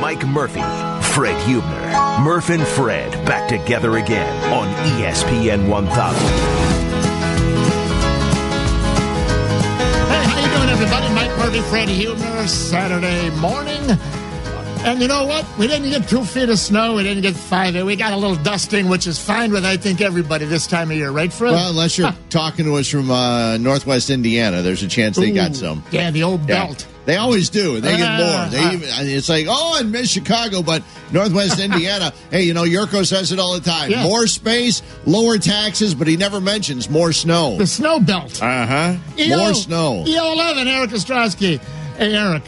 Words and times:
Mike 0.00 0.24
Murphy, 0.26 0.60
Fred 1.14 1.36
Huebner. 1.46 2.20
Murph 2.22 2.50
and 2.50 2.66
Fred 2.66 3.10
back 3.26 3.48
together 3.48 3.96
again 3.98 4.52
on 4.52 4.68
ESPN 5.00 5.68
1000. 5.68 6.28
Hey, 10.08 10.24
how 10.24 10.40
you 10.40 10.56
doing, 10.56 10.68
everybody? 10.70 11.08
Mike 11.14 11.36
Murphy, 11.38 11.60
Fred 11.68 11.88
Huebner, 11.88 12.46
Saturday 12.46 13.30
morning. 13.40 13.98
And 14.84 15.02
you 15.02 15.08
know 15.08 15.26
what? 15.26 15.44
We 15.58 15.66
didn't 15.66 15.90
get 15.90 16.08
two 16.08 16.24
feet 16.24 16.48
of 16.48 16.58
snow. 16.58 16.94
We 16.94 17.02
didn't 17.02 17.22
get 17.22 17.34
five. 17.34 17.74
We 17.84 17.96
got 17.96 18.12
a 18.12 18.16
little 18.16 18.36
dusting, 18.36 18.88
which 18.88 19.08
is 19.08 19.18
fine 19.18 19.50
with, 19.50 19.64
I 19.64 19.76
think, 19.76 20.00
everybody 20.00 20.44
this 20.44 20.68
time 20.68 20.90
of 20.92 20.96
year, 20.96 21.10
right, 21.10 21.32
Fred? 21.32 21.52
Well, 21.52 21.70
unless 21.70 21.98
you're 21.98 22.14
talking 22.30 22.64
to 22.66 22.76
us 22.76 22.88
from 22.88 23.10
uh, 23.10 23.56
Northwest 23.58 24.08
Indiana, 24.08 24.62
there's 24.62 24.84
a 24.84 24.88
chance 24.88 25.16
they 25.16 25.32
got 25.32 25.56
some. 25.56 25.82
Yeah, 25.90 26.10
the 26.12 26.22
old 26.22 26.48
Yeah. 26.48 26.66
belt. 26.66 26.86
They 27.08 27.16
always 27.16 27.48
do. 27.48 27.76
and 27.76 27.82
They 27.84 27.96
get 27.96 28.06
Uh, 28.06 28.18
more. 28.18 28.50
They 28.50 28.74
even, 28.74 28.88
it's 29.16 29.30
like, 29.30 29.46
oh, 29.48 29.78
I 29.78 29.82
miss 29.82 30.10
Chicago, 30.10 30.62
but 30.62 30.82
Northwest 31.10 31.58
Indiana. 31.68 32.12
Hey, 32.30 32.42
you 32.42 32.52
know, 32.52 32.64
Yurko 32.64 33.06
says 33.06 33.32
it 33.32 33.38
all 33.38 33.54
the 33.54 33.62
time. 33.62 33.90
Yeah. 33.90 34.02
More 34.04 34.26
space, 34.26 34.82
lower 35.06 35.38
taxes, 35.38 35.94
but 35.94 36.06
he 36.06 36.18
never 36.18 36.38
mentions 36.38 36.90
more 36.90 37.14
snow. 37.14 37.56
The 37.56 37.66
snow 37.66 37.98
belt. 37.98 38.42
Uh 38.42 38.66
huh. 38.66 38.96
More 39.26 39.54
snow. 39.54 40.04
EO11, 40.06 40.66
Eric 40.66 40.90
Ostrowski. 40.90 41.58
Hey, 41.96 42.14
Eric. 42.14 42.42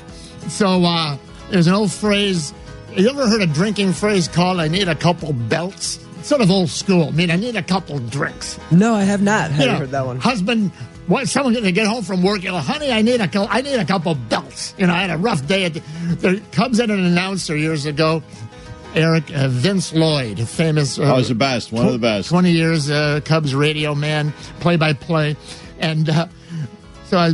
So 0.50 0.84
uh, 0.84 1.16
there's 1.50 1.66
an 1.66 1.72
old 1.72 1.90
phrase. 1.90 2.52
Have 2.90 2.98
you 2.98 3.08
ever 3.08 3.26
heard 3.30 3.40
a 3.40 3.46
drinking 3.46 3.94
phrase 3.94 4.28
called 4.28 4.60
I 4.60 4.68
need 4.68 4.88
a 4.88 4.94
couple 4.94 5.32
belts? 5.32 5.98
It's 6.18 6.28
sort 6.28 6.42
of 6.42 6.50
old 6.50 6.68
school. 6.68 7.08
I 7.08 7.10
mean, 7.12 7.30
I 7.30 7.36
need 7.36 7.56
a 7.56 7.62
couple 7.62 7.98
drinks. 7.98 8.58
No, 8.70 8.92
I 8.94 9.04
have 9.04 9.22
not. 9.22 9.50
Haven't 9.52 9.60
You 9.60 9.66
know, 9.72 9.78
heard 9.78 9.90
that 9.92 10.04
one. 10.04 10.18
Husband, 10.18 10.70
what, 11.10 11.28
someone 11.28 11.54
to 11.54 11.72
get 11.72 11.86
home 11.88 12.04
from 12.04 12.22
work, 12.22 12.42
you 12.44 12.50
know, 12.50 12.58
honey, 12.58 12.92
I 12.92 13.02
need 13.02 13.20
a 13.20 13.28
I 13.50 13.60
need 13.62 13.74
a 13.74 13.84
couple 13.84 14.14
belts. 14.14 14.74
You 14.78 14.86
know, 14.86 14.94
I 14.94 14.98
had 15.02 15.10
a 15.10 15.18
rough 15.18 15.44
day. 15.46 15.64
At 15.64 15.74
the, 15.74 15.80
there 16.20 16.36
comes 16.52 16.78
in 16.78 16.88
an 16.90 17.04
announcer 17.04 17.56
years 17.56 17.84
ago, 17.84 18.22
Eric 18.94 19.24
uh, 19.34 19.48
Vince 19.48 19.92
Lloyd, 19.92 20.48
famous. 20.48 20.98
Uh, 20.98 21.12
Oh, 21.12 21.16
he's 21.16 21.28
the 21.28 21.34
best. 21.34 21.72
One 21.72 21.86
of 21.86 21.92
the 21.92 21.98
best. 21.98 22.28
20 22.28 22.52
years 22.52 22.90
uh, 22.90 23.20
Cubs 23.24 23.54
radio 23.54 23.94
man, 23.94 24.32
play 24.60 24.76
by 24.76 24.92
play. 24.92 25.36
And 25.80 26.08
uh, 26.08 26.28
so 27.06 27.18
I, 27.18 27.30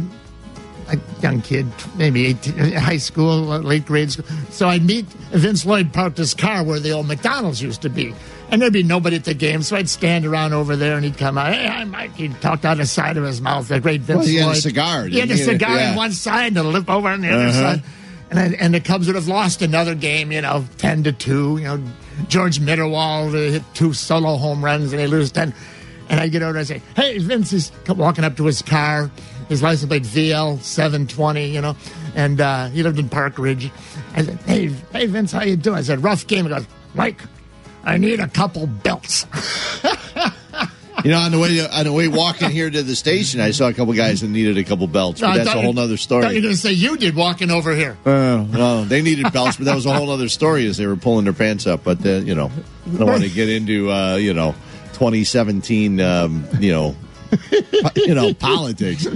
a 0.89 0.97
young 1.21 1.43
kid, 1.43 1.67
maybe 1.97 2.27
18, 2.27 2.73
high 2.73 2.97
school, 2.97 3.41
late 3.59 3.85
grade 3.85 4.11
school. 4.13 4.25
So 4.51 4.69
I'd 4.69 4.85
meet 4.85 5.05
Vince 5.33 5.67
Lloyd 5.67 5.93
parked 5.93 6.17
his 6.17 6.33
car 6.33 6.63
where 6.65 6.81
the 6.81 6.93
old 6.93 7.09
McDonald's 7.09 7.61
used 7.61 7.83
to 7.83 7.91
be. 7.91 8.15
And 8.49 8.63
there'd 8.63 8.73
be 8.73 8.85
nobody 8.85 9.17
at 9.17 9.25
the 9.25 9.35
game, 9.35 9.63
so 9.63 9.77
I'd 9.77 9.89
stand 9.89 10.25
around 10.25 10.53
over 10.53 10.77
there, 10.77 10.95
and 10.95 11.05
he'd 11.05 11.19
come 11.19 11.37
out. 11.37 11.53
Hey, 11.53 11.67
I'm 11.67 11.91
Mike. 11.91 12.15
He'd 12.15 12.41
talk 12.41 12.65
out 12.65 12.73
of 12.73 12.79
the 12.79 12.87
side 12.87 13.17
of 13.17 13.25
his 13.25 13.41
mouth. 13.41 13.67
The 13.67 13.81
great 13.81 14.03
Vince 14.03 14.19
Well, 14.21 14.27
he 14.29 14.37
had 14.37 14.53
a 14.53 14.55
cigar, 14.55 15.05
He 15.07 15.19
had 15.19 15.31
a 15.33 15.37
cigar 15.37 15.77
Yeah. 15.77 15.91
on 15.91 15.97
one 15.97 16.13
side 16.13 16.49
and 16.49 16.59
a 16.59 16.63
lip 16.63 16.89
over 16.89 17.09
on 17.09 17.23
the 17.23 17.29
other 17.31 17.47
Uh-huh. 17.49 17.53
side. 17.75 17.83
And, 18.31 18.39
I, 18.39 18.45
and 18.61 18.73
the 18.75 18.81
Cubs 18.81 19.07
would 19.09 19.17
have 19.17 19.27
lost 19.29 19.63
another 19.63 19.95
game, 19.97 20.31
you 20.31 20.41
know, 20.43 20.65
10 20.79 21.03
to 21.05 21.13
2. 21.13 21.59
You 21.59 21.65
know, 21.65 21.81
George 22.29 22.61
Mitterwald 22.61 23.33
hit 23.33 23.63
two 23.75 23.93
solo 23.93 24.37
home 24.37 24.65
runs 24.65 24.93
and 24.93 25.01
they 25.01 25.07
lose 25.09 25.33
10. 25.33 25.53
And 26.09 26.21
I 26.21 26.29
get 26.29 26.43
over 26.43 26.51
and 26.51 26.59
I 26.61 26.63
say, 26.63 26.83
hey, 26.95 27.19
Vince, 27.19 27.51
he's 27.51 27.73
walking 27.89 28.23
up 28.25 28.37
to 28.37 28.45
his 28.45 28.63
car. 28.63 29.11
His 29.49 29.63
license 29.63 29.89
plate 29.89 30.03
VL 30.05 30.61
720, 30.61 31.49
you 31.51 31.61
know, 31.61 31.77
and 32.17 32.41
uh, 32.41 32.67
he 32.69 32.83
lived 32.83 32.99
in 32.99 33.09
Park 33.09 33.39
Ridge. 33.39 33.71
I 34.17 34.25
said, 34.25 34.39
hey, 34.45 34.67
hey, 34.93 35.07
Vince, 35.07 35.31
how 35.31 35.43
you 35.45 35.55
doing? 35.57 35.79
I 35.79 35.83
said, 35.83 36.03
rough 36.03 36.27
game. 36.27 36.47
He 36.47 36.51
goes, 36.51 36.67
Mike, 36.95 37.21
I 37.87 37.97
need 37.99 38.21
a 38.21 38.29
couple 38.29 38.67
belts. 38.67 39.27
You 41.05 41.13
know, 41.13 41.19
on 41.19 41.31
the 41.31 41.39
way 41.39 41.61
on 41.61 41.85
the 41.85 41.93
way 41.93 42.09
walking 42.09 42.51
here 42.51 42.69
to 42.69 42.83
the 42.83 42.97
station, 42.97 43.41
I 43.41 43.53
saw 43.53 43.69
a 43.69 43.73
couple 43.73 43.95
guys 43.95 44.23
that 44.23 44.29
needed 44.29 44.59
a 44.59 44.65
couple 44.65 44.89
belts. 44.89 45.21
But 45.21 45.37
that's 45.37 45.51
a 45.51 45.63
whole 45.63 45.79
other 45.79 45.97
story. 45.97 46.25
You're 46.33 46.43
going 46.43 46.55
to 46.55 46.57
say 46.57 46.73
you 46.73 46.97
did 46.97 47.15
walking 47.15 47.53
over 47.53 47.77
here. 47.77 47.97
Uh, 48.05 48.45
no, 48.51 48.85
they 48.85 49.03
needed 49.03 49.33
belts, 49.33 49.57
but 49.57 49.67
that 49.67 49.77
was 49.77 49.87
a 49.87 49.93
whole 49.93 50.11
other 50.11 50.29
story 50.29 50.67
as 50.67 50.79
they 50.79 50.87
were 50.87 50.97
pulling 50.97 51.25
their 51.25 51.33
pants 51.33 51.65
up. 51.67 51.85
But 51.85 52.05
uh, 52.05 52.15
you 52.25 52.35
know, 52.35 52.51
I 52.93 52.97
don't 52.97 53.07
want 53.07 53.23
to 53.23 53.29
get 53.31 53.49
into 53.49 53.89
uh, 53.93 54.17
you 54.17 54.35
know 54.35 54.53
2017 54.95 56.01
um, 56.01 56.45
you 56.59 56.73
know 56.73 56.97
you 57.95 58.15
know 58.15 58.35
politics. 58.35 59.07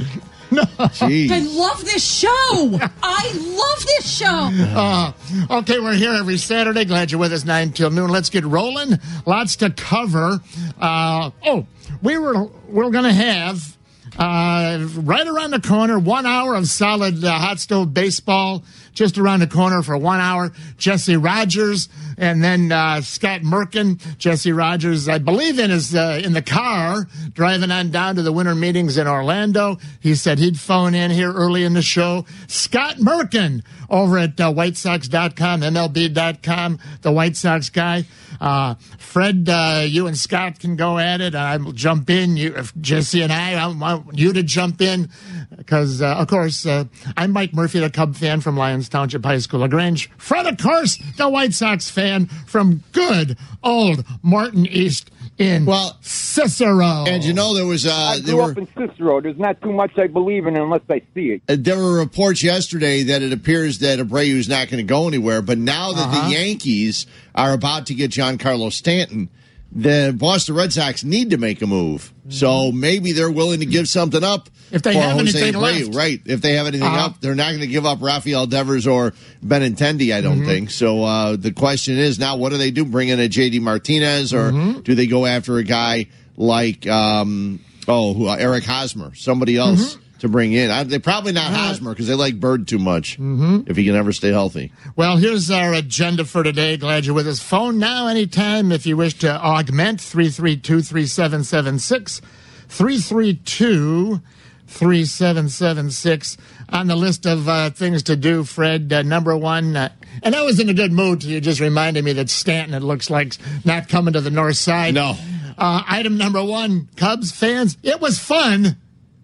No, 0.56 0.64
I 0.78 1.38
love 1.48 1.84
this 1.84 2.04
show. 2.04 2.28
I 3.02 3.32
love 3.32 3.86
this 3.86 4.10
show. 4.10 4.50
Uh, 4.52 5.12
okay, 5.58 5.78
we're 5.78 5.94
here 5.94 6.12
every 6.12 6.38
Saturday. 6.38 6.84
Glad 6.84 7.12
you're 7.12 7.20
with 7.20 7.32
us, 7.32 7.44
9 7.44 7.72
till 7.72 7.90
noon. 7.90 8.10
Let's 8.10 8.30
get 8.30 8.44
rolling. 8.44 8.98
Lots 9.26 9.56
to 9.56 9.70
cover. 9.70 10.40
Uh, 10.80 11.30
oh, 11.46 11.66
we 12.02 12.18
were, 12.18 12.46
we're 12.68 12.90
going 12.90 13.04
to 13.04 13.12
have 13.12 13.76
uh, 14.18 14.86
right 14.96 15.26
around 15.26 15.52
the 15.52 15.60
corner, 15.60 15.98
one 15.98 16.26
hour 16.26 16.54
of 16.54 16.66
solid 16.66 17.24
uh, 17.24 17.38
hot 17.38 17.60
stove 17.60 17.94
baseball, 17.94 18.64
just 19.00 19.16
around 19.16 19.40
the 19.40 19.46
corner 19.46 19.80
for 19.80 19.96
one 19.96 20.20
hour. 20.20 20.52
Jesse 20.76 21.16
Rogers 21.16 21.88
and 22.18 22.44
then 22.44 22.70
uh, 22.70 23.00
Scott 23.00 23.40
Merkin. 23.40 23.98
Jesse 24.18 24.52
Rogers, 24.52 25.08
I 25.08 25.16
believe, 25.16 25.58
in 25.58 25.70
is 25.70 25.94
uh, 25.94 26.20
in 26.22 26.34
the 26.34 26.42
car 26.42 27.06
driving 27.32 27.70
on 27.70 27.90
down 27.90 28.16
to 28.16 28.22
the 28.22 28.30
winter 28.30 28.54
meetings 28.54 28.98
in 28.98 29.08
Orlando. 29.08 29.78
He 30.00 30.14
said 30.14 30.38
he'd 30.38 30.60
phone 30.60 30.94
in 30.94 31.10
here 31.10 31.32
early 31.32 31.64
in 31.64 31.72
the 31.72 31.80
show. 31.80 32.26
Scott 32.46 32.96
Merkin 32.96 33.64
over 33.88 34.18
at 34.18 34.38
uh, 34.38 34.52
WhiteSox.com, 34.52 35.62
MLB.com, 35.62 36.78
the 37.00 37.10
White 37.10 37.36
Sox 37.36 37.70
guy. 37.70 38.04
Uh, 38.38 38.74
Fred, 38.98 39.48
uh, 39.48 39.82
you 39.86 40.06
and 40.06 40.16
Scott 40.16 40.60
can 40.60 40.76
go 40.76 40.98
at 40.98 41.22
it. 41.22 41.34
I'll 41.34 41.72
jump 41.72 42.10
in. 42.10 42.36
You, 42.36 42.54
Jesse 42.80 43.22
and 43.22 43.32
I, 43.32 43.54
I 43.54 43.66
want 43.66 44.18
you 44.18 44.34
to 44.34 44.42
jump 44.42 44.82
in 44.82 45.10
because, 45.56 46.00
uh, 46.02 46.14
of 46.16 46.28
course, 46.28 46.64
uh, 46.66 46.84
I'm 47.16 47.32
Mike 47.32 47.52
Murphy, 47.52 47.80
the 47.80 47.90
Cub 47.90 48.14
fan 48.16 48.40
from 48.40 48.56
Lyons 48.56 48.88
Township 48.88 49.24
High 49.24 49.38
School, 49.38 49.60
Lagrange. 49.60 50.10
Fred, 50.16 50.46
of 50.46 50.58
course, 50.58 50.96
the 51.16 51.28
White 51.28 51.54
Sox 51.54 51.90
fan 51.90 52.26
from 52.46 52.82
good 52.92 53.36
old 53.62 54.04
Morton 54.22 54.66
East 54.66 55.10
in 55.38 55.64
Well, 55.66 55.96
Cicero. 56.00 57.04
And 57.06 57.24
you 57.24 57.32
know 57.32 57.54
there 57.54 57.66
was 57.66 57.86
uh, 57.86 57.92
I 57.92 58.20
there 58.20 58.34
grew 58.34 58.44
were 58.44 58.50
up 58.52 58.58
in 58.58 58.68
Cicero. 58.76 59.20
There's 59.20 59.38
not 59.38 59.60
too 59.62 59.72
much 59.72 59.98
I 59.98 60.06
believe 60.06 60.46
in 60.46 60.56
unless 60.56 60.82
I 60.88 61.02
see 61.14 61.30
it. 61.30 61.42
uh, 61.48 61.56
there 61.58 61.76
were 61.78 61.94
reports 61.98 62.42
yesterday 62.42 63.02
that 63.04 63.22
it 63.22 63.32
appears 63.32 63.78
that 63.80 63.98
Abreu 63.98 64.34
is 64.36 64.48
not 64.48 64.68
going 64.68 64.78
to 64.84 64.88
go 64.88 65.08
anywhere. 65.08 65.42
But 65.42 65.58
now 65.58 65.92
that 65.92 66.00
Uh-huh. 66.08 66.28
the 66.28 66.34
Yankees 66.34 67.06
are 67.34 67.52
about 67.52 67.86
to 67.86 67.94
get 67.94 68.10
Giancarlo 68.10 68.72
Stanton, 68.72 69.28
the 69.72 70.14
Boston 70.16 70.54
Red 70.56 70.72
Sox 70.72 71.04
need 71.04 71.30
to 71.30 71.36
make 71.38 71.62
a 71.62 71.66
move. 71.66 72.12
So 72.28 72.70
maybe 72.72 73.12
they're 73.12 73.30
willing 73.30 73.60
to 73.60 73.66
give 73.66 73.88
something 73.88 74.22
up. 74.24 74.48
If 74.72 74.82
they 74.82 74.92
for 74.94 75.00
have 75.00 75.16
Jose 75.18 75.36
anything 75.40 75.60
Abreu. 75.60 75.84
left. 75.86 75.94
Right? 75.96 76.20
If 76.26 76.40
they 76.42 76.54
have 76.54 76.66
anything 76.66 76.86
Uh-huh. 76.86 77.06
up, 77.06 77.20
they're 77.20 77.34
not 77.34 77.48
going 77.50 77.60
to 77.60 77.66
give 77.66 77.84
up 77.86 78.00
Rafael 78.02 78.46
Devers 78.46 78.86
or 78.86 79.12
Benintendi. 79.44 80.14
I 80.14 80.20
don't 80.20 80.38
Mm-hmm. 80.38 80.46
think 80.46 80.70
so. 80.70 81.02
Uh, 81.04 81.36
the 81.36 81.50
question 81.52 81.98
is 81.98 82.18
now, 82.18 82.36
what 82.36 82.50
do 82.50 82.58
they 82.58 82.70
do? 82.70 82.84
Bring 82.84 83.08
in 83.08 83.18
a 83.20 83.28
JD 83.28 83.60
Martinez, 83.60 84.32
or 84.32 84.50
Mm-hmm. 84.52 84.80
do 84.82 84.94
they 84.94 85.06
go 85.06 85.26
after 85.26 85.56
a 85.58 85.64
guy 85.64 86.06
like 86.36 86.86
um, 86.86 87.60
oh 87.88 88.14
who, 88.14 88.28
uh, 88.28 88.36
Eric 88.38 88.64
Hosmer, 88.64 89.12
somebody 89.14 89.56
else? 89.56 89.94
Mm-hmm. 89.96 90.02
To 90.20 90.28
bring 90.28 90.52
in, 90.52 90.70
I, 90.70 90.84
they 90.84 90.98
probably 90.98 91.32
not 91.32 91.50
Hosmer 91.52 91.90
because 91.90 92.06
they 92.06 92.14
like 92.14 92.38
Bird 92.38 92.68
too 92.68 92.78
much. 92.78 93.14
Mm-hmm. 93.14 93.70
If 93.70 93.76
he 93.76 93.84
can 93.86 93.94
ever 93.96 94.12
stay 94.12 94.30
healthy, 94.30 94.70
Well, 94.94 95.16
here's 95.16 95.50
our 95.50 95.72
agenda 95.72 96.26
for 96.26 96.42
today. 96.42 96.76
Glad 96.76 97.06
you're 97.06 97.14
with 97.14 97.26
us. 97.26 97.40
Phone 97.40 97.78
now 97.78 98.06
anytime 98.06 98.70
if 98.70 98.84
you 98.84 98.98
wish 98.98 99.14
to 99.20 99.30
augment 99.30 100.00
332 100.00 100.82
3776. 100.82 102.20
332 102.68 104.20
3776. 104.66 106.36
On 106.68 106.86
the 106.86 106.96
list 106.96 107.26
of 107.26 107.48
uh, 107.48 107.70
things 107.70 108.02
to 108.04 108.14
do, 108.16 108.44
Fred, 108.44 108.92
uh, 108.92 109.02
number 109.02 109.36
one, 109.36 109.76
uh, 109.76 109.88
and 110.22 110.36
I 110.36 110.42
was 110.42 110.60
in 110.60 110.68
a 110.68 110.74
good 110.74 110.92
mood 110.92 111.24
you 111.24 111.40
just 111.40 111.60
reminded 111.60 112.04
me 112.04 112.12
that 112.12 112.30
Stanton, 112.30 112.74
it 112.74 112.82
looks 112.82 113.10
like, 113.10 113.34
not 113.64 113.88
coming 113.88 114.12
to 114.12 114.20
the 114.20 114.30
north 114.30 114.56
side. 114.56 114.94
No. 114.94 115.16
Uh, 115.58 115.82
item 115.88 116.16
number 116.16 116.42
one, 116.44 116.88
Cubs 116.96 117.32
fans, 117.32 117.76
it 117.82 118.00
was 118.00 118.18
fun. 118.18 118.76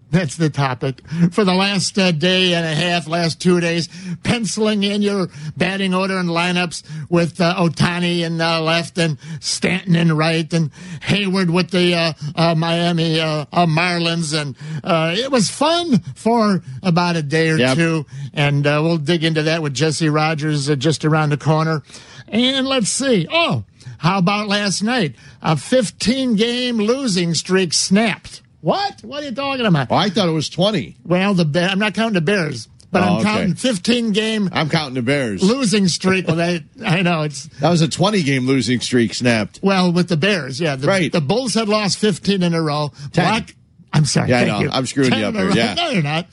That's 0.09 0.37
the 0.37 0.49
topic 0.49 1.01
for 1.31 1.43
the 1.43 1.53
last 1.53 1.99
uh, 1.99 2.11
day 2.11 2.53
and 2.53 2.65
a 2.65 2.73
half, 2.73 3.07
last 3.07 3.41
two 3.41 3.59
days. 3.59 3.89
Penciling 4.23 4.83
in 4.83 5.01
your 5.01 5.27
batting 5.57 5.93
order 5.93 6.17
and 6.17 6.29
lineups 6.29 6.83
with 7.09 7.41
uh, 7.41 7.55
Otani 7.57 8.21
in 8.21 8.39
uh, 8.39 8.61
left 8.61 8.97
and 8.97 9.17
Stanton 9.41 9.95
in 9.97 10.15
right 10.15 10.51
and 10.53 10.71
Heyward 11.01 11.49
with 11.53 11.71
the 11.71 11.93
uh, 11.93 12.13
uh, 12.35 12.55
Miami 12.55 13.19
uh, 13.19 13.45
uh, 13.51 13.65
Marlins. 13.65 14.33
And 14.39 14.55
uh, 14.83 15.13
it 15.17 15.29
was 15.29 15.49
fun 15.49 15.99
for 16.15 16.61
about 16.81 17.17
a 17.17 17.21
day 17.21 17.49
or 17.49 17.57
Yep. 17.57 17.75
two. 17.75 18.05
And 18.33 18.65
uh, 18.65 18.79
we'll 18.81 18.97
dig 18.97 19.25
into 19.25 19.43
that 19.43 19.61
with 19.61 19.73
Jesse 19.73 20.07
Rogers 20.09 20.69
uh, 20.69 20.75
just 20.75 21.03
around 21.03 21.29
the 21.31 21.37
corner. 21.37 21.83
And 22.29 22.65
let's 22.65 22.89
see. 22.89 23.27
Oh, 23.29 23.65
how 23.97 24.19
about 24.19 24.47
last 24.47 24.81
night? 24.83 25.15
A 25.41 25.57
15 25.57 26.35
game 26.35 26.77
losing 26.77 27.33
streak 27.33 27.73
snapped. 27.73 28.41
What? 28.61 29.01
What 29.03 29.23
are 29.23 29.27
you 29.27 29.35
talking 29.35 29.65
about? 29.65 29.87
oh, 29.91 29.95
I 29.95 30.09
thought 30.09 30.27
it 30.27 30.31
was 30.33 30.49
twenty. 30.49 30.97
Well, 31.05 31.33
the 31.33 31.45
Bear, 31.45 31.69
I'm 31.69 31.79
not 31.79 31.93
counting 31.93 32.15
the 32.15 32.21
Bears, 32.21 32.67
but 32.91 33.03
Oh, 33.03 33.05
I'm 33.05 33.13
okay. 33.17 33.23
counting 33.23 33.55
15 33.55 34.11
game 34.13 34.49
I'm 34.51 34.69
counting 34.69 34.95
the 34.95 35.01
Bears. 35.01 35.43
losing 35.43 35.87
streak. 35.87 36.27
Well, 36.27 36.37
they, 36.37 36.63
I 36.85 37.01
know 37.01 37.23
it's 37.23 37.47
That 37.59 37.69
was 37.69 37.81
a 37.81 37.87
twenty 37.87 38.23
game 38.23 38.47
losing 38.47 38.79
streak 38.79 39.13
snapped. 39.13 39.59
well 39.61 39.91
with 39.91 40.09
the 40.09 40.17
Bears. 40.17 40.59
Yeah, 40.59 40.75
the, 40.75 40.87
Right. 40.87 41.11
The 41.11 41.21
Bulls 41.21 41.53
had 41.53 41.69
lost 41.69 41.99
15 41.99 42.41
in 42.43 42.53
a 42.53 42.61
row. 42.61 42.91
Ten. 43.13 43.25
Black 43.25 43.55
I'm 43.93 44.05
sorry. 44.05 44.29
Yeah, 44.29 44.37
I 44.37 44.45
thank 44.45 44.51
know. 44.51 44.59
you. 44.63 44.69
I'm 44.71 44.85
screwing 44.85 45.11
10 45.11 45.19
you 45.19 45.25
up 45.25 45.33
here, 45.33 45.51
yeah. 45.51 45.73
No, 45.77 45.89
you're 45.89 46.03
not. 46.03 46.27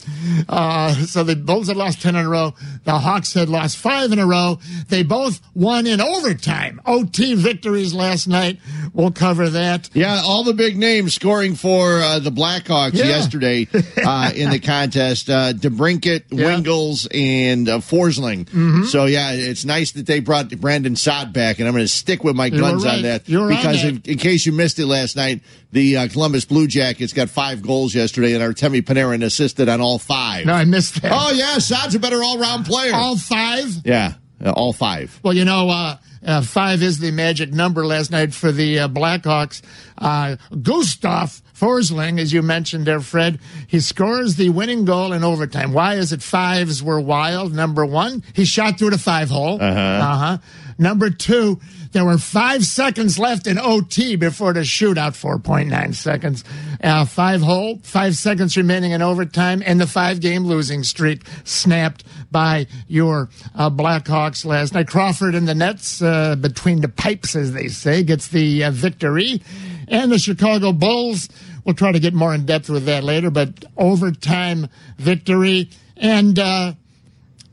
Uh, 0.48 0.92
so 1.06 1.22
the 1.22 1.36
Bulls 1.36 1.68
had 1.68 1.76
lost 1.76 2.02
10 2.02 2.16
in 2.16 2.26
a 2.26 2.28
row. 2.28 2.54
The 2.84 2.98
Hawks 2.98 3.32
had 3.32 3.48
lost 3.48 3.76
five 3.76 4.12
in 4.12 4.18
a 4.18 4.26
row. 4.26 4.58
They 4.88 5.02
both 5.02 5.40
won 5.54 5.86
in 5.86 6.00
overtime. 6.00 6.80
OT 6.84 7.34
victories 7.34 7.94
last 7.94 8.26
night. 8.26 8.58
We'll 8.92 9.12
cover 9.12 9.48
that. 9.50 9.88
Yeah, 9.94 10.20
all 10.24 10.44
the 10.44 10.52
big 10.52 10.76
names 10.76 11.14
scoring 11.14 11.54
for 11.54 12.00
uh, 12.00 12.18
the 12.18 12.30
Blackhawks 12.30 12.94
Yeah. 12.94 13.06
yesterday 13.06 13.68
uh, 14.04 14.32
in 14.34 14.50
the 14.50 14.58
contest. 14.58 15.30
Uh, 15.30 15.52
DeBrincat, 15.52 16.24
Yeah. 16.30 16.44
Mm-hmm. 16.44 16.62
Wingels, 16.64 17.08
and 17.14 17.68
uh, 17.68 17.78
Forsling. 17.78 18.84
So, 18.86 19.06
yeah, 19.06 19.32
it's 19.32 19.64
nice 19.64 19.92
that 19.92 20.06
they 20.06 20.20
brought 20.20 20.50
Brandon 20.60 20.96
Saad 20.96 21.32
back, 21.32 21.58
and 21.58 21.68
I'm 21.68 21.74
going 21.74 21.84
to 21.84 21.88
stick 21.88 22.24
with 22.24 22.36
my 22.36 22.50
guns 22.50 22.84
right. 22.84 22.96
on 22.96 23.02
that. 23.02 23.28
You 23.28 23.38
were 23.38 23.44
on 23.44 23.56
because. 23.56 23.84
In, 23.84 24.02
in 24.04 24.18
case 24.18 24.46
you 24.46 24.52
missed 24.52 24.78
it 24.78 24.86
last 24.86 25.16
night, 25.16 25.40
the 25.72 25.96
uh, 25.96 26.08
Columbus 26.08 26.44
Blue 26.44 26.66
Jackets 26.66 27.12
got 27.12 27.28
five 27.28 27.43
goals 27.52 27.94
yesterday, 27.94 28.34
and 28.34 28.42
Artemi 28.42 28.82
Panarin 28.82 29.22
assisted 29.22 29.68
on 29.68 29.80
all 29.80 29.98
five. 29.98 30.46
No, 30.46 30.54
I 30.54 30.64
missed 30.64 31.02
that. 31.02 31.12
Oh, 31.14 31.30
yeah, 31.32 31.58
Saad's 31.58 31.94
a 31.94 31.98
better 31.98 32.22
all-round 32.22 32.64
player. 32.66 32.94
All 32.94 33.16
five? 33.16 33.66
yeah, 33.84 34.14
uh, 34.44 34.50
all 34.50 34.72
five. 34.72 35.18
Well, 35.22 35.34
you 35.34 35.44
know, 35.44 35.68
uh, 35.68 35.96
uh, 36.24 36.40
five 36.42 36.82
is 36.82 36.98
the 36.98 37.10
magic 37.10 37.52
number 37.52 37.84
last 37.84 38.10
night 38.10 38.32
for 38.32 38.50
the 38.50 38.80
uh, 38.80 38.88
Blackhawks. 38.88 39.60
Uh, 39.98 40.36
Gustav 40.62 41.42
Forsling, 41.54 42.18
as 42.18 42.32
you 42.32 42.42
mentioned 42.42 42.86
there, 42.86 43.00
Fred, 43.00 43.38
he 43.66 43.80
scores 43.80 44.36
the 44.36 44.48
winning 44.48 44.84
goal 44.84 45.12
in 45.12 45.22
overtime. 45.22 45.72
Why 45.72 45.94
is 45.94 46.12
it 46.12 46.22
fives 46.22 46.82
were 46.82 47.00
wild? 47.00 47.54
Number 47.54 47.84
one, 47.84 48.24
he 48.32 48.44
shot 48.44 48.78
through 48.78 48.90
the 48.90 48.98
five 48.98 49.28
hole. 49.30 49.60
Uh-huh. 49.60 49.78
Uh-huh. 49.80 50.38
Number 50.78 51.10
two, 51.10 51.60
there 51.94 52.04
were 52.04 52.18
five 52.18 52.64
seconds 52.64 53.20
left 53.20 53.46
in 53.46 53.56
OT 53.56 54.16
before 54.16 54.52
the 54.52 54.60
shootout, 54.60 55.12
4.9 55.12 55.94
seconds. 55.94 56.42
Uh, 56.82 57.04
five 57.04 57.40
hole, 57.40 57.78
five 57.84 58.16
seconds 58.16 58.56
remaining 58.56 58.90
in 58.90 59.00
overtime, 59.00 59.62
and 59.64 59.80
the 59.80 59.86
five 59.86 60.20
game 60.20 60.44
losing 60.44 60.82
streak 60.82 61.22
snapped 61.44 62.04
by 62.32 62.66
your 62.88 63.30
uh, 63.54 63.70
Blackhawks 63.70 64.44
last 64.44 64.74
night. 64.74 64.88
Crawford 64.88 65.36
in 65.36 65.44
the 65.44 65.54
nets, 65.54 66.02
uh, 66.02 66.34
between 66.34 66.80
the 66.80 66.88
pipes, 66.88 67.36
as 67.36 67.52
they 67.52 67.68
say, 67.68 68.02
gets 68.02 68.26
the 68.26 68.64
uh, 68.64 68.70
victory. 68.72 69.40
And 69.86 70.10
the 70.10 70.18
Chicago 70.18 70.72
Bulls, 70.72 71.28
we'll 71.64 71.76
try 71.76 71.92
to 71.92 72.00
get 72.00 72.12
more 72.12 72.34
in 72.34 72.44
depth 72.44 72.68
with 72.68 72.86
that 72.86 73.04
later, 73.04 73.30
but 73.30 73.64
overtime 73.76 74.68
victory. 74.98 75.70
And, 75.96 76.38
uh, 76.40 76.74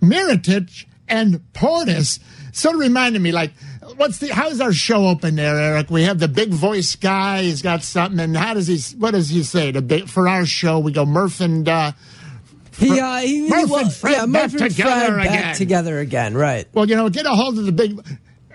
Mirotic 0.02 0.86
and 1.08 1.42
Portis 1.54 2.20
sort 2.52 2.76
of 2.76 2.82
reminded 2.82 3.22
me 3.22 3.32
like 3.32 3.52
what's 3.98 4.18
the 4.20 4.28
how's 4.34 4.60
our 4.62 4.74
show 4.74 5.08
open 5.08 5.36
there 5.36 5.58
eric 5.60 5.90
we 5.90 6.04
have 6.04 6.20
the 6.20 6.28
big 6.28 6.50
voice 6.50 6.96
guy 6.96 7.44
he's 7.44 7.62
got 7.62 7.84
something 7.84 8.20
and 8.20 8.36
how 8.38 8.54
does 8.54 8.68
he 8.68 8.78
what 8.98 9.12
does 9.12 9.30
he 9.30 9.44
say 9.44 9.72
the 9.72 9.82
big, 9.82 10.08
for 10.08 10.28
our 10.28 10.46
show 10.46 10.80
we 10.80 10.92
go 10.92 11.06
murph 11.06 11.42
and 11.42 11.68
uh 11.68 11.92
He, 12.78 13.00
uh, 13.00 13.18
he, 13.18 13.50
Murph 13.50 13.70
well, 13.70 13.80
and 13.86 13.94
Fred 13.94 14.12
yeah, 14.14 14.26
back 14.26 14.52
Murph 14.54 14.62
and 14.62 14.72
together 14.72 15.14
Fred 15.14 15.26
again. 15.28 15.42
back 15.42 15.56
together 15.58 16.00
again, 16.00 16.34
right? 16.36 16.68
well 16.74 16.88
you 16.90 16.96
know 16.96 17.10
get 17.10 17.26
a 17.26 17.30
hold 17.32 17.58
of 17.60 17.66
the 17.66 17.72
big 17.72 18.00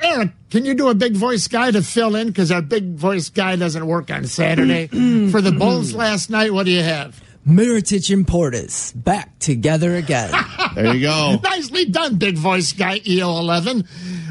eric 0.00 0.30
can 0.50 0.64
you 0.64 0.74
do 0.74 0.88
a 0.88 0.94
big 0.94 1.14
voice 1.14 1.48
guy 1.48 1.70
to 1.70 1.82
fill 1.82 2.16
in 2.16 2.26
because 2.28 2.50
our 2.50 2.62
big 2.62 2.94
voice 2.94 3.30
guy 3.30 3.56
doesn't 3.56 3.86
work 3.86 4.10
on 4.10 4.24
saturday 4.24 4.86
for 5.30 5.40
the 5.40 5.52
bulls 5.52 5.94
last 5.94 6.30
night 6.30 6.52
what 6.52 6.66
do 6.66 6.72
you 6.72 6.82
have 6.82 7.22
Mirotic 7.46 8.12
and 8.12 8.26
Portis 8.26 8.92
back 9.04 9.38
together 9.38 9.94
again. 9.96 10.32
There 10.74 10.94
you 10.94 11.00
go. 11.06 11.38
Nicely 11.42 11.86
done, 11.86 12.16
big 12.16 12.36
voice 12.36 12.72
guy, 12.74 12.98
EO11. 12.98 13.86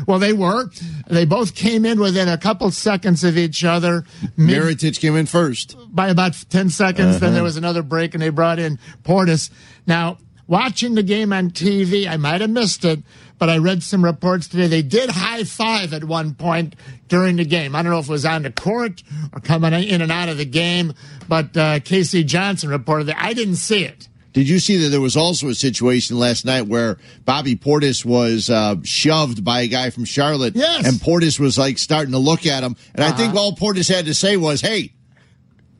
Well, 0.07 0.19
they 0.19 0.33
were. 0.33 0.69
They 1.07 1.25
both 1.25 1.55
came 1.55 1.85
in 1.85 1.99
within 1.99 2.27
a 2.29 2.37
couple 2.37 2.69
seconds 2.71 3.23
of 3.23 3.37
each 3.37 3.63
other. 3.63 4.05
Mid- 4.37 4.61
Mirotic 4.61 4.99
came 4.99 5.15
in 5.15 5.25
first. 5.25 5.75
by 5.89 6.09
about 6.09 6.33
10 6.49 6.69
seconds. 6.69 7.19
Then 7.19 7.33
there 7.33 7.43
was 7.43 7.57
another 7.57 7.81
break, 7.83 8.13
and 8.13 8.21
they 8.21 8.29
brought 8.29 8.59
in 8.59 8.77
Portis. 9.03 9.49
Now, 9.87 10.17
watching 10.47 10.95
the 10.95 11.03
game 11.03 11.33
on 11.33 11.49
TV, 11.51 12.07
I 12.07 12.17
might 12.17 12.41
have 12.41 12.49
missed 12.49 12.85
it, 12.85 13.01
but 13.39 13.49
I 13.49 13.57
read 13.57 13.83
some 13.83 14.03
reports 14.03 14.47
today. 14.47 14.67
They 14.67 14.81
did 14.81 15.09
high 15.09 15.43
five 15.43 15.93
at 15.93 16.03
one 16.03 16.35
point 16.35 16.75
during 17.07 17.35
the 17.37 17.45
game. 17.45 17.75
I 17.75 17.81
don't 17.81 17.91
know 17.91 17.99
if 17.99 18.07
it 18.07 18.11
was 18.11 18.25
on 18.25 18.43
the 18.43 18.51
court 18.51 19.03
or 19.33 19.39
coming 19.41 19.73
in 19.73 20.01
and 20.01 20.11
out 20.11 20.29
of 20.29 20.37
the 20.37 20.45
game, 20.45 20.93
but 21.27 21.55
uh, 21.57 21.79
Casey 21.81 22.23
Johnson 22.23 22.69
reported 22.69 23.05
that. 23.05 23.17
I 23.19 23.33
didn't 23.33 23.55
see 23.57 23.83
it. 23.83 24.07
Did 24.35 24.47
you 24.49 24.59
see 24.59 24.75
that 24.77 24.89
there 24.89 25.01
was 25.01 25.15
also 25.17 25.47
a 25.47 25.55
situation 25.55 26.19
last 26.19 26.45
night 26.45 26.67
where 26.67 26.97
Bobby 27.23 27.55
Portis 27.55 28.03
was 28.05 28.49
uh, 28.49 28.75
shoved 28.83 29.43
by 29.43 29.61
a 29.61 29.67
guy 29.67 29.89
from 29.89 30.05
Charlotte? 30.05 30.55
Yes. 30.55 30.85
And 30.85 30.97
Portis 30.97 31.39
was 31.39 31.57
like 31.57 31.77
starting 31.77 32.11
to 32.11 32.17
look 32.19 32.45
at 32.45 32.61
him. 32.61 32.75
And 32.93 33.03
I 33.03 33.11
think 33.13 33.29
Uh-huh. 33.33 33.39
all 33.41 33.55
Portis 33.55 33.87
had 33.91 34.05
to 34.07 34.13
say 34.13 34.35
was, 34.37 34.59
hey, 34.61 34.91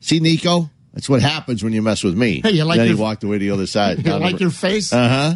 see, 0.00 0.20
Nico? 0.20 0.70
That's 0.94 1.08
what 1.10 1.20
happens 1.20 1.62
when 1.62 1.74
you 1.74 1.82
mess 1.82 2.02
with 2.02 2.16
me. 2.16 2.40
Hey, 2.42 2.52
you 2.52 2.64
like 2.64 2.78
then 2.78 2.86
your- 2.88 2.96
he 2.96 3.02
walked 3.02 3.22
away 3.22 3.38
to 3.38 3.44
the 3.44 3.50
other 3.50 3.66
side. 3.66 3.98
You 4.06 4.14
like 4.14 4.40
your 4.40 4.50
face? 4.50 4.90
Uh 4.92 5.08
huh. 5.08 5.34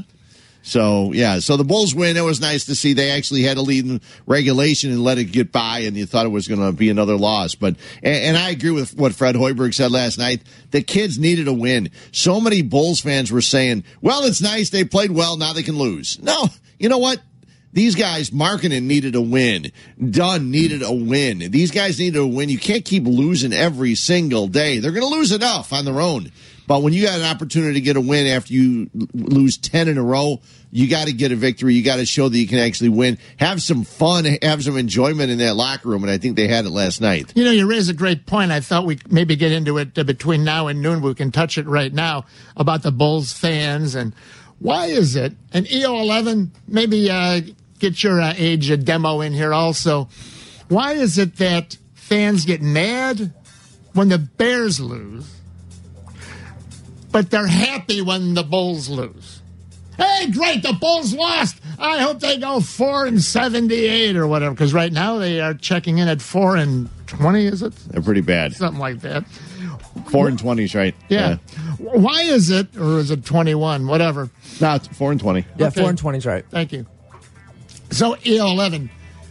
So 0.62 1.12
yeah, 1.12 1.39
so 1.39 1.57
the 1.57 1.65
Bulls 1.65 1.95
win. 1.95 2.17
It 2.17 2.25
was 2.25 2.41
nice 2.41 2.67
to 2.67 2.75
see. 2.75 2.93
They 2.93 3.11
actually 3.11 3.43
had 3.43 3.57
a 3.57 3.62
lead 3.62 3.87
in 3.87 4.01
regulation 4.27 4.91
and 4.91 5.03
let 5.03 5.19
it 5.19 5.25
get 5.25 5.53
by, 5.53 5.81
and 5.81 5.97
you 5.97 6.07
thought 6.07 6.27
it 6.27 6.31
was 6.31 6.49
going 6.49 6.61
to 6.61 6.73
be 6.73 6.91
another 6.91 7.17
loss. 7.17 7.55
But 7.55 7.77
and, 8.03 8.17
and 8.17 8.37
I 8.37 8.51
agree 8.51 8.71
with 8.71 8.95
what 8.97 9.15
Fred 9.15 9.35
Hoiberg 9.37 9.75
said 9.75 9.91
last 9.91 10.19
night. 10.19 10.43
The 10.71 10.83
kids 10.83 11.19
needed 11.19 11.49
a 11.49 11.53
win. 11.53 11.91
So 12.12 12.41
many 12.41 12.62
Bulls 12.62 13.01
fans 13.01 13.33
were 13.33 13.41
saying, 13.41 13.85
"Well, 14.03 14.25
it's 14.25 14.43
nice 14.43 14.71
they 14.71 14.85
played 14.85 15.12
well. 15.12 15.37
Now 15.37 15.53
they 15.53 15.62
can 15.62 15.79
lose." 15.79 16.21
No, 16.21 16.49
you 16.79 16.89
know 16.89 16.99
what? 16.99 17.21
These 17.73 17.95
guys, 17.95 18.31
Markkanen 18.31 18.83
needed 18.83 19.15
a 19.15 19.21
win. 19.21 19.71
Dunn 20.11 20.51
needed 20.51 20.83
a 20.83 20.93
win. 20.93 21.39
These 21.51 21.71
guys 21.71 22.01
needed 22.01 22.19
a 22.19 22.27
win. 22.27 22.49
You 22.49 22.59
can't 22.59 22.85
keep 22.85 23.05
losing 23.05 23.53
every 23.53 23.95
single 23.95 24.49
day. 24.49 24.81
They're 24.81 24.91
going 24.91 25.09
to 25.09 25.17
lose 25.17 25.31
enough 25.31 25.73
on 25.73 25.85
their 25.85 26.01
own. 26.01 26.33
But 26.70 26.84
when 26.84 26.93
you 26.93 27.05
got 27.05 27.19
an 27.19 27.25
opportunity 27.25 27.75
to 27.75 27.81
get 27.81 27.96
a 27.96 28.00
win 28.00 28.28
after 28.28 28.52
you 28.52 28.88
lose 29.12 29.56
10 29.58 29.88
in 29.88 29.99
a 29.99 30.05
row, 30.05 30.40
you 30.70 30.88
got 30.88 31.08
to 31.08 31.12
get 31.12 31.32
a 31.32 31.34
victory. 31.34 31.75
You 31.75 31.82
got 31.82 31.96
to 31.96 32.06
show 32.06 32.28
that 32.28 32.38
you 32.38 32.46
can 32.46 32.58
actually 32.58 32.90
win. 32.90 33.19
Have 33.40 33.61
some 33.61 33.82
fun, 33.82 34.25
have 34.40 34.62
some 34.62 34.76
enjoyment 34.76 35.32
in 35.32 35.38
that 35.38 35.56
locker 35.56 35.88
room. 35.88 36.05
And 36.05 36.12
I 36.12 36.19
think 36.19 36.37
they 36.37 36.46
had 36.46 36.67
it 36.67 36.70
last 36.70 37.00
night. 37.00 37.32
You 37.34 37.43
know, 37.43 37.50
you 37.50 37.69
raise 37.69 37.88
a 37.88 37.93
great 37.93 38.25
point. 38.25 38.52
I 38.52 38.61
thought 38.61 38.87
we 38.87 39.00
maybe 39.11 39.34
get 39.34 39.50
into 39.50 39.78
it 39.78 39.99
uh, 39.99 40.05
between 40.05 40.44
now 40.44 40.69
and 40.69 40.81
noon. 40.81 41.02
We 41.02 41.12
can 41.14 41.32
touch 41.32 41.58
it 41.58 41.67
right 41.67 41.93
now 41.93 42.26
about 42.56 42.84
the 42.84 42.93
Bulls 42.93 43.32
fans 43.32 43.96
and 43.96 44.14
why 44.61 44.87
is 44.87 45.16
it? 45.16 45.32
And 45.52 45.66
EO11, 45.66 46.50
maybe 46.69 47.11
uh, 47.11 47.40
get 47.81 48.00
your 48.05 48.20
uh, 48.20 48.32
age 48.37 48.70
uh, 48.70 48.76
demo 48.76 49.23
in 49.23 49.32
here 49.32 49.52
also. 49.52 50.08
Why 50.69 50.93
is 50.93 51.19
it 51.19 51.34
that 51.38 51.78
fans 51.94 52.44
get 52.44 52.62
mad 52.62 53.32
when 53.93 54.08
the 54.08 54.19
Bears 54.19 54.78
lose, 54.78 55.39
but 57.12 57.31
they're 57.31 57.47
happy 57.47 58.01
when 58.01 58.35
the 58.35 58.43
Bulls 58.43 58.89
lose? 58.89 59.43
Hey, 59.97 60.31
great! 60.31 60.62
The 60.62 60.73
Bulls 60.73 61.12
lost. 61.15 61.61
I 61.79 61.99
hope 61.99 62.21
they 62.21 62.39
go 62.39 62.61
four 62.61 63.05
and 63.07 63.21
seventy-eight 63.23 64.17
or 64.17 64.27
whatever. 64.27 64.55
Because 64.55 64.73
right 64.73 64.93
now 64.93 65.19
they 65.19 65.41
are 65.41 65.52
checking 65.55 65.99
in 65.99 66.09
at 66.09 66.23
four 66.23 66.57
and 66.57 66.88
twenty. 67.07 67.45
Is 67.47 67.62
it 67.62 67.75
They're 67.88 68.00
pretty 68.02 68.23
bad. 68.23 68.55
something 68.55 68.81
like 68.81 69.00
that? 69.00 69.25
Four 70.11 70.29
and 70.29 70.38
20s, 70.38 70.75
right? 70.75 70.95
Yeah. 71.09 71.37
Why 71.79 72.23
is 72.23 72.49
it, 72.50 72.76
or 72.76 72.99
is 72.99 73.11
it 73.11 73.25
twenty-one? 73.25 73.87
Whatever. 73.87 74.31
No, 74.61 74.75
it's 74.76 74.88
four 74.88 75.11
and 75.12 75.21
20. 75.21 75.45
Yeah, 75.59 75.67
Okay. 75.67 75.81
four 75.81 75.90
and 75.90 75.99
twenty's 75.99 76.25
right. 76.26 76.45
Thank 76.50 76.73
you. 76.73 76.87
So 77.90 78.14
EO11, 78.14 78.88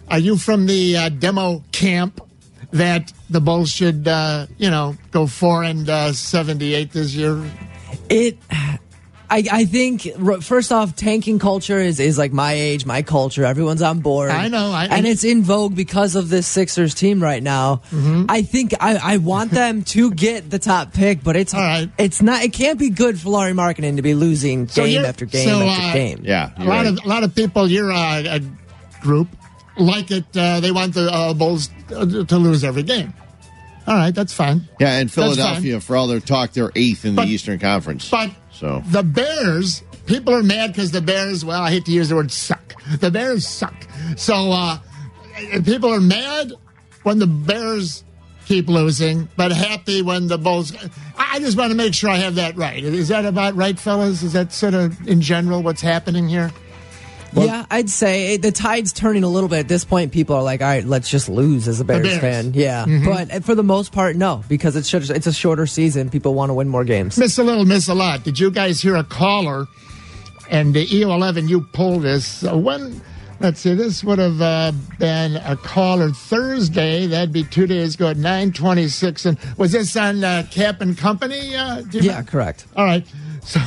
are 0.09 0.19
you 0.19 0.37
from 0.37 0.67
the 0.67 0.97
uh, 0.97 1.09
demo 1.09 1.63
camp 1.71 2.21
that 2.71 3.11
the 3.29 3.39
Bulls 3.41 3.69
should, 3.71 4.07
uh, 4.07 4.45
you 4.57 4.69
know, 4.69 4.95
go 5.11 5.25
four 5.27 5.63
and 5.63 5.89
uh, 5.89 6.13
seventy-eight 6.13 6.91
this 6.91 7.13
year? 7.15 7.41
It, 8.09 8.37
I, 9.31 9.43
I 9.51 9.65
think 9.65 10.01
first 10.41 10.71
off, 10.71 10.95
tanking 10.95 11.37
culture 11.37 11.77
is, 11.77 11.99
is 11.99 12.17
like 12.17 12.33
my 12.33 12.53
age, 12.53 12.85
my 12.87 13.03
culture. 13.03 13.45
Everyone's 13.45 13.83
on 13.83 13.99
board. 13.99 14.31
I 14.31 14.47
know, 14.47 14.71
I- 14.71 14.85
and 14.85 15.05
it's 15.05 15.23
in 15.23 15.43
vogue 15.43 15.75
because 15.75 16.15
of 16.15 16.29
this 16.29 16.47
Sixers 16.47 16.95
team 16.95 17.21
right 17.21 17.43
now. 17.43 17.83
Mm-hmm. 17.91 18.25
I 18.27 18.41
think 18.41 18.73
I, 18.79 18.97
I 19.13 19.17
want 19.17 19.51
them 19.51 19.83
to 19.93 20.09
get 20.11 20.49
the 20.49 20.57
top 20.57 20.93
pick, 20.93 21.23
but 21.23 21.35
it's 21.35 21.53
All 21.53 21.59
right. 21.59 21.89
it's 21.99 22.21
not. 22.23 22.41
It 22.41 22.53
can't 22.53 22.79
be 22.79 22.89
good 22.89 23.19
for 23.19 23.29
Lauri 23.29 23.53
Markkanen 23.53 23.97
to 23.97 24.01
be 24.01 24.15
losing 24.15 24.67
So 24.67 24.83
game 24.85 25.05
after 25.05 25.25
game 25.25 25.47
so, 25.47 25.61
after 25.61 25.87
uh, 25.89 25.93
game. 25.93 26.21
Yeah. 26.23 26.51
A 26.57 26.63
lot 26.63 26.67
right. 26.67 26.87
of 26.87 26.99
a 27.05 27.07
lot 27.07 27.23
of 27.23 27.35
people, 27.35 27.67
your 27.69 27.91
uh, 27.91 28.23
uh, 28.23 28.39
group, 29.01 29.27
like 29.77 30.09
it. 30.09 30.25
Uh, 30.35 30.59
they 30.59 30.71
want 30.71 30.95
the 30.95 31.07
uh, 31.11 31.35
Bulls 31.35 31.69
uh, 31.95 32.05
to 32.25 32.37
lose 32.37 32.63
every 32.63 32.83
game. 32.83 33.13
All 33.87 33.95
right, 33.95 34.13
that's 34.13 34.33
fine. 34.33 34.67
Yeah, 34.79 34.99
and 34.99 35.11
Philadelphia, 35.11 35.79
for 35.81 35.95
all 35.95 36.07
their 36.07 36.19
talk, 36.19 36.53
they're 36.53 36.71
eighth 36.75 37.05
in 37.05 37.15
But- 37.15 37.25
the 37.25 37.31
Eastern 37.31 37.59
Conference. 37.59 38.09
But 38.09 38.31
so 38.51 38.83
the 38.87 39.03
Bears, 39.03 39.81
people 40.05 40.33
are 40.33 40.43
mad 40.43 40.71
because 40.73 40.91
the 40.91 41.01
Bears. 41.01 41.43
Well, 41.43 41.61
I 41.61 41.71
hate 41.71 41.85
to 41.85 41.91
use 41.91 42.09
the 42.09 42.15
word 42.15 42.31
suck. 42.31 42.73
The 42.99 43.09
Bears 43.11 43.47
suck. 43.47 43.75
So 44.15 44.51
uh, 44.51 44.77
people 45.63 45.91
are 45.93 46.01
mad 46.01 46.53
when 47.03 47.19
the 47.19 47.27
Bears 47.27 48.03
keep 48.45 48.67
losing, 48.67 49.29
but 49.37 49.51
happy 49.51 50.01
when 50.01 50.27
the 50.27 50.37
Bulls. 50.37 50.73
I 51.17 51.35
I 51.35 51.39
just 51.39 51.57
want 51.57 51.71
to 51.71 51.77
make 51.77 51.93
sure 51.93 52.09
I 52.09 52.17
have 52.17 52.35
that 52.35 52.57
right. 52.57 52.83
Is 52.83 53.09
that 53.09 53.25
about 53.25 53.55
right, 53.55 53.77
fellas? 53.79 54.23
Is 54.23 54.33
that 54.33 54.51
sort 54.51 54.73
of 54.73 55.07
in 55.07 55.21
general 55.21 55.61
what's 55.61 55.81
happening 55.81 56.27
here? 56.27 56.51
Yeah, 57.33 57.65
I'd 57.69 57.89
say 57.89 58.37
the 58.37 58.51
tide's 58.51 58.93
turning 58.93 59.23
a 59.23 59.27
little 59.27 59.49
bit 59.49 59.59
at 59.59 59.67
this 59.67 59.85
point. 59.85 60.11
People 60.11 60.35
are 60.35 60.43
like, 60.43 60.61
"All 60.61 60.67
right, 60.67 60.83
let's 60.85 61.09
just 61.09 61.29
lose 61.29 61.67
as 61.67 61.79
a 61.79 61.85
Bears, 61.85 62.03
Bears. 62.03 62.19
fan." 62.19 62.51
Yeah, 62.53 62.85
but 63.05 63.43
for 63.43 63.55
the 63.55 63.63
most 63.63 63.91
part, 63.91 64.15
no, 64.15 64.43
because 64.47 64.75
it's 64.75 64.89
just, 64.89 65.09
it's 65.11 65.27
a 65.27 65.33
shorter 65.33 65.65
season. 65.67 66.09
People 66.09 66.33
want 66.33 66.49
to 66.49 66.53
win 66.53 66.67
more 66.69 66.83
games. 66.83 67.17
Miss 67.17 67.37
a 67.37 67.43
little, 67.43 67.65
miss 67.65 67.87
a 67.87 67.93
lot. 67.93 68.23
Did 68.23 68.39
you 68.39 68.51
guys 68.51 68.81
hear 68.81 68.95
a 68.95 69.03
caller? 69.03 69.65
And 70.51 70.73
the 70.73 70.85
EO11, 70.87 71.47
you 71.47 71.61
pulled 71.61 72.01
this. 72.01 72.41
When, 72.41 73.01
let's 73.39 73.59
see, 73.59 73.75
this 73.75 74.03
would 74.03 74.17
have 74.17 74.41
uh, 74.41 74.71
been 74.97 75.35
a 75.35 75.55
caller 75.55 76.09
Thursday. 76.09 77.05
That'd 77.05 77.31
be 77.31 77.43
two 77.43 77.67
days 77.67 77.93
ago 77.93 78.07
at 78.07 78.17
926. 78.17 79.25
And 79.27 79.37
was 79.57 79.73
this 79.73 79.95
on 79.95 80.23
uh, 80.23 80.43
Cap 80.49 80.81
and 80.81 80.97
Company? 80.97 81.55
Uh, 81.55 81.83
Yeah, 81.91 81.99
remember? 82.01 82.31
correct. 82.31 82.65
All 82.75 82.83
right. 82.83 83.05
So, 83.49 83.59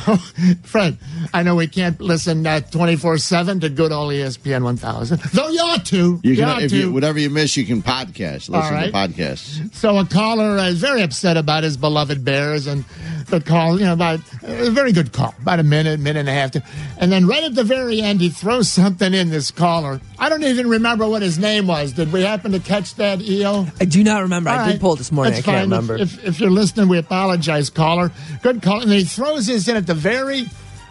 Fred, 0.63 0.97
I 1.33 1.43
know 1.43 1.55
we 1.55 1.67
can't 1.67 1.99
listen 1.99 2.45
uh, 2.47 2.61
twenty 2.61 2.95
four 2.95 3.17
seven 3.17 3.59
to 3.59 3.69
good 3.69 3.91
old 3.91 4.11
ESPN 4.13 4.63
one 4.63 4.77
thousand, 4.77 5.19
though 5.33 5.49
you 5.49 5.59
ought 5.59 5.85
to. 5.87 6.19
You 6.23 6.35
can, 6.35 6.45
ought 6.45 6.63
if 6.63 6.71
to. 6.71 6.77
you, 6.77 6.91
whatever 6.91 7.19
you 7.19 7.29
miss, 7.29 7.57
you 7.57 7.65
can 7.65 7.81
podcast. 7.81 8.49
Listen 8.49 8.55
All 8.55 8.71
right. 8.71 8.91
to 8.91 8.91
podcasts. 8.91 9.73
So 9.75 9.97
a 9.97 10.05
caller 10.05 10.57
is 10.59 10.79
very 10.79 11.01
upset 11.01 11.37
about 11.37 11.63
his 11.63 11.75
beloved 11.77 12.23
Bears, 12.23 12.65
and 12.67 12.85
the 13.27 13.41
call, 13.41 13.79
you 13.79 13.85
know, 13.85 13.93
about 13.93 14.19
a 14.43 14.69
very 14.69 14.91
good 14.91 15.11
call, 15.11 15.33
about 15.41 15.59
a 15.59 15.63
minute, 15.63 15.99
minute 15.99 16.19
and 16.19 16.29
a 16.29 16.33
half, 16.33 16.51
to, 16.51 16.63
and 16.99 17.11
then 17.11 17.27
right 17.27 17.43
at 17.43 17.55
the 17.55 17.63
very 17.63 18.01
end, 18.01 18.21
he 18.21 18.29
throws 18.29 18.69
something 18.69 19.13
in 19.13 19.29
this 19.29 19.51
caller. 19.51 19.99
I 20.19 20.29
don't 20.29 20.43
even 20.43 20.69
remember 20.69 21.07
what 21.07 21.21
his 21.21 21.37
name 21.39 21.67
was. 21.67 21.93
Did 21.93 22.13
we 22.13 22.21
happen 22.21 22.51
to 22.51 22.59
catch 22.59 22.95
that, 22.95 23.21
EO? 23.21 23.67
I 23.79 23.85
do 23.85 24.03
not 24.03 24.21
remember. 24.21 24.49
I 24.49 24.59
All 24.59 24.71
did 24.71 24.81
pull 24.81 24.93
it 24.93 24.97
this 24.97 25.11
morning. 25.11 25.33
That's 25.33 25.47
I 25.47 25.51
can't 25.51 25.61
fine. 25.63 25.69
Remember. 25.69 25.97
If, 25.97 26.23
if, 26.23 26.39
you're 26.39 26.51
listening, 26.51 26.87
we 26.89 26.97
apologize, 26.97 27.69
caller. 27.69 28.11
Good 28.41 28.61
call. 28.61 28.81
And 28.81 28.91
he 28.91 29.03
throws 29.03 29.47
this 29.47 29.67
in 29.73 29.77
at 29.77 29.87
the 29.87 29.93
very, 29.93 30.45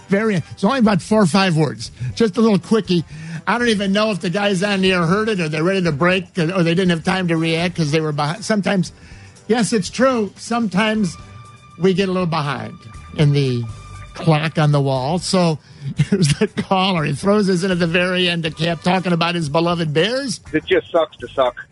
very 0.09 0.37
end. 0.37 0.45
It's 0.51 0.65
only 0.65 0.79
about 0.81 1.01
four 1.01 1.23
or 1.23 1.27
five 1.27 1.57
words. 1.57 1.91
Just 2.15 2.37
a 2.37 2.41
little 2.41 2.59
quickie. 2.59 3.05
I 3.47 3.59
don't 3.59 3.69
even 3.69 3.93
know 3.93 4.11
if 4.11 4.21
the 4.21 4.31
guys 4.31 4.63
on 4.63 4.81
the 4.81 4.93
air 4.93 5.07
heard 5.07 5.29
it 5.29 5.41
or 5.41 5.49
they're 5.49 5.65
ready 5.65 5.83
to 5.83 5.93
break 5.93 6.39
or 6.39 6.63
they 6.63 6.75
didn't 6.75 6.91
have 6.91 7.05
time 7.05 7.29
to 7.29 7.37
react 7.37 7.75
because 7.75 7.93
they 7.93 8.01
were 8.01 8.13
behind. 8.13 8.45
Sometimes, 8.45 8.93
yes, 9.49 9.73
it's 9.73 9.91
true. 9.91 10.33
Sometimes 10.37 11.17
we 11.79 11.95
get 11.95 12.09
a 12.09 12.13
little 12.13 12.27
behind 12.27 12.77
in 13.17 13.33
the 13.33 13.65
clock 14.15 14.59
on 14.59 14.73
the 14.73 14.81
wall. 14.81 15.19
So 15.19 15.59
here's 15.97 16.29
the 16.39 16.47
caller. 16.47 17.05
He 17.05 17.15
throws 17.15 17.47
this 17.47 17.63
in 17.65 17.71
at 17.71 17.79
the 17.79 17.87
very 17.87 18.29
end 18.29 18.47
of 18.47 18.57
cap 18.57 18.83
talking 18.83 19.13
about 19.13 19.35
his 19.35 19.49
beloved 19.49 19.93
Bears. 19.93 20.41
It 20.53 20.65
just 20.67 20.91
sucks 20.91 21.17
to 21.19 21.29
suck. 21.29 21.67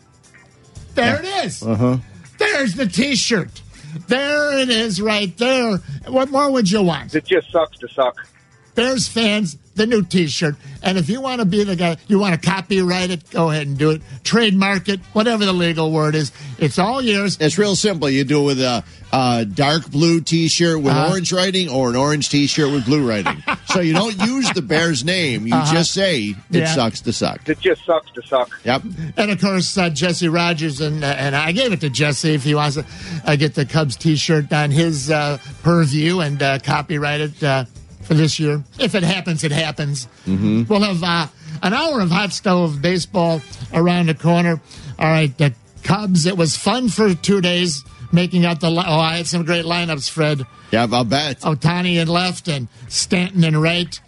There 0.95 1.19
it 1.19 1.45
is. 1.45 1.63
Uh-huh. 1.63 1.97
There's 2.37 2.73
the 2.73 2.85
T-shirt. 2.85 3.61
There 4.07 4.57
it 4.59 4.69
is, 4.69 5.01
right 5.01 5.35
there. 5.37 5.77
What 6.07 6.29
more 6.29 6.51
would 6.51 6.69
you 6.69 6.83
want? 6.83 7.15
It 7.15 7.25
just 7.25 7.51
sucks 7.51 7.77
to 7.79 7.87
suck. 7.87 8.27
Bears 8.75 9.07
fans, 9.07 9.57
the 9.75 9.85
new 9.87 10.03
T-shirt. 10.03 10.55
And 10.83 10.97
if 10.97 11.09
you 11.09 11.21
want 11.21 11.39
to 11.39 11.45
be 11.45 11.63
the 11.63 11.75
guy, 11.75 11.97
you 12.07 12.19
want 12.19 12.39
to 12.39 12.49
copyright 12.49 13.09
it, 13.11 13.29
go 13.29 13.49
ahead 13.51 13.67
and 13.67 13.77
do 13.77 13.91
it. 13.91 14.01
Trademark 14.23 14.89
it, 14.89 14.99
whatever 15.13 15.45
the 15.45 15.53
legal 15.53 15.91
word 15.91 16.15
is. 16.15 16.31
It's 16.57 16.77
all 16.79 17.01
yours. 17.01 17.37
It's 17.39 17.57
real 17.57 17.75
simple. 17.75 18.09
You 18.09 18.23
do 18.23 18.41
it 18.41 18.45
with 18.45 18.61
a, 18.61 18.83
a 19.13 19.45
dark 19.45 19.89
blue 19.89 20.19
T-shirt 20.21 20.77
with 20.81 20.91
Uh-huh. 20.93 21.09
orange 21.11 21.31
writing, 21.31 21.69
or 21.69 21.89
an 21.89 21.95
orange 21.95 22.29
T-shirt 22.29 22.71
with 22.71 22.85
blue 22.85 23.07
writing. 23.07 23.41
so 23.67 23.79
you 23.79 23.93
don't 23.93 24.17
use 24.27 24.49
the 24.51 24.61
Bears 24.61 25.05
name. 25.05 25.45
You 25.47 25.53
just 25.71 25.91
say 25.91 26.21
it 26.21 26.35
Uh-huh. 26.35 26.57
Yeah. 26.59 26.65
sucks 26.75 27.01
to 27.01 27.13
suck. 27.13 27.47
It 27.47 27.59
just 27.59 27.85
sucks 27.85 28.11
to 28.11 28.21
suck. 28.23 28.59
Yep. 28.65 28.83
And 29.17 29.31
of 29.31 29.39
course, 29.39 29.77
uh, 29.77 29.89
Jesse 29.89 30.27
Rogers 30.29 30.81
and 30.81 31.03
uh, 31.03 31.07
and 31.07 31.35
I 31.35 31.51
gave 31.53 31.71
it 31.71 31.79
to 31.81 31.89
Jesse 31.89 32.33
if 32.33 32.43
he 32.43 32.55
wants 32.55 32.75
to 32.75 32.85
uh, 33.25 33.35
get 33.35 33.53
the 33.55 33.65
Cubs 33.65 33.95
T-shirt 33.95 34.51
on 34.51 34.71
his 34.71 35.09
uh, 35.11 35.37
purview 35.63 36.19
and 36.19 36.41
uh, 36.41 36.59
copyright 36.59 37.21
it 37.21 37.43
uh, 37.43 37.65
for 37.65 37.80
this 38.13 38.39
year. 38.39 38.63
If 38.79 38.95
it 38.95 39.03
happens, 39.03 39.43
it 39.43 39.51
happens. 39.51 40.07
Mm-hmm. 40.25 40.63
We'll 40.67 40.81
have 40.81 41.03
uh, 41.03 41.27
an 41.63 41.73
hour 41.73 42.01
of 42.01 42.09
hot 42.09 42.33
stove 42.33 42.81
baseball 42.81 43.41
around 43.73 44.07
the 44.07 44.15
corner. 44.15 44.61
All 44.99 45.07
right, 45.07 45.35
the 45.37 45.53
Cubs. 45.83 46.25
It 46.25 46.37
was 46.37 46.55
fun 46.55 46.89
for 46.89 47.13
two 47.13 47.41
days 47.41 47.83
making 48.11 48.45
out 48.45 48.59
the. 48.59 48.69
Li- 48.69 48.83
oh, 48.85 48.99
I 48.99 49.17
had 49.17 49.27
some 49.27 49.43
great 49.43 49.65
lineups, 49.65 50.09
Fred. 50.09 50.45
Yeah, 50.71 50.87
I'll 50.91 51.03
bet. 51.03 51.41
Otani 51.41 52.01
in 52.01 52.07
left 52.07 52.47
and 52.47 52.67
Stanton 52.87 53.43
in 53.43 53.57
right. 53.57 53.99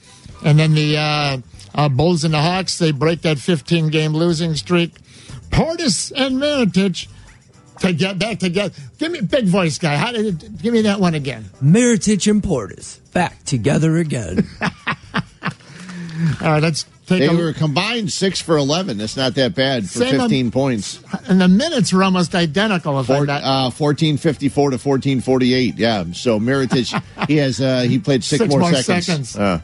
And 0.46 0.60
then 0.60 0.74
the 0.74 0.98
uh, 0.98 1.38
uh, 1.76 1.90
Bulls 1.90 2.24
and 2.24 2.34
the 2.34 2.42
Hawks, 2.42 2.78
they 2.78 2.92
break 2.92 3.22
that 3.22 3.40
15 3.40 3.90
game 3.90 4.14
losing 4.14 4.56
streak. 4.56 4.94
Portis 5.50 6.12
and 6.16 6.38
Mirotic 6.38 7.08
to 7.80 7.94
get 7.94 8.20
back 8.20 8.40
together. 8.40 8.74
Give 8.98 9.12
me 9.12 9.22
big 9.22 9.46
voice 9.46 9.78
guy. 9.78 9.96
How 9.96 10.12
did 10.12 10.44
it, 10.44 10.62
give 10.62 10.74
me 10.74 10.82
that 10.84 11.00
one 11.00 11.14
again? 11.16 11.46
Mirotic 11.62 12.30
and 12.30 12.42
Portis 12.42 13.00
back 13.14 13.44
together 13.44 13.98
again. 13.98 14.48
All 16.42 16.52
right, 16.52 16.64
let's 16.64 16.84
take 17.06 17.20
They 17.20 17.28
a 17.28 17.34
were 17.34 17.52
combined 17.54 18.12
six 18.12 18.40
for 18.40 18.56
eleven. 18.58 18.98
That's 18.98 19.18
not 19.18 19.36
that 19.36 19.56
bad 19.56 19.84
for 19.84 20.00
Same, 20.00 20.16
um, 20.16 20.22
fifteen 20.22 20.52
points. 20.52 21.00
And 21.28 21.42
the 21.42 21.48
minutes 21.48 21.92
were 21.92 22.04
almost 22.04 22.34
identical. 22.36 23.00
If 23.00 23.08
Four, 23.08 23.26
uh, 23.30 23.70
fourteen 23.72 24.18
fifty 24.18 24.48
four 24.48 24.70
to 24.70 24.78
fourteen 24.78 25.20
forty 25.22 25.54
eight. 25.54 25.76
Yeah. 25.78 26.06
So 26.14 26.40
Mirotic, 26.40 27.02
he 27.28 27.38
has 27.38 27.60
uh, 27.60 27.82
he 27.82 28.00
played 28.00 28.24
six, 28.24 28.40
Six 28.40 28.52
more, 28.52 28.62
more 28.62 28.74
seconds. 28.74 29.06
seconds. 29.32 29.38
Uh, 29.38 29.60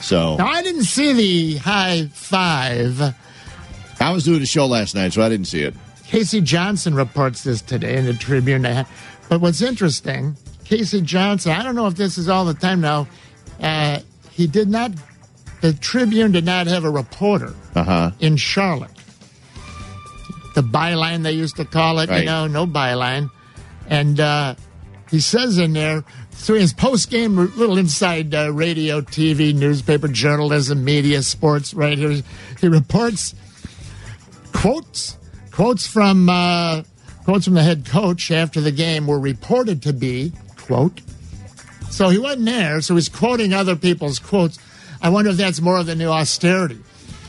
so 0.00 0.36
now 0.36 0.46
I 0.48 0.62
didn't 0.62 0.84
see 0.84 1.12
the 1.12 1.56
high 1.58 2.06
five. 2.12 3.00
I 4.00 4.12
was 4.12 4.24
doing 4.24 4.42
a 4.42 4.46
show 4.46 4.66
last 4.66 4.94
night, 4.94 5.12
so 5.12 5.22
I 5.22 5.28
didn't 5.28 5.46
see 5.46 5.62
it. 5.62 5.74
Casey 6.10 6.40
Johnson 6.40 6.94
reports 6.96 7.44
this 7.44 7.62
today 7.62 7.96
in 7.96 8.04
the 8.04 8.14
Tribune. 8.14 8.62
But 9.28 9.40
what's 9.40 9.62
interesting, 9.62 10.36
Casey 10.64 11.02
Johnson, 11.02 11.52
I 11.52 11.62
don't 11.62 11.76
know 11.76 11.86
if 11.86 11.94
this 11.94 12.18
is 12.18 12.28
all 12.28 12.44
the 12.44 12.54
time 12.54 12.80
now, 12.80 13.06
uh, 13.62 14.00
he 14.32 14.48
did 14.48 14.68
not, 14.68 14.90
the 15.60 15.72
Tribune 15.72 16.32
did 16.32 16.44
not 16.44 16.66
have 16.66 16.84
a 16.84 16.90
reporter 16.90 17.54
Uh 17.76 17.84
huh. 17.84 18.10
in 18.18 18.36
Charlotte. 18.36 18.90
The 20.56 20.62
byline, 20.62 21.22
they 21.22 21.30
used 21.32 21.54
to 21.58 21.64
call 21.64 22.00
it, 22.00 22.10
you 22.10 22.24
know, 22.24 22.48
no 22.48 22.66
byline. 22.66 23.30
And 23.86 24.18
uh, 24.18 24.56
he 25.12 25.20
says 25.20 25.58
in 25.58 25.74
there, 25.74 26.02
so 26.32 26.54
his 26.54 26.72
post 26.72 27.08
game, 27.08 27.36
little 27.36 27.78
inside 27.78 28.34
uh, 28.34 28.52
radio, 28.52 29.00
TV, 29.00 29.54
newspaper, 29.54 30.08
journalism, 30.08 30.82
media, 30.82 31.22
sports, 31.22 31.72
right 31.72 31.96
here. 31.96 32.20
He 32.60 32.66
reports 32.66 33.36
quotes 34.52 35.16
quotes 35.60 35.86
from 35.86 36.26
uh, 36.30 36.82
quotes 37.24 37.44
from 37.44 37.52
the 37.52 37.62
head 37.62 37.84
coach 37.84 38.30
after 38.30 38.62
the 38.62 38.72
game 38.72 39.06
were 39.06 39.20
reported 39.20 39.82
to 39.82 39.92
be 39.92 40.32
quote. 40.56 41.02
So 41.90 42.08
he 42.08 42.18
wasn't 42.18 42.46
there, 42.46 42.80
so 42.80 42.94
he's 42.94 43.10
quoting 43.10 43.52
other 43.52 43.76
people's 43.76 44.18
quotes. 44.18 44.58
I 45.02 45.10
wonder 45.10 45.30
if 45.32 45.36
that's 45.36 45.60
more 45.60 45.76
of 45.78 45.84
the 45.84 45.94
new 45.94 46.08
austerity. 46.08 46.78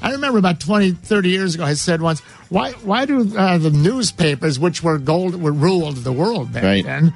I 0.01 0.11
remember 0.13 0.39
about 0.39 0.61
20, 0.61 0.91
30 0.91 1.29
years 1.29 1.55
ago, 1.55 1.65
I 1.65 1.73
said 1.73 2.01
once, 2.01 2.21
why 2.47 2.71
why 2.71 3.05
do 3.05 3.35
uh, 3.37 3.57
the 3.57 3.69
newspapers, 3.69 4.57
which 4.57 4.81
were 4.81 4.97
gold, 4.97 5.35
were 5.41 5.51
ruled 5.51 5.97
the 5.97 6.13
world 6.13 6.53
back 6.53 6.63
Right. 6.63 6.85
then? 6.85 7.13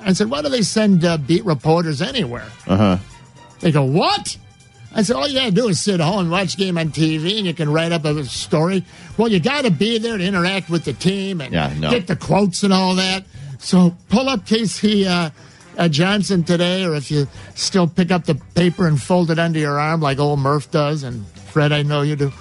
I 0.00 0.12
said, 0.12 0.30
why 0.30 0.42
do 0.42 0.48
they 0.48 0.62
send 0.62 1.04
uh, 1.04 1.16
beat 1.16 1.44
reporters 1.44 2.00
anywhere? 2.00 2.46
Uh 2.68 2.76
huh. 2.76 2.98
They 3.58 3.72
go, 3.72 3.82
what? 3.82 4.36
I 4.94 5.02
said, 5.02 5.16
all 5.16 5.26
you 5.26 5.34
gotta 5.38 5.50
do 5.52 5.68
is 5.68 5.80
sit 5.80 6.00
home 6.00 6.18
and 6.20 6.30
watch 6.30 6.56
game 6.56 6.76
on 6.76 6.90
TV, 6.90 7.38
and 7.38 7.46
you 7.46 7.54
can 7.54 7.72
write 7.72 7.92
up 7.92 8.04
a 8.04 8.24
story. 8.24 8.84
Well, 9.16 9.28
you 9.28 9.40
got 9.40 9.64
to 9.64 9.70
be 9.70 9.98
there 9.98 10.18
to 10.18 10.24
interact 10.24 10.68
with 10.68 10.84
the 10.84 10.92
team 10.92 11.40
and 11.40 11.52
Yeah, 11.52 11.72
no. 11.78 11.90
get 11.90 12.06
the 12.06 12.16
quotes 12.16 12.62
and 12.62 12.72
all 12.72 12.94
that. 12.96 13.24
So 13.58 13.96
pull 14.10 14.28
up 14.28 14.44
Casey 14.44 15.06
uh, 15.06 15.30
uh, 15.78 15.88
Johnson 15.88 16.44
today, 16.44 16.84
or 16.84 16.94
if 16.94 17.10
you 17.10 17.26
still 17.54 17.86
pick 17.88 18.10
up 18.10 18.24
the 18.24 18.34
paper 18.54 18.86
and 18.86 19.00
fold 19.00 19.30
it 19.30 19.38
under 19.38 19.58
your 19.58 19.78
arm 19.80 20.00
like 20.00 20.18
old 20.18 20.40
Murph 20.40 20.70
does, 20.70 21.02
and 21.04 21.26
Fred, 21.28 21.72
I 21.72 21.82
know 21.82 22.02
you 22.02 22.16
do. 22.16 22.32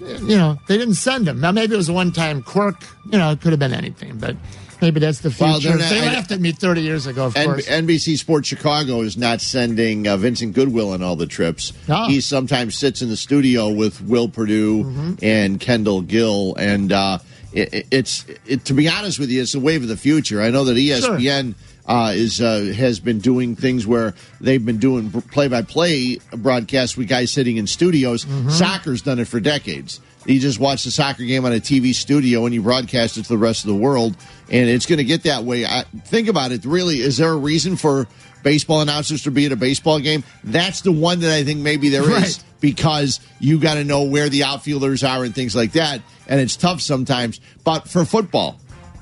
You 0.00 0.36
know, 0.38 0.58
they 0.68 0.78
didn't 0.78 0.94
send 0.94 1.28
him. 1.28 1.40
Now, 1.40 1.52
maybe 1.52 1.74
it 1.74 1.76
was 1.76 1.88
a 1.88 1.92
one 1.92 2.10
time 2.12 2.42
quirk. 2.42 2.76
You 3.12 3.18
know, 3.18 3.32
it 3.32 3.40
could 3.40 3.50
have 3.52 3.58
been 3.58 3.74
anything, 3.74 4.16
but 4.18 4.34
maybe 4.80 5.00
that's 5.00 5.20
the 5.20 5.30
future. 5.30 5.68
Well, 5.70 5.78
not- 5.78 5.88
they 5.90 6.00
I- 6.00 6.12
laughed 6.14 6.30
at 6.32 6.40
me 6.40 6.52
30 6.52 6.80
years 6.82 7.06
ago, 7.06 7.26
of 7.26 7.36
N- 7.36 7.46
course. 7.46 7.66
NBC 7.66 8.16
Sports 8.18 8.48
Chicago 8.48 9.00
is 9.02 9.16
not 9.16 9.40
sending 9.40 10.06
uh, 10.08 10.16
Vincent 10.16 10.54
Goodwill 10.54 10.90
on 10.92 11.02
all 11.02 11.16
the 11.16 11.26
trips. 11.26 11.72
Oh. 11.88 12.06
He 12.08 12.20
sometimes 12.20 12.74
sits 12.76 13.02
in 13.02 13.08
the 13.08 13.16
studio 13.16 13.70
with 13.70 14.00
Will 14.02 14.28
Perdue 14.28 14.84
Mm-hmm. 14.84 15.14
and 15.22 15.60
Kendall 15.60 16.02
Gill, 16.02 16.54
and 16.56 16.92
uh, 16.92 17.18
it, 17.52 17.72
it- 17.74 17.86
it's 17.90 18.24
it, 18.46 18.64
to 18.66 18.74
be 18.74 18.88
honest 18.88 19.18
with 19.18 19.30
you, 19.30 19.42
it's 19.42 19.52
the 19.52 19.60
wave 19.60 19.82
of 19.82 19.88
the 19.88 19.96
future. 19.96 20.40
I 20.40 20.50
know 20.50 20.64
that 20.64 20.76
ESPN. 20.76 21.54
Uh, 21.86 22.12
is 22.14 22.40
uh, 22.40 22.72
has 22.76 23.00
been 23.00 23.18
doing 23.18 23.56
things 23.56 23.84
where 23.84 24.14
they've 24.40 24.64
been 24.64 24.76
doing 24.78 25.10
play 25.10 25.48
by 25.48 25.60
play 25.60 26.18
broadcasts 26.36 26.96
with 26.96 27.08
guys 27.08 27.32
sitting 27.32 27.56
in 27.56 27.66
studios. 27.66 28.24
Mm-hmm. 28.26 28.50
Soccer's 28.50 29.02
done 29.02 29.18
it 29.18 29.26
for 29.26 29.40
decades. 29.40 29.98
You 30.24 30.38
just 30.38 30.60
watch 30.60 30.84
the 30.84 30.92
soccer 30.92 31.24
game 31.24 31.44
on 31.44 31.52
a 31.52 31.56
TV 31.56 31.92
studio 31.92 32.44
and 32.44 32.54
you 32.54 32.62
broadcast 32.62 33.16
it 33.16 33.22
to 33.22 33.28
the 33.30 33.38
rest 33.38 33.64
of 33.64 33.68
the 33.70 33.74
world, 33.74 34.14
and 34.50 34.68
it's 34.68 34.86
going 34.86 34.98
to 34.98 35.04
get 35.04 35.22
that 35.24 35.44
way. 35.44 35.64
I, 35.64 35.84
think 36.04 36.28
about 36.28 36.52
it. 36.52 36.64
Really, 36.64 37.00
is 37.00 37.16
there 37.16 37.30
a 37.32 37.36
reason 37.36 37.76
for 37.76 38.06
baseball 38.42 38.80
announcers 38.80 39.22
to 39.24 39.30
be 39.30 39.46
at 39.46 39.52
a 39.52 39.56
baseball 39.56 40.00
game? 40.00 40.24
That's 40.44 40.80
the 40.80 40.92
one 40.92 41.20
that 41.20 41.32
I 41.32 41.44
think 41.44 41.60
maybe 41.60 41.88
there 41.88 42.02
is 42.02 42.08
Right. 42.10 42.44
because 42.60 43.20
you 43.38 43.58
got 43.58 43.74
to 43.74 43.84
know 43.84 44.02
where 44.04 44.28
the 44.28 44.44
outfielders 44.44 45.04
are 45.04 45.24
and 45.24 45.34
things 45.34 45.54
like 45.54 45.72
that, 45.72 46.00
and 46.26 46.40
it's 46.40 46.56
tough 46.56 46.80
sometimes. 46.80 47.40
But 47.64 47.88
for 47.88 48.04
football, 48.04 48.58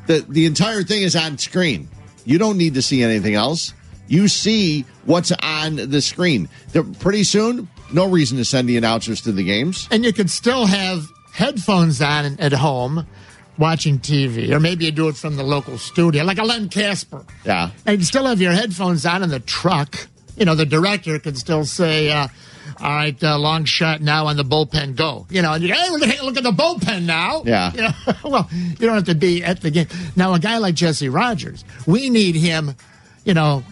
the 0.07 0.25
the 0.29 0.47
entire 0.47 0.83
thing 0.83 1.03
is 1.03 1.17
on 1.17 1.39
screen. 1.39 1.89
You 2.25 2.39
don't 2.39 2.59
need 2.59 2.75
to 2.75 2.83
see 2.83 3.03
anything 3.03 3.35
else. 3.35 3.73
You 4.07 4.29
see 4.29 4.85
what's 5.05 5.33
on 5.43 5.77
the 5.77 6.01
screen. 6.01 6.49
The, 6.73 6.83
pretty 6.83 7.25
soon, 7.25 7.69
no 7.93 8.09
reason 8.09 8.39
to 8.39 8.45
send 8.45 8.69
the 8.69 8.77
announcers 8.79 9.21
to 9.23 9.33
the 9.33 9.45
games. 9.45 9.87
and 9.91 10.05
you 10.05 10.13
can 10.13 10.29
still 10.29 10.67
have 10.67 11.07
headphones 11.33 12.01
on 12.03 12.39
at 12.41 12.53
home 12.53 13.07
watching 13.59 13.99
TV, 13.99 14.51
or 14.51 14.61
maybe 14.61 14.85
you 14.85 14.93
do 14.93 15.09
it 15.09 15.17
from 15.17 15.37
the 15.37 15.43
local 15.43 15.79
studio, 15.79 16.25
like 16.25 16.39
a 16.39 16.45
Len 16.45 16.69
Kasper. 16.69 17.25
Yeah. 17.45 17.71
And 17.85 17.99
you 17.99 18.05
still 18.05 18.27
have 18.27 18.41
your 18.41 18.53
headphones 18.53 19.05
on 19.05 19.23
in 19.23 19.31
the 19.31 19.41
truck. 19.41 20.09
You 20.37 20.45
know, 20.45 20.55
the 20.55 20.67
director 20.67 21.19
can 21.19 21.35
still 21.35 21.65
say, 21.65 22.11
uh, 22.11 22.29
all 22.81 22.91
right, 22.91 23.25
uh, 23.25 23.39
long 23.39 23.65
shot 23.65 24.01
now 24.01 24.27
on 24.27 24.37
the 24.37 24.45
bullpen, 24.45 24.95
go. 24.95 25.27
You 25.31 25.43
know, 25.43 25.53
and 25.55 25.63
you 25.63 25.69
go, 25.69 25.75
hey, 25.75 25.91
look 25.91 26.03
at, 26.03 26.25
look 26.25 26.37
at 26.37 26.43
the 26.45 26.53
bullpen 26.53 27.03
now. 27.03 27.43
Yeah. 27.45 27.73
You 27.79 27.83
know, 27.83 27.93
well, 28.25 28.49
you 28.53 28.87
don't 28.87 28.95
have 28.95 29.05
to 29.05 29.15
be 29.15 29.43
at 29.43 29.61
the 29.61 29.71
game. 29.71 29.87
Now, 30.17 30.35
a 30.35 30.39
guy 30.39 30.59
like 30.59 30.75
Jesse 30.75 31.09
Rogers, 31.09 31.65
we 31.87 32.11
need 32.11 32.35
him, 32.37 32.75
you 33.25 33.35
know, 33.35 33.65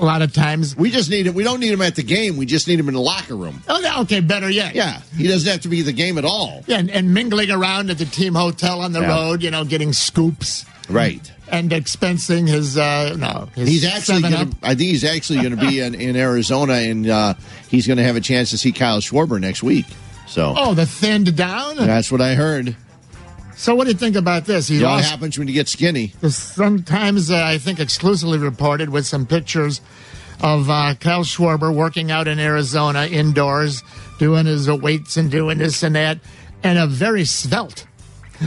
a 0.00 0.04
lot 0.04 0.22
of 0.22 0.32
times. 0.32 0.76
We 0.76 0.90
just 0.90 1.10
need 1.10 1.26
it. 1.26 1.34
We 1.34 1.42
don't 1.44 1.60
need 1.60 1.72
him 1.72 1.82
at 1.82 1.94
the 1.96 2.02
game. 2.02 2.36
We 2.36 2.46
just 2.46 2.66
need 2.68 2.78
him 2.80 2.88
in 2.88 2.94
the 2.94 3.00
locker 3.00 3.36
room. 3.36 3.62
Oh, 3.68 4.00
okay, 4.02 4.20
better 4.20 4.48
yet. 4.50 4.74
Yeah, 4.74 5.00
he 5.16 5.26
doesn't 5.28 5.50
have 5.50 5.60
to 5.62 5.68
be 5.68 5.82
the 5.82 5.92
game 5.92 6.18
at 6.18 6.24
all. 6.24 6.62
Yeah, 6.66 6.78
and, 6.78 6.90
and 6.90 7.12
mingling 7.14 7.50
around 7.50 7.90
at 7.90 7.98
the 7.98 8.04
team 8.04 8.34
hotel 8.34 8.80
on 8.80 8.92
the 8.92 9.00
Yeah. 9.00 9.08
road, 9.08 9.42
you 9.42 9.50
know, 9.50 9.64
getting 9.64 9.92
scoops 9.92 10.64
Right. 10.88 11.30
and 11.48 11.70
expensing 11.70 12.48
his, 12.48 12.76
uh, 12.76 13.14
no, 13.18 13.48
his 13.54 13.68
He's 13.68 13.84
actually 13.84 14.22
gonna, 14.22 14.50
I 14.62 14.74
think 14.74 14.90
he's 14.90 15.04
actually 15.04 15.40
going 15.42 15.56
to 15.56 15.66
be 15.66 15.80
in, 15.80 15.94
in 15.94 16.16
Arizona, 16.16 16.74
and 16.74 17.08
uh, 17.08 17.34
he's 17.68 17.86
going 17.86 17.98
to 17.98 18.04
have 18.04 18.16
a 18.16 18.20
chance 18.20 18.50
to 18.50 18.58
see 18.58 18.72
Kyle 18.72 19.00
Schwarber 19.00 19.40
next 19.40 19.62
week. 19.62 19.86
So 20.26 20.54
Oh, 20.56 20.72
the 20.74 20.86
thinned 20.86 21.36
down? 21.36 21.76
that's 21.76 22.10
what 22.10 22.20
I 22.22 22.34
heard. 22.34 22.74
So 23.62 23.76
what 23.76 23.84
do 23.84 23.90
you 23.90 23.96
think 23.96 24.16
about 24.16 24.44
this? 24.44 24.66
He 24.66 24.74
You 24.74 24.80
know 24.80 24.90
what 24.90 25.04
happens 25.04 25.38
when 25.38 25.46
you 25.46 25.54
get 25.54 25.68
skinny? 25.68 26.12
sometimes 26.30 27.30
uh, 27.30 27.44
I 27.44 27.58
think 27.58 27.78
exclusively 27.78 28.38
reported 28.38 28.88
with 28.88 29.06
some 29.06 29.24
pictures 29.24 29.80
of 30.42 30.68
uh, 30.68 30.96
Kyle 30.98 31.22
Schwarber 31.22 31.72
working 31.72 32.10
out 32.10 32.26
in 32.26 32.40
Arizona 32.40 33.06
indoors, 33.06 33.84
doing 34.18 34.46
his 34.46 34.68
weights 34.68 35.16
and 35.16 35.30
doing 35.30 35.58
this 35.58 35.84
and 35.84 35.94
that, 35.94 36.18
and 36.64 36.76
a 36.76 36.88
very 36.88 37.24
svelte 37.24 37.86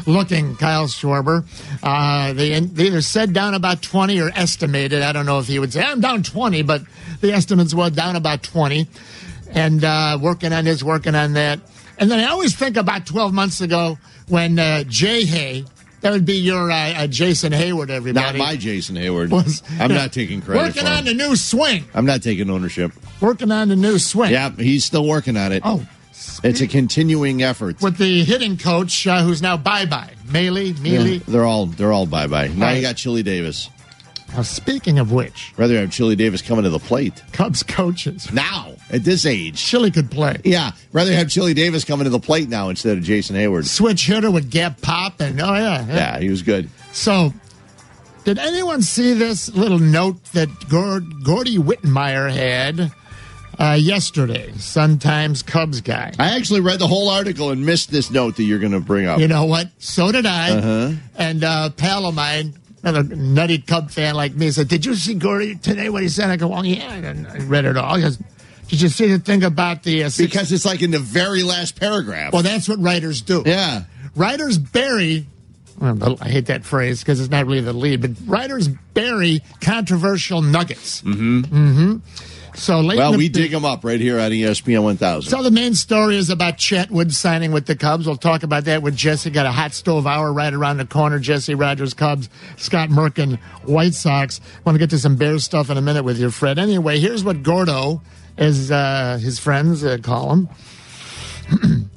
looking 0.06 0.58
Kyle 0.58 0.88
Schwarber. 0.88 1.46
Uh, 1.82 2.34
they, 2.34 2.60
they 2.60 2.88
either 2.88 3.02
said 3.02 3.32
down 3.32 3.54
about 3.54 3.82
20 3.82 4.20
or 4.20 4.32
estimated. 4.36 5.02
I 5.02 5.14
don't 5.14 5.26
know 5.26 5.40
if 5.40 5.48
he 5.48 5.60
would 5.60 5.72
say, 5.72 5.82
I'm 5.82 6.02
down 6.02 6.24
20, 6.24 6.64
but 6.64 6.82
the 7.22 7.32
estimates 7.32 7.74
were 7.74 7.90
down 7.90 8.18
about 8.18 8.44
20. 8.44 8.86
And 9.52 9.82
uh, 9.82 10.20
working 10.22 10.52
on 10.52 10.66
this, 10.66 10.84
working 10.84 11.16
on 11.16 11.32
that. 11.34 11.62
And 11.98 12.12
then 12.12 12.20
I 12.20 12.26
always 12.26 12.54
think 12.54 12.76
about 12.76 13.06
12 13.06 13.34
months 13.34 13.62
ago 13.62 13.98
when 14.28 14.58
uh, 14.60 14.84
Jay 14.88 15.24
Hay, 15.26 15.66
that 16.02 16.12
would 16.12 16.26
be 16.26 16.36
your 16.36 16.72
uh, 16.72 16.94
uh, 16.94 17.08
Jason 17.08 17.52
Heyward, 17.54 17.90
everybody. 17.90 18.26
Not 18.26 18.36
my 18.38 18.56
Jason 18.56 18.96
Heyward. 18.96 19.30
was 19.32 19.64
I'm 19.80 19.92
not 19.94 20.12
taking 20.14 20.42
credit 20.42 20.62
Working 20.62 20.86
on 20.88 21.06
the 21.06 21.14
new 21.14 21.36
swing. 21.36 21.86
I'm 21.94 22.06
not 22.06 22.22
taking 22.22 22.50
ownership. 22.50 22.92
Working 23.22 23.52
on 23.52 23.70
the 23.70 23.76
new 23.76 23.98
swing. 24.00 24.32
Yeah, 24.32 24.50
he's 24.52 24.86
still 24.86 25.08
working 25.08 25.38
on 25.38 25.52
it. 25.52 25.62
Oh, 25.66 25.86
It's 26.44 26.62
a 26.62 26.68
continuing 26.68 27.42
effort. 27.44 27.82
with 27.82 27.98
the 27.98 28.24
hitting 28.24 28.58
coach 28.58 29.08
uh, 29.08 29.24
who's 29.24 29.42
now 29.42 29.58
bye 29.58 29.86
bye, 29.86 30.12
Mealy, 30.32 30.74
Mealy. 30.74 31.14
Yeah, 31.18 31.24
they're 31.28 31.46
all 31.46 31.66
they're 31.68 31.94
all 31.94 32.06
bye 32.06 32.28
bye. 32.28 32.50
Now 32.50 32.66
Right. 32.68 32.76
you 32.76 32.82
got 32.82 32.98
Chili 32.98 33.24
Davis. 33.24 33.70
Now, 34.36 34.42
speaking 34.42 35.00
of 35.00 35.14
which, 35.14 35.54
Rather 35.56 35.80
have 35.80 35.92
Chili 35.92 36.18
Davis 36.18 36.42
coming 36.42 36.64
to 36.64 36.70
the 36.70 36.80
plate 36.80 37.24
Cubs 37.32 37.64
coaches, 37.64 38.30
now 38.34 38.74
at 38.90 39.06
this 39.06 39.26
age. 39.26 39.58
Chili 39.64 39.92
could 39.92 40.12
play. 40.12 40.38
Yeah, 40.44 40.72
rather 40.92 41.14
have 41.14 41.30
Chili 41.30 41.54
Davis 41.54 41.86
coming 41.86 42.04
to 42.04 42.10
the 42.10 42.20
plate 42.20 42.50
now 42.50 42.68
instead 42.68 42.98
of 42.98 43.04
Jason 43.04 43.38
Heyward. 43.38 43.66
Switch 43.66 44.06
hitter 44.06 44.30
with 44.30 44.52
gap 44.52 44.82
pop, 44.82 45.22
and 45.22 45.40
oh 45.40 45.54
yeah, 45.54 45.86
yeah. 45.88 45.96
Yeah, 45.96 46.20
he 46.20 46.30
was 46.30 46.42
good. 46.42 46.70
So, 46.92 47.34
did 48.26 48.38
anyone 48.38 48.82
see 48.82 49.14
this 49.14 49.56
little 49.56 49.80
note 49.80 50.22
that 50.34 50.50
Gord, 50.68 51.24
Gordy 51.24 51.58
Whitmire 51.58 52.30
had 52.30 52.92
uh, 53.58 53.78
yesterday? 53.80 54.52
Sun 54.58 55.00
Times 55.00 55.44
Cubs 55.44 55.80
guy. 55.80 56.12
I 56.20 56.36
actually 56.36 56.60
read 56.60 56.80
the 56.80 56.88
whole 56.88 57.10
article 57.10 57.52
and 57.52 57.66
missed 57.66 57.90
this 57.90 58.12
note 58.12 58.36
that 58.36 58.44
you're 58.44 58.60
going 58.60 58.74
to 58.74 58.82
bring 58.82 59.08
up. 59.08 59.20
You 59.20 59.30
know 59.30 59.46
what? 59.46 59.70
So 59.80 60.12
did 60.12 60.26
I. 60.26 60.52
Uh-huh. 60.58 60.92
And 61.16 61.44
uh, 61.44 61.70
pal 61.70 62.06
of 62.06 62.16
mine, 62.16 62.54
another 62.86 63.16
nutty 63.16 63.58
Cub 63.60 63.92
fan 63.92 64.16
like 64.16 64.34
me, 64.36 64.52
said, 64.52 64.68
"Did 64.68 64.86
you 64.86 64.96
see 64.96 65.16
Gordy 65.16 65.56
today? 65.56 65.90
What 65.90 66.04
he 66.04 66.10
said?" 66.10 66.30
I 66.30 66.38
go, 66.38 66.48
"Well, 66.48 66.66
yeah." 66.66 66.94
And 66.94 67.28
I 67.28 67.38
read 67.40 67.66
it 67.66 67.76
all. 67.78 67.96
He 67.96 68.02
goes, 68.04 68.18
"Did 68.70 68.82
you 68.82 68.90
see 68.90 69.08
the 69.12 69.20
thing 69.20 69.44
about 69.44 69.84
the 69.84 70.04
uh, 70.06 70.10
six- 70.10 70.32
because 70.32 70.52
it's 70.52 70.66
like 70.66 70.82
in 70.82 70.92
the 70.92 71.00
very 71.00 71.44
last 71.44 71.80
paragraph. 71.80 72.32
Well, 72.34 72.44
that's 72.44 72.70
what 72.70 72.80
writers 72.80 73.22
do. 73.22 73.44
yeah. 73.46 73.84
Writers 74.16 74.58
bury. 74.58 75.26
well, 75.78 76.18
I 76.22 76.30
hate 76.30 76.46
that 76.46 76.64
phrase 76.64 77.02
because 77.02 77.20
it's 77.20 77.30
not 77.30 77.46
really 77.48 77.60
the 77.60 77.74
lead, 77.74 78.00
but 78.02 78.12
writers 78.26 78.70
bury 78.94 79.42
controversial 79.60 80.42
nuggets. 80.42 81.02
Mm-hmm. 81.02 81.42
Mm-hmm. 81.42 81.98
So 82.56 82.80
late. 82.82 82.98
Well, 82.98 83.12
the- 83.12 83.18
we 83.18 83.30
dig 83.30 83.52
them 83.52 83.66
up 83.66 83.84
right 83.84 84.00
here 84.00 84.20
on 84.20 84.32
ESPN 84.32 84.84
1000. 84.84 85.30
So 85.30 85.44
the 85.44 85.52
main 85.52 85.74
story 85.76 86.16
is 86.18 86.30
about 86.30 86.58
Chatwood 86.58 87.12
signing 87.12 87.52
with 87.52 87.66
the 87.66 87.76
Cubs. 87.76 88.08
We'll 88.08 88.16
talk 88.16 88.44
about 88.44 88.66
that 88.66 88.82
with 88.82 88.96
Jesse. 88.96 89.30
Got 89.30 89.46
a 89.46 89.52
hot 89.52 89.74
stove 89.74 90.08
hour 90.08 90.32
right 90.32 90.54
around 90.54 90.78
the 90.78 90.86
corner. 90.86 91.20
Jesse 91.20 91.54
Rogers, 91.56 91.94
Cubs. 91.94 92.30
Scott 92.58 92.90
Merkin, 92.90 93.38
White 93.66 93.94
Sox. 93.94 94.40
Want 94.66 94.76
to 94.76 94.80
get 94.80 94.90
to 94.92 95.00
some 95.00 95.16
Bears 95.18 95.44
stuff 95.44 95.70
in 95.70 95.78
a 95.78 95.82
minute 95.82 96.04
with 96.04 96.18
you, 96.20 96.32
Fred. 96.32 96.58
Anyway, 96.58 97.00
here's 97.00 97.24
what 97.24 97.44
Gordo, 97.44 98.02
as 98.38 98.72
uh, 98.72 99.20
his 99.22 99.38
friends 99.40 99.84
uh, 99.84 99.98
call 100.02 100.32
him. 100.34 100.50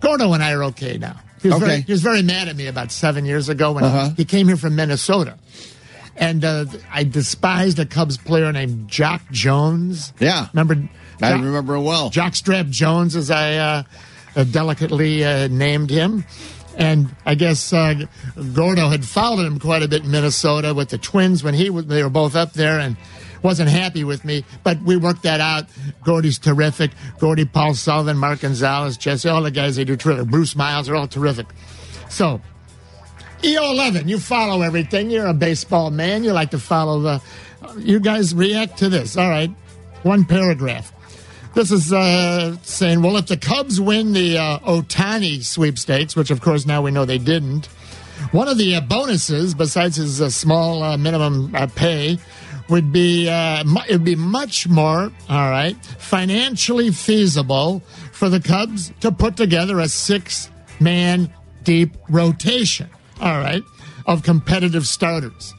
Gordo 0.00 0.32
and 0.32 0.42
I 0.42 0.52
are 0.52 0.64
okay 0.64 0.98
now. 0.98 1.16
He 1.42 1.48
was, 1.48 1.56
Okay. 1.58 1.66
very, 1.66 1.80
he 1.82 1.92
was 1.92 2.02
very 2.02 2.22
mad 2.22 2.48
at 2.48 2.56
me 2.56 2.66
about 2.66 2.90
seven 2.92 3.24
years 3.24 3.48
ago 3.48 3.72
when 3.72 3.84
Uh-huh. 3.84 4.10
he 4.16 4.24
came 4.24 4.46
here 4.48 4.56
from 4.56 4.74
Minnesota. 4.76 5.36
And 6.16 6.44
uh, 6.44 6.64
I 6.90 7.04
despised 7.04 7.78
a 7.78 7.86
Cubs 7.86 8.16
player 8.16 8.50
named 8.52 8.88
Jacque 8.88 9.30
Jones. 9.30 10.12
Yeah. 10.18 10.48
Remember? 10.54 10.88
I 11.20 11.32
remember 11.32 11.76
him 11.76 11.84
well. 11.84 12.10
Jockstrap 12.10 12.70
Jones, 12.70 13.16
as 13.16 13.30
I 13.30 13.56
uh, 13.56 13.82
uh, 14.34 14.44
delicately 14.44 15.24
uh, 15.24 15.48
named 15.48 15.90
him. 15.90 16.24
And 16.76 17.14
I 17.24 17.34
guess 17.34 17.72
uh, 17.72 18.04
Gordo 18.54 18.88
had 18.88 19.04
followed 19.04 19.46
him 19.46 19.58
quite 19.58 19.82
a 19.82 19.88
bit 19.88 20.04
in 20.04 20.10
Minnesota 20.10 20.74
with 20.74 20.90
the 20.90 20.98
Twins 20.98 21.42
when 21.42 21.54
he 21.54 21.70
was, 21.70 21.86
they 21.86 22.02
were 22.02 22.10
both 22.10 22.36
up 22.36 22.52
there 22.52 22.78
and 22.78 22.96
wasn't 23.42 23.70
happy 23.70 24.04
with 24.04 24.24
me. 24.24 24.44
But 24.62 24.82
we 24.82 24.96
worked 24.96 25.22
that 25.22 25.40
out. 25.40 25.64
Gordy's 26.04 26.38
terrific. 26.38 26.90
Gordy, 27.18 27.46
Paul 27.46 27.74
Sullivan, 27.74 28.18
Mark 28.18 28.40
Gonzalez, 28.40 28.98
Jesse, 28.98 29.28
all 29.28 29.42
the 29.42 29.50
guys, 29.50 29.76
they 29.76 29.84
do 29.84 29.96
terrific. 29.96 30.28
Bruce 30.28 30.54
Miles, 30.54 30.86
they're 30.86 30.96
all 30.96 31.08
terrific. 31.08 31.46
So, 32.10 32.42
EO11, 33.42 34.08
you 34.08 34.18
follow 34.18 34.62
everything. 34.62 35.10
You're 35.10 35.26
a 35.26 35.34
baseball 35.34 35.90
man. 35.90 36.24
You 36.24 36.32
like 36.32 36.50
to 36.50 36.58
follow 36.58 37.00
the. 37.00 37.22
You 37.78 38.00
guys 38.00 38.34
react 38.34 38.78
to 38.78 38.88
this. 38.88 39.16
All 39.16 39.28
right. 39.28 39.50
One 40.02 40.24
paragraph. 40.24 40.92
This 41.54 41.72
is 41.72 41.92
uh, 41.92 42.56
saying, 42.62 43.00
well, 43.00 43.16
if 43.16 43.26
the 43.26 43.36
Cubs 43.36 43.80
win 43.80 44.12
the 44.12 44.36
uh, 44.36 44.58
Otani 44.58 45.42
sweepstakes, 45.42 46.14
which 46.14 46.30
of 46.30 46.42
course 46.42 46.66
now 46.66 46.82
we 46.82 46.90
know 46.90 47.06
they 47.06 47.16
didn't, 47.16 47.66
one 48.30 48.48
of 48.48 48.58
the 48.58 48.74
uh, 48.76 48.80
bonuses, 48.82 49.54
besides 49.54 49.96
his 49.96 50.20
uh, 50.20 50.28
small 50.28 50.82
uh, 50.82 50.96
minimum 50.96 51.54
uh, 51.54 51.66
pay, 51.74 52.18
would 52.68 52.92
be 52.92 53.28
it 53.28 53.90
would 53.90 54.04
be 54.04 54.16
much 54.16 54.68
more, 54.68 55.10
all 55.30 55.50
right, 55.50 55.76
financially 55.98 56.90
feasible 56.90 57.80
for 58.12 58.28
the 58.28 58.40
Cubs 58.40 58.92
to 59.00 59.12
put 59.12 59.36
together 59.36 59.78
a 59.78 59.88
six-man 59.88 61.32
deep 61.62 61.96
rotation, 62.08 62.88
all 63.20 63.38
right, 63.38 63.62
of 64.06 64.22
competitive 64.22 64.86
starters. 64.86 65.54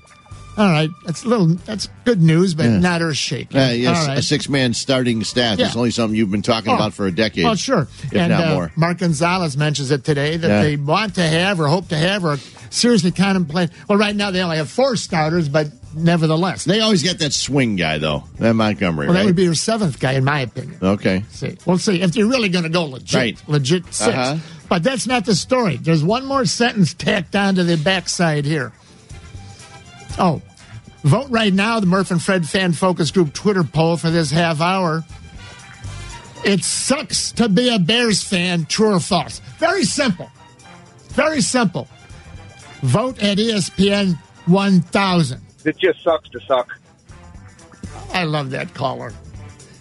All 0.58 0.72
right, 0.72 0.89
that's 1.06 1.24
a 1.24 1.28
little 1.28 1.46
that's 1.48 1.88
good 2.04 2.20
news, 2.20 2.56
but 2.56 2.67
not 2.67 3.04
earth 3.04 3.15
shaking. 3.17 3.62
Uh, 3.62 3.67
yes, 3.70 4.08
right. 4.08 4.17
a 4.17 4.22
six 4.24 4.50
man 4.50 4.74
starting 4.74 5.24
staff 5.24 5.60
Yeah. 5.60 5.67
is 5.67 5.76
only 5.76 5.91
something 5.91 6.17
you've 6.17 6.32
been 6.32 6.41
talking 6.41 6.72
Oh. 6.72 6.76
about 6.76 6.96
for 6.96 7.06
a 7.06 7.12
decade. 7.12 7.46
Oh, 7.46 7.54
sure. 7.54 7.82
If 8.06 8.13
and 8.15 8.32
not 8.32 8.48
uh, 8.48 8.54
more. 8.56 8.72
Mark 8.76 8.98
Gonzalez 8.98 9.56
mentions 9.56 9.91
it 9.91 10.04
today 10.04 10.36
that 10.36 10.48
Yeah. 10.48 10.62
they 10.63 10.76
want 10.76 11.13
to 11.15 11.22
have 11.22 11.60
or 11.60 11.67
hope 11.67 11.89
to 11.89 11.98
have 11.98 12.26
or 12.26 12.39
seriously 12.72 13.12
contemplate. 13.12 13.70
Well, 13.88 14.00
right 14.00 14.15
now 14.15 14.32
they 14.32 14.41
only 14.41 14.58
have 14.58 14.67
four 14.70 14.96
starters, 14.96 15.48
but 15.48 15.67
nevertheless. 15.98 16.64
They 16.66 16.80
always 16.80 17.04
get 17.04 17.20
that 17.20 17.34
swing 17.34 17.76
guy, 17.76 17.98
though. 17.98 18.24
That 18.40 18.54
Montgomery, 18.54 19.08
well, 19.08 19.14
that 19.14 19.20
right? 19.22 19.26
would 19.26 19.36
be 19.36 19.44
your 19.44 19.54
seventh 19.56 20.00
guy, 20.00 20.14
in 20.14 20.24
my 20.24 20.42
opinion. 20.42 20.78
okay. 20.82 21.24
See, 21.30 21.58
we'll 21.66 21.78
see 21.78 22.02
if 22.02 22.16
you're 22.16 22.30
really 22.30 22.50
going 22.50 22.64
to 22.64 22.70
go 22.70 22.86
legit, 22.86 23.14
Right. 23.16 23.42
legit 23.48 23.86
6 23.94 24.02
Uh-huh. 24.08 24.38
But 24.70 24.84
that's 24.84 25.08
not 25.08 25.26
the 25.26 25.34
story. 25.36 25.78
There's 25.78 26.04
one 26.04 26.26
more 26.26 26.46
sentence 26.46 26.94
tacked 26.94 27.36
onto 27.36 27.64
the 27.64 27.78
backside 27.78 28.44
here. 28.46 28.74
Oh, 30.20 30.42
vote 31.04 31.28
right 31.30 31.54
now. 31.54 31.80
The 31.80 31.86
Murph 31.86 32.12
and 32.12 32.22
Fred 32.22 32.48
fan 32.48 32.74
focus 32.74 33.12
group 33.12 33.34
Twitter 33.34 33.64
poll 33.64 33.96
for 33.98 34.10
this 34.10 34.30
half 34.32 34.60
hour. 34.62 35.06
It 36.44 36.64
sucks 36.64 37.32
to 37.34 37.48
be 37.50 37.70
a 37.74 37.80
Bears 37.80 38.24
fan. 38.24 38.66
True 38.66 38.96
or 38.96 39.00
false? 39.00 39.40
Very 39.58 39.84
simple. 39.86 40.30
Very 41.10 41.42
simple. 41.42 41.88
Vote 42.82 43.22
at 43.24 43.38
ESPN 43.38 44.18
1000. 44.46 45.42
It 45.68 45.78
just 45.78 46.02
sucks 46.02 46.30
to 46.30 46.40
suck. 46.48 46.80
I 48.14 48.24
love 48.24 48.52
that 48.52 48.74
caller. 48.74 49.12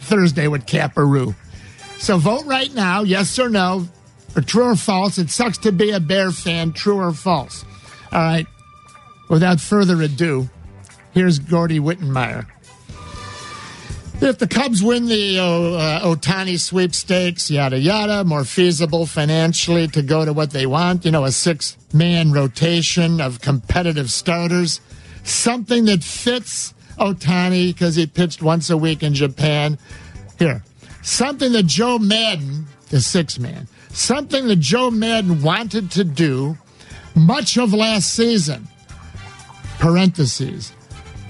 Thursday 0.00 0.48
with 0.48 0.66
Caparoo. 0.66 1.34
So 1.98 2.18
vote 2.18 2.44
right 2.44 2.72
now, 2.74 3.02
yes 3.02 3.38
or 3.38 3.48
no, 3.48 3.88
or 4.34 4.42
true 4.42 4.64
or 4.64 4.76
false. 4.76 5.16
It 5.18 5.30
sucks 5.30 5.58
to 5.58 5.72
be 5.72 5.92
a 5.92 6.00
Bear 6.00 6.32
fan, 6.32 6.72
true 6.72 6.98
or 6.98 7.12
false. 7.12 7.64
All 8.12 8.20
right. 8.20 8.46
Without 9.28 9.60
further 9.60 10.00
ado, 10.02 10.48
here's 11.12 11.38
Gordy 11.38 11.80
Wittenmyer. 11.80 12.46
If 14.20 14.38
the 14.38 14.48
Cubs 14.48 14.82
win 14.82 15.06
the 15.06 15.38
uh, 15.38 16.00
Otani 16.00 16.58
sweepstakes, 16.58 17.50
yada 17.50 17.78
yada, 17.78 18.24
more 18.24 18.44
feasible 18.44 19.04
financially 19.04 19.88
to 19.88 20.02
go 20.02 20.24
to 20.24 20.32
what 20.32 20.52
they 20.52 20.64
want, 20.64 21.04
you 21.04 21.10
know, 21.10 21.24
a 21.24 21.32
six 21.32 21.76
man 21.92 22.32
rotation 22.32 23.20
of 23.20 23.40
competitive 23.40 24.10
starters, 24.10 24.80
something 25.26 25.84
that 25.86 26.02
fits 26.02 26.72
Otani 26.98 27.72
because 27.72 27.96
he 27.96 28.06
pitched 28.06 28.42
once 28.42 28.70
a 28.70 28.76
week 28.76 29.02
in 29.02 29.14
Japan. 29.14 29.78
Here, 30.38 30.62
something 31.02 31.52
that 31.52 31.66
Joe 31.66 31.98
Maddon, 31.98 32.66
the 32.90 33.00
six 33.00 33.38
man, 33.38 33.68
something 33.90 34.46
that 34.48 34.60
Joe 34.60 34.90
Maddon 34.90 35.42
wanted 35.42 35.90
to 35.92 36.04
do 36.04 36.56
much 37.14 37.56
of 37.56 37.72
last 37.72 38.14
season, 38.14 38.68
parentheses, 39.78 40.72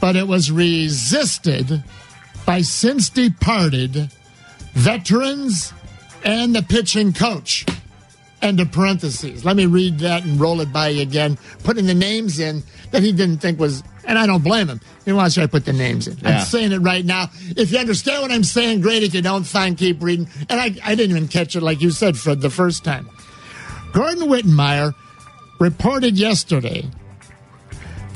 but 0.01 0.17
it 0.17 0.27
was 0.27 0.51
resisted 0.51 1.83
by 2.45 2.61
since 2.61 3.09
departed 3.09 4.11
veterans 4.75 5.73
and 6.25 6.55
the 6.55 6.63
pitching 6.63 7.13
coach. 7.13 7.65
End 8.43 8.61
of 8.61 8.71
parentheses. 8.71 9.45
Let 9.45 9.57
me 9.57 9.67
read 9.67 9.99
that 10.01 10.25
and 10.25 10.39
roll 10.39 10.61
it 10.61 10.73
by 10.73 10.89
you 10.89 11.03
again, 11.03 11.39
putting 11.65 11.87
the 11.87 11.95
names 11.95 12.39
in 12.39 12.63
that 12.97 13.03
he 13.03 13.13
didn't 13.13 13.39
think 13.39 13.61
was, 13.61 13.83
and 14.07 14.19
I 14.19 14.27
don't 14.27 14.43
blame 14.43 14.69
him. 14.69 14.81
He 15.05 15.13
wants 15.13 15.35
to 15.35 15.47
put 15.49 15.67
the 15.67 15.75
names 15.75 16.09
in. 16.09 16.17
Yeah. 16.17 16.39
I'm 16.39 16.45
saying 16.47 16.73
it 16.73 16.79
right 16.79 17.05
now. 17.05 17.29
If 17.57 17.71
you 17.71 17.79
understand 17.79 18.23
what 18.23 18.33
I'm 18.33 18.43
saying, 18.43 18.81
great. 18.81 19.03
If 19.03 19.13
you 19.13 19.21
don't, 19.21 19.45
fine, 19.45 19.77
keep 19.77 20.03
reading. 20.03 20.29
And 20.49 20.59
I, 20.59 20.75
I 20.83 20.95
didn't 20.95 21.15
even 21.15 21.29
catch 21.29 21.57
it 21.57 21.61
like 21.61 21.83
you 21.83 21.91
said, 21.91 22.17
Fred, 22.17 22.41
the 22.41 22.49
first 22.49 22.85
time. 22.85 23.11
Gordon 23.93 24.29
Wittenmyer 24.29 24.95
reported 25.61 26.17
yesterday 26.17 26.89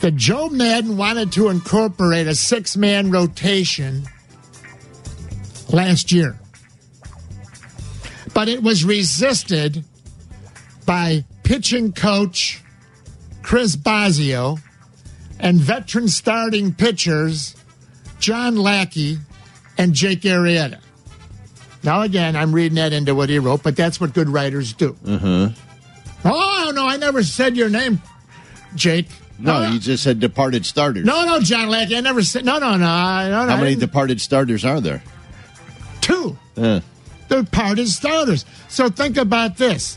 that 0.00 0.16
Joe 0.16 0.48
Maddon 0.48 0.96
wanted 0.96 1.30
to 1.32 1.50
incorporate 1.50 2.26
a 2.26 2.34
six 2.34 2.74
man 2.74 3.10
rotation 3.10 4.04
last 5.68 6.10
year. 6.10 6.38
But 8.32 8.48
it 8.48 8.62
was 8.62 8.82
resisted 8.82 9.84
by 10.86 11.26
pitching 11.42 11.92
coach 11.92 12.62
Chris 13.42 13.76
Bosio 13.76 14.58
and 15.42 15.58
veteran 15.58 16.08
starting 16.08 16.74
pitchers 16.74 17.56
John 18.18 18.56
Lackey 18.56 19.18
and 19.78 19.94
Jake 19.94 20.20
Arrieta. 20.22 20.78
Now, 21.82 22.02
again, 22.02 22.36
I'm 22.36 22.54
reading 22.54 22.76
that 22.76 22.92
into 22.92 23.14
what 23.14 23.30
he 23.30 23.38
wrote, 23.38 23.62
but 23.62 23.74
that's 23.74 24.00
what 24.00 24.12
good 24.12 24.28
writers 24.28 24.74
do. 24.74 24.92
Mm-hmm. 25.04 26.28
Oh, 26.28 26.72
no, 26.74 26.86
I 26.86 26.98
never 26.98 27.22
said 27.22 27.56
your 27.56 27.70
name, 27.70 28.02
Jake. 28.74 29.08
No, 29.38 29.66
you 29.68 29.80
just 29.80 30.02
said 30.02 30.20
departed 30.20 30.66
starters. 30.66 31.06
No, 31.06 31.24
no, 31.24 31.40
John 31.40 31.70
Lackey. 31.70 31.96
I 31.96 32.02
never 32.02 32.22
said. 32.22 32.44
No, 32.44 32.58
no, 32.58 32.72
no. 32.72 32.76
No, 32.76 33.46
no 33.46 33.48
How 33.48 33.56
many 33.56 33.74
departed 33.74 34.20
starters 34.20 34.66
are 34.66 34.82
there? 34.82 35.02
Two. 36.02 36.36
Uh, 36.58 36.80
They're 37.28 37.44
part 37.44 37.78
starters. 37.78 38.44
So 38.68 38.90
think 38.90 39.16
about 39.16 39.56
this. 39.56 39.96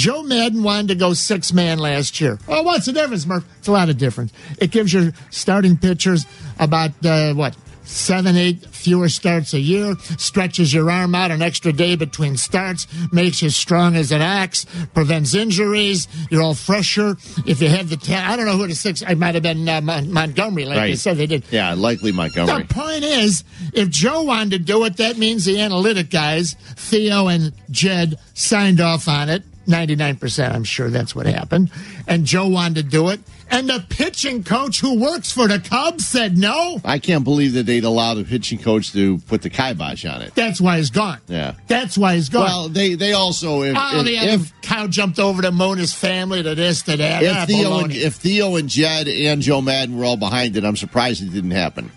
Joe 0.00 0.22
Maddon 0.22 0.62
wanted 0.62 0.88
to 0.88 0.94
go 0.94 1.12
six 1.12 1.52
man 1.52 1.78
last 1.78 2.22
year. 2.22 2.38
Oh, 2.48 2.62
what's 2.62 2.86
the 2.86 2.92
difference, 2.92 3.26
Murph? 3.26 3.44
It's 3.58 3.68
a 3.68 3.72
lot 3.72 3.90
of 3.90 3.98
difference. 3.98 4.32
It 4.58 4.70
gives 4.70 4.94
your 4.94 5.12
starting 5.28 5.76
pitchers 5.76 6.24
about, 6.58 6.92
uh, 7.04 7.34
what, 7.34 7.54
seven, 7.84 8.34
eight 8.34 8.64
fewer 8.66 9.10
starts 9.10 9.52
a 9.52 9.60
year, 9.60 9.94
stretches 10.16 10.72
your 10.72 10.90
arm 10.90 11.14
out 11.14 11.30
an 11.30 11.42
extra 11.42 11.70
day 11.70 11.96
between 11.96 12.38
starts, 12.38 12.86
makes 13.12 13.42
you 13.42 13.50
strong 13.50 13.94
as 13.94 14.10
an 14.10 14.22
axe, 14.22 14.64
prevents 14.94 15.34
injuries. 15.34 16.08
You're 16.30 16.40
all 16.40 16.54
fresher. 16.54 17.18
If 17.46 17.60
you 17.60 17.68
have 17.68 17.90
the 17.90 17.98
talent, 17.98 18.30
I 18.30 18.36
don't 18.36 18.46
know 18.46 18.56
who 18.56 18.68
the 18.68 18.74
six, 18.74 19.02
I 19.06 19.12
might 19.12 19.34
have 19.34 19.42
been 19.42 19.68
uh, 19.68 19.82
Mon- 19.82 20.10
Montgomery, 20.10 20.64
like 20.64 20.78
they 20.78 20.96
said 20.96 21.18
they 21.18 21.26
did. 21.26 21.44
Yeah, 21.50 21.74
likely 21.74 22.10
Montgomery. 22.12 22.62
The 22.62 22.72
point 22.72 23.04
is, 23.04 23.44
if 23.74 23.90
Joe 23.90 24.22
wanted 24.22 24.50
to 24.52 24.58
do 24.60 24.82
it, 24.84 24.96
that 24.96 25.18
means 25.18 25.44
the 25.44 25.60
analytic 25.60 26.08
guys, 26.08 26.54
Theo 26.76 27.26
and 27.26 27.52
Jed, 27.70 28.18
signed 28.32 28.80
off 28.80 29.06
on 29.06 29.28
it. 29.28 29.42
99%, 29.70 30.52
I'm 30.52 30.64
sure 30.64 30.90
that's 30.90 31.14
what 31.14 31.26
happened. 31.26 31.70
And 32.06 32.26
Joe 32.26 32.48
wanted 32.48 32.74
to 32.76 32.82
do 32.82 33.08
it. 33.08 33.20
And 33.52 33.68
the 33.68 33.84
pitching 33.88 34.44
coach 34.44 34.80
who 34.80 35.00
works 35.00 35.32
for 35.32 35.48
the 35.48 35.58
Cubs 35.58 36.06
said 36.06 36.38
no. 36.38 36.80
I 36.84 37.00
can't 37.00 37.24
believe 37.24 37.54
that 37.54 37.64
they'd 37.64 37.84
allow 37.84 38.14
the 38.14 38.24
pitching 38.24 38.58
coach 38.60 38.92
to 38.92 39.18
put 39.18 39.42
the 39.42 39.50
kibosh 39.50 40.04
on 40.04 40.22
it. 40.22 40.34
That's 40.36 40.60
why 40.60 40.76
he's 40.76 40.90
gone. 40.90 41.18
Yeah. 41.26 41.54
That's 41.66 41.98
why 41.98 42.14
he's 42.14 42.28
gone. 42.28 42.44
Well, 42.44 42.68
they 42.68 42.94
they 42.94 43.12
also 43.12 43.62
if 43.62 43.76
oh, 43.76 44.00
if, 44.00 44.04
the 44.04 44.16
if, 44.16 44.60
cow 44.60 44.86
jumped 44.86 45.18
over 45.18 45.42
to 45.42 45.50
Mona's 45.50 45.92
family 45.92 46.44
to 46.44 46.54
this, 46.54 46.82
to 46.82 46.96
that. 46.96 47.24
Ah, 47.24 47.42
if 47.42 47.48
Theo 47.48 47.78
and 47.80 47.92
if 47.92 48.14
Theo 48.14 48.54
and 48.54 48.68
Jed 48.68 49.08
and 49.08 49.42
Joe 49.42 49.60
Maddon 49.60 49.98
were 49.98 50.04
all 50.04 50.16
behind 50.16 50.56
it, 50.56 50.64
I'm 50.64 50.76
surprised 50.76 51.20
it 51.20 51.32
didn't 51.32 51.50
happen. 51.50 51.90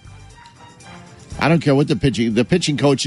I 1.40 1.50
don't 1.50 1.62
care 1.62 1.76
what 1.76 1.88
the 1.88 1.96
pitching 1.96 2.34
the 2.34 2.46
pitching 2.46 2.78
coach 2.78 3.06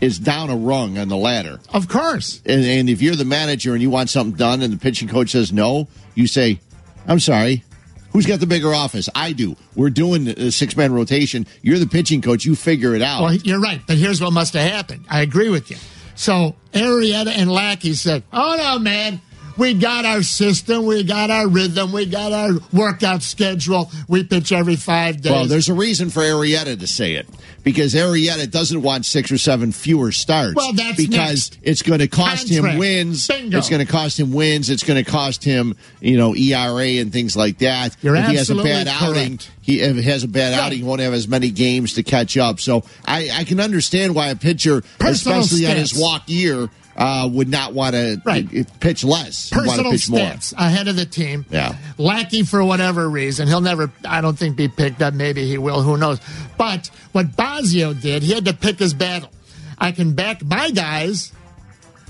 is 0.00 0.18
down 0.18 0.50
a 0.50 0.56
rung 0.56 0.98
on 0.98 1.08
the 1.08 1.16
ladder. 1.16 1.60
of 1.72 1.88
course. 1.88 2.42
And, 2.44 2.64
and 2.64 2.90
if 2.90 3.00
you're 3.00 3.16
the 3.16 3.24
manager 3.24 3.72
and 3.72 3.80
you 3.82 3.90
want 3.90 4.10
something 4.10 4.36
done 4.36 4.60
and 4.62 4.72
the 4.72 4.78
pitching 4.78 5.08
coach 5.08 5.30
says 5.30 5.52
no, 5.52 5.88
you 6.14 6.26
say, 6.26 6.60
I'm 7.06 7.20
sorry. 7.20 7.64
Who's 8.12 8.26
got 8.26 8.38
the 8.40 8.46
bigger 8.46 8.72
office? 8.72 9.08
I 9.14 9.32
do. 9.32 9.56
We're 9.74 9.90
doing 9.90 10.28
a 10.28 10.52
six 10.52 10.76
man 10.76 10.92
rotation. 10.92 11.46
You're 11.62 11.78
the 11.80 11.86
pitching 11.86 12.22
coach. 12.22 12.44
You 12.44 12.54
figure 12.54 12.94
it 12.94 13.02
out. 13.02 13.22
Well, 13.22 13.34
you're 13.34 13.60
right, 13.60 13.80
but 13.86 13.96
here's 13.96 14.20
what 14.20 14.32
must 14.32 14.54
have 14.54 14.70
happened. 14.70 15.04
I 15.10 15.22
agree 15.22 15.48
with 15.48 15.68
you. 15.70 15.76
So 16.14 16.54
Arrieta 16.72 17.26
and 17.36 17.50
Lackey 17.50 17.94
said, 17.94 18.22
"Oh 18.32 18.54
no, 18.56 18.78
man, 18.78 19.20
we 19.56 19.74
got 19.74 20.04
our 20.04 20.22
system, 20.22 20.86
we 20.86 21.04
got 21.04 21.30
our 21.30 21.48
rhythm, 21.48 21.92
we 21.92 22.06
got 22.06 22.32
our 22.32 22.50
workout 22.72 23.22
schedule. 23.22 23.90
We 24.08 24.24
pitch 24.24 24.52
every 24.52 24.76
five 24.76 25.20
days." 25.20 25.32
Well, 25.32 25.46
there's 25.46 25.68
a 25.68 25.74
reason 25.74 26.10
for 26.10 26.20
Arrieta 26.20 26.78
to 26.78 26.86
say 26.86 27.14
it 27.14 27.26
because 27.62 27.94
Arrieta 27.94 28.50
doesn't 28.50 28.82
want 28.82 29.06
six 29.06 29.30
or 29.32 29.38
seven 29.38 29.72
fewer 29.72 30.12
starts. 30.12 30.54
Well, 30.54 30.72
that's 30.72 30.96
because 30.96 31.50
next. 31.52 31.58
it's 31.62 31.82
going 31.82 32.00
to 32.00 32.08
cost 32.08 32.48
Contract. 32.48 32.74
him 32.74 32.78
wins. 32.78 33.26
Bingo. 33.28 33.58
It's 33.58 33.68
going 33.70 33.84
to 33.84 33.90
cost 33.90 34.18
him 34.20 34.32
wins. 34.32 34.70
It's 34.70 34.82
going 34.84 35.02
to 35.02 35.10
cost 35.10 35.44
him, 35.44 35.76
you 36.00 36.16
know, 36.16 36.34
ERA 36.34 37.00
and 37.00 37.12
things 37.12 37.36
like 37.36 37.58
that. 37.58 37.96
You're 38.02 38.16
if 38.16 38.26
he 38.26 38.36
has 38.36 38.50
a 38.50 38.54
bad 38.56 38.88
outing, 38.88 39.38
correct. 39.38 39.50
he 39.62 39.80
if 39.80 39.96
he 39.96 40.02
has 40.02 40.24
a 40.24 40.28
bad 40.28 40.52
Right. 40.52 40.60
outing, 40.66 40.78
he 40.78 40.84
won't 40.84 41.00
have 41.00 41.14
as 41.14 41.26
many 41.26 41.50
games 41.50 41.94
to 41.94 42.02
catch 42.02 42.36
up. 42.36 42.60
So 42.60 42.84
I, 43.06 43.30
I 43.32 43.44
can 43.44 43.60
understand 43.60 44.14
why 44.14 44.28
a 44.28 44.36
pitcher, 44.36 44.82
Personal 44.98 45.40
especially 45.40 45.66
on 45.66 45.76
his 45.76 45.94
walk 45.98 46.22
year, 46.28 46.68
uh, 46.96 47.28
would 47.32 47.48
not 47.48 47.72
want 47.74 47.94
to 47.94 48.20
Right. 48.24 48.48
pitch 48.80 49.02
less. 49.04 49.50
Want 49.52 49.64
to 49.66 49.70
personal 49.72 49.92
pitch 49.92 50.10
more. 50.10 50.34
ahead 50.56 50.88
of 50.88 50.96
the 50.96 51.04
team. 51.06 51.44
Yeah. 51.50 51.76
Lackey, 51.98 52.42
for 52.44 52.62
whatever 52.64 53.08
reason, 53.08 53.48
he'll 53.48 53.60
never, 53.60 53.90
I 54.06 54.20
don't 54.20 54.38
think, 54.38 54.56
be 54.56 54.68
picked 54.68 55.02
up. 55.02 55.14
Maybe 55.14 55.46
he 55.46 55.58
will. 55.58 55.82
Who 55.82 55.96
knows? 55.96 56.20
But 56.56 56.90
what 57.12 57.32
Bosio 57.36 58.00
did, 58.00 58.22
he 58.22 58.32
had 58.32 58.44
to 58.44 58.54
pick 58.54 58.78
his 58.78 58.94
battle. 58.94 59.30
I 59.78 59.92
can 59.92 60.12
back 60.14 60.44
my 60.44 60.70
guys 60.70 61.32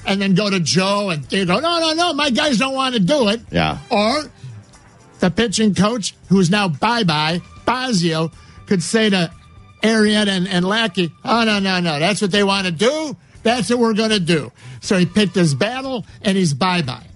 and 0.07 0.21
then 0.21 0.35
go 0.35 0.51
to 0.51 0.61
Joe 0.61 1.09
and 1.11 1.25
they 1.25 1.45
go, 1.47 1.61
no, 1.61 1.81
no, 1.81 1.93
no, 1.95 2.13
my 2.13 2.29
guys 2.31 2.59
don't 2.59 2.75
want 2.75 2.95
to 2.95 3.01
do 3.01 3.29
it. 3.29 3.41
Yeah. 3.51 3.79
Or 3.91 4.25
the 5.21 5.31
pitching 5.31 5.75
coach, 5.75 6.15
who's 6.29 6.51
now 6.51 6.69
bye 6.69 7.05
bye, 7.05 7.41
Bosio, 7.67 8.31
could 8.67 8.83
say 8.83 9.09
to 9.09 9.31
Arrieta 9.83 10.29
and, 10.29 10.47
and 10.49 10.65
Lackey, 10.67 11.11
oh, 11.25 11.45
no, 11.45 11.59
no, 11.59 11.81
no, 11.81 11.99
that's 11.99 12.21
what 12.21 12.31
they 12.31 12.45
want 12.45 12.67
to 12.67 12.73
do. 12.73 13.17
That's 13.45 13.71
what 13.71 13.79
we're 13.79 13.95
going 13.95 14.11
to 14.11 14.19
do. 14.21 14.51
So 14.81 14.99
he 14.99 15.07
picked 15.07 15.37
his 15.37 15.55
battle 15.55 16.05
and 16.23 16.37
he's 16.37 16.53
bye 16.53 16.83
bye. 16.83 17.07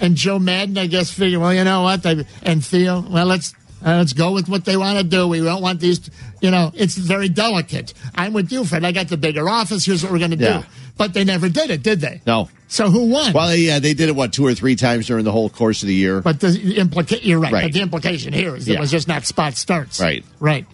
And 0.00 0.14
Joe 0.14 0.38
Maddon, 0.38 0.76
I 0.78 0.86
guess, 0.86 1.10
figured, 1.10 1.40
well, 1.40 1.52
you 1.54 1.64
know 1.64 1.82
what? 1.82 2.02
They- 2.04 2.24
And 2.42 2.64
Theo, 2.64 3.00
well, 3.00 3.26
let's 3.26 3.52
uh, 3.84 3.96
let's 3.98 4.12
go 4.14 4.32
with 4.32 4.48
what 4.48 4.64
they 4.64 4.76
want 4.76 4.98
to 4.98 5.04
do. 5.04 5.28
We 5.28 5.40
don't 5.40 5.60
want 5.62 5.80
these, 5.80 6.10
you 6.40 6.50
know, 6.50 6.72
it's 6.74 6.96
very 6.96 7.28
delicate. 7.28 7.92
I'm 8.14 8.32
with 8.32 8.50
you, 8.50 8.64
Fred. 8.64 8.84
I 8.84 8.92
got 8.92 9.08
the 9.08 9.16
bigger 9.18 9.48
office. 9.48 9.84
Here's 9.84 10.02
what 10.02 10.10
we're 10.12 10.18
going 10.18 10.30
to 10.32 10.36
Yeah. 10.38 10.60
do. 10.62 10.66
But 10.96 11.12
they 11.12 11.24
never 11.24 11.48
did 11.50 11.70
it, 11.70 11.82
did 11.82 12.00
they? 12.00 12.22
No. 12.26 12.48
So 12.68 12.90
who 12.90 13.06
won? 13.10 13.34
Well, 13.34 13.54
yeah, 13.54 13.78
they 13.78 13.92
did 13.92 14.08
it 14.08 14.16
what 14.16 14.32
two 14.32 14.46
or 14.46 14.54
three 14.54 14.76
times 14.76 15.06
during 15.06 15.24
the 15.24 15.30
whole 15.30 15.50
course 15.50 15.82
of 15.82 15.88
the 15.88 15.94
year. 15.94 16.20
But 16.22 16.40
the 16.40 16.48
implica- 16.48 17.20
you're 17.22 17.38
right. 17.38 17.52
Right. 17.52 17.62
But 17.64 17.72
the 17.74 17.80
implication 17.82 18.32
here 18.32 18.56
is 18.56 18.66
it 18.66 18.80
was 18.80 18.90
just 18.90 19.08
not 19.08 19.24
spot 19.26 19.56
starts. 19.56 20.00
Right. 20.00 20.24
Right. 20.40 20.66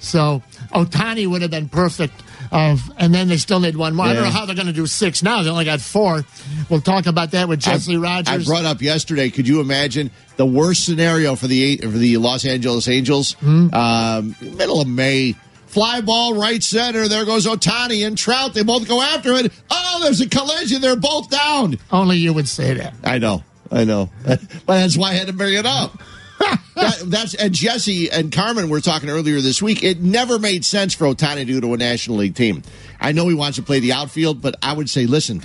So 0.00 0.42
Otani 0.74 1.26
would 1.28 1.42
have 1.42 1.50
been 1.52 1.68
perfect. 1.68 2.12
Of 2.50 2.90
and 2.96 3.14
then 3.14 3.28
they 3.28 3.36
still 3.36 3.60
need 3.60 3.76
one 3.76 3.94
more. 3.94 4.06
I 4.06 4.14
don't 4.14 4.24
know 4.24 4.30
how 4.30 4.46
they're 4.46 4.54
going 4.54 4.66
to 4.68 4.72
do 4.72 4.86
six 4.86 5.22
now. 5.22 5.42
They 5.42 5.50
only 5.50 5.64
got 5.64 5.80
four. 5.80 6.24
We'll 6.68 6.80
talk 6.80 7.06
about 7.06 7.32
that 7.32 7.48
with 7.48 7.60
Jesse 7.60 7.94
I- 7.96 7.98
Rogers. 7.98 8.48
I 8.48 8.50
brought 8.50 8.64
up 8.64 8.80
yesterday. 8.82 9.30
Could 9.30 9.46
you 9.48 9.60
imagine 9.60 10.10
the 10.36 10.46
worst 10.46 10.84
scenario 10.84 11.36
for 11.36 11.46
the 11.46 11.62
eight, 11.62 11.82
for 11.82 11.88
the 11.88 12.16
Los 12.16 12.44
Angeles 12.44 12.88
Angels? 12.88 13.32
Hmm? 13.34 13.72
Um, 13.74 14.36
middle 14.40 14.80
of 14.80 14.88
May, 14.88 15.34
fly 15.66 16.00
ball 16.00 16.34
right 16.34 16.62
center. 16.62 17.08
There 17.08 17.24
goes 17.24 17.46
Otani 17.46 18.06
and 18.06 18.16
Trout. 18.16 18.54
They 18.54 18.62
both 18.62 18.88
go 18.88 19.02
after 19.02 19.32
it. 19.34 19.52
Oh, 19.70 20.00
there's 20.02 20.20
a 20.20 20.28
collision. 20.28 20.80
They're 20.80 20.96
both 20.96 21.28
down. 21.30 21.78
only 21.90 22.16
you 22.18 22.32
would 22.32 22.48
say 22.48 22.74
that. 22.74 22.94
I 23.04 23.18
know, 23.18 23.42
I 23.70 23.84
know, 23.84 24.10
but 24.24 24.40
that's 24.66 24.96
why 24.96 25.10
I 25.10 25.14
had 25.14 25.26
to 25.26 25.32
bring 25.32 25.54
it 25.54 25.66
up. 25.66 26.00
That, 26.38 27.02
that's 27.06 27.34
and 27.34 27.52
Jesse 27.52 28.10
and 28.10 28.32
Carmen 28.32 28.68
were 28.68 28.80
talking 28.80 29.08
earlier 29.08 29.40
this 29.40 29.60
week. 29.60 29.82
It 29.82 30.00
never 30.00 30.38
made 30.38 30.64
sense 30.64 30.94
for 30.94 31.06
Otani 31.06 31.46
to 31.46 31.52
go 31.54 31.60
to 31.60 31.74
a 31.74 31.76
National 31.76 32.18
League 32.18 32.34
team. 32.34 32.62
I 33.00 33.12
know 33.12 33.28
he 33.28 33.34
wants 33.34 33.56
to 33.56 33.62
play 33.62 33.80
the 33.80 33.92
outfield, 33.92 34.40
but 34.42 34.56
I 34.62 34.72
would 34.72 34.88
say, 34.88 35.06
listen, 35.06 35.42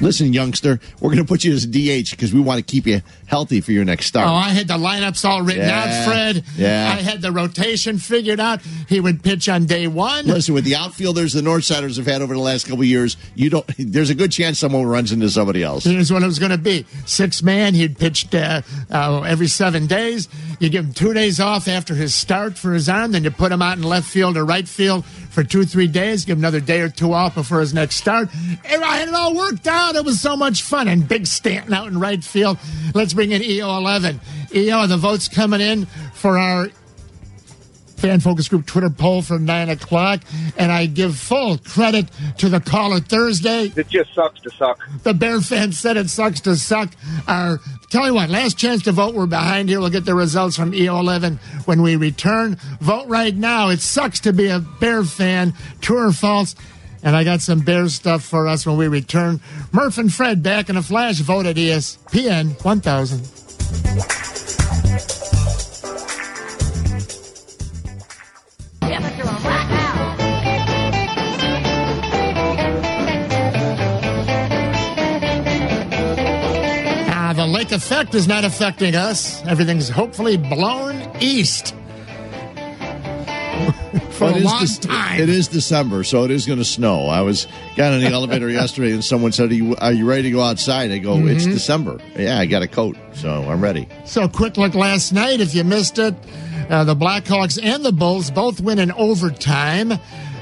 Listen, 0.00 0.32
youngster, 0.32 0.80
we're 1.00 1.10
going 1.10 1.22
to 1.22 1.28
put 1.28 1.44
you 1.44 1.52
as 1.54 1.64
a 1.64 1.68
DH 1.68 2.10
because 2.10 2.32
we 2.34 2.40
want 2.40 2.58
to 2.58 2.64
keep 2.64 2.86
you 2.86 3.00
healthy 3.26 3.60
for 3.60 3.72
your 3.72 3.84
next 3.84 4.06
start. 4.06 4.28
Oh, 4.28 4.32
I 4.34 4.50
had 4.50 4.68
the 4.68 4.74
lineups 4.74 5.24
all 5.28 5.42
written 5.42 5.66
Yeah. 5.66 5.78
out, 5.82 6.06
Fred. 6.06 6.44
Yeah. 6.56 6.94
I 6.96 7.00
had 7.02 7.22
the 7.22 7.32
rotation 7.32 7.98
figured 7.98 8.40
out. 8.40 8.60
He 8.88 9.00
would 9.00 9.22
pitch 9.22 9.48
on 9.48 9.66
day 9.66 9.86
one. 9.86 10.26
Listen, 10.26 10.54
with 10.54 10.64
the 10.64 10.76
outfielders 10.76 11.32
the 11.32 11.40
Northsiders 11.40 11.96
have 11.96 12.06
had 12.06 12.22
over 12.22 12.34
the 12.34 12.40
last 12.40 12.66
couple 12.66 12.80
of 12.82 12.86
years, 12.86 13.16
you 13.34 13.50
don't. 13.50 13.66
There's 13.78 14.10
a 14.10 14.14
good 14.14 14.32
chance 14.32 14.58
someone 14.58 14.84
runs 14.86 15.12
into 15.12 15.28
somebody 15.30 15.62
else. 15.62 15.84
Here's 15.84 16.12
what 16.12 16.22
it 16.22 16.26
was 16.26 16.38
going 16.38 16.52
to 16.52 16.58
be: 16.58 16.86
six 17.06 17.42
man. 17.42 17.74
He'd 17.74 17.98
pitched 17.98 18.34
uh, 18.34 18.62
uh, 18.90 19.22
every 19.22 19.48
seven 19.48 19.86
days. 19.86 20.28
You 20.60 20.68
give 20.70 20.86
him 20.86 20.92
two 20.94 21.12
days 21.12 21.40
off 21.40 21.68
after 21.68 21.94
his 21.94 22.14
start 22.14 22.56
for 22.56 22.72
his 22.72 22.88
arm, 22.88 23.12
then 23.12 23.24
you 23.24 23.30
put 23.30 23.52
him 23.52 23.60
out 23.60 23.76
in 23.76 23.82
left 23.82 24.08
field 24.08 24.36
or 24.36 24.44
right 24.44 24.66
field 24.66 25.04
for 25.36 25.44
two, 25.44 25.60
or 25.60 25.64
three 25.66 25.86
days. 25.86 26.24
Give 26.24 26.38
him 26.38 26.40
another 26.40 26.60
day 26.60 26.80
or 26.80 26.88
two 26.88 27.12
off 27.12 27.34
before 27.34 27.60
his 27.60 27.74
next 27.74 27.96
start. 27.96 28.30
And 28.64 28.82
I 28.82 28.96
had 28.96 29.08
it 29.08 29.14
all 29.14 29.34
worked 29.34 29.66
out. 29.66 29.94
It 29.94 30.02
was 30.02 30.18
so 30.18 30.34
much 30.34 30.62
fun. 30.62 30.88
And 30.88 31.06
Big 31.06 31.26
Stanton 31.26 31.74
out 31.74 31.88
in 31.88 32.00
right 32.00 32.24
field. 32.24 32.56
Let's 32.94 33.12
bring 33.12 33.32
in 33.32 33.42
EO 33.42 33.76
eleven. 33.76 34.18
EO, 34.54 34.86
the 34.86 34.96
votes 34.96 35.28
coming 35.28 35.60
in 35.60 35.84
for 36.14 36.38
our 36.38 36.70
fan 37.96 38.20
focus 38.20 38.48
group 38.48 38.66
Twitter 38.66 38.90
poll 38.90 39.22
for 39.22 39.38
nine 39.38 39.68
o'clock, 39.68 40.20
and 40.56 40.70
I 40.70 40.86
give 40.86 41.16
full 41.16 41.58
credit 41.58 42.06
to 42.38 42.48
the 42.48 42.60
caller 42.60 43.00
Thursday. 43.00 43.72
It 43.76 43.88
just 43.88 44.14
sucks 44.14 44.40
to 44.42 44.50
suck. 44.50 44.86
The 45.02 45.14
Bear 45.14 45.40
fans 45.40 45.78
said 45.78 45.96
it 45.96 46.10
sucks 46.10 46.40
to 46.42 46.56
suck. 46.56 46.92
Our 47.26 47.60
tell 47.90 48.06
you 48.06 48.14
what, 48.14 48.30
last 48.30 48.58
chance 48.58 48.82
to 48.84 48.92
vote. 48.92 49.14
We're 49.14 49.26
behind 49.26 49.68
here. 49.68 49.80
We'll 49.80 49.90
get 49.90 50.04
the 50.04 50.14
results 50.14 50.56
from 50.56 50.72
EO11 50.72 51.38
when 51.66 51.82
we 51.82 51.96
return. 51.96 52.56
Vote 52.80 53.08
right 53.08 53.34
now. 53.34 53.68
It 53.68 53.80
sucks 53.80 54.20
to 54.20 54.32
be 54.32 54.48
a 54.48 54.60
Bear 54.60 55.02
fan. 55.04 55.54
True 55.80 56.08
or 56.08 56.12
false? 56.12 56.54
And 57.02 57.14
I 57.14 57.24
got 57.24 57.40
some 57.40 57.60
Bear 57.60 57.88
stuff 57.88 58.24
for 58.24 58.48
us 58.48 58.66
when 58.66 58.76
we 58.76 58.88
return. 58.88 59.40
Murph 59.72 59.98
and 59.98 60.12
Fred 60.12 60.42
back 60.42 60.68
in 60.68 60.76
a 60.76 60.82
flash. 60.82 61.20
Vote 61.20 61.46
at 61.46 61.56
ESPN 61.56 62.62
1000. 62.64 64.45
Effect 77.76 78.14
is 78.14 78.26
not 78.26 78.44
affecting 78.44 78.94
us. 78.96 79.44
Everything's 79.46 79.88
hopefully 79.88 80.36
blown 80.36 81.00
east 81.20 81.68
for 84.10 84.24
Well, 84.24 84.34
a 84.34 84.36
it 84.36 84.38
is 84.38 84.44
long 84.44 84.62
Dec- 84.62 84.80
time. 84.88 85.20
It 85.20 85.28
is 85.28 85.48
December, 85.48 86.02
so 86.04 86.24
it 86.24 86.30
is 86.30 86.46
going 86.46 86.58
to 86.58 86.64
snow. 86.64 87.06
I 87.06 87.20
was 87.22 87.46
got 87.76 87.92
in 87.92 88.00
the 88.00 88.08
elevator 88.08 88.48
yesterday, 88.62 88.92
and 88.92 89.04
someone 89.04 89.32
said, 89.32 89.50
are 89.50 89.54
you, 89.54 89.76
"Are 89.76 89.92
you 89.92 90.06
ready 90.08 90.22
to 90.24 90.30
go 90.30 90.42
outside?" 90.42 90.90
I 90.90 90.98
go, 90.98 91.18
"It's 91.26 91.44
Mm-hmm. 91.44 91.52
December. 91.52 92.00
Yeah, 92.16 92.38
I 92.38 92.46
got 92.46 92.62
a 92.62 92.68
coat, 92.68 92.96
so 93.12 93.30
I'm 93.30 93.60
ready." 93.62 93.88
So, 94.04 94.28
quick 94.28 94.56
look 94.56 94.74
last 94.74 95.12
night. 95.12 95.40
If 95.40 95.54
you 95.54 95.64
missed 95.64 95.98
it, 95.98 96.14
uh, 96.70 96.84
the 96.84 96.96
Blackhawks 96.96 97.58
and 97.62 97.84
the 97.84 97.92
Bulls 97.92 98.30
both 98.30 98.60
win 98.60 98.78
in 98.78 98.90
overtime. 98.92 99.92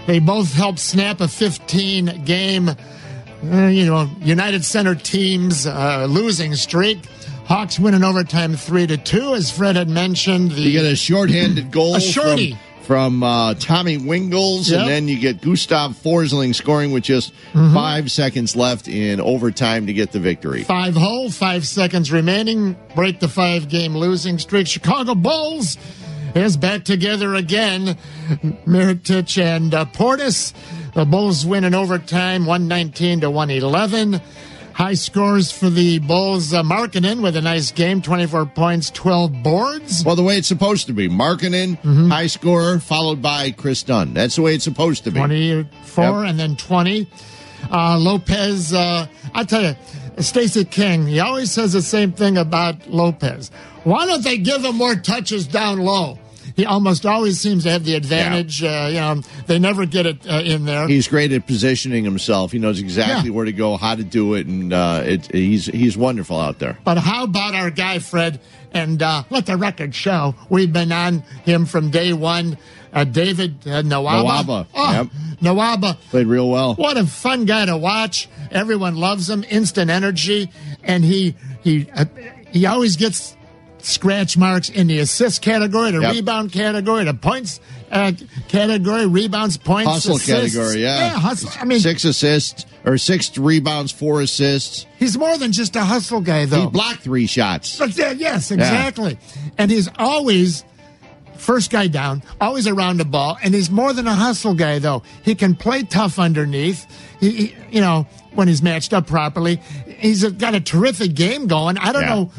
They 0.07 0.18
both 0.18 0.53
helped 0.53 0.79
snap 0.81 1.20
a 1.20 1.29
15 1.29 2.25
game, 2.25 2.68
uh, 2.68 3.66
you 3.68 3.87
know, 3.87 4.09
United 4.20 4.62
Center 4.64 4.94
team's 4.94 5.66
uh, 5.66 6.07
losing 6.11 6.55
streak. 6.57 6.99
Hawks 7.45 7.79
win 7.79 7.95
in 7.95 8.03
overtime 8.05 8.55
three 8.57 8.87
to 8.87 8.97
two, 8.97 9.35
as 9.35 9.51
Fred 9.51 9.77
had 9.77 9.89
mentioned. 9.89 10.53
The 10.53 10.63
You 10.63 10.73
get 10.73 10.85
a 10.87 10.97
shorthanded 10.97 11.71
goal 11.71 11.97
A 11.97 12.01
shorty. 12.01 12.53
from, 12.83 13.21
from 13.21 13.23
uh, 13.23 13.55
Tommy 13.55 13.99
Wingels, 13.99 14.71
Yep. 14.71 14.81
and 14.81 14.89
then 14.89 15.09
you 15.09 15.19
get 15.19 15.43
Gustav 15.43 15.93
Forsling 15.93 16.55
scoring 16.55 16.93
with 16.93 17.05
just 17.05 17.33
Mm-hmm. 17.53 17.75
five 17.75 18.11
seconds 18.11 18.57
left 18.57 18.89
in 18.89 19.21
overtime 19.21 19.87
to 19.87 19.93
get 19.93 20.11
the 20.13 20.21
victory. 20.21 20.65
Five 20.65 20.95
hole, 20.95 21.31
five 21.31 21.67
seconds 21.67 22.11
remaining. 22.11 22.77
Break 22.95 23.21
the 23.21 23.29
five 23.29 23.69
game 23.69 23.95
losing 23.97 24.39
streak. 24.39 24.67
Chicago 24.67 25.15
Bulls 25.15 25.77
is 26.35 26.57
back 26.57 26.85
together 26.85 27.35
again. 27.35 27.97
Mirotic 28.67 29.41
and 29.41 29.73
uh, 29.75 29.85
Portis. 29.85 30.53
The 30.95 31.05
Bulls 31.05 31.45
win 31.45 31.65
in 31.65 31.75
overtime, 31.75 32.47
119 32.47 33.21
to 33.21 33.31
111. 33.31 34.21
High 34.75 34.95
scores 34.95 35.53
for 35.53 35.71
the 35.71 36.01
Bulls. 36.01 36.53
Uh, 36.53 36.63
Markkanen 36.65 37.23
with 37.23 37.37
a 37.37 37.41
nice 37.41 37.71
game, 37.71 38.03
24 38.03 38.47
points, 38.47 38.91
12 38.91 39.43
boards. 39.43 40.05
Well, 40.05 40.17
the 40.17 40.23
way 40.25 40.37
it's 40.37 40.49
supposed 40.49 40.89
to 40.89 40.93
be. 40.93 41.09
Markkanen, 41.09 41.79
Mm-hmm. 41.81 42.09
high 42.11 42.27
scorer, 42.27 42.81
followed 42.81 43.23
by 43.23 43.53
Kris 43.53 43.83
Dunn. 43.85 44.15
That's 44.15 44.35
the 44.37 44.43
way 44.43 44.55
it's 44.57 44.65
supposed 44.65 45.05
to 45.05 45.11
be. 45.13 45.19
24 45.21 46.05
Yep. 46.23 46.31
and 46.31 46.41
then 46.41 46.57
20. 46.57 47.07
Uh, 47.71 47.99
Lopez, 47.99 48.73
uh, 48.75 49.07
I 49.33 49.45
tell 49.45 49.63
you, 49.63 49.77
Stacey 50.19 50.65
King, 50.65 51.07
he 51.07 51.21
always 51.21 51.51
says 51.53 51.73
the 51.73 51.81
same 51.83 52.13
thing 52.13 52.37
about 52.37 52.89
Lopez. 52.91 53.51
Why 53.85 54.07
don't 54.07 54.25
they 54.25 54.39
give 54.39 54.65
him 54.65 54.77
more 54.77 54.97
touches 54.97 55.47
down 55.47 55.79
low? 55.79 56.19
He 56.57 56.64
almost 56.67 57.05
always 57.05 57.40
seems 57.40 57.64
to 57.64 57.71
have 57.71 57.85
the 57.85 57.95
advantage. 57.97 58.62
Uh, 58.62 58.87
you 58.88 58.95
know, 59.01 59.21
they 59.47 59.59
never 59.59 59.87
get 59.87 60.07
it 60.07 60.25
uh, 60.29 60.35
in 60.40 60.64
there. 60.67 60.87
He's 60.87 61.09
great 61.09 61.33
at 61.33 61.47
positioning 61.49 62.05
himself. 62.05 62.53
He 62.53 62.59
knows 62.61 62.79
exactly 62.79 63.31
Yeah. 63.31 63.35
where 63.37 63.45
to 63.45 63.53
go, 63.53 63.77
how 63.77 63.97
to 63.97 64.05
do 64.05 64.35
it, 64.35 64.47
and 64.47 64.73
uh, 64.73 65.03
it, 65.05 65.33
he's 65.33 65.67
he's 65.67 65.97
wonderful 65.97 66.38
out 66.40 66.61
there. 66.61 66.79
But 66.85 66.99
how 66.99 67.25
about 67.25 67.55
our 67.55 67.71
guy, 67.71 67.99
Fred? 67.99 68.40
And 68.73 69.01
uh, 69.03 69.23
let 69.31 69.47
the 69.47 69.57
record 69.57 69.95
show 69.95 70.35
we've 70.49 70.73
been 70.73 70.90
on 70.93 71.21
him 71.45 71.64
from 71.67 71.90
day 71.90 72.12
one. 72.12 72.59
Uh, 72.93 73.03
David 73.05 73.57
uh, 73.67 73.83
Nwaba. 73.83 74.45
Nwaba, 74.45 74.67
Oh, 74.75 74.93
yep. 74.93 75.07
Nwaba. 75.40 75.97
Played 76.11 76.27
real 76.29 76.49
well. 76.49 76.75
What 76.77 76.97
a 76.97 77.05
fun 77.07 77.45
guy 77.45 77.67
to 77.67 77.77
watch. 77.77 78.29
Everyone 78.53 78.95
loves 78.97 79.29
him. 79.29 79.45
Instant 79.51 79.90
energy, 79.90 80.51
and 80.85 81.05
he 81.05 81.35
he 81.62 81.88
uh, 81.97 82.05
he 82.53 82.67
always 82.67 82.95
gets 82.97 83.37
scratch 83.85 84.37
marks 84.37 84.68
in 84.68 84.87
the 84.87 84.99
assist 84.99 85.42
category, 85.42 85.90
the 85.90 86.01
Yep. 86.01 86.12
rebound 86.12 86.53
category, 86.53 87.05
the 87.05 87.14
points 87.14 87.61
uh, 87.92 88.12
category, 88.49 89.07
rebounds, 89.07 89.57
points, 89.57 89.88
Hustle 89.90 90.16
assists. 90.16 90.55
category, 90.57 90.83
yeah. 90.83 90.99
yeah, 90.99 91.18
hustle. 91.18 91.51
I 91.61 91.64
mean, 91.64 91.79
Six 91.81 92.05
assists 92.05 92.66
or 92.85 92.99
six 92.99 93.37
rebounds, 93.38 93.92
four 93.92 94.20
assists. 94.20 94.87
he's 94.99 95.16
more 95.16 95.37
than 95.38 95.53
just 95.53 95.77
a 95.77 95.85
hustle 95.85 96.20
guy, 96.20 96.44
though. 96.47 96.62
He 96.62 96.66
blocked 96.68 97.01
three 97.01 97.27
shots. 97.27 97.79
But 97.79 97.97
yeah, 97.97 98.11
yes, 98.12 98.51
exactly. 98.51 99.16
And 99.59 99.70
he's 99.70 99.88
always 99.99 100.64
first 101.37 101.70
guy 101.70 101.87
down, 101.88 102.23
always 102.40 102.66
around 102.66 102.97
the 102.99 103.05
ball, 103.05 103.37
and 103.42 103.55
he's 103.55 103.70
more 103.70 103.92
than 103.92 104.07
a 104.07 104.14
hustle 104.14 104.55
guy 104.55 104.79
though. 104.79 105.03
He 105.23 105.35
can 105.35 105.55
play 105.55 105.83
tough 105.83 106.18
underneath. 106.18 106.87
He, 107.20 107.31
he 107.31 107.57
you 107.70 107.81
know, 107.81 108.07
when 108.33 108.49
he's 108.49 108.62
matched 108.62 108.92
up 108.94 109.07
properly, 109.07 109.57
he's 109.99 110.25
got 110.25 110.55
a 110.55 110.61
terrific 110.61 111.14
game 111.14 111.47
going. 111.47 111.77
I 111.79 111.92
don't 111.92 112.03
Yeah. 112.03 112.14
know. 112.14 112.33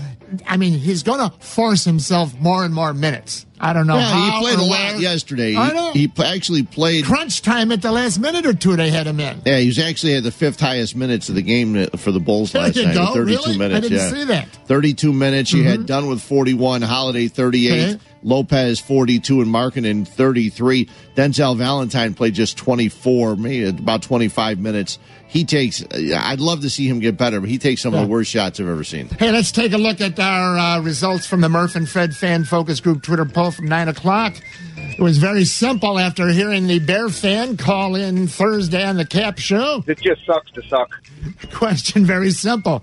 I 0.48 0.58
mean, 0.58 0.74
he's 0.80 1.04
going 1.04 1.20
to 1.30 1.36
force 1.46 1.84
himself 1.84 2.34
more 2.40 2.64
and 2.66 2.74
more 2.74 2.94
minutes. 2.94 3.46
I 3.60 3.72
don't 3.72 3.88
know 3.88 3.96
Yeah, 3.98 4.04
how 4.06 4.26
he 4.40 4.46
played 4.46 4.60
a 4.68 4.70
where. 4.70 4.92
lot 4.92 5.00
yesterday. 5.02 5.56
I 5.56 5.68
He, 5.68 5.74
know. 5.74 5.92
he 5.94 6.08
pl- 6.10 6.26
actually 6.26 6.64
played. 6.64 7.06
Crunch 7.06 7.42
time 7.42 7.72
at 7.72 7.82
the 7.82 7.92
last 7.92 8.20
minute 8.20 8.46
or 8.46 8.54
two, 8.54 8.76
they 8.76 8.90
had 8.90 9.08
him 9.08 9.20
in. 9.20 9.42
Yeah, 9.46 9.60
he 9.60 9.68
was 9.68 9.80
actually 9.80 10.16
at 10.16 10.24
the 10.24 10.32
fifth 10.32 10.60
highest 10.60 10.96
minutes 10.96 11.30
of 11.30 11.36
the 11.36 11.42
game 11.42 11.76
uh, 11.78 11.86
for 11.98 12.12
the 12.12 12.20
Bulls 12.20 12.52
There 12.52 12.62
last 12.64 12.76
night. 12.76 12.94
go. 12.96 13.14
32 13.14 13.22
Really? 13.24 13.54
I 13.56 13.58
minutes. 13.58 13.88
didn't 13.90 13.98
yeah. 14.04 14.10
see 14.10 14.24
that. 14.26 14.50
32 14.68 15.14
minutes. 15.14 15.54
You 15.54 15.64
had 15.64 15.76
mm-hmm. 15.80 15.86
Dunn 15.86 16.08
with 16.08 16.22
41, 16.22 16.82
Holiday 16.82 17.28
38, 17.30 17.72
Okay. 17.96 18.00
Lopez 18.24 18.80
42, 18.80 19.42
and 19.42 19.50
Markkanen 19.54 20.06
33. 20.08 20.90
Denzel 21.16 21.56
Valentine 21.56 22.14
played 22.14 22.34
just 22.34 22.58
24, 22.58 23.36
maybe 23.38 23.70
about 23.70 24.02
25 24.02 24.60
minutes. 24.60 25.00
He 25.36 25.44
takes, 25.44 25.84
I'd 25.92 26.40
love 26.40 26.62
to 26.62 26.70
see 26.70 26.88
him 26.88 27.02
get 27.02 27.18
better, 27.18 27.42
but 27.42 27.50
he 27.50 27.58
takes 27.58 27.82
some 27.82 27.94
of 27.94 28.00
the 28.00 28.08
worst 28.08 28.32
shots 28.32 28.62
I've 28.62 28.70
ever 28.70 28.86
seen. 28.86 29.10
Hey, 29.10 29.34
let's 29.34 29.52
take 29.52 29.74
a 29.74 29.78
look 29.78 30.00
at 30.00 30.18
our 30.18 30.58
uh, 30.58 30.80
results 30.80 31.28
from 31.28 31.42
the 31.42 31.50
Murph 31.50 31.76
and 31.76 31.90
Fred 31.90 32.16
fan 32.16 32.46
focus 32.46 32.80
group 32.80 33.04
Twitter 33.04 33.26
poll 33.26 33.52
from 33.52 33.66
9 33.66 33.90
o'clock. 33.90 34.34
It 34.78 35.02
was 35.02 35.18
very 35.18 35.44
simple 35.44 36.00
after 36.00 36.30
hearing 36.30 36.68
the 36.68 36.80
Bear 36.80 37.10
fan 37.10 37.58
call 37.58 37.96
in 37.96 38.28
Thursday 38.28 38.82
on 38.82 38.96
the 38.96 39.06
Cap 39.06 39.38
Show. 39.38 39.84
It 39.86 40.00
just 40.00 40.26
sucks 40.26 40.50
to 40.52 40.62
suck. 40.70 40.90
Question 41.54 42.06
very 42.06 42.32
simple. 42.32 42.82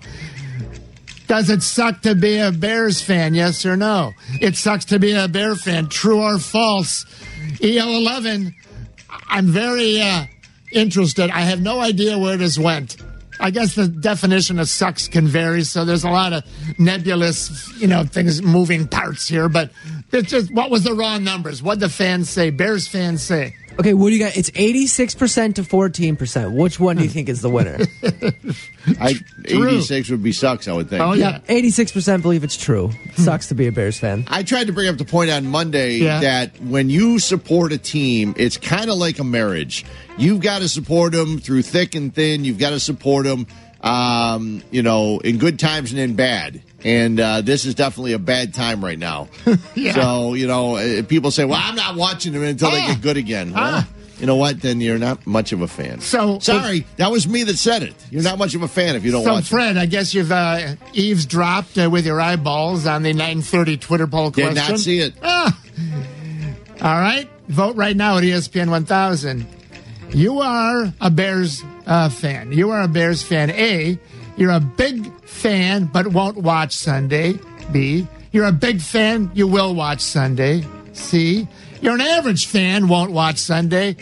Does 1.25 1.49
it 1.49 1.63
suck 1.63 2.03
to 2.03 2.13
be 2.13 2.37
a 2.37 2.51
Bears 2.51 3.01
fan? 3.01 3.33
Yes 3.33 3.65
or 3.65 3.75
no? 3.75 4.11
It 4.39 4.57
sucks 4.57 4.85
to 4.85 4.99
be 4.99 5.13
a 5.13 5.27
Bear 5.27 5.55
fan. 5.55 5.89
True 5.89 6.21
or 6.21 6.37
false? 6.37 7.05
EO11. 7.63 8.53
I'm 9.27 9.47
very 9.47 9.99
uh, 9.99 10.25
interested. 10.73 11.29
I 11.29 11.41
have 11.41 11.61
no 11.61 11.79
idea 11.79 12.17
where 12.17 12.37
this 12.37 12.57
went. 12.57 12.97
I 13.39 13.51
guess 13.51 13.75
the 13.75 13.87
definition 13.87 14.59
of 14.59 14.69
sucks 14.69 15.07
can 15.07 15.27
vary, 15.27 15.63
so 15.63 15.85
there's 15.85 16.03
a 16.03 16.09
lot 16.09 16.33
of 16.33 16.43
nebulous, 16.79 17.71
you 17.79 17.87
know, 17.87 18.03
things, 18.03 18.41
moving 18.41 18.87
parts 18.87 19.27
here. 19.27 19.49
But 19.49 19.71
it's 20.13 20.29
just 20.29 20.51
what 20.51 20.69
was 20.69 20.83
the 20.83 20.93
raw 20.93 21.17
numbers? 21.17 21.61
What 21.63 21.79
the 21.79 21.89
fans 21.89 22.29
say? 22.29 22.49
Bears 22.49 22.87
fans 22.87 23.21
say. 23.21 23.55
Okay, 23.79 23.95
what 23.95 24.09
do 24.09 24.13
you 24.15 24.19
got? 24.23 24.37
It's 24.37 24.51
86% 24.51 25.55
to 25.55 25.63
14%. 25.63 26.53
Which 26.55 26.79
one 26.79 26.95
do 26.97 27.03
you 27.03 27.09
think 27.09 27.27
is 27.27 27.41
the 27.41 27.49
winner? 27.49 27.79
I, 29.01 29.15
86 29.45 30.09
would 30.11 30.21
be 30.21 30.31
sucks, 30.31 30.67
I 30.67 30.73
would 30.73 30.89
think. 30.89 31.01
Oh 31.01 31.13
yeah, 31.13 31.39
86% 31.47 32.21
believe 32.21 32.43
it's 32.43 32.55
true. 32.55 32.91
Sucks 33.15 33.47
to 33.47 33.55
be 33.55 33.65
a 33.65 33.71
Bears 33.71 33.97
fan. 33.97 34.25
I 34.27 34.43
tried 34.43 34.67
to 34.67 34.73
bring 34.73 34.89
up 34.89 34.97
the 34.97 35.05
point 35.05 35.31
on 35.31 35.47
Monday 35.47 35.95
Yeah. 35.97 36.19
that 36.19 36.61
when 36.61 36.91
you 36.91 37.17
support 37.17 37.71
a 37.71 37.79
team, 37.79 38.35
it's 38.37 38.57
kind 38.57 38.91
of 38.91 38.97
like 38.97 39.17
a 39.17 39.23
marriage. 39.23 39.85
You've 40.19 40.41
got 40.41 40.59
to 40.59 40.69
support 40.69 41.13
them 41.13 41.39
through 41.39 41.63
thick 41.63 41.95
and 41.95 42.13
thin. 42.13 42.45
You've 42.45 42.59
got 42.59 42.71
to 42.71 42.79
support 42.79 43.25
them 43.25 43.47
um, 43.81 44.63
you 44.71 44.81
know, 44.81 45.19
in 45.19 45.37
good 45.37 45.59
times 45.59 45.91
and 45.91 45.99
in 45.99 46.15
bad. 46.15 46.61
And 46.85 47.19
uh, 47.19 47.41
this 47.41 47.65
is 47.65 47.75
definitely 47.75 48.13
a 48.13 48.19
bad 48.19 48.53
time 48.53 48.83
right 48.83 48.99
now. 48.99 49.29
Yeah. 49.75 49.93
So, 49.95 50.33
you 50.35 50.47
know, 50.47 50.75
uh, 50.77 51.03
people 51.03 51.31
say, 51.31 51.45
well, 51.45 51.59
I'm 51.61 51.75
not 51.75 51.95
watching 51.95 52.31
them 52.33 52.43
until 52.43 52.69
they 52.71 52.81
Ah. 52.81 52.87
get 52.93 53.01
good 53.01 53.17
again. 53.17 53.51
Well, 53.53 53.63
Ah. 53.63 53.87
you 54.19 54.25
know 54.27 54.35
what? 54.35 54.61
Then 54.61 54.79
you're 54.81 54.99
not 54.99 55.25
much 55.25 55.51
of 55.51 55.61
a 55.61 55.67
fan. 55.67 55.99
So- 56.01 56.39
Sorry, 56.39 56.85
that 56.97 57.11
was 57.11 57.27
me 57.27 57.43
that 57.43 57.57
said 57.57 57.83
it. 57.83 57.93
You're 58.11 58.21
not 58.23 58.37
much 58.37 58.53
of 58.55 58.61
a 58.61 58.67
fan 58.67 58.95
if 58.95 59.03
you 59.03 59.11
don't 59.11 59.23
So, 59.23 59.33
watch 59.33 59.45
it. 59.45 59.47
Fred, 59.47 59.77
I 59.77 59.85
guess 59.87 60.13
you've 60.13 60.31
uh, 60.31 60.75
eavesdropped 60.93 61.77
uh, 61.77 61.89
with 61.89 62.05
your 62.05 62.21
eyeballs 62.21 62.85
on 62.85 63.01
the 63.03 63.13
9:30 63.13 63.79
Twitter 63.79 64.07
poll 64.07 64.31
question. 64.31 64.53
Did 64.55 64.69
not 64.69 64.79
see 64.79 64.99
it. 64.99 65.13
Ah. 65.23 65.57
All 66.81 66.99
right, 66.99 67.29
vote 67.47 67.75
right 67.75 67.95
now 67.95 68.17
at 68.17 68.23
ESPN 68.23 68.69
1000. 68.69 69.45
You 70.13 70.39
are 70.41 70.93
a 71.01 71.09
Bears 71.09 71.63
uh, 71.87 72.09
fan. 72.09 72.51
You 72.51 72.69
are 72.71 72.81
a 72.81 72.87
Bears 72.87 73.23
fan. 73.23 73.49
A, 73.51 73.97
you're 74.37 74.51
a 74.51 74.59
big 74.59 75.09
fan 75.33 75.85
but 75.85 76.07
won't 76.07 76.37
watch 76.37 76.73
Sunday. 76.73 77.39
B, 77.71 78.07
you're 78.31 78.45
a 78.45 78.51
big 78.51 78.81
fan. 78.81 79.31
You 79.33 79.47
will 79.47 79.75
watch 79.75 80.01
Sunday. 80.01 80.63
C, 80.93 81.47
you're 81.81 81.95
an 81.95 82.01
average 82.01 82.47
fan. 82.47 82.87
Won't 82.87 83.11
watch 83.11 83.37
Sunday. 83.37 83.97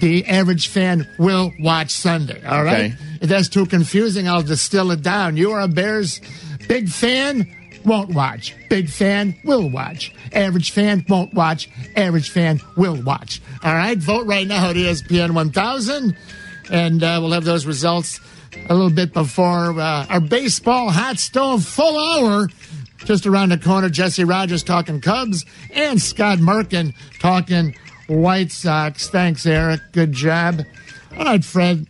D, 0.00 0.24
average 0.24 0.68
fan 0.68 1.08
will 1.18 1.52
watch 1.60 1.90
Sunday. 1.90 2.44
All 2.44 2.62
right. 2.62 2.92
Okay. 2.92 2.94
If 3.20 3.28
that's 3.28 3.48
too 3.48 3.66
confusing, 3.66 4.28
I'll 4.28 4.42
distill 4.42 4.90
it 4.90 5.02
down. 5.02 5.36
You 5.36 5.52
are 5.52 5.60
a 5.60 5.68
Bears 5.68 6.20
big 6.68 6.88
fan, 6.88 7.48
won't 7.84 8.10
watch. 8.10 8.54
Big 8.68 8.88
fan, 8.88 9.36
will 9.44 9.70
watch. 9.70 10.12
Average 10.32 10.72
fan, 10.72 11.04
won't 11.08 11.32
watch. 11.34 11.68
Average 11.96 12.30
fan, 12.30 12.60
will 12.76 13.00
watch. 13.02 13.40
All 13.62 13.74
right, 13.74 13.96
vote 13.98 14.26
right 14.26 14.46
now 14.46 14.70
at 14.70 14.76
ESPN 14.76 15.32
1000, 15.32 16.16
and 16.70 17.02
uh, 17.02 17.18
we'll 17.20 17.32
have 17.32 17.44
those 17.44 17.66
results 17.66 18.20
a 18.68 18.74
little 18.74 18.90
bit 18.90 19.12
before 19.12 19.78
uh, 19.78 20.06
our 20.08 20.20
baseball 20.20 20.90
hot 20.90 21.18
stove 21.18 21.64
full 21.64 21.98
hour. 21.98 22.48
Just 23.04 23.26
around 23.26 23.50
the 23.50 23.58
corner, 23.58 23.90
Jesse 23.90 24.24
Rogers 24.24 24.62
talking 24.62 25.00
Cubs 25.00 25.44
and 25.70 26.00
Scott 26.00 26.38
Merkin 26.38 26.94
talking 27.20 27.74
White 28.06 28.50
Sox. 28.50 29.08
Thanks, 29.10 29.44
Eric. 29.44 29.80
Good 29.92 30.12
job. 30.12 30.62
All 31.18 31.24
right, 31.26 31.44
Fred. 31.44 31.86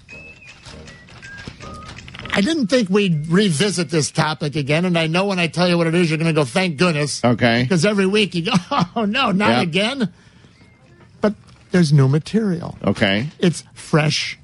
I 2.36 2.40
didn't 2.40 2.66
think 2.66 2.90
we'd 2.90 3.28
revisit 3.28 3.90
this 3.90 4.10
topic 4.10 4.56
again, 4.56 4.84
and 4.84 4.98
I 4.98 5.06
know 5.06 5.26
when 5.26 5.38
I 5.38 5.46
tell 5.46 5.68
you 5.68 5.78
what 5.78 5.86
it 5.86 5.94
is, 5.94 6.10
you're 6.10 6.18
going 6.18 6.26
to 6.26 6.32
go, 6.34 6.44
thank 6.44 6.78
goodness. 6.78 7.24
Okay. 7.24 7.62
Because 7.62 7.84
every 7.86 8.06
week 8.06 8.34
you 8.34 8.46
go, 8.46 8.52
oh, 8.96 9.04
no, 9.04 9.30
not 9.30 9.50
Yep. 9.50 9.62
again. 9.62 10.12
But 11.20 11.34
there's 11.70 11.92
new 11.92 12.08
material. 12.08 12.76
Okay. 12.84 13.28
It's 13.38 13.62
fresh, 13.74 14.36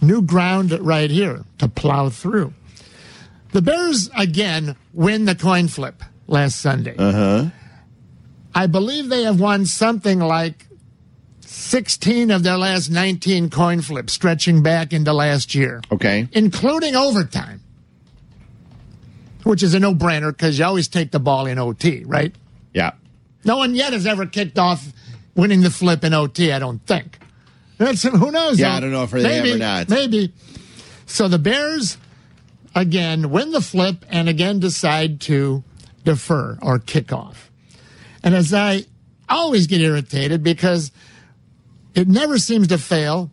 new 0.00 0.22
ground 0.22 0.72
right 0.80 1.10
here 1.10 1.44
to 1.58 1.68
plow 1.68 2.08
through. 2.08 2.52
The 3.52 3.62
Bears, 3.62 4.10
again, 4.16 4.76
win 4.92 5.24
the 5.24 5.34
coin 5.34 5.68
flip 5.68 6.02
last 6.26 6.60
Sunday. 6.60 6.94
Uh 6.98 7.12
huh. 7.12 7.44
I 8.54 8.66
believe 8.66 9.08
they 9.08 9.22
have 9.24 9.40
won 9.40 9.66
something 9.66 10.18
like 10.18 10.66
16 11.40 12.30
of 12.30 12.42
their 12.42 12.56
last 12.58 12.90
19 12.90 13.50
coin 13.50 13.80
flips, 13.80 14.12
stretching 14.12 14.62
back 14.62 14.92
into 14.92 15.12
last 15.12 15.54
year 15.54 15.80
Okay. 15.92 16.28
including 16.32 16.94
overtime, 16.94 17.60
which 19.44 19.62
is 19.62 19.74
a 19.74 19.80
no 19.80 19.94
brainer 19.94 20.30
because 20.30 20.58
you 20.58 20.64
always 20.64 20.88
take 20.88 21.10
the 21.10 21.20
ball 21.20 21.46
in 21.46 21.58
OT, 21.58 22.04
right? 22.04 22.34
Yeah. 22.74 22.92
No 23.44 23.56
one 23.58 23.74
yet 23.74 23.92
has 23.92 24.06
ever 24.06 24.26
kicked 24.26 24.58
off 24.58 24.86
winning 25.34 25.60
the 25.62 25.70
flip 25.70 26.04
in 26.04 26.12
OT, 26.12 26.52
I 26.52 26.58
don't 26.58 26.84
think. 26.86 27.18
That's, 27.78 28.02
who 28.02 28.30
knows? 28.30 28.58
Yeah, 28.58 28.70
though? 28.70 28.76
I 28.76 28.80
don't 28.80 28.92
know 28.92 29.02
if 29.04 29.10
they 29.10 29.22
maybe, 29.22 29.52
or 29.52 29.58
not. 29.58 29.88
Maybe. 29.88 30.32
So 31.06 31.28
the 31.28 31.38
Bears, 31.38 31.96
again, 32.74 33.30
win 33.30 33.52
the 33.52 33.60
flip 33.60 34.04
and 34.10 34.28
again 34.28 34.58
decide 34.58 35.20
to 35.22 35.62
defer 36.04 36.58
or 36.60 36.78
kick 36.78 37.12
off. 37.12 37.50
And 38.22 38.34
as 38.34 38.52
I 38.52 38.84
always 39.28 39.66
get 39.66 39.80
irritated 39.80 40.42
because 40.42 40.90
it 41.94 42.08
never 42.08 42.38
seems 42.38 42.68
to 42.68 42.78
fail, 42.78 43.30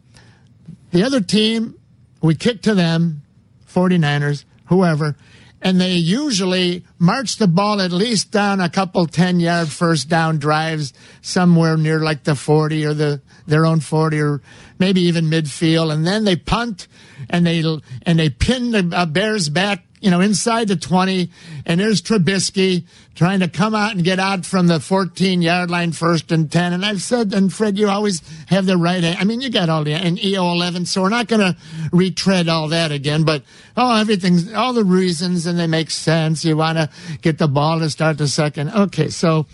the 0.91 1.03
other 1.03 1.21
team, 1.21 1.75
we 2.21 2.35
kick 2.35 2.61
to 2.63 2.75
them, 2.75 3.23
49ers, 3.67 4.45
whoever, 4.67 5.15
and 5.61 5.81
they 5.81 5.95
usually 5.95 6.85
march 6.99 7.37
the 7.37 7.47
ball 7.47 7.81
at 7.81 7.91
least 7.91 8.31
down 8.31 8.61
a 8.61 8.69
couple 8.69 9.07
10 9.07 9.39
yard 9.39 9.67
first 9.67 10.07
down 10.07 10.37
drives 10.37 10.93
somewhere 11.21 11.75
near 11.75 11.99
like 11.99 12.23
the 12.23 12.35
40 12.35 12.85
or 12.85 12.93
the 12.93 13.21
their 13.47 13.65
own 13.65 13.79
40 13.79 14.19
or 14.21 14.41
maybe 14.79 15.01
even 15.01 15.25
midfield 15.25 15.93
and 15.93 16.05
then 16.05 16.23
they 16.23 16.35
punt 16.35 16.87
and 17.29 17.45
they 17.45 17.63
and 18.03 18.19
they 18.19 18.29
pin 18.29 18.71
the 18.71 18.91
uh, 18.95 19.05
bears 19.05 19.49
back 19.49 19.83
you 20.01 20.11
know 20.11 20.21
inside 20.21 20.67
the 20.67 20.75
20 20.75 21.29
and 21.65 21.79
there's 21.79 22.01
Trubisky 22.01 22.85
trying 23.15 23.39
to 23.39 23.47
come 23.47 23.73
out 23.73 23.93
and 23.93 24.03
get 24.03 24.19
out 24.19 24.45
from 24.45 24.67
the 24.67 24.79
14 24.79 25.41
yard 25.41 25.71
line 25.71 25.93
first 25.93 26.31
and 26.31 26.51
10 26.51 26.73
and 26.73 26.85
I've 26.85 27.01
said 27.01 27.33
and 27.33 27.51
Fred 27.51 27.77
you 27.77 27.89
always 27.89 28.21
have 28.47 28.65
the 28.65 28.77
right 28.77 29.03
I 29.03 29.23
mean 29.23 29.41
you 29.41 29.49
got 29.49 29.69
all 29.69 29.83
the 29.83 29.93
and 29.93 30.23
EO 30.23 30.51
11 30.51 30.85
so 30.85 31.01
we're 31.01 31.09
not 31.09 31.27
going 31.27 31.41
to 31.41 31.57
retread 31.91 32.47
all 32.47 32.67
that 32.69 32.91
again 32.91 33.23
but 33.23 33.43
oh 33.75 33.99
everything's 33.99 34.53
all 34.53 34.73
the 34.73 34.83
reasons 34.83 35.45
and 35.45 35.57
they 35.57 35.67
make 35.67 35.89
sense. 35.89 36.45
You 36.45 36.57
want 36.57 36.77
to 36.77 36.89
get 37.21 37.37
the 37.37 37.47
ball 37.47 37.79
to 37.79 37.89
start 37.89 38.17
the 38.17 38.27
second. 38.27 38.69
Okay 38.69 39.09
so 39.09 39.47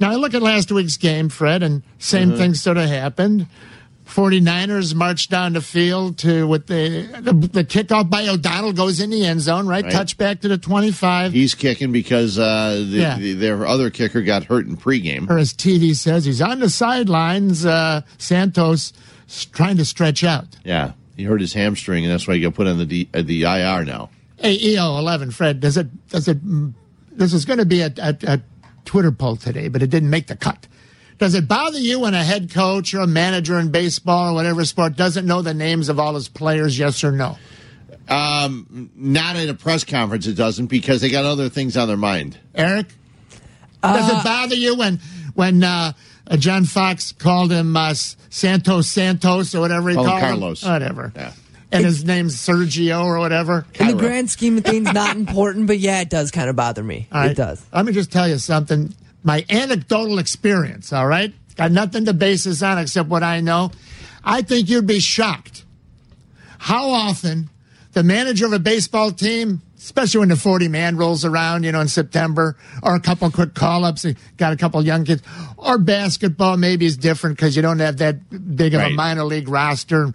now 0.00 0.10
I 0.10 0.14
look 0.16 0.34
at 0.34 0.42
last 0.42 0.70
week's 0.72 0.96
game 0.96 1.28
Fred 1.28 1.62
and 1.62 1.82
same 1.98 2.28
Mm-hmm. 2.30 2.38
thing 2.38 2.54
sort 2.54 2.76
of 2.76 2.88
happened 2.88 3.46
49ers 4.06 4.94
march 4.94 5.28
down 5.28 5.54
the 5.54 5.60
field 5.60 6.18
to 6.18 6.46
with 6.46 6.68
the, 6.68 7.08
the 7.20 7.32
the 7.32 7.64
kickoff 7.64 8.08
by 8.08 8.26
O'Donnell 8.28 8.72
goes 8.72 9.00
in 9.00 9.10
the 9.10 9.26
end 9.26 9.40
zone, 9.40 9.66
right? 9.66 9.84
Right. 9.84 9.92
Touchback 9.92 10.40
to 10.42 10.48
the 10.48 10.58
25. 10.58 11.32
He's 11.32 11.54
kicking 11.56 11.90
because 11.90 12.38
uh, 12.38 12.74
the, 12.88 12.96
Yeah. 12.98 13.18
the, 13.18 13.32
their 13.34 13.66
other 13.66 13.90
kicker 13.90 14.22
got 14.22 14.44
hurt 14.44 14.66
in 14.66 14.76
pregame. 14.76 15.28
or 15.28 15.38
as 15.38 15.52
TV 15.52 15.94
says, 15.96 16.24
he's 16.24 16.40
on 16.40 16.60
the 16.60 16.70
sidelines. 16.70 17.66
Uh, 17.66 18.02
Santos 18.16 18.92
trying 19.52 19.76
to 19.78 19.84
stretch 19.84 20.22
out. 20.22 20.46
Yeah. 20.64 20.92
He 21.16 21.24
hurt 21.24 21.40
his 21.40 21.52
hamstring, 21.54 22.04
and 22.04 22.12
that's 22.12 22.28
why 22.28 22.34
he 22.34 22.40
got 22.42 22.54
put 22.54 22.66
on 22.68 22.78
the 22.78 22.86
D, 22.86 23.08
uh, 23.12 23.22
the 23.22 23.42
IR 23.42 23.84
now. 23.84 24.10
Hey, 24.36 24.52
EO 24.60 24.98
11, 24.98 25.30
Fred, 25.32 25.60
does 25.60 25.76
it, 25.78 26.08
does 26.10 26.28
it, 26.28 26.46
mm, 26.46 26.74
this 27.10 27.32
is 27.32 27.44
going 27.44 27.58
to 27.58 27.64
be 27.66 27.80
a, 27.80 27.92
a, 27.98 28.16
a 28.26 28.40
Twitter 28.86 29.12
poll 29.12 29.36
today, 29.36 29.68
but 29.68 29.82
it 29.82 29.90
didn't 29.90 30.08
make 30.10 30.26
the 30.28 30.36
cut. 30.36 30.66
Does 31.18 31.34
it 31.34 31.48
bother 31.48 31.78
you 31.78 32.00
when 32.00 32.14
a 32.14 32.22
head 32.24 32.50
coach 32.52 32.92
or 32.94 33.00
a 33.00 33.06
manager 33.06 33.58
in 33.58 33.70
baseball 33.70 34.30
or 34.32 34.34
whatever 34.34 34.64
sport 34.64 34.96
doesn't 34.96 35.26
know 35.26 35.42
the 35.42 35.54
names 35.54 35.88
of 35.88 35.98
all 35.98 36.14
his 36.14 36.28
players, 36.28 36.78
yes 36.78 37.02
or 37.04 37.12
no? 37.12 37.36
Um, 38.08 38.90
not 38.94 39.36
at 39.36 39.48
a 39.48 39.54
press 39.54 39.82
conference, 39.84 40.26
it 40.26 40.34
doesn't, 40.34 40.66
because 40.66 41.00
they 41.00 41.08
got 41.10 41.24
other 41.24 41.48
things 41.48 41.76
on 41.76 41.88
their 41.88 41.96
mind. 41.96 42.38
Eric? 42.54 42.86
Does 43.82 44.08
it 44.08 44.24
bother 44.24 44.54
you 44.56 44.76
when 44.76 45.00
when 45.34 45.62
uh, 45.62 45.92
uh, 46.26 46.36
John 46.36 46.64
Fox 46.64 47.12
called 47.12 47.52
him 47.52 47.76
uh, 47.76 47.94
Santos 47.94 48.88
Santos 48.88 49.54
or 49.54 49.60
whatever 49.60 49.90
he 49.90 49.94
Call 49.94 50.04
him 50.04 50.10
called 50.10 50.22
Carlos. 50.22 50.62
him? 50.62 50.72
Whatever. 50.72 51.12
Yeah. 51.14 51.32
And 51.72 51.84
his 51.84 52.04
name's 52.04 52.36
Sergio 52.36 53.04
or 53.04 53.18
whatever. 53.18 53.66
In 53.74 53.88
the 53.88 53.94
grand 53.94 54.30
scheme 54.30 54.58
of 54.58 54.64
things, 54.64 54.92
not 54.92 55.16
important, 55.16 55.66
but 55.66 55.78
yeah, 55.78 56.00
it 56.00 56.10
does 56.10 56.30
kind 56.30 56.48
of 56.48 56.56
bother 56.56 56.82
me. 56.82 57.08
All 57.10 57.20
right. 57.20 57.32
It 57.32 57.36
does. 57.36 57.64
Let 57.72 57.84
me 57.84 57.92
just 57.92 58.12
tell 58.12 58.28
you 58.28 58.38
something. 58.38 58.94
My 59.24 59.44
anecdotal 59.50 60.18
experience, 60.20 60.92
all 60.92 61.06
right? 61.06 61.34
Got 61.56 61.72
nothing 61.72 62.04
to 62.04 62.12
base 62.12 62.44
this 62.44 62.62
on 62.62 62.78
except 62.78 63.08
what 63.08 63.22
I 63.22 63.40
know. 63.40 63.72
I 64.22 64.42
think 64.42 64.68
you'd 64.68 64.86
be 64.86 65.00
shocked 65.00 65.64
how 66.58 66.88
often 66.90 67.48
the 67.92 68.02
manager 68.02 68.46
of 68.46 68.52
a 68.52 68.58
baseball 68.58 69.10
team, 69.10 69.62
especially 69.78 70.20
when 70.20 70.28
the 70.28 70.36
40 70.36 70.68
man 70.68 70.96
rolls 70.96 71.24
around, 71.24 71.64
you 71.64 71.72
know, 71.72 71.80
in 71.80 71.88
September, 71.88 72.56
or 72.82 72.94
a 72.94 73.00
couple 73.00 73.30
quick 73.30 73.54
call 73.54 73.84
ups, 73.84 74.04
got 74.36 74.52
a 74.52 74.56
couple 74.56 74.84
young 74.84 75.04
kids, 75.04 75.22
or 75.56 75.78
basketball 75.78 76.56
maybe 76.56 76.86
is 76.86 76.96
different 76.96 77.36
because 77.36 77.56
you 77.56 77.62
don't 77.62 77.78
have 77.78 77.98
that 77.98 78.56
big 78.56 78.74
of 78.74 78.82
a 78.82 78.90
minor 78.90 79.24
league 79.24 79.48
roster. 79.48 80.12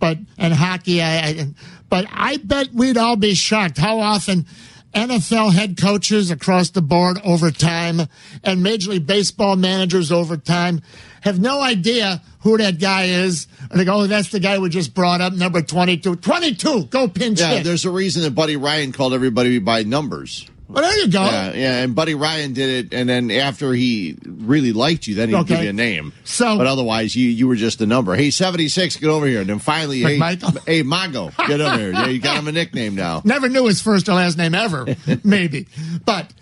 But, 0.00 0.18
and 0.38 0.52
hockey, 0.52 1.00
I, 1.02 1.18
I, 1.28 1.46
but 1.88 2.06
I 2.10 2.38
bet 2.38 2.72
we'd 2.72 2.96
all 2.96 3.16
be 3.16 3.34
shocked 3.34 3.78
how 3.78 4.00
often 4.00 4.46
NFL 4.94 5.52
head 5.52 5.76
coaches 5.80 6.30
across 6.32 6.70
the 6.70 6.82
board 6.82 7.20
over 7.24 7.50
time 7.52 8.00
and 8.42 8.62
Major 8.62 8.90
League 8.90 9.06
Baseball 9.06 9.54
managers 9.56 10.10
over 10.10 10.36
time 10.36 10.80
have 11.20 11.38
no 11.38 11.60
idea 11.62 12.22
who 12.40 12.56
that 12.56 12.80
guy 12.80 13.04
is. 13.04 13.46
And 13.70 13.78
they 13.78 13.84
go, 13.84 14.00
oh, 14.00 14.06
that's 14.06 14.30
the 14.30 14.40
guy 14.40 14.58
we 14.58 14.68
just 14.70 14.94
brought 14.94 15.20
up, 15.20 15.32
number 15.34 15.62
22. 15.62 16.16
22, 16.16 16.84
go 16.86 17.06
pinch 17.06 17.38
Yeah, 17.38 17.56
hit. 17.56 17.64
there's 17.64 17.84
a 17.84 17.90
reason 17.90 18.22
that 18.22 18.30
Buddy 18.34 18.56
Ryan 18.56 18.92
called 18.92 19.12
everybody 19.14 19.58
by 19.58 19.82
numbers. 19.82 20.48
Well, 20.72 20.82
there 20.82 20.98
you 20.98 21.08
go. 21.10 21.22
Yeah, 21.24 21.52
yeah, 21.52 21.82
and 21.82 21.94
Buddy 21.94 22.14
Ryan 22.14 22.52
did 22.52 22.86
it, 22.86 22.94
and 22.94 23.08
then 23.08 23.30
after 23.30 23.72
he 23.72 24.16
really 24.24 24.72
liked 24.72 25.06
you, 25.06 25.14
then 25.16 25.28
he'd 25.30 25.46
give 25.46 25.62
you 25.64 25.70
a 25.70 25.72
name. 25.72 26.12
So- 26.24 26.56
but 26.58 26.66
otherwise, 26.66 27.16
you 27.16 27.28
you 27.28 27.48
were 27.48 27.56
just 27.56 27.80
a 27.80 27.86
number. 27.86 28.14
Hey, 28.14 28.30
seventy 28.30 28.68
six, 28.68 28.96
get 28.96 29.08
over 29.10 29.26
here. 29.26 29.40
And 29.40 29.50
then 29.50 29.58
finally, 29.58 30.00
hey, 30.00 30.18
hey, 30.66 30.82
Mongo, 30.82 31.36
get 31.48 31.60
over 31.60 31.76
here. 31.76 31.92
Yeah, 31.92 32.06
you 32.06 32.20
got 32.20 32.38
him 32.38 32.48
a 32.48 32.52
nickname 32.52 32.94
now. 32.94 33.20
Never 33.24 33.48
knew 33.48 33.66
his 33.66 33.82
first 33.82 34.08
or 34.08 34.14
last 34.14 34.38
name 34.38 34.54
ever, 34.54 34.86
maybe. 35.24 35.66
But 36.04 36.32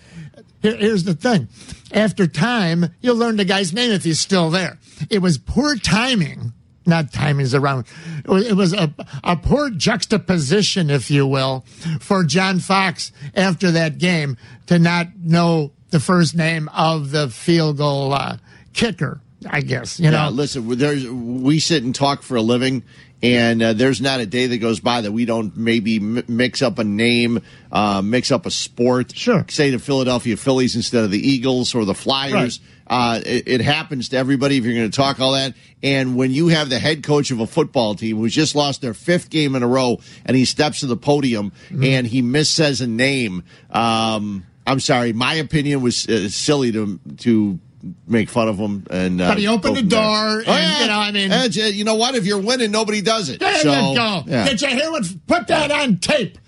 here, 0.63 0.77
here's 0.77 1.05
the 1.05 1.15
thing. 1.15 1.49
After 1.93 2.27
time, 2.27 2.87
you'll 3.01 3.17
learn 3.17 3.37
the 3.37 3.45
guy's 3.47 3.73
name 3.73 3.91
if 3.93 4.05
he's 4.05 4.21
still 4.21 4.51
there. 4.51 4.79
It 5.09 5.21
was 5.21 5.39
poor 5.39 5.77
timing, 5.77 6.53
not 6.89 7.13
timing's 7.13 7.55
around. 7.55 7.87
It 8.25 8.57
was, 8.57 8.73
a, 8.73 8.93
a 9.23 9.37
poor 9.37 9.71
juxtaposition, 9.71 10.91
if 10.91 11.11
you 11.11 11.27
will, 11.27 11.65
for 12.01 12.25
John 12.25 12.59
Fox 12.59 13.13
after 13.35 13.71
that 13.73 13.99
game 13.99 14.37
to 14.67 14.79
not 14.79 15.09
know 15.23 15.73
the 15.91 16.01
first 16.01 16.35
name 16.35 16.69
of 16.75 17.11
the 17.11 17.29
field 17.29 17.77
goal 17.79 18.13
uh, 18.13 18.39
kicker. 18.73 19.21
I 19.49 19.61
guess 19.61 20.01
you 20.01 20.07
Yeah, 20.11 20.25
know. 20.25 20.31
listen, 20.31 20.67
there's 20.79 21.07
we 21.09 21.61
sit 21.61 21.85
and 21.85 21.95
talk 21.95 22.23
for 22.23 22.37
a 22.37 22.43
living, 22.43 22.83
and 23.23 23.63
uh, 23.63 23.73
there's 23.73 24.01
not 24.01 24.19
a 24.19 24.27
day 24.27 24.49
that 24.49 24.59
goes 24.59 24.81
by 24.81 25.01
that 25.03 25.13
we 25.13 25.27
don't 25.27 25.57
maybe 25.57 25.97
m- 25.97 26.25
mix 26.27 26.61
up 26.61 26.81
a 26.81 26.85
name, 26.85 27.41
uh, 27.71 28.03
mix 28.03 28.33
up 28.33 28.47
a 28.47 28.51
sport. 28.51 29.15
Sure. 29.17 29.47
Say 29.49 29.71
the 29.71 29.79
Philadelphia 29.79 30.37
Phillies 30.37 30.75
instead 30.75 31.05
of 31.05 31.13
the 31.13 31.21
Eagles 31.21 31.73
or 31.77 31.85
the 31.85 31.95
Flyers. 31.95 32.59
Uh, 32.89 33.21
it, 33.27 33.47
it 33.47 33.61
happens 33.61 34.09
to 34.11 34.17
everybody 34.17 34.57
if 34.57 34.65
you're 34.65 34.75
going 34.75 34.91
to 34.91 34.97
talk 34.97 35.21
all 35.21 35.33
that. 35.33 35.55
And 35.83 36.17
when 36.17 36.31
you 36.31 36.49
have 36.49 36.71
the 36.71 36.79
head 36.79 37.03
coach 37.03 37.31
of 37.31 37.41
a 37.41 37.47
football 37.47 37.95
team 37.95 38.17
who's 38.17 38.35
just 38.35 38.55
lost 38.55 38.81
their 38.81 38.95
fifth 38.95 39.29
game 39.31 39.55
in 39.55 39.63
a 39.63 39.69
row, 39.69 40.01
and 40.25 40.37
he 40.37 40.45
steps 40.45 40.81
to 40.81 40.87
the 40.87 40.97
podium 40.97 41.53
Mm-hmm. 41.69 41.85
and 41.85 42.07
he 42.07 42.23
missays 42.23 42.81
a 42.81 42.87
name, 42.87 43.45
um, 43.71 44.45
I'm 44.67 44.81
sorry, 44.81 45.13
my 45.13 45.35
opinion 45.35 45.83
was 45.83 46.09
uh, 46.09 46.29
silly 46.29 46.73
to 46.73 46.99
to 47.19 47.59
make 48.07 48.29
fun 48.29 48.49
of 48.49 48.57
him. 48.59 48.87
And 48.91 49.21
uh, 49.21 49.29
But 49.29 49.39
he 49.39 49.47
opened 49.47 49.77
the 49.77 49.83
door, 49.83 50.43
and, 50.47 50.81
you 50.81 50.87
know, 50.89 50.99
I 50.99 51.13
mean- 51.13 51.31
Uh, 51.31 51.49
you 51.53 51.85
know 51.85 51.95
what? 51.95 52.15
If 52.15 52.27
you're 52.27 52.41
winning, 52.41 52.71
nobody 52.71 53.01
does 53.03 53.29
it. 53.29 53.39
There 53.41 53.55
so, 53.61 53.91
you 53.91 53.97
go. 53.97 54.25
yeah. 54.27 54.49
Did 54.49 54.61
you 54.63 54.69
hear 54.69 54.91
what? 54.91 55.05
Put 55.27 55.47
that 55.49 55.71
on 55.71 55.99
tape. 55.99 56.39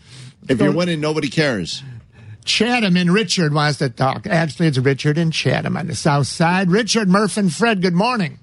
If 0.48 0.60
you're 0.60 0.72
winning, 0.72 1.00
nobody 1.00 1.28
cares. 1.28 1.82
Chatham 2.54 2.96
and 2.96 3.12
Richard 3.14 3.54
wants 3.54 3.78
to 3.78 3.88
talk. 3.88 4.26
Actually, 4.26 4.66
it's 4.66 4.78
Richard 4.78 5.16
and 5.18 5.32
Chatham 5.32 5.76
on 5.76 5.86
the 5.86 5.94
south 5.94 6.26
side. 6.26 6.68
Richard, 6.68 7.08
Murph, 7.08 7.36
and 7.36 7.52
Fred, 7.52 7.80
good 7.80 7.94
morning. 7.94 8.38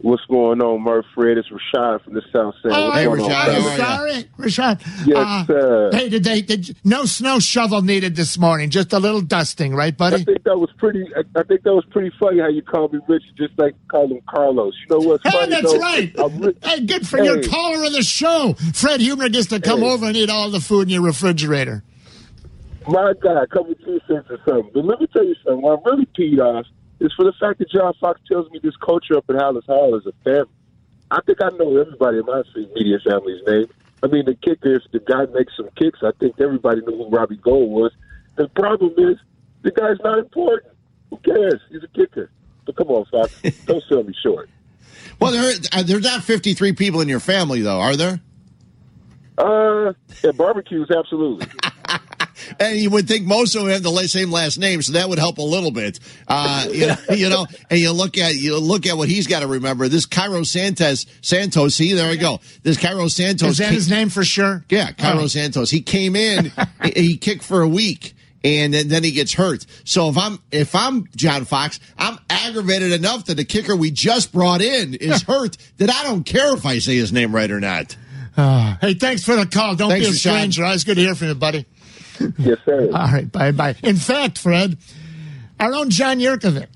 What's 0.00 0.24
going 0.26 0.60
on, 0.62 0.82
Murph 0.82 1.06
Fred? 1.12 1.38
It's 1.38 1.48
Rashad 1.48 2.04
from 2.04 2.14
the 2.14 2.22
South 2.32 2.54
Side. 2.62 2.70
Oh, 2.70 2.92
hey, 2.92 3.06
on, 3.06 3.18
Rashad, 3.18 3.30
I'm 3.30 3.30
how 3.30 3.44
fellas? 3.62 3.66
are 3.66 3.78
ya? 3.78 3.96
sorry, 3.96 4.24
Rashad. 4.38 5.06
Yes, 5.06 5.16
Uh, 5.26 5.46
sir. 5.46 5.90
Hey, 5.92 6.08
did 6.08 6.22
they? 6.22 6.42
Did 6.42 6.76
no 6.84 7.04
snow 7.04 7.40
shovel 7.40 7.82
needed 7.82 8.14
this 8.14 8.38
morning? 8.38 8.70
Just 8.70 8.92
a 8.92 9.00
little 9.00 9.22
dusting, 9.22 9.74
right, 9.74 9.96
buddy? 9.96 10.16
I 10.16 10.24
think 10.24 10.44
that 10.44 10.56
was 10.56 10.70
pretty. 10.78 11.04
I, 11.16 11.22
I 11.40 11.42
think 11.42 11.62
that 11.64 11.74
was 11.74 11.84
pretty 11.90 12.12
funny 12.20 12.38
how 12.38 12.46
you 12.48 12.62
called 12.62 12.92
me 12.92 13.00
Rich, 13.08 13.24
just 13.36 13.58
like 13.58 13.72
you 13.72 13.88
called 13.90 14.12
him 14.12 14.20
Carlos. 14.30 14.72
You 14.88 14.94
know 15.00 15.04
what's 15.08 15.24
Hey, 15.24 15.30
funny? 15.32 15.50
that's 15.50 15.72
though? 15.72 15.78
right. 15.80 16.54
Hey, 16.62 16.80
good 16.86 17.08
for 17.08 17.18
your 17.18 17.38
Hey. 17.40 17.48
caller 17.48 17.82
of 17.84 17.92
the 17.92 18.02
show. 18.04 18.54
Fred 18.74 19.00
Huebner 19.00 19.30
gets 19.30 19.48
to 19.48 19.58
come 19.58 19.80
Hey. 19.80 19.90
over 19.90 20.06
and 20.06 20.16
eat 20.16 20.30
all 20.30 20.48
the 20.50 20.60
food 20.60 20.82
in 20.82 20.90
your 20.90 21.02
refrigerator. 21.02 21.82
My 22.88 23.12
God, 23.20 23.42
a 23.42 23.46
couple 23.46 23.74
two 23.74 24.00
cents 24.08 24.28
or 24.30 24.38
something. 24.46 24.70
But 24.72 24.84
let 24.86 25.00
me 25.00 25.06
tell 25.08 25.24
you 25.24 25.34
something. 25.44 25.60
What 25.60 25.78
I'm 25.78 25.84
really 25.84 26.06
peed 26.06 26.38
off 26.38 26.64
is 27.00 27.12
for 27.12 27.24
the 27.24 27.34
fact 27.38 27.58
that 27.58 27.70
John 27.70 27.92
Fox 28.00 28.18
tells 28.26 28.50
me 28.50 28.60
this 28.62 28.76
culture 28.76 29.16
up 29.16 29.28
in 29.28 29.36
Halas 29.36 29.66
Hall 29.66 29.94
is 29.96 30.06
a 30.06 30.12
family. 30.24 30.50
I 31.10 31.20
think 31.26 31.38
I 31.42 31.50
know 31.50 31.76
everybody 31.76 32.18
in 32.18 32.26
my 32.26 32.42
media 32.74 32.98
family's 33.04 33.42
name. 33.46 33.66
I 34.02 34.06
mean, 34.06 34.24
the 34.24 34.34
kicker, 34.34 34.74
if 34.74 34.82
the 34.92 35.00
guy 35.00 35.26
makes 35.34 35.54
some 35.56 35.68
kicks, 35.76 35.98
I 36.02 36.12
think 36.18 36.40
everybody 36.40 36.80
knew 36.80 36.96
who 36.96 37.08
Robbie 37.08 37.36
Gould 37.36 37.70
was. 37.70 37.92
The 38.36 38.48
problem 38.48 38.94
is, 38.96 39.18
the 39.62 39.70
guy's 39.70 39.98
not 40.02 40.18
important. 40.18 40.72
Who 41.10 41.18
cares? 41.18 41.60
He's 41.70 41.82
a 41.82 41.88
kicker. 41.88 42.30
But 42.64 42.76
come 42.76 42.88
on, 42.88 43.04
Fox. 43.06 43.34
Don't 43.66 43.82
sell 43.84 44.02
me 44.02 44.14
short. 44.22 44.48
Well, 45.20 45.32
there, 45.32 45.54
uh, 45.72 45.82
there's 45.82 46.04
not 46.04 46.22
53 46.22 46.72
people 46.72 47.00
in 47.00 47.08
your 47.08 47.20
family, 47.20 47.60
though, 47.60 47.80
are 47.80 47.96
there? 47.96 48.20
Uh, 49.36 49.92
yeah, 50.22 50.32
barbecues, 50.32 50.90
absolutely. 50.90 51.46
And 52.60 52.78
you 52.78 52.90
would 52.90 53.06
think 53.08 53.26
most 53.26 53.54
of 53.54 53.62
them 53.62 53.70
have 53.70 53.82
the 53.82 54.08
same 54.08 54.30
last 54.30 54.58
name, 54.58 54.82
so 54.82 54.92
that 54.92 55.08
would 55.08 55.18
help 55.18 55.38
a 55.38 55.42
little 55.42 55.70
bit. 55.70 56.00
Uh, 56.26 56.66
you, 56.70 56.86
know, 56.86 56.96
you 57.14 57.28
know, 57.28 57.46
and 57.70 57.78
you 57.78 57.92
look 57.92 58.18
at 58.18 58.34
you 58.36 58.58
look 58.58 58.86
at 58.86 58.96
what 58.96 59.08
he's 59.08 59.26
got 59.26 59.40
to 59.40 59.46
remember. 59.46 59.88
This 59.88 60.06
Cairo 60.06 60.42
Santos, 60.42 61.06
Santos. 61.22 61.74
See, 61.74 61.92
there 61.94 62.10
we 62.10 62.16
go. 62.16 62.40
This 62.62 62.76
Cairo 62.78 63.08
Santos. 63.08 63.50
Is 63.50 63.58
that 63.58 63.64
came- 63.66 63.74
his 63.74 63.90
name 63.90 64.08
for 64.08 64.24
sure? 64.24 64.64
Yeah, 64.68 64.92
Cairo 64.92 65.22
Oh. 65.22 65.26
Santos. 65.26 65.70
He 65.70 65.80
came 65.80 66.16
in, 66.16 66.52
he, 66.82 66.90
he 66.90 67.16
kicked 67.16 67.42
for 67.44 67.62
a 67.62 67.68
week, 67.68 68.14
and 68.44 68.72
then, 68.72 69.02
he 69.02 69.10
gets 69.10 69.32
hurt. 69.32 69.66
So 69.84 70.08
if 70.08 70.16
I'm 70.16 70.38
if 70.52 70.74
I'm 70.74 71.06
John 71.16 71.44
Fox, 71.44 71.80
I'm 71.98 72.18
aggravated 72.30 72.92
enough 72.92 73.24
that 73.26 73.34
the 73.34 73.44
kicker 73.44 73.74
we 73.76 73.90
just 73.90 74.32
brought 74.32 74.62
in 74.62 74.94
is 74.94 75.22
hurt 75.28 75.56
that 75.78 75.90
I 75.90 76.04
don't 76.04 76.24
care 76.24 76.54
if 76.54 76.64
I 76.64 76.78
say 76.78 76.96
his 76.96 77.12
name 77.12 77.34
right 77.34 77.50
or 77.50 77.60
not. 77.60 77.96
Hey, 78.36 78.94
thanks 78.94 79.24
for 79.24 79.34
the 79.34 79.46
call. 79.46 79.74
Don't 79.74 79.90
Thanks, 79.90 80.06
be 80.06 80.12
a 80.12 80.16
stranger. 80.16 80.64
Always 80.64 80.84
good 80.84 80.94
to 80.94 81.00
hear 81.00 81.16
from 81.16 81.26
you, 81.28 81.34
buddy. 81.34 81.66
Yes, 82.38 82.58
sir. 82.64 82.90
All 82.94 83.06
right, 83.12 83.30
bye 83.30 83.52
bye. 83.52 83.76
In 83.82 83.96
fact, 83.96 84.38
Fred, 84.38 84.76
our 85.60 85.72
own 85.74 85.90
John 85.90 86.18
Jurkovic. 86.18 86.66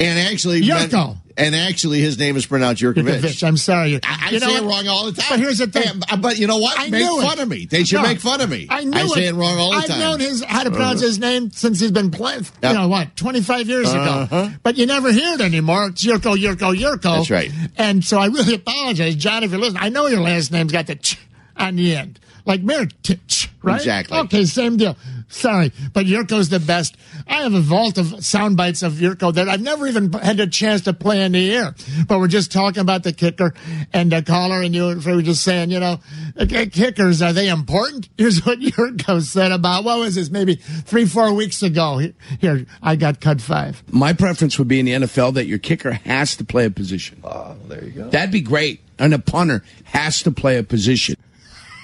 And 0.00 0.16
actually, 0.18 0.60
Yurko. 0.62 1.16
and 1.36 1.56
actually, 1.56 1.98
his 2.00 2.16
name 2.20 2.36
is 2.36 2.46
pronounced 2.46 2.80
Yurkovich. 2.80 3.18
Jurkovic, 3.20 3.46
I'm 3.46 3.56
sorry. 3.56 3.96
I, 4.04 4.26
I 4.26 4.30
You 4.30 4.38
know 4.38 4.46
say 4.46 4.56
it 4.58 4.62
wrong 4.62 4.86
all 4.86 5.06
the 5.06 5.20
time. 5.20 5.26
But 5.30 5.40
here's 5.40 5.58
the 5.58 5.66
thing. 5.66 6.02
Hey, 6.08 6.16
but 6.18 6.38
you 6.38 6.46
know 6.46 6.58
what? 6.58 6.78
I 6.78 6.88
make 6.88 7.02
knew 7.02 7.20
fun 7.20 7.38
it. 7.40 7.42
of 7.42 7.48
me. 7.48 7.66
They 7.66 7.82
should 7.82 7.96
No, 7.96 8.02
make 8.02 8.20
fun 8.20 8.40
of 8.40 8.48
me. 8.48 8.68
I 8.70 8.84
knew 8.84 9.08
say 9.08 9.26
it 9.26 9.34
wrong 9.34 9.58
all 9.58 9.72
the 9.74 9.80
time. 9.88 9.90
I've 9.90 9.98
known 9.98 10.20
his 10.20 10.44
how 10.44 10.62
to 10.62 10.70
pronounce 10.70 11.00
his 11.00 11.18
name 11.18 11.50
since 11.50 11.80
he's 11.80 11.90
been 11.90 12.12
playing. 12.12 12.42
Yep. 12.44 12.48
Uh-huh. 12.62 12.68
You 12.68 12.78
know 12.78 12.86
what? 12.88 13.16
Twenty 13.16 13.40
five 13.40 13.68
years 13.68 13.90
ago. 13.92 14.52
But 14.62 14.76
you 14.78 14.86
never 14.86 15.10
hear 15.10 15.34
it 15.34 15.40
anymore. 15.40 15.88
It's 15.88 16.04
Yurko, 16.06 16.36
Yurko, 16.36 16.76
Yurko. 16.76 17.16
That's 17.16 17.30
right. 17.30 17.50
And 17.76 18.04
so 18.04 18.20
I 18.20 18.26
really 18.26 18.54
apologize, 18.54 19.16
John, 19.16 19.42
if 19.42 19.50
you're 19.50 19.58
listening. 19.58 19.82
I 19.82 19.88
know 19.88 20.06
your 20.06 20.20
last 20.20 20.52
name's 20.52 20.70
got 20.70 20.86
the 20.86 20.94
ch 20.94 21.18
on 21.56 21.74
the 21.74 21.96
end, 21.96 22.20
like 22.48 22.62
Mirotic, 22.62 23.48
right? 23.62 23.76
Exactly. 23.76 24.18
Okay, 24.18 24.44
same 24.46 24.78
deal. 24.78 24.96
Sorry, 25.28 25.70
but 25.92 26.06
Yurko's 26.06 26.48
the 26.48 26.58
best. 26.58 26.96
I 27.26 27.42
have 27.42 27.52
a 27.52 27.60
vault 27.60 27.98
of 27.98 28.24
sound 28.24 28.56
bites 28.56 28.82
of 28.82 28.94
Yurko 28.94 29.34
that 29.34 29.46
I've 29.46 29.60
never 29.60 29.86
even 29.86 30.10
had 30.14 30.40
a 30.40 30.46
chance 30.46 30.80
to 30.82 30.94
play 30.94 31.22
in 31.22 31.32
the 31.32 31.54
air. 31.54 31.74
But 32.06 32.18
we're 32.18 32.28
just 32.28 32.50
talking 32.50 32.80
about 32.80 33.02
the 33.02 33.12
kicker 33.12 33.52
and 33.92 34.10
the 34.10 34.22
caller, 34.22 34.62
and 34.62 34.74
you 34.74 34.84
were 34.84 35.22
just 35.22 35.44
saying, 35.44 35.70
you 35.70 35.80
know, 35.80 36.00
kickers 36.48 37.20
are 37.20 37.34
they 37.34 37.50
important? 37.50 38.08
Here's 38.18 38.44
what 38.46 38.60
Yurko 38.60 39.20
said 39.20 39.52
about 39.52 39.84
what 39.84 39.98
was 39.98 40.14
this? 40.14 40.30
Maybe 40.30 40.54
three, 40.54 41.04
four 41.04 41.34
weeks 41.34 41.62
ago. 41.62 41.98
Here, 41.98 42.14
here 42.40 42.66
I 42.82 42.96
got 42.96 43.20
cut 43.20 43.42
five. 43.42 43.82
My 43.92 44.14
preference 44.14 44.58
would 44.58 44.68
be 44.68 44.80
in 44.80 44.86
the 44.86 44.92
NFL 44.92 45.34
that 45.34 45.46
your 45.46 45.58
kicker 45.58 45.92
has 45.92 46.36
to 46.36 46.44
play 46.44 46.64
a 46.64 46.70
position. 46.70 47.20
Oh, 47.22 47.54
there 47.66 47.84
you 47.84 47.90
go. 47.90 48.08
That'd 48.08 48.32
be 48.32 48.40
great. 48.40 48.80
And 48.98 49.12
a 49.12 49.18
punter 49.18 49.62
has 49.84 50.22
to 50.22 50.30
play 50.30 50.56
a 50.56 50.62
position. 50.62 51.16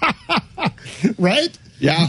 Right? 1.19 1.57
Yeah. 1.79 2.09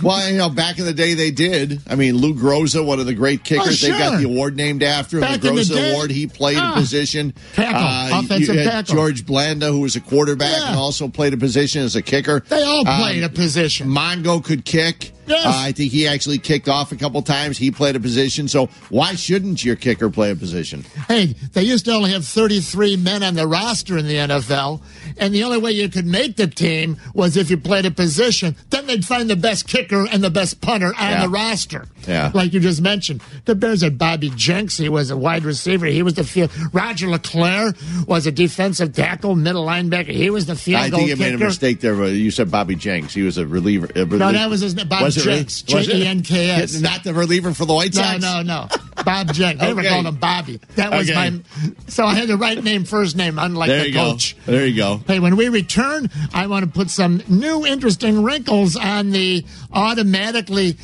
Well, 0.00 0.30
you 0.30 0.38
know, 0.38 0.48
back 0.48 0.78
in 0.78 0.84
the 0.84 0.92
day 0.92 1.14
they 1.14 1.32
did. 1.32 1.80
I 1.88 1.96
mean, 1.96 2.14
Lou 2.16 2.32
Groza, 2.32 2.84
one 2.86 3.00
of 3.00 3.06
the 3.06 3.14
great 3.14 3.42
kickers, 3.42 3.82
Oh, 3.82 3.88
they 3.90 3.98
got 3.98 4.18
the 4.18 4.26
award 4.26 4.54
named 4.56 4.84
after 4.84 5.16
him. 5.16 5.22
Back 5.22 5.40
the 5.40 5.48
in 5.48 5.54
the 5.56 5.62
Groza 5.62 5.74
day. 5.74 5.90
Award. 5.92 6.10
He 6.12 6.28
played 6.28 6.58
Ah. 6.58 6.72
a 6.72 6.76
position. 6.76 7.34
Tackle, 7.54 8.18
offensive 8.20 8.54
you 8.54 8.60
had 8.60 8.70
tackle. 8.86 8.94
George 8.94 9.26
Blanda, 9.26 9.66
who 9.72 9.80
was 9.80 9.96
a 9.96 10.00
quarterback 10.00 10.56
Yeah. 10.56 10.68
and 10.68 10.76
also 10.76 11.08
played 11.08 11.34
a 11.34 11.36
position 11.36 11.82
as 11.82 11.96
a 11.96 12.02
kicker. 12.02 12.44
They 12.48 12.62
all 12.62 12.84
played 12.84 13.24
Um, 13.24 13.30
a 13.30 13.32
position. 13.34 13.88
Mongo 13.88 14.42
could 14.42 14.64
kick. 14.64 15.12
Yes. 15.28 15.46
Uh, 15.46 15.52
I 15.54 15.72
think 15.72 15.92
he 15.92 16.06
actually 16.08 16.38
kicked 16.38 16.68
off 16.68 16.92
a 16.92 16.96
couple 16.96 17.20
times. 17.22 17.58
He 17.58 17.70
played 17.70 17.96
a 17.96 18.00
position. 18.00 18.48
So 18.48 18.66
why 18.90 19.14
shouldn't 19.14 19.64
your 19.64 19.76
kicker 19.76 20.10
play 20.10 20.30
a 20.30 20.36
position? 20.36 20.84
Hey, 21.06 21.34
they 21.52 21.62
used 21.62 21.84
to 21.86 21.92
only 21.92 22.10
have 22.12 22.24
33 22.26 22.96
men 22.96 23.22
on 23.22 23.34
the 23.34 23.46
roster 23.46 23.98
in 23.98 24.06
the 24.06 24.14
NFL, 24.16 24.80
and 25.18 25.34
the 25.34 25.44
only 25.44 25.58
way 25.58 25.72
you 25.72 25.88
could 25.88 26.06
make 26.06 26.36
the 26.36 26.46
team 26.46 26.96
was 27.14 27.36
if 27.36 27.50
you 27.50 27.56
played 27.58 27.86
a 27.86 27.90
position. 27.90 28.56
Then 28.70 28.86
they'd 28.86 29.04
find 29.04 29.28
the 29.28 29.36
best 29.36 29.66
kicker 29.68 30.06
and 30.06 30.22
the 30.22 30.30
best 30.30 30.60
punter 30.60 30.88
on 30.88 31.10
Yeah. 31.10 31.22
the 31.22 31.28
roster. 31.28 31.86
Yeah. 32.06 32.30
Like 32.32 32.52
you 32.54 32.60
just 32.60 32.80
mentioned. 32.80 33.20
The 33.44 33.54
Bears 33.54 33.82
had 33.82 33.98
Bobby 33.98 34.30
Jenks. 34.34 34.78
He 34.78 34.88
was 34.88 35.10
a 35.10 35.16
wide 35.16 35.44
receiver. 35.44 35.86
He 35.86 36.02
was 36.02 36.14
the 36.14 36.24
field. 36.24 36.50
Roger 36.72 37.06
LeClerc 37.06 38.06
was 38.06 38.26
a 38.26 38.32
defensive 38.32 38.94
tackle, 38.94 39.34
middle 39.36 39.66
linebacker. 39.66 40.06
He 40.12 40.30
was 40.30 40.46
the 40.46 40.56
field 40.56 40.80
I 40.80 40.90
think 40.90 41.08
you 41.08 41.16
kicker. 41.16 41.20
made 41.32 41.34
a 41.34 41.44
mistake 41.44 41.80
there. 41.80 42.06
You 42.06 42.30
said 42.30 42.50
Bobby 42.50 42.76
Jenks. 42.76 43.12
He 43.14 43.22
was 43.22 43.36
a 43.36 43.46
reliever. 43.46 43.88
A 43.94 44.04
No, 44.06 44.32
that 44.32 44.48
was 44.48 44.60
his 44.60 44.74
name. 44.74 44.88
Bob 44.88 45.02
Was 45.02 45.16
it 45.18 45.26
really? 45.26 45.38
Jenks. 45.38 45.64
Was? 45.72 45.86
J-E-N-K-S. 45.86 46.80
Not 46.80 47.04
the 47.04 47.14
reliever 47.14 47.52
for 47.54 47.64
the 47.64 47.74
White 47.74 47.94
Sox? 47.94 48.20
no, 48.22 48.42
no. 48.42 48.68
no. 48.68 49.02
Bob 49.04 49.32
Jenks. 49.32 49.60
They 49.60 49.72
were 49.72 49.80
Okay. 49.80 49.88
calling 49.88 50.06
him 50.06 50.16
Bobby. 50.16 50.60
That 50.76 50.90
was 50.90 51.08
Okay. 51.08 51.30
my. 51.30 51.40
So 51.86 52.04
I 52.04 52.14
had 52.14 52.28
the 52.28 52.36
right 52.36 52.62
name, 52.62 52.84
first 52.84 53.16
name, 53.16 53.38
unlike 53.38 53.68
There 53.68 53.80
the 53.82 53.88
you 53.90 53.94
coach. 53.94 54.36
go. 54.46 54.52
There 54.52 54.66
you 54.66 54.76
go. 54.76 55.00
Hey, 55.06 55.20
when 55.20 55.36
we 55.36 55.48
return, 55.48 56.10
I 56.34 56.46
want 56.48 56.64
to 56.64 56.70
put 56.70 56.90
some 56.90 57.22
new 57.28 57.64
interesting 57.64 58.22
wrinkles 58.22 58.74
on 58.76 59.10
the 59.12 59.44
automatically 59.72 60.76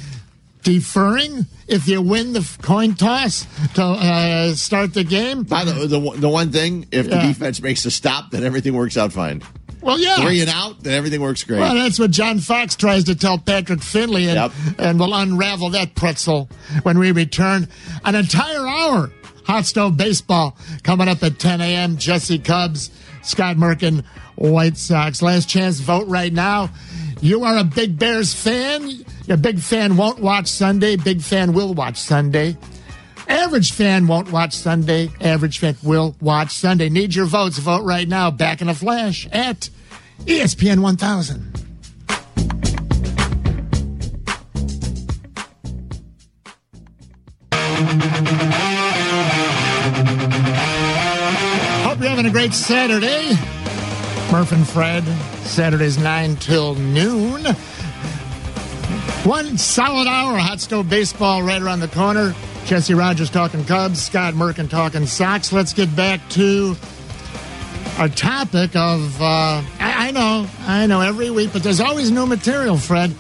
deferring 0.62 1.46
if 1.66 1.86
you 1.88 2.00
win 2.00 2.32
the 2.32 2.46
coin 2.62 2.94
toss 2.94 3.46
to 3.74 3.82
uh, 3.84 4.54
start 4.54 4.94
the 4.94 5.04
game. 5.04 5.42
By 5.42 5.64
the, 5.64 5.72
the 5.86 5.98
the 6.16 6.28
one 6.28 6.50
thing, 6.52 6.86
if 6.90 7.08
the 7.10 7.16
Yeah. 7.16 7.26
defense 7.26 7.60
makes 7.60 7.84
a 7.84 7.90
stop, 7.90 8.30
then 8.30 8.44
everything 8.44 8.74
works 8.74 8.96
out 8.96 9.12
fine. 9.12 9.42
Well, 9.84 10.00
yeah. 10.00 10.16
Three 10.16 10.40
and 10.40 10.50
out, 10.50 10.82
then 10.82 10.94
everything 10.94 11.20
works 11.20 11.44
great. 11.44 11.60
Well, 11.60 11.74
that's 11.74 11.98
what 11.98 12.10
John 12.10 12.38
Fox 12.38 12.74
tries 12.74 13.04
to 13.04 13.14
tell 13.14 13.38
Patrick 13.38 13.82
Finley, 13.82 14.26
and, 14.28 14.34
Yep. 14.36 14.52
and 14.78 14.98
we'll 14.98 15.14
unravel 15.14 15.70
that 15.70 15.94
pretzel 15.94 16.48
when 16.84 16.98
we 16.98 17.12
return. 17.12 17.68
An 18.04 18.14
entire 18.14 18.66
hour. 18.66 19.10
Hot 19.46 19.66
Stove 19.66 19.98
Baseball 19.98 20.56
coming 20.84 21.06
up 21.06 21.22
at 21.22 21.38
10 21.38 21.60
a.m. 21.60 21.98
Jesse 21.98 22.38
Cubs, 22.38 22.90
Scott 23.22 23.56
Merkin, 23.56 24.02
White 24.36 24.78
Sox. 24.78 25.20
Last 25.20 25.50
chance 25.50 25.80
vote 25.80 26.08
right 26.08 26.32
now. 26.32 26.70
You 27.20 27.44
are 27.44 27.58
a 27.58 27.64
big 27.64 27.98
Bears 27.98 28.32
fan. 28.32 29.04
A 29.28 29.36
big 29.36 29.58
fan 29.58 29.98
won't 29.98 30.18
watch 30.20 30.48
Sunday. 30.48 30.96
Big 30.96 31.20
fan 31.20 31.52
will 31.52 31.74
watch 31.74 31.98
Sunday. 31.98 32.56
Average 33.28 33.72
fan 33.72 34.06
won't 34.06 34.30
watch 34.30 34.52
Sunday. 34.52 35.10
Average 35.20 35.58
fan 35.58 35.76
will 35.82 36.14
watch 36.20 36.50
Sunday. 36.52 36.88
Need 36.88 37.14
your 37.14 37.26
votes. 37.26 37.58
Vote 37.58 37.84
right 37.84 38.08
now. 38.08 38.30
Back 38.30 38.60
in 38.60 38.68
a 38.68 38.74
flash 38.74 39.28
at 39.32 39.70
ESPN 40.26 40.80
1000. 40.80 41.64
Hope 51.82 52.00
you're 52.00 52.08
having 52.08 52.26
a 52.26 52.30
great 52.30 52.52
Saturday. 52.52 53.30
Murph 54.32 54.52
and 54.52 54.66
Fred, 54.66 55.04
Saturdays 55.44 55.96
9 55.98 56.36
till 56.36 56.74
noon. 56.74 57.44
One 59.24 59.56
solid 59.56 60.08
hour 60.08 60.34
of 60.34 60.40
hot 60.40 60.60
stove 60.60 60.90
baseball 60.90 61.42
right 61.42 61.62
around 61.62 61.80
the 61.80 61.88
corner. 61.88 62.34
Jesse 62.66 62.94
Rogers 62.94 63.28
talking 63.30 63.64
Cubs, 63.64 64.02
Scott 64.02 64.34
Merkin 64.34 64.70
talking 64.70 65.06
Sox. 65.06 65.52
Let's 65.52 65.72
get 65.74 65.94
back 65.94 66.20
to 66.30 66.74
our 67.98 68.08
topic 68.08 68.74
of. 68.74 69.20
Uh, 69.20 69.62
I, 69.78 70.08
I 70.08 70.10
know, 70.12 70.46
I 70.60 70.86
know 70.86 71.00
every 71.02 71.30
week, 71.30 71.50
but 71.52 71.62
there's 71.62 71.80
always 71.80 72.10
new 72.10 72.24
material, 72.26 72.78
Fred. 72.78 73.14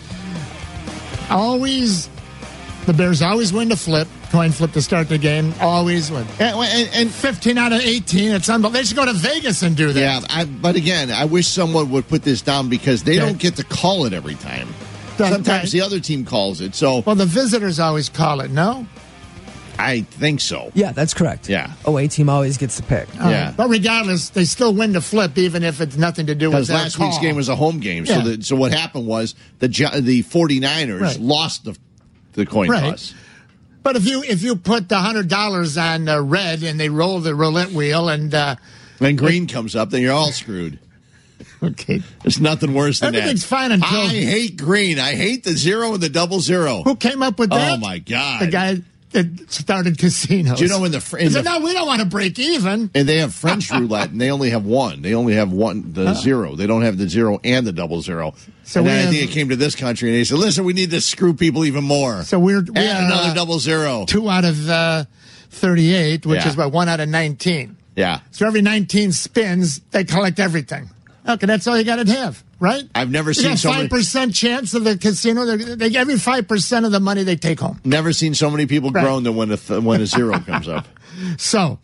Always, 1.30 2.08
the 2.86 2.92
Bears 2.94 3.20
always 3.22 3.52
win 3.52 3.68
to 3.68 3.76
flip, 3.76 4.08
coin 4.30 4.50
flip 4.50 4.72
to 4.72 4.82
start 4.82 5.08
the 5.10 5.18
game. 5.18 5.52
Always 5.60 6.10
win. 6.10 6.26
And, 6.38 6.56
and, 6.56 6.90
and 6.94 7.10
15 7.10 7.58
out 7.58 7.72
of 7.72 7.80
18. 7.80 8.32
It's 8.32 8.48
unbelievable. 8.48 8.70
They 8.80 8.84
should 8.84 8.96
go 8.96 9.04
to 9.06 9.12
Vegas 9.12 9.62
and 9.62 9.76
do 9.76 9.92
that. 9.92 10.00
yeah, 10.00 10.20
I, 10.30 10.44
but 10.46 10.74
again, 10.76 11.10
I 11.10 11.26
wish 11.26 11.48
someone 11.48 11.90
would 11.90 12.08
put 12.08 12.22
this 12.22 12.40
down 12.42 12.68
because 12.70 13.02
they 13.04 13.16
Okay. 13.18 13.26
don't 13.26 13.38
get 13.38 13.56
to 13.56 13.64
call 13.64 14.06
it 14.06 14.12
every 14.14 14.34
time. 14.36 14.68
Sometimes 15.18 15.70
the 15.70 15.80
other 15.82 16.00
team 16.00 16.24
calls 16.24 16.60
it, 16.60 16.74
so 16.74 17.00
Well, 17.06 17.14
the 17.14 17.24
visitors 17.26 17.78
always 17.78 18.08
call 18.08 18.40
it, 18.40 18.50
no? 18.50 18.86
I 19.78 20.02
think 20.02 20.40
so. 20.40 20.70
Yeah, 20.74 20.92
that's 20.92 21.14
correct. 21.14 21.48
Yeah. 21.48 21.72
Away 21.84 22.08
team 22.08 22.28
always 22.28 22.56
gets 22.58 22.76
the 22.76 22.82
pick. 22.84 23.08
All 23.20 23.30
Yeah. 23.30 23.46
right. 23.46 23.56
But 23.56 23.68
regardless, 23.70 24.28
they 24.30 24.44
still 24.44 24.72
win 24.74 24.92
the 24.92 25.00
flip, 25.00 25.36
even 25.38 25.62
if 25.62 25.80
it's 25.80 25.96
nothing 25.96 26.26
to 26.26 26.34
do 26.34 26.48
with 26.48 26.52
Because 26.56 26.68
their 26.68 26.76
last 26.78 26.98
week's 26.98 27.18
game 27.18 27.36
was 27.36 27.48
a 27.48 27.56
home 27.56 27.80
game, 27.80 28.06
so 28.06 28.20
the, 28.20 28.42
so 28.42 28.56
what 28.56 28.72
happened 28.72 29.06
was 29.06 29.34
the 29.58 29.68
the 29.68 30.22
49ers 30.22 31.00
Right. 31.00 31.20
lost 31.20 31.64
the 31.64 31.76
the 32.34 32.46
coin 32.46 32.68
Right. 32.70 32.90
toss. 32.90 33.14
But 33.82 33.96
if 33.96 34.06
you 34.06 34.22
if 34.22 34.42
you 34.42 34.56
put 34.56 34.88
the 34.88 34.98
hundred 34.98 35.28
dollars 35.28 35.76
on 35.76 36.08
uh, 36.08 36.20
red 36.20 36.62
and 36.62 36.80
they 36.80 36.88
roll 36.88 37.20
the 37.20 37.34
roulette 37.34 37.72
wheel 37.72 38.08
and 38.08 38.34
uh, 38.34 38.56
When 38.98 39.16
green 39.16 39.46
comes 39.46 39.76
up, 39.76 39.90
then 39.90 40.00
you're 40.02 40.12
all 40.14 40.32
screwed. 40.32 40.78
okay, 41.62 42.00
There's 42.22 42.40
nothing 42.40 42.72
worse 42.74 43.00
than 43.00 43.14
Everything's 43.14 43.42
that. 43.42 43.46
fine 43.48 43.72
until- 43.72 43.88
I 44.02 44.08
hate 44.08 44.56
green. 44.56 44.98
I 44.98 45.14
hate 45.16 45.44
the 45.44 45.52
zero 45.52 45.92
and 45.94 46.02
the 46.02 46.08
double 46.08 46.40
zero. 46.40 46.82
who 46.82 46.96
came 46.96 47.22
up 47.22 47.38
with 47.38 47.50
that? 47.50 47.72
Oh 47.72 47.76
my 47.76 47.98
god! 47.98 48.42
The 48.42 48.46
guy 48.50 48.80
that 49.14 49.50
started 49.50 49.96
casinos. 49.98 50.58
Do 50.58 50.64
you 50.64 50.70
know 50.70 50.84
in 50.84 50.92
the 50.92 51.00
fr- 51.00 51.18
in 51.18 51.32
the- 51.32 51.42
no, 51.42 51.60
we 51.60 51.72
don't 51.72 51.86
want 51.86 52.00
to 52.00 52.06
break 52.06 52.38
even. 52.38 52.90
And 52.94 53.08
they 53.08 53.18
have 53.18 53.34
French 53.34 53.70
roulette, 53.70 54.10
and 54.10 54.20
they 54.20 54.30
only 54.30 54.50
have 54.50 54.64
one. 54.64 55.00
They 55.02 55.14
only 55.14 55.34
have 55.34 55.50
one, 55.50 55.92
the 55.94 56.12
zero. 56.14 56.54
They 56.54 56.66
don't 56.66 56.82
have 56.82 56.98
the 56.98 57.08
zero 57.08 57.40
and 57.42 57.66
the 57.66 57.72
double 57.72 58.02
zero. 58.02 58.34
So 58.64 58.80
and 58.80 58.90
I 58.90 58.92
have- 58.96 59.10
think 59.10 59.30
it 59.30 59.32
came 59.32 59.48
to 59.48 59.56
this 59.56 59.74
country, 59.74 60.10
and 60.10 60.18
they 60.18 60.24
said, 60.24 60.38
"Listen, 60.38 60.64
we 60.64 60.72
need 60.74 60.90
to 60.90 61.00
screw 61.00 61.32
people 61.34 61.64
even 61.64 61.84
more. 61.84 62.22
So 62.24 62.38
we're 62.38 62.60
we 62.62 62.76
Add 62.80 63.04
another 63.04 63.30
uh, 63.30 63.34
double 63.34 63.58
zero. 63.58 64.04
two 64.06 64.28
out 64.28 64.44
of 64.44 64.68
uh, 64.68 65.04
thirty-eight, 65.50 66.26
which 66.26 66.40
Yeah. 66.40 66.48
is 66.48 66.54
about 66.54 66.72
one 66.72 66.88
out 66.88 67.00
of 67.00 67.08
nineteen. 67.08 67.76
Yeah, 67.96 68.18
So 68.32 68.46
every 68.46 68.60
nineteen 68.62 69.12
spins, 69.12 69.80
they 69.92 70.02
collect 70.04 70.40
everything. 70.40 70.90
Okay, 71.28 71.46
that's 71.46 71.66
all 71.68 71.78
you 71.78 71.84
got 71.84 72.04
to 72.04 72.12
have, 72.12 72.42
right? 72.60 72.82
I've 72.94 73.10
never 73.10 73.30
You 73.30 73.34
seen 73.34 73.56
so 73.56 73.72
five 73.72 73.90
percent 73.90 74.34
chance 74.34 74.74
of 74.74 74.84
the 74.84 74.96
casino. 74.98 75.44
They, 75.56 75.96
every 75.96 76.18
five 76.18 76.46
percent 76.48 76.86
of 76.86 76.92
the 76.92 77.00
money 77.00 77.22
they 77.22 77.36
take 77.36 77.60
home. 77.60 77.80
never 77.84 78.12
seen 78.12 78.34
so 78.34 78.50
many 78.50 78.66
people 78.66 78.90
Right. 78.90 79.02
groan 79.04 79.22
than 79.24 79.36
when 79.36 79.50
a 79.50 79.56
th- 79.56 79.82
when 79.82 80.00
a 80.00 80.06
zero 80.06 80.38
comes 80.46 80.68
up. 80.68 80.86
So 81.38 81.78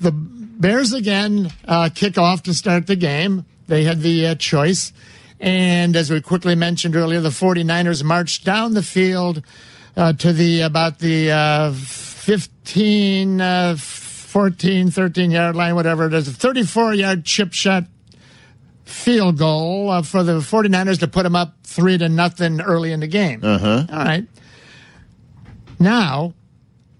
the 0.00 0.12
Bears 0.12 0.92
again 0.92 1.50
uh, 1.66 1.88
kick 1.94 2.18
off 2.18 2.42
to 2.44 2.54
start 2.54 2.86
the 2.86 2.96
game. 2.96 3.44
They 3.68 3.84
had 3.84 4.00
the 4.00 4.26
uh, 4.28 4.34
choice. 4.36 4.92
And 5.40 5.96
as 5.96 6.08
we 6.10 6.20
quickly 6.20 6.54
mentioned 6.54 6.94
earlier, 6.94 7.20
the 7.20 7.30
49ers 7.30 8.04
marched 8.04 8.44
down 8.44 8.74
the 8.74 8.82
field 8.82 9.42
uh, 9.96 10.12
to 10.14 10.32
the 10.32 10.60
about 10.60 11.00
the 11.00 11.32
uh, 11.32 11.72
15, 11.72 13.40
uh, 13.40 13.76
14, 13.76 14.90
13 14.90 15.30
yard 15.30 15.56
line, 15.56 15.74
whatever 15.74 16.06
it 16.06 16.14
is, 16.14 16.28
a 16.28 16.32
34 16.32 16.94
yard 16.94 17.24
chip 17.24 17.52
shot 17.52 17.84
field 18.84 19.38
goal 19.38 19.90
uh, 19.90 20.02
for 20.02 20.22
the 20.22 20.38
49ers 20.38 21.00
to 21.00 21.08
put 21.08 21.22
them 21.22 21.36
up 21.36 21.54
three 21.64 21.98
to 21.98 22.08
nothing 22.08 22.60
early 22.60 22.92
in 22.92 23.00
the 23.00 23.06
game. 23.06 23.40
Uh-huh. 23.42 23.86
All 23.90 24.04
right. 24.04 24.26
Now, 25.78 26.34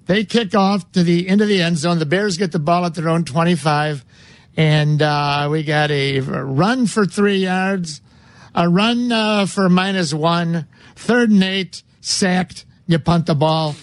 they 0.07 0.25
kick 0.25 0.55
off 0.55 0.91
to 0.93 1.03
the 1.03 1.29
end 1.29 1.41
of 1.41 1.49
the 1.49 1.63
end 1.63 1.79
zone. 1.79 1.99
The 1.99 2.07
Bears 2.07 2.37
get 2.37 2.53
the 2.53 2.59
ball 2.59 2.85
at 2.85 2.95
their 2.95 3.09
own 3.09 3.25
25. 3.25 4.05
And 4.57 5.01
uh, 5.01 5.49
we 5.51 5.63
got 5.63 5.91
a 5.91 6.21
run 6.21 6.87
for 6.87 7.07
three 7.07 7.39
yards, 7.39 8.03
a 8.55 8.69
run 8.69 9.11
uh, 9.11 9.47
for 9.47 9.69
minus 9.71 10.13
one, 10.13 10.67
third 10.95 11.31
and 11.31 11.43
eight, 11.43 11.83
sacked. 12.01 12.67
You 12.87 12.99
punt 12.99 13.27
the 13.27 13.35
ball. 13.35 13.75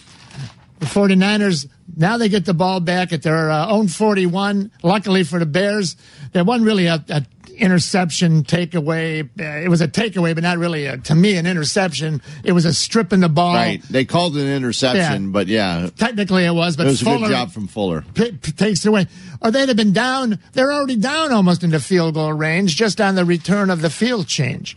The 0.79 0.85
49ers, 0.85 1.67
now 1.97 2.17
they 2.17 2.29
get 2.29 2.45
the 2.45 2.53
ball 2.53 2.79
back 2.79 3.11
at 3.11 3.23
their 3.23 3.49
uh, 3.49 3.67
own 3.67 3.87
41. 3.87 4.71
Luckily 4.83 5.23
for 5.23 5.39
the 5.39 5.45
Bears, 5.45 5.97
there 6.31 6.43
wasn't 6.43 6.67
really 6.67 6.85
a, 6.85 7.03
a 7.09 7.25
interception 7.59 8.43
takeaway. 8.43 9.23
Uh, 9.39 9.63
it 9.63 9.69
was 9.69 9.81
a 9.81 9.87
takeaway, 9.87 10.33
but 10.33 10.43
not 10.43 10.57
really, 10.57 10.85
a, 10.85 10.97
to 10.97 11.15
me, 11.15 11.35
an 11.37 11.45
interception. 11.45 12.21
It 12.43 12.53
was 12.53 12.65
a 12.65 12.73
strip 12.73 13.13
in 13.13 13.19
the 13.19 13.29
ball. 13.29 13.53
Right? 13.53 13.81
They 13.83 14.05
called 14.05 14.35
it 14.37 14.41
an 14.41 14.47
interception, 14.55 15.25
Yeah. 15.25 15.29
but 15.31 15.47
yeah, 15.47 15.89
Technically, 15.97 16.45
it 16.45 16.53
was, 16.53 16.75
but 16.77 16.85
it 16.87 16.89
was 16.89 17.01
a 17.01 17.05
Fuller 17.05 17.27
good 17.27 17.31
job 17.31 17.51
from 17.51 17.67
Fuller. 17.67 18.03
p- 18.13 18.31
p- 18.31 18.51
takes 18.51 18.85
it 18.85 18.89
away. 18.89 19.07
Or 19.41 19.51
they'd 19.51 19.67
have 19.69 19.77
been 19.77 19.93
down. 19.93 20.39
They're 20.53 20.71
already 20.73 20.95
down 20.97 21.31
almost 21.31 21.63
into 21.63 21.79
field 21.79 22.15
goal 22.15 22.33
range 22.33 22.75
just 22.75 22.99
on 22.99 23.15
the 23.15 23.25
return 23.25 23.69
of 23.69 23.81
the 23.81 23.89
field 23.89 24.27
change. 24.27 24.75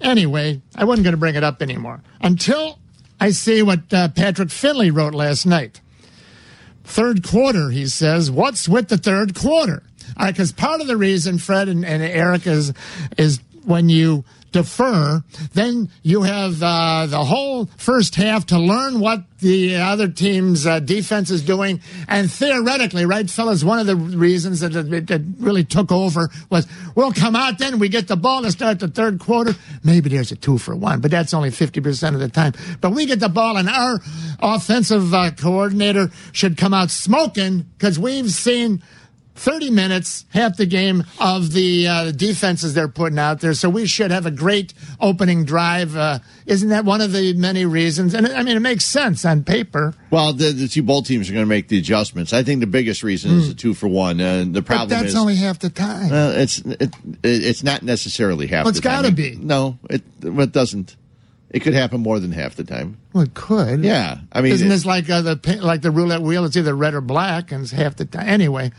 Anyway, 0.00 0.62
I 0.74 0.84
wasn't 0.84 1.04
going 1.04 1.12
to 1.12 1.18
bring 1.18 1.34
it 1.34 1.44
up 1.44 1.60
anymore 1.60 2.02
until 2.22 2.78
I 3.20 3.30
see 3.32 3.62
what 3.62 3.92
uh, 3.92 4.08
Patrick 4.08 4.50
Finley 4.50 4.90
wrote 4.90 5.14
last 5.14 5.44
night. 5.44 5.80
Third 6.84 7.22
quarter, 7.22 7.70
he 7.70 7.86
says. 7.86 8.30
What's 8.30 8.68
with 8.68 8.88
the 8.88 8.96
third 8.96 9.34
quarter? 9.34 9.82
Because 10.18 10.52
part 10.52 10.80
of 10.80 10.86
the 10.86 10.96
reason, 10.96 11.38
Fred 11.38 11.68
and, 11.68 11.84
and 11.84 12.02
Eric, 12.02 12.46
is 12.46 12.72
is 13.16 13.40
when 13.64 13.88
you 13.88 14.24
defer, 14.52 15.22
then 15.54 15.90
you 16.02 16.22
have 16.22 16.62
uh, 16.62 17.06
the 17.06 17.24
whole 17.24 17.66
first 17.76 18.14
half 18.14 18.46
to 18.46 18.58
learn 18.58 19.00
what 19.00 19.22
the 19.38 19.76
other 19.76 20.08
team's 20.08 20.66
uh, 20.66 20.80
defense 20.80 21.30
is 21.30 21.42
doing. 21.42 21.80
And 22.08 22.30
theoretically, 22.30 23.06
right, 23.06 23.28
fellas, 23.28 23.64
one 23.64 23.78
of 23.78 23.86
the 23.86 23.96
reasons 23.96 24.60
that 24.60 24.74
it, 24.74 25.22
really 25.38 25.64
took 25.64 25.92
over 25.92 26.30
was 26.50 26.66
we'll 26.94 27.12
come 27.12 27.36
out 27.36 27.58
then, 27.58 27.78
we 27.78 27.88
get 27.88 28.08
the 28.08 28.16
ball 28.16 28.42
to 28.42 28.50
start 28.50 28.80
the 28.80 28.88
third 28.88 29.20
quarter. 29.20 29.54
Maybe 29.84 30.10
there's 30.10 30.32
a 30.32 30.36
two 30.36 30.58
for 30.58 30.74
one, 30.74 31.00
but 31.00 31.10
that's 31.10 31.32
only 31.32 31.50
50% 31.50 32.14
of 32.14 32.20
the 32.20 32.28
time. 32.28 32.52
But 32.80 32.90
we 32.90 33.06
get 33.06 33.20
the 33.20 33.28
ball, 33.28 33.56
and 33.56 33.68
our 33.68 34.00
offensive 34.40 35.14
uh, 35.14 35.30
coordinator 35.32 36.10
should 36.32 36.56
come 36.56 36.74
out 36.74 36.90
smoking 36.90 37.66
because 37.78 37.98
we've 37.98 38.30
seen 38.30 38.82
30 39.40 39.70
minutes, 39.70 40.26
half 40.28 40.58
the 40.58 40.66
game 40.66 41.02
of 41.18 41.52
the 41.52 41.88
uh, 41.88 42.10
defenses 42.12 42.74
they're 42.74 42.88
putting 42.88 43.18
out 43.18 43.40
there. 43.40 43.54
So 43.54 43.70
we 43.70 43.86
should 43.86 44.10
have 44.10 44.26
a 44.26 44.30
great 44.30 44.74
opening 45.00 45.46
drive. 45.46 45.96
Uh, 45.96 46.18
isn't 46.44 46.68
that 46.68 46.84
one 46.84 47.00
of 47.00 47.12
the 47.12 47.32
many 47.32 47.64
reasons? 47.64 48.12
And 48.12 48.26
I 48.26 48.42
mean, 48.42 48.58
it 48.58 48.60
makes 48.60 48.84
sense 48.84 49.24
on 49.24 49.42
paper. 49.42 49.94
Well, 50.10 50.34
the, 50.34 50.52
the 50.52 50.68
two 50.68 50.82
bowl 50.82 51.02
teams 51.02 51.30
are 51.30 51.32
going 51.32 51.44
to 51.44 51.48
make 51.48 51.68
the 51.68 51.78
adjustments. 51.78 52.34
I 52.34 52.42
think 52.42 52.60
the 52.60 52.66
biggest 52.66 53.02
reason 53.02 53.30
is 53.38 53.48
the 53.48 53.54
two 53.54 53.72
for 53.72 53.88
one. 53.88 54.20
And 54.20 54.52
the 54.52 54.60
But 54.60 54.66
problem 54.66 54.88
that's 54.90 55.04
is 55.12 55.16
only 55.16 55.36
half 55.36 55.58
the 55.58 55.70
time. 55.70 56.12
Uh, 56.12 56.32
it's 56.36 56.58
it, 56.58 56.94
it's 57.22 57.62
not 57.62 57.82
necessarily 57.82 58.46
half. 58.46 58.64
Well, 58.66 58.70
it's 58.72 58.80
time. 58.80 59.02
gotta 59.04 59.14
be. 59.14 59.36
No, 59.36 59.78
it 59.88 60.02
it 60.22 60.52
doesn't. 60.52 60.96
It 61.48 61.60
could 61.60 61.72
happen 61.74 62.02
more 62.02 62.20
than 62.20 62.30
half 62.30 62.56
the 62.56 62.62
time. 62.64 62.98
well, 63.14 63.24
it 63.24 63.32
could. 63.34 63.82
Yeah, 63.82 64.18
I 64.32 64.42
mean, 64.42 64.52
Isn't 64.52 64.66
it- 64.66 64.70
this 64.70 64.84
like 64.84 65.08
uh, 65.08 65.22
the 65.22 65.58
like 65.62 65.80
the 65.80 65.90
roulette 65.90 66.20
wheel? 66.20 66.44
It's 66.44 66.58
either 66.58 66.76
red 66.76 66.92
or 66.92 67.00
black, 67.00 67.50
and 67.52 67.62
it's 67.62 67.72
half 67.72 67.96
the 67.96 68.04
time. 68.04 68.28
Anyway, 68.28 68.70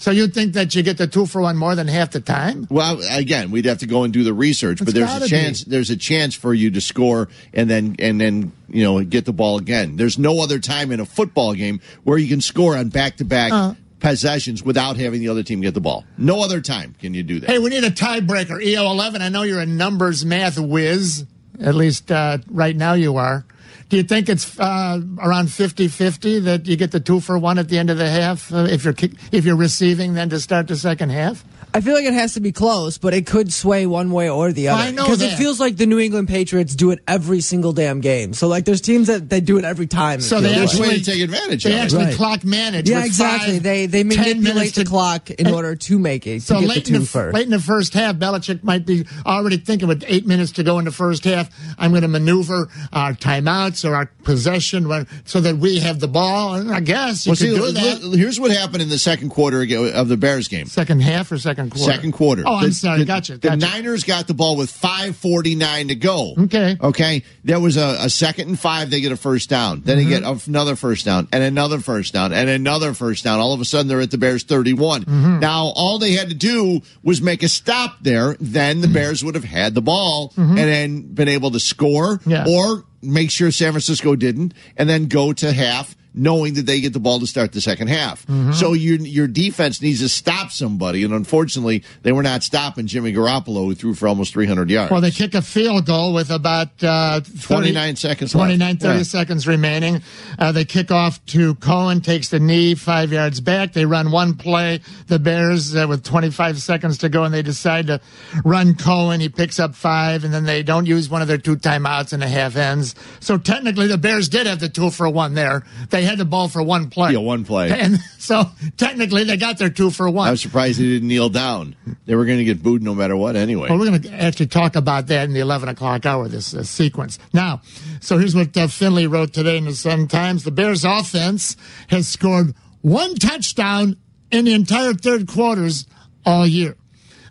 so 0.00 0.10
you 0.10 0.26
think 0.28 0.54
that 0.54 0.74
you 0.74 0.82
get 0.82 0.96
the 0.98 1.06
two 1.06 1.26
for 1.26 1.42
one 1.42 1.56
more 1.56 1.74
than 1.74 1.86
half 1.86 2.10
the 2.10 2.20
time? 2.20 2.66
Well, 2.70 2.98
again, 3.10 3.50
we'd 3.50 3.66
have 3.66 3.78
to 3.78 3.86
go 3.86 4.02
and 4.04 4.12
do 4.12 4.24
the 4.24 4.32
research, 4.34 4.78
but 4.78 4.88
It's 4.88 4.94
there's 4.94 5.08
gotta 5.08 5.24
a 5.26 5.28
chance. 5.28 5.62
be. 5.64 5.70
There's 5.70 5.90
a 5.90 5.96
chance 5.96 6.34
for 6.34 6.52
you 6.54 6.70
to 6.72 6.80
score 6.80 7.28
and 7.52 7.68
then 7.70 7.96
and 7.98 8.20
then 8.20 8.52
you 8.68 8.82
know 8.82 9.04
get 9.04 9.26
the 9.26 9.32
ball 9.32 9.58
again. 9.58 9.96
There's 9.96 10.18
no 10.18 10.42
other 10.42 10.58
time 10.58 10.90
in 10.90 11.00
a 11.00 11.04
football 11.06 11.54
game 11.54 11.80
where 12.04 12.18
you 12.18 12.28
can 12.28 12.40
score 12.40 12.76
on 12.76 12.88
back 12.88 13.16
to 13.18 13.24
back 13.24 13.76
possessions 14.00 14.62
without 14.62 14.96
having 14.96 15.20
the 15.20 15.28
other 15.28 15.42
team 15.42 15.60
get 15.60 15.74
the 15.74 15.80
ball. 15.80 16.04
No 16.16 16.42
other 16.42 16.60
time 16.62 16.94
can 16.98 17.12
you 17.12 17.22
do 17.22 17.38
that. 17.40 17.50
Hey, 17.50 17.58
we 17.58 17.68
need 17.68 17.84
a 17.84 17.90
tiebreaker. 17.90 18.62
EO 18.62 18.90
eleven. 18.90 19.20
I 19.22 19.28
know 19.28 19.42
you're 19.42 19.60
a 19.60 19.66
numbers 19.66 20.24
math 20.24 20.58
whiz. 20.58 21.26
At 21.60 21.74
least 21.74 22.10
uh, 22.10 22.38
right 22.48 22.74
now 22.74 22.94
you 22.94 23.16
are. 23.18 23.44
Do 23.90 23.96
you 23.96 24.04
think 24.04 24.28
it's 24.28 24.58
uh, 24.58 25.00
around 25.18 25.48
50-50 25.48 26.44
that 26.44 26.66
you 26.66 26.76
get 26.76 26.92
the 26.92 27.00
two 27.00 27.18
for 27.18 27.36
one 27.36 27.58
at 27.58 27.68
the 27.68 27.76
end 27.76 27.90
of 27.90 27.98
the 27.98 28.08
half 28.08 28.52
uh, 28.52 28.68
if 28.70 28.84
you're 28.84 28.94
if 29.32 29.44
you're 29.44 29.56
receiving 29.56 30.14
then 30.14 30.30
to 30.30 30.38
start 30.38 30.68
the 30.68 30.76
second 30.76 31.10
half? 31.10 31.44
I 31.72 31.80
feel 31.80 31.94
like 31.94 32.04
it 32.04 32.14
has 32.14 32.34
to 32.34 32.40
be 32.40 32.52
close, 32.52 32.98
but 32.98 33.14
it 33.14 33.26
could 33.26 33.52
sway 33.52 33.86
one 33.86 34.10
way 34.10 34.28
or 34.28 34.52
the 34.52 34.68
other. 34.68 34.82
I 34.82 34.90
know 34.90 35.04
because 35.04 35.22
it 35.22 35.36
feels 35.36 35.60
like 35.60 35.76
the 35.76 35.86
New 35.86 35.98
England 35.98 36.28
Patriots 36.28 36.74
do 36.74 36.90
it 36.90 36.98
every 37.06 37.40
single 37.40 37.72
damn 37.72 38.00
game. 38.00 38.32
So 38.34 38.48
like, 38.48 38.64
there's 38.64 38.80
teams 38.80 39.06
that 39.06 39.28
they 39.28 39.40
do 39.40 39.56
it 39.58 39.64
every 39.64 39.86
time. 39.86 40.20
So 40.20 40.40
they 40.40 40.52
feels 40.54 40.72
There's 40.72 40.74
a 40.74 40.82
like. 40.82 40.90
actually 40.98 41.12
take 41.14 41.22
advantage 41.22 41.64
They 41.64 41.72
of 41.72 41.76
it. 41.76 41.80
actually 41.82 42.04
Right. 42.06 42.14
clock 42.16 42.44
manage. 42.44 42.88
yeah, 42.90 42.96
with 42.98 43.06
exactly. 43.06 43.52
five, 43.54 43.62
they 43.62 43.86
they 43.86 44.02
10 44.02 44.08
minutes 44.08 44.36
manipulate 44.42 44.74
the 44.74 44.84
to- 44.84 44.90
clock 44.90 45.30
in 45.30 45.46
and- 45.46 45.54
order 45.54 45.76
to 45.76 45.98
make 45.98 46.26
it 46.26 46.40
to 46.40 46.46
So 46.46 46.60
get 46.60 46.68
late 46.68 46.84
the 46.86 46.94
in 46.94 47.00
the, 47.02 47.06
first. 47.06 47.34
late 47.34 47.44
in 47.44 47.50
the 47.50 47.60
first 47.60 47.94
half, 47.94 48.16
Belichick 48.16 48.64
might 48.64 48.84
be 48.84 49.06
already 49.24 49.56
thinking 49.58 49.86
with 49.86 50.02
eight 50.08 50.26
minutes 50.26 50.52
to 50.52 50.62
go 50.64 50.78
in 50.80 50.84
the 50.86 50.90
first 50.90 51.24
half, 51.24 51.48
I'm 51.78 51.90
going 51.92 52.02
to 52.02 52.08
maneuver 52.08 52.68
our 52.92 53.12
timeouts 53.14 53.88
or 53.88 53.94
our 53.94 54.06
possession 54.24 54.88
when- 54.88 55.06
so 55.24 55.40
that 55.40 55.58
we 55.58 55.78
have 55.80 56.00
the 56.00 56.08
ball. 56.08 56.54
And 56.54 56.72
I 56.72 56.80
guess 56.80 57.26
you 57.26 57.30
Well, 57.30 57.36
could 57.36 57.46
see, 57.46 57.54
do 57.54 57.72
that. 58.10 58.18
here's 58.18 58.40
what 58.40 58.50
happened 58.50 58.82
in 58.82 58.88
the 58.88 58.98
second 58.98 59.28
quarter 59.30 59.62
of 59.94 60.08
the 60.08 60.16
Bears 60.16 60.48
game. 60.48 60.66
Second 60.66 61.02
half 61.02 61.30
or 61.30 61.38
second 61.38 61.59
quarter? 61.68 61.92
Second 61.92 62.12
quarter. 62.12 62.42
Oh, 62.46 62.54
I'm 62.56 62.68
The- 62.70 62.72
sorry. 62.74 62.98
The, 63.00 63.04
gotcha. 63.04 63.32
The 63.34 63.38
gotcha. 63.50 63.56
Niners 63.58 64.04
got 64.04 64.26
the 64.26 64.32
ball 64.34 64.56
with 64.56 64.70
5:49 64.72 65.88
to 65.88 65.94
go. 65.94 66.34
Okay. 66.44 66.76
Okay. 66.80 67.22
There 67.44 67.60
was 67.60 67.76
a, 67.76 67.96
a 68.00 68.08
second 68.10 68.48
and 68.48 68.58
five. 68.58 68.88
They 68.90 69.00
get 69.00 69.12
a 69.12 69.16
first 69.16 69.50
down. 69.50 69.82
Then 69.84 69.98
Mm-hmm. 69.98 70.10
they 70.10 70.20
get 70.20 70.46
another 70.48 70.76
first 70.76 71.04
down 71.04 71.28
and 71.32 71.42
another 71.42 71.80
first 71.80 72.14
down 72.14 72.32
and 72.32 72.48
another 72.48 72.94
first 72.94 73.24
down. 73.24 73.40
All 73.40 73.52
of 73.52 73.60
a 73.60 73.64
sudden, 73.64 73.88
they're 73.88 74.00
at 74.00 74.10
the 74.10 74.18
Bears 74.18 74.44
31. 74.44 75.02
Mm-hmm. 75.04 75.38
Now, 75.40 75.72
all 75.76 75.98
they 75.98 76.12
had 76.12 76.28
to 76.30 76.34
do 76.34 76.80
was 77.02 77.20
make 77.20 77.42
a 77.42 77.48
stop 77.48 77.96
there. 78.00 78.36
Then 78.40 78.80
the 78.80 78.88
Bears 78.88 79.22
would 79.24 79.34
have 79.34 79.44
had 79.44 79.74
the 79.74 79.82
ball 79.82 80.32
and 80.36 80.56
then 80.56 81.02
been 81.12 81.28
able 81.28 81.50
to 81.50 81.60
score 81.60 81.90
Mm-hmm. 82.18 82.30
Yeah. 82.30 82.44
or 82.48 82.84
make 83.02 83.30
sure 83.30 83.50
San 83.50 83.72
Francisco 83.72 84.14
didn't 84.14 84.54
and 84.76 84.88
then 84.88 85.06
go 85.06 85.32
to 85.32 85.52
half 85.52 85.96
knowing 86.14 86.54
that 86.54 86.66
they 86.66 86.80
get 86.80 86.92
the 86.92 87.00
ball 87.00 87.20
to 87.20 87.26
start 87.26 87.52
the 87.52 87.60
second 87.60 87.88
half. 87.88 88.26
Mm-hmm. 88.26 88.52
So 88.52 88.72
your 88.72 88.96
your 88.98 89.26
defense 89.26 89.80
needs 89.80 90.00
to 90.00 90.08
stop 90.08 90.50
somebody, 90.50 91.04
and 91.04 91.12
unfortunately, 91.14 91.84
they 92.02 92.12
were 92.12 92.22
not 92.22 92.42
stopping 92.42 92.86
Jimmy 92.86 93.12
Garoppolo, 93.12 93.64
who 93.66 93.74
threw 93.74 93.94
for 93.94 94.08
almost 94.08 94.32
300 94.32 94.70
yards. 94.70 94.90
Well, 94.90 95.00
they 95.00 95.10
kick 95.10 95.34
a 95.34 95.42
field 95.42 95.86
goal 95.86 96.12
with 96.12 96.30
about 96.30 96.68
uh, 96.82 97.20
30 97.20 97.38
29 97.72 97.96
seconds 97.96 98.34
left. 98.34 98.46
29, 98.46 98.76
30 98.78 98.96
Yeah. 98.98 99.02
seconds 99.04 99.46
remaining. 99.46 100.02
Uh, 100.38 100.52
they 100.52 100.64
kick 100.64 100.90
off 100.90 101.24
to 101.26 101.54
Cohen, 101.56 102.00
takes 102.00 102.28
the 102.28 102.40
knee 102.40 102.74
five 102.74 103.12
yards 103.12 103.40
back. 103.40 103.72
They 103.72 103.84
run 103.84 104.10
one 104.10 104.34
play, 104.34 104.80
the 105.06 105.18
Bears, 105.18 105.74
uh, 105.76 105.86
with 105.88 106.02
25 106.04 106.60
seconds 106.60 106.98
to 106.98 107.08
go, 107.08 107.24
and 107.24 107.32
they 107.32 107.42
decide 107.42 107.86
to 107.88 108.00
run 108.44 108.74
Cohen. 108.74 109.20
He 109.20 109.28
picks 109.28 109.58
up 109.60 109.74
five, 109.74 110.24
and 110.24 110.32
then 110.34 110.44
they 110.44 110.62
don't 110.62 110.86
use 110.86 111.08
one 111.08 111.22
of 111.22 111.28
their 111.28 111.38
two 111.38 111.56
timeouts 111.56 112.12
and 112.12 112.22
the 112.22 112.28
half 112.28 112.56
ends. 112.56 112.94
So 113.20 113.38
technically, 113.38 113.86
the 113.86 113.98
Bears 113.98 114.28
did 114.28 114.46
have 114.46 114.60
the 114.60 114.68
two 114.68 114.90
for 114.90 115.08
one 115.08 115.34
there. 115.34 115.64
They 115.90 115.99
had 116.04 116.18
the 116.18 116.24
ball 116.24 116.48
for 116.48 116.62
one 116.62 116.90
play. 116.90 117.12
Yeah, 117.12 117.18
one 117.18 117.44
play. 117.44 117.70
And 117.70 117.98
so 118.18 118.44
technically, 118.76 119.24
they 119.24 119.36
got 119.36 119.58
their 119.58 119.70
two 119.70 119.90
for 119.90 120.08
one. 120.10 120.28
I'm 120.28 120.36
surprised 120.36 120.78
they 120.78 120.84
didn't 120.84 121.08
kneel 121.08 121.28
down. 121.28 121.76
They 122.06 122.14
were 122.14 122.24
going 122.24 122.38
to 122.38 122.44
get 122.44 122.62
booed 122.62 122.82
no 122.82 122.94
matter 122.94 123.16
what 123.16 123.36
anyway. 123.36 123.68
Well, 123.68 123.78
we're 123.78 123.90
going 123.90 124.02
to 124.02 124.12
actually 124.12 124.46
talk 124.46 124.76
about 124.76 125.06
that 125.08 125.24
in 125.24 125.34
the 125.34 125.40
11 125.40 125.68
o'clock 125.68 126.06
hour, 126.06 126.28
this 126.28 126.54
uh, 126.54 126.62
sequence. 126.62 127.18
Now, 127.32 127.62
so 128.00 128.18
here's 128.18 128.34
what 128.34 128.56
uh, 128.56 128.66
Finley 128.68 129.06
wrote 129.06 129.32
today 129.32 129.56
in 129.56 129.64
the 129.64 129.74
Sun 129.74 130.08
Times. 130.08 130.44
The 130.44 130.50
Bears 130.50 130.84
offense 130.84 131.56
has 131.88 132.08
scored 132.08 132.54
one 132.82 133.14
touchdown 133.16 133.96
in 134.30 134.44
the 134.44 134.54
entire 134.54 134.94
third 134.94 135.28
quarters 135.28 135.86
all 136.24 136.46
year. 136.46 136.76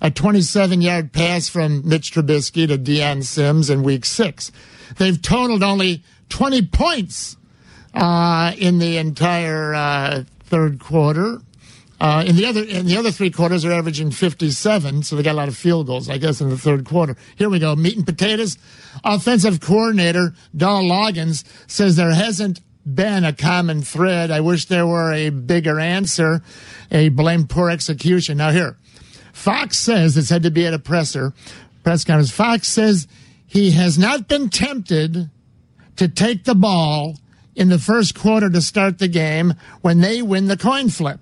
A 0.02 0.10
27 0.10 0.82
yard 0.82 1.12
pass 1.12 1.50
from 1.50 1.88
Mitch 1.88 2.14
Trubisky 2.14 2.68
to 2.68 2.78
Dion 2.78 3.22
Sims 3.22 3.70
in 3.70 3.84
week 3.84 4.06
six. 4.06 4.52
They've 4.98 5.22
totaled 5.22 5.62
only 5.62 6.04
20 6.30 6.68
points 6.68 7.36
uh, 7.94 8.54
in 8.58 8.80
the 8.80 8.98
entire 8.98 9.74
uh, 9.74 10.24
third 10.44 10.80
quarter. 10.80 11.40
Uh, 12.02 12.24
in 12.26 12.38
the 12.38 12.46
other 12.46 12.64
in 12.64 12.86
the 12.86 12.96
other 12.96 13.12
three 13.12 13.30
quarters, 13.30 13.64
they're 13.64 13.74
averaging 13.74 14.10
57, 14.10 15.04
so 15.04 15.16
they 15.18 15.24
got 15.24 15.34
a 15.34 15.34
lot 15.34 15.50
of 15.50 15.58
field 15.58 15.88
goals, 15.88 16.10
I 16.10 16.18
guess, 16.18 16.40
in 16.40 16.50
the 16.50 16.58
third 16.58 16.86
quarter. 16.86 17.18
Here 17.36 17.50
we 17.50 17.60
go, 17.60 17.76
meat 17.76 17.98
and 17.98 18.06
potatoes. 18.06 18.58
Offensive 19.04 19.60
coordinator 19.60 20.34
Dowell 20.56 20.84
Loggains 20.84 21.44
says 21.68 21.98
there 21.98 22.14
hasn't 22.14 22.62
been 22.86 23.26
a 23.26 23.34
common 23.34 23.82
thread. 23.82 24.32
I 24.32 24.40
wish 24.40 24.66
there 24.66 24.88
were 24.88 25.12
a 25.12 25.30
bigger 25.30 25.78
answer. 25.78 26.42
A 26.90 27.10
blame 27.10 27.48
poor 27.48 27.70
execution. 27.70 28.38
Now 28.38 28.52
here, 28.52 28.78
Fox 29.34 29.78
says 29.78 30.16
it's 30.16 30.30
had 30.30 30.44
to 30.44 30.52
be 30.52 30.66
at 30.66 30.74
a 30.74 30.80
presser 30.80 31.34
press 31.84 32.06
conference. 32.06 32.32
Fox 32.32 32.68
says 32.68 33.08
he 33.46 33.72
has 33.72 33.98
not 33.98 34.28
been 34.28 34.50
tempted 34.50 35.30
to 35.98 36.08
take 36.08 36.46
the 36.46 36.56
ball 36.56 37.18
in 37.60 37.68
the 37.68 37.78
first 37.78 38.16
quarter 38.18 38.50
to 38.50 38.62
start 38.62 38.98
the 39.00 39.08
game 39.10 39.54
when 39.82 40.00
they 40.00 40.22
win 40.22 40.48
the 40.48 40.56
coin 40.58 40.88
flip. 40.90 41.20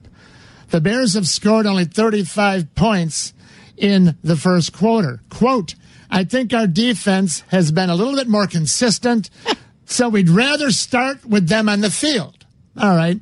The 0.70 0.80
Bears 0.80 1.16
have 1.16 1.28
scored 1.28 1.66
only 1.66 1.86
35 1.86 2.76
points 2.76 3.34
in 3.76 4.16
the 4.24 4.36
first 4.38 4.72
quarter. 4.72 5.22
Quote, 5.30 5.74
I 6.12 6.24
think 6.24 6.54
our 6.54 6.68
defense 6.68 7.40
has 7.48 7.72
been 7.72 7.90
a 7.90 7.96
little 7.96 8.16
bit 8.16 8.28
more 8.28 8.46
consistent, 8.46 9.32
so 9.86 10.10
we'd 10.10 10.30
rather 10.30 10.70
start 10.70 11.26
with 11.26 11.48
them 11.50 11.68
on 11.68 11.82
the 11.82 11.90
field. 11.92 12.46
All 12.80 12.96
right. 12.96 13.18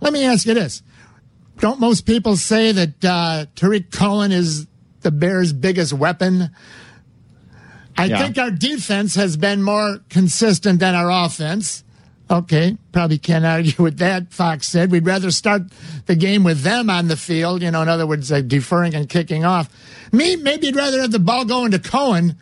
Let 0.00 0.12
me 0.12 0.24
ask 0.24 0.46
you 0.46 0.54
this. 0.54 0.82
Don't 1.58 1.80
most 1.80 2.06
people 2.06 2.36
say 2.36 2.70
that 2.72 3.04
uh, 3.04 3.46
Tarik 3.56 3.90
Cohen 3.90 4.30
is 4.30 4.66
the 5.00 5.10
Bears' 5.10 5.52
biggest 5.52 5.92
weapon? 5.92 6.50
I 7.98 8.04
Yeah. 8.06 8.18
think 8.22 8.38
our 8.38 8.50
defense 8.52 9.16
has 9.16 9.36
been 9.36 9.62
more 9.62 9.98
consistent 10.08 10.78
than 10.80 10.94
our 10.94 11.10
offense. 11.10 11.82
Okay, 12.30 12.76
probably 12.92 13.18
can't 13.18 13.44
argue 13.44 13.82
with 13.82 13.98
that. 13.98 14.32
Fox 14.32 14.68
said 14.68 14.92
we'd 14.92 15.04
rather 15.04 15.32
start 15.32 15.62
the 16.06 16.14
game 16.14 16.44
with 16.44 16.60
them 16.62 16.88
on 16.88 17.08
the 17.08 17.16
field. 17.16 17.60
You 17.62 17.70
know, 17.72 17.82
in 17.82 17.88
other 17.88 18.06
words, 18.06 18.30
uh, 18.30 18.40
deferring 18.40 18.94
and 18.94 19.08
kicking 19.08 19.44
off. 19.44 19.68
Me, 20.12 20.36
maybe 20.36 20.68
you'd 20.68 20.76
rather 20.76 21.00
have 21.00 21.10
the 21.10 21.18
ball 21.18 21.44
going 21.44 21.72
to 21.72 21.80
Cohen, 21.80 22.36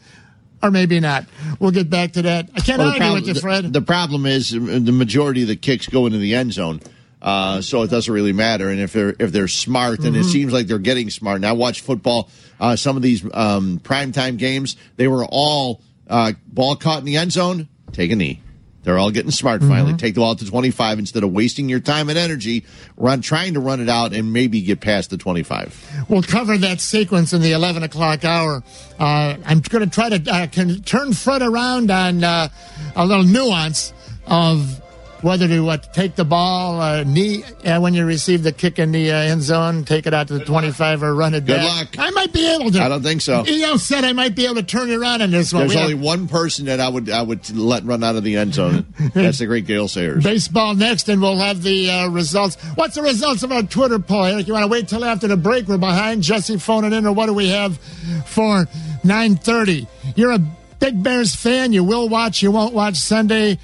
or 0.62 0.70
maybe 0.70 1.00
not. 1.00 1.24
We'll 1.58 1.70
get 1.70 1.88
back 1.88 2.12
to 2.12 2.22
that. 2.22 2.50
I 2.54 2.60
can't 2.60 2.78
Well, 2.80 2.88
argue 2.92 3.12
with 3.14 3.28
you, 3.28 3.34
Fred. 3.40 3.64
The, 3.64 3.80
the 3.80 3.82
problem 3.82 4.26
is 4.26 4.54
uh, 4.54 4.58
the 4.58 4.92
majority 4.92 5.42
of 5.42 5.48
the 5.48 5.56
kicks 5.56 5.86
go 5.88 6.04
into 6.04 6.18
the 6.18 6.34
end 6.34 6.52
zone. 6.52 6.80
Uh, 7.22 7.60
so 7.62 7.82
it 7.82 7.90
doesn't 7.90 8.12
really 8.12 8.32
matter, 8.34 8.68
and 8.68 8.78
if 8.80 8.92
they're 8.92 9.16
if 9.18 9.32
they're 9.32 9.48
smart, 9.48 10.00
and 10.00 10.14
it 10.14 10.20
Mm-hmm. 10.20 10.28
seems 10.28 10.52
like 10.52 10.66
they're 10.66 10.78
getting 10.78 11.08
smart. 11.10 11.36
And 11.36 11.46
I 11.46 11.52
watch 11.52 11.80
football. 11.80 12.28
Uh, 12.60 12.76
some 12.76 12.94
of 12.96 13.02
these 13.02 13.24
um, 13.34 13.80
primetime 13.82 14.36
games, 14.36 14.76
they 14.96 15.08
were 15.08 15.24
all 15.24 15.80
uh, 16.08 16.32
ball 16.46 16.76
caught 16.76 16.98
in 17.00 17.06
the 17.06 17.16
end 17.16 17.32
zone. 17.32 17.68
Take 17.92 18.12
a 18.12 18.16
knee. 18.16 18.40
They're 18.88 18.96
all 18.96 19.10
getting 19.10 19.30
smart 19.30 19.60
finally. 19.60 19.90
Mm-hmm. 19.90 19.96
Take 19.98 20.14
the 20.14 20.22
ball 20.22 20.34
to 20.34 20.46
25 20.46 20.98
instead 20.98 21.22
of 21.22 21.30
wasting 21.30 21.68
your 21.68 21.78
time 21.78 22.08
and 22.08 22.18
energy 22.18 22.64
run 22.96 23.20
trying 23.20 23.52
to 23.52 23.60
run 23.60 23.82
it 23.82 23.90
out 23.90 24.14
and 24.14 24.32
maybe 24.32 24.62
get 24.62 24.80
past 24.80 25.10
the 25.10 25.18
25. 25.18 26.06
We'll 26.08 26.22
cover 26.22 26.56
that 26.56 26.80
sequence 26.80 27.34
in 27.34 27.42
the 27.42 27.52
11 27.52 27.82
o'clock 27.82 28.24
hour. 28.24 28.62
Uh, 28.98 29.36
I'm 29.44 29.60
going 29.60 29.86
to 29.86 29.94
try 29.94 30.08
to 30.08 30.32
uh, 30.32 30.46
can 30.46 30.80
turn 30.84 31.12
Fred 31.12 31.42
around 31.42 31.90
on 31.90 32.24
uh, 32.24 32.48
a 32.96 33.04
little 33.04 33.24
nuance 33.24 33.92
of 34.26 34.80
whether 35.22 35.48
to 35.48 35.68
uh, 35.68 35.76
take 35.76 36.14
the 36.14 36.24
ball, 36.24 36.80
uh, 36.80 37.02
knee, 37.04 37.42
uh, 37.64 37.80
when 37.80 37.94
you 37.94 38.04
receive 38.04 38.42
the 38.42 38.52
kick 38.52 38.78
in 38.78 38.92
the 38.92 39.10
uh, 39.10 39.16
end 39.16 39.42
zone, 39.42 39.84
take 39.84 40.06
it 40.06 40.14
out 40.14 40.28
to 40.28 40.38
the 40.38 40.44
25 40.44 41.02
or 41.02 41.14
run 41.14 41.34
it 41.34 41.44
back. 41.44 41.46
Good 41.46 41.66
back. 41.66 41.98
luck. 41.98 42.06
I 42.06 42.10
might 42.10 42.32
be 42.32 42.54
able 42.54 42.70
to. 42.70 42.82
I 42.82 42.88
don't 42.88 43.02
think 43.02 43.20
so. 43.20 43.44
EO 43.46 43.76
said 43.76 44.04
I 44.04 44.12
might 44.12 44.34
be 44.34 44.44
able 44.44 44.56
to 44.56 44.62
turn 44.62 44.88
you 44.88 45.00
around 45.00 45.22
on 45.22 45.30
this 45.30 45.52
one. 45.52 45.62
There's 45.62 45.74
We 45.74 45.80
only 45.80 45.94
have 45.94 46.02
one 46.04 46.28
person 46.28 46.66
that 46.66 46.80
I 46.80 46.88
would 46.88 47.10
I 47.10 47.22
would 47.22 47.48
let 47.56 47.84
run 47.84 48.02
out 48.04 48.16
of 48.16 48.24
the 48.24 48.36
end 48.36 48.54
zone. 48.54 48.86
That's 49.14 49.38
the 49.38 49.46
great 49.46 49.66
Gale 49.66 49.88
Sayers. 49.88 50.22
baseball 50.24 50.74
next, 50.74 51.08
and 51.08 51.20
we'll 51.20 51.38
have 51.38 51.62
the 51.62 51.90
uh, 51.90 52.08
results. 52.08 52.56
What's 52.74 52.94
the 52.94 53.02
results 53.02 53.42
of 53.42 53.52
our 53.52 53.62
Twitter 53.62 53.98
poll, 53.98 54.24
Eric? 54.24 54.46
You 54.46 54.52
want 54.52 54.64
to 54.64 54.68
wait 54.68 54.88
till 54.88 55.04
after 55.04 55.26
the 55.26 55.36
break? 55.36 55.66
We're 55.68 55.78
behind. 55.78 56.22
Jesse 56.22 56.58
phoning 56.58 56.92
in, 56.92 57.06
or 57.06 57.12
what 57.12 57.26
do 57.26 57.34
we 57.34 57.48
have 57.48 57.78
for 58.26 58.66
9.30? 59.04 59.86
You're 60.16 60.32
a 60.32 60.38
Big 60.80 61.02
Bears 61.02 61.34
fan. 61.34 61.72
You 61.72 61.82
will 61.82 62.08
watch. 62.08 62.42
You 62.42 62.50
won't 62.50 62.72
watch 62.74 62.96
Sunday. 62.96 63.58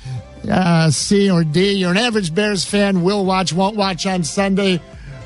Uh, 0.49 0.91
C 0.91 1.31
or 1.31 1.45
D. 1.45 1.73
You're 1.73 1.91
an 1.91 1.97
average 1.97 2.35
Bears 2.35 2.65
fan. 2.65 3.03
Will 3.03 3.25
watch. 3.25 3.53
Won't 3.53 3.77
watch 3.77 4.07
on 4.07 4.25
Sunday. 4.25 4.79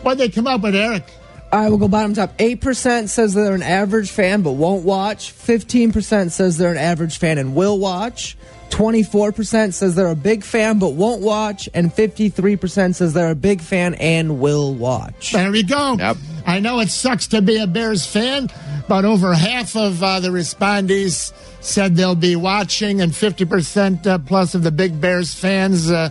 What'd 0.03 0.19
they 0.19 0.29
come 0.29 0.47
up 0.47 0.63
with, 0.63 0.75
Eric? 0.75 1.05
Right, 1.53 1.69
we'll 1.69 1.79
go 1.79 1.89
bottom 1.89 2.15
top. 2.15 2.37
8% 2.39 3.09
says 3.09 3.35
they're 3.35 3.55
an 3.55 3.63
average 3.63 4.11
fan 4.11 4.43
but 4.43 4.53
won't 4.53 4.85
watch. 4.85 5.33
15% 5.33 6.31
says 6.31 6.59
they're 6.59 6.71
an 6.71 6.77
average 6.77 7.19
fan 7.19 7.39
and 7.39 7.55
will 7.55 7.79
watch. 7.79 8.37
24% 8.71 9.73
says 9.73 9.95
they're 9.95 10.09
a 10.09 10.15
big 10.15 10.45
fan 10.45 10.79
but 10.79 10.91
won't 10.91 11.21
watch. 11.21 11.69
And 11.75 11.93
53% 11.93 12.95
says 12.95 13.15
they're 13.15 13.31
a 13.31 13.35
big 13.35 13.61
fan 13.61 13.95
and 13.95 14.41
will 14.41 14.75
watch. 14.75 15.33
There 15.33 15.51
we 15.51 15.63
go. 15.63 15.97
Yep. 15.99 16.17
I 16.47 16.61
know 16.61 16.81
it 16.81 16.89
sucks 16.89 17.27
to 17.29 17.43
be 17.43 17.59
a 17.59 17.67
Bears 17.67 18.07
fan, 18.07 18.49
but 18.89 19.05
over 19.05 19.35
half 19.35 19.77
of 19.77 20.03
uh, 20.03 20.21
the 20.21 20.29
respondees 20.29 21.33
said 21.61 21.97
they'll 21.97 22.15
be 22.15 22.37
watching, 22.37 23.01
and 23.01 23.13
50% 23.13 24.07
uh, 24.07 24.19
plus 24.19 24.55
of 24.55 24.63
the 24.63 24.71
Big 24.71 24.99
Bears 25.01 25.35
fans. 25.35 25.91
Uh, 25.91 26.11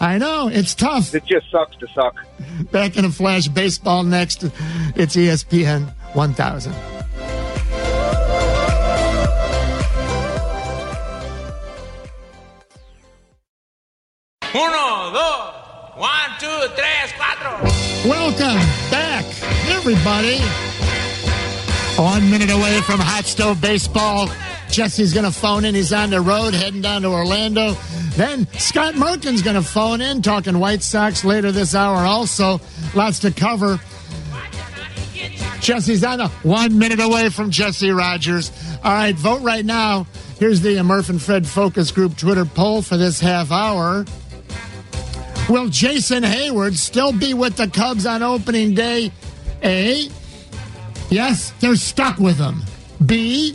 I 0.00 0.18
know 0.18 0.48
it's 0.48 0.74
tough. 0.74 1.14
It 1.14 1.24
just 1.24 1.50
sucks 1.50 1.76
to 1.76 1.86
suck. 1.88 2.16
Back 2.72 2.96
in 2.96 3.04
a 3.04 3.10
flash, 3.10 3.48
baseball 3.48 4.02
next. 4.02 4.44
It's 4.96 5.16
ESPN 5.16 5.92
1000. 6.14 6.95
Uno, 14.56 15.12
dos, 15.12 15.54
one, 15.96 16.30
two, 16.40 16.46
tres, 16.74 17.12
cuatro. 17.12 17.62
Welcome 18.08 18.56
back, 18.90 19.26
everybody. 19.68 20.38
One 22.00 22.30
minute 22.30 22.50
away 22.50 22.80
from 22.80 22.98
hot 22.98 23.26
stove 23.26 23.60
baseball. 23.60 24.30
Jesse's 24.70 25.12
going 25.12 25.26
to 25.26 25.30
phone 25.30 25.66
in. 25.66 25.74
He's 25.74 25.92
on 25.92 26.08
the 26.08 26.22
road 26.22 26.54
heading 26.54 26.80
down 26.80 27.02
to 27.02 27.08
Orlando. 27.08 27.74
Then 28.14 28.50
Scott 28.52 28.94
Merkin's 28.94 29.42
going 29.42 29.56
to 29.56 29.62
phone 29.62 30.00
in, 30.00 30.22
talking 30.22 30.58
White 30.58 30.82
Sox 30.82 31.22
later 31.22 31.52
this 31.52 31.74
hour. 31.74 31.98
Also, 31.98 32.58
lots 32.94 33.18
to 33.20 33.32
cover. 33.32 33.78
Jesse's 35.60 36.02
on 36.02 36.20
a 36.20 36.28
one 36.44 36.78
minute 36.78 37.00
away 37.00 37.28
from 37.28 37.50
Jesse 37.50 37.90
Rogers. 37.90 38.50
All 38.82 38.94
right, 38.94 39.14
vote 39.14 39.42
right 39.42 39.66
now. 39.66 40.06
Here's 40.38 40.62
the 40.62 40.82
Murph 40.82 41.10
and 41.10 41.20
Fred 41.20 41.46
Focus 41.46 41.90
Group 41.90 42.16
Twitter 42.16 42.46
poll 42.46 42.80
for 42.80 42.96
this 42.96 43.20
half 43.20 43.52
hour. 43.52 44.06
Will 45.48 45.68
Jason 45.68 46.24
Heyward 46.24 46.74
still 46.74 47.12
be 47.12 47.32
with 47.32 47.56
the 47.56 47.68
Cubs 47.68 48.04
on 48.04 48.22
opening 48.22 48.74
day? 48.74 49.12
A. 49.62 50.08
Yes, 51.08 51.52
they're 51.60 51.76
stuck 51.76 52.18
with 52.18 52.36
him. 52.36 52.62
B. 53.04 53.54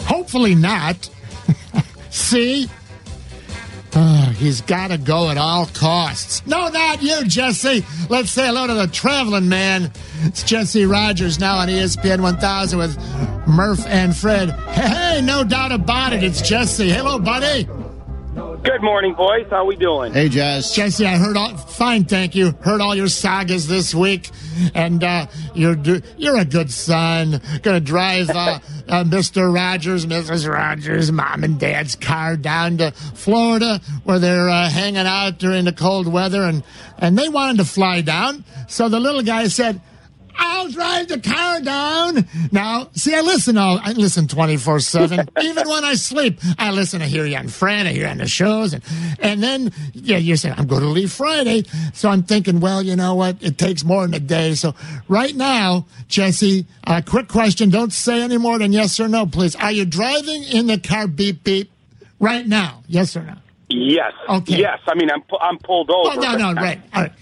Hopefully 0.00 0.56
not. 0.56 1.08
C. 2.10 2.68
Oh, 3.94 4.34
he's 4.36 4.60
got 4.60 4.88
to 4.88 4.98
go 4.98 5.30
at 5.30 5.38
all 5.38 5.66
costs. 5.66 6.44
No, 6.44 6.68
not 6.68 7.02
you, 7.02 7.24
Jesse. 7.24 7.84
Let's 8.10 8.30
say 8.30 8.46
hello 8.46 8.66
to 8.66 8.74
the 8.74 8.88
traveling 8.88 9.48
man. 9.48 9.92
It's 10.24 10.42
Jesse 10.42 10.84
Rogers 10.86 11.38
now 11.38 11.56
on 11.58 11.68
ESPN 11.68 12.20
1000 12.20 12.78
with 12.78 13.46
Murph 13.46 13.86
and 13.86 14.14
Fred. 14.14 14.50
Hey, 14.50 15.22
no 15.22 15.44
doubt 15.44 15.72
about 15.72 16.12
it. 16.12 16.22
It's 16.24 16.42
Jesse. 16.42 16.90
Hello, 16.90 17.18
buddy. 17.18 17.68
Good 18.66 18.82
morning, 18.82 19.14
boys. 19.14 19.46
How 19.48 19.64
we 19.64 19.76
doing? 19.76 20.12
Hey, 20.12 20.28
Jess. 20.28 20.74
Jesse, 20.74 21.06
I 21.06 21.18
heard 21.18 21.36
all 21.36 21.56
fine, 21.56 22.04
thank 22.04 22.34
you. 22.34 22.50
Heard 22.62 22.80
all 22.80 22.96
your 22.96 23.06
sagas 23.06 23.68
this 23.68 23.94
week, 23.94 24.28
and 24.74 25.04
uh, 25.04 25.28
you're 25.54 25.76
do- 25.76 26.02
you're 26.16 26.36
a 26.36 26.44
good 26.44 26.72
son. 26.72 27.40
Gonna 27.62 27.78
drive 27.78 28.28
uh, 28.28 28.58
uh, 28.88 29.04
Mr. 29.04 29.54
Rogers, 29.54 30.04
Mrs. 30.04 30.52
Rogers, 30.52 31.12
mom 31.12 31.44
and 31.44 31.60
dad's 31.60 31.94
car 31.94 32.36
down 32.36 32.78
to 32.78 32.90
Florida, 32.90 33.80
where 34.02 34.18
they're 34.18 34.48
uh, 34.48 34.68
hanging 34.68 35.06
out 35.06 35.38
during 35.38 35.64
the 35.64 35.72
cold 35.72 36.08
weather, 36.08 36.42
and 36.42 36.64
and 36.98 37.16
they 37.16 37.28
wanted 37.28 37.58
to 37.58 37.64
fly 37.64 38.00
down. 38.00 38.42
So 38.66 38.88
the 38.88 38.98
little 38.98 39.22
guy 39.22 39.46
said. 39.46 39.80
I'll 40.38 40.68
drive 40.68 41.08
the 41.08 41.20
car 41.20 41.60
down. 41.60 42.28
Now, 42.52 42.88
see, 42.92 43.14
I 43.14 43.20
listen 43.20 43.56
all, 43.56 43.78
I 43.82 43.92
listen 43.92 44.28
24 44.28 44.80
7. 44.80 45.28
Even 45.42 45.68
when 45.68 45.84
I 45.84 45.94
sleep, 45.94 46.40
I 46.58 46.70
listen. 46.70 47.02
I 47.02 47.06
hear 47.06 47.24
you 47.26 47.36
on 47.36 47.48
Fran, 47.48 47.86
I 47.86 47.92
hear 47.92 48.04
you 48.04 48.10
on 48.10 48.18
the 48.18 48.26
shows. 48.28 48.72
And, 48.72 48.82
and 49.20 49.42
then, 49.42 49.72
yeah, 49.92 50.18
you 50.18 50.36
say, 50.36 50.52
I'm 50.56 50.66
going 50.66 50.82
to 50.82 50.88
leave 50.88 51.12
Friday. 51.12 51.64
So 51.92 52.08
I'm 52.08 52.22
thinking, 52.22 52.60
well, 52.60 52.82
you 52.82 52.96
know 52.96 53.14
what? 53.14 53.42
It 53.42 53.58
takes 53.58 53.84
more 53.84 54.02
than 54.06 54.14
a 54.14 54.20
day. 54.20 54.54
So 54.54 54.74
right 55.08 55.34
now, 55.34 55.86
Jesse, 56.08 56.66
a 56.84 57.02
quick 57.02 57.28
question. 57.28 57.70
Don't 57.70 57.92
say 57.92 58.22
any 58.22 58.38
more 58.38 58.58
than 58.58 58.72
yes 58.72 58.98
or 59.00 59.08
no, 59.08 59.26
please. 59.26 59.56
Are 59.56 59.72
you 59.72 59.84
driving 59.84 60.42
in 60.44 60.66
the 60.66 60.78
car 60.78 61.06
beep 61.06 61.44
beep 61.44 61.70
right 62.20 62.46
now? 62.46 62.82
Yes 62.88 63.16
or 63.16 63.22
no? 63.22 63.34
Yes. 63.68 64.12
Okay. 64.28 64.58
Yes. 64.58 64.78
I 64.86 64.94
mean, 64.94 65.10
I'm 65.10 65.24
I'm 65.40 65.58
pulled 65.58 65.90
over. 65.90 66.10
Oh, 66.12 66.20
no, 66.20 66.36
no, 66.36 66.60
right. 66.60 66.80
All 66.94 67.02
right. 67.02 67.12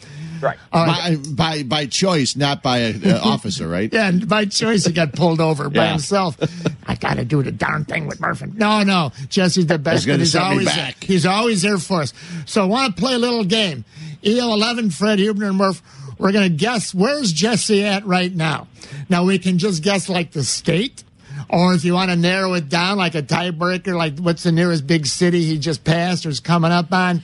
Right. 0.41 0.59
All 0.72 0.87
right. 0.87 1.18
By, 1.37 1.62
by 1.62 1.62
by 1.62 1.87
choice, 1.87 2.37
not 2.37 2.62
by 2.62 2.78
an 2.78 3.05
officer, 3.24 3.66
right? 3.68 3.93
Yeah, 3.93 4.09
and 4.09 4.28
by 4.28 4.45
choice, 4.47 4.85
he 4.87 4.93
got 4.93 5.12
pulled 5.12 5.41
over 5.41 5.68
by 5.70 5.85
Yeah. 5.85 5.91
himself. 5.93 6.37
I 6.87 6.97
got 6.97 7.14
to 7.14 7.24
do 7.24 7.43
the 7.43 7.53
darn 7.53 7.85
thing 7.85 8.07
with 8.07 8.20
Murphy. 8.20 8.47
No, 8.55 8.82
no, 8.82 9.12
Jesse's 9.28 9.66
the 9.66 9.78
best. 9.78 10.05
He's 10.07 10.16
he's 10.16 10.32
send 10.32 10.45
me 10.45 10.51
always 10.51 10.66
back. 10.66 11.03
he's 11.05 11.26
always 11.26 11.62
there 11.62 11.78
for 11.78 12.03
us. 12.03 12.12
So 12.47 12.62
I 12.62 12.66
want 12.66 12.95
to 12.97 13.01
play 13.01 13.14
a 13.14 13.18
little 13.18 13.45
game. 13.45 13.85
EO 14.24 14.53
eleven, 14.53 14.91
Fred 14.91 15.18
Huebner 15.18 15.49
and 15.49 15.57
Murph. 15.57 15.82
We're 16.18 16.32
going 16.32 16.49
to 16.49 16.57
guess 16.57 16.95
where's 16.95 17.32
Jesse 17.32 17.85
at 17.85 18.07
right 18.07 18.32
now. 18.35 18.68
Now 19.09 19.24
we 19.24 19.39
can 19.39 19.59
just 19.59 19.82
guess 19.82 20.09
like 20.09 20.30
the 20.32 20.45
state. 20.45 21.03
Or 21.49 21.74
if 21.74 21.85
you 21.85 21.93
want 21.95 22.11
to 22.11 22.16
narrow 22.16 22.55
it 22.55 22.68
down 22.68 22.97
like 22.99 23.14
a 23.14 23.22
tiebreaker, 23.22 23.95
like 23.97 24.18
what's 24.18 24.45
the 24.45 24.53
nearest 24.53 24.87
big 24.87 25.07
city 25.07 25.43
he 25.45 25.59
just 25.59 25.82
passed 25.85 26.24
or 26.24 26.28
is 26.30 26.41
coming 26.41 26.70
up 26.70 26.93
on. 26.93 27.22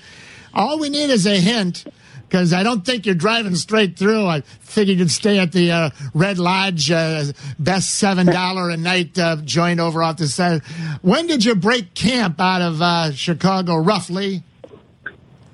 All 0.52 0.78
we 0.80 0.88
need 0.88 1.08
is 1.10 1.26
a 1.26 1.36
hint 1.36 1.84
because 2.30 2.52
I 2.52 2.62
don't 2.62 2.86
think 2.86 3.06
you're 3.06 3.16
driving 3.16 3.56
straight 3.56 3.98
through. 3.98 4.24
I 4.24 4.42
figured 4.60 4.98
you'd 4.98 5.10
stay 5.10 5.40
at 5.40 5.50
the 5.50 5.72
uh, 5.72 5.90
Red 6.14 6.38
Lodge, 6.38 6.88
uh, 6.90 7.24
best 7.58 7.96
seven 7.96 8.26
dollar 8.40 8.70
a 8.70 8.76
night 8.76 9.18
uh, 9.18 9.36
joint 9.44 9.80
over 9.80 10.00
off 10.02 10.18
the 10.18 10.28
side. 10.28 10.62
When 11.02 11.26
did 11.26 11.44
you 11.44 11.56
break 11.56 11.94
camp 11.94 12.40
out 12.40 12.62
of 12.62 12.80
uh, 12.80 13.10
Chicago, 13.12 13.76
roughly? 13.76 14.44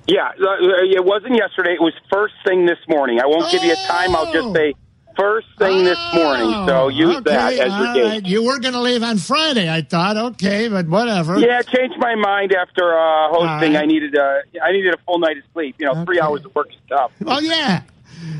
Yeah. 0.07 0.27
uh, 0.27 0.55
It 0.83 1.03
wasn't 1.03 1.35
yesterday. 1.35 1.73
It 1.73 1.81
was 1.81 1.93
first 2.11 2.35
thing 2.45 2.65
this 2.67 2.79
morning. 2.87 3.19
I 3.19 3.25
won't 3.25 3.51
give 3.51 3.63
you 3.63 3.73
a 3.73 3.87
time. 3.87 4.15
I'll 4.15 4.31
just 4.31 4.53
say 4.53 4.73
first 5.17 5.47
thing 5.57 5.83
this 5.83 5.97
morning. 6.13 6.51
So 6.67 6.87
use 6.89 7.15
Oh, 7.15 7.17
okay, 7.19 7.31
that 7.31 7.53
as 7.53 7.73
your 7.73 7.93
gauge. 7.93 8.11
right. 8.23 8.25
You 8.25 8.43
were 8.45 8.59
going 8.59 8.73
to 8.73 8.81
leave 8.81 9.03
on 9.03 9.17
Friday, 9.17 9.69
I 9.71 9.81
thought. 9.81 10.17
Okay, 10.17 10.67
but 10.67 10.87
whatever. 10.87 11.39
Yeah, 11.39 11.61
changed 11.61 11.97
my 11.99 12.15
mind 12.15 12.53
after 12.53 12.93
uh, 12.97 13.29
hosting. 13.29 13.73
right. 13.73 13.83
I 13.83 13.85
needed 13.85 14.17
uh, 14.17 14.37
I 14.63 14.71
needed 14.71 14.93
a 14.93 14.97
full 15.05 15.19
night 15.19 15.37
of 15.37 15.43
sleep. 15.53 15.75
You 15.79 15.87
know, 15.87 16.05
three 16.05 16.19
hours 16.19 16.45
of 16.45 16.53
work 16.55 16.69
is 16.69 16.75
tough. 16.87 17.11
Well, 17.21 17.41
yeah. 17.43 17.81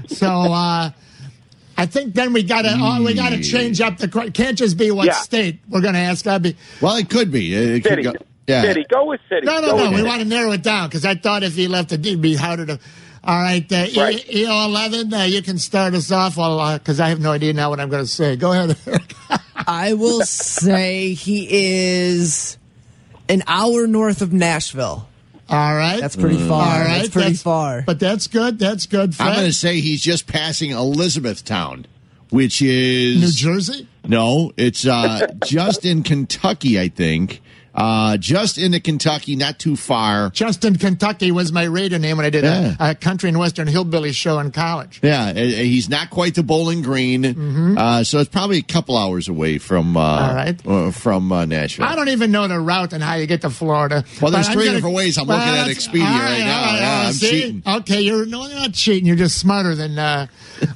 So 0.07 0.28
uh, 0.28 0.91
I 1.78 1.86
think 1.86 2.13
then 2.13 2.34
we 2.34 2.43
got 2.43 2.63
to 2.63 2.73
oh, 2.75 3.03
we 3.03 3.13
got 3.13 3.30
to 3.32 3.41
change 3.41 3.82
up 3.82 3.97
the. 3.97 4.07
Can't 4.34 4.57
just 4.57 4.78
be 4.78 4.91
what 4.91 5.05
Yeah. 5.05 5.13
state 5.13 5.59
we're 5.69 5.82
going 5.82 5.93
to 5.93 5.99
ask. 5.99 6.25
Got 6.25 6.36
to 6.36 6.39
be. 6.51 6.55
Well, 6.82 6.95
it 6.97 7.09
could 7.09 7.32
be. 7.32 7.53
It 7.53 7.84
could 7.84 7.89
City, 7.91 8.03
go. 8.03 8.13
Yeah. 8.47 8.61
city, 8.61 8.86
go 8.89 9.05
with 9.05 9.19
city. 9.30 9.45
No, 9.45 9.59
no, 9.59 9.71
Go 9.71 9.89
no. 9.89 9.95
We 9.97 10.03
want 10.03 10.21
to 10.21 10.28
narrow 10.28 10.51
it 10.53 10.63
down 10.63 10.88
because 10.88 11.03
I 11.05 11.15
thought 11.15 11.43
if 11.43 11.53
he 11.55 11.67
left 11.67 11.91
it, 11.91 12.05
it'd 12.05 12.21
be 12.21 12.36
harder 12.36 12.65
to. 12.65 12.80
All 13.28 13.38
right, 13.41 13.69
uh, 13.73 13.88
Right. 13.97 14.25
E- 14.30 14.45
EO11, 14.45 15.13
uh, 15.13 15.23
you 15.25 15.41
can 15.41 15.57
start 15.57 15.93
us 15.93 16.11
off 16.11 16.36
because 16.80 17.01
I 17.01 17.09
have 17.09 17.19
no 17.19 17.32
idea 17.34 17.51
now 17.51 17.69
what 17.69 17.82
I'm 17.82 17.89
going 17.89 18.03
to 18.03 18.09
say. 18.09 18.38
Go 18.38 18.53
ahead. 18.53 18.78
I 19.55 19.93
will 19.95 20.21
say 20.21 21.13
he 21.13 21.45
is 21.51 22.57
an 23.28 23.43
hour 23.45 23.86
north 23.86 24.21
of 24.21 24.32
Nashville. 24.32 25.09
All 25.49 25.75
right. 25.75 25.99
That's 25.99 26.15
pretty 26.15 26.38
far. 26.38 26.61
All 26.73 26.80
right. 26.80 26.99
That's 26.99 27.09
pretty 27.09 27.34
far. 27.34 27.82
But 27.82 27.99
that's 27.99 28.28
good. 28.28 28.59
That's 28.59 28.86
good. 28.86 29.13
Fred. 29.13 29.28
I'm 29.28 29.36
going 29.36 29.47
to 29.47 29.53
say 29.53 29.82
he's 29.82 30.01
just 30.01 30.25
passing 30.28 30.71
Elizabethtown, 30.71 31.86
which 32.30 32.61
is 32.61 33.19
New 33.21 33.51
Jersey? 33.53 33.88
No, 34.05 34.53
it's 34.55 34.88
uh, 34.88 35.28
just 35.45 35.86
in 35.86 36.03
Kentucky, 36.03 36.80
I 36.80 36.88
think. 36.88 37.41
Uh, 37.78 38.17
just 38.17 38.57
into 38.57 38.80
Kentucky, 38.80 39.36
not 39.36 39.59
too 39.59 39.75
far. 39.75 40.32
Justin, 40.32 40.78
Kentucky 40.78 41.32
was 41.32 41.51
my 41.51 41.63
radio 41.65 41.99
name 41.99 42.17
when 42.17 42.25
I 42.25 42.32
did 42.32 42.43
Yeah. 42.43 42.75
a, 42.80 42.89
a 42.91 42.95
country 42.95 43.30
and 43.30 43.38
western 43.38 43.67
hillbilly 43.67 44.13
show 44.13 44.39
in 44.39 44.51
college. 44.51 44.99
Yeah, 45.03 45.28
uh, 45.30 45.34
he's 45.36 45.88
not 45.88 46.09
quite 46.09 46.34
to 46.36 46.43
Bowling 46.43 46.82
Green, 46.82 47.78
uh, 47.78 48.03
so 48.03 48.17
it's 48.19 48.30
probably 48.32 48.57
a 48.57 48.61
couple 48.63 48.97
hours 48.97 49.28
away 49.30 49.59
from 49.59 49.95
uh, 49.95 50.17
Mm-hmm. 50.17 50.30
All 50.30 50.36
right. 50.36 50.88
uh, 50.88 50.91
from 50.91 51.32
uh, 51.32 51.45
Nashville. 51.45 51.86
I 51.86 51.95
don't 51.95 52.09
even 52.09 52.32
know 52.32 52.47
the 52.47 52.59
route 52.59 52.93
and 52.93 53.03
how 53.03 53.13
you 53.15 53.28
get 53.28 53.41
to 53.41 53.49
Florida. 53.51 54.03
Well, 54.21 54.32
there's 54.32 54.49
three 54.49 54.65
gonna- 54.65 54.78
different 54.78 54.95
ways. 54.95 55.17
I'm 55.19 55.28
looking 55.28 55.47
at 55.47 55.67
Expedia 55.67 56.01
all 56.09 56.19
right 56.19 56.39
now. 56.39 56.63
all 56.69 56.75
Yeah, 56.78 57.03
I'm 57.07 57.13
see? 57.13 57.30
cheating. 57.30 57.63
Okay, 57.67 58.01
you're 58.01 58.25
no, 58.25 58.47
you're 58.47 58.59
not 58.59 58.73
cheating. 58.73 59.05
You're 59.05 59.15
just 59.17 59.38
smarter 59.38 59.75
than. 59.75 59.99
Uh, 59.99 60.25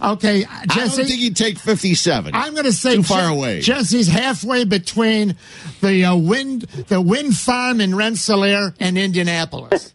okay, 0.03 0.45
I 0.49 0.65
don't 0.67 0.89
think 0.89 1.09
he'd 1.09 1.35
take 1.35 1.57
57. 1.57 2.35
I'm 2.35 2.53
going 2.53 2.65
to 2.65 2.71
say 2.73 2.97
Too 2.97 3.03
far 3.03 3.21
Je- 3.29 3.35
away. 3.35 3.61
Jesse's 3.61 4.07
halfway 4.07 4.65
between 4.65 5.35
the 5.81 6.05
uh, 6.05 6.15
wind 6.15 6.67
the 6.91 6.99
wind 7.01 7.37
farm 7.37 7.79
in 7.79 7.95
Rensselaer 7.95 8.75
and 8.77 8.97
Indianapolis. 8.97 9.93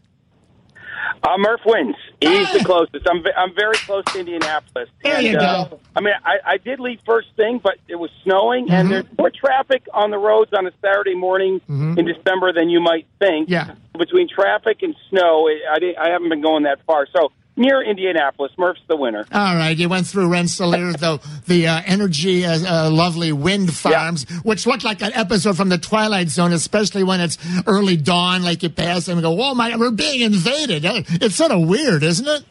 Uh, 1.22 1.36
Murph 1.36 1.60
wins. 1.66 1.94
He's 2.22 2.50
the 2.54 2.64
closest. 2.64 3.06
I'm, 3.10 3.22
I'm 3.36 3.54
very 3.54 3.74
close 3.76 4.02
to 4.12 4.20
Indianapolis. 4.20 4.88
There 5.02 5.16
and, 5.16 5.26
you 5.26 5.36
uh, 5.36 5.68
go. 5.68 5.80
I 5.94 6.00
mean, 6.00 6.14
I, 6.24 6.36
I 6.54 6.56
did 6.56 6.80
leave 6.80 7.00
first 7.04 7.28
thing, 7.36 7.60
but 7.62 7.74
it 7.86 7.96
was 7.96 8.10
snowing, 8.24 8.64
Mm-hmm. 8.66 8.72
and 8.74 8.90
there's 8.90 9.04
more 9.18 9.30
traffic 9.30 9.82
on 9.92 10.10
the 10.10 10.16
roads 10.16 10.52
on 10.56 10.66
a 10.66 10.70
Saturday 10.80 11.14
morning 11.14 11.60
in 11.68 11.96
December 12.06 12.54
than 12.54 12.70
you 12.70 12.80
might 12.80 13.06
think. 13.18 13.50
Mm-hmm. 13.50 13.52
Yeah. 13.70 13.74
Between 13.98 14.26
traffic 14.28 14.78
and 14.82 14.94
snow, 15.10 15.48
it, 15.48 15.58
I, 15.70 15.78
didn't- 15.78 15.98
I 15.98 16.08
haven't 16.10 16.30
been 16.30 16.40
going 16.42 16.62
that 16.62 16.78
far. 16.86 17.06
So 17.14 17.30
near 17.56 17.82
Indianapolis, 17.82 18.52
Murph's 18.58 18.80
the 18.88 18.96
winner. 18.96 19.24
All 19.32 19.56
right, 19.56 19.76
you 19.76 19.88
went 19.88 20.06
through 20.06 20.28
Rensselaer, 20.28 20.92
the 21.04 21.20
the 21.46 21.66
uh, 21.68 21.82
energy, 21.86 22.44
uh, 22.44 22.86
uh, 22.86 22.90
lovely 22.90 23.32
wind 23.32 23.74
farms, 23.74 24.24
which 24.44 24.66
look 24.66 24.84
like 24.84 25.02
an 25.02 25.12
episode 25.14 25.56
from 25.56 25.68
the 25.68 25.78
Twilight 25.78 26.28
Zone, 26.28 26.52
especially 26.52 27.02
when 27.04 27.20
it's 27.20 27.38
early 27.66 27.96
dawn, 27.96 28.42
like 28.42 28.62
you 28.62 28.68
pass 28.68 29.06
them 29.06 29.18
and 29.18 29.22
go, 29.24 29.36
"Oh 29.42 29.54
my, 29.54 29.74
we're 29.76 29.90
being 29.90 30.20
invaded." 30.20 30.84
Uh, 30.84 31.02
It's 31.08 31.34
sort 31.36 31.50
of 31.52 31.66
weird, 31.66 32.02
isn't 32.02 32.26
it? 32.28 32.44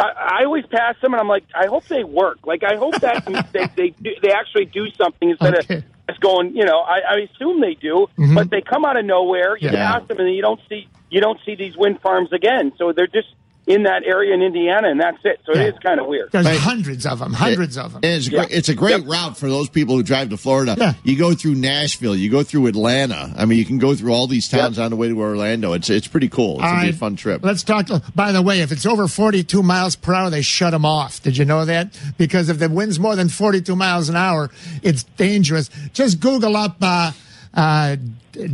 I, 0.00 0.40
I 0.40 0.44
always 0.44 0.64
pass 0.66 0.94
them, 1.02 1.12
and 1.12 1.20
I'm 1.20 1.28
like, 1.28 1.44
I 1.54 1.66
hope 1.66 1.84
they 1.86 2.04
work. 2.04 2.38
Like, 2.46 2.62
I 2.62 2.76
hope 2.76 2.94
that 3.00 3.24
they 3.52 3.66
they 3.76 3.90
do, 4.00 4.10
they 4.22 4.32
actually 4.32 4.66
do 4.66 4.86
something 4.96 5.30
instead 5.30 5.58
Okay. 5.58 5.74
of 5.76 5.84
just 6.08 6.20
going. 6.20 6.54
You 6.56 6.64
know, 6.64 6.80
I, 6.80 7.00
I 7.10 7.16
assume 7.32 7.60
they 7.60 7.74
do, 7.74 8.06
but 8.34 8.50
they 8.50 8.60
come 8.60 8.84
out 8.84 8.96
of 8.96 9.04
nowhere. 9.04 9.56
You 9.56 9.70
Yeah. 9.70 9.98
pass 9.98 10.06
them, 10.08 10.18
and 10.20 10.34
you 10.34 10.42
don't 10.42 10.60
see 10.68 10.88
you 11.10 11.20
don't 11.20 11.38
see 11.44 11.54
these 11.56 11.76
wind 11.76 12.00
farms 12.00 12.32
again. 12.32 12.72
So 12.78 12.92
they're 12.92 13.06
just 13.08 13.28
in 13.68 13.82
that 13.82 14.02
area 14.06 14.32
in 14.34 14.40
Indiana, 14.42 14.88
and 14.88 14.98
that's 14.98 15.18
it. 15.24 15.40
So 15.44 15.52
Yeah. 15.54 15.64
it 15.66 15.74
is 15.74 15.80
kind 15.84 16.00
of 16.00 16.06
weird. 16.06 16.30
There's 16.32 16.46
Right. 16.46 16.58
hundreds 16.58 17.04
of 17.04 17.18
them, 17.18 17.34
hundreds 17.34 17.76
of 17.76 17.92
them. 17.92 18.00
It's 18.02 18.26
a 18.26 18.30
great, 18.30 18.50
it's 18.50 18.68
a 18.70 18.74
great 18.74 19.04
route 19.06 19.36
for 19.36 19.48
those 19.50 19.68
people 19.68 19.94
who 19.94 20.02
drive 20.02 20.30
to 20.30 20.38
Florida. 20.38 20.74
Yeah. 20.78 20.94
You 21.04 21.16
go 21.18 21.34
through 21.34 21.54
Nashville, 21.56 22.16
you 22.16 22.30
go 22.30 22.42
through 22.42 22.66
Atlanta. 22.66 23.34
I 23.36 23.44
mean, 23.44 23.58
you 23.58 23.66
can 23.66 23.76
go 23.78 23.94
through 23.94 24.12
all 24.14 24.26
these 24.26 24.48
towns 24.48 24.78
on 24.78 24.88
the 24.90 24.96
way 24.96 25.08
to 25.08 25.20
Orlando. 25.20 25.74
It's 25.74 25.90
it's 25.90 26.08
pretty 26.08 26.28
cool. 26.28 26.54
It's 26.54 26.64
All 26.64 26.70
gonna 26.70 26.82
be 26.84 26.88
a 26.90 26.92
fun 26.94 27.16
trip. 27.16 27.44
Let's 27.44 27.62
talk. 27.62 27.88
By 28.14 28.32
the 28.32 28.40
way, 28.42 28.60
if 28.60 28.72
it's 28.72 28.86
over 28.86 29.06
42 29.06 29.62
miles 29.62 29.96
per 29.96 30.14
hour, 30.14 30.30
they 30.30 30.42
shut 30.42 30.70
them 30.72 30.86
off. 30.86 31.22
Did 31.22 31.36
you 31.36 31.44
know 31.44 31.64
that? 31.66 31.88
Because 32.16 32.48
if 32.48 32.58
the 32.58 32.68
wind's 32.70 32.98
more 32.98 33.16
than 33.16 33.28
42 33.28 33.76
miles 33.76 34.08
an 34.08 34.16
hour, 34.16 34.50
it's 34.82 35.02
dangerous. 35.18 35.68
Just 35.92 36.20
Google 36.20 36.56
up 36.56 36.76
uh, 36.80 37.12
uh, 37.54 37.96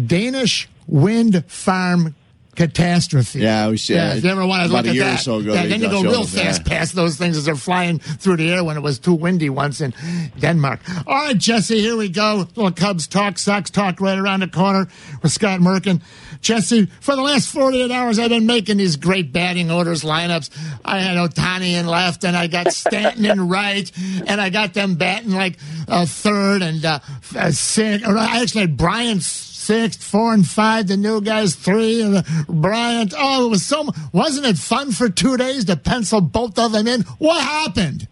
Danish 0.06 0.68
wind 0.86 1.44
farm 1.46 2.14
catastrophe. 2.54 3.40
Yeah, 3.40 3.68
we 3.68 3.76
see- 3.76 3.94
Yeah, 3.94 4.14
if 4.14 4.24
you 4.24 4.30
ever 4.30 4.46
want 4.46 4.66
to 4.66 4.72
look 4.72 4.86
a 4.86 4.88
at 4.90 4.94
year 4.94 5.04
or 5.04 5.06
that, 5.06 5.20
so 5.20 5.36
ago, 5.36 5.54
yeah, 5.54 5.66
then 5.66 5.80
you 5.80 5.88
go 5.88 6.02
real 6.02 6.24
fast 6.24 6.62
yeah. 6.66 6.78
past 6.78 6.94
those 6.94 7.16
things 7.16 7.36
as 7.36 7.44
they're 7.44 7.56
flying 7.56 7.98
through 7.98 8.36
the 8.36 8.50
air 8.50 8.64
when 8.64 8.76
it 8.76 8.80
was 8.80 8.98
too 8.98 9.14
windy 9.14 9.50
once 9.50 9.80
in 9.80 9.92
Denmark. 10.38 10.80
All 11.06 11.14
right, 11.14 11.36
Jesse, 11.38 11.80
here 11.80 11.96
we 11.96 12.08
go. 12.08 12.46
Little 12.54 12.72
Cubs 12.72 13.06
talk, 13.06 13.38
Sox 13.38 13.70
talk 13.70 14.00
right 14.00 14.18
around 14.18 14.40
the 14.40 14.48
corner 14.48 14.88
with 15.22 15.32
Scott 15.32 15.60
Merkin. 15.60 16.00
Jesse, 16.40 16.86
for 17.00 17.16
the 17.16 17.22
last 17.22 17.48
48 17.48 17.90
hours, 17.90 18.18
I've 18.18 18.28
been 18.28 18.46
making 18.46 18.76
these 18.76 18.96
great 18.96 19.32
batting 19.32 19.70
orders 19.70 20.02
lineups. 20.02 20.50
I 20.84 20.98
had 20.98 21.16
Otani 21.16 21.72
in 21.72 21.86
left, 21.86 22.22
and 22.24 22.36
I 22.36 22.48
got 22.48 22.70
Stanton 22.72 23.24
in 23.24 23.48
right, 23.48 23.90
and 24.26 24.40
I 24.40 24.50
got 24.50 24.74
them 24.74 24.96
batting 24.96 25.30
like 25.30 25.56
uh, 25.88 26.04
third 26.04 26.60
and 26.60 26.84
uh, 26.84 26.98
sixth. 27.50 28.06
Or 28.06 28.18
I 28.18 28.42
actually 28.42 28.62
had 28.62 28.76
Bryant 28.76 29.22
sixth, 29.64 30.02
four 30.02 30.34
and 30.34 30.46
five, 30.46 30.86
the 30.88 30.96
new 30.96 31.20
guys 31.20 31.54
three, 31.54 32.02
and 32.02 32.24
Bryant. 32.48 33.14
Oh, 33.16 33.46
it 33.46 33.50
was 33.50 33.64
so. 33.64 33.88
Wasn't 34.12 34.46
it 34.46 34.58
fun 34.58 34.92
for 34.92 35.08
two 35.08 35.36
days 35.36 35.64
to 35.66 35.76
pencil 35.76 36.20
both 36.20 36.58
of 36.58 36.72
them 36.72 36.86
in? 36.86 37.02
What 37.18 37.42
happened? 37.42 38.06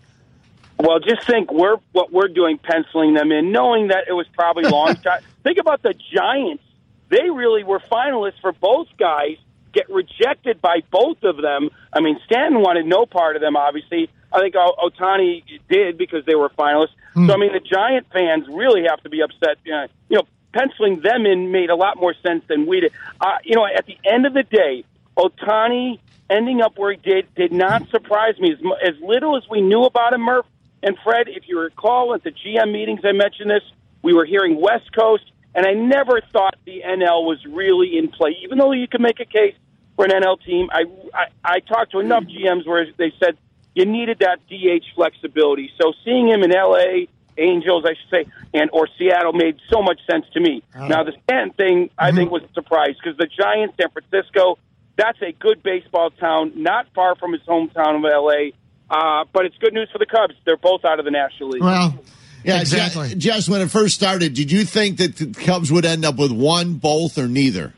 Well, 0.78 0.98
just 0.98 1.26
think 1.26 1.52
we're 1.52 1.76
what 1.92 2.12
we're 2.12 2.28
doing, 2.28 2.58
penciling 2.58 3.14
them 3.14 3.30
in, 3.30 3.52
knowing 3.52 3.88
that 3.88 4.04
it 4.08 4.12
was 4.12 4.26
probably 4.32 4.64
long 4.70 4.96
shot. 5.00 5.22
think 5.44 5.58
about 5.58 5.82
the 5.82 5.94
Giants; 6.14 6.64
they 7.08 7.30
really 7.30 7.64
were 7.64 7.80
finalists 7.90 8.40
for 8.40 8.52
both 8.52 8.88
guys. 8.98 9.36
Get 9.72 9.88
rejected 9.88 10.60
by 10.60 10.82
both 10.90 11.22
of 11.22 11.36
them. 11.38 11.70
I 11.92 12.00
mean, 12.00 12.18
Stanton 12.26 12.60
wanted 12.60 12.84
no 12.84 13.06
part 13.06 13.36
of 13.36 13.42
them. 13.42 13.56
Obviously, 13.56 14.10
I 14.30 14.40
think 14.40 14.54
O- 14.54 14.74
Otani 14.88 15.42
did 15.70 15.96
because 15.96 16.26
they 16.26 16.34
were 16.34 16.50
finalists. 16.50 16.92
So, 17.14 17.32
I 17.32 17.36
mean, 17.36 17.52
the 17.52 17.60
Giant 17.60 18.06
fans 18.12 18.46
really 18.48 18.82
have 18.88 19.02
to 19.02 19.08
be 19.10 19.20
upset. 19.22 19.56
Uh, 19.66 19.86
you 20.10 20.16
know, 20.16 20.22
penciling 20.52 21.00
them 21.00 21.26
in 21.26 21.50
made 21.50 21.70
a 21.70 21.76
lot 21.76 21.98
more 21.98 22.14
sense 22.24 22.44
than 22.48 22.66
we 22.66 22.80
did. 22.80 22.92
Uh, 23.20 23.38
you 23.44 23.54
know, 23.54 23.66
at 23.66 23.86
the 23.86 23.96
end 24.04 24.26
of 24.26 24.34
the 24.34 24.42
day, 24.42 24.84
Otani 25.16 25.98
ending 26.30 26.60
up 26.60 26.78
where 26.78 26.92
he 26.92 26.98
did 26.98 27.34
did 27.34 27.52
not 27.52 27.88
surprise 27.90 28.38
me 28.38 28.52
as, 28.52 28.58
as 28.86 29.00
little 29.02 29.36
as 29.36 29.44
we 29.50 29.60
knew 29.60 29.84
about 29.84 30.12
him, 30.12 30.22
Murph. 30.22 30.46
And 30.82 30.96
Fred, 31.04 31.28
if 31.28 31.44
you 31.46 31.60
recall 31.60 32.14
at 32.14 32.24
the 32.24 32.30
GM 32.30 32.72
meetings, 32.72 33.00
I 33.04 33.12
mentioned 33.12 33.50
this. 33.50 33.62
We 34.02 34.14
were 34.14 34.24
hearing 34.24 34.60
West 34.60 34.92
Coast, 34.92 35.24
and 35.54 35.64
I 35.64 35.74
never 35.74 36.20
thought 36.32 36.56
the 36.64 36.82
NL 36.84 37.24
was 37.24 37.38
really 37.48 37.96
in 37.96 38.08
play. 38.08 38.36
Even 38.42 38.58
though 38.58 38.72
you 38.72 38.88
can 38.88 39.00
make 39.00 39.20
a 39.20 39.24
case 39.24 39.54
for 39.94 40.04
an 40.04 40.10
NL 40.10 40.42
team, 40.44 40.68
I 40.72 40.84
I, 41.14 41.26
I 41.44 41.60
talked 41.60 41.92
to 41.92 42.00
enough 42.00 42.24
GMs 42.24 42.66
where 42.66 42.86
they 42.96 43.12
said 43.22 43.36
you 43.74 43.86
needed 43.86 44.18
that 44.20 44.40
DH 44.48 44.84
flexibility. 44.94 45.70
So 45.80 45.92
seeing 46.04 46.28
him 46.28 46.42
in 46.42 46.50
LA, 46.50 47.06
Angels, 47.38 47.84
I 47.86 47.94
should 47.94 48.10
say, 48.10 48.32
and 48.54 48.70
or 48.72 48.88
Seattle 48.98 49.32
made 49.32 49.56
so 49.70 49.82
much 49.82 50.00
sense 50.10 50.26
to 50.34 50.40
me. 50.40 50.62
Now 50.74 51.02
the 51.04 51.12
Stanton 51.24 51.52
thing, 51.54 51.90
I 51.98 52.12
think, 52.12 52.30
was 52.30 52.42
a 52.42 52.52
surprise 52.52 52.94
because 53.02 53.16
the 53.18 53.26
Giants, 53.26 53.74
San 53.80 53.90
Francisco, 53.90 54.58
that's 54.96 55.20
a 55.22 55.32
good 55.32 55.62
baseball 55.62 56.10
town, 56.10 56.52
not 56.56 56.86
far 56.94 57.16
from 57.16 57.32
his 57.32 57.42
hometown 57.42 57.96
of 57.96 58.02
LA. 58.02 58.50
Uh, 58.90 59.24
but 59.32 59.46
it's 59.46 59.56
good 59.56 59.72
news 59.72 59.88
for 59.90 59.98
the 59.98 60.04
Cubs. 60.06 60.34
They're 60.44 60.58
both 60.58 60.84
out 60.84 60.98
of 60.98 61.06
the 61.06 61.10
National 61.10 61.48
League. 61.48 61.62
Well, 61.62 61.98
Yeah, 62.44 62.60
exactly. 62.60 63.08
Je- 63.08 63.14
Jess, 63.14 63.48
when 63.48 63.62
it 63.62 63.70
first 63.70 63.94
started, 63.94 64.34
did 64.34 64.52
you 64.52 64.64
think 64.66 64.98
that 64.98 65.16
the 65.16 65.32
Cubs 65.32 65.72
would 65.72 65.86
end 65.86 66.04
up 66.04 66.16
with 66.16 66.30
one, 66.30 66.74
both, 66.74 67.16
or 67.16 67.26
neither? 67.26 67.72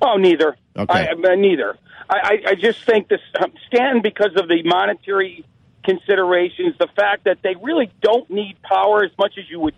Oh, 0.00 0.16
neither. 0.16 0.56
Okay. 0.76 1.08
I, 1.08 1.28
I, 1.28 1.34
neither. 1.34 1.76
I, 2.08 2.16
I, 2.46 2.50
I 2.50 2.54
just 2.54 2.84
think 2.84 3.08
this 3.08 3.20
um, 3.42 3.52
Stanton 3.66 4.00
because 4.02 4.30
of 4.36 4.46
the 4.48 4.62
monetary 4.64 5.44
considerations, 5.84 6.74
the 6.78 6.88
fact 6.96 7.24
that 7.24 7.38
they 7.42 7.54
really 7.60 7.90
don't 8.00 8.28
need 8.30 8.56
power 8.62 9.04
as 9.04 9.10
much 9.18 9.34
as 9.38 9.44
you 9.50 9.60
would. 9.60 9.74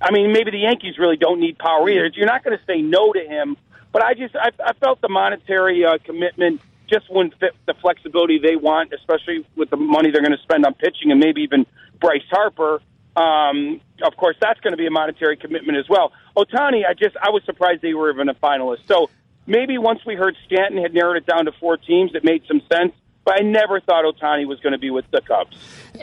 I 0.00 0.10
mean, 0.10 0.32
maybe 0.32 0.50
the 0.50 0.58
Yankees 0.58 0.98
really 0.98 1.16
don't 1.16 1.40
need 1.40 1.58
power 1.58 1.88
either. 1.88 2.10
You're 2.14 2.26
not 2.26 2.44
going 2.44 2.56
to 2.58 2.64
say 2.64 2.82
no 2.82 3.12
to 3.12 3.20
him, 3.20 3.56
but 3.92 4.02
I 4.02 4.14
just 4.14 4.34
I, 4.36 4.50
I 4.62 4.72
felt 4.74 5.00
the 5.00 5.08
monetary 5.08 5.84
uh, 5.84 5.98
commitment 6.04 6.60
just 6.90 7.10
wouldn't 7.10 7.38
fit 7.38 7.52
the 7.66 7.74
flexibility 7.80 8.38
they 8.38 8.56
want, 8.56 8.92
especially 8.92 9.46
with 9.56 9.70
the 9.70 9.76
money 9.76 10.10
they're 10.10 10.22
going 10.22 10.36
to 10.36 10.42
spend 10.42 10.66
on 10.66 10.74
pitching 10.74 11.10
and 11.10 11.20
maybe 11.20 11.42
even 11.42 11.66
Bryce 12.00 12.22
Harper. 12.30 12.82
Um, 13.16 13.80
of 14.02 14.16
course, 14.16 14.36
that's 14.40 14.60
going 14.60 14.72
to 14.72 14.76
be 14.76 14.86
a 14.86 14.90
monetary 14.90 15.36
commitment 15.36 15.78
as 15.78 15.88
well. 15.88 16.12
Otani, 16.36 16.82
I 16.86 16.94
just 16.94 17.16
I 17.16 17.30
was 17.30 17.42
surprised 17.44 17.80
they 17.80 17.94
were 17.94 18.10
even 18.10 18.28
a 18.28 18.34
finalist. 18.34 18.86
So 18.88 19.08
maybe 19.46 19.78
once 19.78 20.00
we 20.04 20.16
heard 20.16 20.36
Stanton 20.46 20.82
had 20.82 20.92
narrowed 20.92 21.16
it 21.16 21.26
down 21.26 21.44
to 21.44 21.52
four 21.52 21.76
teams, 21.76 22.14
it 22.14 22.24
made 22.24 22.42
some 22.48 22.60
sense. 22.70 22.92
But 23.24 23.40
I 23.40 23.44
never 23.44 23.80
thought 23.80 24.04
Otani 24.04 24.46
was 24.46 24.60
going 24.60 24.72
to 24.72 24.78
be 24.78 24.90
with 24.90 25.10
the 25.10 25.20
Cubs. 25.22 25.56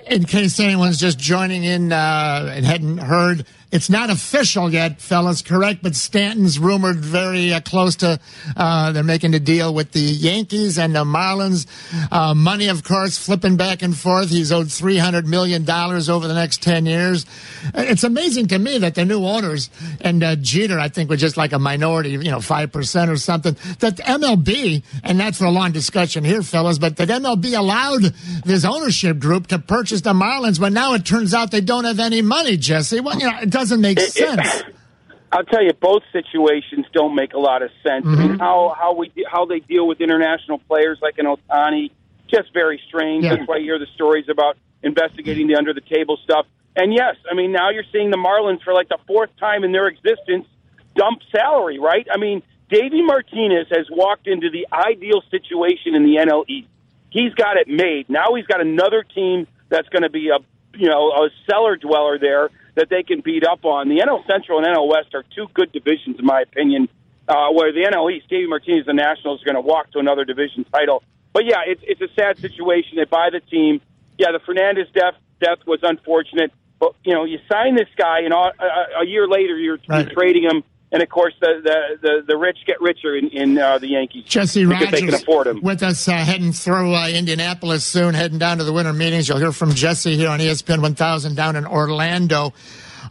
in 0.08 0.24
case 0.26 0.60
anyone's 0.60 1.00
just 1.00 1.20
joining 1.20 1.64
in 1.64 1.92
uh, 1.92 2.52
and 2.56 2.66
hadn't 2.66 2.98
heard, 2.98 3.46
it's 3.72 3.90
not 3.90 4.10
official 4.10 4.70
yet, 4.72 5.00
fellas, 5.02 5.42
correct? 5.42 5.82
But 5.82 5.96
Stanton's 5.96 6.60
rumored 6.60 6.98
very 6.98 7.54
uh, 7.54 7.62
close 7.62 7.96
to. 7.98 8.20
Uh, 8.56 8.92
they're 8.92 9.04
making 9.04 9.34
a 9.34 9.40
deal 9.40 9.74
with 9.74 9.92
the 9.94 10.00
Yankees 10.00 10.78
and 10.78 10.94
the 10.94 11.06
Marlins. 11.06 11.68
Uh, 12.12 12.34
money, 12.34 12.68
of 12.68 12.84
course, 12.84 13.18
flipping 13.18 13.56
back 13.56 13.82
and 13.82 13.96
forth. 13.96 14.30
He's 14.30 14.52
owed 14.52 14.72
three 14.72 14.98
hundred 14.98 15.26
million 15.28 15.64
dollars 15.64 16.10
over 16.10 16.28
the 16.28 16.34
next 16.34 16.62
ten 16.62 16.86
years. 16.86 17.26
It's 17.74 18.04
amazing 18.04 18.48
to 18.48 18.60
me 18.60 18.78
that 18.80 18.96
the 18.96 19.06
new 19.06 19.26
owners 19.26 19.70
and 20.02 20.22
uh, 20.24 20.36
Jeter, 20.36 20.80
I 20.80 20.90
think, 20.90 21.10
was 21.10 21.22
just 21.22 21.38
like 21.38 21.54
a 21.54 21.60
minority, 21.60 22.12
you 22.12 22.32
know, 22.32 22.42
five 22.42 22.72
percent 22.72 23.10
or 23.10 23.18
something. 23.18 23.56
That 23.80 23.98
MLB, 23.98 24.84
and 25.04 25.20
that's 25.20 25.38
for 25.38 25.46
a 25.46 25.52
long 25.52 25.72
discussion 25.72 26.26
here, 26.26 26.42
fellas, 26.42 26.78
but 26.78 26.98
that 26.98 27.08
MLB 27.08 27.58
allowed 27.58 28.14
this 28.44 28.66
ownership 28.66 29.20
group 29.20 29.48
to 29.48 29.60
purchase 29.60 30.02
the 30.02 30.14
Marlins, 30.14 30.60
but 30.60 30.74
now 30.74 30.94
it 30.94 31.06
turns 31.06 31.34
out 31.34 31.52
they 31.52 31.62
don't 31.62 31.86
have 31.86 32.00
any 32.00 32.22
money, 32.22 32.58
Jesse. 32.58 33.00
Well, 33.00 33.18
you 33.18 33.28
know, 33.28 33.46
doesn't 33.62 33.82
make 33.82 34.00
sense. 34.00 34.64
I'll 35.32 35.46
tell 35.46 35.64
you, 35.64 35.72
both 35.74 36.04
situations 36.12 36.86
don't 36.92 37.16
make 37.16 37.34
a 37.34 37.40
lot 37.40 37.62
of 37.62 37.70
sense. 37.84 38.06
I 38.06 38.10
mean, 38.10 38.28
mm-hmm. 38.30 38.40
how 38.40 38.76
how 38.78 38.96
we 38.96 39.12
how 39.26 39.46
they 39.46 39.60
deal 39.60 39.88
with 39.88 40.02
international 40.02 40.60
players 40.60 41.00
like 41.02 41.18
an 41.20 41.26
Otani, 41.26 41.92
just 42.28 42.54
very 42.54 42.82
strange. 42.88 43.24
Yeah. 43.24 43.36
That's 43.36 43.48
why 43.48 43.58
you 43.58 43.66
hear 43.66 43.80
the 43.80 43.88
stories 43.96 44.26
about 44.30 44.58
investigating 44.84 45.48
the 45.48 45.56
under 45.56 45.74
the 45.74 45.82
table 45.82 46.18
stuff. 46.24 46.48
And 46.76 46.94
yes, 46.94 47.16
I 47.30 47.34
mean 47.34 47.54
now 47.54 47.70
you're 47.70 47.86
seeing 47.94 48.10
the 48.12 48.18
Marlins 48.18 48.62
for 48.62 48.74
like 48.74 48.90
the 48.90 48.98
fourth 49.08 49.30
time 49.40 49.64
in 49.64 49.72
their 49.72 49.88
existence 49.88 50.48
dump 50.96 51.22
salary, 51.32 51.80
right? 51.80 52.06
I 52.12 52.18
mean, 52.18 52.44
Davey 52.70 53.02
Martinez 53.02 53.68
has 53.70 53.88
walked 53.90 54.28
into 54.28 54.50
the 54.50 54.68
ideal 54.74 55.24
situation 55.32 55.96
in 55.96 56.04
the 56.04 56.16
NL 56.16 56.44
East. 56.50 56.68
He's 57.10 57.34
got 57.36 57.56
it 57.56 57.70
made. 57.70 58.10
Now 58.10 58.34
he's 58.36 58.48
got 58.48 58.60
another 58.60 59.04
team 59.04 59.48
that's 59.70 59.88
going 59.90 60.04
to 60.04 60.10
be 60.10 60.30
a 60.30 60.40
you 60.78 60.90
know 60.90 61.12
a 61.12 61.30
cellar 61.50 61.78
dweller 61.78 62.20
there 62.20 62.50
that 62.76 62.90
they 62.90 63.04
can 63.04 63.22
beat 63.22 63.46
up 63.46 63.66
on. 63.66 63.90
The 63.90 64.00
NL 64.00 64.26
Central 64.28 64.58
and 64.60 64.68
NL 64.68 64.88
West 64.88 65.14
are 65.14 65.24
two 65.36 65.48
good 65.54 65.72
divisions, 65.72 66.18
in 66.20 66.26
my 66.26 66.42
opinion. 66.42 66.88
Uh, 67.28 67.50
where 67.52 67.72
the 67.72 67.82
NL 67.86 68.12
East, 68.12 68.28
Davey 68.30 68.48
Martinez, 68.48 68.86
the 68.86 68.94
Nationals, 68.94 69.42
are 69.42 69.46
going 69.46 69.56
to 69.56 69.62
walk 69.62 69.92
to 69.92 70.00
another 70.00 70.26
division 70.26 70.66
title. 70.66 71.04
But 71.34 71.46
yeah, 71.46 71.60
it's 71.66 71.82
it's 71.86 72.02
a 72.02 72.14
sad 72.16 72.38
situation. 72.40 72.98
They 72.98 73.06
buy 73.06 73.30
the 73.32 73.40
team. 73.40 73.80
Yeah, 74.18 74.32
the 74.34 74.40
Fernandez 74.40 74.88
death 74.94 75.14
death 75.40 75.60
was 75.66 75.80
unfortunate, 75.84 76.52
but 76.80 76.94
you 77.06 77.14
know 77.14 77.24
you 77.24 77.40
sign 77.50 77.76
this 77.76 77.88
guy, 77.96 78.22
and 78.22 78.34
all, 78.34 78.52
a, 78.60 79.02
a 79.04 79.06
year 79.06 79.28
later 79.28 79.58
you're, 79.58 79.78
Right. 79.88 80.06
you're 80.06 80.14
trading 80.14 80.44
him. 80.44 80.64
And 80.92 81.02
of 81.02 81.10
course, 81.10 81.34
the 81.40 81.62
the, 81.64 81.98
the, 82.02 82.24
the 82.28 82.38
rich 82.38 82.58
get 82.66 82.82
richer 82.82 83.16
in, 83.16 83.30
in 83.30 83.58
uh, 83.58 83.78
the 83.78 83.88
Yankees 83.88 84.26
Jesse 84.26 84.66
because 84.66 84.92
they 84.92 85.00
can 85.02 85.14
afford 85.14 85.48
him. 85.48 85.62
with 85.62 85.84
us 85.84 86.08
uh, 86.08 86.14
heading 86.14 86.52
through 86.52 86.94
uh, 86.94 87.08
Indianapolis 87.08 87.86
soon, 87.86 88.14
heading 88.14 88.40
down 88.40 88.58
to 88.58 88.64
the 88.64 88.74
winter 88.74 88.94
meetings. 88.94 89.30
You'll 89.30 89.38
hear 89.38 89.54
from 89.54 89.72
Jesse 89.74 90.18
here 90.18 90.30
on 90.30 90.40
ESPN 90.40 90.82
1000 90.82 91.36
down 91.36 91.56
in 91.56 91.66
Orlando. 91.66 92.54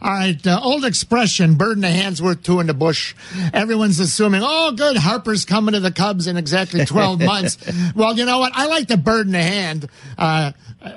All 0.03 0.09
right, 0.09 0.47
uh, 0.47 0.59
old 0.63 0.83
expression, 0.83 1.55
bird 1.55 1.73
in 1.77 1.81
the 1.81 1.89
hand's 1.89 2.21
worth 2.23 2.41
two 2.41 2.59
in 2.59 2.65
the 2.65 2.73
bush. 2.73 3.13
Everyone's 3.53 3.99
assuming, 3.99 4.41
oh, 4.43 4.71
good, 4.71 4.97
Harper's 4.97 5.45
coming 5.45 5.73
to 5.73 5.79
the 5.79 5.91
Cubs 5.91 6.25
in 6.25 6.37
exactly 6.37 6.85
12 6.85 7.21
months. 7.23 7.57
Well, 7.93 8.17
you 8.17 8.25
know 8.25 8.39
what? 8.39 8.51
I 8.55 8.65
like 8.65 8.87
the 8.87 8.97
bird 8.97 9.27
in 9.27 9.33
the 9.33 9.43
hand, 9.43 9.87
uh, 10.17 10.53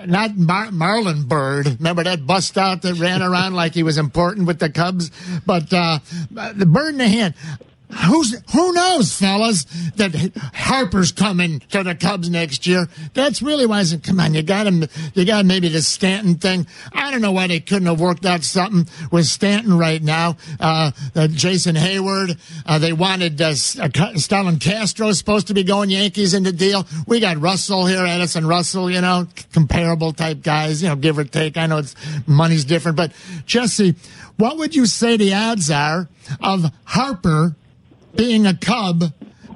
not 0.07 0.37
Mar- 0.37 0.69
Marlon 0.69 1.27
Byrd. 1.27 1.67
Remember 1.79 2.05
that 2.05 2.27
bust 2.27 2.57
out 2.57 2.83
that 2.83 2.95
ran 2.95 3.23
around 3.23 3.55
like 3.55 3.75
he 3.75 3.83
was 3.83 3.99
important 3.99 4.47
with 4.47 4.59
the 4.59 4.71
Cubs? 4.71 5.11
But 5.45 5.73
uh, 5.73 5.99
the 6.31 6.67
bird 6.67 6.93
in 6.93 6.99
the 6.99 7.09
hand. 7.09 7.35
Who's 8.07 8.35
who 8.53 8.73
knows, 8.73 9.17
fellas, 9.17 9.65
that 9.97 10.33
Harper's 10.53 11.13
coming 11.13 11.61
to 11.71 11.83
the 11.83 11.95
Cubs 11.95 12.29
next 12.29 12.67
year. 12.67 12.89
That's 13.15 13.41
really 13.41 13.67
why 13.67 13.81
I 13.81 13.83
said, 13.85 14.03
come 14.03 14.21
on, 14.21 14.35
you 14.35 14.43
got 14.43 14.67
him. 14.67 14.85
You 15.15 15.25
got 15.25 15.47
maybe 15.47 15.69
the 15.69 15.83
Stanton 15.83 16.35
thing. 16.37 16.67
I 16.93 17.11
don't 17.11 17.21
know 17.21 17.33
why 17.33 17.47
they 17.47 17.61
couldn't 17.61 17.87
have 17.87 18.01
worked 18.01 18.27
out 18.27 18.43
something 18.43 18.87
with 19.11 19.27
Stanton 19.27 19.79
right 19.79 20.03
now. 20.03 20.37
Uh, 20.59 20.91
uh, 21.15 21.29
Jason 21.29 21.77
Heyward. 21.77 22.39
Uh, 22.67 22.79
they 22.79 22.93
wanted 22.93 23.41
uh, 23.41 23.55
Starlin 23.55 24.59
Castro 24.59 25.13
supposed 25.13 25.47
to 25.49 25.55
be 25.55 25.63
going 25.63 25.91
Yankees 25.91 26.35
in 26.35 26.43
the 26.43 26.53
deal. 26.53 26.87
We 27.07 27.21
got 27.21 27.41
Russell 27.41 27.87
here, 27.87 28.05
Addison 28.05 28.47
Russell. 28.47 28.91
You 28.91 29.01
know, 29.01 29.29
comparable 29.53 30.13
type 30.13 30.43
guys. 30.43 30.83
You 30.83 30.89
know, 30.89 30.97
give 30.97 31.19
or 31.19 31.25
take. 31.25 31.57
I 31.57 31.67
know 31.67 31.79
it's 31.79 31.95
money's 32.27 32.65
different, 32.65 32.97
but 32.97 33.13
Jesse, 33.47 33.95
what 34.37 34.59
would 34.59 34.75
you 34.75 34.87
say 34.87 35.17
the 35.17 35.35
odds 35.35 35.71
are 35.71 36.09
of 36.41 36.71
Harper? 36.85 37.55
Being 38.17 38.47
a 38.47 38.55
Cub 38.57 39.05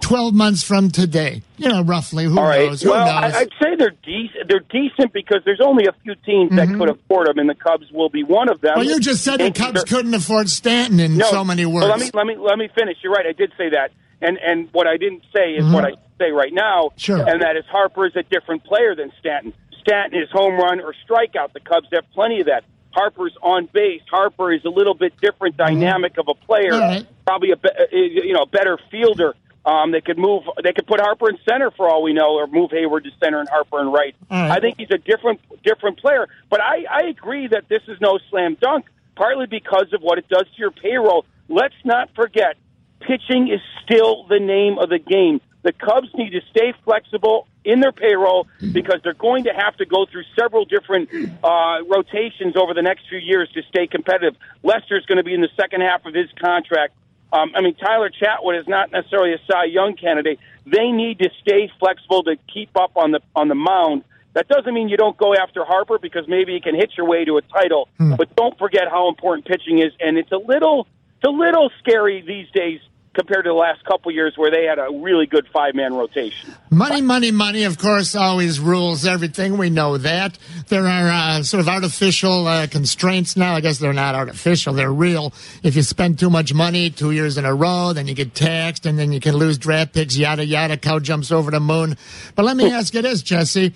12 0.01 0.35
months 0.35 0.63
from 0.63 0.91
today? 0.91 1.43
You 1.57 1.69
know, 1.69 1.83
roughly. 1.83 2.25
Who 2.25 2.39
All 2.39 2.45
right. 2.45 2.67
knows? 2.69 2.83
Who 2.83 2.91
well, 2.91 3.05
knows? 3.23 3.35
I, 3.35 3.41
I'd 3.41 3.51
say 3.63 3.75
they're 3.77 3.91
decent. 4.05 4.49
They're 4.49 4.61
decent 4.71 5.13
because 5.13 5.43
there's 5.45 5.61
only 5.61 5.87
a 5.87 5.93
few 6.05 6.15
teams 6.25 6.55
that 6.57 6.69
could 6.69 6.89
afford 6.91 7.27
them, 7.29 7.39
and 7.39 7.49
the 7.49 7.55
Cubs 7.55 7.91
will 7.93 8.09
be 8.09 8.23
one 8.23 8.49
of 8.49 8.61
them. 8.61 8.71
Mm-hmm. 8.71 8.81
well, 8.81 8.89
you 8.89 9.01
just 9.01 9.25
said 9.25 9.39
the 9.39 9.51
Cubs 9.51 9.85
couldn't 9.85 10.15
afford 10.15 10.49
Stanton 10.49 11.01
in 11.01 11.17
No, 11.17 11.31
so 11.31 11.45
many 11.45 11.67
words. 11.67 11.87
Well, 11.87 11.97
let 11.97 12.01
me 12.01 12.11
let 12.15 12.27
me 12.27 12.37
let 12.37 12.59
me 12.59 12.69
finish. 12.79 12.99
You're 13.03 13.13
right. 13.13 13.27
I 13.27 13.33
did 13.33 13.53
say 13.59 13.71
that, 13.71 13.91
and 14.23 14.39
and 14.39 14.69
what 14.73 14.87
I 14.87 14.97
didn't 14.99 15.25
say 15.35 15.53
is 15.55 15.65
what 15.73 15.85
I 15.85 15.93
say 16.19 16.31
right 16.31 16.53
now, 16.53 16.91
Mm-hmm. 16.91 16.99
Sure. 16.99 17.29
and 17.29 17.43
that 17.43 17.57
is 17.57 17.65
Harper 17.71 18.07
is 18.07 18.15
a 18.17 18.23
different 18.23 18.65
player 18.65 18.95
than 18.95 19.11
Stanton. 19.19 19.53
Stanton 19.81 20.21
is 20.23 20.29
home 20.31 20.55
run 20.57 20.81
or 20.81 20.95
strikeout. 21.09 21.53
The 21.55 21.61
Cubs 21.61 21.89
have 21.93 22.05
plenty 22.13 22.41
of 22.41 22.47
that. 22.47 22.63
Harper's 22.99 23.37
on 23.43 23.69
base. 23.73 24.03
Harper 24.11 24.53
is 24.53 24.65
a 24.65 24.71
little 24.71 24.95
bit 24.95 25.13
different 25.21 25.57
dynamic 25.57 26.19
of 26.19 26.27
a 26.29 26.35
player. 26.35 26.73
Mm-hmm. 26.73 26.95
Right. 26.95 27.07
Probably 27.27 27.53
a 27.53 27.57
be- 27.57 27.69
uh, 27.69 27.85
you 27.93 28.33
know 28.33 28.45
better 28.45 28.77
fielder. 28.91 29.35
Um, 29.65 29.93
they 29.93 30.01
could 30.01 30.19
move. 30.19 30.43
They 30.65 30.73
could 30.73 30.87
put 30.87 30.99
Harper 31.01 31.29
in 31.29 31.39
center 31.49 31.71
for 31.71 31.89
all 31.89 32.03
we 32.03 32.13
know, 32.13 32.31
or 32.35 32.47
move 32.47 32.71
Heyward 32.71 33.05
to 33.05 33.11
center 33.23 33.39
and 33.39 33.49
Harper 33.49 33.81
in 33.81 33.89
right. 33.89 34.17
Right. 34.31 34.51
I 34.51 34.61
think 34.61 34.79
he's 34.79 34.91
a 34.91 34.99
different 34.99 35.41
different 35.63 35.99
player. 35.99 36.27
But 36.51 36.61
I, 36.61 36.85
I 36.91 37.07
agree 37.09 37.47
that 37.49 37.69
this 37.69 37.83
is 37.87 37.99
no 38.01 38.19
slam 38.31 38.57
dunk, 38.61 38.87
partly 39.15 39.47
because 39.47 39.93
of 39.93 40.01
what 40.01 40.19
it 40.19 40.29
does 40.29 40.45
to 40.45 40.59
your 40.59 40.71
payroll. 40.71 41.25
Let's 41.49 41.75
not 41.85 42.09
forget, 42.15 42.57
pitching 43.01 43.49
is 43.49 43.61
still 43.85 44.27
the 44.27 44.41
name 44.41 44.79
of 44.79 44.89
the 44.89 44.99
game. 44.99 45.41
The 45.63 45.73
Cubs 45.73 46.09
need 46.15 46.31
to 46.31 46.41
stay 46.51 46.73
flexible 46.85 47.47
in 47.69 47.81
their 47.81 47.93
payroll 47.93 48.49
because 48.73 48.99
they're 49.05 49.12
going 49.12 49.45
to 49.45 49.53
have 49.53 49.77
to 49.77 49.85
go 49.85 50.07
through 50.07 50.25
several 50.35 50.64
different 50.64 51.11
uh, 51.45 51.79
rotations 51.87 52.57
over 52.57 52.73
the 52.73 52.81
next 52.81 53.07
few 53.11 53.19
years 53.19 53.47
to 53.53 53.62
stay 53.69 53.87
competitive. 53.87 54.35
Lester's 54.62 55.05
going 55.05 55.19
to 55.19 55.23
be 55.23 55.35
in 55.35 55.43
the 55.43 55.51
second 55.55 55.83
half 55.83 56.07
of 56.07 56.14
his 56.14 56.31
contract. 56.41 56.95
Um, 57.31 57.53
I 57.55 57.61
mean, 57.61 57.75
Tyler 57.75 58.11
Chatwood 58.11 58.59
is 58.59 58.66
not 58.66 58.91
necessarily 58.91 59.35
a 59.35 59.39
Cy 59.47 59.64
Young 59.64 59.95
candidate. 59.95 60.39
They 60.64 60.91
need 60.91 61.19
to 61.19 61.29
stay 61.43 61.71
flexible 61.79 62.23
to 62.23 62.37
keep 62.53 62.75
up 62.75 62.93
on 62.97 63.11
the 63.11 63.21
on 63.37 63.49
the 63.49 63.55
mound. 63.55 64.05
That 64.33 64.49
doesn't 64.49 64.73
mean 64.73 64.89
you 64.89 64.97
don't 64.97 65.16
go 65.16 65.35
after 65.35 65.62
Harper 65.62 65.99
because 65.99 66.27
maybe 66.27 66.55
you 66.55 66.62
can 66.62 66.75
hit 66.75 66.93
your 66.97 67.07
way 67.07 67.27
to 67.27 67.37
a 67.37 67.43
title. 67.43 67.89
But 68.16 68.35
don't 68.35 68.57
forget 68.59 68.89
how 68.89 69.09
important 69.09 69.47
pitching 69.47 69.79
is, 69.81 69.93
and 70.01 70.16
it's 70.16 70.33
a 70.33 70.39
little 70.39 70.87
it's 71.16 71.27
a 71.27 71.31
little 71.31 71.71
scary 71.81 72.23
these 72.23 72.49
days 72.53 72.81
compared 73.15 73.45
to 73.45 73.51
the 73.51 73.55
last 73.55 73.85
couple 73.85 74.13
years 74.13 74.35
where 74.37 74.51
they 74.51 74.65
had 74.65 74.79
a 74.79 74.89
really 75.01 75.27
good 75.27 75.47
five 75.53 75.75
man 75.75 75.95
rotation. 75.95 76.55
Money, 76.71 77.01
money, 77.01 77.31
money, 77.31 77.65
of 77.65 77.79
course, 77.79 78.15
always 78.15 78.61
rules 78.61 79.07
everything. 79.07 79.59
We 79.59 79.71
know 79.71 79.99
that. 79.99 80.39
There 80.69 80.87
are 80.87 81.09
uh, 81.09 81.43
sort 81.43 81.61
of 81.61 81.69
artificial 81.69 82.47
uh, 82.47 82.67
constraints 82.67 83.37
now. 83.37 83.55
I 83.55 83.61
guess 83.61 83.79
they're 83.79 83.93
not 83.93 84.15
artificial, 84.15 84.75
they're 84.75 84.93
real. 84.93 85.33
If 85.63 85.77
you 85.77 85.83
spend 85.83 86.19
too 86.19 86.31
much 86.31 86.55
money 86.55 86.91
two 86.91 87.11
years 87.11 87.39
in 87.39 87.45
a 87.45 87.55
row, 87.55 87.93
then 87.93 88.07
you 88.07 88.15
get 88.15 88.35
taxed, 88.35 88.87
and 88.87 88.99
then 88.99 89.13
you 89.13 89.21
can 89.21 89.37
lose 89.37 89.59
draft 89.59 89.95
picks, 89.95 90.17
yada, 90.17 90.45
yada. 90.45 90.77
Cow 90.77 90.99
jumps 90.99 91.33
over 91.33 91.51
the 91.51 91.61
moon. 91.61 91.97
But 92.35 92.45
let 92.45 92.57
me 92.57 92.73
ask 92.73 92.95
you 92.95 93.03
this, 93.03 93.23
Jesse. 93.23 93.73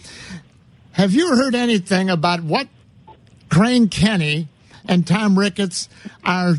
Have 0.92 1.12
you 1.12 1.34
heard 1.34 1.54
anything 1.54 2.10
about 2.10 2.42
what 2.42 2.68
Crane 3.48 3.88
Kenney 3.88 4.48
and 4.86 5.06
Tom 5.06 5.38
Ricketts 5.38 5.88
are 6.24 6.56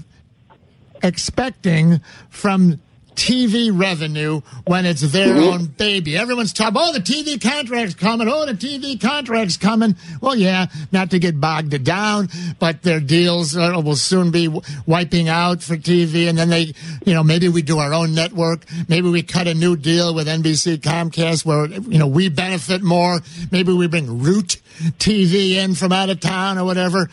expecting 1.04 2.02
from 2.30 2.80
TV 3.16 3.70
revenue 3.72 4.42
when 4.66 4.86
it's 4.86 5.02
their 5.02 5.36
own 5.38 5.66
baby. 5.66 6.18
Everyone's 6.18 6.54
talking, 6.54 6.78
oh, 6.78 6.94
the 6.94 7.00
TV 7.00 7.42
contract's 7.42 7.96
coming. 7.96 8.28
Oh, 8.28 8.46
the 8.46 8.54
TV 8.54 9.00
contract's 9.00 9.58
coming. 9.58 9.96
Well, 10.22 10.36
yeah, 10.36 10.68
not 10.92 11.12
to 11.12 11.20
get 11.20 11.40
bogged 11.40 11.84
down, 11.84 12.30
but 12.60 12.82
their 12.82 13.00
deals 13.00 13.56
uh, 13.56 13.82
will 13.84 13.96
soon 13.96 14.32
be 14.32 14.46
w- 14.46 14.62
wiping 14.86 15.30
out 15.30 15.62
for 15.62 15.76
TV. 15.76 16.28
And 16.28 16.38
then 16.38 16.50
they, 16.50 16.74
you 17.06 17.14
know, 17.14 17.24
maybe 17.24 17.50
we 17.50 17.62
do 17.62 17.80
our 17.80 17.94
own 17.94 18.14
network. 18.16 18.66
Maybe 18.88 19.10
we 19.10 19.24
cut 19.24 19.48
a 19.48 19.54
new 19.54 19.76
deal 19.76 20.14
with 20.14 20.28
NBC 20.28 20.78
Comcast 20.78 21.46
where, 21.46 21.68
you 21.68 22.00
know, 22.00 22.08
we 22.08 22.30
benefit 22.30 22.82
more. 22.82 23.20
Maybe 23.52 23.74
we 23.74 23.88
bring 23.88 24.22
Root 24.22 24.60
TV 24.98 25.52
in 25.52 25.76
from 25.76 25.92
out 25.92 26.10
of 26.10 26.20
town 26.20 26.58
or 26.58 26.66
whatever. 26.66 27.10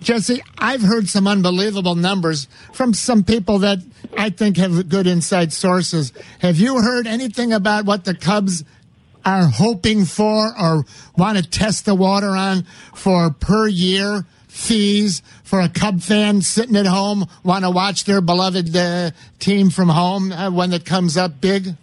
Jesse, 0.00 0.42
I've 0.58 0.82
heard 0.82 1.08
some 1.08 1.26
unbelievable 1.26 1.94
numbers 1.94 2.48
from 2.72 2.94
some 2.94 3.22
people 3.22 3.58
that 3.60 3.78
I 4.16 4.30
think 4.30 4.56
have 4.56 4.88
good 4.88 5.06
inside 5.06 5.52
sources. 5.52 6.12
Have 6.40 6.58
you 6.58 6.80
heard 6.80 7.06
anything 7.06 7.52
about 7.52 7.84
what 7.84 8.04
the 8.04 8.14
Cubs 8.14 8.64
are 9.24 9.46
hoping 9.46 10.06
for 10.06 10.52
or 10.58 10.86
want 11.16 11.36
to 11.36 11.48
test 11.48 11.84
the 11.84 11.94
water 11.94 12.30
on 12.30 12.64
for 12.94 13.30
per 13.30 13.68
year 13.68 14.24
fees 14.48 15.22
for 15.44 15.60
a 15.60 15.68
Cub 15.68 16.00
fan 16.00 16.40
sitting 16.40 16.76
at 16.76 16.86
home, 16.86 17.26
want 17.44 17.64
to 17.64 17.70
watch 17.70 18.04
their 18.04 18.20
beloved 18.20 18.74
uh, 18.74 19.10
team 19.38 19.70
from 19.70 19.90
home 19.90 20.32
uh, 20.32 20.50
when 20.50 20.72
it 20.72 20.84
comes 20.84 21.16
up 21.16 21.40
big? 21.40 21.74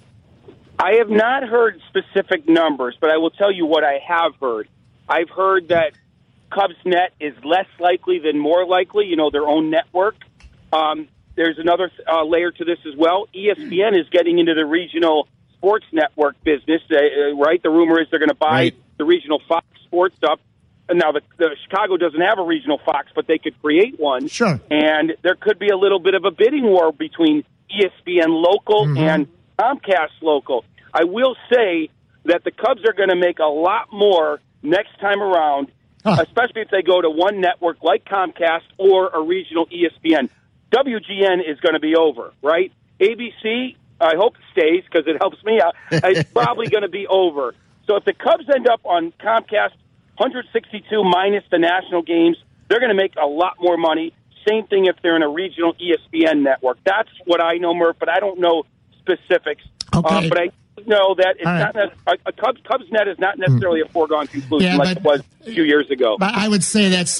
I 0.80 0.96
have 0.96 1.10
not 1.10 1.44
heard 1.44 1.80
specific 1.88 2.48
numbers, 2.48 2.98
but 3.00 3.10
I 3.10 3.18
will 3.18 3.32
tell 3.32 3.52
you 3.52 3.66
what 3.66 3.84
I 3.84 4.00
have 4.08 4.36
heard. 4.40 4.68
I've 5.08 5.30
heard 5.30 5.70
that 5.70 5.94
Cubs 6.50 6.76
Net 6.86 7.14
is 7.20 7.34
less 7.44 7.68
likely 7.80 8.20
than 8.20 8.40
more 8.40 8.66
likely, 8.66 9.06
you 9.06 9.16
know, 9.16 9.30
their 9.30 9.48
own 9.48 9.70
network. 9.70 10.16
Um, 10.72 11.08
there's 11.36 11.58
another 11.60 11.92
uh, 12.12 12.24
layer 12.24 12.52
to 12.52 12.66
this 12.66 12.80
as 12.88 12.96
well. 12.98 13.28
ESPN 13.36 14.00
is 14.00 14.08
getting 14.12 14.40
into 14.40 14.54
the 14.54 14.66
regional 14.66 15.28
sports 15.54 15.86
network 15.92 16.42
business, 16.44 16.82
uh, 16.92 16.96
uh, 16.96 17.36
right? 17.36 17.62
The 17.62 17.70
rumor 17.70 18.00
is 18.02 18.08
they're 18.10 18.20
going 18.20 18.30
to 18.30 18.36
buy 18.36 18.48
Right. 18.48 18.76
the 18.98 19.06
regional 19.06 19.42
Fox 19.48 19.66
Sports 19.86 20.16
stuff. 20.18 20.40
And 20.90 21.00
now, 21.00 21.12
the, 21.12 21.22
the 21.38 21.50
Chicago 21.66 21.98
doesn't 21.98 22.22
have 22.22 22.40
a 22.40 22.44
regional 22.44 22.80
Fox, 22.86 23.10
but 23.14 23.28
they 23.28 23.38
could 23.38 23.62
create 23.62 24.00
one. 24.00 24.28
Sure. 24.30 24.60
And 24.72 25.14
there 25.22 25.36
could 25.36 25.60
be 25.60 25.68
a 25.68 25.78
little 25.78 26.00
bit 26.00 26.14
of 26.16 26.24
a 26.24 26.32
bidding 26.32 26.64
war 26.64 26.94
between 26.94 27.44
ESPN 27.70 28.28
local 28.30 28.98
and 28.98 29.28
Comcast 29.60 30.22
local. 30.22 30.64
I 30.94 31.04
will 31.04 31.36
say 31.54 31.90
that 32.24 32.44
the 32.46 32.52
Cubs 32.52 32.82
are 32.86 32.94
going 32.94 33.10
to 33.10 33.16
make 33.18 33.40
a 33.40 33.46
lot 33.46 33.92
more 33.92 34.40
next 34.64 34.98
time 35.02 35.22
around. 35.22 35.72
especially 36.20 36.62
if 36.62 36.70
they 36.70 36.82
go 36.82 37.02
to 37.02 37.10
one 37.10 37.42
network 37.42 37.84
like 37.84 38.06
Comcast 38.06 38.64
or 38.78 39.10
a 39.10 39.22
regional 39.22 39.68
ESPN. 39.68 40.30
WGN 40.72 41.50
is 41.50 41.60
going 41.60 41.74
to 41.74 41.80
be 41.80 41.96
over, 41.96 42.34
right? 42.42 42.72
ABC, 43.00 43.76
I 44.02 44.16
hope 44.16 44.36
it 44.36 44.42
stays 44.52 44.84
because 44.84 45.08
it 45.08 45.18
helps 45.20 45.44
me 45.44 45.62
out. 45.62 45.76
It's 45.92 46.30
probably 46.32 46.68
going 46.68 46.84
to 46.84 46.90
be 46.90 47.08
over. 47.08 47.56
So 47.86 47.96
if 47.96 48.06
the 48.06 48.14
Cubs 48.14 48.46
end 48.54 48.68
up 48.68 48.82
on 48.84 49.14
Comcast 49.20 49.74
162 50.18 51.04
minus 51.04 51.44
the 51.52 51.60
national 51.60 52.02
games, 52.02 52.38
they're 52.68 52.80
going 52.80 52.90
to 52.90 52.96
make 52.96 53.14
a 53.22 53.26
lot 53.26 53.56
more 53.62 53.78
money. 53.78 54.14
Same 54.48 54.68
thing 54.68 54.86
if 54.86 54.96
they're 55.02 55.16
in 55.16 55.24
a 55.24 55.30
regional 55.30 55.74
ESPN 55.76 56.42
network. 56.42 56.80
That's 56.84 57.10
what 57.26 57.42
I 57.44 57.58
know, 57.58 57.74
Murph, 57.74 57.98
but 58.00 58.10
I 58.10 58.20
don't 58.20 58.40
know 58.40 58.64
specifics. 59.00 59.64
Okay. 59.96 60.28
Uh, 60.28 60.30
but 60.30 60.38
I 60.38 60.50
know 60.86 61.16
that 61.16 61.36
it's 61.38 61.46
right. 61.46 61.74
not 61.74 61.76
a, 61.76 62.18
a 62.26 62.32
Cubs, 62.32 62.62
Cubs 62.68 62.92
net 62.92 63.08
is 63.08 63.18
not 63.20 63.36
hmm. 63.36 63.42
necessarily 63.42 63.82
a 63.82 63.88
foregone 63.88 64.28
conclusion 64.28 64.72
Yeah, 64.72 64.78
like 64.78 64.96
but- 64.96 64.98
it 64.98 65.04
was 65.04 65.24
a 65.48 65.52
few 65.54 65.64
years 65.64 65.90
ago. 65.90 66.18
But 66.20 66.34
I 66.34 66.48
would 66.48 66.64
say 66.64 66.90
that's 66.90 67.20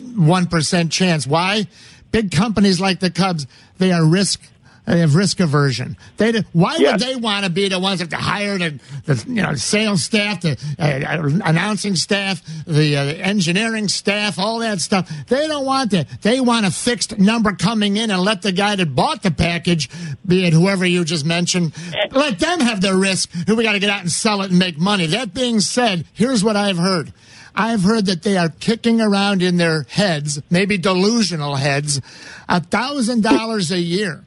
one 0.00 0.46
percent 0.46 0.92
chance. 0.92 1.26
Why? 1.26 1.66
Big 2.10 2.30
companies 2.30 2.80
like 2.80 3.00
the 3.00 3.10
Cubs, 3.10 3.46
they 3.78 3.90
are 3.90 4.04
risk. 4.04 4.42
They 4.84 4.98
have 4.98 5.14
risk 5.14 5.38
aversion. 5.38 5.96
They 6.16 6.32
do- 6.32 6.42
why 6.52 6.74
Yes. 6.76 6.92
would 6.92 7.00
they 7.08 7.14
want 7.14 7.44
to 7.44 7.50
be 7.50 7.68
the 7.68 7.78
ones 7.78 8.00
that 8.00 8.10
have 8.12 8.18
to 8.20 8.24
hire 8.26 8.58
the, 8.58 8.80
the 9.06 9.24
you 9.28 9.40
know 9.40 9.54
sales 9.54 10.02
staff, 10.02 10.40
the 10.40 10.56
uh, 10.76 11.38
announcing 11.48 11.94
staff, 11.94 12.42
the 12.66 12.96
uh, 12.96 13.04
engineering 13.04 13.86
staff, 13.86 14.40
all 14.40 14.58
that 14.58 14.80
stuff? 14.80 15.08
They 15.28 15.46
don't 15.46 15.64
want 15.64 15.92
that. 15.92 16.08
They 16.22 16.40
want 16.40 16.66
a 16.66 16.72
fixed 16.72 17.16
number 17.20 17.52
coming 17.52 17.96
in 17.96 18.10
and 18.10 18.20
let 18.22 18.42
the 18.42 18.50
guy 18.50 18.74
that 18.74 18.92
bought 18.94 19.22
the 19.22 19.30
package, 19.30 19.88
be 20.26 20.46
it 20.46 20.52
whoever 20.52 20.84
you 20.84 21.04
just 21.04 21.24
mentioned, 21.24 21.72
let 22.10 22.40
them 22.40 22.58
have 22.58 22.80
their 22.80 22.96
risk. 22.96 23.30
Who 23.46 23.54
we 23.54 23.62
got 23.62 23.72
to 23.72 23.78
get 23.78 23.90
out 23.90 24.00
and 24.00 24.10
sell 24.10 24.42
it 24.42 24.50
and 24.50 24.58
make 24.58 24.78
money. 24.78 25.06
That 25.06 25.32
being 25.32 25.60
said, 25.60 26.06
here's 26.12 26.42
what 26.42 26.56
I've 26.56 26.78
heard. 26.78 27.12
I've 27.54 27.82
heard 27.84 28.06
that 28.06 28.22
they 28.24 28.36
are 28.36 28.48
kicking 28.48 29.00
around 29.00 29.42
in 29.42 29.58
their 29.58 29.84
heads, 29.88 30.40
maybe 30.50 30.76
delusional 30.76 31.54
heads, 31.54 32.00
a 32.48 32.58
thousand 32.60 33.22
dollars 33.22 33.70
a 33.70 33.78
year 33.78 34.24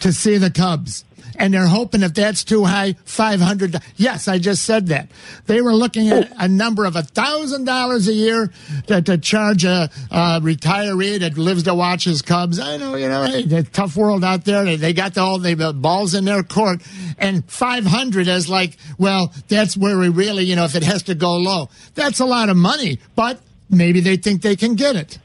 to 0.00 0.12
see 0.12 0.38
the 0.38 0.50
Cubs. 0.50 1.04
and 1.36 1.52
they're 1.52 1.66
hoping 1.66 2.02
if 2.02 2.14
that's 2.14 2.44
too 2.44 2.64
high, 2.64 2.94
five 3.04 3.40
hundred. 3.40 3.76
Yes, 3.96 4.28
I 4.28 4.38
just 4.38 4.64
said 4.64 4.88
that. 4.88 5.08
They 5.46 5.60
were 5.60 5.74
looking 5.74 6.08
at 6.10 6.32
a 6.38 6.48
number 6.48 6.84
of 6.84 6.96
a 6.96 7.02
thousand 7.02 7.64
dollars 7.64 8.08
a 8.08 8.12
year 8.12 8.52
to, 8.86 9.02
to 9.02 9.18
charge 9.18 9.64
a, 9.64 9.90
a 10.10 10.40
retiree 10.40 11.20
that 11.20 11.36
lives 11.36 11.64
to 11.64 11.74
watch 11.74 12.04
his 12.04 12.22
Cubs. 12.22 12.58
I 12.60 12.76
know, 12.76 12.94
you 12.94 13.08
know, 13.08 13.24
hey, 13.24 13.42
the 13.42 13.62
tough 13.64 13.96
world 13.96 14.24
out 14.24 14.44
there. 14.44 14.76
They, 14.76 14.92
got 14.92 15.14
the, 15.14 15.20
all 15.22 15.38
the 15.38 15.72
balls 15.74 16.14
in 16.14 16.24
their 16.24 16.42
court, 16.42 16.82
and 17.18 17.44
five 17.50 17.84
hundred 17.84 18.28
is 18.28 18.48
like, 18.48 18.76
well, 18.98 19.32
that's 19.48 19.76
where 19.76 19.98
we 19.98 20.08
really, 20.08 20.44
you 20.44 20.56
know, 20.56 20.64
if 20.64 20.74
it 20.76 20.82
has 20.84 21.04
to 21.04 21.14
go 21.14 21.36
low, 21.36 21.68
that's 21.94 22.20
a 22.20 22.26
lot 22.26 22.48
of 22.48 22.56
money, 22.56 23.00
but 23.16 23.40
maybe 23.70 24.00
they 24.00 24.16
think 24.16 24.42
they 24.42 24.56
can 24.56 24.74
get 24.74 24.94
it. 24.96 25.18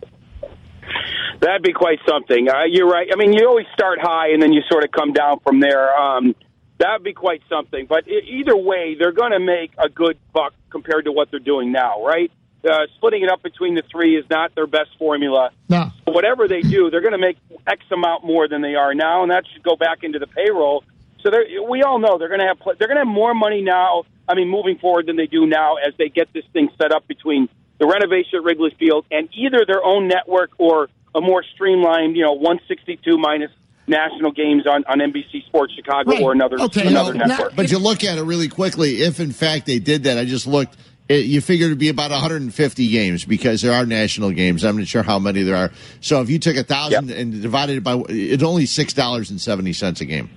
That'd 1.39 1.63
be 1.63 1.73
quite 1.73 1.99
something. 2.07 2.49
Uh, 2.49 2.65
you're 2.69 2.87
right. 2.87 3.07
I 3.11 3.15
mean, 3.15 3.33
you 3.33 3.47
always 3.47 3.67
start 3.73 3.99
high 4.01 4.31
and 4.31 4.41
then 4.41 4.51
you 4.51 4.61
sort 4.69 4.83
of 4.83 4.91
come 4.91 5.13
down 5.13 5.39
from 5.39 5.59
there. 5.59 5.97
Um, 5.97 6.35
that'd 6.79 7.03
be 7.03 7.13
quite 7.13 7.41
something. 7.47 7.85
But 7.85 8.07
either 8.07 8.57
way, 8.57 8.95
they're 8.99 9.13
going 9.13 9.31
to 9.31 9.39
make 9.39 9.71
a 9.77 9.89
good 9.89 10.17
buck 10.33 10.53
compared 10.69 11.05
to 11.05 11.11
what 11.11 11.31
they're 11.31 11.39
doing 11.39 11.71
now, 11.71 12.03
right? 12.03 12.31
Uh, 12.63 12.87
splitting 12.97 13.23
it 13.23 13.29
up 13.29 13.41
between 13.41 13.75
the 13.75 13.83
three 13.89 14.17
is 14.17 14.25
not 14.29 14.53
their 14.53 14.67
best 14.67 14.89
formula. 14.97 15.51
No. 15.69 15.91
Whatever 16.05 16.47
they 16.49 16.61
do, 16.61 16.89
they're 16.89 17.01
going 17.01 17.13
to 17.13 17.17
make 17.17 17.37
X 17.65 17.83
amount 17.91 18.25
more 18.25 18.49
than 18.49 18.61
they 18.61 18.75
are 18.75 18.93
now, 18.93 19.21
and 19.21 19.31
that 19.31 19.45
should 19.53 19.63
go 19.63 19.77
back 19.77 20.03
into 20.03 20.19
the 20.19 20.27
payroll. 20.27 20.83
So 21.23 21.31
we 21.69 21.83
all 21.83 21.99
know 21.99 22.17
they're 22.17 22.27
going 22.27 22.41
to 22.41 22.47
have 22.47 22.59
pl- 22.59 22.73
they're 22.77 22.87
going 22.87 22.97
to 22.97 23.05
have 23.05 23.13
more 23.13 23.33
money 23.33 23.61
now. 23.61 24.03
I 24.27 24.35
mean, 24.35 24.49
moving 24.49 24.77
forward 24.77 25.05
than 25.05 25.15
they 25.15 25.25
do 25.25 25.45
now 25.45 25.75
as 25.75 25.93
they 25.97 26.09
get 26.09 26.31
this 26.33 26.45
thing 26.51 26.69
set 26.81 26.91
up 26.91 27.07
between 27.07 27.47
the 27.79 27.87
renovation 27.87 28.39
at 28.39 28.43
Wrigley 28.43 28.75
Field 28.77 29.05
and 29.09 29.29
either 29.33 29.65
their 29.65 29.83
own 29.83 30.07
network 30.07 30.51
or 30.57 30.89
a 31.15 31.21
more 31.21 31.43
streamlined, 31.55 32.15
you 32.15 32.23
know, 32.23 32.33
162 32.33 33.17
minus 33.17 33.51
national 33.87 34.31
games 34.31 34.67
on, 34.67 34.83
on 34.87 34.99
NBC 34.99 35.45
Sports 35.47 35.73
Chicago 35.75 36.11
Right. 36.11 36.21
or 36.21 36.31
another 36.31 36.59
Okay, 36.61 36.85
another 36.87 37.13
now- 37.13 37.25
network. 37.25 37.55
But 37.55 37.71
you 37.71 37.79
look 37.79 38.03
at 38.03 38.17
it 38.17 38.23
really 38.23 38.47
quickly. 38.47 39.01
If 39.01 39.19
in 39.19 39.31
fact 39.31 39.65
they 39.65 39.79
did 39.79 40.03
that, 40.03 40.17
I 40.17 40.25
just 40.25 40.45
looked. 40.47 40.77
It, 41.07 41.25
you 41.25 41.41
figure 41.41 41.65
it'd 41.65 41.79
be 41.79 41.89
about 41.89 42.11
150 42.11 42.87
games 42.89 43.25
because 43.25 43.63
there 43.63 43.73
are 43.73 43.83
national 43.87 44.29
games. 44.29 44.63
I'm 44.63 44.77
not 44.77 44.87
sure 44.87 45.01
how 45.01 45.17
many 45.17 45.41
there 45.41 45.55
are. 45.55 45.71
So 46.01 46.21
if 46.21 46.29
you 46.29 46.37
took 46.37 46.55
a 46.55 46.63
thousand 46.63 47.09
and 47.09 47.41
divided 47.41 47.77
it 47.77 47.83
by, 47.83 47.99
it's 48.09 48.43
only 48.43 48.67
six 48.67 48.93
dollars 48.93 49.31
and 49.31 49.41
seventy 49.41 49.73
cents 49.73 50.01
a 50.01 50.05
game. 50.05 50.29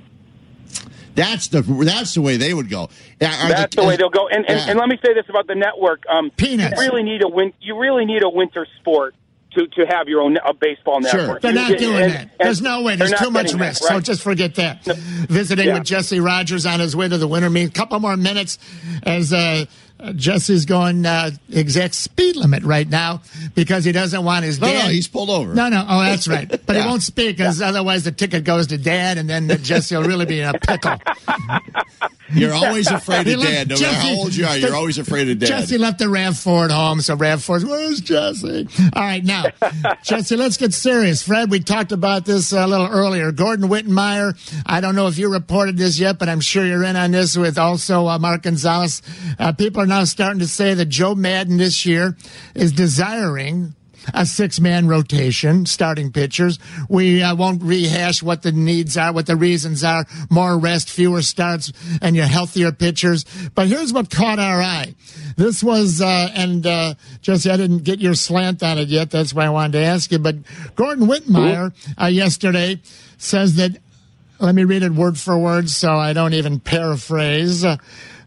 That's 1.15 1.49
the 1.49 1.61
that's 1.61 2.15
the 2.15 2.23
way 2.23 2.39
they 2.39 2.55
would 2.55 2.71
go. 2.71 2.85
Are 2.85 2.89
That's 3.19 3.77
the 3.77 3.85
way 3.85 3.97
they'll 3.97 4.09
go. 4.09 4.29
And, 4.29 4.47
and, 4.49 4.59
Yeah. 4.59 4.71
and 4.71 4.79
let 4.79 4.89
me 4.89 4.99
say 5.05 5.13
this 5.13 5.27
about 5.29 5.47
the 5.47 5.55
network: 5.55 6.05
um, 6.09 6.31
Peanuts. 6.31 6.81
You 6.81 6.89
really 6.89 7.03
need 7.03 7.23
a 7.23 7.29
win. 7.29 7.53
You 7.61 7.79
really 7.79 8.07
need 8.07 8.23
a 8.23 8.31
winter 8.31 8.67
sport 8.81 9.15
to, 9.55 9.67
to 9.67 9.87
have 9.87 10.09
your 10.09 10.21
own 10.23 10.37
a 10.45 10.53
baseball 10.55 11.01
Sure. 11.03 11.21
network. 11.21 11.43
They're 11.43 11.53
not 11.53 11.77
doing 11.79 12.03
and- 12.03 12.13
that. 12.13 12.21
and 12.21 12.31
There's 12.41 12.63
no 12.63 12.83
way. 12.83 12.97
There's 12.97 13.13
too 13.13 13.31
much 13.31 13.47
getting 13.47 13.59
that, 13.61 13.69
risk. 13.69 13.85
So 13.85 14.01
just 14.01 14.23
forget 14.23 14.55
that. 14.57 14.85
Visiting 14.85 15.67
Yeah. 15.69 15.75
with 15.75 15.85
Jesse 15.85 16.21
Rogers 16.21 16.67
on 16.67 16.81
his 16.81 16.95
way 16.97 17.09
to 17.09 17.19
the 17.19 17.29
winter 17.29 17.51
meeting. 17.51 17.69
A 17.69 17.73
couple 17.73 17.99
more 18.01 18.17
minutes 18.17 18.59
as 19.03 19.33
uh, 19.33 19.65
Jesse's 20.17 20.65
going 20.65 21.07
uh, 21.07 21.31
exact 21.51 21.95
speed 21.95 22.35
limit 22.37 22.63
right 22.65 22.89
now 22.89 23.21
because 23.55 23.85
he 23.85 23.93
doesn't 23.93 24.25
want 24.25 24.45
his 24.45 24.61
No, 24.61 24.67
dad. 24.67 24.85
no, 24.87 24.91
he's 24.91 25.07
pulled 25.09 25.31
over. 25.31 25.55
No, 25.55 25.69
no. 25.69 25.85
Oh, 25.89 26.01
that's 26.03 26.27
right. 26.27 26.49
But 26.67 26.75
Yeah. 26.77 26.83
he 26.83 26.89
won't 26.89 27.03
speak 27.03 27.37
because 27.37 27.63
otherwise 27.63 28.03
the 28.05 28.13
ticket 28.13 28.45
goes 28.45 28.67
to 28.69 28.79
dad, 28.79 29.19
and 29.19 29.29
then 29.31 29.49
Jesse 29.63 29.95
will 29.97 30.03
really 30.05 30.27
be 30.27 30.41
in 30.41 30.49
a 30.49 30.59
pickle. 30.59 30.97
You're 32.35 32.55
always 32.55 32.89
afraid 32.91 33.29
of 33.29 33.41
dad. 33.41 33.69
No 33.69 33.81
matter 33.81 33.95
how 33.95 34.15
old 34.17 34.35
you 34.35 34.47
are, 34.47 34.57
you're 34.57 34.75
always 34.75 34.99
afraid 34.99 35.29
of 35.29 35.39
dad. 35.39 35.47
Jesse 35.47 35.79
left 35.79 35.99
the 35.99 36.07
Rav4 36.07 36.67
at 36.67 36.71
home, 36.71 37.01
so 37.01 37.17
Rav4's, 37.17 37.65
where's 37.65 38.01
Jesse? 38.01 38.69
All 38.95 39.03
right, 39.03 39.25
now, 39.25 39.45
Jesse, 40.03 40.37
let's 40.37 40.57
get 40.57 40.73
serious. 40.73 41.23
Fred, 41.23 41.51
we 41.51 41.61
talked 41.61 41.93
about 41.93 42.25
this 42.25 42.53
a 42.53 42.67
little 42.67 42.89
earlier. 42.89 43.33
Gordon 43.33 43.69
Wittenmyer, 43.69 44.63
I 44.67 44.81
don't 44.81 44.95
know 44.95 45.07
if 45.09 45.19
you 45.19 45.33
reported 45.33 45.77
this 45.77 45.99
yet, 45.99 46.19
but 46.19 46.29
I'm 46.29 46.41
sure 46.41 46.65
you're 46.67 46.85
in 46.85 46.97
on 46.97 47.11
this 47.11 47.37
with 47.37 47.59
also 47.59 48.07
uh, 48.09 48.19
Mark 48.19 48.43
Gonzalez. 48.43 49.03
Uh, 49.39 49.53
people 49.53 49.83
are 49.83 49.87
now 49.87 50.05
starting 50.05 50.41
to 50.41 50.49
say 50.49 50.75
that 50.75 50.87
Joe 50.87 51.15
Maddon 51.15 51.59
this 51.59 51.85
year 51.87 52.17
is 52.55 52.73
desiring 52.73 53.75
a 54.15 54.27
six 54.27 54.61
man 54.61 54.89
rotation, 54.89 55.67
starting 55.67 56.13
pitchers. 56.13 56.59
We 56.89 57.23
uh, 57.23 57.35
won't 57.35 57.63
rehash 57.63 58.23
what 58.23 58.43
the 58.43 58.53
needs 58.53 58.97
are, 58.97 59.13
what 59.13 59.27
the 59.27 59.37
reasons 59.37 59.85
are. 59.85 60.07
More 60.31 60.59
rest, 60.59 60.91
fewer 60.91 61.23
starts, 61.23 61.73
and 62.01 62.17
your 62.17 62.27
healthier 62.27 62.73
pitchers. 62.73 63.25
But 63.55 63.69
here's 63.69 63.93
what 63.93 64.11
caught 64.11 64.39
our 64.39 64.61
eye. 64.61 64.95
This 65.37 65.63
was, 65.63 66.01
uh, 66.01 66.31
and 66.35 66.67
uh, 66.67 66.95
Jesse, 67.21 67.51
I 67.51 67.57
didn't 67.57 67.85
get 67.85 68.01
your 68.01 68.15
slant 68.15 68.63
on 68.63 68.79
it 68.79 68.89
yet. 68.89 69.11
That's 69.11 69.35
why 69.35 69.47
I 69.47 69.51
wanted 69.51 69.73
to 69.73 69.85
ask 69.85 70.11
you. 70.13 70.19
But 70.19 70.37
Gordon 70.75 71.07
Wittenmyer 71.07 71.73
uh, 72.01 72.07
yesterday 72.07 72.81
says 73.19 73.57
that 73.57 73.79
let 74.39 74.57
me 74.57 74.65
read 74.65 74.83
it 74.83 74.93
word 74.93 75.17
for 75.17 75.39
word 75.39 75.71
so 75.71 75.95
I 75.95 76.13
don't 76.13 76.35
even 76.35 76.59
paraphrase. 76.59 77.65
Uh, 77.65 77.77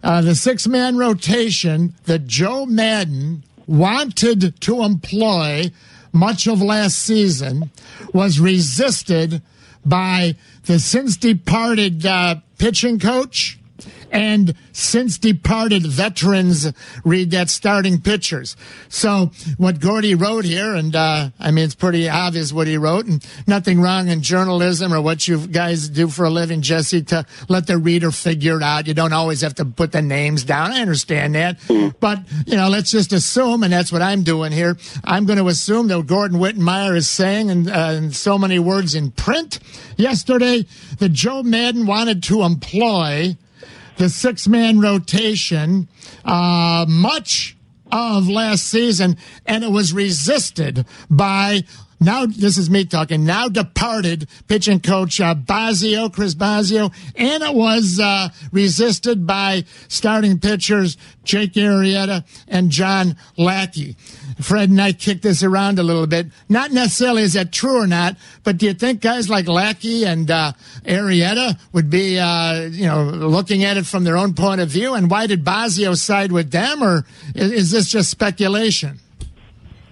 uh, 0.01 0.21
the 0.21 0.35
six 0.35 0.67
man 0.67 0.97
rotation 0.97 1.93
that 2.05 2.25
Joe 2.25 2.65
Maddon 2.65 3.43
wanted 3.67 4.59
to 4.61 4.83
employ 4.83 5.71
much 6.11 6.47
of 6.47 6.61
last 6.61 6.97
season 6.99 7.69
was 8.13 8.39
resisted 8.39 9.41
by 9.85 10.35
the 10.65 10.79
since 10.79 11.17
departed 11.17 12.05
uh, 12.05 12.35
pitching 12.57 12.99
coach 12.99 13.59
and 14.11 14.53
since 14.71 15.17
departed 15.17 15.85
veterans 15.85 16.71
read 17.03 17.31
that 17.31 17.49
starting 17.49 18.01
pitchers. 18.01 18.55
So 18.89 19.31
what 19.57 19.79
Gordy 19.79 20.15
wrote 20.15 20.45
here, 20.45 20.75
and 20.75 20.95
uh, 20.95 21.29
I 21.39 21.51
mean 21.51 21.65
it's 21.65 21.75
pretty 21.75 22.09
obvious 22.09 22.53
what 22.53 22.67
he 22.67 22.77
wrote, 22.77 23.05
and 23.05 23.25
nothing 23.47 23.81
wrong 23.81 24.07
in 24.07 24.21
journalism 24.21 24.93
or 24.93 25.01
what 25.01 25.27
you 25.27 25.47
guys 25.47 25.89
do 25.89 26.07
for 26.07 26.25
a 26.25 26.29
living, 26.29 26.61
Jesse, 26.61 27.01
to 27.03 27.25
let 27.49 27.67
the 27.67 27.77
reader 27.77 28.11
figure 28.11 28.57
it 28.57 28.63
out. 28.63 28.87
You 28.87 28.93
don't 28.93 29.13
always 29.13 29.41
have 29.41 29.55
to 29.55 29.65
put 29.65 29.91
the 29.91 30.01
names 30.01 30.43
down. 30.43 30.71
I 30.71 30.81
understand 30.81 31.35
that, 31.35 31.59
but 31.99 32.19
you 32.45 32.55
know, 32.55 32.69
let's 32.69 32.91
just 32.91 33.13
assume, 33.13 33.63
and 33.63 33.73
that's 33.73 33.91
what 33.91 34.01
I'm 34.01 34.23
doing 34.23 34.51
here. 34.51 34.77
I'm 35.03 35.25
going 35.25 35.39
to 35.39 35.47
assume 35.47 35.87
that 35.87 36.05
Gordon 36.07 36.39
Wittenmyer 36.39 36.95
is 36.95 37.09
saying, 37.09 37.49
in, 37.49 37.69
uh, 37.69 37.91
in 37.97 38.11
so 38.11 38.37
many 38.37 38.59
words 38.59 38.95
in 38.95 39.11
print 39.11 39.59
yesterday, 39.97 40.65
that 40.99 41.09
Joe 41.09 41.43
Maddon 41.43 41.85
wanted 41.85 42.23
to 42.23 42.43
employ 42.43 43.37
the 43.97 44.09
six 44.09 44.47
man 44.47 44.79
rotation 44.79 45.87
uh, 46.23 46.85
much 46.87 47.57
of 47.91 48.27
last 48.27 48.67
season, 48.67 49.17
and 49.45 49.63
it 49.63 49.71
was 49.71 49.93
resisted 49.93 50.85
by. 51.09 51.63
Now, 51.99 52.25
this 52.25 52.57
is 52.57 52.69
me 52.69 52.85
talking. 52.85 53.25
Now 53.25 53.47
departed 53.47 54.27
pitching 54.47 54.79
coach 54.79 55.21
uh, 55.21 55.33
Bosio, 55.33 56.11
Chris 56.11 56.35
Bosio, 56.35 56.93
and 57.15 57.43
it 57.43 57.55
was 57.55 57.99
uh, 57.99 58.29
resisted 58.51 59.25
by 59.25 59.63
starting 59.87 60.39
pitchers 60.39 60.97
Jake 61.23 61.53
Arrieta 61.53 62.25
and 62.47 62.69
John 62.69 63.15
Lackey. 63.37 63.95
Fred 64.41 64.69
and 64.69 64.81
I 64.81 64.91
kicked 64.91 65.23
this 65.23 65.43
around 65.43 65.79
a 65.79 65.83
little 65.83 66.05
bit. 66.07 66.27
Not 66.49 66.71
necessarily 66.71 67.23
is 67.23 67.33
that 67.33 67.51
true 67.51 67.81
or 67.81 67.87
not, 67.87 68.17
but 68.43 68.57
do 68.57 68.65
you 68.65 68.73
think 68.73 69.01
guys 69.01 69.29
like 69.29 69.47
Lackey 69.47 70.05
and 70.05 70.29
uh, 70.29 70.51
Arrieta 70.83 71.57
would 71.71 71.89
be, 71.89 72.19
uh, 72.19 72.63
you 72.63 72.85
know, 72.85 73.03
looking 73.03 73.63
at 73.63 73.77
it 73.77 73.85
from 73.85 74.03
their 74.03 74.17
own 74.17 74.33
point 74.33 74.59
of 74.59 74.69
view? 74.69 74.93
And 74.93 75.09
why 75.09 75.27
did 75.27 75.45
Bosio 75.45 75.95
side 75.97 76.31
with 76.31 76.51
them, 76.51 76.83
or 76.83 77.05
is, 77.33 77.51
is 77.51 77.71
this 77.71 77.89
just 77.89 78.09
speculation? 78.11 78.99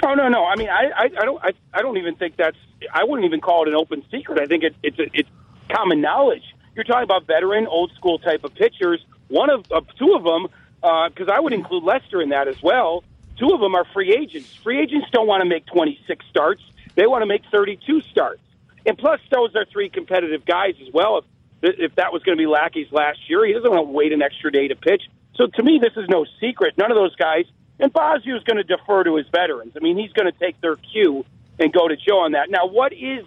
Oh 0.05 0.15
no, 0.15 0.27
no. 0.27 0.45
I 0.45 0.55
mean, 0.57 0.69
I, 0.69 0.89
I, 0.95 1.03
I 1.03 1.25
don't, 1.25 1.43
I, 1.43 1.51
I 1.73 1.81
don't 1.81 1.97
even 1.97 2.15
think 2.15 2.35
that's. 2.35 2.57
I 2.93 3.05
wouldn't 3.05 3.25
even 3.25 3.39
call 3.39 3.63
it 3.63 3.69
an 3.69 3.75
open 3.75 4.03
secret. 4.11 4.37
I 4.39 4.45
think 4.47 4.63
it, 4.63 4.75
it's, 4.83 4.97
it's 5.13 5.29
common 5.73 6.01
knowledge. 6.01 6.43
You're 6.75 6.83
talking 6.83 7.03
about 7.03 7.25
veteran, 7.25 7.67
old 7.67 7.91
school 7.95 8.19
type 8.19 8.43
of 8.43 8.53
pitchers. 8.53 9.03
One 9.29 9.49
of, 9.49 9.71
of 9.71 9.87
two 9.97 10.13
of 10.13 10.23
them, 10.23 10.47
uh, 10.83 11.07
because 11.07 11.29
I 11.29 11.39
would 11.39 11.53
include 11.53 11.83
Lester 11.83 12.21
in 12.21 12.29
that 12.29 12.49
as 12.49 12.61
well. 12.61 13.03
Two 13.37 13.51
of 13.53 13.61
them 13.61 13.75
are 13.75 13.85
free 13.93 14.13
agents. 14.13 14.53
Free 14.55 14.81
agents 14.81 15.07
don't 15.11 15.27
want 15.27 15.41
to 15.41 15.47
make 15.47 15.65
26 15.67 16.25
starts; 16.29 16.61
they 16.95 17.07
want 17.07 17.21
to 17.21 17.25
make 17.25 17.43
32 17.49 18.01
starts. 18.01 18.41
And 18.85 18.97
plus, 18.97 19.21
those 19.31 19.55
are 19.55 19.65
three 19.71 19.89
competitive 19.89 20.45
guys 20.45 20.75
as 20.85 20.93
well. 20.93 21.23
If 21.61 21.75
if 21.79 21.95
that 21.95 22.11
was 22.11 22.23
going 22.23 22.37
to 22.37 22.41
be 22.41 22.47
Lackey's 22.47 22.91
last 22.91 23.19
year, 23.29 23.45
he 23.45 23.53
doesn't 23.53 23.71
want 23.71 23.87
to 23.87 23.91
wait 23.91 24.11
an 24.11 24.21
extra 24.21 24.51
day 24.51 24.67
to 24.67 24.75
pitch. 24.75 25.03
So 25.35 25.47
to 25.47 25.63
me, 25.63 25.79
this 25.81 25.93
is 25.95 26.09
no 26.09 26.25
secret. 26.41 26.77
None 26.77 26.91
of 26.91 26.97
those 26.97 27.15
guys. 27.15 27.45
And 27.79 27.91
Bosio 27.91 28.37
is 28.37 28.43
going 28.43 28.57
to 28.57 28.63
defer 28.63 29.03
to 29.03 29.15
his 29.15 29.27
veterans. 29.29 29.73
I 29.75 29.79
mean, 29.79 29.97
he's 29.97 30.11
going 30.13 30.31
to 30.31 30.37
take 30.37 30.59
their 30.61 30.75
cue 30.75 31.25
and 31.59 31.71
go 31.73 31.87
to 31.87 31.95
Joe 31.95 32.19
on 32.19 32.33
that. 32.33 32.49
Now, 32.49 32.67
what 32.67 32.93
is 32.93 33.25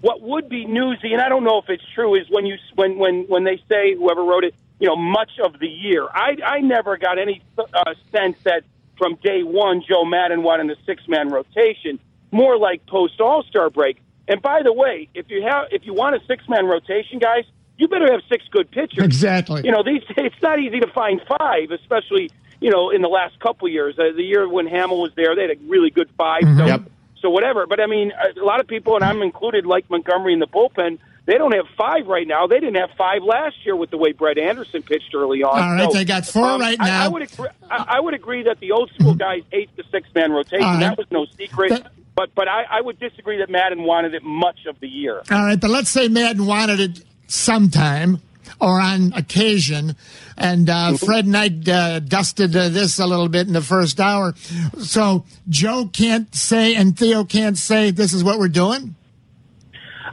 what 0.00 0.20
would 0.20 0.48
be 0.50 0.66
newsy, 0.66 1.12
and 1.14 1.22
I 1.22 1.30
don't 1.30 1.44
know 1.44 1.58
if 1.58 1.70
it's 1.70 1.84
true, 1.94 2.14
is 2.14 2.26
when 2.28 2.44
you 2.46 2.56
when 2.74 2.98
when 2.98 3.24
when 3.24 3.44
they 3.44 3.58
say 3.70 3.94
whoever 3.94 4.22
wrote 4.22 4.44
it, 4.44 4.54
you 4.78 4.86
know, 4.86 4.96
much 4.96 5.30
of 5.42 5.58
the 5.58 5.66
year. 5.66 6.06
I 6.12 6.36
I 6.44 6.60
never 6.60 6.96
got 6.98 7.18
any 7.18 7.42
uh, 7.58 7.94
sense 8.12 8.36
that 8.44 8.64
from 8.98 9.16
day 9.22 9.42
one 9.42 9.82
Joe 9.88 10.04
Maddon 10.04 10.42
wanted 10.42 10.70
a 10.70 10.80
six 10.84 11.08
man 11.08 11.30
rotation, 11.30 11.98
more 12.32 12.58
like 12.58 12.86
post 12.86 13.20
All 13.20 13.42
Star 13.44 13.70
break. 13.70 13.98
And 14.28 14.40
by 14.40 14.62
the 14.62 14.72
way, 14.72 15.08
if 15.14 15.30
you 15.30 15.42
have 15.42 15.68
if 15.70 15.86
you 15.86 15.94
want 15.94 16.16
a 16.16 16.26
six 16.26 16.46
man 16.48 16.66
rotation, 16.66 17.18
guys, 17.18 17.44
you 17.78 17.88
better 17.88 18.10
have 18.10 18.20
six 18.28 18.44
good 18.50 18.70
pitchers. 18.70 19.04
Exactly. 19.04 19.62
You 19.64 19.72
know, 19.72 19.82
these 19.82 20.02
it's 20.16 20.42
not 20.42 20.58
easy 20.58 20.80
to 20.80 20.88
find 20.88 21.20
five, 21.38 21.70
especially 21.70 22.30
you 22.60 22.70
know 22.70 22.90
in 22.90 23.02
the 23.02 23.08
last 23.08 23.38
couple 23.40 23.68
years. 23.68 23.98
Uh, 23.98 24.04
the 24.16 24.22
year 24.22 24.48
when 24.48 24.66
Hammel 24.66 25.00
was 25.00 25.12
there, 25.16 25.34
they 25.34 25.42
had 25.42 25.50
a 25.52 25.56
really 25.68 25.90
good 25.90 26.08
5 26.16 26.42
So, 26.56 26.66
Yep. 26.66 26.82
so 27.20 27.30
whatever. 27.30 27.66
But 27.66 27.80
I 27.80 27.86
mean, 27.86 28.12
a 28.40 28.44
lot 28.44 28.60
of 28.60 28.66
people, 28.66 28.94
and 28.96 29.04
I'm 29.04 29.22
included, 29.22 29.66
like 29.66 29.88
Montgomery 29.90 30.32
in 30.32 30.38
the 30.38 30.46
bullpen. 30.46 30.98
They 31.26 31.38
don't 31.38 31.52
have 31.54 31.64
five 31.78 32.06
right 32.06 32.28
now. 32.28 32.46
They 32.46 32.60
didn't 32.60 32.74
have 32.76 32.90
five 32.98 33.22
last 33.22 33.56
year 33.64 33.74
with 33.74 33.88
the 33.90 33.96
way 33.96 34.12
Brett 34.12 34.36
Anderson 34.36 34.82
pitched 34.82 35.14
early 35.14 35.42
on. 35.42 35.58
All 35.58 35.72
right, 35.72 35.90
So, 35.90 35.96
they 35.96 36.04
got 36.04 36.26
four 36.26 36.44
um, 36.44 36.60
right 36.60 36.78
now. 36.78 37.06
I, 37.06 37.08
would 37.08 37.22
agree, 37.22 37.48
I, 37.70 37.84
I 37.96 38.00
would 38.00 38.12
agree 38.12 38.42
that 38.42 38.60
the 38.60 38.72
old 38.72 38.90
school 38.92 39.14
guys 39.14 39.42
ate 39.50 39.74
the 39.74 39.84
six 39.90 40.06
man 40.14 40.32
rotation. 40.32 40.66
Right. 40.66 40.80
That 40.80 40.98
was 40.98 41.06
no 41.10 41.24
secret. 41.38 41.70
That- 41.70 41.92
but 42.14 42.34
but 42.34 42.46
I, 42.46 42.64
I 42.70 42.80
would 42.80 43.00
disagree 43.00 43.38
that 43.38 43.50
Maddon 43.50 43.82
wanted 43.84 44.14
it 44.14 44.22
much 44.22 44.66
of 44.66 44.78
the 44.80 44.86
year. 44.86 45.22
All 45.30 45.44
right, 45.46 45.58
but 45.60 45.70
let's 45.70 45.88
say 45.90 46.08
Maddon 46.08 46.46
wanted 46.46 46.78
it 46.78 47.02
sometime 47.26 48.20
or 48.60 48.80
on 48.80 49.12
occasion, 49.14 49.96
and 50.36 50.68
uh, 50.68 50.96
Fred 50.96 51.26
and 51.26 51.36
I 51.36 51.46
uh, 51.70 51.98
dusted 52.00 52.54
uh, 52.56 52.68
this 52.68 52.98
a 52.98 53.06
little 53.06 53.28
bit 53.28 53.46
in 53.46 53.52
the 53.52 53.62
first 53.62 54.00
hour. 54.00 54.34
So 54.78 55.24
Joe 55.48 55.88
can't 55.92 56.34
say 56.34 56.74
and 56.74 56.98
Theo 56.98 57.24
can't 57.24 57.56
say 57.56 57.90
this 57.90 58.12
is 58.12 58.24
what 58.24 58.38
we're 58.38 58.48
doing. 58.48 58.96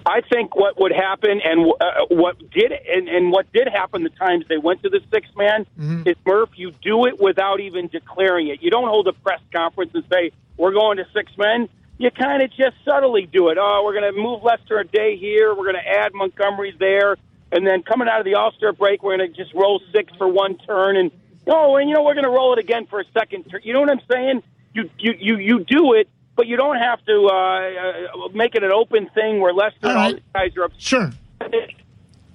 I 0.06 0.22
think 0.22 0.56
what 0.56 0.80
would 0.80 0.92
happen 0.92 1.42
and 1.44 1.72
uh, 1.80 2.06
what 2.10 2.38
did 2.52 2.72
and, 2.72 3.08
and 3.08 3.32
what 3.32 3.52
did 3.54 3.68
happen 3.68 4.04
the 4.04 4.10
times 4.10 4.46
they 4.50 4.58
went 4.58 4.82
to 4.84 4.90
the 4.90 5.00
six 5.12 5.28
man 5.36 5.66
is 6.06 6.16
Murph. 6.26 6.50
You 6.56 6.72
do 6.82 7.06
it 7.06 7.20
without 7.20 7.60
even 7.60 7.88
declaring 7.88 8.48
it. 8.48 8.64
You 8.64 8.72
don't 8.72 8.88
hold 8.88 9.08
a 9.08 9.14
press 9.14 9.42
conference 9.54 9.92
and 9.94 10.04
say 10.12 10.32
we're 10.58 10.74
going 10.74 10.98
to 10.98 11.06
six 11.14 11.32
men. 11.38 11.70
You 12.00 12.10
kind 12.10 12.42
of 12.42 12.50
just 12.50 12.78
subtly 12.84 13.28
do 13.28 13.50
it. 13.50 13.60
Oh, 13.62 13.84
we're 13.86 13.94
going 13.94 14.12
to 14.12 14.20
move 14.20 14.42
Lester 14.42 14.80
a 14.80 14.86
day 14.86 15.18
here. 15.18 15.54
We're 15.54 15.72
going 15.72 15.76
to 15.76 15.88
add 15.88 16.16
Montgomery 16.16 16.76
there, 16.80 17.18
and 17.52 17.66
then 17.66 17.84
coming 17.84 18.08
out 18.08 18.20
of 18.20 18.26
the 18.26 18.36
All 18.36 18.52
Star 18.54 18.74
break, 18.74 19.04
we're 19.04 19.18
going 19.18 19.32
to 19.34 19.36
just 19.44 19.54
roll 19.54 19.82
six 19.94 20.12
for 20.18 20.28
one 20.28 20.58
turn, 20.60 20.98
and 20.98 21.12
oh, 21.48 21.76
and 21.78 21.90
you 21.90 21.96
know 21.96 22.04
we're 22.04 22.14
going 22.14 22.26
to 22.26 22.30
roll 22.32 22.54
it 22.54 22.60
again 22.60 22.86
for 22.88 23.00
a 23.00 23.06
second 23.14 23.44
turn. 23.50 23.62
You 23.64 23.74
know 23.74 23.82
what 23.82 23.90
I'm 23.90 24.02
saying? 24.12 24.44
You 24.74 24.90
you 24.98 25.14
you 25.20 25.38
you 25.38 25.64
do 25.66 25.94
it, 25.94 26.10
but 26.36 26.48
you 26.48 26.56
don't 26.58 26.78
have 26.78 27.04
to 27.06 27.28
uh, 27.28 28.26
uh, 28.26 28.28
make 28.34 28.56
it 28.56 28.64
an 28.64 28.72
open 28.72 29.10
thing 29.14 29.40
where 29.42 29.54
Lester 29.54 29.78
All 29.84 29.90
and 29.90 29.98
all 30.00 30.06
right. 30.06 30.16
these 30.16 30.24
guys 30.34 30.58
are 30.58 30.64
upset. 30.64 30.82
Sure. 30.82 31.12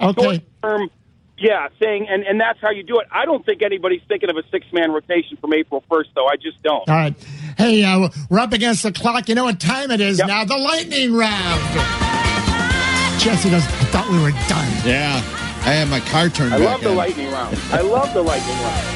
Okay. 0.01 0.45
term, 0.63 0.91
yeah, 1.39 1.69
saying, 1.81 2.07
and, 2.09 2.23
and 2.25 2.39
that's 2.41 2.61
how 2.61 2.71
you 2.71 2.83
do 2.83 2.99
it. 3.01 3.07
I 3.11 3.25
don't 3.25 3.45
think 3.47 3.63
anybody's 3.63 4.03
thinking 4.09 4.29
of 4.29 4.37
a 4.37 4.43
six 4.51 4.67
man 4.73 4.91
rotation 4.93 5.37
from 5.39 5.55
April 5.55 5.83
1st, 5.91 6.07
though. 6.15 6.27
I 6.27 6.37
just 6.37 6.63
don't. 6.63 6.87
All 6.89 6.95
right. 6.95 7.15
Hey, 7.57 7.83
uh, 7.85 8.09
we're 8.29 8.39
up 8.41 8.53
against 8.53 8.83
the 8.83 8.93
clock. 8.93 9.29
You 9.31 9.35
know 9.35 9.45
what 9.45 9.59
time 9.61 9.91
it 9.91 10.01
is 10.03 10.19
Yep. 10.19 10.29
now? 10.29 10.45
The 10.45 10.57
lightning 10.59 11.15
round. 11.15 11.63
Jesse 13.19 13.51
goes, 13.51 13.65
I 13.65 13.85
thought 13.91 14.09
we 14.11 14.19
were 14.19 14.31
done. 14.49 14.69
Yeah. 14.85 15.17
I 15.67 15.73
had 15.73 15.89
my 15.89 16.01
car 16.01 16.29
turned 16.29 16.55
I 16.55 16.59
back 16.59 16.67
love 16.69 16.81
the 16.83 16.91
on. 16.91 16.97
lightning 16.97 17.31
round. 17.33 17.59
I 17.73 17.81
love 17.81 18.13
the 18.15 18.23
lightning 18.23 18.57
round. 18.59 18.87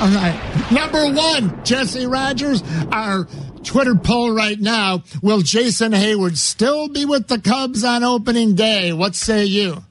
All 0.00 0.08
right. 0.08 0.72
Number 0.72 1.12
one, 1.12 1.64
Jesse 1.64 2.06
Rogers, 2.06 2.62
our 2.90 3.26
Twitter 3.62 3.94
poll 3.94 4.32
right 4.34 4.58
now. 4.58 5.02
Will 5.22 5.42
Jason 5.42 5.92
Heyward 5.92 6.36
still 6.36 6.88
be 6.88 7.04
with 7.04 7.28
the 7.28 7.38
Cubs 7.38 7.84
on 7.84 8.02
opening 8.02 8.54
day? 8.54 8.92
What 8.92 9.14
say 9.14 9.44
you? 9.44 9.84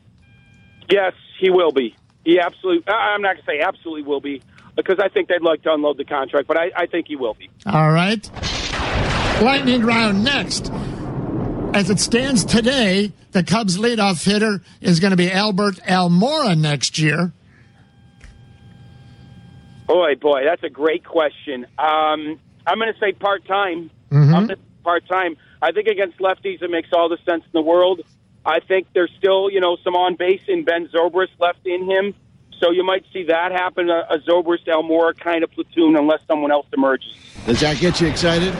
Yes, 0.90 1.14
he 1.40 1.50
will 1.50 1.72
be. 1.72 1.96
He 2.26 2.40
absolutely, 2.40 2.84
I- 2.92 3.14
I'm 3.14 3.22
not 3.22 3.36
going 3.36 3.46
to 3.46 3.52
say 3.52 3.60
absolutely 3.62 4.04
will 4.04 4.20
be 4.22 4.42
because 4.76 5.00
I 5.00 5.08
think 5.10 5.30
they'd 5.30 5.42
like 5.42 5.62
to 5.64 5.74
unload 5.74 5.98
the 5.98 6.06
contract, 6.06 6.48
but 6.48 6.58
I, 6.58 6.72
I 6.76 6.86
think 6.88 7.08
he 7.08 7.16
will 7.16 7.36
be. 7.36 7.50
All 7.66 7.92
right. 7.92 8.30
Lightning 9.42 9.84
round 9.84 10.24
next. 10.24 10.72
As 11.74 11.90
it 11.90 12.00
stands 12.00 12.44
today, 12.44 13.14
the 13.32 13.44
Cubs 13.44 13.78
leadoff 13.78 14.26
hitter 14.26 14.62
is 14.82 15.00
going 15.00 15.12
to 15.12 15.18
be 15.18 15.32
Albert 15.32 15.76
Almora 15.88 16.58
next 16.58 17.00
year. 17.00 17.32
Boy, 19.88 20.16
boy, 20.16 20.44
that's 20.44 20.64
a 20.64 20.70
great 20.70 21.06
question. 21.06 21.66
Um, 21.80 22.40
I'm 22.68 22.78
going 22.78 22.94
to 22.94 23.00
say 23.00 23.14
part 23.14 23.46
time. 23.46 23.90
I'm 24.12 24.32
going 24.32 24.48
to 24.50 24.58
part 24.84 25.08
time. 25.08 25.38
I 25.62 25.72
think 25.72 25.88
against 25.88 26.18
lefties, 26.20 26.62
it 26.62 26.70
makes 26.70 26.90
all 26.92 27.08
the 27.08 27.18
sense 27.26 27.44
in 27.46 27.52
the 27.54 27.62
world. 27.62 28.02
I 28.46 28.60
think 28.60 28.88
there's 28.94 29.12
still, 29.18 29.50
you 29.50 29.62
know, 29.62 29.78
some 29.84 29.96
on 29.96 30.16
base 30.16 30.42
in 30.48 30.66
Ben 30.66 30.90
Zobrist 30.90 31.40
left 31.40 31.66
in 31.66 31.90
him, 31.90 32.14
so 32.60 32.72
you 32.72 32.84
might 32.84 33.06
see 33.14 33.24
that 33.24 33.52
happen. 33.54 33.90
A, 33.90 34.06
a 34.10 34.20
Zobrist 34.20 34.68
Almora 34.68 35.18
kind 35.18 35.44
of 35.44 35.52
platoon, 35.52 35.96
unless 35.96 36.20
someone 36.28 36.52
else 36.52 36.68
emerges. 36.74 37.16
Does 37.46 37.62
that 37.62 37.78
get 37.80 38.02
you 38.02 38.08
excited? 38.08 38.54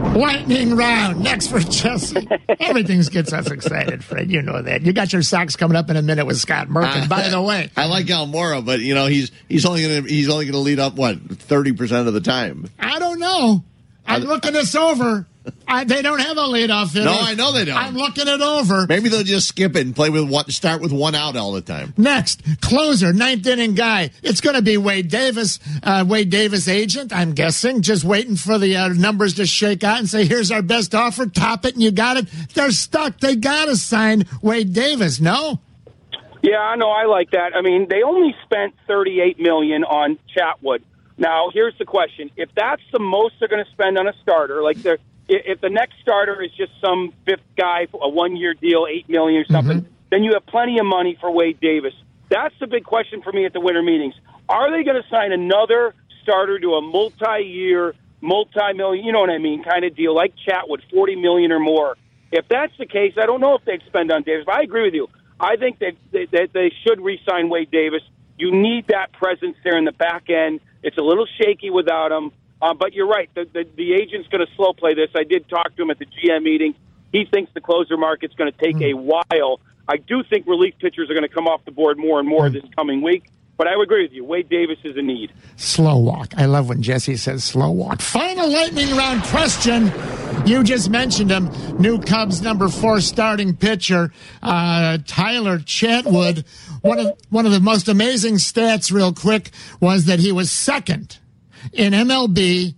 Lightning 0.00 0.76
round 0.76 1.22
next 1.22 1.48
for 1.48 1.60
Jesse. 1.60 2.28
Everything 2.60 3.00
gets 3.02 3.32
us 3.32 3.50
excited, 3.50 4.02
Fred. 4.02 4.30
You 4.30 4.42
know 4.42 4.60
that. 4.60 4.82
You 4.82 4.92
got 4.92 5.12
your 5.12 5.22
socks 5.22 5.56
coming 5.56 5.76
up 5.76 5.88
in 5.88 5.96
a 5.96 6.02
minute 6.02 6.26
with 6.26 6.38
Scott 6.38 6.68
Merkin. 6.68 7.08
By 7.08 7.28
the 7.28 7.40
way, 7.40 7.70
I 7.76 7.86
like 7.86 8.06
Almora, 8.06 8.64
but 8.64 8.80
you 8.80 8.94
know 8.94 9.06
he's 9.06 9.30
he's 9.48 9.64
only 9.66 9.82
gonna 9.82 10.08
he's 10.08 10.28
only 10.28 10.46
gonna 10.46 10.58
lead 10.58 10.80
up 10.80 10.94
what 10.94 11.18
thirty 11.20 11.72
percent 11.72 12.08
of 12.08 12.14
the 12.14 12.20
time. 12.20 12.68
I 12.78 12.98
don't 12.98 13.20
know. 13.20 13.62
I'm 14.06 14.22
looking 14.22 14.52
this 14.52 14.74
over. 14.74 15.26
I, 15.66 15.84
they 15.84 16.02
don't 16.02 16.18
have 16.20 16.36
a 16.36 16.40
leadoff 16.42 16.92
hitter. 16.92 17.04
No, 17.06 17.16
I 17.18 17.34
know 17.34 17.52
they 17.52 17.64
don't. 17.64 17.76
I'm 17.76 17.94
looking 17.94 18.26
it 18.28 18.40
over. 18.40 18.86
Maybe 18.88 19.08
they'll 19.08 19.22
just 19.22 19.48
skip 19.48 19.76
it 19.76 19.86
and 19.86 19.94
play 19.96 20.10
with 20.10 20.28
one, 20.28 20.50
start 20.50 20.82
with 20.82 20.92
one 20.92 21.14
out 21.14 21.36
all 21.36 21.52
the 21.52 21.60
time. 21.60 21.94
Next, 21.96 22.42
closer, 22.60 23.12
ninth 23.12 23.46
inning 23.46 23.74
guy. 23.74 24.10
It's 24.22 24.40
going 24.40 24.56
to 24.56 24.62
be 24.62 24.76
Wade 24.76 25.08
Davis, 25.08 25.58
uh, 25.82 26.04
Wade 26.06 26.28
Davis 26.30 26.68
agent, 26.68 27.12
I'm 27.14 27.32
guessing, 27.32 27.82
just 27.82 28.04
waiting 28.04 28.36
for 28.36 28.58
the 28.58 28.76
uh, 28.76 28.88
numbers 28.88 29.34
to 29.34 29.46
shake 29.46 29.82
out 29.84 29.98
and 30.00 30.08
say, 30.08 30.24
here's 30.26 30.50
our 30.50 30.62
best 30.62 30.94
offer, 30.94 31.26
top 31.26 31.64
it, 31.64 31.74
and 31.74 31.82
you 31.82 31.90
got 31.90 32.16
it. 32.16 32.26
They're 32.54 32.70
stuck. 32.72 33.18
They 33.20 33.36
got 33.36 33.66
to 33.66 33.76
sign 33.76 34.24
Wade 34.42 34.72
Davis, 34.74 35.20
no? 35.20 35.60
Yeah, 36.42 36.58
I 36.58 36.76
know. 36.76 36.90
I 36.90 37.04
like 37.04 37.30
that. 37.32 37.54
I 37.54 37.60
mean, 37.62 37.86
they 37.88 38.02
only 38.02 38.34
spent 38.44 38.74
38 38.86 39.38
million 39.38 39.84
on 39.84 40.18
Chatwood. 40.36 40.82
Now, 41.18 41.50
here's 41.52 41.76
the 41.78 41.84
question: 41.84 42.30
If 42.36 42.48
that's 42.56 42.80
the 42.92 42.98
most 42.98 43.34
they're 43.38 43.48
going 43.48 43.62
to 43.62 43.70
spend 43.72 43.98
on 43.98 44.08
a 44.08 44.14
starter, 44.22 44.62
like 44.62 44.78
they're, 44.78 44.96
i- 44.96 45.09
if 45.30 45.60
the 45.60 45.70
next 45.70 45.94
starter 46.02 46.42
is 46.42 46.50
just 46.52 46.72
some 46.84 47.12
fifth 47.24 47.40
guy, 47.56 47.86
a 47.94 48.08
one-year 48.08 48.54
deal, 48.54 48.86
eight 48.90 49.08
million 49.08 49.40
or 49.40 49.44
mm-hmm. 49.44 49.52
something, 49.54 49.86
then 50.10 50.24
you 50.24 50.32
have 50.34 50.44
plenty 50.46 50.78
of 50.78 50.86
money 50.86 51.16
for 51.20 51.30
Wade 51.30 51.60
Davis. 51.60 51.94
That's 52.28 52.54
the 52.60 52.66
big 52.66 52.84
question 52.84 53.22
for 53.22 53.32
me 53.32 53.44
at 53.44 53.52
the 53.52 53.60
winter 53.60 53.82
meetings. 53.82 54.14
Are 54.48 54.70
they 54.70 54.82
going 54.82 55.00
to 55.00 55.08
sign 55.08 55.32
another 55.32 55.94
starter 56.22 56.58
to 56.58 56.74
a 56.74 56.82
multi-year, 56.82 57.94
multi-million, 58.20 59.04
you 59.04 59.12
know 59.12 59.20
what 59.20 59.30
I 59.30 59.38
mean, 59.38 59.62
kind 59.62 59.84
of 59.84 59.96
deal 59.96 60.14
like 60.14 60.34
Chatwood, 60.46 60.80
40 60.92 61.16
million 61.16 61.52
or 61.52 61.60
more? 61.60 61.96
If 62.32 62.46
that's 62.48 62.72
the 62.78 62.86
case, 62.86 63.14
I 63.16 63.26
don't 63.26 63.40
know 63.40 63.54
if 63.54 63.64
they'd 63.64 63.82
spend 63.86 64.10
on 64.12 64.22
Davis, 64.22 64.44
but 64.46 64.56
I 64.56 64.62
agree 64.62 64.84
with 64.84 64.94
you. 64.94 65.08
I 65.38 65.56
think 65.56 65.78
that 65.78 65.94
that 66.12 66.30
that 66.32 66.48
they 66.52 66.72
should 66.84 67.00
re-sign 67.00 67.48
Wade 67.48 67.70
Davis. 67.70 68.02
You 68.36 68.52
need 68.52 68.88
that 68.88 69.12
presence 69.12 69.56
there 69.64 69.78
in 69.78 69.84
the 69.84 69.92
back 69.92 70.28
end. 70.28 70.60
It's 70.82 70.98
a 70.98 71.02
little 71.02 71.26
shaky 71.40 71.70
without 71.70 72.12
him, 72.12 72.30
uh, 72.62 72.74
but 72.74 72.92
you're 72.92 73.08
right. 73.08 73.30
The, 73.34 73.46
the, 73.52 73.66
the 73.76 73.94
agent's 73.94 74.28
going 74.28 74.46
to 74.46 74.52
slow 74.54 74.72
play 74.72 74.94
this. 74.94 75.10
I 75.14 75.24
did 75.24 75.48
talk 75.48 75.74
to 75.76 75.82
him 75.82 75.90
at 75.90 75.98
the 75.98 76.06
GM 76.06 76.42
meeting. 76.42 76.74
He 77.12 77.24
thinks 77.24 77.52
the 77.54 77.60
closer 77.60 77.96
market's 77.96 78.34
going 78.34 78.52
to 78.52 78.58
take 78.58 78.80
a 78.80 78.94
while. 78.94 79.60
I 79.88 79.96
do 79.96 80.22
think 80.22 80.46
relief 80.46 80.74
pitchers 80.78 81.10
are 81.10 81.14
going 81.14 81.26
to 81.26 81.34
come 81.34 81.48
off 81.48 81.64
the 81.64 81.72
board 81.72 81.98
more 81.98 82.20
and 82.20 82.28
more 82.28 82.48
this 82.48 82.64
coming 82.76 83.02
week. 83.02 83.24
But 83.56 83.66
I 83.66 83.76
would 83.76 83.88
agree 83.88 84.04
with 84.04 84.12
you. 84.12 84.24
Wade 84.24 84.48
Davis 84.48 84.78
is 84.84 84.96
a 84.96 85.02
need. 85.02 85.32
Slow 85.56 85.98
walk. 85.98 86.32
I 86.34 86.46
love 86.46 86.70
when 86.70 86.80
Jesse 86.80 87.16
says 87.16 87.44
slow 87.44 87.70
walk. 87.70 88.00
Final 88.00 88.50
lightning 88.50 88.96
round 88.96 89.22
question. 89.24 89.92
You 90.46 90.64
just 90.64 90.88
mentioned 90.88 91.30
him. 91.30 91.50
New 91.78 92.00
Cubs 92.00 92.40
number 92.40 92.70
four 92.70 93.02
starting 93.02 93.54
pitcher, 93.54 94.14
uh, 94.42 94.96
Tyler 95.06 95.58
Chatwood. 95.58 96.46
One 96.80 96.98
of 97.00 97.18
one 97.28 97.44
of 97.44 97.52
the 97.52 97.60
most 97.60 97.88
amazing 97.88 98.36
stats, 98.36 98.90
real 98.90 99.12
quick, 99.12 99.50
was 99.78 100.06
that 100.06 100.20
he 100.20 100.32
was 100.32 100.50
second 100.50 101.18
in 101.72 101.92
MLB 101.92 102.74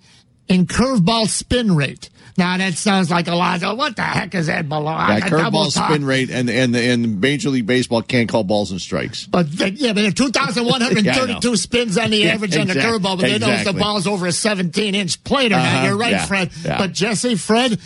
in 0.49 0.67
curveball 0.67 1.27
spin 1.27 1.75
rate. 1.75 2.11
Now 2.37 2.57
that 2.57 2.75
sounds 2.75 3.11
like 3.11 3.29
a 3.29 3.35
lot. 3.35 3.61
What 3.77 3.97
the 3.97 4.03
heck 4.03 4.35
is 4.35 4.47
that 4.47 4.69
below? 4.69 4.97
That 4.97 5.23
curveball 5.23 5.71
spin 5.71 6.05
rate 6.05 6.31
and 6.31 6.49
and 6.49 6.75
and 6.75 7.21
Major 7.21 7.51
League 7.51 7.67
Baseball 7.67 8.03
can't 8.03 8.29
call 8.29 8.45
balls 8.45 8.71
and 8.71 8.81
strikes. 8.81 9.27
But 9.27 9.51
they, 9.53 9.69
yeah, 9.69 9.93
but 9.93 10.03
there 10.03 10.11
2,132 10.11 11.49
Yeah, 11.49 11.55
spins 11.57 11.99
on 11.99 12.11
the 12.11 12.19
Yeah, 12.19 12.33
average 12.35 12.57
on 12.57 12.67
the 12.69 12.75
curveball, 12.75 13.19
but 13.19 13.23
they 13.23 13.39
know 13.39 13.51
if 13.51 13.65
the 13.65 13.73
ball's 13.73 14.07
over 14.07 14.27
a 14.27 14.33
17 14.33 14.95
inch 14.95 15.23
plate 15.25 15.53
or. 15.53 15.57
Uh-huh, 15.57 15.87
You're 15.87 15.97
right, 15.97 16.13
yeah, 16.13 16.27
Fred. 16.27 16.51
But 16.65 16.93
Jesse, 16.93 17.35
Fred, 17.37 17.79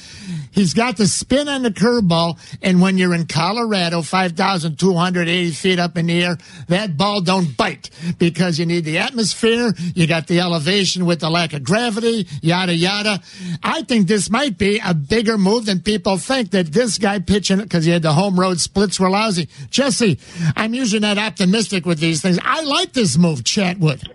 he's 0.52 0.74
got 0.74 0.96
the 0.96 1.06
spin 1.06 1.48
on 1.48 1.62
the 1.62 1.70
curveball, 1.70 2.38
and 2.62 2.80
when 2.80 2.98
you're 2.98 3.14
in 3.14 3.26
Colorado, 3.26 4.02
5,280 4.02 5.50
feet 5.52 5.78
up 5.78 5.96
in 5.96 6.06
the 6.06 6.22
air, 6.24 6.38
that 6.68 6.96
ball 6.96 7.20
don't 7.20 7.56
bite 7.56 7.90
because 8.18 8.58
you 8.58 8.66
need 8.66 8.84
the 8.84 8.98
atmosphere, 8.98 9.72
you 9.94 10.06
got 10.06 10.26
the 10.26 10.40
elevation 10.40 11.04
with 11.06 11.20
the 11.20 11.30
lack 11.30 11.52
of 11.52 11.64
gravity, 11.64 12.26
yada 12.42 12.74
yada. 12.74 13.20
I 13.62 13.82
think 13.82 14.06
this 14.06 14.30
might 14.36 14.58
be 14.58 14.78
a 14.84 14.92
bigger 14.92 15.38
move 15.38 15.64
than 15.64 15.80
people 15.80 16.18
think. 16.18 16.50
That 16.50 16.66
this 16.66 16.98
guy 16.98 17.18
pitching 17.20 17.58
because 17.58 17.86
he 17.86 17.90
had 17.90 18.02
the 18.02 18.12
home 18.12 18.38
road 18.38 18.60
splits 18.60 19.00
were 19.00 19.08
lousy. 19.08 19.48
Jesse, 19.70 20.18
I'm 20.54 20.74
usually 20.74 21.00
not 21.00 21.16
optimistic 21.16 21.86
with 21.86 22.00
these 22.00 22.20
things. 22.20 22.38
I 22.42 22.62
like 22.62 22.92
this 22.92 23.16
move, 23.16 23.40
Chatwood. 23.44 24.06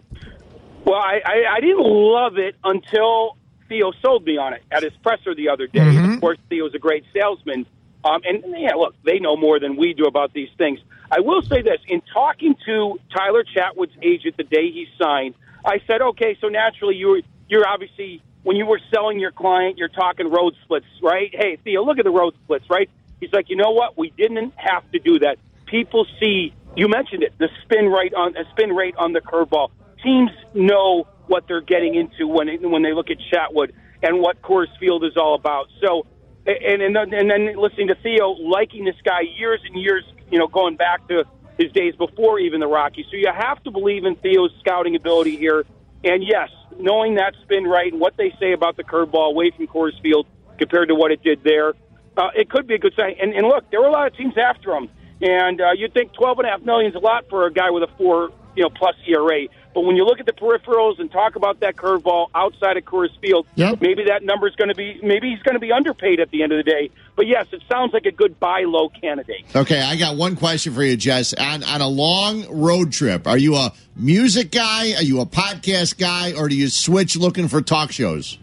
Well, 0.85 0.99
I, 0.99 1.21
I, 1.25 1.55
I 1.57 1.59
didn't 1.59 1.85
love 1.85 2.37
it 2.37 2.55
until 2.63 3.37
Theo 3.67 3.91
sold 4.01 4.23
me 4.25 4.37
on 4.37 4.53
it 4.53 4.63
at 4.71 4.83
his 4.83 4.93
presser 5.01 5.33
the 5.33 5.49
other 5.49 5.65
day. 5.65 5.79
Mm-hmm. 5.79 6.13
Of 6.13 6.21
course, 6.21 6.37
Theo's 6.49 6.75
a 6.75 6.79
great 6.79 7.03
salesman. 7.13 7.65
Um, 8.03 8.21
and 8.23 8.43
yeah, 8.59 8.75
look, 8.75 8.93
they 9.03 9.17
know 9.17 9.35
more 9.35 9.59
than 9.59 9.75
we 9.75 9.93
do 9.93 10.05
about 10.05 10.33
these 10.33 10.49
things. 10.57 10.79
I 11.11 11.19
will 11.19 11.41
say 11.41 11.63
this: 11.63 11.79
in 11.87 12.01
talking 12.13 12.55
to 12.67 12.99
Tyler 13.15 13.43
Chatwood's 13.43 13.97
agent 14.03 14.37
the 14.37 14.43
day 14.43 14.71
he 14.71 14.87
signed, 15.01 15.33
I 15.65 15.81
said, 15.87 16.01
"Okay, 16.01 16.37
so 16.39 16.47
naturally 16.47 16.95
you're 16.95 17.21
you're 17.47 17.67
obviously 17.67 18.21
when 18.43 18.55
you 18.55 18.65
were 18.65 18.79
selling 18.93 19.19
your 19.19 19.31
client, 19.31 19.77
you're 19.77 19.89
talking 19.89 20.29
road 20.29 20.55
splits, 20.63 20.85
right? 21.01 21.29
Hey, 21.33 21.57
Theo, 21.63 21.83
look 21.83 21.99
at 21.99 22.05
the 22.05 22.11
road 22.11 22.33
splits, 22.43 22.69
right? 22.69 22.89
He's 23.19 23.31
like, 23.31 23.49
you 23.49 23.55
know 23.55 23.71
what? 23.71 23.97
We 23.97 24.09
didn't 24.11 24.53
have 24.55 24.89
to 24.91 24.99
do 24.99 25.19
that. 25.19 25.37
People 25.67 26.05
see. 26.19 26.53
You 26.75 26.87
mentioned 26.87 27.23
it. 27.23 27.33
The 27.37 27.49
spin 27.63 27.85
rate 27.87 28.13
on 28.13 28.35
a 28.35 28.49
spin 28.51 28.71
rate 28.71 28.95
on 28.97 29.13
the 29.13 29.21
curveball. 29.21 29.69
Teams 30.03 30.31
know 30.53 31.07
what 31.27 31.47
they're 31.47 31.61
getting 31.61 31.95
into 31.95 32.27
when 32.27 32.49
it, 32.49 32.61
when 32.61 32.81
they 32.81 32.93
look 32.93 33.09
at 33.09 33.17
Chatwood 33.31 33.71
and 34.01 34.19
what 34.19 34.41
Coors 34.41 34.75
Field 34.79 35.03
is 35.05 35.15
all 35.15 35.35
about. 35.35 35.67
So, 35.79 36.07
and 36.45 36.81
and 36.81 36.95
then, 36.95 37.13
and 37.13 37.29
then 37.29 37.55
listening 37.55 37.87
to 37.89 37.95
Theo 37.95 38.31
liking 38.31 38.85
this 38.85 38.95
guy 39.05 39.21
years 39.37 39.61
and 39.65 39.79
years, 39.79 40.03
you 40.31 40.39
know, 40.39 40.47
going 40.47 40.75
back 40.75 41.07
to 41.09 41.25
his 41.57 41.71
days 41.73 41.95
before 41.95 42.39
even 42.39 42.59
the 42.59 42.67
Rockies. 42.67 43.05
So 43.11 43.17
you 43.17 43.31
have 43.31 43.63
to 43.63 43.71
believe 43.71 44.05
in 44.05 44.15
Theo's 44.15 44.51
scouting 44.59 44.95
ability 44.95 45.37
here. 45.37 45.63
And 46.03 46.23
yes, 46.23 46.49
knowing 46.79 47.15
that 47.15 47.33
spin 47.43 47.65
right 47.65 47.91
and 47.91 48.01
what 48.01 48.17
they 48.17 48.33
say 48.39 48.53
about 48.53 48.77
the 48.77 48.83
curveball 48.83 49.29
away 49.29 49.51
from 49.55 49.67
Coors 49.67 49.99
Field 50.01 50.25
compared 50.57 50.87
to 50.89 50.95
what 50.95 51.11
it 51.11 51.23
did 51.23 51.43
there, 51.43 51.73
uh, 52.17 52.29
it 52.35 52.49
could 52.49 52.67
be 52.67 52.75
a 52.75 52.79
good 52.79 52.93
sign. 52.97 53.15
And, 53.21 53.33
and 53.33 53.47
look, 53.47 53.69
there 53.71 53.79
were 53.81 53.87
a 53.87 53.91
lot 53.91 54.07
of 54.07 54.15
teams 54.15 54.33
after 54.37 54.73
him, 54.73 54.89
and 55.21 55.61
uh, 55.61 55.71
you'd 55.77 55.93
think 55.93 56.13
twelve 56.13 56.39
and 56.39 56.47
a 56.47 56.51
half 56.51 56.61
million 56.61 56.91
is 56.91 56.95
a 56.95 56.99
lot 56.99 57.25
for 57.29 57.45
a 57.45 57.53
guy 57.53 57.69
with 57.69 57.83
a 57.83 57.87
four, 57.97 58.31
you 58.55 58.63
know, 58.63 58.69
plus 58.69 58.95
ERA. 59.07 59.47
But 59.73 59.81
when 59.81 59.95
you 59.95 60.03
look 60.03 60.19
at 60.19 60.25
the 60.25 60.33
peripherals 60.33 60.99
and 60.99 61.09
talk 61.09 61.37
about 61.37 61.61
that 61.61 61.77
curveball 61.77 62.27
outside 62.35 62.75
of 62.75 62.83
Coors 62.83 63.17
Field, 63.21 63.47
Yep. 63.55 63.79
maybe 63.79 64.03
that 64.05 64.21
number 64.23 64.47
is 64.47 64.55
going 64.55 64.67
to 64.67 64.75
be 64.75 64.99
maybe 65.01 65.29
he's 65.29 65.41
going 65.43 65.55
to 65.55 65.61
be 65.61 65.71
underpaid 65.71 66.19
at 66.19 66.29
the 66.31 66.43
end 66.43 66.51
of 66.51 66.57
the 66.57 66.69
day. 66.69 66.89
But 67.21 67.27
yes, 67.27 67.45
it 67.51 67.61
sounds 67.71 67.93
like 67.93 68.07
a 68.07 68.11
good 68.11 68.39
buy 68.39 68.63
low 68.65 68.89
candidate. 68.89 69.45
Okay, 69.55 69.79
I 69.79 69.95
got 69.95 70.17
one 70.17 70.35
question 70.35 70.73
for 70.73 70.81
you, 70.81 70.97
Jess. 70.97 71.35
On 71.35 71.63
on 71.63 71.79
a 71.79 71.87
long 71.87 72.47
road 72.49 72.91
trip, 72.91 73.27
are 73.27 73.37
you 73.37 73.57
a 73.57 73.73
music 73.95 74.49
guy? 74.49 74.95
Are 74.95 75.03
you 75.03 75.21
a 75.21 75.27
podcast 75.27 75.99
guy, 75.99 76.33
or 76.33 76.49
do 76.49 76.55
you 76.55 76.67
switch 76.67 77.15
looking 77.15 77.47
for 77.47 77.61
talk 77.61 77.91
shows? 77.91 78.39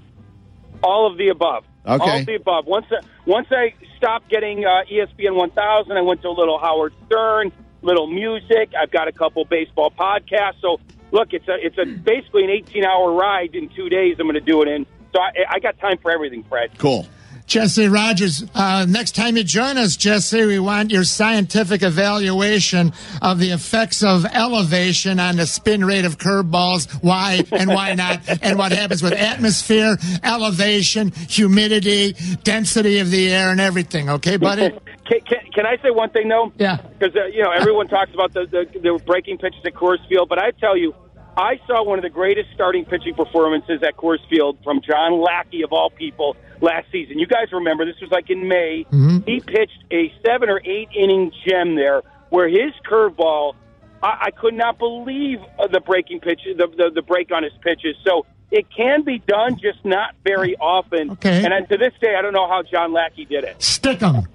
All 0.80 1.10
of 1.10 1.18
the 1.18 1.30
above. 1.30 1.64
Okay. 1.84 2.04
All 2.04 2.20
of 2.20 2.26
the 2.26 2.36
above. 2.36 2.66
Once 2.66 2.86
I, 2.92 3.04
once 3.26 3.48
I 3.50 3.74
stopped 3.96 4.28
getting 4.28 4.64
uh, 4.64 4.84
ESPN 4.88 5.34
1000, 5.34 5.90
I 5.90 6.00
went 6.00 6.22
to 6.22 6.28
a 6.28 6.30
little 6.30 6.60
Howard 6.60 6.94
Stern, 7.06 7.50
little 7.82 8.06
music. 8.06 8.74
I've 8.80 8.92
got 8.92 9.08
a 9.08 9.12
couple 9.12 9.44
baseball 9.44 9.90
podcasts. 9.90 10.60
So 10.60 10.78
look, 11.10 11.32
it's 11.32 11.48
a 11.48 11.56
it's 11.60 11.78
a 11.78 11.84
basically 11.84 12.44
an 12.44 12.50
18 12.50 12.84
hour 12.84 13.12
ride 13.12 13.56
in 13.56 13.70
two 13.70 13.88
days. 13.88 14.18
I'm 14.20 14.26
going 14.26 14.34
to 14.34 14.40
do 14.40 14.62
it 14.62 14.68
in. 14.68 14.86
So 15.12 15.20
I, 15.20 15.32
I 15.56 15.58
got 15.58 15.80
time 15.80 15.98
for 15.98 16.12
everything, 16.12 16.44
Fred. 16.44 16.70
Cool. 16.78 17.08
Jesse 17.48 17.88
Rogers, 17.88 18.44
uh, 18.54 18.84
next 18.86 19.14
time 19.14 19.38
you 19.38 19.42
join 19.42 19.78
us, 19.78 19.96
Jesse, 19.96 20.44
we 20.44 20.58
want 20.58 20.90
your 20.90 21.02
scientific 21.02 21.82
evaluation 21.82 22.92
of 23.22 23.38
the 23.38 23.52
effects 23.52 24.02
of 24.02 24.26
elevation 24.26 25.18
on 25.18 25.36
the 25.36 25.46
spin 25.46 25.82
rate 25.82 26.04
of 26.04 26.18
curveballs, 26.18 26.92
why 27.02 27.42
and 27.50 27.70
why 27.70 27.94
not, 27.94 28.20
and 28.42 28.58
what 28.58 28.72
happens 28.72 29.02
with 29.02 29.14
atmosphere, 29.14 29.96
elevation, 30.22 31.10
humidity, 31.10 32.14
density 32.44 32.98
of 32.98 33.10
the 33.10 33.32
air, 33.32 33.50
and 33.50 33.62
everything. 33.62 34.10
Okay, 34.10 34.36
buddy? 34.36 34.70
Can, 35.08 35.20
can, 35.20 35.38
can 35.54 35.64
I 35.64 35.78
say 35.78 35.90
one 35.90 36.10
thing 36.10 36.28
though? 36.28 36.52
Yeah. 36.58 36.76
Because 36.76 37.16
uh, 37.16 37.24
you 37.32 37.42
know 37.42 37.50
everyone 37.50 37.88
talks 37.88 38.12
about 38.12 38.34
the, 38.34 38.44
the 38.44 38.78
the 38.78 39.02
breaking 39.06 39.38
pitches 39.38 39.62
at 39.64 39.72
Coors 39.72 40.06
Field, 40.06 40.28
but 40.28 40.38
I 40.38 40.50
tell 40.50 40.76
you, 40.76 40.94
I 41.38 41.60
saw 41.68 41.84
one 41.84 41.98
of 41.98 42.02
the 42.02 42.10
greatest 42.10 42.48
starting 42.52 42.84
pitching 42.84 43.14
performances 43.14 43.80
at 43.82 43.96
Coors 43.96 44.18
Field 44.28 44.58
from 44.64 44.80
John 44.82 45.20
Lackey 45.20 45.62
of 45.62 45.72
all 45.72 45.88
people 45.88 46.36
last 46.60 46.90
season. 46.90 47.18
You 47.20 47.26
guys 47.26 47.52
remember 47.52 47.86
this 47.86 48.00
was 48.02 48.10
like 48.10 48.28
in 48.28 48.48
May. 48.48 48.84
He 49.24 49.40
pitched 49.40 49.84
a 49.92 50.12
seven 50.26 50.48
or 50.50 50.60
eight 50.64 50.88
inning 50.94 51.30
gem 51.46 51.76
there, 51.76 52.02
where 52.30 52.48
his 52.48 52.72
curveball. 52.90 53.54
I, 54.02 54.26
I 54.26 54.30
could 54.32 54.54
not 54.54 54.78
believe 54.78 55.38
uh, 55.58 55.66
the 55.68 55.80
breaking 55.80 56.20
pitch, 56.20 56.40
the, 56.44 56.66
the 56.76 56.90
the 56.94 57.02
break 57.02 57.30
on 57.32 57.42
his 57.44 57.52
pitches. 57.62 57.96
So. 58.04 58.26
It 58.50 58.64
can 58.74 59.02
be 59.02 59.18
done, 59.18 59.58
just 59.60 59.84
not 59.84 60.14
very 60.24 60.56
often. 60.56 61.10
Okay. 61.10 61.44
And 61.44 61.68
to 61.68 61.76
this 61.76 61.92
day, 62.00 62.14
I 62.18 62.22
don't 62.22 62.32
know 62.32 62.48
how 62.48 62.62
John 62.62 62.94
Lackey 62.94 63.26
did 63.26 63.44
it. 63.44 63.62
Stick 63.62 64.02
'em. 64.02 64.26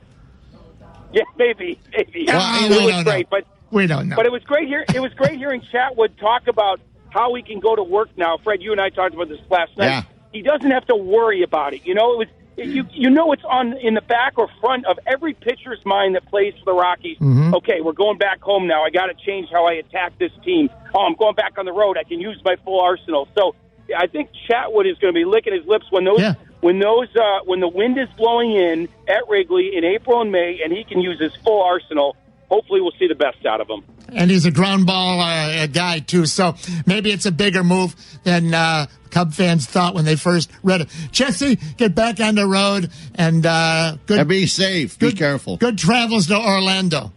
Yeah, 1.12 1.24
maybe, 1.36 1.80
maybe. 1.92 2.26
Well, 2.28 2.64
it 2.66 2.70
was 2.70 2.92
don't 2.92 3.04
great, 3.06 3.26
know. 3.32 3.38
but 3.42 3.48
We 3.72 3.88
don't 3.88 4.10
know. 4.10 4.16
but 4.16 4.28
it 4.28 4.32
was 4.32 4.44
great 4.44 4.68
here. 4.68 4.86
It 4.94 5.00
was 5.00 5.12
great 5.16 5.40
hearing 5.40 5.62
Chatwood 5.74 6.16
talk 6.20 6.48
about 6.48 6.80
how 7.14 7.32
we 7.32 7.44
can 7.44 7.60
go 7.60 7.76
to 7.76 7.84
work 7.84 8.10
now. 8.18 8.38
Fred, 8.44 8.62
you 8.62 8.72
and 8.72 8.82
I 8.82 8.90
talked 8.90 9.14
about 9.14 9.30
this 9.30 9.40
last 9.50 9.78
night. 9.78 9.86
Yeah. 9.86 10.04
He 10.32 10.42
doesn't 10.42 10.72
have 10.72 10.86
to 10.88 10.96
worry 10.96 11.44
about 11.44 11.74
it. 11.76 11.86
You 11.86 11.94
know, 11.94 12.14
it 12.14 12.18
was 12.18 12.28
you. 12.58 12.86
You 12.92 13.10
know, 13.12 13.32
it's 13.34 13.44
on 13.44 13.78
in 13.78 13.94
the 13.94 14.02
back 14.02 14.34
or 14.38 14.50
front 14.60 14.86
of 14.88 14.98
every 15.06 15.34
pitcher's 15.34 15.80
mind 15.86 16.16
that 16.16 16.26
plays 16.28 16.54
for 16.60 16.66
the 16.66 16.74
Rockies. 16.74 17.18
Mm-hmm. 17.20 17.54
Okay, 17.56 17.82
we're 17.82 17.94
going 17.94 18.18
back 18.18 18.42
home 18.42 18.66
now. 18.68 18.84
I 18.84 18.90
got 18.90 19.08
to 19.08 19.14
change 19.14 19.50
how 19.52 19.66
I 19.68 19.74
attack 19.74 20.18
this 20.18 20.32
team. 20.44 20.70
Oh, 20.96 21.02
I'm 21.02 21.16
going 21.16 21.36
back 21.36 21.58
on 21.60 21.66
the 21.66 21.72
road. 21.72 21.98
I 22.00 22.04
can 22.04 22.20
use 22.20 22.42
my 22.44 22.56
full 22.66 22.80
arsenal. 22.82 23.28
So 23.36 23.54
I 23.96 24.08
think 24.08 24.30
Chatwood 24.50 24.90
is 24.92 24.98
going 24.98 25.14
to 25.14 25.18
be 25.20 25.26
licking 25.26 25.54
his 25.54 25.66
lips 25.68 25.86
when 25.92 26.04
those 26.04 26.20
Yeah. 26.20 26.34
when 26.62 26.80
those 26.80 27.10
uh, 27.16 27.40
when 27.46 27.60
the 27.60 27.68
wind 27.68 28.00
is 28.00 28.10
blowing 28.18 28.54
in 28.56 28.88
at 29.08 29.28
Wrigley 29.30 29.76
in 29.76 29.84
April 29.84 30.20
and 30.22 30.32
May, 30.32 30.62
and 30.64 30.74
he 30.74 30.84
can 30.84 31.00
use 31.00 31.20
his 31.20 31.36
full 31.44 31.62
arsenal. 31.62 32.16
Hopefully, 32.50 32.82
we'll 32.82 32.92
see 33.00 33.08
the 33.08 33.16
best 33.16 33.46
out 33.46 33.62
of 33.62 33.68
him. 33.70 33.84
and 34.10 34.30
he's 34.30 34.46
a 34.46 34.52
ground 34.52 34.86
ball 34.86 35.20
uh, 35.20 35.66
guy 35.68 36.00
too. 36.00 36.26
So 36.26 36.56
maybe 36.86 37.12
it's 37.12 37.26
a 37.26 37.32
bigger 37.32 37.64
move 37.64 37.96
than 38.24 38.54
uh, 38.54 38.86
Cub 39.10 39.34
fans 39.34 39.66
thought 39.66 39.96
when 39.96 40.06
they 40.06 40.16
first 40.16 40.52
read 40.62 40.82
it. 40.82 40.90
Jesse, 41.12 41.56
get 41.78 41.96
back 41.96 42.20
on 42.20 42.36
the 42.36 42.46
road 42.48 42.92
and 43.16 43.46
uh, 43.46 43.98
good. 44.06 44.20
And 44.20 44.30
be 44.30 44.46
safe. 44.46 45.00
Be 45.00 45.12
careful. 45.14 45.58
Good 45.58 45.78
travels 45.78 46.28
to 46.28 46.36
Orlando. 46.38 47.12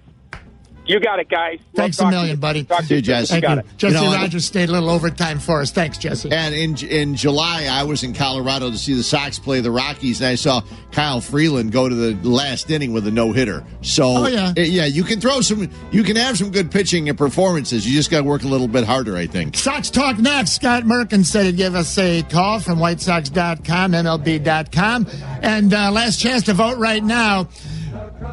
You 0.87 1.01
got 1.01 1.19
it, 1.19 1.29
guys. 1.29 1.59
Love 1.59 1.67
Thanks 1.75 1.99
a 1.99 2.09
million, 2.09 2.37
to 2.37 2.41
buddy. 2.41 2.63
Talk 2.65 2.81
to 2.83 2.87
See 2.87 2.95
you, 2.97 3.03
Jess. 3.03 3.33
You 3.33 3.41
got 3.41 3.55
you. 3.55 3.59
it. 3.61 3.67
Jesse 3.77 3.95
You 3.97 4.01
know, 4.03 4.13
Rogers 4.15 4.45
stayed 4.45 4.69
a 4.69 4.73
little 4.73 4.89
overtime 4.91 5.41
for 5.41 5.61
us. 5.61 5.73
Thanks, 5.73 5.99
Jesse. 5.99 6.31
And 6.31 6.55
in 6.55 6.77
in 6.89 7.17
July, 7.17 7.67
I 7.71 7.83
was 7.83 8.05
in 8.05 8.15
Colorado 8.15 8.71
to 8.71 8.79
see 8.79 8.95
the 8.95 9.03
Sox 9.03 9.39
play 9.39 9.61
the 9.61 9.71
Rockies, 9.73 10.21
and 10.21 10.29
I 10.29 10.37
saw 10.37 10.63
Kyle 10.93 11.21
Freeland 11.21 11.73
go 11.73 11.89
to 11.89 11.95
the 11.95 12.29
last 12.29 12.71
inning 12.71 12.93
with 12.93 13.07
a 13.07 13.11
no 13.11 13.33
hitter. 13.33 13.65
So, 13.83 14.05
Oh, 14.07 14.27
yeah. 14.29 14.53
eh, 14.57 14.63
yeah, 14.63 14.85
you 14.87 15.03
can 15.03 15.21
throw 15.21 15.41
some, 15.41 15.69
you 15.91 16.03
can 16.05 16.15
have 16.17 16.39
some 16.39 16.51
good 16.53 16.71
pitching 16.71 17.09
and 17.09 17.19
performances. 17.19 17.85
You 17.87 17.93
just 17.97 18.11
got 18.11 18.19
to 18.19 18.25
work 18.25 18.45
a 18.45 18.49
little 18.49 18.69
bit 18.69 18.85
harder, 18.85 19.17
I 19.17 19.27
think. 19.27 19.57
Sox 19.57 19.91
Talk 19.91 20.19
next. 20.19 20.53
Scott 20.53 20.85
Merkin 20.85 21.25
said 21.25 21.47
he'd 21.47 21.57
give 21.57 21.75
us 21.75 21.99
a 21.99 22.23
call 22.23 22.61
from 22.61 22.79
WhiteSox.com, 22.79 23.93
MLB.com. 23.93 25.07
And 25.43 25.75
uh, 25.75 25.91
last 25.91 26.21
chance 26.21 26.45
to 26.45 26.55
vote 26.55 26.79
right 26.79 27.03
now. 27.03 27.49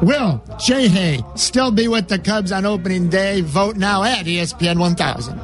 Will 0.02 0.42
J. 0.58 0.88
Hey 0.88 1.22
still 1.34 1.70
be 1.70 1.88
with 1.88 2.08
the 2.08 2.18
Cubs 2.18 2.52
on 2.52 2.64
opening 2.64 3.08
day? 3.08 3.40
Vote 3.42 3.76
now 3.76 4.02
at 4.02 4.24
ESPN 4.26 4.78
1000. 4.78 5.38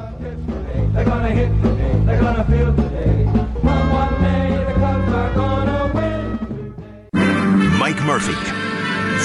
They're 0.93 1.05
gonna 1.05 1.29
hit 1.29 1.49
today. 1.61 2.01
They're 2.05 2.21
gonna 2.21 2.43
feel 2.45 2.75
today. 2.75 3.25
One, 3.25 3.89
one 3.91 4.21
day 4.21 4.65
the 4.65 4.73
Cubs 4.73 5.13
are 5.13 5.33
gonna 5.33 5.93
win. 7.13 7.77
Mike 7.77 8.01
Murphy, 8.03 8.33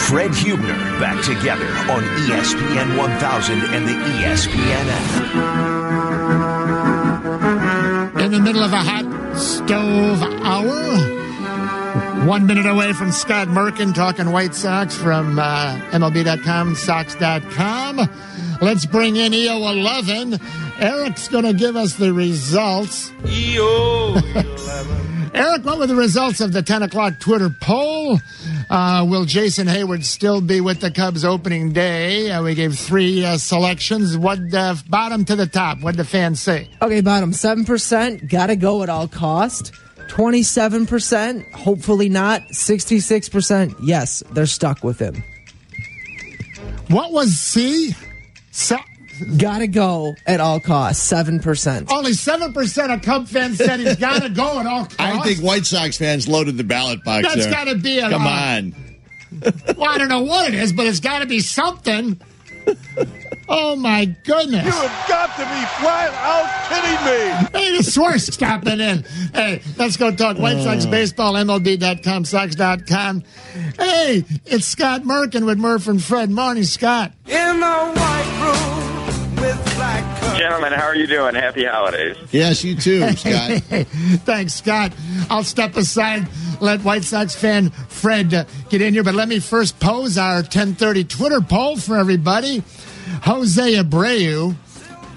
Fred 0.07 0.35
Huebner, 0.35 0.77
back 1.01 1.23
together 1.25 1.67
on 1.91 2.03
ESPN 2.27 2.97
1000 2.97 3.63
and 3.75 3.89
the 3.89 3.95
ESPN 3.95 4.87
app. 4.89 5.07
In 8.21 8.31
the 8.33 8.41
middle 8.41 8.63
of 8.63 8.73
a 8.73 8.83
hot 8.83 9.37
stove 9.37 10.23
hour. 10.45 11.16
One 12.27 12.45
minute 12.45 12.67
away 12.67 12.93
from 12.93 13.13
Scott 13.13 13.47
Merkin 13.47 13.95
talking 13.95 14.33
White 14.33 14.53
Sox 14.53 14.97
from 14.97 15.39
uh, 15.39 15.79
MLB.com, 15.93 16.75
Sox.com. 16.75 18.01
Let's 18.61 18.85
bring 18.85 19.15
in 19.15 19.31
EO11. 19.31 20.83
Eric's 20.83 21.29
going 21.29 21.45
to 21.45 21.53
give 21.53 21.77
us 21.77 21.95
the 21.95 22.13
results. 22.13 23.13
EO 23.25 24.17
11. 24.17 25.31
Eric, 25.35 25.65
what 25.65 25.79
were 25.79 25.87
the 25.87 25.95
results 25.95 26.41
of 26.41 26.53
the 26.53 26.63
10 26.63 26.83
o'clock 26.83 27.21
Twitter 27.21 27.49
poll? 27.49 28.19
Uh, 28.69 29.07
will 29.09 29.25
Jason 29.25 29.69
Heyward 29.69 30.03
still 30.03 30.41
be 30.41 30.61
with 30.61 30.81
the 30.81 30.91
Cubs 30.91 31.25
opening 31.25 31.73
day? 31.73 32.33
Uh, 32.33 32.43
we 32.43 32.57
gave 32.57 32.77
three 32.77 33.25
uh, 33.25 33.37
selections. 33.37 34.19
What 34.19 34.53
uh, 34.53 34.75
bottom 34.89 35.25
to 35.27 35.37
the 35.37 35.47
top? 35.47 35.81
What 35.81 35.93
did 35.93 35.99
the 35.99 36.05
fans 36.05 36.41
say? 36.41 36.71
Okay, 36.83 37.03
bottom 37.03 37.31
7%, 37.31 38.29
gotta 38.29 38.57
go 38.57 38.83
at 38.83 38.89
all 38.89 39.07
cost. 39.07 39.73
27%, 40.09 41.53
hopefully 41.53 42.09
not. 42.09 42.43
66%, 42.49 43.75
yes, 43.83 44.23
they're 44.33 44.47
stuck 44.47 44.83
with 44.85 44.99
him. 44.99 45.23
What 46.89 47.13
was 47.13 47.33
C? 47.37 47.95
So, 48.53 48.77
Gotta 49.39 49.67
go 49.67 50.15
at 50.27 50.41
all 50.41 50.61
costs, 50.61 51.11
7%. 51.11 51.91
only 51.91 52.13
7% 52.13 52.95
of 52.95 53.01
Cub 53.03 53.27
fans 53.27 53.57
said 53.57 53.81
he's 53.81 53.97
got 53.97 54.21
to 54.23 54.29
go 54.29 54.61
at 54.61 54.67
all 54.67 54.83
costs. 54.85 54.97
I 54.99 55.23
think 55.23 55.41
White 55.41 55.65
Sox 55.65 55.97
fans 55.97 56.29
loaded 56.29 56.59
the 56.59 56.65
ballot 56.65 57.03
box 57.03 57.27
That's 57.27 57.45
there. 57.47 57.51
gotta 57.51 57.75
be 57.77 57.99
a- 57.99 58.11
Come 58.11 58.27
on. 58.27 58.75
Well, 59.77 59.89
I 59.91 59.99
don't 59.99 60.09
know 60.09 60.23
what 60.23 60.49
it 60.53 60.55
is, 60.55 60.73
but 60.73 60.87
it's 60.87 61.01
got 61.01 61.19
to 61.21 61.27
be 61.27 61.41
something. 61.41 62.21
Oh, 63.49 63.77
my 63.77 64.05
goodness. 64.25 64.65
You 64.65 64.73
have 64.73 65.09
got 65.09 65.37
to 65.37 65.43
be 65.43 65.65
flat 65.81 66.13
out 66.15 66.47
kidding 66.69 67.05
me. 67.07 67.61
Hey, 67.61 67.77
the 67.77 67.83
Swerse 67.85 68.27
stopping 68.27 68.81
in. 68.81 69.05
Hey, 69.35 69.63
let's 69.77 69.97
go 69.97 70.15
talk 70.15 70.39
White 70.39 70.63
Sox 70.63 70.87
baseball, 70.87 71.35
MLB.com, 71.35 72.25
Sox.com. 72.25 73.23
Hey, 73.79 74.25
it's 74.45 74.67
Scott 74.67 75.03
Merkin 75.03 75.47
with 75.47 75.59
Murph 75.59 75.87
and 75.89 76.03
Fred. 76.03 76.31
Morning, 76.31 76.65
Scott. 76.65 77.13
In 77.27 77.61
the 77.61 77.67
white 77.67 78.41
room 78.43 79.37
with 79.43 79.75
black 79.77 80.21
curtains. 80.21 80.39
Gentlemen, 80.39 80.57
gentlemen. 80.57 80.73
How 80.73 80.87
are 80.87 80.97
you 80.97 81.07
doing? 81.07 81.35
Happy 81.35 81.65
holidays. 81.65 82.17
Yes, 82.33 82.65
you 82.65 82.75
too, 82.77 83.09
Scott. 83.13 83.63
Thanks, 84.25 84.55
Scott. 84.55 84.93
I'll 85.31 85.45
step 85.45 85.77
aside, 85.77 86.27
let 86.61 86.81
White 86.81 87.05
Sox 87.05 87.35
fan 87.35 87.71
Fred 87.71 88.33
uh, 88.35 88.45
get 88.69 88.83
in 88.83 88.95
here, 88.95 89.05
but 89.05 89.15
let 89.15 89.29
me 89.29 89.39
first 89.41 89.79
pose 89.81 90.19
our 90.19 90.37
1030 90.37 91.05
Twitter 91.05 91.41
poll 91.41 91.77
for 91.77 91.97
everybody. 91.97 92.63
Jose 93.23 93.75
Abreu 93.75 94.55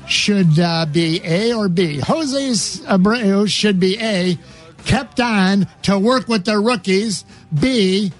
should 0.08 0.60
uh, 0.60 0.86
be 0.86 1.22
A 1.24 1.54
or 1.54 1.70
B. 1.70 2.00
Jose 2.00 2.50
Abreu 2.86 3.48
should 3.48 3.80
be 3.80 3.98
A, 4.00 4.38
kept 4.86 5.20
on 5.20 5.68
to 5.84 6.00
work 6.00 6.28
with 6.28 6.46
the 6.46 6.60
rookies. 6.60 7.26
B, 7.58 8.12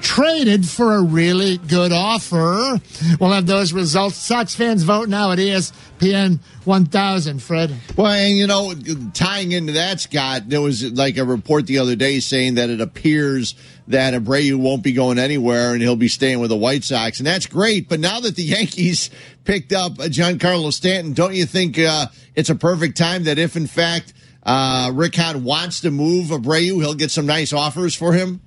traded 0.00 0.68
for 0.68 0.96
a 0.96 1.02
really 1.02 1.58
good 1.58 1.92
offer. 1.92 2.80
We'll 3.20 3.32
have 3.32 3.46
those 3.46 3.72
results. 3.72 4.16
Sox 4.16 4.54
fans 4.54 4.82
vote 4.82 5.08
now 5.08 5.32
at 5.32 5.38
ESPN 5.38 6.40
1000, 6.64 7.42
Fred. 7.42 7.74
Well, 7.96 8.12
and 8.12 8.36
you 8.36 8.46
know, 8.46 8.74
tying 9.12 9.52
into 9.52 9.72
that, 9.74 10.00
Scott, 10.00 10.48
there 10.48 10.60
was 10.60 10.92
like 10.92 11.16
a 11.16 11.24
report 11.24 11.66
the 11.66 11.78
other 11.78 11.96
day 11.96 12.20
saying 12.20 12.54
that 12.54 12.70
it 12.70 12.80
appears 12.80 13.54
that 13.88 14.14
Abreu 14.14 14.56
won't 14.56 14.82
be 14.82 14.92
going 14.92 15.18
anywhere 15.18 15.72
and 15.72 15.82
he'll 15.82 15.96
be 15.96 16.08
staying 16.08 16.40
with 16.40 16.50
the 16.50 16.56
White 16.56 16.84
Sox, 16.84 17.18
and 17.18 17.26
that's 17.26 17.46
great. 17.46 17.88
But 17.88 18.00
now 18.00 18.20
that 18.20 18.36
the 18.36 18.42
Yankees 18.44 19.10
picked 19.44 19.72
up 19.72 19.94
Giancarlo 19.94 20.72
Stanton, 20.72 21.12
don't 21.12 21.34
you 21.34 21.46
think 21.46 21.78
uh, 21.78 22.06
it's 22.34 22.50
a 22.50 22.54
perfect 22.54 22.96
time 22.96 23.24
that 23.24 23.38
if 23.38 23.56
in 23.56 23.66
fact 23.66 24.12
uh, 24.42 24.90
Rick 24.94 25.16
Hahn 25.16 25.44
wants 25.44 25.80
to 25.82 25.90
move 25.90 26.28
Abreu, 26.28 26.80
he'll 26.80 26.94
get 26.94 27.10
some 27.10 27.26
nice 27.26 27.52
offers 27.52 27.94
for 27.94 28.12
him? 28.12 28.40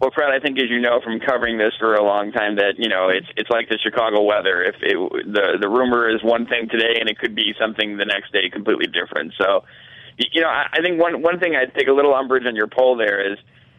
Well, 0.00 0.10
Fred, 0.14 0.28
I 0.30 0.40
think 0.40 0.58
as 0.58 0.68
you 0.68 0.78
know 0.78 1.00
from 1.02 1.20
covering 1.20 1.56
this 1.56 1.72
for 1.78 1.94
a 1.94 2.04
long 2.04 2.30
time 2.30 2.56
that 2.56 2.74
you 2.76 2.88
know 2.88 3.08
it's 3.08 3.26
it's 3.36 3.48
like 3.48 3.68
the 3.68 3.78
Chicago 3.78 4.22
weather. 4.22 4.62
If 4.62 4.76
it, 4.82 4.96
the 5.24 5.58
the 5.60 5.68
rumor 5.68 6.08
is 6.08 6.22
one 6.22 6.46
thing 6.46 6.68
today 6.68 7.00
and 7.00 7.08
it 7.08 7.18
could 7.18 7.34
be 7.34 7.54
something 7.58 7.96
the 7.96 8.04
next 8.04 8.32
day 8.32 8.50
completely 8.50 8.86
different. 8.86 9.32
So, 9.40 9.64
you 10.18 10.42
know, 10.42 10.48
I, 10.48 10.66
I 10.72 10.82
think 10.82 11.00
one 11.00 11.22
one 11.22 11.40
thing 11.40 11.56
I'd 11.56 11.74
take 11.74 11.88
a 11.88 11.92
little 11.92 12.14
umbrage 12.14 12.44
on 12.46 12.54
your 12.54 12.66
poll 12.68 12.96
there 12.96 13.32
is 13.32 13.38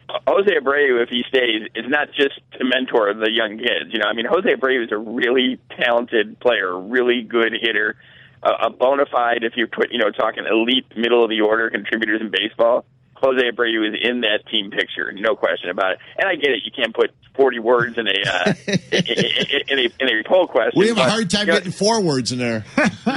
uh, 0.09 0.19
Jose 0.27 0.49
Abreu, 0.49 1.03
if 1.03 1.09
he 1.09 1.23
stays, 1.27 1.69
is 1.75 1.85
not 1.87 2.07
just 2.13 2.39
to 2.57 2.65
mentor 2.65 3.13
the 3.13 3.31
young 3.31 3.57
kids. 3.57 3.93
You 3.93 3.99
know, 3.99 4.07
I 4.09 4.13
mean, 4.13 4.25
Jose 4.25 4.49
Abreu 4.49 4.85
is 4.85 4.91
a 4.91 4.97
really 4.97 5.59
talented 5.79 6.39
player, 6.39 6.79
really 6.79 7.21
good 7.21 7.53
hitter, 7.53 7.95
a, 8.41 8.67
a 8.67 8.69
bona 8.69 9.05
fide, 9.05 9.43
if 9.43 9.53
you're 9.55 9.67
put, 9.67 9.91
you 9.91 9.99
know, 9.99 10.09
talking 10.09 10.45
elite 10.49 10.85
middle 10.95 11.23
of 11.23 11.29
the 11.29 11.41
order 11.41 11.69
contributors 11.69 12.21
in 12.21 12.31
baseball. 12.31 12.85
Jose 13.21 13.41
Abreu 13.41 13.87
is 13.87 13.95
in 14.01 14.21
that 14.21 14.45
team 14.49 14.69
picture, 14.69 15.11
no 15.11 15.35
question 15.35 15.69
about 15.69 15.93
it. 15.93 15.99
And 16.17 16.29
I 16.29 16.35
get 16.35 16.51
it; 16.51 16.61
you 16.65 16.71
can't 16.71 16.93
put 16.93 17.11
40 17.35 17.59
words 17.59 17.97
in 17.97 18.07
a 18.07 18.11
uh, 18.11 18.53
in, 18.67 18.77
in, 18.91 19.61
in 19.67 19.79
a 19.79 20.03
in 20.03 20.19
a 20.19 20.23
poll 20.27 20.47
question. 20.47 20.79
We 20.79 20.87
have 20.89 20.97
a 20.97 21.09
hard 21.09 21.29
time 21.29 21.41
you 21.41 21.53
know, 21.53 21.57
getting 21.57 21.71
four 21.71 22.01
words 22.01 22.31
in 22.31 22.39
there. 22.39 22.65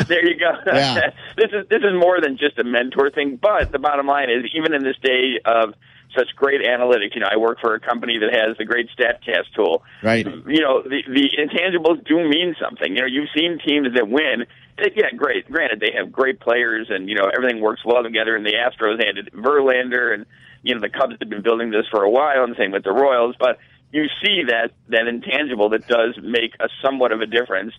there 0.09 0.27
you 0.27 0.39
go. 0.39 0.53
Yeah. 0.67 1.11
this 1.37 1.51
is 1.53 1.69
this 1.69 1.83
is 1.83 1.99
more 1.99 2.21
than 2.21 2.39
just 2.39 2.59
a 2.59 2.65
mentor 2.65 3.11
thing. 3.11 3.39
But 3.41 3.73
the 3.73 3.79
bottom 3.79 4.07
line 4.07 4.31
is, 4.31 4.45
even 4.55 4.75
in 4.75 4.83
this 4.83 4.97
day 5.03 5.41
of 5.45 5.75
such 6.17 6.35
great 6.37 6.61
analytics, 6.63 7.15
you 7.15 7.21
know, 7.21 7.29
I 7.31 7.37
work 7.37 7.59
for 7.61 7.75
a 7.75 7.81
company 7.81 8.19
that 8.19 8.35
has 8.35 8.57
the 8.59 8.65
great 8.65 8.89
Statcast 8.97 9.53
tool. 9.55 9.83
Right. 10.03 10.27
You 10.27 10.61
know, 10.61 10.83
the 10.83 11.03
the 11.07 11.31
intangibles 11.39 12.05
do 12.07 12.17
mean 12.29 12.57
something. 12.61 12.95
You 12.97 13.03
know, 13.03 13.07
you've 13.07 13.29
seen 13.35 13.59
teams 13.65 13.95
that 13.95 14.09
win. 14.09 14.47
They- 14.79 14.93
Yeah, 14.97 15.11
great. 15.17 15.51
Granted, 15.51 15.81
they 15.81 15.93
have 15.97 16.11
great 16.11 16.41
players, 16.41 16.89
and 16.91 17.09
you 17.09 17.15
know 17.15 17.31
everything 17.35 17.61
works 17.61 17.85
well 17.85 18.03
together. 18.03 18.35
And 18.37 18.45
the 18.45 18.55
Astros 18.55 19.01
added 19.01 19.31
Verlander, 19.35 20.13
and 20.15 20.27
you 20.63 20.75
know 20.75 20.81
the 20.81 20.89
Cubs 20.89 21.17
have 21.21 21.29
been 21.29 21.43
building 21.43 21.71
this 21.71 21.87
for 21.91 22.03
a 22.03 22.11
while, 22.11 22.43
and 22.45 22.53
the 22.53 22.57
same 22.59 22.73
with 22.73 22.85
the 22.85 22.93
Royals. 22.93 23.37
But 23.39 23.59
you 23.93 24.07
see 24.23 24.45
that 24.49 24.73
that 24.89 25.07
intangible 25.07 25.71
that 25.71 25.87
does 25.87 26.19
make 26.23 26.55
a 26.61 26.69
somewhat 26.83 27.13
of 27.13 27.21
a 27.21 27.27
difference 27.27 27.75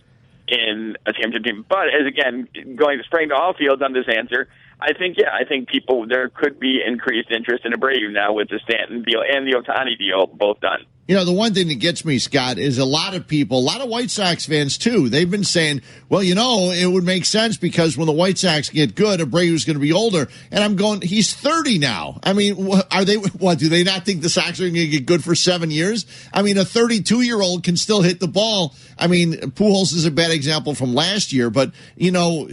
in 0.48 0.96
a 1.06 1.12
championship 1.12 1.44
team. 1.44 1.64
But 1.68 1.88
as 1.88 2.06
again, 2.06 2.48
going 2.76 2.98
to 2.98 3.04
spraying 3.04 3.28
to 3.30 3.34
all 3.34 3.54
fields 3.54 3.82
on 3.82 3.92
this 3.92 4.06
answer, 4.08 4.48
I 4.82 4.92
think 4.98 5.16
yeah, 5.18 5.30
I 5.32 5.44
think 5.44 5.68
people 5.68 6.06
there 6.08 6.28
could 6.28 6.58
be 6.58 6.80
increased 6.84 7.30
interest 7.30 7.64
in 7.64 7.72
Abreu 7.72 8.12
now 8.12 8.32
with 8.32 8.48
the 8.48 8.60
Stanton 8.64 9.02
deal 9.02 9.22
and 9.22 9.46
the 9.46 9.52
Ohtani 9.52 9.96
deal 9.98 10.26
both 10.26 10.60
done. 10.60 10.86
You 11.08 11.16
know, 11.16 11.24
the 11.24 11.32
one 11.32 11.52
thing 11.52 11.66
that 11.66 11.80
gets 11.80 12.04
me, 12.04 12.20
Scott, 12.20 12.58
is 12.58 12.78
a 12.78 12.84
lot 12.84 13.14
of 13.14 13.26
people, 13.26 13.58
a 13.58 13.60
lot 13.60 13.80
of 13.80 13.88
White 13.88 14.08
Sox 14.08 14.46
fans 14.46 14.78
too, 14.78 15.08
they've 15.08 15.28
been 15.28 15.42
saying, 15.42 15.82
well, 16.08 16.22
you 16.22 16.36
know, 16.36 16.70
it 16.70 16.86
would 16.86 17.02
make 17.02 17.24
sense 17.24 17.56
because 17.56 17.98
when 17.98 18.06
the 18.06 18.12
White 18.12 18.38
Sox 18.38 18.70
get 18.70 18.94
good, 18.94 19.18
Abreu's 19.18 19.64
going 19.64 19.74
to 19.74 19.80
be 19.80 19.92
older. 19.92 20.28
And 20.52 20.62
I'm 20.62 20.76
going, 20.76 21.00
he's 21.00 21.34
30 21.34 21.80
now. 21.80 22.20
I 22.22 22.34
mean, 22.34 22.70
are 22.92 23.04
they, 23.04 23.16
what, 23.38 23.58
do 23.58 23.68
they 23.68 23.82
not 23.82 24.04
think 24.04 24.22
the 24.22 24.28
Sox 24.28 24.60
are 24.60 24.62
going 24.62 24.74
to 24.74 24.86
get 24.86 25.04
good 25.04 25.24
for 25.24 25.34
seven 25.34 25.72
years? 25.72 26.06
I 26.32 26.42
mean, 26.42 26.56
a 26.56 26.64
32 26.64 27.22
year 27.22 27.42
old 27.42 27.64
can 27.64 27.76
still 27.76 28.02
hit 28.02 28.20
the 28.20 28.28
ball. 28.28 28.74
I 29.02 29.08
mean, 29.08 29.32
Pujols 29.32 29.92
is 29.94 30.06
a 30.06 30.12
bad 30.12 30.30
example 30.30 30.76
from 30.76 30.94
last 30.94 31.32
year, 31.32 31.50
but, 31.50 31.72
you 31.96 32.12
know, 32.12 32.48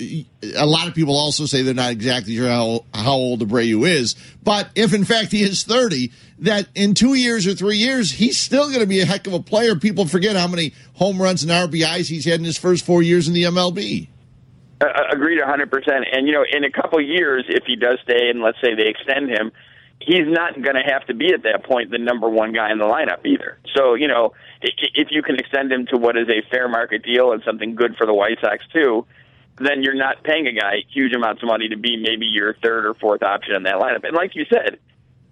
a 0.58 0.66
lot 0.66 0.88
of 0.88 0.96
people 0.96 1.16
also 1.16 1.46
say 1.46 1.62
they're 1.62 1.76
not 1.76 1.92
exactly 1.92 2.36
sure 2.36 2.48
how, 2.48 2.86
how 2.92 3.12
old 3.12 3.48
Abreu 3.48 3.88
is. 3.88 4.16
But 4.42 4.72
if 4.74 4.92
in 4.92 5.06
fact 5.06 5.32
he 5.32 5.44
is 5.44 5.62
30, 5.62 6.12
that 6.40 6.68
in 6.74 6.96
two 6.96 7.14
years 7.14 7.46
or 7.46 7.54
three 7.54 7.78
years, 7.78 8.10
he's 8.10 8.40
still 8.40 8.68
going 8.70 8.80
to 8.80 8.88
be 8.88 9.00
a 9.00 9.06
heck 9.06 9.28
of 9.28 9.34
a 9.34 9.40
player. 9.40 9.76
People 9.76 10.08
forget 10.08 10.36
how 10.36 10.48
many 10.48 10.74
home 10.96 11.22
runs 11.22 11.44
and 11.44 11.52
RBIs 11.52 12.08
he's 12.08 12.26
had 12.26 12.40
in 12.40 12.46
his 12.46 12.58
first 12.58 12.84
four 12.84 13.04
years 13.04 13.28
in 13.28 13.36
the 13.36 13.44
MLB. 13.44 14.08
Uh, 14.82 14.88
agreed, 15.12 15.40
100%. 15.40 15.70
And, 16.12 16.26
you 16.26 16.34
know, 16.34 16.46
in 16.52 16.64
a 16.64 16.72
couple 16.72 17.00
years, 17.00 17.46
if 17.48 17.66
he 17.68 17.76
does 17.76 18.00
stay 18.02 18.32
and 18.32 18.42
let's 18.42 18.58
say 18.60 18.74
they 18.74 18.88
extend 18.88 19.30
him, 19.30 19.52
he's 20.00 20.26
not 20.26 20.56
going 20.56 20.76
to 20.76 20.92
have 20.92 21.06
to 21.06 21.14
be 21.14 21.32
at 21.32 21.44
that 21.44 21.64
point 21.64 21.92
the 21.92 22.00
number 22.00 22.28
one 22.28 22.54
guy 22.54 22.72
in 22.72 22.80
the 22.80 22.86
lineup 22.86 23.24
either. 23.24 23.60
So, 23.76 23.94
you 23.94 24.08
know, 24.08 24.34
if 24.62 25.08
you 25.12 25.22
can 25.22 25.36
extend 25.36 25.72
him 25.72 25.86
to 25.88 25.98
what 25.98 26.18
is 26.18 26.28
a 26.28 26.42
fair 26.50 26.68
market 26.68 27.04
deal 27.04 27.32
and 27.32 27.42
something 27.44 27.76
good 27.76 27.96
for 27.96 28.06
the 28.06 28.14
White 28.14 28.38
Sox 28.42 28.64
too, 28.74 29.06
then 29.58 29.84
you're 29.84 29.96
not 29.96 30.24
paying 30.24 30.48
a 30.48 30.54
guy 30.54 30.84
huge 30.92 31.14
amounts 31.14 31.42
of 31.44 31.48
money 31.48 31.70
to 31.70 31.78
be 31.78 31.98
maybe 31.98 32.26
your 32.26 32.54
third 32.56 32.86
or 32.86 32.94
fourth 32.94 33.24
option 33.24 33.56
in 33.56 33.64
that 33.64 33.76
lineup. 33.76 34.04
And 34.04 34.16
like 34.16 34.36
you 34.36 34.46
said, 34.50 34.80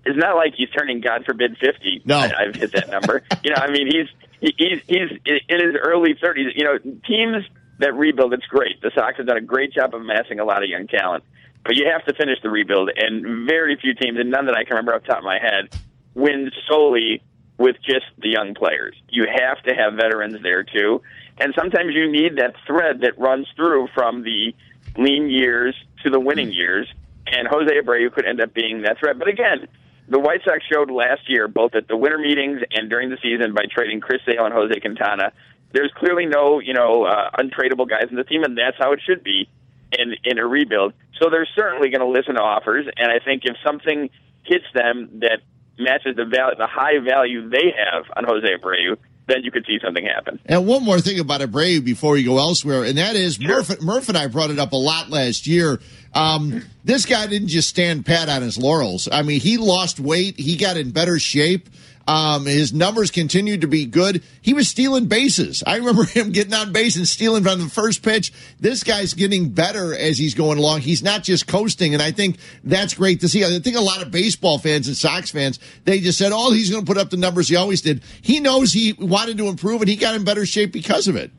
it's 0.06 0.18
not 0.18 0.36
like 0.36 0.54
he's 0.56 0.70
turning, 0.70 1.02
God 1.02 1.26
forbid, 1.26 1.58
50. 1.58 2.04
No. 2.06 2.18
I, 2.18 2.32
I've 2.40 2.56
hit 2.56 2.72
that 2.74 2.90
number. 2.90 3.24
you 3.44 3.52
know, 3.52 3.58
I 3.58 3.70
mean, 3.70 3.88
he's 3.88 4.08
he's 4.40 4.82
he's 4.88 5.10
in 5.26 5.60
his 5.60 5.76
early 5.82 6.14
30s. 6.14 6.56
You 6.56 6.64
know, 6.64 6.78
teams 7.06 7.46
that 7.80 7.94
rebuild, 7.94 8.34
it's 8.34 8.46
great. 8.46 8.82
The 8.82 8.92
Sox 8.96 9.18
have 9.18 9.28
done 9.28 9.38
a 9.38 9.42
great 9.42 9.74
job 9.74 9.94
of 9.94 10.02
amassing 10.02 10.40
a 10.40 10.46
lot 10.46 10.64
of 10.64 10.70
young 10.70 10.88
talent, 10.88 11.24
but 11.64 11.76
you 11.76 11.86
have 11.92 12.06
to 12.06 12.14
finish 12.14 12.40
the 12.42 12.50
rebuild. 12.50 12.90
And 12.96 13.48
very 13.48 13.78
few 13.78 13.94
teams, 13.94 14.18
and 14.20 14.32
none 14.32 14.46
that 14.46 14.56
I 14.56 14.64
can 14.64 14.78
remember 14.78 14.96
off 14.96 15.02
the 15.02 15.08
top 15.08 15.20
of 15.20 15.26
my 15.26 15.40
head, 15.40 15.76
win 16.16 16.52
solely 16.70 17.22
with 17.58 17.76
just 17.84 18.06
the 18.18 18.30
young 18.30 18.54
players. 18.54 18.96
You 19.10 19.26
have 19.26 19.62
to 19.64 19.74
have 19.74 19.94
veterans 19.94 20.38
there 20.44 20.64
too, 20.64 21.02
and 21.40 21.54
sometimes 21.58 21.94
you 21.94 22.12
need 22.12 22.38
that 22.38 22.56
thread 22.66 23.02
that 23.02 23.18
runs 23.18 23.48
through 23.56 23.88
from 23.94 24.24
the 24.24 24.54
lean 24.98 25.30
years 25.30 25.76
to 26.04 26.10
the 26.10 26.20
winning 26.20 26.52
years. 26.52 26.88
And 27.28 27.48
Jose 27.48 27.70
Abreu 27.70 28.12
could 28.14 28.26
end 28.26 28.40
up 28.40 28.54
being 28.54 28.84
that 28.84 29.00
thread. 29.00 29.20
But 29.20 29.28
again, 29.28 29.68
the 30.08 30.20
White 30.20 30.42
Sox 30.46 30.64
showed 30.72 30.90
last 30.90 31.30
year, 31.30 31.48
both 31.48 31.76
at 31.76 31.88
the 31.88 31.98
winter 31.98 32.18
meetings 32.18 32.62
and 32.72 32.90
during 32.90 33.10
the 33.10 33.18
season, 33.22 33.54
by 33.54 33.64
trading 33.70 34.00
Chris 34.00 34.22
Sale 34.26 34.46
and 34.46 34.54
Jose 34.54 34.80
Quintana. 34.80 35.34
There's 35.74 35.92
clearly 35.98 36.26
no, 36.26 36.60
you 36.60 36.74
know, 36.74 37.04
uh, 37.04 37.30
untradeable 37.38 37.90
guys 37.90 38.08
in 38.10 38.16
the 38.16 38.24
team, 38.24 38.44
and 38.44 38.58
that's 38.58 38.78
how 38.80 38.94
it 38.94 39.02
should 39.06 39.24
be 39.24 39.50
in 39.92 40.16
in 40.24 40.40
a 40.40 40.48
rebuild. 40.48 40.94
So 41.22 41.30
they're 41.30 41.48
certainly 41.56 41.90
going 41.90 42.02
to 42.02 42.08
listen 42.08 42.36
to 42.36 42.42
offers, 42.42 42.88
and 42.96 43.12
I 43.12 43.20
think 43.20 43.44
if 43.44 43.58
something 43.66 44.10
hits 44.44 44.66
them 44.74 45.10
that 45.20 45.42
matches 45.80 46.16
the 46.16 46.26
val- 46.26 46.56
the 46.58 46.68
high 46.68 47.00
value 47.00 47.50
they 47.50 47.74
have 47.78 48.06
on 48.16 48.24
Jose 48.26 48.48
Abreu, 48.48 48.98
then 49.28 49.44
you 49.44 49.52
could 49.52 49.66
see 49.66 49.78
something 49.84 50.06
happen. 50.06 50.40
And 50.46 50.66
one 50.66 50.84
more 50.84 51.00
thing 51.00 51.20
about 51.20 51.42
Abreu 51.42 51.84
before 51.84 52.14
we 52.14 52.24
go 52.24 52.38
elsewhere, 52.38 52.84
and 52.84 52.98
that 52.98 53.16
is 53.16 53.40
Murph, 53.40 53.82
Murph 53.82 54.10
and 54.10 54.18
I 54.18 54.28
brought 54.28 54.52
it 54.52 54.60
up 54.60 54.72
a 54.72 54.78
lot 54.78 55.10
last 55.10 55.48
year. 55.48 55.80
Um, 56.14 56.64
this 56.84 57.06
guy 57.06 57.28
didn't 57.28 57.50
just 57.50 57.68
stand 57.70 58.06
pat 58.06 58.30
on 58.30 58.42
his 58.42 58.58
laurels. 58.58 59.10
I 59.12 59.22
mean, 59.24 59.40
he 59.40 59.58
lost 59.58 60.00
weight, 60.00 60.40
he 60.40 60.56
got 60.56 60.78
in 60.78 60.92
better 60.92 61.20
shape. 61.20 61.70
Um, 62.08 62.46
his 62.46 62.74
numbers 62.74 63.12
continued 63.12 63.62
to 63.62 63.68
be 63.68 63.86
good. 63.86 64.24
He 64.42 64.54
was 64.54 64.70
stealing 64.70 65.08
bases. 65.08 65.62
I 65.68 65.76
remember 65.76 66.04
him 66.06 66.32
getting 66.32 66.54
on 66.54 66.72
base 66.72 66.96
and 66.96 67.08
stealing 67.08 67.44
from 67.44 67.60
the 67.60 67.70
first 67.70 68.02
pitch. 68.02 68.32
This 68.60 68.84
guy's 68.84 69.14
getting 69.14 69.50
better 69.50 69.94
as 69.94 70.18
he's 70.18 70.34
going 70.34 70.58
along. 70.58 70.82
He's 70.82 71.04
not 71.04 71.24
just 71.24 71.48
coasting, 71.48 71.94
and 71.94 72.02
I 72.02 72.12
think 72.12 72.38
that's 72.64 72.94
great 72.94 73.22
to 73.22 73.30
see. 73.30 73.44
I 73.44 73.60
think 73.60 73.76
a 73.76 73.82
lot 73.82 74.02
of 74.02 74.10
baseball 74.10 74.58
fans 74.58 74.88
and 74.88 74.96
Sox 74.96 75.32
fans, 75.32 75.60
they 75.84 76.00
just 76.00 76.18
said, 76.18 76.32
oh, 76.34 76.54
he's 76.54 76.70
going 76.70 76.86
to 76.86 76.90
put 76.90 76.98
up 76.98 77.10
the 77.10 77.18
numbers 77.18 77.50
he 77.50 77.58
always 77.58 77.82
did. 77.82 78.02
He 78.22 78.40
knows 78.40 78.72
he 78.72 78.94
wanted 78.94 79.38
to 79.40 79.48
improve, 79.48 79.82
and 79.82 79.90
he 79.90 79.98
got 79.98 80.16
in 80.16 80.24
better 80.24 80.46
shape 80.46 80.72
because 80.72 81.10
of 81.10 81.18
it. 81.18 81.32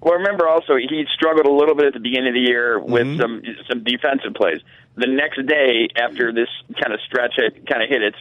Well, 0.00 0.14
remember 0.14 0.46
also 0.46 0.76
he 0.76 1.04
struggled 1.12 1.46
a 1.46 1.52
little 1.52 1.74
bit 1.74 1.86
at 1.86 1.92
the 1.92 2.00
beginning 2.00 2.28
of 2.28 2.34
the 2.34 2.40
year 2.40 2.78
with 2.78 3.18
some 3.18 3.42
some 3.68 3.82
defensive 3.82 4.32
plays. 4.34 4.60
The 4.94 5.08
next 5.08 5.44
day, 5.46 5.88
after 6.00 6.32
this 6.32 6.48
kind 6.80 6.94
of 6.94 7.00
stretch 7.00 7.34
had 7.36 7.66
kind 7.66 7.82
of 7.82 7.88
hit 7.88 8.02
its 8.02 8.16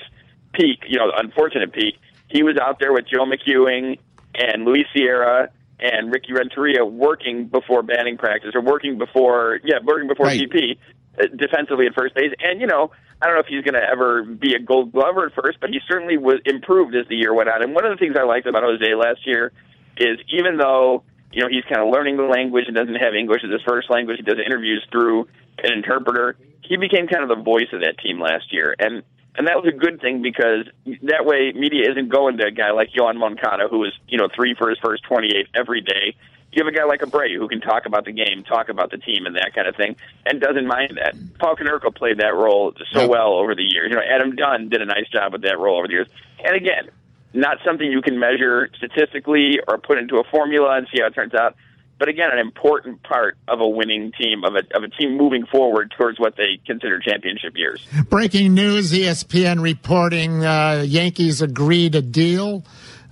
peak, 0.57 0.79
you 0.87 0.97
know, 0.97 1.11
unfortunate 1.15 1.71
peak, 1.71 1.95
he 2.29 2.43
was 2.43 2.57
out 2.57 2.79
there 2.79 2.91
with 2.91 3.05
Joe 3.07 3.25
McEwing 3.25 3.99
and 4.35 4.65
Luis 4.65 4.85
Sierra 4.93 5.49
and 5.79 6.11
Ricky 6.11 6.33
Renteria 6.33 6.83
working 6.85 7.47
before 7.47 7.83
batting 7.83 8.17
practice 8.17 8.51
or 8.55 8.61
working 8.61 8.97
before, 8.97 9.59
yeah, 9.63 9.77
working 9.83 10.07
before 10.07 10.25
Right. 10.25 10.41
BP 10.41 10.77
uh, 11.19 11.27
defensively 11.35 11.85
at 11.85 11.93
first 11.93 12.15
base. 12.15 12.33
And 12.39 12.59
you 12.59 12.67
know, 12.67 12.91
I 13.21 13.27
don't 13.27 13.35
know 13.35 13.41
if 13.41 13.47
he's 13.47 13.63
going 13.63 13.75
to 13.75 13.87
ever 13.87 14.23
be 14.23 14.55
a 14.55 14.59
Gold 14.59 14.91
Glover 14.91 15.27
at 15.27 15.33
first, 15.33 15.59
but 15.61 15.69
he 15.69 15.79
certainly 15.89 16.17
was 16.17 16.39
improved 16.45 16.95
as 16.95 17.07
the 17.07 17.15
year 17.15 17.33
went 17.33 17.49
on. 17.49 17.63
And 17.63 17.73
one 17.73 17.85
of 17.85 17.91
the 17.91 17.97
things 17.97 18.15
I 18.19 18.23
liked 18.23 18.47
about 18.47 18.63
Jose 18.63 18.93
last 18.95 19.25
year 19.25 19.51
is 19.97 20.19
even 20.29 20.57
though 20.57 21.03
you 21.31 21.41
know, 21.41 21.49
he's 21.49 21.63
kind 21.65 21.81
of 21.81 21.93
learning 21.93 22.17
the 22.17 22.23
language 22.23 22.65
and 22.67 22.75
doesn't 22.75 22.95
have 22.95 23.13
English 23.13 23.43
as 23.43 23.51
his 23.51 23.61
first 23.67 23.89
language. 23.89 24.17
He 24.17 24.23
does 24.23 24.39
interviews 24.43 24.85
through 24.91 25.27
an 25.63 25.73
interpreter. 25.73 26.37
He 26.63 26.77
became 26.77 27.07
kind 27.07 27.23
of 27.23 27.29
the 27.29 27.43
voice 27.43 27.67
of 27.73 27.81
that 27.81 27.97
team 27.99 28.19
last 28.19 28.51
year, 28.51 28.75
and 28.79 29.03
and 29.37 29.47
that 29.47 29.55
was 29.55 29.71
a 29.71 29.75
good 29.75 30.01
thing 30.01 30.21
because 30.21 30.65
that 31.03 31.25
way 31.25 31.51
media 31.53 31.89
isn't 31.91 32.09
going 32.09 32.37
to 32.37 32.47
a 32.47 32.51
guy 32.51 32.71
like 32.71 32.91
Yoan 32.91 33.17
Moncada 33.17 33.67
who 33.69 33.83
is 33.83 33.93
you 34.07 34.17
know 34.17 34.27
three 34.35 34.55
for 34.55 34.69
his 34.69 34.79
first 34.79 35.03
28 35.03 35.47
every 35.53 35.81
day. 35.81 36.15
You 36.51 36.63
have 36.63 36.73
a 36.73 36.75
guy 36.75 36.85
like 36.85 37.01
Abreu 37.01 37.35
who 37.37 37.47
can 37.47 37.61
talk 37.61 37.85
about 37.85 38.05
the 38.05 38.11
game, 38.11 38.43
talk 38.43 38.69
about 38.69 38.89
the 38.89 38.97
team, 38.97 39.25
and 39.25 39.35
that 39.35 39.53
kind 39.53 39.67
of 39.67 39.75
thing, 39.75 39.95
and 40.25 40.41
doesn't 40.41 40.65
mind 40.65 40.97
that. 40.97 41.13
Paul 41.39 41.55
Konerko 41.55 41.93
played 41.93 42.19
that 42.19 42.33
role 42.33 42.73
so 42.91 43.07
well 43.07 43.33
over 43.33 43.53
the 43.53 43.63
years. 43.63 43.89
You 43.89 43.97
know, 43.97 44.01
Adam 44.01 44.35
Dunn 44.35 44.69
did 44.69 44.81
a 44.81 44.85
nice 44.85 45.07
job 45.09 45.33
with 45.33 45.41
that 45.43 45.59
role 45.59 45.77
over 45.77 45.87
the 45.87 45.93
years. 45.93 46.07
And 46.43 46.55
again, 46.55 46.89
not 47.33 47.57
something 47.65 47.91
you 47.91 48.01
can 48.01 48.17
measure 48.17 48.69
statistically 48.75 49.59
or 49.67 49.77
put 49.77 49.97
into 49.97 50.17
a 50.17 50.23
formula 50.23 50.77
and 50.77 50.87
see 50.91 51.01
how 51.01 51.07
it 51.07 51.13
turns 51.13 51.35
out. 51.35 51.55
But 51.99 52.09
again, 52.09 52.29
an 52.31 52.39
important 52.39 53.01
part 53.03 53.37
of 53.47 53.59
a 53.59 53.67
winning 53.67 54.11
team, 54.11 54.43
of 54.43 54.55
a, 54.55 54.59
of 54.75 54.83
a 54.83 54.89
team 54.89 55.17
moving 55.17 55.45
forward 55.45 55.93
towards 55.97 56.19
what 56.19 56.35
they 56.35 56.59
consider 56.65 56.99
championship 56.99 57.57
years. 57.57 57.85
Breaking 58.09 58.53
news: 58.53 58.91
ESPN 58.91 59.61
reporting 59.61 60.45
uh, 60.45 60.83
Yankees 60.85 61.41
agreed 61.41 61.95
a 61.95 62.01
deal 62.01 62.63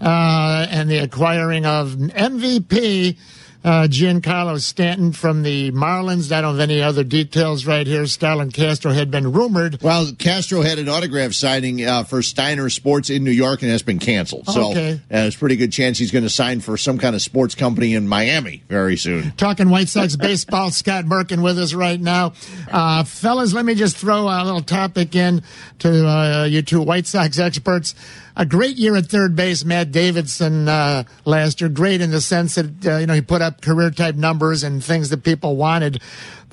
uh, 0.01 0.67
and 0.69 0.89
the 0.89 0.99
acquiring 0.99 1.65
of 1.65 1.91
MVP. 1.91 3.17
Uh, 3.65 3.87
Giancarlo 3.87 4.61
Stanton 4.61 5.11
from 5.11 5.41
the 5.41 5.71
Marlins. 5.71 6.31
I 6.31 6.41
don't 6.41 6.53
have 6.53 6.59
any 6.69 6.83
other 6.83 7.03
details 7.03 7.65
right 7.65 7.87
here. 7.87 8.05
Starlin 8.05 8.51
Castro 8.51 8.91
had 8.91 9.09
been 9.09 9.31
rumored. 9.31 9.81
Well, 9.81 10.11
Castro 10.19 10.61
had 10.61 10.77
an 10.77 10.87
autograph 10.87 11.33
signing 11.33 11.83
uh, 11.83 12.03
for 12.03 12.21
Steiner 12.21 12.69
Sports 12.69 13.09
in 13.09 13.23
New 13.23 13.31
York 13.31 13.63
and 13.63 13.71
has 13.71 13.81
been 13.81 13.97
canceled. 13.97 14.45
So 14.45 14.69
Okay. 14.69 14.93
uh, 14.93 14.97
there's 15.09 15.35
a 15.35 15.39
pretty 15.39 15.55
good 15.55 15.71
chance 15.71 15.97
he's 15.97 16.11
going 16.11 16.21
to 16.25 16.29
sign 16.29 16.59
for 16.59 16.77
some 16.77 16.99
kind 16.99 17.15
of 17.15 17.23
sports 17.23 17.55
company 17.55 17.95
in 17.95 18.07
Miami 18.07 18.61
very 18.69 18.97
soon. 18.97 19.31
Talking 19.31 19.71
White 19.71 19.89
Sox 19.89 20.15
baseball, 20.27 20.69
Scott 20.69 21.05
Merkin 21.05 21.41
with 21.41 21.57
us 21.57 21.73
right 21.73 21.99
now. 21.99 22.33
Uh, 22.71 23.03
fellas, 23.03 23.55
let 23.55 23.65
me 23.65 23.73
just 23.73 23.97
throw 23.97 24.27
a 24.29 24.43
little 24.45 24.61
topic 24.61 25.15
in 25.15 25.41
to 25.79 26.07
uh, 26.07 26.43
you 26.45 26.61
two 26.61 26.83
White 26.83 27.07
Sox 27.07 27.39
experts. 27.39 27.95
A 28.37 28.45
great 28.45 28.75
year 28.75 28.95
at 28.97 29.05
third 29.05 29.35
base, 29.35 29.63
Matt 29.63 29.91
Davidson 29.91 30.67
uh, 30.67 31.03
last 31.23 31.61
year. 31.61 31.69
Great 31.69 32.01
in 32.01 32.11
the 32.11 32.19
sense 32.19 32.55
that 32.55 32.85
uh, 32.85 32.97
you 32.97 33.07
know 33.07 33.13
he 33.13 33.21
put 33.21 33.41
up 33.41 33.61
career 33.61 33.91
type 33.91 34.15
numbers 34.15 34.63
and 34.63 34.83
things 34.83 35.09
that 35.09 35.23
people 35.23 35.55
wanted. 35.55 36.01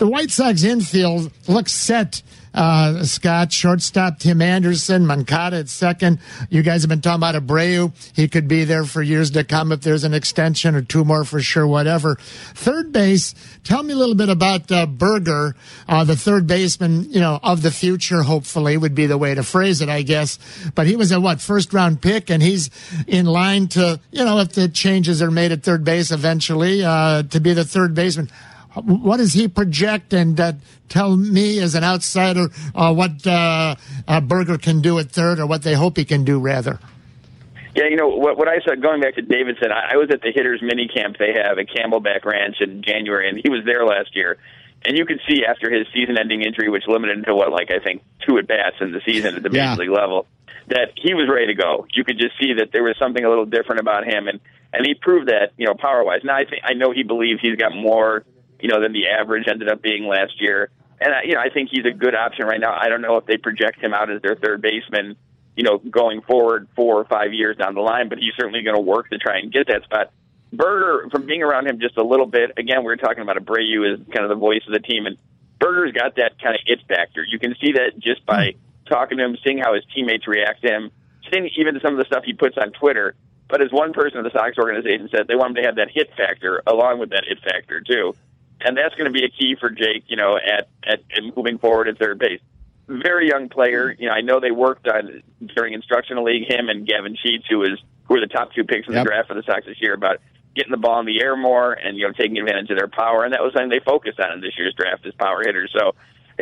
The 0.03 0.09
White 0.09 0.33
Sox 0.33 0.65
infield 0.65 1.31
looks 1.47 1.71
set. 1.71 2.23
Uh, 2.53 3.05
Scott, 3.05 3.53
shortstop, 3.53 4.19
Tim 4.19 4.43
Anderson, 4.43 5.07
Moncada 5.07 5.59
at 5.59 5.69
second. 5.69 6.19
You 6.51 6.65
guys 6.65 6.83
have 6.83 6.89
been 6.89 7.01
talking 7.01 7.21
about 7.21 7.37
Abreu. 7.37 7.93
He 8.13 8.27
could 8.27 8.49
be 8.49 8.65
there 8.65 8.83
for 8.83 9.01
years 9.01 9.31
to 9.31 9.45
come 9.45 9.71
if 9.71 9.83
there's 9.83 10.03
an 10.03 10.13
extension 10.13 10.75
or 10.75 10.83
two 10.83 11.05
more 11.05 11.23
for 11.23 11.41
sure, 11.41 11.69
whatever. 11.69 12.17
Third 12.17 12.91
base, 12.91 13.37
tell 13.63 13.85
me 13.85 13.93
a 13.93 13.97
little 13.97 14.17
bit 14.17 14.29
about 14.29 14.73
uh, 14.73 14.87
Burger, 14.87 15.55
uh, 15.89 16.03
the 16.03 16.17
third 16.17 16.49
baseman, 16.49 17.05
you 17.13 17.21
know, 17.21 17.39
of 17.41 17.63
the 17.63 17.71
future, 17.71 18.23
hopefully, 18.23 18.77
would 18.77 18.97
be 18.97 19.07
the 19.07 19.17
way 19.17 19.37
to 19.37 19.45
phrase 19.45 19.83
it, 19.83 19.89
I 19.89 20.03
guess. 20.03 20.41
But 20.75 20.89
he 20.89 20.97
was 20.97 21.13
a, 21.13 21.21
what, 21.21 21.41
first 21.41 21.73
round 21.73 22.03
pick, 22.03 22.29
and 22.29 22.43
he's 22.43 22.71
in 23.07 23.27
line 23.27 23.69
to, 23.69 24.01
you 24.11 24.25
know, 24.25 24.41
if 24.41 24.49
the 24.49 24.67
changes 24.67 25.23
are 25.23 25.31
made 25.31 25.53
at 25.53 25.63
third 25.63 25.85
base 25.85 26.11
eventually, 26.11 26.85
uh, 26.85 27.23
to 27.23 27.39
be 27.39 27.53
the 27.53 27.65
third 27.65 27.95
baseman. 27.95 28.33
What 28.75 29.19
does 29.19 29.33
he 29.33 29.49
project? 29.49 30.13
And 30.13 30.39
uh, 30.41 30.53
tell 30.89 31.17
me, 31.17 31.59
as 31.59 31.75
an 31.75 31.85
outsider, 31.85 32.49
uh, 32.75 32.93
what 32.95 33.27
uh, 33.27 33.75
uh, 34.09 34.21
Burger 34.21 34.59
can 34.59 34.81
do 34.81 34.99
at 34.99 35.11
third, 35.11 35.39
or 35.39 35.47
what 35.47 35.63
they 35.63 35.75
hope 35.75 35.97
he 35.97 36.05
can 36.05 36.25
do, 36.25 36.39
rather. 36.41 36.79
Yeah, 37.75 37.85
you 37.89 37.97
know 37.97 38.09
what? 38.09 38.37
What 38.37 38.49
I 38.49 38.61
said 38.69 38.83
going 38.83 39.01
back 39.01 39.15
to 39.15 39.23
Davidson, 39.23 39.73
I, 39.73 39.93
I 39.95 39.97
was 39.97 40.11
at 40.11 40.21
the 40.21 40.31
hitters 40.31 40.61
mini 40.63 40.89
camp 40.89 41.17
they 41.19 41.33
have 41.33 41.59
at 41.59 41.67
Camelback 41.69 42.25
Ranch 42.25 42.57
in 42.61 42.83
January, 42.83 43.29
and 43.29 43.41
he 43.43 43.49
was 43.49 43.65
there 43.65 43.85
last 43.87 44.15
year. 44.15 44.37
And 44.85 44.99
you 44.99 45.07
could 45.07 45.21
see 45.29 45.45
after 45.49 45.71
his 45.71 45.87
season-ending 45.95 46.43
injury, 46.43 46.69
which 46.69 46.83
limited 46.89 47.19
him 47.19 47.25
to 47.27 47.35
what, 47.37 47.53
like 47.53 47.71
I 47.71 47.79
think 47.79 48.03
two 48.27 48.37
at 48.39 48.49
bats 48.49 48.77
in 48.81 48.93
the 48.93 49.01
season 49.07 49.37
at 49.37 49.43
the 49.43 49.51
Yeah. 49.53 49.71
major 49.71 49.83
league 49.83 49.91
level, 49.97 50.27
that 50.69 50.91
he 50.97 51.15
was 51.15 51.29
ready 51.33 51.47
to 51.47 51.55
go. 51.55 51.87
You 51.95 52.05
could 52.05 52.19
just 52.19 52.37
see 52.39 52.55
that 52.55 52.73
there 52.73 52.83
was 52.83 52.97
something 52.99 53.25
a 53.25 53.29
little 53.29 53.47
different 53.47 53.81
about 53.81 54.05
him, 54.05 54.29
and 54.29 54.41
and 54.75 54.85
he 54.87 54.95
proved 54.95 55.29
that, 55.29 55.53
you 55.59 55.67
know, 55.67 55.75
power-wise. 55.75 56.23
Now 56.25 56.35
I 56.37 56.45
think 56.45 56.63
I 56.65 56.73
know 56.75 56.91
he 56.93 57.05
believes 57.05 57.41
he's 57.41 57.57
got 57.57 57.75
more, 57.75 58.25
you 58.63 58.69
know, 58.69 58.81
than 58.81 58.93
the 58.93 59.09
average 59.09 59.49
ended 59.49 59.69
up 59.69 59.83
being 59.83 60.07
last 60.07 60.41
year. 60.41 60.71
And 61.01 61.13
you 61.25 61.35
know, 61.35 61.41
I 61.41 61.51
think 61.51 61.71
he's 61.71 61.85
a 61.85 61.91
good 61.91 62.15
option 62.15 62.47
right 62.47 62.61
now. 62.61 62.75
I 62.79 62.89
don't 62.89 63.03
know 63.03 63.17
if 63.17 63.27
they 63.27 63.37
project 63.37 63.83
him 63.83 63.93
out 63.93 64.11
as 64.11 64.23
their 64.23 64.37
third 64.37 64.63
baseman, 64.63 65.17
you 65.57 65.65
know, 65.65 65.79
going 65.79 66.23
forward 66.23 66.69
four 66.77 66.97
or 66.97 67.05
five 67.05 67.35
years 67.35 67.57
down 67.57 67.75
the 67.75 67.81
line, 67.81 68.09
but 68.09 68.19
he's 68.19 68.33
certainly 68.39 68.63
going 68.63 68.77
to 68.77 68.81
work 68.81 69.11
to 69.11 69.19
try 69.19 69.39
and 69.39 69.53
get 69.53 69.67
that 69.67 69.83
spot. 69.83 70.13
Burger, 70.53 71.09
from 71.11 71.27
being 71.27 71.43
around 71.43 71.67
him 71.67 71.81
just 71.81 71.97
a 71.97 72.05
little 72.05 72.27
bit, 72.27 72.53
again, 72.57 72.81
we 72.81 72.87
were 72.87 72.97
talking 72.97 73.23
about 73.23 73.37
Abreu 73.37 73.93
as 73.93 73.99
kind 74.13 74.25
of 74.25 74.29
the 74.29 74.37
voice 74.37 74.63
of 74.67 74.73
the 74.73 74.81
team, 74.81 75.07
and 75.07 75.17
Burger's 75.59 75.93
got 75.93 76.17
that 76.17 76.41
kind 76.41 76.55
of 76.55 76.61
it 76.67 76.81
factor. 76.87 77.25
You 77.27 77.39
can 77.39 77.57
see 77.61 77.73
that 77.73 77.99
just 77.99 78.25
by 78.27 78.55
talking 78.87 79.19
to 79.19 79.25
him, 79.25 79.37
seeing 79.45 79.59
how 79.59 79.75
his 79.75 79.85
teammates 79.95 80.29
react 80.29 80.63
to 80.63 80.69
him, 80.69 80.91
seeing 81.33 81.49
even 81.57 81.81
some 81.81 81.95
of 81.95 81.99
the 81.99 82.05
stuff 82.05 82.25
he 82.25 82.35
puts 82.35 82.57
on 82.59 82.71
Twitter. 82.73 83.15
But 83.49 83.63
as 83.63 83.73
one 83.73 83.93
person 83.93 84.19
of 84.19 84.25
the 84.25 84.31
Sox 84.31 84.57
organization 84.59 85.09
said, 85.11 85.27
they 85.27 85.35
want 85.35 85.51
him 85.51 85.63
to 85.63 85.63
have 85.63 85.77
that 85.77 85.91
hit 85.91 86.11
factor 86.17 86.63
along 86.67 86.99
with 87.01 87.11
that 87.11 87.25
it 87.27 87.39
factor 87.41 87.81
too, 87.81 88.15
and 88.65 88.77
that's 88.77 88.95
going 88.95 89.07
to 89.07 89.13
be 89.13 89.25
a 89.25 89.29
key 89.29 89.57
for 89.59 89.71
Jake. 89.71 90.05
You 90.07 90.17
know, 90.17 90.37
at 90.37 90.69
at, 90.85 91.01
at 91.17 91.37
moving 91.37 91.59
forward 91.59 91.89
at 91.89 91.99
third 91.99 92.19
base. 92.19 92.41
Very 92.89 93.29
young 93.29 93.49
player. 93.49 93.95
You 93.99 94.09
know, 94.09 94.13
I 94.13 94.21
know 94.21 94.41
they 94.41 94.51
worked 94.51 94.89
on 94.89 95.23
during 95.55 95.73
instructional 95.75 96.25
league 96.25 96.51
him 96.51 96.69
and 96.69 96.87
Gavin 96.87 97.17
Sheets, 97.23 97.45
who 97.49 97.59
was 97.59 97.81
who 98.05 98.15
were 98.15 98.21
the 98.21 98.27
top 98.27 98.53
two 98.53 98.65
picks 98.65 98.89
in 98.89 98.95
Yep. 98.95 99.05
the 99.05 99.09
draft 99.11 99.29
for 99.29 99.35
the 99.35 99.43
Sox 99.45 99.65
this 99.67 99.81
year, 99.81 99.95
about 99.95 100.19
getting 100.55 100.71
the 100.73 100.77
ball 100.77 101.01
in 101.01 101.07
the 101.07 101.23
air 101.23 101.37
more 101.37 101.73
and 101.73 101.97
you 101.97 102.07
know 102.07 102.13
taking 102.13 102.37
advantage 102.39 102.71
of 102.71 102.77
their 102.77 102.89
power, 102.89 103.25
and 103.25 103.33
that 103.33 103.43
was 103.43 103.53
something 103.53 103.71
they 103.71 103.81
focused 103.81 104.21
on 104.21 104.33
in 104.33 104.41
this 104.41 104.53
year's 104.59 104.75
draft 104.75 105.07
as 105.07 105.15
power 105.15 105.43
hitters. 105.45 105.73
So, 105.77 105.95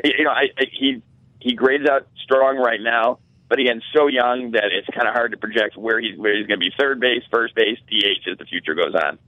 you 0.03 0.25
know, 0.25 0.31
I, 0.31 0.49
I, 0.59 0.65
he 0.73 1.03
he 1.41 1.55
grades 1.55 1.89
out 1.89 2.07
strong 2.25 2.57
right 2.57 2.81
now, 2.81 3.19
but 3.49 3.59
again, 3.59 3.83
so 3.95 4.07
young 4.09 4.53
that 4.53 4.73
it's 4.73 4.89
kind 4.89 5.09
of 5.09 5.15
hard 5.15 5.33
to 5.33 5.37
project 5.37 5.77
where 5.77 6.01
he's 6.01 6.19
where 6.19 6.37
he's 6.37 6.47
going 6.47 6.59
to 6.59 6.65
be 6.65 6.73
third 6.79 7.01
base, 7.01 7.23
first 7.31 7.55
base, 7.55 7.79
DH 7.89 8.29
as 8.31 8.39
the 8.39 8.45
future 8.47 8.75
goes 8.75 8.95
on. 8.95 9.19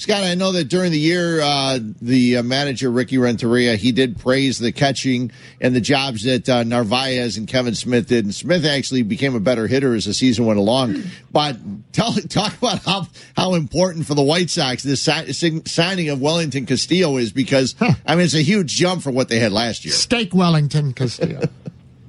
Scott, 0.00 0.22
I 0.22 0.34
know 0.34 0.52
that 0.52 0.64
during 0.64 0.92
the 0.92 0.98
year, 0.98 1.42
uh, 1.42 1.78
the 2.00 2.38
uh, 2.38 2.42
manager, 2.42 2.90
Ricky 2.90 3.18
Renteria, 3.18 3.76
he 3.76 3.92
did 3.92 4.18
praise 4.18 4.58
the 4.58 4.72
catching 4.72 5.30
and 5.60 5.76
the 5.76 5.80
jobs 5.82 6.22
that 6.22 6.48
uh, 6.48 6.62
Narvaez 6.62 7.36
and 7.36 7.46
Kevan 7.46 7.74
Smith 7.74 8.08
did. 8.08 8.24
And 8.24 8.34
Smith 8.34 8.64
actually 8.64 9.02
became 9.02 9.34
a 9.34 9.40
better 9.40 9.66
hitter 9.66 9.94
as 9.94 10.06
the 10.06 10.14
season 10.14 10.46
went 10.46 10.58
along. 10.58 11.02
But 11.30 11.58
tell, 11.92 12.14
talk 12.30 12.56
about 12.56 12.78
how, 12.78 13.08
how 13.36 13.52
important 13.52 14.06
for 14.06 14.14
the 14.14 14.22
White 14.22 14.48
Sox 14.48 14.82
this 14.82 15.02
si- 15.02 15.34
sig- 15.34 15.68
signing 15.68 16.08
of 16.08 16.18
Wellington 16.18 16.64
Castillo 16.64 17.18
is 17.18 17.30
because, 17.30 17.74
I 18.06 18.14
mean, 18.14 18.24
it's 18.24 18.32
a 18.32 18.40
huge 18.40 18.74
jump 18.74 19.02
from 19.02 19.14
what 19.14 19.28
they 19.28 19.38
had 19.38 19.52
last 19.52 19.84
year. 19.84 19.92
Steak 19.92 20.34
Wellington 20.34 20.94
Castillo. 20.94 21.42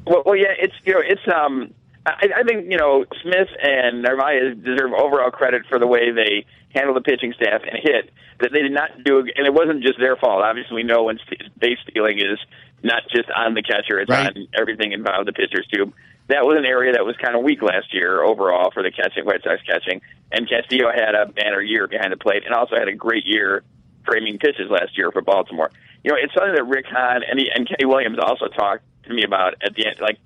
Well, 0.03 0.23
well, 0.26 0.35
yeah, 0.35 0.53
it's 0.57 0.73
you 0.84 0.93
know, 0.93 1.01
it's 1.05 1.22
um, 1.34 1.73
I, 2.05 2.27
I 2.38 2.43
think 2.43 2.72
you 2.72 2.77
know 2.77 3.05
Smith 3.22 3.49
and 3.61 4.01
Narvaez 4.01 4.57
deserve 4.57 4.93
overall 4.93 5.30
credit 5.30 5.61
for 5.69 5.77
the 5.77 5.85
way 5.85 6.11
they 6.11 6.45
handle 6.73 6.93
the 6.93 7.02
pitching 7.02 7.34
staff 7.34 7.61
and 7.64 7.77
hit. 7.81 8.11
That 8.39 8.52
they 8.52 8.61
did 8.61 8.72
not 8.72 9.03
do, 9.03 9.19
and 9.19 9.45
it 9.45 9.53
wasn't 9.53 9.84
just 9.84 9.99
their 9.99 10.15
fault. 10.15 10.41
Obviously, 10.43 10.76
we 10.76 10.84
know 10.84 11.03
when 11.03 11.19
base 11.60 11.77
stealing 11.88 12.18
is 12.18 12.39
not 12.84 13.03
just 13.14 13.30
on 13.30 13.53
the 13.53 13.61
catcher; 13.61 13.99
it's 13.99 14.10
Right. 14.10 14.35
on 14.35 14.48
everything 14.60 14.91
involved 14.91 15.27
the 15.27 15.34
pitchers 15.34 15.68
too. 15.72 15.93
That 16.27 16.45
was 16.45 16.57
an 16.57 16.65
area 16.65 16.93
that 16.93 17.06
was 17.06 17.15
kind 17.18 17.35
of 17.35 17.43
weak 17.43 17.61
last 17.61 17.93
year 17.93 18.23
overall 18.23 18.72
for 18.72 18.81
the 18.81 18.91
catching 18.91 19.26
White 19.26 19.43
Sox 19.43 19.61
catching, 19.64 20.02
and 20.31 20.49
Castillo 20.49 20.91
had 20.91 21.14
a 21.14 21.27
banner 21.27 21.61
year 21.61 21.88
behind 21.88 22.11
the 22.11 22.18
plate, 22.18 22.43
and 22.45 22.53
also 22.56 22.76
had 22.76 22.88
a 22.88 22.95
great 22.95 23.26
year 23.26 23.64
framing 24.06 24.39
pitches 24.39 24.69
last 24.69 24.98
year 24.98 25.11
for 25.11 25.22
Baltimore. 25.22 25.72
You 26.03 26.11
know, 26.11 26.18
it's 26.19 26.34
something 26.34 26.56
that 26.56 26.64
Rick 26.64 26.85
Hahn 26.88 27.22
and, 27.30 27.39
he, 27.39 27.52
and 27.53 27.68
Kenny 27.68 27.85
Williams 27.85 28.18
also 28.19 28.48
talked 28.48 28.84
to 29.03 29.14
me 29.14 29.23
about 29.23 29.56
at 29.64 29.76
the 29.76 29.85
end, 29.85 29.98
like 29.99 30.18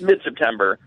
mid 0.00 0.20
September, 0.24 0.78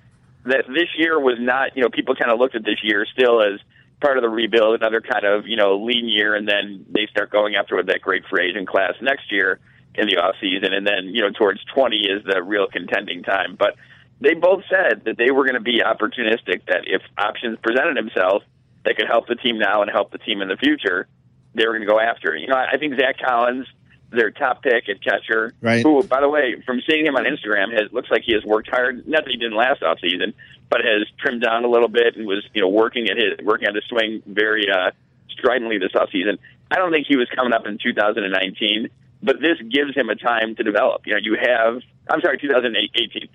that 0.45 0.65
this 0.67 0.89
year 0.97 1.17
was 1.19 1.37
not, 1.39 1.77
you 1.77 1.83
know, 1.83 1.89
people 1.89 2.15
kind 2.15 2.31
of 2.31 2.39
looked 2.39 2.55
at 2.55 2.65
this 2.65 2.83
year 2.83 3.05
still 3.13 3.41
as 3.41 3.59
part 4.03 4.17
of 4.17 4.21
the 4.21 4.29
rebuild, 4.29 4.75
another 4.75 5.01
kind 5.01 5.25
of, 5.25 5.47
you 5.47 5.55
know, 5.55 5.77
lean 5.77 6.09
year, 6.09 6.35
and 6.35 6.47
then 6.47 6.85
they 6.89 7.07
start 7.09 7.31
going 7.31 7.55
after 7.55 7.75
with 7.77 7.87
that 7.87 8.01
great 8.01 8.23
free 8.29 8.49
agent 8.49 8.67
class 8.67 8.93
next 9.01 9.31
year 9.31 9.59
in 9.95 10.07
the 10.07 10.17
off 10.17 10.35
season, 10.41 10.73
and 10.73 10.85
then, 10.85 11.05
you 11.13 11.21
know, 11.21 11.29
towards 11.29 11.63
20 11.73 11.95
is 11.97 12.23
the 12.25 12.43
real 12.43 12.67
contending 12.67 13.23
time. 13.23 13.55
But 13.57 13.75
they 14.19 14.33
both 14.33 14.63
said 14.69 15.03
that 15.05 15.17
they 15.17 15.31
were 15.31 15.43
going 15.45 15.55
to 15.55 15.61
be 15.61 15.79
opportunistic, 15.81 16.65
that 16.67 16.81
if 16.85 17.01
options 17.17 17.57
presented 17.63 17.95
themselves 17.95 18.43
that 18.85 18.97
could 18.97 19.07
help 19.07 19.27
the 19.27 19.35
team 19.35 19.57
now 19.57 19.81
and 19.81 19.89
help 19.89 20.11
the 20.11 20.17
team 20.17 20.41
in 20.41 20.49
the 20.49 20.57
future, 20.57 21.07
they 21.55 21.65
were 21.65 21.73
going 21.73 21.87
to 21.87 21.91
go 21.93 21.99
after 21.99 22.35
it. 22.35 22.41
You 22.41 22.47
know, 22.47 22.55
I 22.55 22.71
I 22.73 22.77
think 22.77 22.99
Zack 22.99 23.17
Collins, 23.23 23.67
their 24.11 24.31
top 24.31 24.61
pick 24.63 24.89
at 24.89 25.01
catcher, 25.03 25.53
Right. 25.61 25.81
who, 25.83 26.03
by 26.03 26.19
the 26.19 26.29
way, 26.29 26.61
from 26.65 26.81
seeing 26.89 27.05
him 27.05 27.15
on 27.15 27.23
Instagram, 27.25 27.71
has 27.71 27.91
looks 27.93 28.11
like 28.11 28.23
he 28.23 28.33
has 28.33 28.43
worked 28.43 28.69
hard. 28.69 29.07
Not 29.07 29.23
that 29.23 29.31
he 29.31 29.37
didn't 29.37 29.55
last 29.55 29.81
off 29.83 29.99
season, 30.01 30.33
but 30.73 30.81
has 30.83 31.05
trimmed 31.19 31.43
down 31.43 31.63
a 31.63 31.67
little 31.67 31.87
bit 31.87 32.15
and 32.15 32.25
was, 32.25 32.43
you 32.55 32.59
know, 32.59 32.67
working 32.67 33.07
at 33.07 33.15
his 33.15 33.45
working 33.45 33.67
on 33.67 33.75
his 33.75 33.83
swing 33.83 34.23
very 34.25 34.65
uh, 34.67 34.89
stridently 35.29 35.77
this 35.77 35.91
offseason. 35.91 36.39
I 36.71 36.77
don't 36.77 36.91
think 36.91 37.05
he 37.05 37.15
was 37.15 37.29
coming 37.35 37.53
up 37.53 37.67
in 37.67 37.77
2019, 37.77 38.89
but 39.21 39.39
this 39.39 39.59
gives 39.69 39.95
him 39.95 40.09
a 40.09 40.15
time 40.15 40.55
to 40.55 40.63
develop. 40.63 41.05
You 41.05 41.13
know, 41.13 41.19
you 41.21 41.37
have 41.39 41.83
I'm 42.09 42.21
sorry, 42.21 42.39
2018. 42.39 43.29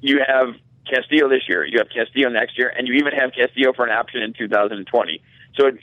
You 0.00 0.24
have 0.26 0.54
Castillo 0.88 1.28
this 1.28 1.42
year. 1.50 1.66
You 1.66 1.80
have 1.80 1.90
Castillo 1.90 2.30
next 2.30 2.56
year, 2.56 2.72
and 2.74 2.88
you 2.88 2.94
even 2.94 3.12
have 3.12 3.32
Castillo 3.34 3.74
for 3.74 3.84
an 3.84 3.92
option 3.92 4.22
in 4.22 4.32
2020. 4.32 5.20
So 5.56 5.66
it, 5.66 5.78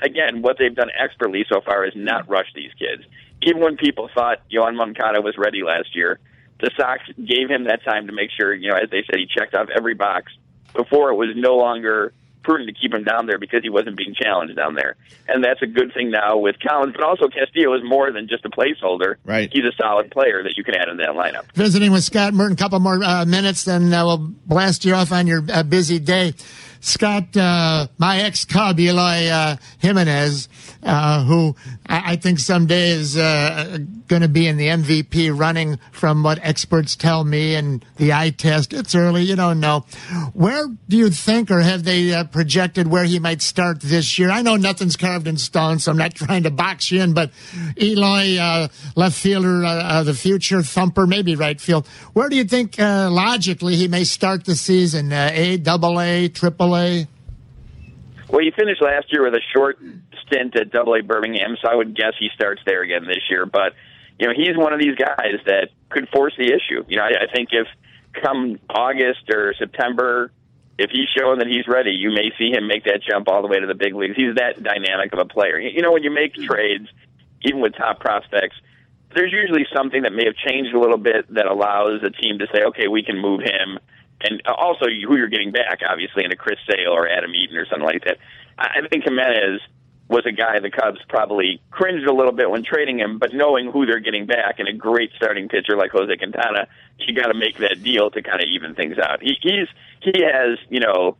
again, 0.00 0.42
what 0.42 0.58
they've 0.58 0.74
done 0.74 0.90
expertly 0.98 1.46
so 1.48 1.62
far 1.62 1.86
is 1.86 1.94
not 1.96 2.28
rush 2.28 2.52
these 2.54 2.72
kids. 2.78 3.04
Even 3.40 3.62
when 3.62 3.78
people 3.78 4.10
thought 4.14 4.42
Yoan 4.52 4.76
Moncada 4.76 5.22
was 5.22 5.38
ready 5.38 5.62
last 5.62 5.96
year, 5.96 6.20
the 6.60 6.70
Sox 6.76 7.02
gave 7.16 7.48
him 7.50 7.64
that 7.64 7.84
time 7.84 8.06
to 8.06 8.12
make 8.12 8.30
sure, 8.30 8.54
you 8.54 8.70
know, 8.70 8.76
as 8.76 8.90
they 8.90 9.04
said, 9.10 9.18
he 9.18 9.26
checked 9.26 9.54
off 9.54 9.68
every 9.74 9.94
box 9.94 10.32
before 10.74 11.10
it 11.10 11.16
was 11.16 11.30
no 11.36 11.56
longer 11.56 12.12
prudent 12.46 12.68
to 12.68 12.80
keep 12.80 12.94
him 12.94 13.02
down 13.02 13.26
there 13.26 13.38
because 13.38 13.62
he 13.62 13.68
wasn't 13.68 13.96
being 13.96 14.14
challenged 14.14 14.54
down 14.56 14.74
there. 14.74 14.94
And 15.26 15.42
that's 15.42 15.60
a 15.62 15.66
good 15.66 15.92
thing 15.92 16.10
now 16.10 16.38
with 16.38 16.56
Collins, 16.60 16.94
but 16.94 17.02
also 17.02 17.28
Castillo 17.28 17.74
is 17.74 17.82
more 17.84 18.12
than 18.12 18.28
just 18.28 18.44
a 18.44 18.48
placeholder. 18.48 19.16
Right. 19.24 19.50
He's 19.52 19.64
a 19.64 19.74
solid 19.76 20.10
player 20.12 20.44
that 20.44 20.56
you 20.56 20.62
can 20.62 20.76
add 20.76 20.88
in 20.88 20.98
that 20.98 21.10
lineup. 21.10 21.50
Visiting 21.54 21.90
with 21.90 22.04
Scott 22.04 22.32
Merkin, 22.32 22.52
a 22.52 22.56
couple 22.56 22.78
more 22.78 23.02
uh, 23.02 23.24
minutes, 23.26 23.64
then 23.64 23.92
uh, 23.92 24.04
we'll 24.04 24.18
blast 24.46 24.84
you 24.84 24.94
off 24.94 25.10
on 25.10 25.26
your 25.26 25.44
uh, 25.52 25.64
busy 25.64 25.98
day. 25.98 26.34
Scott, 26.80 27.36
uh, 27.36 27.88
my 27.98 28.20
ex 28.20 28.44
Cub, 28.44 28.78
Eloy 28.78 29.26
uh, 29.28 29.56
Jimenez, 29.78 30.48
uh, 30.86 31.24
who 31.24 31.56
I, 31.88 32.12
I 32.12 32.16
think 32.16 32.38
someday 32.38 32.90
is 32.90 33.16
uh, 33.16 33.78
going 34.06 34.22
to 34.22 34.28
be 34.28 34.46
in 34.46 34.56
the 34.56 34.68
MVP 34.68 35.36
running 35.36 35.78
from 35.90 36.22
what 36.22 36.38
experts 36.42 36.94
tell 36.94 37.24
me 37.24 37.54
and 37.56 37.84
the 37.96 38.12
eye 38.12 38.30
test. 38.30 38.72
It's 38.72 38.94
early, 38.94 39.22
you 39.24 39.36
don't 39.36 39.60
know. 39.60 39.84
Where 40.32 40.68
do 40.88 40.96
you 40.96 41.10
think, 41.10 41.50
or 41.50 41.60
have 41.60 41.84
they 41.84 42.14
uh, 42.14 42.24
projected 42.24 42.86
where 42.86 43.04
he 43.04 43.18
might 43.18 43.42
start 43.42 43.80
this 43.80 44.18
year? 44.18 44.30
I 44.30 44.42
know 44.42 44.56
nothing's 44.56 44.96
carved 44.96 45.26
in 45.26 45.36
stone, 45.36 45.80
so 45.80 45.90
I'm 45.90 45.98
not 45.98 46.14
trying 46.14 46.44
to 46.44 46.50
box 46.50 46.90
you 46.90 47.02
in, 47.02 47.12
but 47.12 47.32
Eloy, 47.80 48.38
uh, 48.38 48.68
left 48.94 49.16
fielder, 49.16 49.64
uh, 49.64 49.68
uh, 49.68 50.02
the 50.04 50.14
future 50.14 50.62
thumper, 50.62 51.06
maybe 51.06 51.34
right 51.34 51.60
field. 51.60 51.86
Where 52.12 52.28
do 52.28 52.36
you 52.36 52.44
think 52.44 52.78
logically 52.78 53.74
he 53.74 53.88
may 53.88 54.04
start 54.04 54.44
the 54.44 54.54
season? 54.54 55.12
A, 55.12 55.56
double 55.56 56.00
A, 56.00 56.28
triple 56.28 56.76
A? 56.76 57.08
Well, 58.28 58.40
he 58.40 58.50
finished 58.50 58.82
last 58.82 59.12
year 59.12 59.22
with 59.22 59.34
a 59.34 59.40
short 59.54 59.78
stint 60.26 60.56
at 60.56 60.70
Double 60.70 60.94
A 60.94 61.02
Birmingham, 61.02 61.56
so 61.60 61.68
I 61.68 61.74
would 61.74 61.96
guess 61.96 62.14
he 62.18 62.28
starts 62.34 62.62
there 62.66 62.82
again 62.82 63.04
this 63.06 63.22
year. 63.30 63.46
But 63.46 63.74
you 64.18 64.26
know, 64.26 64.34
he's 64.34 64.56
one 64.56 64.72
of 64.72 64.80
these 64.80 64.96
guys 64.96 65.38
that 65.46 65.68
could 65.90 66.08
force 66.08 66.34
the 66.38 66.46
issue. 66.46 66.84
You 66.88 66.96
know, 66.96 67.04
I, 67.04 67.24
I 67.28 67.32
think 67.32 67.50
if 67.52 67.66
come 68.22 68.58
August 68.70 69.30
or 69.32 69.54
September, 69.58 70.32
if 70.78 70.90
he's 70.90 71.08
showing 71.16 71.38
that 71.38 71.48
he's 71.48 71.66
ready, 71.66 71.92
you 71.92 72.10
may 72.10 72.32
see 72.38 72.50
him 72.50 72.66
make 72.66 72.84
that 72.84 73.00
jump 73.02 73.28
all 73.28 73.42
the 73.42 73.48
way 73.48 73.60
to 73.60 73.66
the 73.66 73.74
big 73.74 73.94
leagues. 73.94 74.16
He's 74.16 74.34
that 74.36 74.62
dynamic 74.62 75.12
of 75.12 75.18
a 75.18 75.24
player. 75.24 75.58
You 75.58 75.82
know, 75.82 75.92
when 75.92 76.02
you 76.02 76.10
make 76.10 76.34
trades, 76.34 76.88
even 77.42 77.60
with 77.60 77.74
top 77.74 78.00
prospects, 78.00 78.56
there's 79.14 79.32
usually 79.32 79.66
something 79.74 80.02
that 80.02 80.12
may 80.12 80.24
have 80.26 80.36
changed 80.36 80.74
a 80.74 80.80
little 80.80 80.98
bit 80.98 81.32
that 81.34 81.46
allows 81.46 82.02
a 82.02 82.10
team 82.10 82.38
to 82.38 82.46
say, 82.52 82.62
okay, 82.64 82.88
we 82.88 83.02
can 83.02 83.18
move 83.18 83.40
him. 83.40 83.78
And 84.20 84.42
also 84.46 84.86
who 84.86 85.16
you're 85.16 85.28
getting 85.28 85.52
back, 85.52 85.80
obviously, 85.88 86.24
in 86.24 86.32
a 86.32 86.36
Chris 86.36 86.58
Sale 86.68 86.90
or 86.90 87.08
Adam 87.08 87.34
Eaton 87.34 87.56
or 87.56 87.66
something 87.66 87.86
like 87.86 88.04
that. 88.04 88.18
I 88.58 88.86
think 88.90 89.04
Jimenez 89.04 89.60
was 90.08 90.24
a 90.24 90.32
guy 90.32 90.60
the 90.60 90.70
Cubs 90.70 91.00
probably 91.08 91.60
cringed 91.70 92.06
a 92.06 92.14
little 92.14 92.32
bit 92.32 92.48
when 92.48 92.62
trading 92.64 92.98
him, 92.98 93.18
but 93.18 93.34
knowing 93.34 93.70
who 93.70 93.86
they're 93.86 94.00
getting 94.00 94.26
back 94.26 94.58
and 94.58 94.68
a 94.68 94.72
great 94.72 95.10
starting 95.16 95.48
pitcher 95.48 95.76
like 95.76 95.90
Jose 95.90 96.16
Quintana, 96.16 96.68
you 96.98 97.14
got 97.14 97.28
to 97.28 97.34
make 97.34 97.58
that 97.58 97.82
deal 97.82 98.10
to 98.10 98.22
kind 98.22 98.40
of 98.40 98.48
even 98.48 98.74
things 98.74 98.98
out. 98.98 99.20
He, 99.22 99.36
he's 99.40 99.68
he 100.00 100.22
has 100.22 100.58
you 100.68 100.80
know 100.80 101.16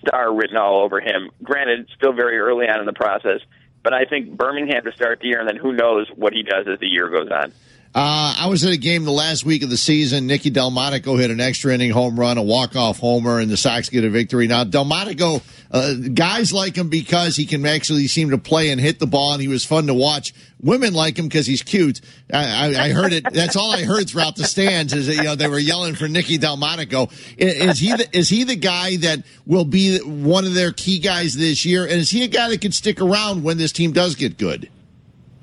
star 0.00 0.34
written 0.34 0.56
all 0.56 0.82
over 0.82 1.00
him. 1.00 1.30
Granted, 1.42 1.88
still 1.96 2.12
very 2.12 2.38
early 2.38 2.66
on 2.68 2.80
in 2.80 2.86
the 2.86 2.94
process, 2.94 3.40
but 3.82 3.92
I 3.92 4.04
think 4.04 4.36
Birmingham 4.36 4.84
to 4.84 4.92
start 4.92 5.20
the 5.20 5.28
year, 5.28 5.40
and 5.40 5.48
then 5.48 5.56
who 5.56 5.72
knows 5.72 6.08
what 6.14 6.32
he 6.32 6.42
does 6.42 6.66
as 6.66 6.78
the 6.80 6.88
year 6.88 7.08
goes 7.08 7.30
on. 7.30 7.52
Uh, 7.94 8.34
I 8.38 8.46
was 8.46 8.64
at 8.64 8.72
a 8.72 8.78
game 8.78 9.04
the 9.04 9.12
last 9.12 9.44
week 9.44 9.62
of 9.62 9.68
the 9.68 9.76
season. 9.76 10.26
Nicky 10.26 10.50
Delmonico 10.50 11.14
hit 11.18 11.30
an 11.30 11.40
extra 11.40 11.74
inning 11.74 11.90
home 11.90 12.18
run, 12.18 12.38
a 12.38 12.42
walk 12.42 12.74
off 12.74 12.98
homer, 12.98 13.38
and 13.38 13.50
the 13.50 13.56
Sox 13.58 13.90
get 13.90 14.02
a 14.02 14.08
victory. 14.08 14.46
Now 14.46 14.64
Delmonico, 14.64 15.42
uh, 15.70 15.94
guys 16.14 16.54
like 16.54 16.74
him 16.74 16.88
because 16.88 17.36
he 17.36 17.44
can 17.44 17.66
actually 17.66 18.06
seem 18.06 18.30
to 18.30 18.38
play 18.38 18.70
and 18.70 18.80
hit 18.80 18.98
the 18.98 19.06
ball, 19.06 19.34
and 19.34 19.42
he 19.42 19.48
was 19.48 19.66
fun 19.66 19.88
to 19.88 19.94
watch. 19.94 20.32
Women 20.62 20.94
like 20.94 21.18
him 21.18 21.26
because 21.26 21.46
he's 21.46 21.62
cute. 21.62 22.00
I, 22.32 22.72
I, 22.74 22.84
I 22.84 22.88
heard 22.92 23.12
it. 23.12 23.30
That's 23.30 23.56
all 23.56 23.70
I 23.70 23.84
heard 23.84 24.08
throughout 24.08 24.36
the 24.36 24.44
stands. 24.44 24.94
Is 24.94 25.08
that, 25.08 25.16
you 25.16 25.24
know 25.24 25.34
they 25.34 25.48
were 25.48 25.58
yelling 25.58 25.94
for 25.94 26.08
Nicky 26.08 26.38
Delmonico. 26.38 27.10
Is, 27.36 27.54
is 27.56 27.78
he 27.78 27.94
the, 27.94 28.16
is 28.16 28.30
he 28.30 28.44
the 28.44 28.56
guy 28.56 28.96
that 28.98 29.22
will 29.44 29.66
be 29.66 29.98
one 29.98 30.46
of 30.46 30.54
their 30.54 30.72
key 30.72 30.98
guys 30.98 31.34
this 31.34 31.66
year? 31.66 31.82
And 31.82 31.94
is 31.94 32.08
he 32.08 32.24
a 32.24 32.28
guy 32.28 32.48
that 32.48 32.62
can 32.62 32.72
stick 32.72 33.02
around 33.02 33.42
when 33.42 33.58
this 33.58 33.72
team 33.72 33.92
does 33.92 34.14
get 34.14 34.38
good? 34.38 34.70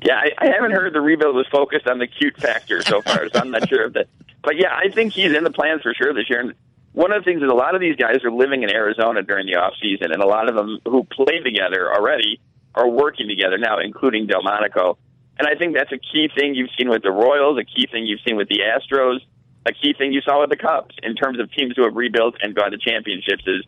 Yeah, 0.02 0.16
I, 0.16 0.32
I 0.38 0.46
haven't 0.48 0.72
heard 0.72 0.94
the 0.94 1.02
rebuild 1.02 1.36
was 1.36 1.48
focused 1.52 1.88
on 1.88 2.00
the 2.00 2.08
cute 2.08 2.38
factor 2.38 2.82
so 2.82 3.02
far, 3.02 3.28
so 3.30 3.40
I'm 3.40 3.52
not 3.52 3.68
sure 3.68 3.86
of 3.86 3.94
that. 3.94 4.08
But 4.42 4.56
yeah, 4.58 4.74
I 4.74 4.90
think 4.90 5.14
he's 5.14 5.34
in 5.34 5.44
the 5.44 5.52
plans 5.52 5.82
for 5.82 5.94
sure 5.94 6.14
this 6.14 6.30
year. 6.30 6.40
And 6.40 6.54
one 6.94 7.12
of 7.12 7.22
the 7.22 7.26
things 7.30 7.44
is 7.44 7.50
a 7.50 7.56
lot 7.56 7.76
of 7.76 7.82
these 7.82 7.98
guys 7.98 8.24
are 8.24 8.32
living 8.32 8.64
in 8.64 8.70
Arizona 8.70 9.22
during 9.24 9.46
the 9.46 9.56
off 9.56 9.74
season, 9.82 10.12
and 10.12 10.22
a 10.22 10.26
lot 10.26 10.48
of 10.50 10.56
them 10.56 10.80
who 10.86 11.04
play 11.04 11.40
together 11.40 11.92
already 11.94 12.40
are 12.76 12.88
working 12.88 13.28
together 13.28 13.58
now, 13.58 13.80
including 13.80 14.28
Delmonico. 14.28 14.98
And 15.38 15.48
I 15.48 15.56
think 15.56 15.76
that's 15.76 15.92
a 15.92 15.98
key 15.98 16.30
thing 16.34 16.56
you've 16.56 16.70
seen 16.78 16.90
with 16.90 17.04
the 17.04 17.12
Royals, 17.12 17.58
a 17.58 17.64
key 17.64 17.88
thing 17.92 18.06
you've 18.06 18.22
seen 18.26 18.38
with 18.38 18.50
the 18.50 18.60
Astros, 18.60 19.20
a 19.66 19.74
key 19.74 19.94
thing 19.98 20.14
you 20.14 20.22
saw 20.22 20.42
with 20.42 20.50
the 20.50 20.58
Cubs 20.58 20.96
in 21.04 21.16
terms 21.16 21.40
of 21.40 21.52
teams 21.52 21.74
who 21.76 21.84
have 21.84 21.96
rebuilt 21.96 22.36
and 22.42 22.56
gone 22.56 22.72
to 22.72 22.78
championships 22.78 23.44
is 23.46 23.66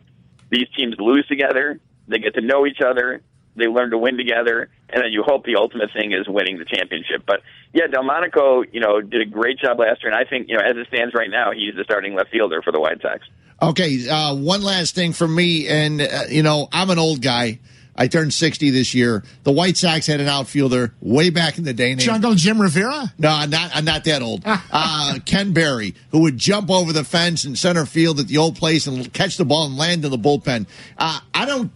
these 0.50 0.68
teams 0.76 0.96
lose 0.98 1.26
together, 1.26 1.80
they 2.08 2.18
get 2.18 2.34
to 2.34 2.40
know 2.40 2.66
each 2.66 2.80
other, 2.80 3.22
they 3.56 3.66
learn 3.66 3.90
to 3.90 3.98
win 3.98 4.16
together, 4.16 4.68
and 4.88 5.02
then 5.02 5.12
you 5.12 5.22
hope 5.22 5.44
the 5.44 5.56
ultimate 5.56 5.90
thing 5.92 6.12
is 6.12 6.26
winning 6.28 6.58
the 6.58 6.64
championship. 6.64 7.24
But 7.26 7.40
yeah, 7.72 7.86
Delmonico, 7.86 8.62
you 8.72 8.80
know, 8.80 9.00
did 9.00 9.20
a 9.20 9.26
great 9.26 9.58
job 9.58 9.78
last 9.78 10.02
year, 10.02 10.12
and 10.12 10.18
I 10.18 10.28
think 10.28 10.48
you 10.48 10.56
know 10.56 10.62
as 10.62 10.76
it 10.76 10.86
stands 10.88 11.14
right 11.14 11.30
now, 11.30 11.52
he's 11.52 11.74
the 11.74 11.84
starting 11.84 12.14
left 12.14 12.30
fielder 12.30 12.62
for 12.62 12.72
the 12.72 12.80
White 12.80 13.00
Sox. 13.02 13.26
Okay, 13.60 14.08
uh, 14.08 14.34
one 14.34 14.62
last 14.62 14.94
thing 14.94 15.12
from 15.12 15.34
me, 15.34 15.68
and 15.68 16.00
uh, 16.00 16.22
you 16.28 16.42
know 16.42 16.68
I'm 16.72 16.90
an 16.90 16.98
old 16.98 17.22
guy. 17.22 17.58
I 17.94 18.08
turned 18.08 18.32
60 18.32 18.70
this 18.70 18.94
year. 18.94 19.22
The 19.42 19.52
White 19.52 19.76
Sox 19.76 20.06
had 20.06 20.20
an 20.20 20.26
outfielder 20.28 20.94
way 21.02 21.28
back 21.28 21.58
in 21.58 21.64
the 21.64 21.74
day 21.74 21.88
named 21.88 22.00
Jungle 22.00 22.34
Jim 22.34 22.60
Rivera? 22.60 23.12
No, 23.18 23.28
I'm 23.28 23.50
not. 23.50 23.70
I'm 23.74 23.84
not 23.84 24.04
that 24.04 24.22
old. 24.22 24.42
Uh, 24.74 25.18
Ken 25.26 25.52
Berry, 25.52 25.94
who 26.10 26.20
would 26.20 26.38
jump 26.38 26.70
over 26.70 26.92
the 26.92 27.04
fence 27.04 27.44
in 27.44 27.54
center 27.56 27.84
field 27.84 28.18
at 28.18 28.26
the 28.28 28.38
old 28.38 28.56
place 28.56 28.86
and 28.86 29.12
catch 29.12 29.36
the 29.36 29.44
ball 29.44 29.66
and 29.66 29.76
land 29.76 30.04
in 30.04 30.10
the 30.10 30.16
bullpen. 30.18 30.66
Uh, 30.96 31.20
I 31.34 31.44
don't. 31.44 31.70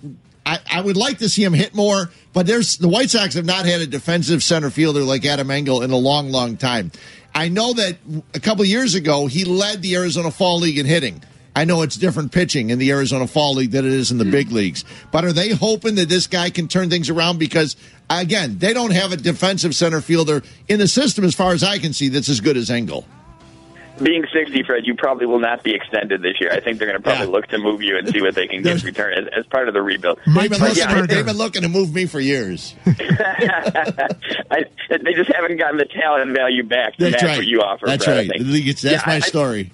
I, 0.46 0.60
I 0.70 0.80
would 0.80 0.96
like 0.96 1.18
to 1.18 1.28
see 1.28 1.42
him 1.42 1.52
hit 1.52 1.74
more, 1.74 2.10
but 2.32 2.46
there's 2.46 2.76
the 2.78 2.88
White 2.88 3.10
Sox 3.10 3.34
have 3.34 3.44
not 3.44 3.66
had 3.66 3.80
a 3.80 3.86
defensive 3.86 4.44
center 4.44 4.70
fielder 4.70 5.02
like 5.02 5.26
Adam 5.26 5.50
Engel 5.50 5.82
in 5.82 5.90
a 5.90 5.96
long, 5.96 6.30
long 6.30 6.56
time. 6.56 6.92
I 7.34 7.48
know 7.48 7.72
that 7.74 7.98
a 8.32 8.40
couple 8.40 8.64
years 8.64 8.94
ago 8.94 9.26
he 9.26 9.44
led 9.44 9.82
the 9.82 9.96
Arizona 9.96 10.30
Fall 10.30 10.60
League 10.60 10.78
in 10.78 10.86
hitting. 10.86 11.22
I 11.56 11.64
know 11.64 11.82
it's 11.82 11.96
different 11.96 12.32
pitching 12.32 12.70
in 12.70 12.78
the 12.78 12.92
Arizona 12.92 13.26
Fall 13.26 13.54
League 13.54 13.72
than 13.72 13.86
it 13.86 13.92
is 13.92 14.12
in 14.12 14.18
the 14.18 14.26
big 14.26 14.52
leagues. 14.52 14.84
But 15.10 15.24
are 15.24 15.32
they 15.32 15.48
hoping 15.48 15.94
that 15.94 16.08
this 16.08 16.26
guy 16.26 16.50
can 16.50 16.68
turn 16.68 16.90
things 16.90 17.08
around? 17.08 17.38
Because, 17.38 17.76
again, 18.10 18.58
they 18.58 18.74
don't 18.74 18.92
have 18.92 19.10
a 19.10 19.16
defensive 19.16 19.74
center 19.74 20.02
fielder 20.02 20.42
in 20.68 20.78
the 20.78 20.86
system, 20.86 21.24
as 21.24 21.34
far 21.34 21.52
as 21.52 21.64
I 21.64 21.78
can 21.78 21.94
see, 21.94 22.08
that's 22.08 22.28
as 22.28 22.40
good 22.40 22.58
as 22.58 22.70
Engel. 22.70 23.06
Being 24.02 24.24
60, 24.30 24.62
Fred, 24.64 24.86
you 24.86 24.94
probably 24.94 25.26
will 25.26 25.38
not 25.38 25.62
be 25.62 25.74
extended 25.74 26.20
this 26.20 26.34
year. 26.40 26.50
I 26.52 26.60
think 26.60 26.78
they're 26.78 26.86
going 26.88 26.98
to 26.98 27.02
probably 27.02 27.26
look 27.26 27.46
to 27.48 27.58
move 27.58 27.80
you 27.82 27.96
and 27.96 28.06
see 28.08 28.20
what 28.20 28.34
they 28.34 28.46
can 28.46 28.62
get 28.62 28.80
in 28.80 28.84
return 28.86 29.14
as, 29.14 29.24
as 29.38 29.46
part 29.46 29.68
of 29.68 29.74
the 29.74 29.80
rebuild. 29.80 30.18
They've 30.26 30.50
been, 30.50 30.60
looking, 30.60 30.76
yeah, 30.76 31.06
they've 31.06 31.24
been 31.24 31.38
looking 31.38 31.62
to 31.62 31.68
move 31.68 31.94
me 31.94 32.04
for 32.04 32.20
years. 32.20 32.74
I, 32.86 34.64
they 34.90 35.12
just 35.14 35.32
haven't 35.32 35.56
gotten 35.58 35.78
the 35.78 35.86
talent 35.86 36.34
value 36.36 36.62
back 36.62 36.96
to 36.96 37.04
That's 37.04 37.22
match 37.22 37.30
right. 37.30 37.36
what 37.38 37.46
you 37.46 37.60
offer. 37.60 37.86
That's 37.86 38.04
Fred, 38.04 38.16
right. 38.16 38.28
think. 38.28 38.46
I 38.46 38.52
think 38.52 38.66
it's- 38.66 38.82
that's 38.82 39.02
Yeah, 39.06 39.10
my 39.10 39.16
I- 39.16 39.20
story. 39.20 39.72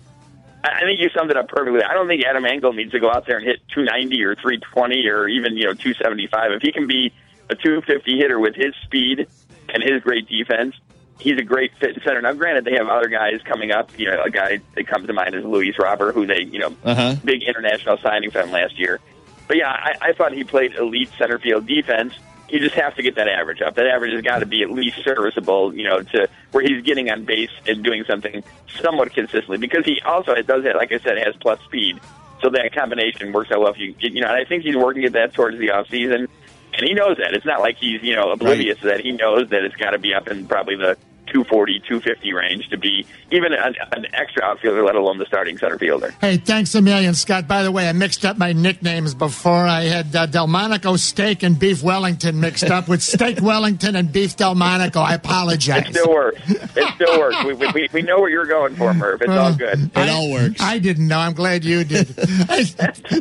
I 0.64 0.68
I 0.76 0.80
think 0.82 1.00
you 1.00 1.08
summed 1.16 1.30
it 1.32 1.36
up 1.36 1.48
perfectly. 1.48 1.82
I 1.82 1.92
don't 1.92 2.06
think 2.06 2.22
Adam 2.24 2.44
Engel 2.44 2.72
needs 2.72 2.92
to 2.92 3.00
go 3.00 3.10
out 3.10 3.26
there 3.26 3.36
and 3.38 3.44
hit 3.44 3.58
290 3.74 4.22
or 4.22 4.36
320 4.36 5.08
or 5.08 5.26
even 5.26 5.56
you 5.56 5.64
know 5.64 5.74
275. 5.74 6.52
If 6.52 6.62
he 6.62 6.70
can 6.70 6.86
be 6.86 7.12
a 7.50 7.56
250 7.56 8.16
hitter 8.16 8.38
with 8.38 8.54
his 8.54 8.72
speed 8.84 9.26
and 9.74 9.82
his 9.82 10.00
great 10.04 10.28
defense, 10.28 10.76
he's 11.22 11.38
a 11.38 11.42
great 11.42 11.72
fit 11.78 11.96
in 11.96 12.02
center. 12.02 12.20
Now, 12.20 12.32
granted, 12.32 12.64
they 12.64 12.72
have 12.76 12.88
other 12.88 13.08
guys 13.08 13.40
coming 13.44 13.70
up. 13.70 13.90
You 13.98 14.10
know, 14.10 14.22
a 14.22 14.30
guy 14.30 14.60
that 14.74 14.86
comes 14.86 15.06
to 15.06 15.12
mind 15.12 15.34
is 15.34 15.44
Luis 15.44 15.78
Robert, 15.78 16.12
who 16.14 16.26
they 16.26 16.42
you 16.42 16.58
know 16.58 16.74
Uh-huh. 16.84 17.16
big 17.24 17.42
international 17.42 17.98
signing 17.98 18.30
from 18.30 18.50
last 18.50 18.78
year. 18.78 19.00
But 19.48 19.56
yeah, 19.56 19.70
I, 19.70 20.08
I 20.08 20.12
thought 20.12 20.32
he 20.32 20.44
played 20.44 20.74
elite 20.74 21.10
center 21.18 21.38
field 21.38 21.66
defense. 21.66 22.14
You 22.48 22.58
just 22.58 22.74
have 22.74 22.94
to 22.96 23.02
get 23.02 23.14
that 23.14 23.28
average 23.28 23.62
up. 23.62 23.76
That 23.76 23.86
average 23.86 24.12
has 24.12 24.22
got 24.22 24.40
to 24.40 24.46
be 24.46 24.62
at 24.62 24.70
least 24.70 25.02
serviceable, 25.02 25.74
you 25.74 25.84
know, 25.84 26.02
to 26.02 26.28
where 26.50 26.62
he's 26.62 26.82
getting 26.84 27.10
on 27.10 27.24
base 27.24 27.50
and 27.66 27.82
doing 27.82 28.04
something 28.04 28.44
somewhat 28.80 29.12
consistently. 29.14 29.56
Because 29.56 29.86
he 29.86 30.00
also 30.04 30.32
it 30.32 30.46
does, 30.46 30.64
have, 30.64 30.76
like 30.76 30.92
I 30.92 30.98
said, 30.98 31.16
has 31.18 31.34
plus 31.36 31.60
speed, 31.62 31.98
so 32.42 32.50
that 32.50 32.74
combination 32.74 33.32
works 33.32 33.50
out 33.50 33.60
well. 33.60 33.70
If 33.72 33.78
you, 33.78 33.94
you 34.00 34.20
know, 34.20 34.28
and 34.28 34.36
I 34.36 34.44
think 34.44 34.64
he's 34.64 34.76
working 34.76 35.04
at 35.04 35.12
that 35.12 35.32
towards 35.32 35.58
the 35.58 35.70
off 35.70 35.88
season, 35.88 36.28
and 36.74 36.88
he 36.88 36.92
knows 36.92 37.16
that. 37.18 37.32
It's 37.32 37.46
not 37.46 37.60
like 37.60 37.76
he's 37.78 38.02
you 38.02 38.14
know 38.16 38.32
oblivious 38.32 38.78
to 38.80 38.86
that. 38.88 39.00
He 39.00 39.12
knows 39.12 39.48
that 39.48 39.64
it's 39.64 39.76
got 39.76 39.90
to 39.92 39.98
be 39.98 40.12
up 40.12 40.28
in 40.28 40.46
probably 40.46 40.76
the 40.76 40.98
240, 41.32 41.80
250 41.80 42.32
range 42.34 42.68
to 42.68 42.76
be 42.76 43.06
even 43.30 43.54
an, 43.54 43.74
an 43.92 44.06
extra 44.12 44.44
outfielder, 44.44 44.84
let 44.84 44.94
alone 44.94 45.16
the 45.18 45.24
starting 45.24 45.56
center 45.56 45.78
fielder. 45.78 46.14
Hey, 46.20 46.36
thanks 46.36 46.74
a 46.74 46.82
million, 46.82 47.14
Scott. 47.14 47.48
By 47.48 47.62
the 47.62 47.72
way, 47.72 47.88
I 47.88 47.92
mixed 47.92 48.24
up 48.26 48.36
my 48.36 48.52
nicknames 48.52 49.14
before. 49.14 49.66
I 49.66 49.84
had 49.84 50.14
uh, 50.14 50.26
Delmonico 50.26 50.96
Steak 50.98 51.42
and 51.42 51.58
Beef 51.58 51.82
Wellington 51.82 52.38
mixed 52.38 52.64
up 52.64 52.86
with 52.88 53.02
Steak 53.02 53.40
Wellington 53.40 53.96
and 53.96 54.12
Beef 54.12 54.36
Delmonico. 54.36 55.00
I 55.00 55.14
apologize. 55.14 55.88
It 55.88 55.94
still 55.94 56.10
works. 56.10 56.40
It 56.50 56.94
still 56.94 57.18
works. 57.18 57.42
We, 57.44 57.54
we, 57.54 57.88
we 57.92 58.02
know 58.02 58.20
what 58.20 58.30
you're 58.30 58.46
going 58.46 58.76
for, 58.76 58.92
Murph. 58.92 59.22
It's 59.22 59.30
all 59.30 59.54
good. 59.54 59.90
It 59.96 60.08
all 60.08 60.30
works. 60.30 60.60
I 60.60 60.78
didn't 60.78 61.08
know. 61.08 61.18
I'm 61.18 61.32
glad 61.32 61.64
you 61.64 61.84
did. 61.84 62.08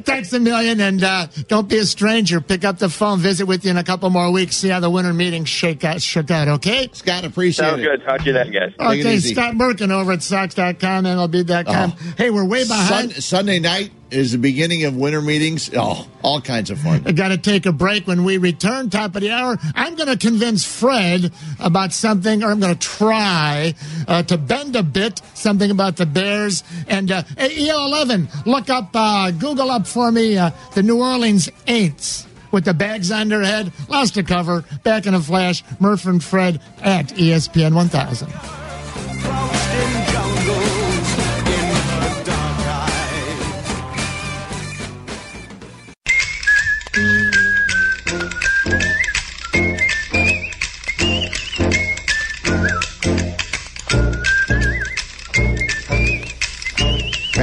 Thanks 0.06 0.34
a 0.34 0.40
million, 0.40 0.82
and 0.82 1.02
uh, 1.04 1.28
don't 1.48 1.70
be 1.70 1.78
a 1.78 1.86
stranger. 1.86 2.42
Pick 2.42 2.66
up 2.66 2.78
the 2.80 2.90
phone, 2.90 3.20
visit 3.20 3.46
with 3.46 3.64
you 3.64 3.72
in 3.72 3.78
a 3.78 3.84
couple 3.84 4.10
more 4.10 4.32
weeks, 4.32 4.58
see 4.58 4.70
how 4.70 4.82
the 4.82 4.90
winter 4.90 5.14
meetings 5.14 5.48
shake 5.48 5.86
out. 5.86 6.02
Shook 6.02 6.30
out. 6.32 6.48
Okay. 6.48 6.90
Scott, 6.92 7.24
appreciate 7.24 7.66
Sounds 7.66 7.80
it. 7.80 7.84
good. 7.84 8.01
Talk 8.04 8.22
to 8.22 8.26
you 8.28 8.34
then, 8.34 8.52
guys. 8.52 8.72
Take 8.72 8.82
Okay, 8.82 9.16
easy. 9.16 9.34
Scott 9.34 9.56
Merkin 9.56 9.92
over 9.92 10.12
at 10.12 10.24
Sox.com, 10.24 10.76
MLB.com. 11.06 11.94
Oh. 11.96 12.14
Hey, 12.18 12.30
we're 12.30 12.46
way 12.46 12.64
Sun, 12.64 12.78
behind. 12.78 13.24
Sunday 13.24 13.60
night 13.60 13.92
is 14.10 14.32
the 14.32 14.38
beginning 14.38 14.84
of 14.86 14.96
winter 14.96 15.22
meetings. 15.22 15.70
Oh, 15.76 16.08
all 16.22 16.42
kinds 16.42 16.70
of 16.70 16.80
fun. 16.80 17.04
I 17.06 17.12
got 17.12 17.30
to 17.30 17.38
take 17.38 17.66
a 17.66 17.72
break 17.72 18.08
when 18.08 18.24
we 18.24 18.38
return. 18.38 18.90
Top 18.90 19.16
of 19.16 19.22
the 19.22 19.32
hour. 19.32 19.58
I'm 19.76 19.96
going 19.96 20.10
to 20.10 20.18
convince 20.18 20.66
Fred 20.66 21.32
about 21.60 21.94
something, 21.94 22.44
or 22.44 22.52
I'm 22.52 22.60
going 22.60 22.74
to 22.74 22.88
try 22.88 23.74
uh, 24.08 24.24
to 24.24 24.38
bend 24.38 24.76
a 24.76 24.84
bit 24.84 25.22
something 25.34 25.72
about 25.72 25.98
the 25.98 26.06
Bears. 26.06 26.64
And 26.88 27.12
uh, 27.12 27.24
hey, 27.38 27.68
EL11, 27.68 28.46
look 28.46 28.70
up, 28.70 28.90
uh, 28.94 29.32
Google 29.32 29.72
up 29.72 29.88
for 29.88 30.12
me 30.12 30.38
uh, 30.38 30.52
the 30.74 30.84
New 30.84 31.00
Orleans 31.00 31.50
Aints 31.68 32.28
with 32.52 32.66
the 32.66 32.74
bags 32.74 33.12
on 33.12 33.30
their 33.30 33.42
head. 33.42 33.72
Lost 33.90 34.16
to 34.16 34.24
cover. 34.24 34.64
Back 34.84 35.06
in 35.06 35.14
a 35.14 35.22
flash. 35.22 35.64
Murph 35.80 36.06
and 36.06 36.24
Fred 36.24 36.62
at 36.82 37.08
ESPN 37.10 37.74
1000. 37.74 40.01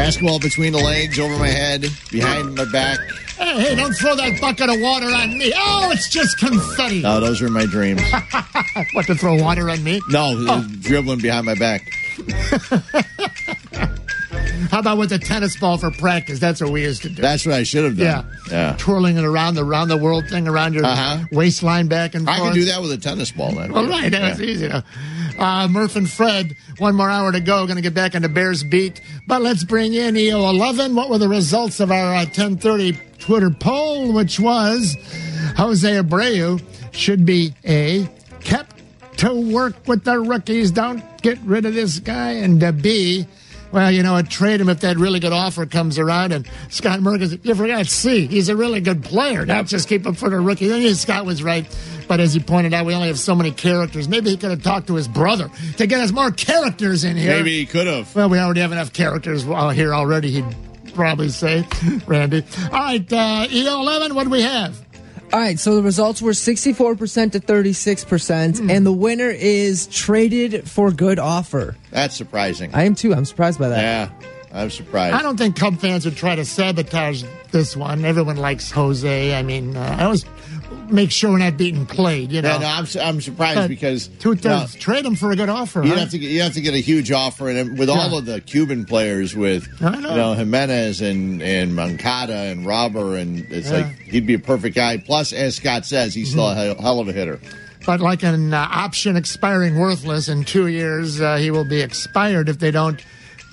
Basketball 0.09 0.39
between 0.41 0.73
the 0.73 0.79
legs, 0.79 1.19
over 1.19 1.37
my 1.37 1.49
head, 1.49 1.85
behind 2.11 2.55
my 2.55 2.65
back. 2.73 2.99
Hey, 3.37 3.61
hey, 3.61 3.75
don't 3.75 3.93
throw 3.93 4.17
that 4.17 4.41
bucket 4.41 4.71
of 4.71 4.81
water 4.81 5.05
on 5.09 5.37
me. 5.37 5.53
Oh, 5.55 5.91
it's 5.93 6.09
just 6.09 6.39
confetti. 6.39 7.03
No, 7.03 7.21
those 7.21 7.43
are 7.43 7.51
my 7.51 7.67
dreams. 7.67 8.01
what, 8.95 9.05
to 9.05 9.15
throw 9.15 9.35
water 9.35 9.69
on 9.69 9.85
me? 9.85 10.01
No, 10.09 10.35
Oh. 10.49 10.67
dribbling 10.81 11.21
behind 11.21 11.45
my 11.45 11.57
back. 11.57 11.91
How 14.71 14.79
about 14.81 14.97
with 14.97 15.13
a 15.13 15.19
tennis 15.19 15.59
ball 15.59 15.77
for 15.77 15.91
practice? 15.91 16.39
That's 16.41 16.63
what 16.63 16.71
we 16.71 16.83
used 16.85 17.03
to 17.03 17.11
do. 17.11 17.21
That's 17.21 17.45
what 17.45 17.55
I 17.57 17.63
should 17.63 17.85
have 17.85 17.99
done. 17.99 18.27
Yeah. 18.51 18.51
Yeah. 18.51 18.77
Twirling 18.79 19.19
it 19.19 19.25
around 19.25 19.57
the 19.57 19.65
round 19.65 19.91
the 19.91 19.97
world 19.99 20.27
thing 20.31 20.49
around 20.49 20.73
your 20.75 20.85
Uh-huh. 20.87 21.25
waistline 21.33 21.87
back 21.89 22.15
and 22.15 22.25
forth. 22.25 22.35
I 22.35 22.39
forth. 22.41 22.53
can 22.55 22.61
do 22.63 22.67
that 22.67 22.81
with 22.81 22.93
a 22.93 22.99
tennis 22.99 23.31
ball. 23.31 23.53
Then. 23.53 23.73
All 23.73 23.87
right, 23.87 24.11
that's 24.11 24.41
Yeah. 24.41 24.47
easy. 24.47 24.69
Now. 24.69 24.83
Uh, 25.39 25.69
Murph 25.69 25.95
and 25.95 26.11
Fred, 26.11 26.57
one 26.79 26.97
more 26.97 27.09
hour 27.09 27.31
to 27.31 27.41
go. 27.41 27.65
Going 27.67 27.77
to 27.77 27.83
get 27.83 27.95
back 27.95 28.15
into 28.15 28.29
Bears 28.29 28.65
beat, 28.65 29.01
but 29.27 29.41
let's 29.41 29.63
bring 29.63 29.95
in 29.95 30.17
EO 30.17 30.49
eleven. 30.51 30.95
What 30.95 31.11
were 31.11 31.19
the 31.19 31.29
results 31.29 31.79
of 31.79 31.93
our 31.93 32.15
uh, 32.15 32.25
ten 32.25 32.57
thirty 32.57 32.99
Twitter 33.19 33.51
poll, 33.51 34.13
which 34.13 34.41
was 34.41 34.97
Jose 35.57 35.89
Abreu 35.89 36.61
should 36.93 37.25
be 37.25 37.55
a 37.65 38.09
kept 38.41 38.83
to 39.19 39.33
work 39.53 39.77
with 39.87 40.05
the 40.05 40.19
rookies. 40.19 40.71
Don't 40.73 41.03
get 41.23 41.39
rid 41.41 41.67
of 41.67 41.75
this 41.75 42.01
guy, 42.01 42.33
and 42.33 42.63
uh, 42.63 42.73
B. 42.73 43.27
Well, 43.71 43.91
you 43.91 44.03
know, 44.03 44.15
what, 44.15 44.31
trade 44.31 44.61
him 44.61 44.69
if 44.69 44.81
that 44.81 44.97
really 44.97 45.21
good 45.21 45.33
offer 45.33 45.67
comes 45.67 45.99
around. 45.99 46.33
And 46.33 46.49
Scott 46.71 47.01
Merkins, 47.01 47.45
you 47.45 47.55
forgot 47.55 47.87
C. 47.87 48.27
He's 48.27 48.49
a 48.49 48.57
really 48.57 48.81
good 48.81 49.03
player. 49.05 49.45
Not 49.45 49.67
just 49.67 49.89
keep 49.89 50.07
him 50.07 50.15
for 50.15 50.31
the 50.31 50.41
rookie. 50.41 50.69
Then 50.69 50.95
Scott 50.95 51.27
was 51.27 51.43
right. 51.43 51.67
But 52.09 52.21
as 52.21 52.33
he 52.33 52.41
pointed 52.41 52.73
out, 52.73 52.87
we 52.87 52.95
only 52.95 53.09
have 53.09 53.19
so 53.19 53.35
many 53.35 53.51
characters. 53.51 54.09
Maybe 54.09 54.31
he 54.31 54.37
could 54.37 54.51
have 54.51 54.63
talked 54.63 54.87
to 54.87 54.95
his 54.95 55.07
brother 55.07 55.51
to 55.77 55.87
get 55.87 56.01
us 56.01 56.11
more 56.11 56.31
characters 56.31 57.05
in 57.05 57.17
here. 57.17 57.37
Maybe 57.37 57.59
he 57.59 57.67
could 57.67 57.87
have. 57.87 58.15
Well, 58.17 58.31
we 58.31 58.39
already 58.39 58.61
have 58.61 58.73
enough 58.73 58.93
characters 58.93 59.47
uh, 59.47 59.69
here 59.71 59.95
already, 59.95 60.31
he'd 60.31 60.57
probably 60.95 61.29
say, 61.29 61.67
Randy. 62.07 62.45
All 62.65 62.79
right, 62.79 63.13
uh, 63.13 63.47
EO11, 63.49 64.13
what 64.15 64.25
do 64.25 64.31
we 64.31 64.43
have? 64.43 64.88
All 65.31 65.39
right, 65.39 65.59
so 65.59 65.77
the 65.77 65.83
results 65.83 66.23
were 66.23 66.33
64% 66.33 67.33
to 67.33 67.41
36%, 67.41 68.09
percent 68.09 68.61
and 68.61 68.87
the 68.87 68.93
winner 68.93 69.29
is 69.29 69.87
traded 69.89 70.69
for 70.69 70.91
good 70.91 71.19
offer. 71.19 71.77
That's 71.91 72.17
surprising. 72.17 72.75
I 72.75 72.85
am 72.85 72.95
too. 72.95 73.13
I'm 73.13 73.27
surprised 73.27 73.59
by 73.59 73.69
that. 73.69 73.83
Yeah, 73.83 74.29
I'm 74.53 74.71
surprised. 74.71 75.15
I 75.15 75.21
don't 75.21 75.37
think 75.37 75.55
Cub 75.55 75.79
fans 75.79 76.07
would 76.07 76.17
try 76.17 76.35
to 76.35 76.47
sabotage 76.47 77.25
this 77.51 77.77
one. 77.77 78.07
Everyone 78.07 78.37
likes 78.37 78.71
Jose. 78.71 79.35
I 79.35 79.43
mean, 79.43 79.77
uh, 79.77 79.97
I 79.99 80.05
always 80.05 80.25
make 80.93 81.11
sure 81.11 81.31
we're 81.31 81.39
not 81.39 81.57
beating 81.57 81.87
played, 81.87 82.33
you 82.33 82.43
know. 82.43 82.51
Yeah, 82.53 82.59
no, 82.59 82.67
I'm, 82.67 82.87
su- 82.87 83.01
I'm 83.01 83.21
surprised 83.21 83.57
But 83.61 83.69
because 83.69 84.09
Two 84.09 84.35
thirds. 84.35 84.75
Trade 84.77 85.05
him 85.05 85.15
for 85.17 85.31
a 85.31 85.37
good 85.37 85.49
offer. 85.49 85.83
You'd 85.83 85.95
huh? 85.95 86.01
have 86.01 86.11
to 86.11 86.19
get, 86.19 86.31
you 86.31 86.43
have 86.43 86.55
to 86.55 86.61
get 86.61 86.75
a 86.75 86.79
huge 86.81 87.11
offer, 87.13 87.49
and 87.49 87.79
with 87.79 87.89
all 87.89 88.17
of 88.17 88.25
the 88.27 88.41
Cuban 88.41 88.85
players, 88.85 89.35
with 89.37 89.69
I 89.83 89.95
you 89.97 90.01
know. 90.03 90.17
know 90.17 90.33
Jimenez 90.35 91.01
and 91.01 91.43
and 91.43 91.75
Moncada 91.75 92.35
and 92.35 92.67
Robert, 92.67 93.17
and 93.17 93.41
it's 93.51 93.71
Yeah. 93.71 93.79
like 93.79 93.99
he'd 94.01 94.27
be 94.27 94.35
a 94.35 94.39
perfect 94.39 94.75
guy. 94.77 94.97
Plus, 94.99 95.33
as 95.33 95.57
Scott 95.57 95.85
says, 95.87 96.15
he's 96.15 96.31
still 96.31 96.49
a 96.49 96.55
hell, 96.55 96.77
hell 96.81 97.01
of 97.01 97.09
a 97.09 97.13
hitter. 97.13 97.41
But 97.87 98.01
like 98.01 98.23
an 98.23 98.53
uh, 98.53 98.69
option 98.71 99.17
expiring 99.17 99.79
worthless 99.79 100.29
in 100.29 100.45
two 100.45 100.67
years, 100.67 101.21
uh, 101.21 101.37
he 101.37 101.51
will 101.51 101.65
be 101.65 101.81
expired 101.81 102.49
if 102.49 102.59
they 102.59 102.71
don't 102.71 103.03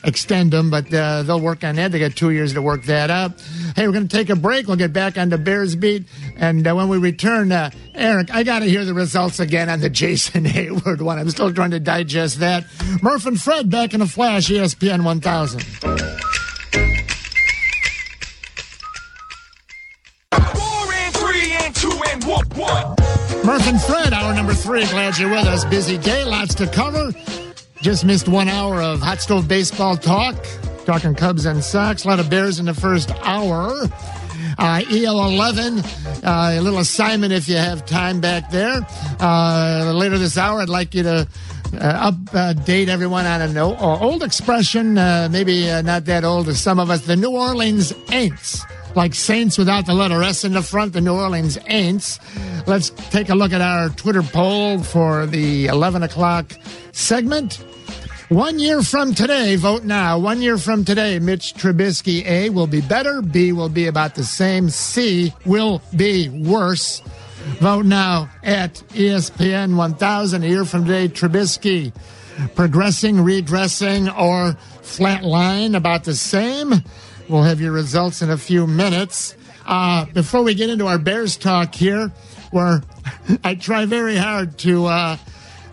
extend 0.06 0.52
them, 0.52 0.70
But 0.70 0.94
uh, 0.94 1.24
they'll 1.24 1.40
work 1.40 1.64
on 1.64 1.76
that. 1.76 1.92
They 1.92 2.00
got 2.00 2.16
two 2.16 2.32
years 2.32 2.54
to 2.54 2.62
work 2.62 2.84
that 2.84 3.10
up. 3.10 3.40
Hey, 3.76 3.88
we're 3.88 3.94
going 3.94 4.08
to 4.08 4.16
take 4.18 4.30
a 4.30 4.36
break. 4.36 4.68
We'll 4.68 4.78
get 4.78 4.94
back 4.94 5.18
on 5.18 5.30
the 5.30 5.38
Bears 5.38 5.76
beat, 5.76 6.06
and 6.38 6.66
uh, 6.68 6.74
when 6.76 6.88
we 6.90 6.98
return, 6.98 7.52
uh, 7.52 7.72
Eric, 7.94 8.34
I 8.34 8.44
got 8.44 8.60
to 8.60 8.66
hear 8.66 8.86
the 8.86 8.94
results 8.94 9.40
again 9.40 9.70
on 9.70 9.80
the 9.80 9.90
Jason 9.90 10.44
Heyward 10.46 11.02
one. 11.02 11.20
I'm 11.20 11.30
still 11.30 11.54
trying 11.54 11.72
to 11.72 11.80
digest 11.80 12.40
that. 12.40 12.66
Murph 13.02 13.26
and 13.26 13.40
Fred 13.40 13.70
back 13.70 13.94
in 13.94 14.02
a 14.02 14.08
flash. 14.08 14.50
ESPN 14.50 15.04
1000. 15.04 15.62
Four 20.32 20.94
and 20.94 21.16
three 21.16 21.52
and 21.52 21.76
two 21.76 22.02
and 22.12 22.24
one. 22.26 22.46
one. 22.50 22.96
Murph 23.46 23.68
and 23.68 23.82
Fred, 23.82 24.14
hour 24.14 24.34
number 24.34 24.54
three. 24.54 24.86
Glad 24.88 25.18
you're 25.18 25.30
with 25.30 25.46
us. 25.46 25.66
Busy 25.66 25.98
day, 25.98 26.24
lots 26.24 26.56
to 26.56 26.68
cover. 26.68 27.12
Just 27.86 28.04
missed 28.04 28.28
one 28.28 28.48
hour 28.48 28.82
of 28.82 29.00
hot 29.00 29.22
stove 29.22 29.48
baseball 29.48 29.96
talk. 29.96 30.36
Talking 30.88 31.14
Cubs 31.14 31.46
and 31.46 31.64
Sox. 31.64 32.04
A 32.04 32.08
lot 32.08 32.20
of 32.20 32.32
Bears 32.32 32.58
in 32.58 32.66
the 32.66 32.74
first 32.74 33.12
hour. 33.22 33.88
Uh, 34.58 34.82
EL 34.92 35.24
11, 35.28 35.78
uh, 35.78 36.56
a 36.58 36.62
little 36.62 36.80
assignment 36.80 37.32
if 37.32 37.48
you 37.48 37.58
have 37.58 37.86
time 37.86 38.20
back 38.20 38.50
there. 38.50 38.80
Uh, 39.20 39.92
later 39.94 40.18
this 40.18 40.36
hour, 40.36 40.62
I'd 40.62 40.68
like 40.68 40.96
you 40.96 41.04
to 41.04 41.28
uh, 41.80 42.12
update 42.12 42.88
everyone 42.88 43.28
on 43.28 43.42
an 43.42 43.56
o- 43.56 43.76
old 43.78 44.24
expression, 44.24 44.98
uh, 44.98 45.30
maybe 45.32 45.70
uh, 45.70 45.84
not 45.84 46.06
that 46.06 46.24
old 46.24 46.48
to 46.48 46.56
some 46.56 46.80
of 46.80 46.90
us, 46.90 47.06
the 47.06 47.16
New 47.16 47.30
Orleans 47.30 47.92
Aints. 48.08 48.66
Like 48.96 49.14
Saints 49.14 49.60
without 49.60 49.86
the 49.86 49.94
letter 49.94 50.24
S 50.24 50.44
in 50.44 50.54
the 50.54 50.64
front, 50.64 50.94
the 50.94 51.02
New 51.02 51.14
Orleans 51.14 51.58
Aints. 51.58 52.18
Let's 52.66 52.90
take 53.12 53.30
a 53.30 53.36
look 53.36 53.54
at 53.54 53.62
our 53.62 53.90
Twitter 53.90 54.24
poll 54.24 54.82
for 54.82 55.28
the 55.28 55.68
11 55.68 56.02
o'clock 56.02 56.52
segment. 56.92 57.64
One 58.30 58.58
year 58.58 58.82
from 58.82 59.14
today, 59.14 59.56
vote 59.56 59.84
now. 59.84 60.18
One 60.18 60.42
year 60.42 60.58
from 60.58 60.84
today, 60.84 61.20
Mitch 61.20 61.54
Trubisky, 61.54 62.26
A, 62.26 62.50
will 62.50 62.66
be 62.66 62.82
better. 62.82 63.22
B, 63.22 63.52
will 63.52 63.70
be 63.70 63.86
about 63.86 64.16
the 64.16 64.24
same. 64.24 64.72
C, 64.72 65.32
will 65.46 65.84
be 65.96 66.30
worse. 66.30 67.02
Vote 67.60 67.86
now 67.86 68.28
at 68.44 68.74
ESPN 68.94 69.78
1000. 69.78 70.44
A 70.44 70.48
year 70.48 70.66
from 70.66 70.86
today, 70.86 71.08
Trubisky 71.08 71.94
progressing, 72.56 73.22
redressing, 73.22 74.10
or 74.10 74.58
flatline 74.82 75.78
about 75.78 76.04
the 76.04 76.16
same. 76.16 76.74
We'll 77.30 77.44
have 77.44 77.62
your 77.62 77.74
results 77.74 78.24
in 78.24 78.32
a 78.32 78.38
few 78.38 78.66
minutes. 78.66 79.36
Uh, 79.68 80.06
before 80.06 80.42
we 80.42 80.56
get 80.56 80.72
into 80.72 80.88
our 80.88 80.98
Bears 80.98 81.38
talk 81.38 81.76
here, 81.76 82.12
where 82.50 82.82
I 83.44 83.54
try 83.54 83.86
very 83.86 84.16
hard 84.18 84.58
to 84.60 84.88
uh, 84.88 85.18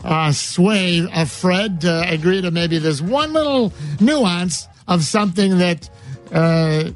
uh, 0.04 0.32
sway 0.32 1.06
uh, 1.12 1.24
Fred 1.24 1.80
to 1.82 2.02
agree 2.08 2.40
to 2.42 2.50
maybe 2.50 2.78
this 2.78 3.00
one 3.00 3.32
little 3.32 3.72
nuance 4.00 4.66
of 4.88 5.04
something 5.04 5.58
that 5.58 5.88
uh, 6.32 6.90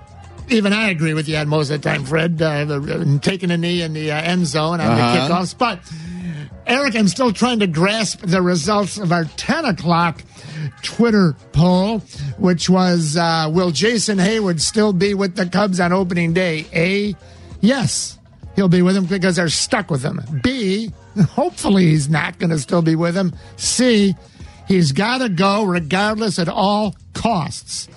even 0.48 0.72
I 0.72 0.90
agree 0.90 1.14
with 1.14 1.28
you 1.28 1.36
on 1.36 1.48
most 1.48 1.70
of 1.70 1.80
the 1.82 1.88
time, 1.88 2.04
Fred. 2.04 2.40
Uh, 2.40 2.64
the, 2.64 3.18
taking 3.22 3.50
a 3.50 3.56
knee 3.56 3.82
in 3.82 3.92
the 3.92 4.12
uh, 4.12 4.16
end 4.20 4.46
zone 4.46 4.80
on 4.80 4.86
Uh-huh. 4.92 5.28
the 5.28 5.34
kickoffs. 5.34 5.56
But, 5.58 5.80
Eric, 6.66 6.94
I'm 6.96 7.08
still 7.08 7.32
trying 7.32 7.60
to 7.60 7.66
grasp 7.66 8.20
the 8.22 8.42
results 8.42 8.96
of 8.98 9.12
our 9.12 9.24
10 9.24 9.64
o'clock 9.66 10.22
Twitter 10.82 11.36
poll, 11.52 11.98
which 12.38 12.68
was 12.70 13.16
uh, 13.16 13.48
Will 13.52 13.70
Jason 13.70 14.18
Heyward 14.18 14.60
still 14.60 14.92
be 14.92 15.14
with 15.14 15.36
the 15.36 15.46
Cubs 15.46 15.80
on 15.80 15.92
opening 15.92 16.32
day? 16.32 16.66
A, 16.72 17.14
yes, 17.60 18.18
he'll 18.56 18.68
be 18.68 18.82
with 18.82 18.94
them 18.94 19.04
because 19.06 19.36
they're 19.36 19.48
stuck 19.48 19.90
with 19.90 20.02
him. 20.02 20.20
B, 20.42 20.92
hopefully 21.30 21.86
he's 21.86 22.08
not 22.08 22.38
going 22.38 22.50
to 22.50 22.58
still 22.58 22.82
be 22.82 22.96
with 22.96 23.16
him. 23.16 23.34
C, 23.56 24.14
He's 24.66 24.92
got 24.92 25.18
to 25.18 25.28
go 25.28 25.64
regardless 25.64 26.38
at 26.38 26.48
all 26.48 26.96
costs. 27.14 27.88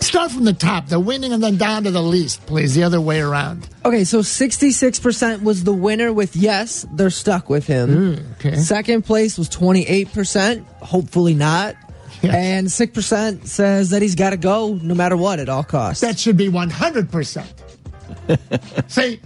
Start 0.00 0.30
from 0.30 0.44
the 0.44 0.52
top, 0.52 0.86
the 0.86 1.00
winning, 1.00 1.32
and 1.32 1.42
then 1.42 1.56
down 1.56 1.82
to 1.84 1.90
the 1.90 2.02
least, 2.02 2.46
please. 2.46 2.74
The 2.74 2.84
other 2.84 3.00
way 3.00 3.20
around. 3.20 3.68
Okay, 3.84 4.04
so 4.04 4.20
66% 4.20 5.42
was 5.42 5.64
the 5.64 5.72
winner 5.72 6.12
with 6.12 6.36
yes, 6.36 6.86
they're 6.92 7.10
stuck 7.10 7.50
with 7.50 7.66
him. 7.66 8.14
Mm, 8.16 8.32
okay. 8.34 8.56
Second 8.56 9.04
place 9.04 9.36
was 9.36 9.50
28%, 9.50 10.64
hopefully 10.80 11.34
not. 11.34 11.74
Yes. 12.22 12.34
And 12.34 12.66
6% 12.68 13.46
says 13.46 13.90
that 13.90 14.00
he's 14.00 14.14
got 14.14 14.30
to 14.30 14.36
go 14.36 14.74
no 14.74 14.94
matter 14.94 15.16
what 15.16 15.40
at 15.40 15.48
all 15.48 15.64
costs. 15.64 16.00
That 16.00 16.18
should 16.18 16.36
be 16.36 16.48
100%. 16.48 17.46
See, 18.90 19.20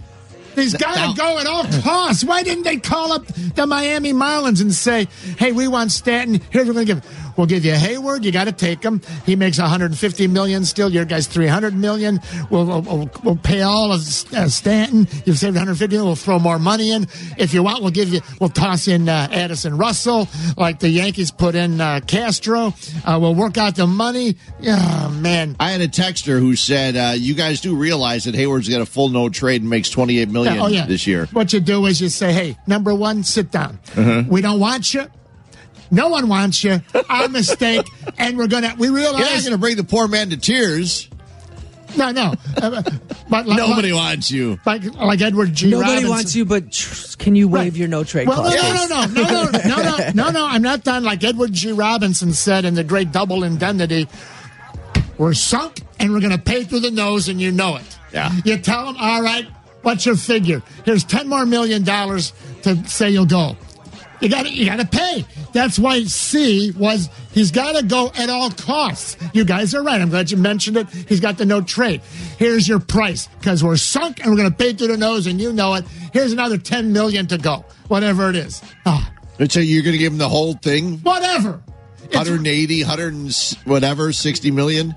he's 0.55 0.73
got 0.73 1.11
to 1.11 1.17
go 1.17 1.39
at 1.39 1.47
all 1.47 1.65
costs. 1.81 2.23
Why 2.23 2.43
didn't 2.43 2.63
they 2.63 2.77
call 2.77 3.11
up 3.11 3.25
the 3.27 3.65
Miami 3.67 4.13
Marlins 4.13 4.61
and 4.61 4.73
say, 4.73 5.07
hey, 5.37 5.51
we 5.51 5.67
want 5.67 5.91
Stanton. 5.91 6.41
Here's 6.49 6.67
what 6.67 6.75
we're 6.75 6.85
going 6.85 7.01
to 7.01 7.07
give. 7.07 7.22
We'll 7.37 7.47
give 7.47 7.65
you 7.65 7.73
Heyward. 7.73 8.23
You 8.23 8.31
got 8.31 8.45
to 8.45 8.51
take 8.51 8.83
him. 8.83 9.01
He 9.25 9.35
makes 9.35 9.59
150 9.59 10.27
million 10.27 10.65
still. 10.65 10.89
Your 10.91 11.05
guy's 11.05 11.27
300 11.27 11.73
million. 11.73 12.19
We'll, 12.49 12.65
we'll, 12.65 13.09
we'll, 13.23 13.35
pay 13.43 13.61
all 13.61 13.91
of 13.91 14.01
uh, 14.01 14.47
Stanton. 14.47 15.07
You've 15.25 15.37
saved 15.37 15.55
150 15.55 15.87
million. 15.95 16.05
We'll 16.05 16.15
throw 16.15 16.39
more 16.39 16.59
money 16.59 16.91
in. 16.91 17.07
If 17.37 17.53
you 17.53 17.63
want, 17.63 17.81
we'll 17.81 17.91
give 17.91 18.09
you, 18.09 18.21
we'll 18.39 18.49
toss 18.49 18.87
in 18.87 19.09
uh, 19.09 19.27
Addison 19.31 19.77
Russell 19.77 20.27
like 20.57 20.79
the 20.79 20.89
Yankees 20.89 21.31
put 21.31 21.55
in 21.55 21.81
uh, 21.81 21.99
Castro. 22.05 22.73
Uh, 23.05 23.17
we'll 23.21 23.35
work 23.35 23.57
out 23.57 23.75
the 23.75 23.87
money. 23.87 24.37
Yeah, 24.59 25.09
man. 25.09 25.55
I 25.59 25.71
had 25.71 25.81
a 25.81 25.87
texter 25.87 26.39
who 26.39 26.55
said, 26.55 26.95
uh, 26.95 27.13
"You 27.15 27.33
guys 27.33 27.61
do 27.61 27.75
realize 27.75 28.25
that 28.25 28.35
Heyward's 28.35 28.69
got 28.69 28.81
a 28.81 28.85
full 28.85 29.09
no 29.09 29.29
trade 29.29 29.61
and 29.61 29.69
makes 29.69 29.89
twenty 29.89 30.19
eight 30.19 30.29
million 30.29 30.55
Yeah, 30.55 30.63
oh, 30.63 30.67
yeah. 30.67 30.85
this 30.85 31.07
year." 31.07 31.27
What 31.33 31.51
you 31.53 31.59
do 31.59 31.85
is 31.85 32.01
you 32.01 32.09
say, 32.09 32.33
hey, 32.33 32.57
number 32.67 32.93
one, 32.93 33.23
sit 33.23 33.51
down. 33.51 33.79
Uh-huh. 33.95 34.23
We 34.27 34.41
don't 34.41 34.59
want 34.59 34.93
you. 34.93 35.07
No 35.91 36.09
one 36.09 36.27
wants 36.27 36.63
you. 36.63 36.81
Our 37.09 37.27
mistake. 37.29 37.85
And 38.17 38.37
we're 38.37 38.47
going 38.47 38.63
to, 38.63 38.75
we 38.77 38.89
realize. 38.89 39.19
You're 39.19 39.29
not 39.29 39.41
going 39.43 39.51
to 39.51 39.57
bring 39.57 39.75
the 39.77 39.83
poor 39.83 40.07
man 40.07 40.29
to 40.31 40.37
tears. 40.37 41.09
No, 41.95 42.09
no. 42.11 42.33
Uh, 42.57 42.81
but 43.29 43.45
like, 43.45 43.57
Nobody 43.57 43.93
like, 43.93 44.01
wants 44.03 44.31
you. 44.31 44.59
like, 44.65 44.83
like 44.95 45.21
Edward 45.21 45.53
G. 45.53 45.69
Nobody 45.69 45.89
Robinson. 45.89 46.09
wants 46.09 46.35
you, 46.35 46.45
but 46.45 46.71
tr- 46.71 47.17
can 47.19 47.35
you 47.35 47.47
waive 47.47 47.73
Right. 47.73 47.79
your 47.79 47.87
no 47.87 48.03
trade 48.03 48.27
Well, 48.27 48.41
clause? 48.41 48.55
no, 48.89 49.05
no, 49.05 49.05
no, 49.05 49.21
no, 49.21 49.21
no, 49.21 49.49
no, 49.51 49.59
no, 49.69 49.97
no, 49.97 50.09
no, 50.13 50.29
no. 50.31 50.45
I'm 50.47 50.63
not 50.63 50.83
done. 50.83 51.03
Like 51.03 51.23
Edward 51.23 51.53
G. 51.53 51.71
Robinson 51.71 52.33
said 52.33 52.65
in 52.65 52.73
the 52.73 52.83
great 52.83 53.11
double 53.11 53.43
indemnity, 53.43 54.07
we're 55.19 55.35
sunk 55.35 55.81
and 55.99 56.11
we're 56.11 56.19
going 56.19 56.35
to 56.35 56.41
pay 56.41 56.63
through 56.63 56.79
the 56.79 56.89
nose, 56.91 57.29
and 57.29 57.39
you 57.39 57.51
know 57.51 57.75
it. 57.75 57.97
Yeah. 58.11 58.31
You 58.43 58.57
tell 58.57 58.85
them, 58.87 58.95
all 58.99 59.21
right, 59.21 59.45
what's 59.83 60.05
your 60.05 60.15
figure? 60.15 60.63
Here's 60.85 61.03
ten 61.03 61.27
more 61.29 61.45
million 61.45 61.83
dollars 61.83 62.33
to 62.63 62.75
say 62.87 63.11
you'll 63.11 63.25
go. 63.27 63.55
You 64.23 64.29
got 64.29 64.45
to 64.45 64.49
you 64.53 64.65
got 64.65 64.79
to 64.79 64.85
pay. 64.85 65.25
That's 65.51 65.77
why 65.77 66.01
C 66.05 66.71
was 66.71 67.09
he's 67.33 67.51
got 67.51 67.75
to 67.77 67.85
go 67.85 68.09
at 68.17 68.29
all 68.29 68.49
costs. 68.51 69.17
You 69.33 69.43
guys 69.43 69.75
are 69.75 69.83
right. 69.83 69.99
I'm 69.99 70.09
glad 70.09 70.31
you 70.31 70.37
mentioned 70.37 70.77
it. 70.77 70.87
He's 70.89 71.19
got 71.19 71.37
the 71.37 71.45
no 71.45 71.59
trade. 71.61 72.01
Here's 72.37 72.65
your 72.65 72.79
price 72.79 73.27
because 73.39 73.61
we're 73.65 73.75
sunk 73.75 74.21
and 74.21 74.31
we're 74.31 74.37
going 74.37 74.49
to 74.49 74.55
pay 74.55 74.71
through 74.71 74.87
the 74.87 74.97
nose, 74.97 75.27
and 75.27 75.41
you 75.41 75.51
know 75.51 75.73
it. 75.73 75.85
Here's 76.13 76.31
another 76.31 76.57
ten 76.57 76.93
million 76.93 77.27
to 77.27 77.37
go, 77.37 77.65
whatever 77.89 78.29
it 78.29 78.37
is. 78.37 78.61
Ah, 78.85 79.11
So 79.49 79.59
you're 79.59 79.83
going 79.83 79.91
to 79.91 79.97
give 79.97 80.13
him 80.13 80.19
the 80.19 80.29
whole 80.29 80.53
thing, 80.53 80.99
whatever. 80.99 81.61
It's- 82.05 82.15
180, 82.15 82.83
100, 82.83 83.35
whatever, 83.65 84.13
60 84.13 84.51
million. 84.51 84.95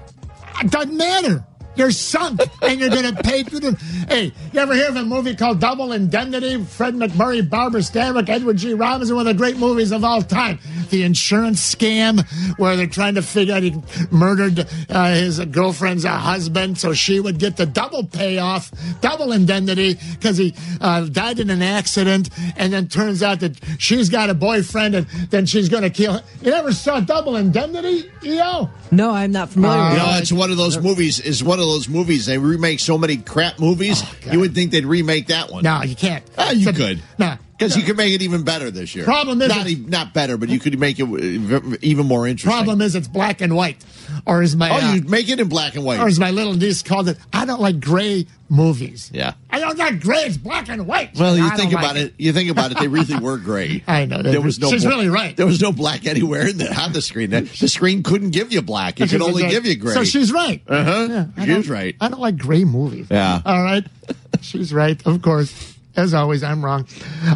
It 0.63 0.71
doesn't 0.71 0.97
matter. 0.97 1.45
You're 1.77 1.91
sunk, 1.91 2.41
and 2.63 2.81
you're 2.81 2.89
going 2.89 3.15
to 3.15 3.23
pay 3.23 3.43
through 3.43 3.61
the. 3.61 3.73
Hey, 4.09 4.33
you 4.53 4.61
ever 4.61 4.75
hear 4.75 4.89
of 4.89 4.97
a 4.97 5.05
movie 5.05 5.35
called 5.37 5.61
Double 5.61 5.93
Indemnity? 5.93 6.65
Fred 6.65 6.95
MacMurray, 6.95 7.49
Barbara 7.49 7.81
Stanwyck, 7.83 8.29
Edward 8.29 8.57
G. 8.57 8.73
Robinson, 8.75 9.15
one 9.17 9.27
of 9.27 9.35
the 9.37 9.39
great 9.39 9.59
movies 9.59 9.93
of 9.93 10.03
all 10.05 10.23
time. 10.23 10.59
The 10.91 11.03
insurance 11.03 11.75
scam, 11.75 12.25
where 12.59 12.77
they're 12.77 12.87
trying 12.87 13.17
to 13.17 13.23
figure 13.23 13.55
out 13.55 13.63
he 13.63 13.75
murdered 14.11 14.67
uh, 14.89 15.11
his 15.15 15.39
girlfriend's 15.47 16.05
uh, 16.05 16.17
husband, 16.17 16.79
so 16.79 16.93
she 16.95 17.21
would 17.21 17.39
get 17.39 17.57
the 17.57 17.67
double 17.67 18.05
payoff, 18.05 18.71
double 19.01 19.33
indemnity, 19.33 19.99
because 20.15 20.37
he 20.39 20.55
uh, 20.81 21.03
died 21.07 21.41
in 21.41 21.51
an 21.51 21.61
accident, 21.63 22.31
and 22.57 22.73
then 22.73 22.89
turns 22.89 23.23
out 23.23 23.41
that 23.41 23.59
she's 23.79 24.09
got 24.09 24.31
a 24.31 24.35
boyfriend, 24.35 24.95
and 24.95 25.07
then 25.31 25.45
she's 25.45 25.69
going 25.69 25.83
to 25.83 25.91
kill 25.91 26.15
him. 26.15 26.25
You 26.41 26.53
never 26.53 26.73
saw 26.73 27.01
Double 27.01 27.37
Indemnity, 27.37 28.11
EO? 28.23 28.71
No, 28.93 29.11
I'm 29.11 29.33
not 29.33 29.51
familiar 29.51 29.79
Uh, 29.79 29.91
with 29.91 29.99
You 30.01 30.07
know, 30.07 30.19
it's 30.19 30.33
one 30.33 30.51
of 30.51 30.57
those 30.57 30.81
movies. 30.81 31.19
Is 31.21 31.43
one 31.43 31.59
of 31.59 31.66
those 31.73 31.89
movies 31.89 32.27
they 32.27 32.39
remake 32.39 32.81
so 32.81 32.97
many 32.99 33.17
crap 33.19 33.59
movies. 33.59 34.03
you 34.31 34.41
would 34.41 34.55
think 34.55 34.71
they'd 34.71 34.85
remake 34.87 35.27
that 35.29 35.51
one. 35.51 35.63
No, 35.65 35.83
you 35.83 35.95
can't. 35.97 36.25
Ah, 36.39 36.51
you 36.53 36.69
a- 36.69 36.73
could. 36.73 37.03
No. 37.19 37.37
Because 37.59 37.77
you 37.77 37.83
could 37.85 37.97
make 37.97 38.13
it 38.13 38.21
even 38.23 38.43
better 38.43 38.71
this 38.71 38.95
year. 38.95 39.05
Problem 39.05 39.41
is 39.41 39.49
not, 39.49 39.67
it's- 39.67 39.73
e- 39.79 39.85
not 39.89 40.13
better, 40.13 40.37
but 40.37 40.49
you 40.49 40.59
could 40.59 40.79
make 40.79 40.99
it 40.99 41.05
uh, 41.05 41.77
even 41.81 42.07
more 42.07 42.27
interesting. 42.27 42.51
Problem 42.53 42.81
is, 42.83 42.95
it's 42.95 43.09
black 43.09 43.41
and 43.41 43.57
white, 43.57 43.83
or 44.27 44.43
is 44.43 44.55
my 44.57 44.71
Oh, 44.71 44.75
uh, 44.91 44.95
you 44.95 45.03
make 45.03 45.29
it 45.31 45.41
in 45.41 45.49
black 45.49 45.75
and 45.75 45.85
white. 45.85 45.99
or 46.01 46.07
as 46.07 46.21
my 46.21 46.31
little 46.31 46.55
niece 46.55 46.83
called 46.83 47.09
it, 47.09 47.17
I 47.33 47.47
don't 47.47 47.61
like 47.61 47.81
gray 47.81 48.27
movies. 48.51 49.11
Yeah. 49.13 49.33
I 49.51 49.59
don't 49.59 49.79
like 49.79 50.01
gray. 50.01 50.19
It's 50.25 50.37
black 50.37 50.69
and 50.69 50.87
white. 50.87 51.17
Well, 51.19 51.37
you 51.37 51.47
I 51.47 51.57
think 51.57 51.73
like 51.73 51.83
about 51.83 51.97
it. 51.97 52.15
You 52.19 52.33
think 52.35 52.51
about 52.51 52.73
it. 52.73 52.79
They 52.79 52.89
really 52.89 53.17
were 53.19 53.39
gray. 53.39 53.83
I 53.89 54.05
know. 54.05 54.23
There 54.23 54.41
was 54.43 54.59
no. 54.59 54.71
She's 54.71 54.83
bla- 54.85 54.91
really 54.93 55.09
right. 55.09 55.35
There 55.37 55.47
was 55.47 55.61
no 55.63 55.73
black 55.73 56.07
anywhere 56.07 56.47
in 56.49 56.59
the, 56.59 56.73
on 56.79 56.93
the 56.93 57.01
screen. 57.03 57.31
The, 57.31 57.41
the 57.41 57.69
screen 57.69 58.03
couldn't 58.03 58.31
give 58.31 58.53
you 58.53 58.61
black. 58.63 59.01
It 59.01 59.09
could 59.09 59.23
only 59.23 59.45
right. 59.45 59.51
give 59.51 59.65
you 59.67 59.77
gray. 59.77 59.95
So 59.95 60.05
she's 60.05 60.31
right. 60.31 60.63
Uh 60.69 60.85
huh. 60.85 61.07
Yeah, 61.09 61.25
I 61.37 61.41
she 61.41 61.47
don't- 61.47 61.57
was 61.57 61.71
right. 61.71 61.97
I 62.01 62.09
don't 62.09 62.21
like 62.21 62.37
gray 62.37 62.65
movies. 62.65 63.07
Yeah. 63.11 63.41
All 63.45 63.63
right. 63.63 63.85
She's 64.43 64.73
right, 64.73 65.05
of 65.07 65.23
course. 65.23 65.76
As 65.97 66.13
always, 66.13 66.43
I'm 66.43 66.65
wrong. 66.65 66.87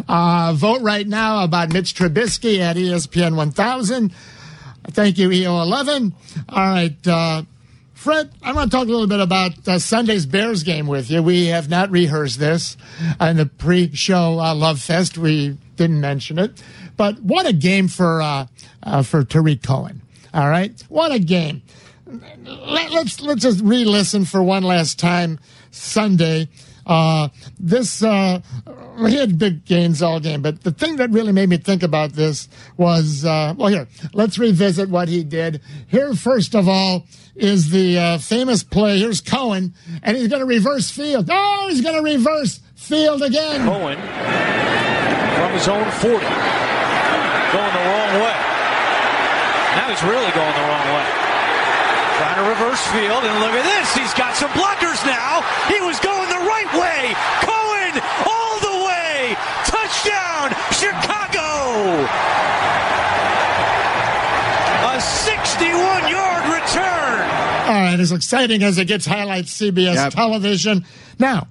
Uh, 0.07 0.53
vote 0.55 0.81
right 0.81 1.07
now 1.07 1.43
about 1.43 1.73
Mitch 1.73 1.95
Trubisky 1.95 2.59
at 2.59 2.75
ESPN 2.75 3.35
1000. 3.35 4.13
Thank 4.87 5.17
you, 5.17 5.29
EO11. 5.29 6.13
All 6.49 6.57
right. 6.57 7.07
Uh, 7.07 7.43
Fred, 7.93 8.31
I 8.41 8.53
want 8.53 8.71
to 8.71 8.77
talk 8.77 8.87
a 8.87 8.91
little 8.91 9.07
bit 9.07 9.19
about 9.19 9.67
uh, 9.67 9.77
Sunday's 9.77 10.25
Bears 10.25 10.63
game 10.63 10.87
with 10.87 11.11
you. 11.11 11.21
We 11.21 11.47
have 11.47 11.69
not 11.69 11.91
rehearsed 11.91 12.39
this 12.39 12.75
in 13.19 13.37
the 13.37 13.45
pre-show 13.45 14.39
uh, 14.39 14.55
Love 14.55 14.81
Fest. 14.81 15.19
We 15.19 15.57
didn't 15.75 16.01
mention 16.01 16.39
it, 16.39 16.63
but 16.97 17.21
what 17.21 17.45
a 17.45 17.53
game 17.53 17.87
for 17.87 18.21
uh, 18.21 18.47
uh, 18.81 19.03
for 19.03 19.23
Tarik 19.23 19.61
Cohen. 19.61 20.01
All 20.33 20.49
right, 20.49 20.83
what 20.89 21.11
a 21.11 21.19
game. 21.19 21.61
Let, 22.07 22.91
let's 22.91 23.21
let's 23.21 23.43
just 23.43 23.61
re-listen 23.61 24.25
for 24.25 24.41
one 24.41 24.63
last 24.63 24.97
time 24.97 25.39
Sunday. 25.69 26.49
Uh, 26.85 27.29
this 27.59 28.03
uh, 28.03 28.41
he 29.07 29.15
had 29.15 29.37
big 29.37 29.65
gains 29.65 30.01
all 30.01 30.19
game, 30.19 30.41
but 30.41 30.63
the 30.63 30.71
thing 30.71 30.97
that 30.97 31.09
really 31.11 31.31
made 31.31 31.49
me 31.49 31.57
think 31.57 31.83
about 31.83 32.13
this 32.13 32.49
was 32.77 33.25
uh, 33.25 33.53
well, 33.57 33.69
here 33.69 33.87
let's 34.13 34.37
revisit 34.37 34.89
what 34.89 35.07
he 35.07 35.23
did. 35.23 35.61
Here, 35.87 36.13
first 36.13 36.55
of 36.55 36.67
all, 36.67 37.05
is 37.35 37.69
the 37.71 37.97
uh, 37.97 38.17
famous 38.17 38.63
play. 38.63 38.99
Here's 38.99 39.21
Cohen, 39.21 39.73
and 40.03 40.17
he's 40.17 40.27
going 40.27 40.41
to 40.41 40.45
reverse 40.45 40.89
field. 40.89 41.29
Oh, 41.31 41.67
he's 41.69 41.81
going 41.81 41.95
to 41.95 42.01
reverse 42.01 42.59
field 42.75 43.21
again. 43.21 43.65
Cohen 43.65 43.97
from 43.97 45.51
his 45.53 45.67
own 45.67 45.89
40. 45.91 46.11
Going 46.11 47.73
the 47.73 47.83
wrong 47.83 48.13
way. 48.21 48.39
Now 49.75 49.87
he's 49.89 50.03
really 50.03 50.31
going 50.31 50.53
the 50.53 50.61
wrong 50.61 50.87
way. 50.95 51.20
Trying 52.21 52.37
to 52.37 52.49
reverse 52.53 52.85
field, 52.93 53.23
and 53.25 53.39
look 53.41 53.49
at 53.57 53.65
this. 53.65 53.95
He's 53.97 54.13
got 54.13 54.35
some 54.35 54.51
blockers 54.51 55.01
now. 55.09 55.41
He 55.67 55.81
was 55.81 55.97
going 55.99 56.29
the 56.29 56.43
right 56.45 56.69
way. 56.77 57.17
Cohen 57.41 57.97
all 58.29 58.59
the 58.61 58.77
way. 58.85 59.33
Touchdown, 59.65 60.53
Chicago. 60.69 62.05
A 64.93 65.01
61 65.01 66.11
yard 66.11 66.43
return. 66.61 67.21
All 67.67 67.81
right, 67.89 67.97
as 67.99 68.11
exciting 68.11 68.61
as 68.61 68.77
it 68.77 68.85
gets, 68.85 69.05
highlights 69.07 69.51
CBS 69.59 69.95
Yep. 69.95 70.13
television. 70.13 70.85
Now, 71.17 71.47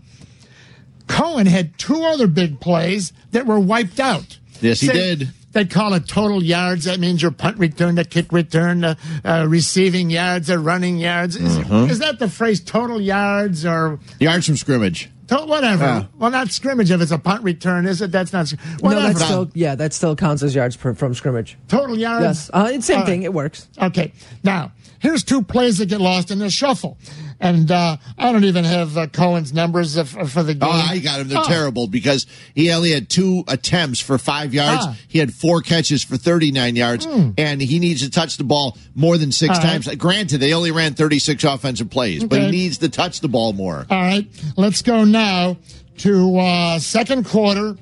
Cohen 1.09 1.47
had 1.47 1.77
two 1.79 2.05
other 2.05 2.29
big 2.29 2.61
plays 2.61 3.13
that 3.33 3.45
were 3.45 3.59
wiped 3.59 3.99
out. 3.99 4.39
Yes, 4.61 4.79
he 4.81 4.87
did. 4.89 5.31
They 5.53 5.65
call 5.65 5.95
it 5.95 6.07
total 6.07 6.43
yards. 6.45 6.85
That 6.85 7.01
means 7.01 7.23
your 7.23 7.33
punt 7.33 7.59
return, 7.59 7.97
the 7.97 8.05
kick 8.05 8.33
return, 8.33 8.83
the 8.83 8.97
uh, 9.25 9.47
receiving 9.49 10.09
yards, 10.11 10.47
the 10.47 10.59
running 10.61 10.99
yards. 10.99 11.35
Is, 11.37 11.59
Mhm. 11.59 11.91
is 11.91 11.99
that 11.99 12.19
the 12.21 12.29
phrase 12.29 12.61
total 12.61 13.01
yards 13.01 13.67
or 13.67 13.99
Yards 14.21 14.47
from 14.47 14.57
scrimmage. 14.57 15.11
to- 15.27 15.37
whatever? 15.47 15.85
Yeah. 15.85 16.05
Well, 16.19 16.31
not 16.31 16.53
scrimmage 16.53 16.93
if 16.93 17.01
it's 17.01 17.11
a 17.11 17.19
punt 17.19 17.43
return, 17.43 17.87
is 17.87 18.01
it? 18.01 18.13
That's 18.13 18.33
not. 18.33 18.53
No, 18.53 18.59
Whatever. 18.81 19.15
that 19.19 19.25
still 19.25 19.51
yeah, 19.55 19.75
that 19.75 19.93
still 19.93 20.15
counts 20.15 20.43
as 20.45 20.55
yards 20.55 20.77
per, 20.77 20.95
from 20.95 21.15
scrimmage. 21.15 21.57
total 21.67 21.99
yards. 21.99 22.23
Yes, 22.23 22.51
uh, 22.53 22.81
same 22.81 23.01
All 23.01 23.07
thing. 23.07 23.23
It 23.25 23.35
works. 23.35 23.67
Okay, 23.81 24.13
now 24.45 24.71
here's 25.01 25.25
two 25.25 25.43
plays 25.43 25.79
that 25.79 25.87
get 25.87 26.01
lost 26.01 26.31
in 26.31 26.39
the 26.39 26.51
shuffle, 26.51 26.97
and 27.41 27.71
uh, 27.71 27.97
I 28.19 28.33
don't 28.33 28.45
even 28.45 28.65
have 28.65 28.97
uh, 28.99 29.07
Cohen's 29.07 29.53
numbers 29.53 29.97
of, 29.97 30.11
for 30.11 30.43
the 30.43 30.53
game. 30.55 30.69
Oh, 30.71 30.71
I 30.71 30.99
got 30.99 31.21
him. 31.21 31.29
They're 31.29 31.39
Oh, 31.39 31.45
terrible 31.49 31.87
because 31.87 32.27
he 32.55 32.71
only 32.71 32.91
had 32.93 33.09
two 33.09 33.45
attempts 33.49 33.99
for 33.99 34.19
five 34.19 34.53
yards. 34.53 34.85
Ah. 34.87 34.97
He 35.09 35.19
had 35.19 35.33
four 35.33 35.63
catches 35.63 36.05
for 36.05 36.17
39 36.19 36.77
yards, 36.77 37.07
and 37.39 37.61
he 37.63 37.79
needs 37.79 38.03
to 38.03 38.11
touch 38.11 38.37
the 38.37 38.45
ball 38.45 38.77
more 38.95 39.17
than 39.19 39.33
six. 39.33 39.57
All 39.57 39.65
right. 39.65 39.83
times. 39.83 39.95
Granted, 39.97 40.39
they 40.39 40.53
only 40.53 40.71
ran 40.71 40.95
36 40.95 41.43
offensive 41.45 41.89
plays, 41.91 42.23
but 42.25 42.41
he 42.43 42.51
needs 42.51 42.79
to 42.79 42.89
touch 42.91 43.21
the 43.21 43.29
ball 43.29 43.53
more. 43.55 43.87
All 43.91 44.01
right, 44.01 44.27
let's 44.57 44.83
go 44.83 45.05
now 45.05 45.57
to 45.99 46.39
uh, 46.39 46.79
second 46.79 47.25
quarter, 47.27 47.77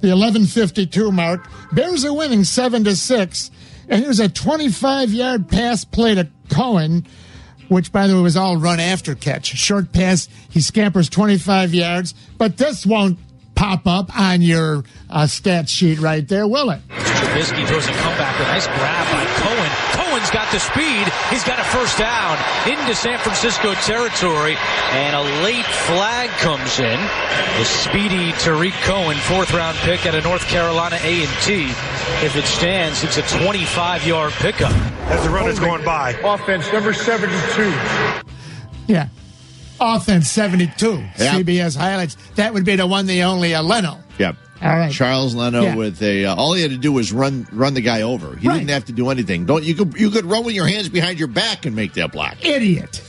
the 0.00 0.08
11:52 0.08 1.12
mark. 1.12 1.48
Bears 1.72 2.04
are 2.04 2.12
winning 2.14 2.44
seven 2.44 2.84
to 2.84 2.94
six, 2.96 3.50
And 3.88 4.02
here's 4.02 4.20
a 4.20 4.28
25 4.28 5.10
yard 5.12 5.48
pass 5.48 5.84
play 5.84 6.14
to 6.14 6.28
Cohen, 6.50 7.06
which, 7.68 7.92
by 7.92 8.06
the 8.06 8.14
way, 8.14 8.22
was 8.22 8.36
all 8.36 8.56
run 8.56 8.80
after 8.80 9.14
catch. 9.14 9.46
Short 9.46 9.92
pass, 9.92 10.28
he 10.50 10.60
scampers 10.60 11.08
25 11.08 11.74
yards, 11.74 12.14
but 12.36 12.56
this 12.56 12.84
won't 12.84 13.18
pop 13.54 13.86
up 13.86 14.16
on 14.18 14.40
your 14.40 14.84
uh, 15.10 15.26
stat 15.26 15.68
sheet 15.68 15.98
right 15.98 16.26
there, 16.26 16.46
will 16.46 16.70
it? 16.70 16.80
Trubisky 17.28 17.66
throws 17.66 17.86
a 17.86 17.92
comeback. 17.92 18.40
A 18.40 18.42
nice 18.44 18.66
grab 18.66 19.06
by 19.12 19.24
Cohen. 19.36 19.70
Cohen's 19.92 20.30
got 20.30 20.50
the 20.50 20.58
speed. 20.58 21.06
He's 21.30 21.44
got 21.44 21.58
a 21.58 21.64
first 21.64 21.98
down 21.98 22.38
into 22.66 22.94
San 22.94 23.18
Francisco 23.18 23.74
territory, 23.74 24.56
and 24.92 25.14
a 25.14 25.20
late 25.44 25.66
flag 25.66 26.30
comes 26.40 26.78
in. 26.80 26.98
The 27.58 27.64
speedy 27.64 28.32
Tarik 28.32 28.72
Cohen, 28.84 29.16
fourth 29.18 29.52
round 29.52 29.76
pick 29.78 30.06
out 30.06 30.14
of 30.14 30.24
North 30.24 30.46
Carolina 30.46 30.96
A&T. 31.02 31.64
If 32.24 32.36
it 32.36 32.44
stands, 32.44 33.04
it's 33.04 33.18
a 33.18 33.42
25 33.44 34.06
yard 34.06 34.32
pickup. 34.34 34.72
As 35.10 35.22
the 35.22 35.30
run 35.30 35.48
is 35.48 35.58
going 35.58 35.84
by. 35.84 36.12
Offense 36.24 36.72
number 36.72 36.94
72. 36.94 37.74
Yeah. 38.86 39.08
Offense 39.80 40.30
72. 40.30 41.04
CBS 41.16 41.76
highlights. 41.76 42.16
That 42.36 42.54
would 42.54 42.64
be 42.64 42.76
the 42.76 42.86
one, 42.86 43.06
the 43.06 43.22
only, 43.24 43.54
uh, 43.54 43.62
Leno. 43.62 43.98
All 44.60 44.68
right. 44.76 44.92
Charles 44.92 45.34
Leno 45.34 45.62
Yeah. 45.62 45.76
with 45.76 46.02
a 46.02 46.24
uh, 46.26 46.34
all 46.34 46.52
he 46.54 46.62
had 46.62 46.72
to 46.72 46.76
do 46.76 46.92
was 46.92 47.12
run 47.12 47.46
run 47.52 47.74
the 47.74 47.80
guy 47.80 48.02
over. 48.02 48.36
He 48.36 48.48
didn't 48.48 48.68
have 48.68 48.86
to 48.86 48.92
do 48.92 49.10
anything. 49.10 49.46
Don't 49.46 49.62
you 49.64 49.74
could 49.74 49.94
you 49.98 50.10
could 50.10 50.24
run 50.24 50.44
with 50.44 50.54
your 50.54 50.66
hands 50.66 50.88
behind 50.88 51.18
your 51.18 51.28
back 51.28 51.64
and 51.66 51.76
make 51.76 51.94
that 51.94 52.12
block. 52.12 52.44
Idiot. 52.44 53.02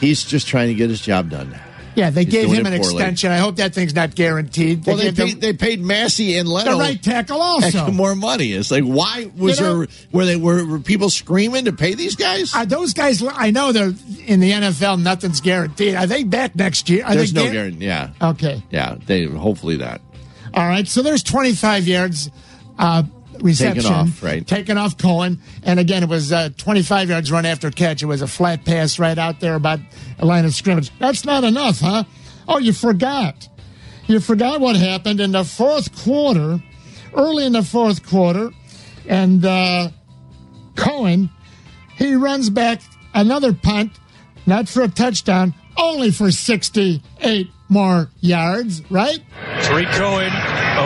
He's 0.00 0.24
just 0.24 0.46
trying 0.46 0.68
to 0.68 0.74
get 0.74 0.90
his 0.90 1.00
job 1.00 1.30
done. 1.30 1.58
Yeah, 1.94 2.10
they 2.10 2.24
He's 2.24 2.32
gave 2.34 2.52
him 2.52 2.66
an 2.66 2.74
extension. 2.74 3.32
I 3.32 3.38
hope 3.38 3.56
that 3.56 3.72
thing's 3.72 3.94
not 3.94 4.14
guaranteed. 4.14 4.84
Well, 4.84 4.96
they 4.98 5.04
gave 5.04 5.16
them 5.16 5.28
paid, 5.28 5.40
they 5.40 5.52
paid 5.54 5.80
Massey 5.80 6.36
and 6.36 6.46
Leno 6.46 6.72
the 6.72 6.76
right 6.76 7.02
tackle 7.02 7.40
also. 7.40 7.90
more 7.90 8.14
money. 8.14 8.52
It's 8.52 8.70
like 8.70 8.84
why 8.84 9.30
was 9.34 9.58
You 9.58 9.64
know- 9.64 9.78
there 9.78 9.88
were 10.12 10.24
they 10.26 10.36
were, 10.36 10.66
were 10.66 10.78
people 10.78 11.08
screaming 11.08 11.64
to 11.64 11.72
pay 11.72 11.94
these 11.94 12.14
guys? 12.14 12.54
Are 12.54 12.66
those 12.66 12.92
guys? 12.92 13.22
I 13.26 13.50
know 13.50 13.72
they're 13.72 13.94
in 14.26 14.40
the 14.40 14.50
NFL. 14.52 15.00
Nothing's 15.02 15.40
guaranteed. 15.40 15.94
Are 15.94 16.06
they 16.06 16.22
back 16.24 16.54
next 16.54 16.90
year? 16.90 17.02
Are 17.06 17.14
There's 17.14 17.32
they 17.32 17.46
no 17.46 17.50
guarantee. 17.50 17.86
Yeah, 17.86 18.10
Okay. 18.20 18.62
yeah. 18.70 18.96
They 19.06 19.24
hopefully 19.24 19.76
that. 19.78 20.02
All 20.56 20.66
right. 20.66 20.88
So 20.88 21.02
there's 21.02 21.22
25 21.22 21.86
yards 21.86 22.30
uh, 22.78 23.04
reception 23.40 23.82
Taken 23.82 23.92
off, 23.92 24.22
right. 24.22 24.46
Taken 24.46 24.78
off 24.78 24.96
Cohen, 24.96 25.40
and 25.62 25.78
again 25.78 26.02
it 26.02 26.08
was 26.08 26.32
uh, 26.32 26.48
25 26.56 27.10
yards 27.10 27.30
run 27.30 27.46
after 27.46 27.70
catch. 27.70 28.02
It 28.02 28.06
was 28.06 28.22
a 28.22 28.26
flat 28.26 28.64
pass 28.64 28.98
right 28.98 29.16
out 29.16 29.40
there 29.40 29.54
about 29.54 29.80
a 30.18 30.26
line 30.26 30.44
of 30.44 30.54
scrimmage. 30.54 30.90
That's 30.98 31.24
not 31.24 31.44
enough, 31.44 31.80
huh? 31.80 32.04
Oh, 32.48 32.58
you 32.58 32.72
forgot. 32.72 33.48
You 34.06 34.20
forgot 34.20 34.60
what 34.60 34.76
happened 34.76 35.20
in 35.20 35.32
the 35.32 35.44
fourth 35.44 35.94
quarter, 36.04 36.62
early 37.14 37.44
in 37.44 37.52
the 37.52 37.62
fourth 37.62 38.06
quarter, 38.06 38.50
and 39.06 39.44
uh, 39.44 39.88
Cohen 40.76 41.30
he 41.96 42.14
runs 42.14 42.50
back 42.50 42.80
another 43.14 43.52
punt, 43.52 43.92
not 44.44 44.68
for 44.68 44.82
a 44.82 44.88
touchdown, 44.88 45.54
only 45.76 46.10
for 46.10 46.30
68 46.30 47.50
more 47.68 48.08
yards, 48.20 48.82
right? 48.90 49.20
Tarik 49.62 49.90
Cohen 49.92 50.32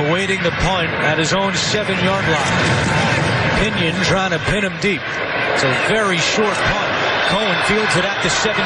awaiting 0.06 0.42
the 0.42 0.50
punt 0.62 0.88
at 0.88 1.18
his 1.18 1.32
own 1.32 1.54
seven 1.54 1.96
yard 2.04 2.24
line. 2.24 3.60
Pinion 3.60 3.94
trying 4.04 4.30
to 4.32 4.40
pin 4.48 4.64
him 4.64 4.72
deep. 4.80 5.02
It's 5.54 5.64
a 5.64 5.72
very 5.92 6.18
short 6.18 6.56
punt. 6.56 6.90
Cohen 7.28 7.58
fields 7.68 7.94
it 7.96 8.04
at 8.04 8.22
the 8.24 8.30
17. 8.30 8.56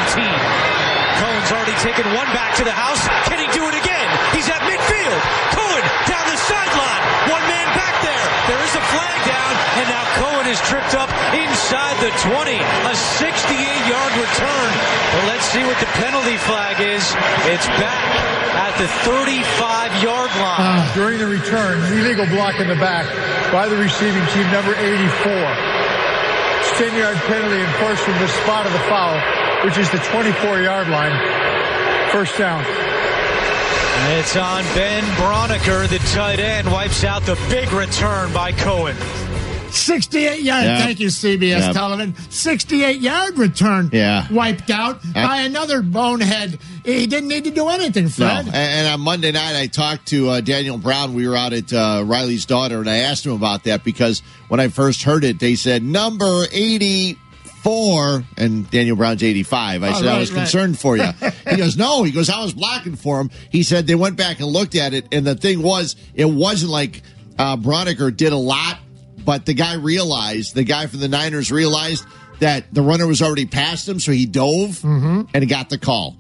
Cohen's 1.21 1.51
already 1.53 1.77
taken 1.83 2.07
one 2.15 2.27
back 2.33 2.55
to 2.57 2.65
the 2.65 2.73
house. 2.75 3.03
Can 3.29 3.39
he 3.39 3.49
do 3.53 3.67
it 3.67 3.77
again? 3.77 4.09
He's 4.35 4.49
at 4.49 4.63
midfield. 4.63 5.21
Cohen 5.53 5.85
down 6.07 6.25
the 6.31 6.39
sideline. 6.39 7.03
One 7.29 7.45
man 7.51 7.69
back 7.75 7.95
there. 8.03 8.27
There 8.51 8.63
is 8.63 8.75
a 8.75 8.85
flag 8.95 9.19
down, 9.27 9.53
and 9.83 9.87
now 9.91 10.05
Cohen 10.17 10.24
is 10.47 10.61
tripped 10.69 10.95
up 10.95 11.09
inside 11.33 11.97
the 12.05 12.13
20. 12.21 12.59
A 12.59 12.95
68 12.95 13.49
yard 13.89 14.13
return. 14.19 14.71
But 15.15 15.25
let's 15.33 15.47
see 15.49 15.65
what 15.65 15.79
the 15.81 15.89
penalty 15.97 16.37
flag 16.37 16.81
is. 16.81 17.05
It's 17.49 17.67
back 17.81 18.05
at 18.53 18.77
the 18.77 18.89
35 19.09 20.03
yard 20.03 20.31
line. 20.37 20.61
Ah, 20.61 20.93
during 20.95 21.19
the 21.19 21.27
return, 21.27 21.81
illegal 21.97 22.27
block 22.27 22.61
in 22.61 22.69
the 22.69 22.77
back 22.77 23.09
by 23.53 23.69
the 23.69 23.77
receiving 23.77 24.25
team, 24.37 24.47
number 24.53 24.75
84. 24.77 25.33
It's 26.61 26.73
10 26.79 26.93
yard 26.99 27.17
penalty 27.25 27.61
enforced 27.61 28.03
from 28.03 28.19
the 28.21 28.29
spot 28.45 28.67
of 28.67 28.73
the 28.73 28.85
foul, 28.91 29.17
which 29.65 29.79
is 29.79 29.91
the 29.91 30.03
24 30.13 30.61
yard 30.61 30.89
line. 30.89 31.15
First 32.13 32.37
down. 32.37 32.65
And 32.65 34.21
It's 34.21 34.37
on 34.37 34.63
Ben 34.75 35.03
Braunecker, 35.17 35.89
the 35.89 35.99
tight 36.13 36.39
end, 36.39 36.71
wipes 36.71 37.05
out 37.05 37.23
the 37.23 37.39
big 37.49 37.73
return 37.73 38.33
by 38.33 38.53
Cohen. 38.53 38.97
68 39.75 40.41
yard. 40.43 40.65
Yeah. 40.65 40.79
Thank 40.79 41.01
you, 41.01 41.09
CBS 41.09 41.61
Yeah. 41.61 41.73
television. 41.73 42.15
68 42.31 43.01
yard 43.01 43.39
return. 43.39 43.91
Yeah. 43.93 44.27
Wiped 44.31 44.71
out 44.71 45.01
Yeah. 45.15 45.27
by 45.27 45.37
another 45.43 45.83
bonehead. 45.83 46.59
He 46.85 47.07
didn't 47.07 47.29
need 47.29 47.45
to 47.45 47.51
do 47.51 47.69
anything, 47.69 48.11
No, 48.19 48.27
and, 48.29 48.49
and 48.55 48.89
on 48.89 49.01
Monday 49.01 49.33
night, 49.33 49.57
I 49.57 49.67
talked 49.69 50.07
to 50.09 50.29
uh, 50.29 50.41
Daniel 50.43 50.77
Brown. 50.79 51.15
We 51.15 51.27
were 51.27 51.37
out 51.37 51.53
at 51.55 51.73
uh, 51.73 52.03
Riley's 52.05 52.45
daughter, 52.45 52.79
and 52.81 52.89
I 52.91 52.99
asked 52.99 53.25
him 53.25 53.33
about 53.33 53.65
that 53.65 53.85
because 53.85 54.21
when 54.49 54.61
I 54.61 54.69
first 54.69 55.03
heard 55.03 55.25
it, 55.25 55.39
they 55.41 55.55
said 55.55 55.83
number 55.83 56.45
eighty-four, 56.53 58.25
and 58.37 58.71
Daniel 58.71 58.97
Brown's 58.97 59.23
eighty-five. 59.23 59.83
I 59.83 59.89
Oh, 59.91 59.93
said 59.95 60.07
I 60.07 60.19
was 60.19 60.31
right. 60.31 60.39
concerned 60.41 60.79
for 60.79 60.97
you. 60.97 61.09
he 61.51 61.57
goes, 61.57 61.77
no. 61.77 62.03
He 62.03 62.13
goes, 62.13 62.29
I 62.31 62.43
was 62.43 62.53
blocking 62.53 62.97
for 62.97 63.21
him. 63.21 63.31
He 63.51 63.63
said 63.63 63.87
they 63.87 63.95
went 63.95 64.17
back 64.17 64.41
and 64.41 64.49
looked 64.49 64.75
at 64.75 64.95
it, 64.95 65.07
and 65.13 65.27
the 65.27 65.35
thing 65.35 65.63
was, 65.63 65.97
it 66.15 66.27
wasn't 66.27 66.71
like 66.73 67.03
uh, 67.39 67.57
Broniker 67.57 68.15
did 68.15 68.33
a 68.33 68.37
lot, 68.37 68.79
but 69.25 69.47
the 69.47 69.55
guy 69.55 69.75
realized, 69.75 70.55
the 70.55 70.65
guy 70.65 70.87
from 70.87 71.01
the 71.01 71.09
Niners 71.09 71.51
realized 71.51 72.05
that 72.41 72.73
the 72.73 72.83
runner 72.83 73.07
was 73.07 73.23
already 73.23 73.47
past 73.47 73.89
him, 73.89 74.01
so 74.01 74.13
he 74.13 74.27
dove 74.27 74.83
and 75.35 75.43
he 75.43 75.47
got 75.47 75.71
the 75.71 75.79
call. 75.79 76.17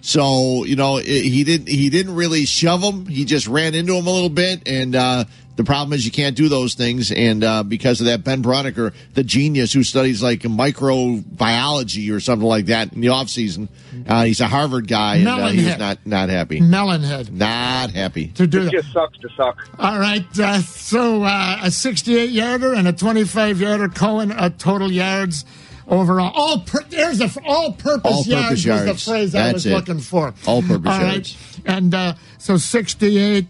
So 0.00 0.64
you 0.64 0.76
know 0.76 0.98
it, 0.98 1.06
he 1.06 1.42
didn't 1.42 1.68
he 1.68 1.90
didn't 1.90 2.14
really 2.14 2.44
shove 2.46 2.80
him. 2.82 3.06
He 3.06 3.24
just 3.24 3.48
ran 3.48 3.74
into 3.74 3.94
him 3.94 4.06
a 4.06 4.10
little 4.10 4.28
bit, 4.28 4.62
and 4.68 4.94
uh, 4.94 5.24
the 5.56 5.64
problem 5.64 5.92
is 5.94 6.04
you 6.04 6.12
can't 6.12 6.36
do 6.36 6.48
those 6.48 6.74
things. 6.74 7.10
And 7.10 7.42
uh, 7.42 7.62
because 7.62 8.00
of 8.00 8.06
that, 8.06 8.22
Ben 8.24 8.42
Braunecker, 8.42 8.92
the 9.14 9.24
genius 9.24 9.72
who 9.72 9.82
studies 9.82 10.22
like 10.22 10.40
microbiology 10.40 12.14
or 12.14 12.20
something 12.20 12.46
like 12.46 12.66
that 12.66 12.92
in 12.92 13.00
the 13.00 13.08
off 13.08 13.28
season, 13.28 13.68
uh, 14.06 14.24
he's 14.24 14.40
a 14.40 14.46
Harvard 14.46 14.88
guy, 14.88 15.16
and 15.16 15.28
uh, 15.28 15.48
he 15.48 15.64
was 15.64 15.78
not 15.78 15.98
not 16.06 16.28
happy. 16.28 16.60
Melonhead. 16.60 17.30
Not 17.30 17.90
happy. 17.90 18.28
To 18.28 18.46
do 18.46 18.60
It 18.60 18.64
that. 18.64 18.72
just 18.72 18.92
sucks 18.92 19.18
to 19.18 19.28
suck. 19.36 19.68
All 19.78 19.98
right. 19.98 20.24
Uh, 20.38 20.60
so 20.60 21.22
uh, 21.22 21.58
a 21.62 21.70
68 21.70 22.30
yarder 22.30 22.74
and 22.74 22.86
a 22.88 22.92
25 22.92 23.60
yarder. 23.60 23.88
Cohen, 23.88 24.32
a 24.32 24.50
total 24.50 24.90
yards 24.92 25.44
overall. 25.88 26.32
All 26.34 26.60
pur- 26.60 26.84
there's 26.90 27.20
a 27.20 27.30
all 27.46 27.72
purpose 27.72 28.12
All-purpose 28.12 28.26
yards, 28.26 28.50
was 28.50 28.64
yards. 28.64 28.84
the 29.04 29.10
phrase 29.10 29.34
I 29.34 29.38
That's 29.38 29.54
was 29.54 29.66
it. 29.66 29.72
looking 29.72 30.00
for. 30.00 30.34
All-purpose 30.46 30.92
All 30.92 31.00
right. 31.00 31.12
yards. 31.12 31.60
And 31.64 31.94
uh, 31.94 32.14
so 32.38 32.56
68 32.56 33.46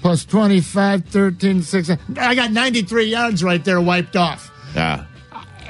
plus 0.00 0.24
25, 0.24 1.04
13, 1.06 1.62
6. 1.62 1.90
I 2.16 2.34
got 2.34 2.52
93 2.52 3.04
yards 3.04 3.44
right 3.44 3.64
there 3.64 3.80
wiped 3.80 4.16
off. 4.16 4.50
Yeah. 4.74 5.04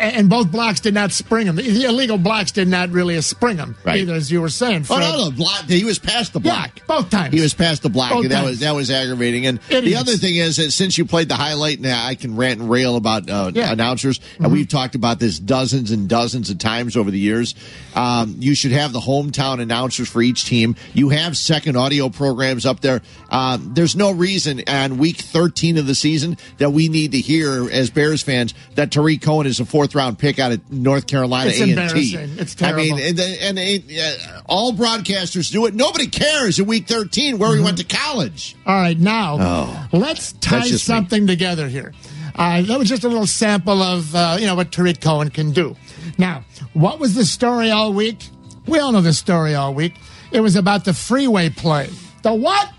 And 0.01 0.31
both 0.31 0.51
blocks 0.51 0.81
did 0.81 0.95
not 0.95 1.13
spring 1.13 1.47
him. 1.47 1.57
The 1.57 1.85
illegal 1.85 2.17
blocks 2.19 2.53
did 2.53 2.69
not 2.69 2.89
really 2.91 3.21
spring 3.21 3.59
him 3.59 3.77
Right. 3.85 4.01
either, 4.01 4.15
as 4.15 4.33
you 4.33 4.41
were 4.41 4.49
saying. 4.49 4.83
Oh 4.89 4.97
Fred. 4.97 5.01
no, 5.01 5.25
no, 5.25 5.31
block. 5.31 5.65
He 5.69 5.85
was 5.85 5.99
past 5.99 6.33
the 6.33 6.41
block. 6.41 6.71
Yeah, 6.77 6.83
both 6.87 7.11
times. 7.11 7.35
He 7.35 7.41
was 7.41 7.53
past 7.55 7.83
the 7.83 7.91
block, 7.91 8.11
Both 8.13 8.23
and 8.25 8.31
that 8.33 8.37
times. 8.37 8.49
was 8.51 8.61
that 8.61 8.75
was 8.75 8.91
aggravating. 8.91 9.47
And 9.47 9.61
the 9.69 9.97
other 9.97 10.13
thing 10.17 10.37
is 10.37 10.57
that 10.57 10.71
since 10.73 10.97
you 10.97 11.05
played 11.05 11.29
the 11.29 11.35
highlight, 11.37 11.81
now 11.81 12.05
I 12.05 12.15
can 12.15 12.37
rant 12.37 12.61
and 12.61 12.71
rail 12.71 12.97
about 12.97 13.29
uh, 13.29 13.51
Yeah. 13.55 13.65
Mm-hmm. 13.65 13.73
announcers, 13.75 14.21
and 14.39 14.51
we've 14.51 14.69
talked 14.69 14.95
about 14.95 15.19
this 15.19 15.39
dozens 15.39 15.91
and 15.91 16.09
dozens 16.09 16.49
of 16.51 16.59
times 16.59 16.97
over 16.97 17.11
the 17.11 17.19
years. 17.19 17.55
Um, 17.95 18.37
you 18.39 18.55
should 18.55 18.73
have 18.73 18.93
the 18.93 19.01
hometown 19.01 19.61
announcers 19.61 20.09
for 20.09 20.23
each 20.23 20.45
team. 20.47 20.77
You 20.95 21.11
have 21.11 21.37
second 21.37 21.77
audio 21.77 22.09
programs 22.09 22.65
up 22.65 22.81
there. 22.81 23.03
Um, 23.31 23.73
there's 23.75 23.97
no 23.97 24.13
reason 24.13 24.63
on 24.67 24.99
week 24.99 25.19
13 25.19 25.77
of 25.77 25.87
the 25.87 25.95
season 25.95 26.37
that 26.59 26.71
we 26.71 26.89
need 26.89 27.13
to 27.13 27.19
hear 27.19 27.69
as 27.71 27.91
Bears 27.91 28.23
fans 28.23 28.55
that 28.77 28.91
Tarik 28.91 29.21
Cohen 29.21 29.47
is 29.47 29.61
a 29.61 29.65
fourth 29.67 29.90
round 29.95 30.19
pick 30.19 30.39
out 30.39 30.53
of 30.53 30.71
North 30.73 31.07
Carolina 31.07 31.51
It's 31.51 31.61
A&T. 31.61 31.71
embarrassing. 31.71 32.31
It's 32.39 32.63
I 32.63 32.73
mean, 32.73 32.99
and, 32.99 33.19
and, 33.21 33.59
and 33.59 33.85
uh, 33.99 34.41
all 34.47 34.73
broadcasters 34.73 35.51
do 35.51 35.67
it. 35.67 35.75
Nobody 35.75 36.07
cares 36.07 36.59
in 36.59 36.67
week 36.67 36.87
13 36.87 37.39
where 37.39 37.51
we 37.51 37.61
went 37.63 37.79
to 37.79 37.85
college. 37.85 38.57
All 38.67 38.75
right, 38.81 38.99
now 38.99 39.37
Oh. 39.41 39.89
let's 39.93 40.33
tie 40.35 40.61
just 40.61 40.73
me. 40.73 40.79
something 40.79 41.27
together 41.27 41.69
here. 41.69 41.93
Uh, 42.35 42.63
that 42.63 42.79
was 42.79 42.89
just 42.89 43.05
a 43.05 43.09
little 43.09 43.27
sample 43.27 43.83
of 43.83 44.15
uh, 44.15 44.37
you 44.41 44.47
know 44.47 44.55
what 44.55 44.71
Tarik 44.73 45.01
Cohen 45.01 45.31
can 45.31 45.51
do. 45.53 45.77
Now, 46.17 46.45
what 46.73 46.99
was 46.99 47.15
the 47.15 47.25
story 47.25 47.71
all 47.71 47.93
week? 47.93 48.19
We 48.67 48.79
all 48.79 48.93
know 48.93 49.01
the 49.01 49.13
story 49.13 49.55
all 49.55 49.75
week. 49.75 49.95
It 50.33 50.41
was 50.41 50.55
about 50.57 50.85
the 50.85 50.95
freeway 50.95 51.51
play. 51.51 51.91
The 52.23 52.33
what? 52.33 52.71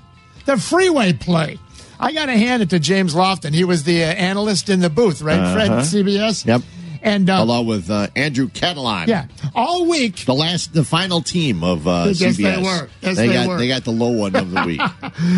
The 0.45 0.57
freeway 0.57 1.13
play. 1.13 1.59
I 1.99 2.13
got 2.13 2.27
to 2.27 2.37
hand 2.37 2.63
it 2.63 2.69
to 2.71 2.79
James 2.79 3.13
Lofton. 3.13 3.53
He 3.53 3.63
was 3.63 3.83
the 3.83 4.03
uh, 4.03 4.07
analyst 4.07 4.69
in 4.69 4.79
the 4.79 4.89
booth, 4.89 5.21
right, 5.21 5.53
Fred, 5.53 5.69
Uh-huh. 5.69 5.81
CBS? 5.81 6.45
Yep. 6.47 6.61
And 7.03 7.29
uh, 7.31 7.37
along 7.41 7.65
with 7.65 7.89
uh, 7.89 8.07
Andrew 8.15 8.47
Catalon. 8.47 9.07
yeah, 9.07 9.25
all 9.55 9.87
week 9.89 10.17
The 10.25 10.35
last, 10.35 10.71
the 10.73 10.83
final 10.83 11.21
team 11.21 11.63
of 11.63 11.87
uh, 11.87 12.05
Yes, 12.13 12.19
they 12.37 12.43
CBS. 12.43 12.63
were. 12.63 12.89
Yes, 13.01 13.15
they 13.17 13.27
got 13.33 13.47
were. 13.47 13.57
they 13.57 13.67
got 13.67 13.83
the 13.85 13.91
low 13.91 14.11
one 14.11 14.35
of 14.35 14.51
the 14.51 14.63
week. 14.65 14.81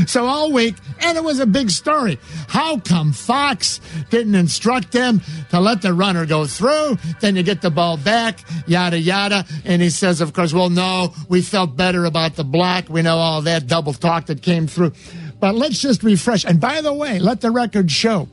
so 0.09 0.25
all 0.25 0.51
week, 0.51 0.75
and 0.99 1.17
it 1.17 1.23
was 1.23 1.39
a 1.39 1.45
big 1.45 1.69
story. 1.71 2.19
How 2.49 2.79
come 2.79 3.13
Fox 3.13 3.79
didn't 4.09 4.35
instruct 4.35 4.91
them 4.91 5.21
to 5.51 5.59
let 5.61 5.81
the 5.81 5.93
runner 5.93 6.25
go 6.25 6.45
through? 6.45 6.97
Then 7.21 7.37
you 7.37 7.43
get 7.43 7.61
the 7.61 7.71
ball 7.71 7.95
back, 7.95 8.39
yada 8.67 8.99
yada. 8.99 9.45
And 9.63 9.81
he 9.81 9.89
says, 9.89 10.19
of 10.19 10.33
course, 10.33 10.53
well, 10.53 10.69
no, 10.69 11.13
we 11.29 11.41
felt 11.41 11.77
better 11.77 12.03
about 12.03 12.35
the 12.35 12.43
block. 12.43 12.89
We 12.89 13.01
know 13.03 13.17
all 13.17 13.41
that 13.43 13.67
double 13.67 13.93
talk 13.93 14.25
that 14.25 14.41
came 14.41 14.67
through. 14.67 14.91
But 15.39 15.55
let's 15.55 15.79
just 15.79 16.03
refresh. 16.03 16.43
And 16.43 16.59
by 16.59 16.81
the 16.81 16.93
way, 16.93 17.19
let 17.19 17.39
the 17.41 17.51
record 17.51 17.89
show 17.89 18.27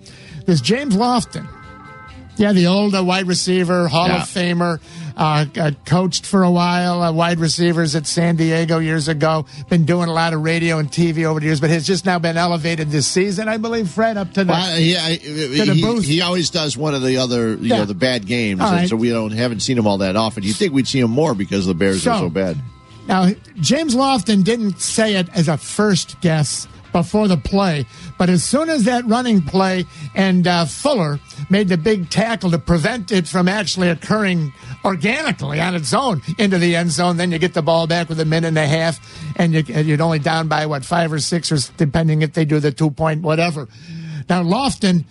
this 0.47 0.61
James 0.61 0.97
Lofton. 0.97 1.48
Yeah, 2.40 2.54
the 2.54 2.68
old 2.68 2.94
uh, 2.94 3.04
wide 3.04 3.26
receiver, 3.26 3.86
Hall 3.86 4.08
Yeah. 4.08 4.22
of 4.22 4.28
Famer, 4.28 4.80
uh, 5.14 5.44
uh, 5.60 5.70
coached 5.84 6.24
for 6.24 6.42
a 6.42 6.50
while, 6.50 7.02
uh, 7.02 7.12
wide 7.12 7.38
receivers 7.38 7.94
at 7.94 8.06
San 8.06 8.36
Diego 8.36 8.78
years 8.78 9.08
ago. 9.08 9.44
Been 9.68 9.84
doing 9.84 10.08
a 10.08 10.12
lot 10.14 10.32
of 10.32 10.40
radio 10.42 10.78
and 10.78 10.90
TV 10.90 11.26
over 11.26 11.38
the 11.38 11.44
years, 11.44 11.60
but 11.60 11.68
has 11.68 11.86
just 11.86 12.06
now 12.06 12.18
been 12.18 12.38
elevated 12.38 12.90
this 12.90 13.06
season, 13.06 13.46
I 13.46 13.58
believe, 13.58 13.90
Fred, 13.90 14.16
up 14.16 14.32
to 14.32 14.44
the. 14.44 14.52
Well, 14.52 14.78
yeah, 14.80 15.04
I- 15.04 15.16
the 15.18 15.74
he, 15.74 15.82
booth. 15.82 16.06
he 16.06 16.22
always 16.22 16.48
does 16.48 16.78
one 16.78 16.94
of 16.94 17.02
the 17.02 17.18
other, 17.18 17.50
you 17.56 17.58
Yeah. 17.68 17.76
know, 17.80 17.84
the 17.84 17.92
bad 17.94 18.26
games, 18.26 18.60
right. 18.60 18.88
so 18.88 18.96
we 18.96 19.10
don't 19.10 19.32
haven't 19.32 19.60
seen 19.60 19.76
him 19.76 19.86
all 19.86 19.98
that 19.98 20.16
often. 20.16 20.42
You 20.42 20.54
think 20.54 20.72
we'd 20.72 20.88
see 20.88 21.00
him 21.00 21.10
more 21.10 21.34
because 21.34 21.66
the 21.66 21.74
Bears 21.74 22.06
are 22.06 22.14
So- 22.14 22.20
so 22.20 22.30
bad? 22.30 22.56
Now, 23.06 23.30
James 23.60 23.94
Lofton 23.94 24.44
didn't 24.44 24.80
say 24.80 25.16
it 25.16 25.28
as 25.34 25.48
a 25.48 25.58
first 25.58 26.18
guess 26.22 26.66
before 26.92 27.28
the 27.28 27.36
play, 27.36 27.86
but 28.18 28.28
as 28.28 28.44
soon 28.44 28.68
as 28.68 28.84
that 28.84 29.06
running 29.06 29.42
play 29.42 29.84
and 30.14 30.46
uh, 30.46 30.64
Fuller 30.64 31.18
made 31.48 31.68
the 31.68 31.76
big 31.76 32.10
tackle 32.10 32.50
to 32.50 32.58
prevent 32.58 33.12
it 33.12 33.26
from 33.26 33.48
actually 33.48 33.88
occurring 33.88 34.52
organically 34.84 35.60
on 35.60 35.74
its 35.74 35.92
own 35.92 36.22
into 36.38 36.58
the 36.58 36.76
end 36.76 36.90
zone, 36.90 37.16
then 37.16 37.30
you 37.30 37.38
get 37.38 37.54
the 37.54 37.62
ball 37.62 37.86
back 37.86 38.08
with 38.08 38.20
a 38.20 38.24
minute 38.24 38.48
and 38.48 38.58
a 38.58 38.66
half, 38.66 38.98
and 39.36 39.52
you, 39.52 39.62
you're 39.82 40.02
only 40.02 40.18
down 40.18 40.48
by 40.48 40.66
what 40.66 40.84
five 40.84 41.12
or 41.12 41.18
six, 41.18 41.52
or 41.52 41.58
depending 41.76 42.22
if 42.22 42.32
they 42.32 42.44
do 42.44 42.60
the 42.60 42.72
two 42.72 42.90
point 42.90 43.22
whatever. 43.22 43.68
Now, 44.28 44.42
Lofton, 44.42 45.04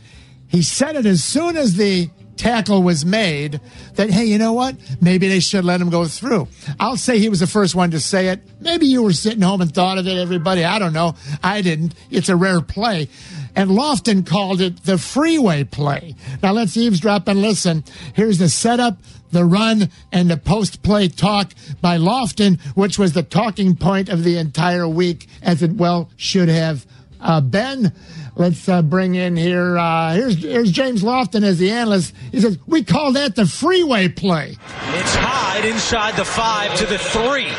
he 0.47 0.64
said 0.64 0.95
it 0.95 1.06
as 1.06 1.23
soon 1.23 1.57
as 1.57 1.76
the 1.76 2.10
tackle 2.40 2.82
was 2.82 3.06
made 3.06 3.60
that 3.95 4.10
hey 4.10 4.24
you 4.24 4.38
know 4.38 4.53
what? 4.53 4.76
Maybe 5.02 5.28
they 5.28 5.41
should 5.41 5.66
let 5.66 5.82
him 5.82 5.90
go 5.90 6.06
through. 6.06 6.48
I'll 6.80 6.98
say 6.98 7.20
he 7.20 7.30
was 7.30 7.41
the 7.41 7.48
first 7.48 7.76
one 7.76 7.91
to 7.91 7.99
say 7.99 8.30
it. 8.30 8.40
Maybe 8.61 8.88
you 8.88 9.03
were 9.03 9.14
sitting 9.14 9.41
home 9.41 9.61
and 9.61 9.74
thought 9.74 9.98
of 9.98 10.07
it 10.07 10.18
everybody. 10.18 10.64
I 10.64 10.80
don't 10.80 10.94
know. 10.94 11.16
I 11.44 11.61
didn't. 11.61 11.94
It's 12.10 12.30
a 12.30 12.36
rare 12.36 12.61
play. 12.61 13.10
And 13.56 13.72
lofton 13.72 14.26
called 14.26 14.61
it 14.61 14.84
the 14.86 14.98
freeway 14.98 15.66
play. 15.66 16.16
Now 16.41 16.53
let's 16.53 16.78
eavesdrop 16.78 17.28
and 17.28 17.41
listen. 17.41 17.84
Here's 18.14 18.40
the 18.40 18.49
setup 18.49 18.98
the 19.32 19.45
run 19.45 19.90
and 20.11 20.32
the 20.32 20.38
post 20.38 20.82
play 20.82 21.07
talk 21.07 21.52
by 21.82 21.98
lofton 21.98 22.60
which 22.76 22.98
was 22.98 23.14
the 23.14 23.22
talking 23.22 23.76
point 23.76 24.10
of 24.10 24.24
the 24.24 24.38
entire 24.38 24.88
week 24.88 25.28
as 25.44 25.61
it 25.61 25.74
well 25.74 26.10
should 26.18 26.49
have 26.49 26.88
uh, 27.22 27.41
Ben, 27.41 27.94
let's 28.36 28.68
uh, 28.70 28.82
bring 28.82 29.16
in 29.16 29.36
here. 29.36 29.78
Uh, 29.78 30.14
here's 30.14 30.41
here's 30.41 30.72
James 30.72 31.04
Lofton 31.04 31.44
as 31.44 31.58
the 31.58 31.72
analyst. 31.72 32.14
He 32.32 32.40
says 32.40 32.58
we 32.66 32.84
call 32.84 33.14
that 33.14 33.36
the 33.36 33.46
freeway 33.46 34.08
play. 34.08 34.58
It's 34.94 35.16
Hyde 35.16 35.66
inside 35.66 36.16
the 36.16 36.26
five 36.26 36.76
to 36.76 36.86
the 36.86 36.98
three. 36.98 37.50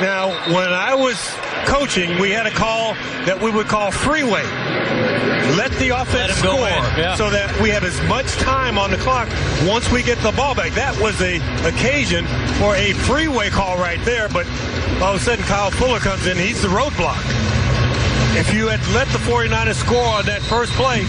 Now, 0.00 0.30
when 0.52 0.72
I 0.72 0.94
was 0.94 1.16
coaching, 1.66 2.18
we 2.18 2.30
had 2.30 2.46
a 2.46 2.50
call 2.50 2.94
that 3.26 3.40
we 3.40 3.50
would 3.50 3.66
call 3.66 3.92
freeway. 3.92 4.42
Let 5.56 5.70
the 5.72 5.90
offense 5.90 6.36
him 6.36 6.44
go 6.44 6.56
score 6.56 6.68
in, 6.68 6.98
yeah. 6.98 7.14
so 7.14 7.30
that 7.30 7.60
we 7.60 7.70
have 7.70 7.84
as 7.84 8.00
much 8.08 8.26
time 8.36 8.76
on 8.76 8.90
the 8.90 8.96
clock 8.96 9.28
once 9.64 9.90
we 9.92 10.02
get 10.02 10.18
the 10.18 10.32
ball 10.32 10.54
back. 10.54 10.72
That 10.72 10.98
was 11.00 11.20
a 11.22 11.36
occasion 11.68 12.26
for 12.58 12.74
a 12.74 12.92
freeway 12.92 13.50
call 13.50 13.76
right 13.76 14.02
there, 14.04 14.28
but 14.28 14.46
all 15.00 15.14
of 15.14 15.20
a 15.20 15.24
sudden 15.24 15.44
Kyle 15.44 15.70
Fuller 15.70 16.00
comes 16.00 16.26
in. 16.26 16.38
He's 16.38 16.60
the 16.60 16.68
roadblock. 16.68 17.63
If 18.36 18.52
you 18.52 18.66
had 18.66 18.84
let 18.92 19.06
the 19.08 19.18
49ers 19.18 19.74
score 19.74 20.04
on 20.04 20.26
that 20.26 20.42
first 20.42 20.72
play, 20.72 21.02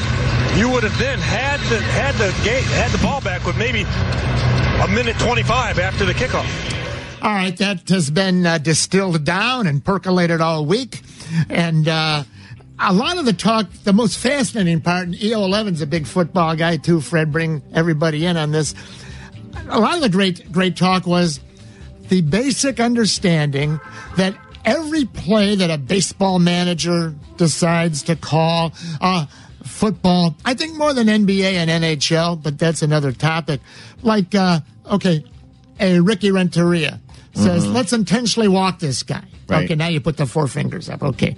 you 0.59 0.69
would 0.69 0.83
have 0.83 0.97
then 0.99 1.17
had 1.17 1.59
the 1.71 1.81
had 1.81 2.13
the 2.15 2.29
gate 2.43 2.63
had 2.63 2.91
the 2.91 2.99
ball 2.99 3.19
back 3.19 3.43
with 3.45 3.57
maybe 3.57 3.81
a 3.81 4.87
minute 4.87 5.17
25 5.17 5.79
after 5.79 6.05
the 6.05 6.13
kickoff. 6.13 6.45
All 7.23 7.33
right, 7.33 7.57
that 7.57 7.89
has 7.89 8.11
been 8.11 8.45
uh, 8.45 8.59
distilled 8.59 9.23
down 9.23 9.65
and 9.65 9.83
percolated 9.83 10.39
all 10.39 10.65
week, 10.65 11.01
and. 11.49 11.87
Uh, 11.87 12.23
a 12.77 12.91
lot 12.91 13.17
of 13.17 13.23
the 13.23 13.31
talk, 13.31 13.71
the 13.85 13.93
most 13.93 14.17
fascinating 14.17 14.81
part, 14.81 15.05
and 15.05 15.23
EO 15.23 15.47
11's 15.47 15.81
a 15.81 15.87
big 15.87 16.05
football 16.05 16.57
guy 16.57 16.75
too, 16.75 16.99
Fred, 16.99 17.31
bring 17.31 17.61
everybody 17.73 18.25
in 18.25 18.35
on 18.35 18.51
this. 18.51 18.75
A 19.69 19.79
lot 19.79 19.95
of 19.95 20.01
the 20.01 20.09
great, 20.09 20.51
great 20.51 20.75
talk 20.75 21.07
was 21.07 21.39
the 22.09 22.19
basic 22.19 22.81
understanding 22.81 23.79
that 24.17 24.35
every 24.65 25.05
play 25.05 25.55
that 25.55 25.69
a 25.69 25.77
baseball 25.77 26.39
manager 26.39 27.15
decides 27.37 28.03
to 28.03 28.15
call, 28.15 28.73
uh, 29.01 29.25
football, 29.63 30.35
I 30.45 30.53
think 30.53 30.77
more 30.77 30.93
than 30.93 31.07
NBA 31.07 31.53
and 31.53 31.69
NHL, 31.69 32.41
but 32.41 32.57
that's 32.57 32.81
another 32.81 33.11
topic. 33.11 33.61
Like, 34.01 34.33
uh, 34.35 34.59
okay, 34.91 35.23
a 35.79 35.99
Ricky 35.99 36.31
Renteria 36.31 36.99
says, 37.33 37.65
Mhm. 37.65 37.73
let's 37.73 37.91
intentionally 37.93 38.47
walk 38.47 38.79
this 38.79 39.03
guy. 39.03 39.23
Right. 39.47 39.65
Okay, 39.65 39.75
now 39.75 39.87
you 39.87 39.99
put 40.01 40.17
the 40.17 40.25
four 40.25 40.47
fingers 40.47 40.89
up. 40.89 41.03
Okay. 41.03 41.35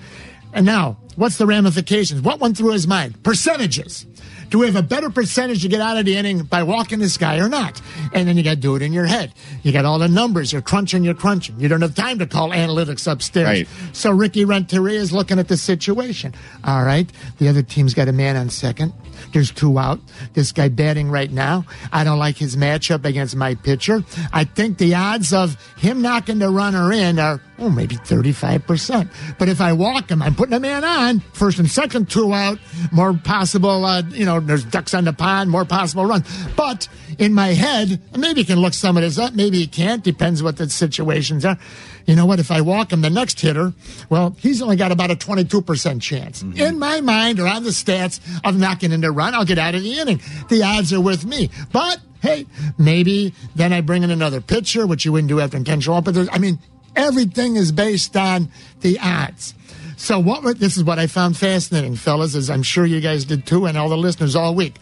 And 0.54 0.66
now, 0.66 0.98
what's 1.16 1.38
the 1.38 1.46
ramifications? 1.46 2.22
What 2.22 2.40
went 2.40 2.58
through 2.58 2.72
his 2.72 2.88
mind? 2.88 3.22
Percentages. 3.24 4.06
Do 4.50 4.60
we 4.60 4.66
have 4.66 4.76
a 4.76 4.82
better 4.82 5.10
percentage 5.10 5.62
to 5.64 5.68
get 5.68 5.82
out 5.82 5.98
of 5.98 6.06
the 6.06 6.16
inning 6.16 6.44
by 6.44 6.64
walking 6.64 7.00
this 7.00 7.18
guy 7.18 7.40
or 7.40 7.50
not? 7.50 7.82
And 8.14 8.28
then 8.28 8.38
you 8.38 8.44
got 8.44 8.52
to 8.52 8.56
do 8.56 8.76
it 8.76 8.82
in 8.82 8.94
your 8.94 9.06
head. 9.06 9.34
You 9.64 9.72
got 9.72 9.86
all 9.86 10.00
the 10.00 10.08
numbers. 10.08 10.54
You're 10.54 10.62
crunching, 10.62 11.04
you're 11.04 11.14
crunching. 11.14 11.60
You 11.60 11.68
don't 11.68 11.82
have 11.82 11.96
time 11.96 12.20
to 12.20 12.28
call 12.28 12.52
analytics 12.52 13.12
upstairs. 13.12 13.48
Right. 13.48 13.68
So 13.94 14.12
Ricky 14.12 14.46
Renteria 14.46 15.00
is 15.00 15.12
looking 15.12 15.40
at 15.40 15.48
the 15.48 15.58
situation. 15.58 16.34
All 16.64 16.84
right. 16.84 17.12
The 17.40 17.50
other 17.50 17.62
team's 17.62 17.94
got 17.94 18.08
a 18.08 18.14
man 18.14 18.38
on 18.38 18.50
second. 18.50 18.94
There's 19.34 19.52
two 19.52 19.78
out. 19.80 20.00
This 20.34 20.52
guy 20.52 20.70
batting 20.70 21.10
right 21.10 21.32
now. 21.32 21.66
I 21.92 22.04
don't 22.04 22.20
like 22.20 22.38
his 22.38 22.56
matchup 22.56 23.06
against 23.06 23.36
my 23.36 23.56
pitcher. 23.56 24.04
I 24.32 24.44
think 24.44 24.78
the 24.78 24.96
odds 24.96 25.34
of 25.34 25.58
him 25.78 26.02
knocking 26.02 26.40
the 26.40 26.50
runner 26.50 26.92
in 26.94 27.20
are, 27.20 27.42
oh, 27.60 27.70
maybe 27.70 27.96
35%. 27.96 29.10
But 29.38 29.50
if 29.50 29.60
I 29.60 29.74
walk 29.74 30.10
him, 30.10 30.22
I'm 30.22 30.36
putting 30.36 30.54
a 30.54 30.60
man 30.60 30.84
on, 30.84 31.20
first 31.34 31.60
and 31.60 31.70
second, 31.70 32.10
two 32.10 32.34
out, 32.34 32.60
more 32.92 33.14
possible, 33.14 33.84
uh, 33.86 34.04
you 34.10 34.26
know, 34.26 34.37
there's 34.40 34.64
ducks 34.64 34.94
on 34.94 35.06
the 35.06 35.14
pond, 35.14 35.50
more 35.50 35.66
possible 35.66 36.06
run. 36.06 36.24
But 36.56 36.88
in 37.18 37.34
my 37.34 37.48
head, 37.48 38.02
maybe 38.18 38.42
he 38.42 38.46
can 38.46 38.60
look 38.60 38.74
some 38.74 38.98
of 38.98 39.04
this 39.04 39.18
up, 39.18 39.34
maybe 39.34 39.60
he 39.60 39.68
can't, 39.68 40.04
depends 40.04 40.44
what 40.44 40.58
the 40.58 40.70
situations 40.70 41.46
are. 41.46 41.58
You 42.06 42.16
know 42.16 42.26
what? 42.26 42.40
If 42.40 42.52
I 42.52 42.62
walk 42.62 42.94
him, 42.94 43.02
the 43.02 43.10
next 43.10 43.40
hitter, 43.40 43.74
well, 44.10 44.36
he's 44.40 44.62
only 44.62 44.78
got 44.78 44.94
about 44.94 45.12
a 45.12 45.16
22% 45.16 46.02
chance. 46.02 46.42
Mm-hmm. 46.42 46.58
In 46.58 46.80
my 46.80 47.02
mind 47.02 47.40
or 47.40 47.48
on 47.48 47.64
the 47.64 47.72
stats 47.72 48.22
of 48.46 48.58
knocking 48.58 48.94
in 48.94 49.02
the 49.02 49.12
run, 49.12 49.36
I'll 49.36 49.46
get 49.46 49.58
out 49.58 49.76
of 49.76 49.84
the 49.84 50.00
inning. 50.00 50.22
The 50.48 50.64
odds 50.64 50.94
are 50.94 51.02
with 51.02 51.26
me. 51.26 51.50
But 51.74 52.00
hey, 52.22 52.46
maybe 52.78 53.34
then 53.56 53.74
I 53.74 53.82
bring 53.82 54.04
in 54.04 54.12
another 54.12 54.40
pitcher, 54.40 54.88
which 54.88 55.04
you 55.04 55.12
wouldn't 55.12 55.30
do 55.30 55.42
after 55.42 55.58
intentional. 55.58 56.02
But 56.02 56.14
there's, 56.14 56.30
I 56.32 56.38
mean, 56.38 56.60
everything 56.96 57.58
is 57.58 57.72
based 57.74 58.16
on 58.16 58.50
the 58.82 59.00
odds. 59.00 59.54
So 59.98 60.20
what? 60.20 60.60
This 60.60 60.78
is 60.78 60.84
what 60.84 61.00
I 61.00 61.08
found 61.08 61.36
fascinating, 61.36 61.96
fellas, 61.96 62.36
as 62.36 62.52
I'm 62.52 62.64
sure 62.64 62.86
you 62.86 63.02
guys 63.02 63.26
did 63.26 63.48
too, 63.48 63.66
and 63.66 63.78
all 63.78 63.90
the 63.90 63.98
listeners 63.98 64.36
all 64.36 64.54
week. 64.54 64.76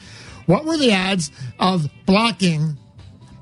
What 0.46 0.66
were 0.66 0.78
the 0.78 0.94
odds 0.94 1.32
of 1.58 1.90
blocking 2.06 2.78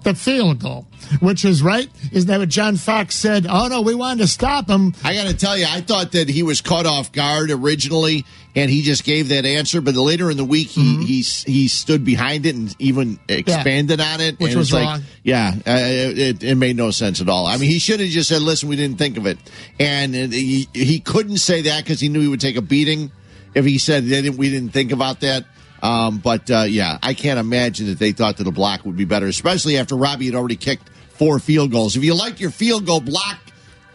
the 0.03 0.13
field 0.15 0.59
goal? 0.59 0.85
Which 1.19 1.43
is 1.45 1.61
right? 1.61 1.89
Isn't 2.11 2.27
that 2.29 2.39
what 2.39 2.49
John 2.49 2.77
Fox 2.77 3.15
said? 3.15 3.45
Oh 3.49 3.67
no, 3.67 3.81
we 3.81 3.93
wanted 3.95 4.21
to 4.21 4.27
stop 4.27 4.69
him. 4.69 4.93
I 5.03 5.13
got 5.13 5.27
to 5.27 5.33
tell 5.35 5.57
you, 5.57 5.65
I 5.69 5.81
thought 5.81 6.13
that 6.13 6.29
he 6.29 6.43
was 6.43 6.61
caught 6.61 6.85
off 6.85 7.11
guard 7.11 7.51
originally, 7.51 8.25
and 8.55 8.69
he 8.71 8.81
just 8.83 9.03
gave 9.03 9.29
that 9.29 9.45
answer. 9.45 9.81
But 9.81 9.95
later 9.95 10.31
in 10.31 10.37
the 10.37 10.45
week, 10.45 10.69
he 10.69 10.81
Mm-hmm. 10.81 11.01
he 11.01 11.21
he 11.21 11.67
stood 11.67 12.05
behind 12.05 12.45
it 12.45 12.55
and 12.55 12.73
even 12.79 13.19
expanded 13.27 13.99
on 13.99 14.21
it, 14.21 14.39
Which 14.39 14.55
was 14.55 14.67
it's 14.69 14.73
like, 14.73 14.85
wrong. 14.85 15.01
yeah, 15.23 15.53
uh, 15.67 15.71
it, 15.77 16.43
it 16.43 16.55
made 16.55 16.77
no 16.77 16.91
sense 16.91 17.19
at 17.21 17.27
all. 17.29 17.45
I 17.45 17.57
mean, 17.57 17.69
he 17.69 17.79
should 17.79 17.99
have 17.99 18.09
just 18.09 18.29
said, 18.29 18.41
"Listen, 18.41 18.69
we 18.69 18.75
didn't 18.75 18.97
think 18.97 19.17
of 19.17 19.25
it," 19.27 19.37
and 19.79 20.15
uh, 20.15 20.27
he, 20.29 20.67
he 20.73 20.99
couldn't 20.99 21.37
say 21.37 21.61
that 21.63 21.83
because 21.83 21.99
he 21.99 22.07
knew 22.09 22.21
he 22.21 22.27
would 22.27 22.41
take 22.41 22.55
a 22.55 22.61
beating 22.61 23.11
if 23.55 23.65
he 23.65 23.77
said 23.77 24.05
we 24.05 24.49
didn't 24.49 24.69
think 24.71 24.91
about 24.91 25.19
that. 25.19 25.45
Um, 25.83 26.17
but 26.19 26.49
uh, 26.49 26.63
yeah, 26.67 26.97
I 27.03 27.13
can't 27.13 27.37
imagine 27.39 27.87
that 27.87 27.99
they 27.99 28.13
thought 28.13 28.37
that 28.37 28.47
a 28.47 28.51
block 28.51 28.85
would 28.85 28.95
be 28.97 29.05
better, 29.05 29.27
especially 29.27 29.77
after 29.77 29.95
Robbie 29.95 30.25
had 30.27 30.35
already 30.35 30.55
kicked 30.55 30.89
four 31.09 31.37
field 31.39 31.71
goals. 31.71 31.95
If 31.97 32.03
you 32.03 32.15
like 32.15 32.39
your 32.39 32.51
field 32.51 32.85
goal 32.85 33.01
block 33.01 33.37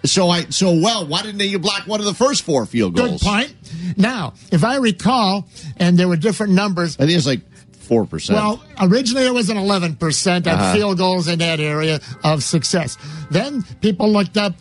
so 0.05 0.28
I 0.28 0.44
so 0.51 0.73
well, 0.81 1.06
why 1.06 1.23
didn't 1.23 1.40
you 1.40 1.59
block 1.59 1.86
one 1.86 1.98
of 1.98 2.06
the 2.06 2.15
first 2.15 2.43
four 2.44 2.66
field 2.66 2.94
goals? 2.94 3.23
Good 3.23 3.28
point. 3.28 3.55
Now, 3.97 4.35
if 4.52 4.62
I 4.65 4.77
recall, 4.77 5.48
and 5.78 5.98
there 5.98 6.06
were 6.09 6.16
different 6.16 6.52
numbers. 6.52 6.94
I 6.97 7.06
think 7.06 7.16
it's 7.16 7.27
like 7.27 7.40
four 7.73 8.06
percent. 8.06 8.36
Well, 8.39 8.62
originally 8.81 9.27
it 9.27 9.32
was 9.35 9.48
an 9.51 9.56
11% 9.56 10.47
on 10.47 10.52
Uh-huh. 10.52 10.74
field 10.74 10.98
goals 10.98 11.27
in 11.27 11.39
that 11.40 11.59
area 11.59 12.01
of 12.23 12.44
success. 12.44 12.97
Then 13.31 13.65
people 13.81 14.12
looked 14.12 14.36
up 14.36 14.55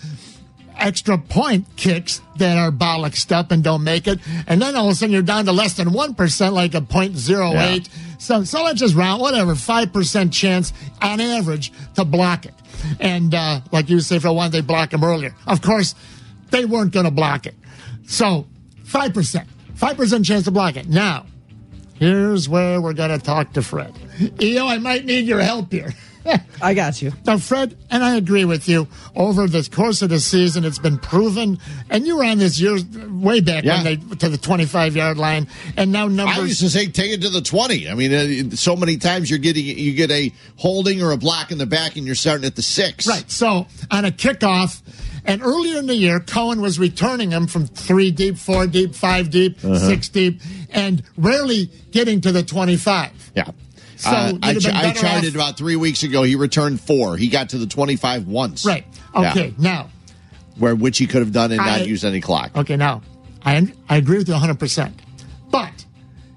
extra 0.79 1.17
point 1.17 1.65
kicks 1.75 2.21
that 2.37 2.57
are 2.57 2.71
bollocksed 2.71 3.31
up 3.31 3.51
and 3.51 3.63
don't 3.63 3.83
make 3.83 4.07
it. 4.07 4.19
And 4.47 4.61
then 4.61 4.75
all 4.75 4.87
of 4.87 4.91
a 4.91 4.95
sudden 4.95 5.13
you're 5.13 5.21
down 5.21 5.45
to 5.45 5.51
less 5.51 5.73
than 5.75 5.89
1%, 5.89 6.53
like 6.53 6.73
a 6.73 6.81
.08. 6.81 7.89
So, 8.19 8.43
so 8.43 8.63
let's 8.63 8.79
just 8.79 8.95
round, 8.95 9.21
whatever, 9.21 9.53
5% 9.53 10.33
chance 10.33 10.73
on 11.01 11.19
average 11.19 11.71
to 11.95 12.05
block 12.05 12.45
it. 12.45 12.53
And 12.99 13.33
uh, 13.33 13.61
like 13.71 13.89
you 13.89 13.99
say, 13.99 14.19
for 14.19 14.31
one, 14.31 14.51
they 14.51 14.61
block 14.61 14.91
them 14.91 15.03
earlier. 15.03 15.35
Of 15.45 15.61
course, 15.61 15.95
they 16.51 16.65
weren't 16.65 16.93
going 16.93 17.05
to 17.05 17.11
block 17.11 17.45
it. 17.45 17.55
So 18.07 18.47
5%, 18.85 19.45
5% 19.75 20.25
chance 20.25 20.45
to 20.45 20.51
block 20.51 20.75
it. 20.75 20.87
Now, 20.87 21.25
here's 21.95 22.47
where 22.47 22.81
we're 22.81 22.93
going 22.93 23.11
to 23.11 23.19
talk 23.19 23.53
to 23.53 23.61
Fred. 23.61 23.93
EO, 24.41 24.65
I 24.65 24.77
might 24.77 25.05
need 25.05 25.25
your 25.25 25.41
help 25.41 25.71
here. 25.71 25.93
I 26.61 26.73
got 26.73 27.01
you. 27.01 27.11
Now, 27.25 27.37
Fred, 27.37 27.77
and 27.89 28.03
I 28.03 28.15
agree 28.15 28.45
with 28.45 28.67
you. 28.67 28.87
Over 29.15 29.47
the 29.47 29.67
course 29.71 30.01
of 30.01 30.09
the 30.09 30.19
season, 30.19 30.65
it's 30.65 30.79
been 30.79 30.97
proven, 30.97 31.59
and 31.89 32.05
you 32.05 32.17
were 32.17 32.23
on 32.23 32.37
this 32.39 32.59
years 32.59 32.83
way 32.85 33.39
back 33.39 33.63
Yeah. 33.63 33.83
when 33.83 33.83
they 33.85 34.15
to 34.17 34.29
the 34.29 34.37
twenty-five 34.37 34.95
yard 34.95 35.17
line, 35.17 35.47
and 35.75 35.91
now 35.91 36.07
numbers. 36.07 36.25
I 36.25 36.31
numbers. 36.39 36.49
used 36.61 36.61
to 36.61 36.69
say 36.79 36.87
take 36.87 37.11
it 37.11 37.21
to 37.21 37.29
the 37.29 37.41
twenty. 37.41 37.89
I 37.89 37.93
mean, 37.95 38.13
uh, 38.51 38.55
so 38.55 38.75
many 38.75 38.97
times 38.97 39.29
you're 39.29 39.39
getting 39.39 39.65
you 39.65 39.93
get 39.93 40.11
a 40.11 40.31
holding 40.57 41.01
or 41.01 41.11
a 41.11 41.17
block 41.17 41.51
in 41.51 41.57
the 41.57 41.65
back, 41.65 41.95
and 41.97 42.05
you're 42.05 42.15
starting 42.15 42.45
at 42.45 42.55
the 42.55 42.61
six. 42.61 43.07
Right. 43.07 43.29
So 43.29 43.67
on 43.91 44.05
a 44.05 44.11
kickoff, 44.11 44.81
and 45.25 45.41
earlier 45.41 45.77
in 45.79 45.87
the 45.87 45.95
year, 45.95 46.19
Cohen 46.19 46.61
was 46.61 46.79
returning 46.79 47.29
them 47.29 47.47
from 47.47 47.67
three 47.67 48.11
deep, 48.11 48.37
four 48.37 48.67
deep, 48.67 48.95
five 48.95 49.29
deep, 49.29 49.57
Uh-huh. 49.63 49.77
six 49.79 50.09
deep, 50.09 50.41
and 50.71 51.03
rarely 51.17 51.69
getting 51.91 52.21
to 52.21 52.31
the 52.31 52.43
twenty-five. 52.43 53.11
Yeah. 53.35 53.51
So 53.97 54.09
Uh, 54.09 54.33
I, 54.43 54.53
been 54.53 54.65
I 54.75 54.89
off- 54.91 55.23
it 55.23 55.35
about 55.35 55.57
three 55.57 55.75
weeks 55.75 56.03
ago. 56.03 56.23
He 56.23 56.35
returned 56.35 56.79
four. 56.79 57.17
He 57.17 57.27
got 57.29 57.49
to 57.49 57.57
the 57.57 57.67
twenty-five 57.67 58.27
once. 58.27 58.65
Right. 58.65 58.85
Yeah. 59.15 59.31
Okay. 59.31 59.53
Now. 59.57 59.89
Where 60.57 60.75
which 60.75 60.97
he 60.97 61.07
could 61.07 61.21
have 61.21 61.31
done 61.31 61.51
and 61.51 61.61
I- 61.61 61.79
not 61.79 61.87
used 61.87 62.03
any 62.05 62.21
clock. 62.21 62.55
Okay, 62.55 62.75
now 62.77 63.01
I 63.43 63.71
I 63.89 63.97
agree 63.97 64.17
with 64.17 64.27
you 64.27 64.33
100. 64.33 64.59
percent 64.59 64.99
But 65.49 65.85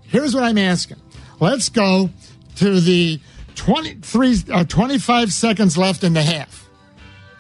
here's 0.03 0.35
what 0.35 0.45
I'm 0.45 0.59
asking. 0.59 0.99
Let's 1.39 1.69
go 1.69 2.11
to 2.57 2.81
the 2.81 3.20
23 3.57 4.37
uh, 4.53 4.65
25 4.65 5.32
seconds 5.32 5.77
left 5.78 6.05
in 6.05 6.12
the 6.15 6.23
half. 6.23 6.69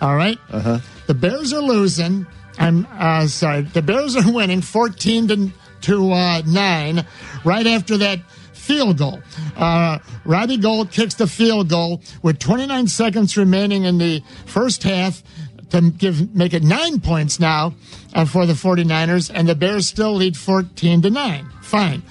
All 0.00 0.16
right. 0.16 0.38
Uh 0.50 0.60
huh. 0.60 0.78
The 1.06 1.14
Bears 1.14 1.52
are 1.52 1.62
losing. 1.62 2.26
I'm 2.58 2.86
uh, 2.92 3.26
sorry. 3.26 3.62
The 3.62 3.82
Bears 3.82 4.16
are 4.16 4.30
winning 4.32 4.60
14 4.60 5.28
to 5.28 5.50
to 5.82 6.12
uh, 6.12 6.42
nine. 6.46 7.06
Right 7.44 7.66
after 7.66 7.96
that 7.98 8.20
field 8.60 8.98
goal, 8.98 9.20
uh, 9.56 9.98
Robbie 10.24 10.56
Gould 10.58 10.90
kicks 10.92 11.14
the 11.14 11.26
field 11.26 11.68
goal 11.68 12.00
with 12.22 12.38
29 12.38 12.86
seconds 12.88 13.36
remaining 13.36 13.84
in 13.84 13.98
the 13.98 14.22
first 14.46 14.82
half 14.82 15.22
to 15.70 15.80
give 15.90 16.34
make 16.34 16.52
it 16.52 16.62
nine 16.64 17.00
points 17.00 17.38
now 17.40 17.74
uh, 18.14 18.24
for 18.24 18.44
the 18.46 18.52
49ers, 18.54 19.30
and 19.34 19.48
the 19.48 19.54
Bears 19.54 19.86
still 19.86 20.14
lead 20.14 20.36
14 20.36 21.02
to 21.02 21.10
nine. 21.10 21.48
Fine. 21.62 22.02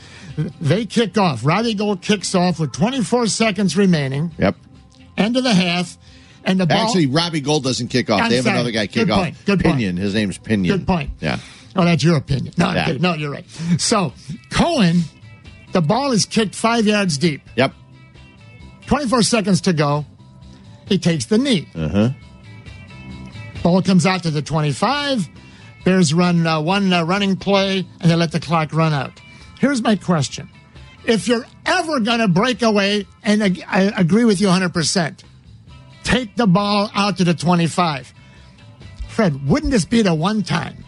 They 0.62 0.86
kick 0.86 1.18
off. 1.18 1.46
Robbie 1.46 1.74
Gould 1.74 2.02
kicks 2.02 2.34
off 2.34 2.60
with 2.60 2.72
24 2.72 3.28
seconds 3.28 3.76
remaining. 3.76 4.32
Yep. 4.38 4.56
End 5.18 5.36
of 5.36 5.44
the 5.44 5.54
half, 5.54 5.98
and 6.46 6.58
the 6.60 6.66
ball. 6.66 6.86
Actually, 6.88 7.08
Robbie 7.08 7.42
Gould 7.42 7.64
doesn't 7.66 7.90
kick 7.90 8.10
off. 8.10 8.22
I'm 8.22 8.30
they 8.30 8.38
have 8.38 8.46
sorry. 8.46 8.56
another 8.56 8.72
guy 8.72 8.88
kick 8.88 9.08
Good 9.08 9.12
off. 9.12 9.20
point. 9.24 9.36
Good 9.46 9.60
point. 9.62 9.76
Pinion. 9.76 9.98
His 9.98 10.14
name's 10.14 10.38
Pinion. 10.38 10.78
Good 10.78 10.88
point. 10.88 11.12
Yeah. 11.20 11.40
Oh, 11.76 11.84
that's 11.84 12.02
your 12.04 12.16
opinion. 12.16 12.54
No, 12.58 12.72
Yeah. 12.74 12.94
no, 13.00 13.14
you're 13.16 13.30
right. 13.32 13.46
So 13.78 14.14
Cohen, 14.50 15.02
the 15.72 15.82
ball 15.82 16.12
is 16.12 16.26
kicked 16.26 16.56
five 16.56 16.86
yards 16.86 17.18
deep. 17.18 17.42
Yep. 17.56 17.74
24 18.88 19.22
seconds 19.24 19.62
to 19.62 19.74
go. 19.74 20.06
He 20.88 20.98
takes 20.98 21.26
the 21.26 21.38
knee. 21.38 21.68
Uh 21.76 21.88
huh. 21.88 22.10
Ball 23.62 23.82
comes 23.82 24.06
out 24.06 24.24
to 24.24 24.32
the 24.32 24.42
25. 24.42 25.30
Bears 25.86 26.14
run 26.14 26.46
uh, 26.48 26.62
one 26.62 26.92
uh, 26.92 27.04
running 27.04 27.36
play 27.36 27.86
and 28.00 28.12
they 28.12 28.16
let 28.16 28.32
the 28.32 28.40
clock 28.40 28.74
run 28.74 28.94
out. 28.94 29.20
Here's 29.60 29.82
my 29.82 29.96
question. 29.96 30.50
If 31.06 31.28
you're 31.28 31.46
ever 31.66 32.00
going 32.00 32.20
to 32.20 32.28
break 32.28 32.62
away, 32.62 33.06
and 33.24 33.64
I 33.68 33.92
agree 33.96 34.26
with 34.26 34.42
you 34.42 34.48
100%, 34.48 35.24
take 36.04 36.36
the 36.36 36.48
ball 36.48 36.90
out 36.94 37.18
to 37.18 37.24
the 37.24 37.34
25. 37.34 38.14
Fred, 39.08 39.48
wouldn't 39.48 39.72
this 39.72 39.86
be 39.86 40.02
the 40.02 40.14
one 40.14 40.44
time 40.44 40.84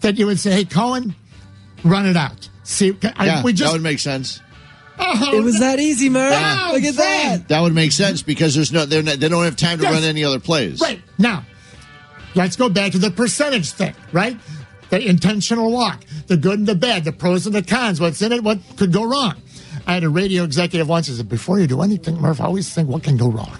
that 0.00 0.16
you 0.16 0.26
would 0.26 0.38
say, 0.38 0.50
hey, 0.50 0.64
Cohen, 0.64 1.14
run 1.84 2.06
it 2.06 2.16
out? 2.16 2.48
See, 2.64 2.96
I, 3.16 3.26
Yeah, 3.26 3.42
we 3.44 3.52
just. 3.52 3.70
that 3.70 3.76
would 3.76 3.82
make 3.82 3.98
sense. 4.00 4.40
Oh, 4.98 5.36
It 5.36 5.42
was 5.42 5.58
that 5.60 5.80
easy, 5.80 6.08
Murph. 6.08 6.30
Yeah. 6.32 6.70
Look 6.72 6.84
at 6.84 6.94
that. 6.96 7.48
That 7.48 7.60
would 7.60 7.74
make 7.74 7.92
sense 7.92 8.22
because 8.22 8.54
there's 8.54 8.72
no 8.72 8.84
they're 8.86 9.02
not, 9.02 9.18
they 9.20 9.28
don't 9.28 9.44
have 9.44 9.56
time 9.56 9.78
to 9.78 9.84
Yes. 9.84 9.92
run 9.92 10.04
any 10.04 10.24
other 10.24 10.38
plays. 10.40 10.80
Right. 10.80 11.00
Now, 11.18 11.44
let's 12.34 12.56
go 12.56 12.68
back 12.68 12.92
to 12.92 12.98
the 12.98 13.10
percentage 13.10 13.72
thing, 13.72 13.94
right? 14.12 14.36
The 14.90 15.00
intentional 15.06 15.72
walk, 15.72 16.04
the 16.28 16.36
good 16.36 16.58
and 16.60 16.68
the 16.68 16.74
bad, 16.76 17.04
the 17.04 17.12
pros 17.12 17.46
and 17.46 17.54
the 17.54 17.62
cons, 17.62 18.00
what's 18.00 18.22
in 18.22 18.30
it, 18.32 18.44
what 18.44 18.58
could 18.76 18.92
go 18.92 19.04
wrong. 19.04 19.34
I 19.86 19.94
had 19.94 20.04
a 20.04 20.08
radio 20.08 20.44
executive 20.44 20.88
once 20.88 21.08
who 21.08 21.14
said, 21.14 21.28
before 21.28 21.58
you 21.58 21.66
do 21.66 21.82
anything, 21.82 22.20
Murph, 22.20 22.40
always 22.40 22.72
think 22.72 22.88
what 22.88 23.02
can 23.02 23.16
go 23.16 23.28
wrong. 23.28 23.58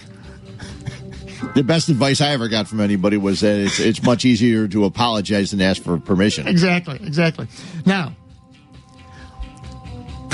The 1.54 1.62
best 1.62 1.88
advice 1.88 2.20
I 2.20 2.28
ever 2.30 2.48
got 2.48 2.68
from 2.68 2.80
anybody 2.80 3.16
was 3.16 3.40
that 3.40 3.58
it's 3.58 3.78
it's 3.78 4.02
much 4.02 4.24
easier 4.24 4.66
to 4.68 4.84
apologize 4.86 5.50
than 5.50 5.60
ask 5.60 5.82
for 5.82 5.98
permission. 5.98 6.48
Exactly, 6.48 6.98
exactly. 7.04 7.46
Now, 7.84 8.14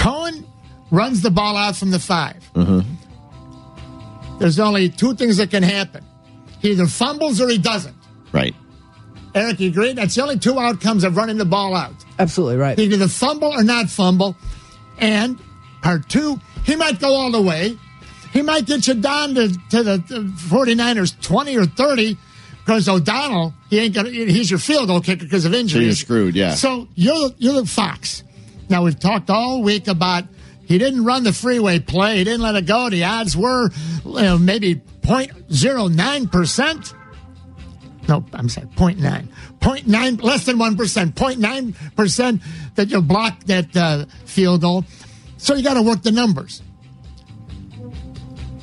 Cohen 0.00 0.46
runs 0.90 1.20
the 1.20 1.30
ball 1.30 1.56
out 1.56 1.76
from 1.76 1.90
the 1.90 1.98
five. 1.98 2.42
Uh-huh. 2.54 2.82
There's 4.38 4.58
only 4.58 4.88
two 4.88 5.14
things 5.14 5.36
that 5.36 5.50
can 5.50 5.62
happen. 5.62 6.02
He 6.60 6.70
either 6.70 6.86
fumbles 6.86 7.40
or 7.40 7.48
he 7.48 7.58
doesn't. 7.58 7.94
Right. 8.32 8.54
Eric, 9.34 9.60
you 9.60 9.68
agree? 9.68 9.92
That's 9.92 10.14
the 10.14 10.22
only 10.22 10.38
two 10.38 10.58
outcomes 10.58 11.04
of 11.04 11.16
running 11.16 11.36
the 11.36 11.44
ball 11.44 11.74
out. 11.74 11.94
Absolutely 12.18 12.56
right. 12.56 12.78
He 12.78 12.86
can 12.86 12.94
either 12.94 13.08
fumble 13.08 13.52
or 13.52 13.62
not 13.62 13.90
fumble. 13.90 14.36
And 14.98 15.38
part 15.82 16.08
two, 16.08 16.40
he 16.64 16.76
might 16.76 16.98
go 16.98 17.14
all 17.14 17.30
the 17.30 17.42
way. 17.42 17.76
He 18.32 18.42
might 18.42 18.64
get 18.64 18.88
you 18.88 18.94
down 18.94 19.34
to, 19.34 19.48
to 19.70 19.82
the, 19.82 19.96
the 19.98 20.20
49ers 20.48 21.20
20 21.20 21.56
or 21.56 21.66
30 21.66 22.16
because 22.60 22.88
O'Donnell, 22.88 23.52
he 23.68 23.80
ain't 23.80 23.94
gonna, 23.94 24.10
he's 24.10 24.50
your 24.50 24.60
field 24.60 24.88
goal 24.88 25.00
kicker 25.00 25.24
because 25.24 25.44
of 25.44 25.52
injuries. 25.52 25.72
So 25.72 25.80
you're 25.80 25.92
screwed, 25.94 26.36
yeah. 26.36 26.54
So 26.54 26.88
you're, 26.94 27.30
you're 27.38 27.54
the 27.54 27.66
Fox. 27.66 28.22
Now, 28.70 28.84
we've 28.84 28.98
talked 28.98 29.28
all 29.28 29.62
week 29.62 29.88
about 29.88 30.24
he 30.64 30.78
didn't 30.78 31.04
run 31.04 31.24
the 31.24 31.32
freeway 31.32 31.80
play. 31.80 32.18
He 32.18 32.24
didn't 32.24 32.42
let 32.42 32.54
it 32.54 32.66
go. 32.66 32.88
The 32.88 33.02
odds 33.02 33.36
were 33.36 33.70
you 34.04 34.12
know, 34.12 34.38
maybe 34.38 34.76
0.09%. 34.76 36.94
No, 38.08 38.24
I'm 38.32 38.48
sorry, 38.48 38.68
0.9. 38.68 39.28
0.9, 39.60 40.22
less 40.22 40.46
than 40.46 40.58
1%. 40.58 40.76
0.9% 40.76 42.42
that 42.76 42.88
you'll 42.88 43.02
block 43.02 43.42
that 43.44 43.76
uh, 43.76 44.04
field 44.24 44.60
goal. 44.60 44.84
So 45.36 45.54
you 45.54 45.64
got 45.64 45.74
to 45.74 45.82
work 45.82 46.02
the 46.02 46.12
numbers. 46.12 46.62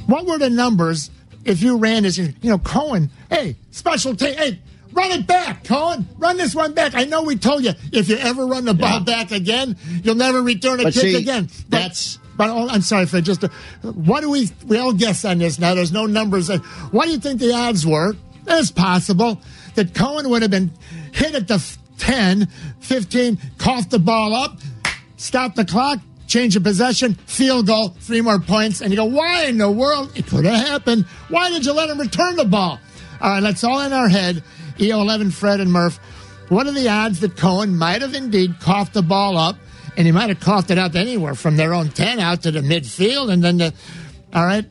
What 0.05 0.25
were 0.25 0.37
the 0.37 0.49
numbers 0.49 1.11
if 1.43 1.61
you 1.61 1.77
ran 1.77 2.03
this? 2.03 2.17
You 2.17 2.33
know, 2.43 2.59
Cohen, 2.59 3.09
hey, 3.29 3.57
special 3.71 4.15
team, 4.15 4.35
hey, 4.35 4.61
run 4.97 5.11
it 5.11 5.27
back, 5.27 5.63
Cohen. 5.63 6.07
Run 6.17 6.37
this 6.37 6.53
one 6.55 6.73
back. 6.73 6.95
I 6.95 7.05
know 7.05 7.23
we 7.23 7.35
told 7.37 7.63
you 7.63 7.71
if 7.93 8.09
you 8.09 8.17
ever 8.17 8.45
run 8.45 8.65
the 8.65 8.73
ball 8.73 8.99
back 9.01 9.31
again, 9.31 9.77
you'll 10.03 10.15
never 10.15 10.41
return 10.41 10.79
a 10.79 10.83
But 10.83 10.93
kick 10.93 11.01
see, 11.03 11.15
again. 11.15 11.45
But, 11.69 11.77
that's- 11.79 12.19
But 12.37 12.49
oh, 12.49 12.67
I'm 12.69 12.81
sorry, 12.81 13.05
Fred. 13.05 13.23
Just 13.25 13.43
uh, 13.43 13.49
what 13.83 14.21
do 14.21 14.29
we? 14.29 14.49
We 14.65 14.77
all 14.77 14.93
guess 14.93 15.23
on 15.25 15.37
this 15.39 15.57
now. 15.59 15.73
There's 15.75 15.91
no 15.91 16.05
numbers. 16.05 16.49
Uh, 16.49 16.57
What 16.91 17.05
do 17.05 17.11
you 17.11 17.19
think 17.19 17.39
the 17.39 17.53
odds 17.53 17.85
were? 17.85 18.15
It's 18.47 18.71
possible 18.71 19.41
that 19.75 19.93
Cohen 19.93 20.29
would 20.29 20.41
have 20.41 20.51
been 20.51 20.71
hit 21.13 21.33
at 21.35 21.47
the 21.47 21.55
f- 21.55 21.77
10, 21.97 22.47
15, 22.79 23.37
coughed 23.57 23.89
the 23.89 23.99
ball 23.99 24.33
up, 24.33 24.57
stopped 25.17 25.55
the 25.55 25.65
clock, 25.65 25.99
change 26.27 26.55
of 26.55 26.63
possession, 26.63 27.15
field 27.25 27.65
goal, 27.67 27.89
three 27.99 28.21
more 28.21 28.39
points, 28.39 28.81
and 28.81 28.91
you 28.91 28.97
go, 28.97 29.05
why 29.05 29.45
in 29.45 29.57
the 29.57 29.69
world? 29.69 30.11
It 30.15 30.27
could 30.27 30.45
have 30.45 30.65
happened. 30.67 31.05
Why 31.29 31.49
did 31.49 31.65
you 31.65 31.73
let 31.73 31.89
him 31.89 31.99
return 31.99 32.35
the 32.35 32.45
ball? 32.45 32.79
All 33.19 33.29
right, 33.31 33.39
that's 33.41 33.63
all 33.63 33.81
in 33.81 33.91
our 33.93 34.07
head. 34.07 34.43
EO11, 34.77 35.33
Fred, 35.33 35.59
and 35.59 35.71
Murph. 35.71 35.99
What 36.49 36.67
are 36.67 36.71
the 36.71 36.89
odds 36.89 37.19
that 37.19 37.35
Cohen 37.35 37.77
might 37.77 38.01
have 38.01 38.13
indeed 38.13 38.59
coughed 38.59 38.93
the 38.93 39.01
ball 39.01 39.37
up, 39.37 39.57
and 39.97 40.05
he 40.05 40.11
might 40.11 40.29
have 40.29 40.39
coughed 40.39 40.71
it 40.71 40.77
up 40.77 40.95
anywhere 40.95 41.35
from 41.35 41.57
their 41.57 41.73
own 41.73 41.89
10 41.89 42.19
out 42.19 42.43
to 42.43 42.51
the 42.51 42.61
midfield, 42.61 43.31
and 43.31 43.43
then 43.43 43.57
the. 43.57 43.73
All 44.33 44.45
right, 44.45 44.65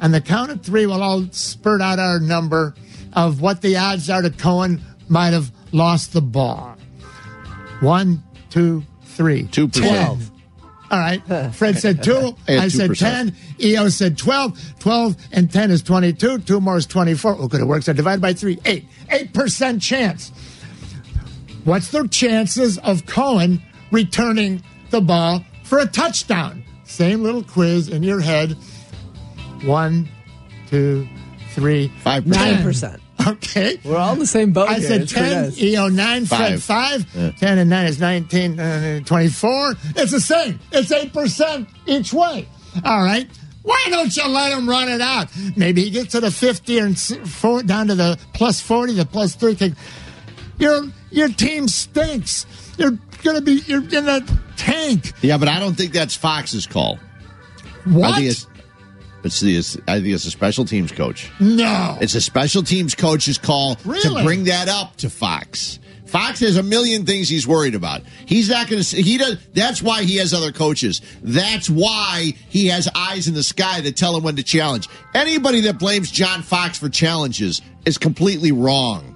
on 0.00 0.10
the 0.10 0.20
count 0.20 0.50
of 0.50 0.62
three, 0.62 0.86
we'll 0.86 1.02
all 1.02 1.26
spurt 1.30 1.80
out 1.80 1.98
our 1.98 2.18
number 2.18 2.74
of 3.12 3.40
what 3.40 3.62
the 3.62 3.76
odds 3.76 4.10
are 4.10 4.22
that 4.22 4.38
Cohen 4.38 4.82
might 5.08 5.30
have 5.30 5.52
lost 5.70 6.12
the 6.12 6.22
ball. 6.22 6.76
One, 7.80 8.22
two, 8.50 8.84
three. 9.04 9.46
Two 9.46 9.68
percent. 9.68 10.31
All 10.92 10.98
right. 10.98 11.22
Fred 11.54 11.78
said 11.78 12.02
two. 12.02 12.36
I 12.46 12.58
I 12.58 12.68
said 12.68 12.90
2%. 12.90 12.98
10. 12.98 13.36
EO 13.60 13.88
said 13.88 14.18
12. 14.18 14.78
12 14.78 15.16
and 15.32 15.50
10 15.50 15.70
is 15.70 15.82
22. 15.82 16.38
Two 16.40 16.60
more 16.60 16.76
is 16.76 16.86
24. 16.86 17.36
Oh, 17.38 17.48
good. 17.48 17.62
It 17.62 17.64
works 17.64 17.88
I 17.88 17.94
divide 17.94 18.20
by 18.20 18.34
three. 18.34 18.58
Eight. 18.66 18.84
8% 19.08 19.80
chance. 19.80 20.30
What's 21.64 21.90
the 21.90 22.06
chances 22.08 22.76
of 22.78 23.06
Cohen 23.06 23.62
returning 23.90 24.62
the 24.90 25.00
ball 25.00 25.44
for 25.64 25.78
a 25.78 25.86
touchdown? 25.86 26.62
Same 26.84 27.22
little 27.22 27.42
quiz 27.42 27.88
in 27.88 28.02
your 28.02 28.20
head. 28.20 28.52
One, 29.64 30.08
two, 30.66 31.08
three. 31.54 31.88
Five 32.02 32.26
percent. 32.62 33.01
Percent. 33.24 33.38
Okay. 33.42 33.78
We're 33.84 33.96
all 33.96 34.12
in 34.14 34.18
the 34.18 34.26
same 34.26 34.52
boat 34.52 34.68
I 34.68 34.74
here. 34.78 34.88
said 34.88 35.00
It's 35.02 35.12
10, 35.12 35.42
nice. 35.44 35.60
EO 35.60 35.88
9, 35.88 36.26
Fred 36.26 36.62
Five. 36.62 37.04
5. 37.04 37.16
Yeah. 37.16 37.30
10 37.32 37.58
and 37.58 37.70
9 37.70 37.86
is 37.86 38.00
19, 38.00 38.60
uh, 38.60 39.00
24. 39.04 39.74
It's 39.96 40.12
the 40.12 40.20
same. 40.20 40.60
It's 40.72 40.92
8% 40.92 41.66
each 41.86 42.12
way. 42.12 42.48
All 42.84 43.02
right. 43.02 43.28
Why 43.62 43.84
don't 43.90 44.16
you 44.16 44.26
let 44.28 44.52
him 44.52 44.68
run 44.68 44.88
it 44.88 45.00
out? 45.00 45.28
Maybe 45.56 45.84
he 45.84 45.90
gets 45.90 46.12
to 46.12 46.20
the 46.20 46.30
50 46.30 46.78
and 46.78 46.98
four, 46.98 47.62
down 47.62 47.86
to 47.88 47.94
the 47.94 48.18
plus 48.34 48.60
40, 48.60 48.94
the 48.94 49.06
plus 49.06 49.34
3. 49.36 49.54
kick. 49.54 49.72
Your, 50.58 50.84
your 51.10 51.28
team 51.28 51.68
stinks. 51.68 52.46
You're 52.76 52.98
going 53.22 53.36
to 53.36 53.42
be 53.42 53.62
you're 53.66 53.84
in 53.84 54.08
a 54.08 54.20
tank. 54.56 55.12
Yeah, 55.22 55.38
but 55.38 55.46
I 55.48 55.60
don't 55.60 55.74
think 55.74 55.92
that's 55.92 56.16
Fox's 56.16 56.66
call. 56.66 56.98
What? 57.84 58.20
It's, 59.24 59.40
the 59.40 59.56
it's, 59.56 59.76
I 59.88 60.00
think 60.00 60.08
it's 60.14 60.24
a 60.24 60.30
special 60.30 60.64
teams 60.64 60.90
coach. 60.92 61.30
no. 61.40 61.96
It's 62.00 62.14
a 62.14 62.20
special 62.20 62.62
teams 62.62 62.94
coach's 62.94 63.38
call 63.38 63.76
Really? 63.84 64.16
to 64.18 64.24
bring 64.24 64.44
that 64.44 64.68
up 64.68 64.96
to 64.96 65.10
Fox. 65.10 65.78
Fox 66.06 66.40
has 66.40 66.58
a 66.58 66.62
million 66.62 67.06
things 67.06 67.28
he's 67.28 67.46
worried 67.46 67.74
about. 67.74 68.02
He's 68.26 68.50
not 68.50 68.68
going 68.68 68.82
to. 68.82 69.02
He 69.02 69.16
does. 69.16 69.38
That's 69.54 69.80
why 69.80 70.02
he 70.02 70.16
has 70.16 70.34
other 70.34 70.52
coaches. 70.52 71.00
That's 71.22 71.70
why 71.70 72.34
he 72.50 72.66
has 72.66 72.86
eyes 72.94 73.28
in 73.28 73.34
the 73.34 73.42
sky 73.42 73.80
that 73.80 73.96
tell 73.96 74.14
him 74.14 74.22
when 74.22 74.36
to 74.36 74.42
challenge. 74.42 74.88
Anybody 75.14 75.62
that 75.62 75.78
blames 75.78 76.10
John 76.10 76.42
Fox 76.42 76.78
for 76.78 76.90
challenges 76.90 77.62
is 77.86 77.96
completely 77.96 78.52
wrong. 78.52 79.08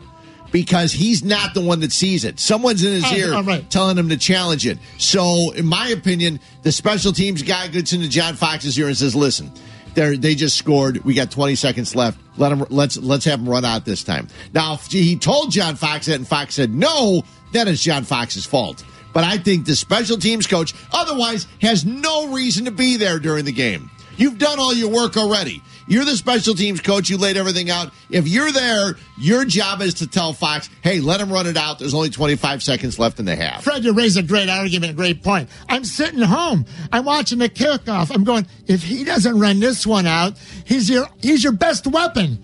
Because 0.52 0.90
he's 0.92 1.22
not 1.22 1.52
the 1.52 1.60
one 1.60 1.80
that 1.80 1.92
sees 1.92 2.24
it. 2.24 2.40
Someone's 2.40 2.82
in 2.82 2.92
his 2.94 3.04
Oh, 3.04 3.14
ear 3.14 3.42
right. 3.42 3.68
telling 3.68 3.98
him 3.98 4.08
to 4.08 4.16
challenge 4.16 4.66
it. 4.66 4.78
So, 4.96 5.50
in 5.50 5.66
my 5.66 5.88
opinion, 5.88 6.40
the 6.62 6.72
special 6.72 7.12
teams 7.12 7.42
guy 7.42 7.68
gets 7.68 7.92
into 7.92 8.08
John 8.08 8.36
Fox's 8.36 8.78
ear 8.78 8.86
and 8.86 8.96
says, 8.96 9.14
"Listen, 9.14 9.52
they 9.96 10.16
they 10.16 10.34
just 10.36 10.56
scored. 10.56 11.04
We 11.04 11.14
got 11.14 11.32
20 11.32 11.56
seconds 11.56 11.96
left. 11.96 12.20
Let 12.36 12.52
him 12.52 12.64
let's 12.70 12.96
let's 12.96 13.24
have 13.24 13.40
him 13.40 13.48
run 13.48 13.64
out 13.64 13.84
this 13.84 14.04
time." 14.04 14.28
Now, 14.54 14.74
if 14.74 14.86
he 14.86 15.16
told 15.16 15.50
John 15.50 15.74
Fox 15.74 16.06
that 16.06 16.14
and 16.14 16.28
Fox 16.28 16.54
said 16.54 16.72
no, 16.72 17.24
then 17.50 17.66
it's 17.66 17.82
John 17.82 18.04
Fox's 18.04 18.46
fault. 18.46 18.84
But 19.12 19.24
I 19.24 19.38
think 19.38 19.64
the 19.64 19.74
special 19.74 20.18
teams 20.18 20.46
coach 20.46 20.74
otherwise 20.92 21.46
has 21.62 21.84
no 21.84 22.32
reason 22.32 22.66
to 22.66 22.70
be 22.70 22.96
there 22.96 23.18
during 23.18 23.46
the 23.46 23.52
game. 23.52 23.90
You've 24.18 24.38
done 24.38 24.58
all 24.58 24.74
your 24.74 24.90
work 24.90 25.16
already. 25.16 25.62
You're 25.86 26.04
the 26.04 26.16
special 26.16 26.54
teams 26.54 26.80
coach. 26.80 27.08
You 27.08 27.16
laid 27.16 27.36
everything 27.36 27.70
out. 27.70 27.92
If 28.10 28.28
you're 28.28 28.50
there, 28.50 28.96
your 29.18 29.44
job 29.44 29.80
is 29.82 29.94
to 29.94 30.06
tell 30.06 30.32
Fox, 30.32 30.68
"Hey, 30.82 31.00
let 31.00 31.20
him 31.20 31.32
run 31.32 31.46
it 31.46 31.56
out. 31.56 31.78
There's 31.78 31.94
only 31.94 32.10
25 32.10 32.62
seconds 32.62 32.98
left 32.98 33.18
in 33.18 33.24
the 33.24 33.36
half." 33.36 33.64
Fred, 33.64 33.84
you 33.84 33.92
raise 33.92 34.16
a 34.16 34.22
great 34.22 34.48
argument, 34.48 34.92
a 34.92 34.94
great 34.94 35.22
point. 35.22 35.48
I'm 35.68 35.84
sitting 35.84 36.20
home. 36.20 36.66
I'm 36.92 37.04
watching 37.04 37.38
the 37.38 37.48
kickoff. 37.48 38.14
I'm 38.14 38.24
going, 38.24 38.46
if 38.66 38.82
he 38.82 39.04
doesn't 39.04 39.38
run 39.38 39.60
this 39.60 39.86
one 39.86 40.06
out, 40.06 40.34
he's 40.64 40.90
your 40.90 41.08
he's 41.22 41.44
your 41.44 41.52
best 41.52 41.86
weapon. 41.86 42.38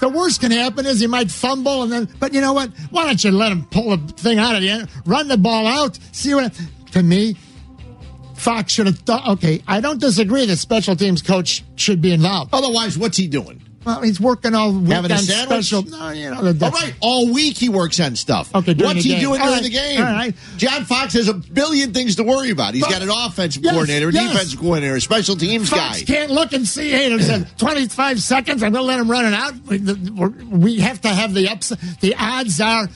The 0.00 0.08
worst 0.08 0.40
can 0.40 0.52
happen 0.52 0.86
is 0.86 1.00
he 1.00 1.08
might 1.08 1.30
fumble 1.30 1.82
and 1.82 1.90
then 1.90 2.08
but 2.20 2.32
you 2.32 2.40
know 2.40 2.52
what? 2.52 2.70
Why 2.90 3.06
don't 3.06 3.22
you 3.22 3.30
let 3.32 3.52
him 3.52 3.66
pull 3.70 3.96
the 3.96 4.12
thing 4.12 4.38
out 4.38 4.54
of 4.54 4.62
the 4.62 4.68
end, 4.68 4.88
run 5.04 5.28
the 5.28 5.36
ball 5.36 5.66
out, 5.66 5.98
see 6.12 6.34
what 6.34 6.52
to 6.92 7.02
me, 7.02 7.36
Fox 8.38 8.72
should 8.72 8.86
have 8.86 8.98
thought 9.00 9.26
okay, 9.28 9.62
I 9.66 9.80
don't 9.80 10.00
disagree 10.00 10.46
that 10.46 10.56
special 10.58 10.96
teams 10.96 11.22
coach 11.22 11.64
should 11.76 12.00
be 12.00 12.12
involved. 12.12 12.50
Otherwise, 12.54 12.96
what's 12.98 13.16
he 13.16 13.26
doing? 13.28 13.62
Well, 13.84 14.02
he's 14.02 14.20
working 14.20 14.54
all 14.54 14.72
week 14.72 14.90
Having 14.90 15.12
a 15.12 15.14
on 15.14 15.20
sandwich? 15.20 15.66
special. 15.66 15.82
No, 15.88 16.10
you 16.10 16.28
know, 16.28 16.52
the, 16.52 16.64
All 16.66 16.72
right, 16.72 16.94
all 17.00 17.32
week 17.32 17.56
he 17.56 17.68
works 17.70 17.98
on 18.00 18.16
stuff. 18.16 18.54
Okay, 18.54 18.74
what's 18.74 19.02
he 19.02 19.10
game. 19.10 19.20
doing 19.20 19.40
All 19.40 19.46
during 19.46 19.62
right, 19.62 19.62
the 19.62 19.70
game? 19.70 19.98
all 20.00 20.04
right. 20.12 20.34
John 20.58 20.84
Fox 20.84 21.14
has 21.14 21.28
a 21.28 21.32
billion 21.34 21.94
things 21.94 22.16
to 22.16 22.22
worry 22.24 22.50
about. 22.50 22.74
He's 22.74 22.82
But- 22.82 22.90
got 22.90 23.02
an 23.02 23.08
offensive 23.10 23.62
Yes, 23.64 23.72
coordinator, 23.72 24.08
a 24.08 24.12
yes. 24.12 24.30
defensive 24.32 24.60
coordinator, 24.60 24.96
a 24.96 25.00
special 25.00 25.36
teams 25.36 25.70
Fox 25.70 26.00
guy. 26.00 26.04
can't 26.04 26.30
look 26.30 26.52
and 26.52 26.66
see. 26.68 26.90
Hey, 26.90 27.08
there's 27.16 27.44
25 27.56 28.20
seconds. 28.20 28.62
I'm 28.62 28.72
going 28.72 28.82
to 28.82 28.86
let 28.86 28.98
him 28.98 29.10
run 29.10 29.24
it 29.24 29.32
out. 29.34 29.54
We, 29.66 29.78
we 30.50 30.80
have 30.80 31.00
to 31.02 31.08
have 31.08 31.32
the 31.32 31.48
ups. 31.48 31.72
The 32.00 32.14
odds 32.18 32.60
are 32.60 32.88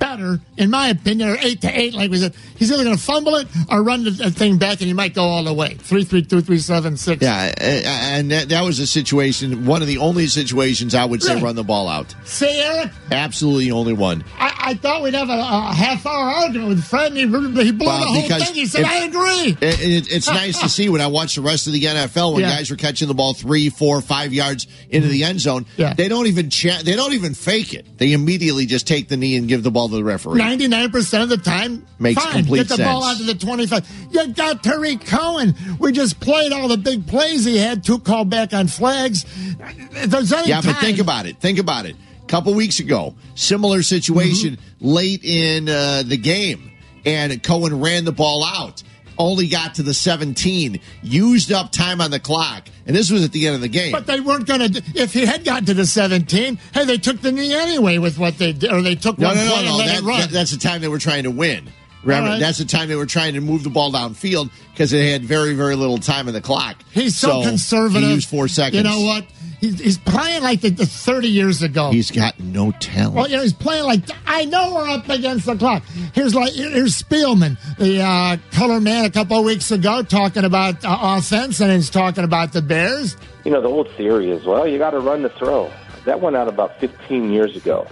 better, 0.00 0.40
in 0.56 0.70
my 0.70 0.88
opinion, 0.88 1.28
are 1.28 1.36
eight 1.40 1.60
to 1.60 1.68
eight. 1.78 1.94
Like 1.94 2.10
we 2.10 2.18
said, 2.18 2.34
he's 2.56 2.72
either 2.72 2.82
going 2.82 2.96
to 2.96 3.00
fumble 3.02 3.36
it 3.36 3.46
or 3.70 3.84
run 3.84 4.02
the, 4.02 4.10
thing 4.32 4.58
back, 4.58 4.80
and 4.80 4.88
he 4.88 4.92
might 4.92 5.14
go 5.14 5.22
all 5.22 5.44
the 5.44 5.52
way. 5.54 5.74
Three, 5.74 6.02
three, 6.02 6.22
two, 6.22 6.40
three, 6.40 6.58
seven, 6.58 6.96
six. 6.96 7.22
Yeah, 7.22 7.52
uh, 7.56 7.62
and 7.62 8.32
that, 8.32 8.48
that 8.48 8.62
was 8.64 8.80
a 8.80 8.86
situation, 8.88 9.64
one 9.66 9.82
of 9.82 9.86
the 9.88 9.98
only 9.98 10.26
situations 10.26 10.94
I 10.96 11.04
would 11.04 11.22
say 11.22 11.34
Right. 11.34 11.42
run 11.44 11.54
the 11.54 11.62
ball 11.62 11.86
out. 11.88 12.12
See, 12.24 12.48
Eric, 12.60 12.90
Absolutely 13.12 13.66
the 13.66 13.72
only 13.72 13.92
one. 13.92 14.24
I, 14.38 14.54
I 14.70 14.74
thought 14.74 15.02
we'd 15.02 15.14
have 15.14 15.28
a, 15.28 15.32
a 15.38 15.72
half 15.74 16.04
hour 16.06 16.24
argument 16.30 16.68
with 16.70 16.84
Fred, 16.84 17.12
and 17.12 17.16
he, 17.16 17.22
he 17.64 17.70
blew 17.72 17.86
Well, 17.86 18.00
the 18.00 18.06
whole 18.06 18.28
thing. 18.40 18.54
He 18.54 18.66
said, 18.66 18.84
"I 18.84 19.04
agree." 19.04 19.20
It, 19.60 19.80
it, 19.80 20.12
it's 20.12 20.26
nice 20.28 20.58
to 20.60 20.68
see 20.68 20.88
when 20.88 21.00
I 21.00 21.06
watch 21.06 21.34
the 21.36 21.42
rest 21.42 21.66
of 21.66 21.72
the 21.74 21.82
NFL 21.82 22.32
when 22.34 22.42
Yeah. 22.42 22.56
guys 22.56 22.70
are 22.70 22.76
catching 22.76 23.08
the 23.08 23.14
ball 23.14 23.34
three, 23.34 23.68
four, 23.68 24.00
five 24.00 24.32
yards 24.32 24.66
into 24.88 25.08
the 25.08 25.24
end 25.24 25.40
zone. 25.40 25.66
Yeah. 25.76 25.92
They 25.94 26.08
don't 26.08 26.26
even 26.26 26.50
cha- 26.50 26.80
they 26.82 26.96
don't 26.96 27.12
even 27.12 27.34
fake 27.34 27.74
it. 27.74 27.86
They 27.98 28.12
immediately 28.12 28.66
just 28.66 28.86
take 28.86 29.08
the 29.08 29.16
knee 29.16 29.36
and 29.36 29.46
give 29.48 29.62
the 29.62 29.70
ball 29.70 29.88
the 29.90 30.02
referee. 30.04 30.38
Ninety-nine 30.38 30.90
percent 30.90 31.22
of 31.22 31.28
the 31.28 31.36
time, 31.36 31.86
Makes 31.98 32.22
fine. 32.22 32.32
complete 32.32 32.68
Get 32.68 32.76
the 32.78 32.84
ball 32.84 33.04
out 33.04 33.16
to 33.18 33.24
the 33.24 33.34
twenty-five. 33.34 33.88
You 34.10 34.28
got 34.32 34.62
Tarik 34.62 35.04
Cohen. 35.04 35.54
We 35.78 35.92
just 35.92 36.20
played 36.20 36.52
all 36.52 36.68
the 36.68 36.76
big 36.78 37.06
plays 37.06 37.44
he 37.44 37.58
had. 37.58 37.84
Two 37.84 37.98
called 37.98 38.30
back 38.30 38.52
on 38.54 38.68
flags. 38.68 39.24
If 39.58 40.10
there's 40.10 40.32
any 40.32 40.48
Yeah, 40.48 40.60
but 40.64 40.76
think 40.76 40.98
about 40.98 41.26
it. 41.26 41.36
Think 41.38 41.58
about 41.58 41.86
it. 41.86 41.96
A 42.22 42.26
couple 42.26 42.54
weeks 42.54 42.80
ago, 42.80 43.14
similar 43.34 43.82
situation 43.82 44.56
Mm-hmm. 44.56 44.86
late 44.86 45.24
in 45.24 45.68
uh, 45.68 46.02
the 46.06 46.16
game, 46.16 46.70
and 47.04 47.42
Cohen 47.42 47.80
ran 47.80 48.04
the 48.04 48.12
ball 48.12 48.44
out. 48.44 48.82
Only 49.20 49.48
got 49.48 49.74
to 49.74 49.82
the 49.82 49.92
17, 49.92 50.80
used 51.02 51.52
up 51.52 51.72
time 51.72 52.00
on 52.00 52.10
the 52.10 52.18
clock, 52.18 52.68
and 52.86 52.96
this 52.96 53.10
was 53.10 53.22
at 53.22 53.32
the 53.32 53.46
end 53.46 53.54
of 53.54 53.60
the 53.60 53.68
game. 53.68 53.92
But 53.92 54.06
they 54.06 54.18
weren't 54.18 54.46
going 54.46 54.72
to. 54.72 54.82
If 54.94 55.12
he 55.12 55.26
had 55.26 55.44
gotten 55.44 55.66
to 55.66 55.74
the 55.74 55.84
seventeen, 55.86 56.58
hey, 56.72 56.86
they 56.86 56.96
took 56.96 57.20
the 57.20 57.30
knee 57.30 57.52
anyway 57.52 57.98
with 57.98 58.18
what 58.18 58.38
they 58.38 58.54
did, 58.54 58.72
or 58.72 58.80
they 58.80 58.94
took 58.94 59.18
no, 59.18 59.28
one 59.28 59.36
no, 59.36 59.44
no, 59.44 59.62
no. 59.62 59.76
let 59.76 59.86
That- 59.88 59.98
it 59.98 60.02
run. 60.04 60.20
that- 60.20 60.30
that's 60.30 60.52
the 60.52 60.56
time 60.56 60.80
they 60.80 60.88
were 60.88 60.98
trying 60.98 61.24
to 61.24 61.30
win. 61.30 61.68
Remember, 62.02 62.26
All 62.28 62.32
right. 62.34 62.40
that's 62.40 62.58
the 62.58 62.64
time 62.64 62.88
they 62.88 62.96
were 62.96 63.06
trying 63.06 63.34
to 63.34 63.40
move 63.40 63.62
the 63.62 63.70
ball 63.70 63.92
downfield 63.92 64.50
because 64.72 64.90
they 64.90 65.10
had 65.10 65.22
very, 65.22 65.54
very 65.54 65.74
little 65.76 65.98
time 65.98 66.28
in 66.28 66.34
the 66.34 66.40
clock. 66.40 66.76
He's 66.92 67.16
so, 67.16 67.42
So, 67.42 67.48
conservative. 67.48 68.08
He 68.08 68.14
used 68.14 68.28
four 68.28 68.48
seconds. 68.48 68.76
You 68.76 68.82
know 68.88 69.00
what? 69.06 69.26
He's, 69.60 69.78
he's 69.78 69.98
playing 69.98 70.42
like 70.42 70.62
the, 70.62 70.70
the 70.70 70.86
thirty 70.86 71.28
years 71.28 71.62
ago. 71.62 71.90
He's 71.90 72.10
got 72.10 72.40
no 72.40 72.72
talent. 72.80 73.14
Well, 73.14 73.28
you 73.28 73.36
know, 73.36 73.42
he's 73.42 73.52
playing 73.52 73.84
like 73.84 74.00
I 74.26 74.46
know 74.46 74.74
we're 74.74 74.88
up 74.88 75.06
against 75.10 75.44
the 75.44 75.54
clock. 75.56 75.82
Here's 76.14 76.34
like 76.34 76.54
here's 76.54 77.02
Spielman, 77.02 77.58
the 77.76 78.00
uh, 78.00 78.38
color 78.52 78.80
man, 78.80 79.04
a 79.04 79.10
couple 79.10 79.38
of 79.38 79.44
weeks 79.44 79.70
ago, 79.70 80.02
talking 80.02 80.44
about 80.44 80.82
uh, 80.82 80.96
offense, 81.18 81.60
and 81.60 81.70
he's 81.70 81.90
talking 81.90 82.24
about 82.24 82.54
the 82.54 82.62
Bears. 82.62 83.18
You 83.44 83.50
know, 83.50 83.60
the 83.60 83.68
old 83.68 83.90
theory 83.98 84.30
is, 84.30 84.46
well, 84.46 84.66
you 84.66 84.78
got 84.78 84.90
to 84.92 85.00
run 85.00 85.20
the 85.20 85.28
throw. 85.28 85.70
That 86.06 86.22
went 86.22 86.36
out 86.36 86.48
about 86.48 86.80
15 86.80 87.30
years 87.30 87.54
ago. 87.54 87.86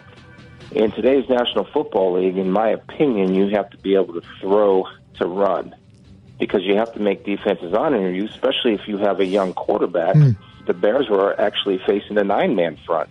In 0.72 0.92
today's 0.92 1.28
National 1.28 1.64
Football 1.64 2.20
League, 2.20 2.36
in 2.36 2.50
my 2.50 2.68
opinion, 2.68 3.34
you 3.34 3.48
have 3.56 3.70
to 3.70 3.78
be 3.78 3.94
able 3.94 4.20
to 4.20 4.22
throw 4.40 4.86
to 5.14 5.26
run 5.26 5.74
because 6.38 6.62
you 6.62 6.76
have 6.76 6.92
to 6.92 7.00
make 7.00 7.24
defenses 7.24 7.72
honor 7.74 8.10
you, 8.10 8.26
especially 8.26 8.74
if 8.74 8.86
you 8.86 8.98
have 8.98 9.20
a 9.20 9.26
young 9.26 9.54
quarterback. 9.54 10.14
Hmm. 10.14 10.30
The 10.66 10.74
Bears 10.74 11.08
were 11.08 11.38
actually 11.40 11.80
facing 11.86 12.18
a 12.18 12.24
nine 12.24 12.54
man 12.54 12.78
front, 12.86 13.08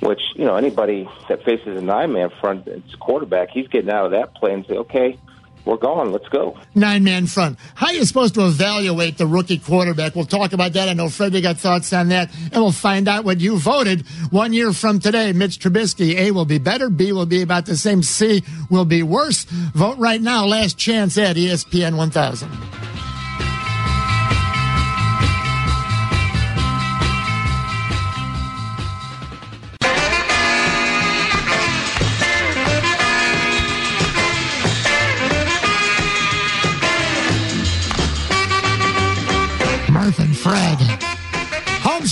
which, 0.00 0.20
you 0.36 0.44
know, 0.44 0.54
anybody 0.54 1.08
that 1.28 1.44
faces 1.44 1.76
a 1.76 1.84
nine 1.84 2.12
man 2.12 2.30
front, 2.40 2.68
it's 2.68 2.94
a 2.94 2.96
quarterback, 2.96 3.50
he's 3.50 3.66
getting 3.66 3.90
out 3.90 4.06
of 4.06 4.10
that 4.12 4.34
play 4.34 4.54
and 4.54 4.64
say, 4.64 4.74
okay, 4.74 5.18
we're 5.68 5.76
going, 5.76 6.12
let's 6.12 6.28
go. 6.30 6.56
Nine 6.74 7.04
man 7.04 7.26
front. 7.26 7.58
How 7.74 7.88
are 7.88 7.92
you 7.92 8.06
supposed 8.06 8.34
to 8.34 8.46
evaluate 8.46 9.18
the 9.18 9.26
rookie 9.26 9.58
quarterback? 9.58 10.14
We'll 10.14 10.24
talk 10.24 10.54
about 10.54 10.72
that. 10.72 10.88
I 10.88 10.94
know 10.94 11.10
Freddie 11.10 11.42
got 11.42 11.58
thoughts 11.58 11.92
on 11.92 12.08
that, 12.08 12.34
and 12.44 12.54
we'll 12.54 12.72
find 12.72 13.06
out 13.06 13.24
what 13.24 13.38
you 13.40 13.58
voted 13.58 14.06
one 14.30 14.54
year 14.54 14.72
from 14.72 14.98
today. 14.98 15.32
Mitch 15.32 15.58
Trubisky, 15.58 16.16
A 16.16 16.30
will 16.30 16.46
be 16.46 16.58
better, 16.58 16.88
B 16.88 17.12
will 17.12 17.26
be 17.26 17.42
about 17.42 17.66
the 17.66 17.76
same, 17.76 18.02
C 18.02 18.42
will 18.70 18.86
be 18.86 19.02
worse. 19.02 19.44
Vote 19.44 19.98
right 19.98 20.22
now. 20.22 20.46
Last 20.46 20.78
chance 20.78 21.18
at 21.18 21.36
ESPN 21.36 21.98
1000. 21.98 22.67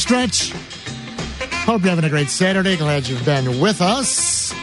Stretch. 0.06 0.52
Hope 1.64 1.82
you're 1.82 1.90
having 1.90 2.04
a 2.04 2.08
great 2.08 2.28
Saturday. 2.28 2.76
Glad 2.76 3.08
you've 3.08 3.24
been 3.24 3.58
with 3.60 3.80
us. 3.80 4.54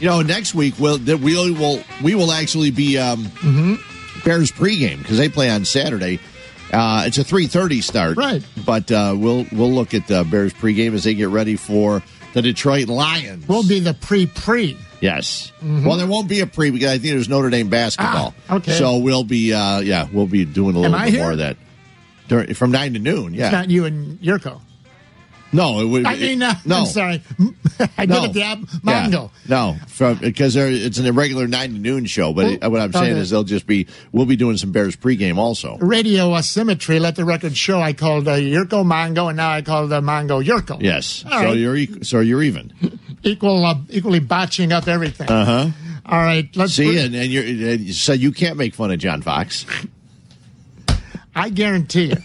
You 0.00 0.08
know, 0.08 0.22
next 0.22 0.54
week 0.54 0.74
we'll 0.78 0.98
we 0.98 1.50
will 1.52 1.82
we 2.02 2.14
will 2.14 2.32
actually 2.32 2.70
be 2.70 2.96
um, 2.98 3.24
Mm-hmm. 3.26 3.74
Bears 4.24 4.50
pregame 4.50 4.98
because 4.98 5.16
they 5.18 5.28
play 5.28 5.48
on 5.50 5.64
Saturday. 5.64 6.18
Uh, 6.72 7.04
it's 7.06 7.18
a 7.18 7.24
three 7.24 7.46
thirty 7.46 7.80
start, 7.80 8.16
Right. 8.16 8.42
But 8.66 8.90
uh, 8.90 9.14
we'll 9.16 9.46
we'll 9.52 9.70
look 9.72 9.94
at 9.94 10.10
uh, 10.10 10.24
Bears 10.24 10.52
pregame 10.54 10.94
as 10.94 11.04
they 11.04 11.14
get 11.14 11.28
ready 11.28 11.56
for 11.56 12.02
the 12.32 12.42
Detroit 12.42 12.88
Lions. 12.88 13.46
We'll 13.46 13.66
be 13.68 13.80
the 13.80 13.94
pre 13.94 14.26
pre. 14.26 14.76
Yes. 15.00 15.52
Mhm. 15.62 15.84
Well, 15.84 15.96
there 15.98 16.06
won't 16.06 16.28
be 16.28 16.40
a 16.40 16.46
pre 16.46 16.70
because 16.70 16.88
I 16.88 16.98
think 16.98 17.12
there's 17.14 17.28
Notre 17.28 17.50
Dame 17.50 17.68
basketball. 17.68 18.34
Ah, 18.48 18.56
okay. 18.56 18.72
So 18.72 18.96
we'll 18.98 19.24
be 19.24 19.52
uh, 19.52 19.80
yeah 19.80 20.08
we'll 20.12 20.26
be 20.26 20.44
doing 20.44 20.74
a 20.74 20.78
little 20.78 20.98
bit 20.98 21.10
here? 21.10 21.20
more 21.22 21.32
of 21.32 21.38
that 21.38 21.56
during, 22.28 22.54
from 22.54 22.70
nine 22.70 22.92
to 22.94 22.98
noon. 22.98 23.34
Yeah. 23.34 23.46
It's 23.46 23.52
not 23.52 23.70
you 23.70 23.84
and 23.84 24.18
Yurko. 24.20 24.60
No, 25.50 25.80
it 25.80 25.86
would. 25.86 26.04
I 26.04 26.14
mean, 26.16 26.42
uh, 26.42 26.52
no. 26.66 26.80
I'm 26.80 26.86
sorry. 26.86 27.22
I 27.96 28.04
No. 28.04 28.20
did 28.20 28.30
it 28.30 28.32
the 28.34 28.42
ab- 28.42 28.68
Yeah. 28.84 29.28
No, 29.48 29.76
from 29.86 30.16
because 30.18 30.56
it's 30.56 30.98
an 30.98 31.06
irregular 31.06 31.46
nine 31.48 31.72
to 31.72 31.78
noon 31.78 32.04
show. 32.04 32.34
But 32.34 32.44
it- 32.62 32.70
what 32.70 32.78
I'm 32.82 32.92
saying 32.92 33.12
okay. 33.12 33.20
is 33.20 33.30
they'll 33.30 33.44
just 33.44 33.66
be. 33.66 33.86
We'll 34.12 34.26
be 34.26 34.36
doing 34.36 34.58
some 34.58 34.72
Bears 34.72 34.94
pregame 34.94 35.38
also. 35.38 35.78
Radio 35.78 36.34
asymmetry. 36.36 36.98
Let 36.98 37.16
the 37.16 37.24
record 37.24 37.56
show. 37.56 37.80
I 37.80 37.94
called 37.94 38.28
uh, 38.28 38.34
Yurko 38.36 38.84
Mongo, 38.84 39.28
and 39.28 39.38
now 39.38 39.50
I 39.50 39.62
call 39.62 39.86
the 39.86 40.02
Mongo 40.02 40.44
Yurko. 40.44 40.82
Yes. 40.82 41.24
All 41.24 41.30
so 41.40 41.44
right. 41.46 41.56
you're 41.56 41.76
e- 41.76 42.02
so 42.02 42.20
you're 42.20 42.42
even. 42.42 42.74
Equal, 43.22 43.64
uh, 43.64 43.74
equally 43.88 44.20
botching 44.20 44.70
up 44.70 44.86
everything. 44.86 45.28
Uh 45.30 45.44
huh. 45.46 45.68
All 46.04 46.20
right, 46.20 46.48
let's 46.56 46.74
See, 46.74 46.84
bring- 46.86 46.98
and, 46.98 47.14
and 47.14 47.32
you're 47.32 47.44
and 47.72 47.94
so 47.94 48.12
you 48.12 48.32
can't 48.32 48.56
make 48.58 48.74
fun 48.74 48.90
of 48.90 48.98
John 48.98 49.22
Fox. 49.22 49.64
I 51.38 51.50
guarantee 51.50 52.06
you. 52.06 52.16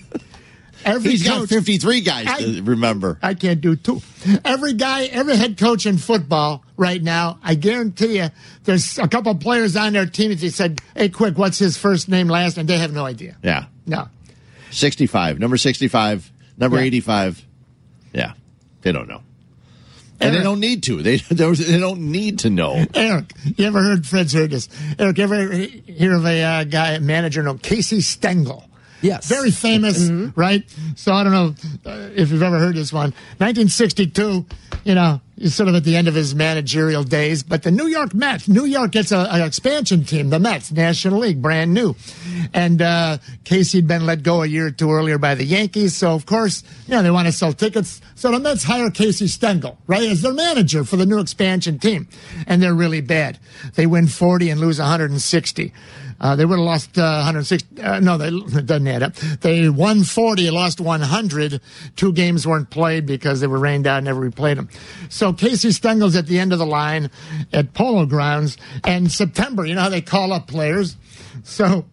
Every 0.85 1.11
He's 1.11 1.23
got 1.23 1.47
53 1.47 2.01
guys 2.01 2.27
I- 2.27 2.39
to 2.39 2.61
remember. 2.63 3.17
I 3.21 3.35
can't 3.35 3.61
do 3.61 3.75
two. 3.77 4.01
Every 4.43 4.73
guy, 4.73 5.05
every 5.05 5.37
head 5.37 5.57
coach 5.57 5.85
in 5.85 5.97
football 5.97 6.63
right 6.75 7.01
now, 7.01 7.39
I 7.41 7.55
guarantee 7.55 8.17
you, 8.17 8.27
there's 8.65 8.97
a 8.99 9.07
couple 9.07 9.33
players 9.35 9.77
on 9.77 9.93
their 9.93 10.05
team 10.05 10.31
that 10.31 10.39
they 10.39 10.49
said, 10.49 10.81
"Hey, 10.95 11.07
quick, 11.07 11.37
what's 11.37 11.57
his 11.57 11.77
first 11.77 12.09
name, 12.09 12.27
last?" 12.27 12.57
and 12.57 12.67
they 12.67 12.77
have 12.77 12.91
no 12.91 13.05
idea. 13.05 13.37
Yeah. 13.41 13.65
No. 13.85 14.09
65, 14.71 15.39
number 15.39 15.55
65, 15.55 16.29
number 16.57 16.77
Yeah. 16.79 16.83
85. 16.83 17.45
Yeah. 18.13 18.33
They 18.81 18.91
don't 18.91 19.07
know. 19.07 19.21
And 20.19 20.35
they 20.35 20.43
don't 20.43 20.59
need 20.59 20.83
to. 20.83 21.01
They 21.01 21.17
they 21.31 21.79
don't 21.79 22.11
need 22.11 22.39
to 22.39 22.49
know. 22.49 22.83
Eric, 22.93 23.31
you 23.57 23.65
ever 23.65 23.81
heard 23.81 24.05
Fred's 24.05 24.33
heard 24.33 24.51
this? 24.51 24.67
Eric, 24.99 25.17
you 25.17 25.23
ever 25.23 25.51
hear 25.53 26.13
of 26.15 26.25
a 26.25 26.43
uh, 26.43 26.63
guy, 26.65 26.91
a 26.91 26.99
manager 26.99 27.41
named 27.43 27.61
Casey 27.63 28.01
Stengel? 28.01 28.65
Yes. 29.03 29.27
Very 29.27 29.51
famous, 29.51 30.09
right? 30.35 30.63
So 30.95 31.13
I 31.13 31.23
don't 31.23 31.33
know 31.33 31.55
uh, 31.85 32.09
if 32.15 32.31
you've 32.31 32.41
ever 32.41 32.57
heard 32.57 32.75
this 32.75 32.91
one. 32.93 33.11
1962, 33.37 34.45
you 34.85 34.95
know, 34.95 35.19
he's 35.37 35.53
sort 35.55 35.67
of 35.69 35.75
at 35.75 35.83
the 35.83 35.95
end 35.95 36.07
of 36.07 36.15
his 36.15 36.33
managerial 36.33 37.03
days, 37.03 37.43
but 37.43 37.63
the 37.63 37.71
New 37.71 37.87
York 37.87 38.13
Mets, 38.13 38.47
New 38.47 38.65
York 38.65 38.91
gets 38.91 39.11
a- 39.11 39.27
an 39.29 39.41
expansion 39.41 40.03
team, 40.05 40.29
the 40.29 40.39
Mets, 40.39 40.71
National 40.71 41.19
League, 41.19 41.41
brand 41.41 41.73
new. 41.73 41.95
And 42.53 42.81
uh, 42.81 43.17
Casey 43.43 43.77
had 43.79 43.87
been 43.87 44.05
let 44.05 44.23
go 44.23 44.41
a 44.41 44.45
year 44.45 44.67
or 44.67 44.71
two 44.71 44.91
earlier 44.91 45.17
by 45.17 45.35
the 45.35 45.43
Yankees, 45.45 45.95
so 45.95 46.13
of 46.13 46.25
course, 46.25 46.63
you 46.87 46.95
know, 46.95 47.03
they 47.03 47.11
want 47.11 47.27
to 47.27 47.31
sell 47.33 47.53
tickets. 47.53 48.01
So 48.15 48.31
the 48.31 48.39
Mets 48.39 48.63
hire 48.63 48.89
Casey 48.89 49.27
Stengel, 49.27 49.77
right, 49.85 50.03
as 50.09 50.21
their 50.21 50.33
manager 50.33 50.83
for 50.85 50.95
the 50.95 51.05
new 51.05 51.19
expansion 51.19 51.77
team. 51.79 52.07
And 52.47 52.61
they're 52.63 52.73
really 52.73 53.01
bad. 53.01 53.37
They 53.75 53.85
win 53.85 54.07
40 54.07 54.49
and 54.49 54.61
lose 54.61 54.79
160. 54.79 55.73
Uh, 56.23 56.37
they 56.37 56.45
would 56.45 56.57
have 56.57 56.65
lost 56.65 56.97
uh, 56.97 57.19
160. 57.19 57.81
Uh, 57.81 57.99
no, 57.99 58.17
they, 58.17 58.29
it 58.57 58.65
doesn't 58.65 58.87
add 58.87 59.03
up. 59.03 59.13
They 59.41 59.67
won 59.67 60.03
40, 60.03 60.49
lost 60.51 60.79
100. 60.79 61.59
Two 61.97 62.13
games 62.13 62.47
weren't 62.47 62.69
played 62.69 63.05
because 63.05 63.41
they 63.41 63.47
were 63.47 63.59
rained 63.59 63.85
out 63.85 63.97
and 63.97 64.05
never 64.05 64.31
replayed 64.31 64.55
them. 64.55 64.69
So 65.09 65.33
Casey 65.33 65.73
Stengel's 65.73 66.15
at 66.15 66.27
the 66.27 66.39
end 66.39 66.53
of 66.53 66.59
the 66.59 66.65
line 66.65 67.11
at 67.51 67.73
Polo 67.73 68.05
Grounds. 68.05 68.55
And 68.85 69.11
September, 69.11 69.65
you 69.65 69.75
know 69.75 69.81
how 69.81 69.89
they 69.89 70.01
call 70.01 70.31
up 70.31 70.47
players? 70.47 70.95
So 71.43 71.85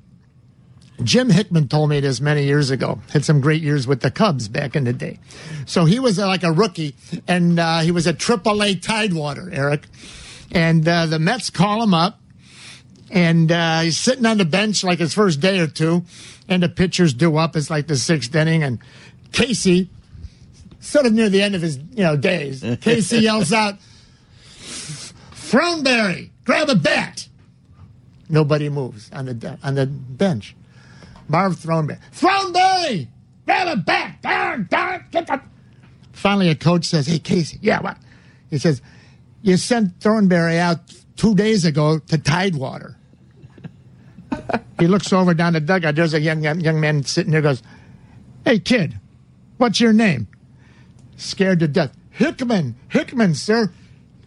Jim 1.03 1.29
Hickman 1.29 1.67
told 1.67 1.91
me 1.91 1.99
this 1.99 2.21
many 2.21 2.45
years 2.45 2.71
ago. 2.71 3.01
Had 3.13 3.25
some 3.25 3.41
great 3.41 3.63
years 3.63 3.89
with 3.89 4.01
the 4.01 4.13
Cubs 4.13 4.47
back 4.47 4.77
in 4.77 4.85
the 4.85 4.93
day. 4.93 5.19
So 5.67 5.87
he 5.87 5.99
was 5.99 6.21
uh, 6.21 6.29
like 6.29 6.45
a 6.45 6.53
rookie, 6.53 6.95
and 7.27 7.59
uh, 7.59 7.81
he 7.81 7.91
was 7.91 8.07
at 8.07 8.19
AAA 8.19 8.81
Tidewater, 8.81 9.51
Eric. 9.53 9.87
And 10.53 10.87
uh, 10.87 11.07
the 11.07 11.19
Mets 11.19 11.51
call 11.51 11.83
him 11.83 11.95
up, 11.95 12.20
and 13.11 13.51
uh, 13.51 13.81
he's 13.81 13.99
sitting 13.99 14.25
on 14.25 14.39
the 14.39 14.45
bench 14.45 14.85
like 14.85 15.01
his 15.01 15.13
first 15.13 15.41
day 15.41 15.59
or 15.59 15.67
two, 15.67 16.05
and 16.49 16.63
the 16.63 16.69
pitchers 16.69 17.13
do 17.13 17.37
up. 17.37 17.57
It's 17.57 17.69
like 17.69 17.89
the 17.89 17.97
sixth 17.97 18.35
inning, 18.35 18.63
and 18.63 18.79
Casey, 19.33 19.91
sort 20.79 21.07
of 21.07 21.13
near 21.13 21.29
the 21.29 21.43
end 21.43 21.55
of 21.55 21.63
his 21.63 21.77
you 21.77 22.05
know 22.05 22.17
days, 22.17 22.65
Casey 22.81 23.19
yells 23.19 23.53
out, 23.53 23.77
"Throneberry, 24.59 26.31
grab 26.45 26.69
a 26.71 26.77
bat!" 26.77 27.27
Nobody 28.29 28.69
moves 28.69 29.11
on 29.13 29.27
the 29.27 29.35
de- 29.35 29.59
on 29.63 29.75
the 29.75 29.87
bench. 29.87 30.55
Marv 31.29 31.57
Throneberry, 31.57 31.99
Throneberry, 32.15 33.09
grab 33.45 33.69
a 33.69 33.81
bat! 33.81 34.23
Down, 34.23 34.69
down, 34.71 35.05
get 35.11 35.27
the. 35.27 35.41
Finally, 36.13 36.49
a 36.51 36.55
coach 36.55 36.85
says, 36.85 37.09
"Hey, 37.09 37.19
Casey, 37.19 37.59
yeah, 37.61 37.81
what?" 37.81 37.97
He 38.51 38.59
says, 38.59 38.83
"You 39.43 39.57
sent 39.57 39.99
Throneberry 39.99 40.59
out 40.59 40.79
two 41.17 41.35
days 41.35 41.65
ago 41.65 41.99
to 41.99 42.17
Tidewater." 42.19 42.97
He 44.79 44.87
looks 44.87 45.13
over 45.13 45.35
down 45.35 45.53
the 45.53 45.61
dugout. 45.61 45.95
There's 45.95 46.15
a 46.15 46.21
young 46.21 46.43
young, 46.43 46.81
man 46.81 47.05
sitting 47.05 47.33
there. 47.33 47.43
Goes, 47.43 47.63
"Hey, 48.45 48.59
kid, 48.59 48.99
what's 49.59 49.81
your 49.81 49.93
name?" 49.93 50.29
Scared 51.17 51.61
to 51.61 51.69
death. 51.69 51.93
Hickman, 52.11 52.77
Hickman, 52.89 53.35
sir. 53.35 53.73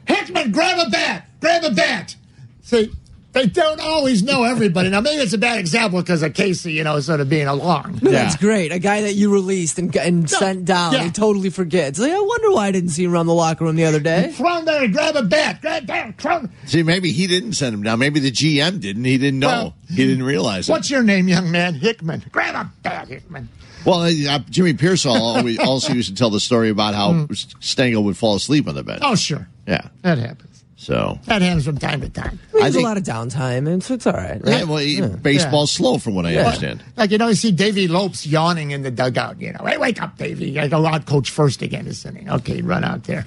Hickman, 0.07 0.51
grab 0.51 0.87
a 0.87 0.89
bat, 0.89 1.27
grab 1.39 1.63
a 1.63 1.71
bat. 1.71 2.15
See, 2.61 2.91
they 3.33 3.47
don't 3.47 3.81
always 3.81 4.21
know 4.23 4.43
everybody. 4.43 4.89
Now, 4.89 5.01
maybe 5.01 5.21
it's 5.21 5.33
a 5.33 5.37
bad 5.37 5.59
example 5.59 6.01
because 6.01 6.21
of 6.21 6.33
Casey, 6.33 6.73
you 6.73 6.83
know, 6.83 6.99
sort 6.99 7.19
of 7.19 7.29
being 7.29 7.47
along. 7.47 7.99
No, 8.01 8.11
That's 8.11 8.35
great. 8.37 8.71
A 8.71 8.79
guy 8.79 9.01
that 9.01 9.13
you 9.13 9.33
released 9.33 9.79
and, 9.79 9.95
and 9.97 10.29
sent 10.29 10.65
down, 10.65 10.93
yeah. 10.93 11.03
he 11.05 11.11
totally 11.11 11.49
forgets. 11.49 11.97
Like, 11.99 12.11
I 12.11 12.19
wonder 12.19 12.51
why 12.51 12.67
I 12.67 12.71
didn't 12.71 12.89
see 12.91 13.03
him 13.03 13.13
around 13.13 13.25
the 13.25 13.33
locker 13.33 13.65
room 13.65 13.75
the 13.75 13.85
other 13.85 13.99
day. 13.99 14.33
Throneberry, 14.37 14.93
grab 14.93 15.15
a 15.15 15.23
bat, 15.23 15.61
grab 15.61 15.85
down, 15.87 16.13
Thron- 16.13 16.51
See, 16.65 16.83
maybe 16.83 17.11
he 17.11 17.27
didn't 17.27 17.53
send 17.53 17.73
him 17.73 17.81
down. 17.83 17.99
Maybe 17.99 18.19
the 18.19 18.31
GM 18.31 18.79
didn't. 18.79 19.03
He 19.03 19.17
didn't 19.17 19.39
know. 19.39 19.47
Well, 19.47 19.75
he 19.89 20.07
didn't 20.07 20.23
realize 20.23 20.69
it. 20.69 20.71
What's 20.71 20.89
your 20.91 21.03
name, 21.03 21.27
young 21.27 21.51
man? 21.51 21.73
Hickman. 21.73 22.23
Grab 22.31 22.55
a 22.55 22.71
bat, 22.83 23.07
Hickman. 23.07 23.49
Well, 23.85 24.01
uh, 24.03 24.39
Jimmy 24.49 24.73
Piersall 24.73 25.15
always 25.19 25.59
also 25.59 25.91
used 25.93 26.09
to 26.09 26.15
tell 26.15 26.29
the 26.29 26.39
story 26.39 26.69
about 26.69 26.93
how 26.93 27.27
Stengel 27.59 28.03
would 28.05 28.15
fall 28.15 28.35
asleep 28.35 28.67
on 28.67 28.75
the 28.75 28.83
bench. 28.83 29.01
Oh, 29.03 29.15
sure. 29.15 29.47
Yeah. 29.67 29.87
That 30.03 30.19
happens. 30.19 30.52
So 30.83 31.17
That 31.27 31.41
happens 31.41 31.63
from 31.63 31.77
time 31.77 32.01
to 32.01 32.09
time. 32.09 32.39
There's 32.51 32.75
a 32.75 32.81
lot 32.81 32.97
of 32.97 33.03
downtime, 33.03 33.71
and 33.71 33.81
so 33.81 33.93
it's 33.93 34.05
all 34.05 34.11
right. 34.11 34.41
yeah, 34.43 34.63
well, 34.65 34.79
he- 34.79 34.99
baseball's 35.01 35.71
slow 35.71 35.97
from 35.97 36.13
what 36.15 36.25
I 36.25 36.31
Yeah. 36.31 36.43
understand. 36.45 36.83
Like, 36.97 37.11
you 37.11 37.17
know, 37.17 37.29
you 37.29 37.35
see 37.35 37.51
Davey 37.53 37.87
Lopes 37.87 38.27
yawning 38.27 38.71
in 38.71 38.81
the 38.81 38.91
dugout, 38.91 39.41
you 39.41 39.53
know. 39.53 39.63
Hey, 39.65 39.77
wake 39.77 40.01
up, 40.01 40.17
Davy. 40.17 40.59
I 40.59 40.67
go 40.67 40.85
out 40.85 41.05
coach 41.05 41.29
first 41.31 41.61
again 41.61 41.85
this 41.85 42.05
inning. 42.05 42.29
Okay, 42.29 42.61
run 42.61 42.83
out 42.83 43.05
there. 43.05 43.25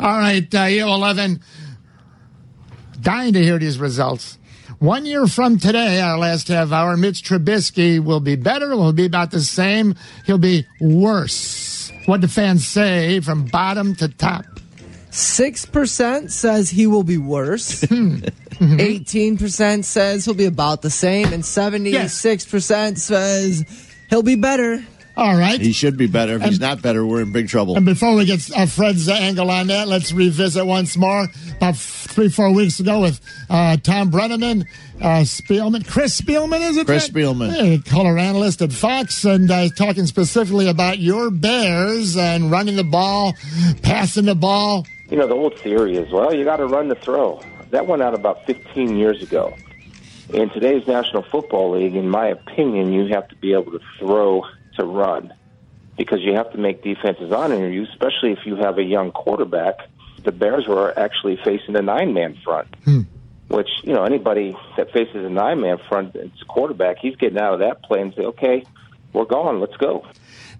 All 0.00 0.18
right, 0.18 0.52
uh, 0.52 0.58
EO11. 0.66 1.38
Dying 3.00 3.32
to 3.34 3.42
hear 3.44 3.58
these 3.60 3.78
results. 3.78 4.36
One 4.80 5.06
year 5.06 5.26
from 5.28 5.58
today, 5.58 6.00
our 6.00 6.18
last 6.18 6.48
half 6.48 6.72
hour, 6.72 6.96
Mitch 6.96 7.22
Trubisky 7.22 8.02
will 8.02 8.20
be 8.20 8.34
better, 8.34 8.76
will 8.76 8.92
be 8.92 9.06
about 9.06 9.30
the 9.30 9.40
same. 9.40 9.94
He'll 10.26 10.38
be 10.38 10.66
worse. 10.80 11.92
What 12.06 12.22
the 12.22 12.28
fans 12.28 12.66
say 12.66 13.20
from 13.20 13.44
bottom 13.44 13.94
to 13.96 14.08
top. 14.08 14.44
Six 15.18 15.66
percent 15.66 16.30
says 16.30 16.70
he 16.70 16.86
will 16.86 17.02
be 17.04 17.18
worse. 17.18 17.84
Hmm. 18.58 18.80
Eighteen 18.80 19.38
percent 19.38 19.84
says 19.84 20.24
he'll 20.24 20.34
be 20.34 20.46
about 20.46 20.82
the 20.82 20.90
same, 20.90 21.32
and 21.32 21.44
seventy-six 21.46 22.44
percent 22.44 22.98
says 22.98 23.64
he'll 24.10 24.24
be 24.24 24.34
better. 24.34 24.84
All 25.16 25.36
right. 25.36 25.60
He 25.60 25.70
should 25.70 25.96
be 25.96 26.08
better. 26.08 26.34
If 26.36 26.42
he's 26.42 26.58
not 26.60 26.82
better, 26.82 27.06
we're 27.06 27.20
in 27.22 27.30
big 27.32 27.48
trouble. 27.48 27.76
And 27.76 27.86
before 27.86 28.16
we 28.16 28.24
get 28.24 28.50
uh, 28.56 28.66
Fred's 28.66 29.08
angle 29.08 29.48
on 29.52 29.68
that, 29.68 29.86
let's 29.86 30.10
revisit 30.12 30.66
once 30.66 30.96
more 30.96 31.28
about 31.56 31.74
f- 31.74 32.06
three, 32.10 32.28
four 32.28 32.50
weeks 32.52 32.80
ago 32.80 33.00
with 33.00 33.20
uh, 33.48 33.76
Thom 33.76 34.10
Brennaman, 34.10 34.64
uh, 35.00 35.22
Spielman, 35.22 35.86
Chris 35.86 36.20
Spielman, 36.20 36.60
is 36.68 36.76
it? 36.78 36.86
Chris 36.86 37.08
Fred? 37.08 37.24
Spielman. 37.24 37.50
Hey, 37.52 37.78
color 37.78 38.18
analyst 38.18 38.60
at 38.62 38.72
Fox, 38.72 39.24
and 39.24 39.48
uh, 39.50 39.68
talking 39.70 40.06
specifically 40.06 40.68
about 40.68 40.98
your 40.98 41.30
Bears 41.30 42.16
and 42.16 42.50
running 42.50 42.74
the 42.74 42.82
ball, 42.84 43.34
passing 43.82 44.24
the 44.24 44.34
ball. 44.34 44.84
You 45.10 45.16
know, 45.16 45.26
the 45.26 45.34
old 45.34 45.58
theory 45.58 45.96
is, 45.96 46.12
well, 46.12 46.34
you 46.34 46.44
got 46.44 46.56
to 46.56 46.66
run 46.66 46.88
to 46.88 46.94
throw. 46.94 47.40
That 47.70 47.86
went 47.86 48.02
out 48.02 48.14
about 48.14 48.44
15 48.46 48.96
years 48.96 49.22
ago. 49.22 49.54
In 50.32 50.50
today's 50.50 50.86
National 50.86 51.22
Football 51.22 51.78
League, 51.78 51.94
in 51.94 52.08
my 52.08 52.26
opinion, 52.26 52.92
you 52.92 53.06
have 53.14 53.26
to 53.28 53.36
be 53.36 53.54
able 53.54 53.72
to 53.72 53.80
throw 53.98 54.44
to 54.76 54.84
run 54.84 55.32
because 55.96 56.20
you 56.20 56.34
have 56.34 56.52
to 56.52 56.58
make 56.58 56.82
defenses 56.82 57.32
honor 57.32 57.68
you, 57.68 57.84
especially 57.84 58.32
if 58.32 58.40
you 58.44 58.56
have 58.56 58.76
a 58.76 58.82
young 58.82 59.10
quarterback. 59.10 59.76
The 60.24 60.32
Bears 60.32 60.66
were 60.68 60.96
actually 60.98 61.38
facing 61.42 61.74
a 61.76 61.82
nine-man 61.82 62.36
front, 62.44 62.68
hmm. 62.84 63.00
which, 63.48 63.68
you 63.82 63.94
know, 63.94 64.04
anybody 64.04 64.54
that 64.76 64.92
faces 64.92 65.24
a 65.24 65.30
nine-man 65.30 65.78
front, 65.88 66.14
it's 66.16 66.42
a 66.42 66.44
quarterback, 66.44 66.98
he's 66.98 67.16
getting 67.16 67.38
out 67.38 67.54
of 67.54 67.60
that 67.60 67.82
play 67.82 68.02
and 68.02 68.12
say, 68.14 68.22
okay, 68.22 68.64
we're 69.14 69.24
going, 69.24 69.58
let's 69.60 69.76
go. 69.78 70.04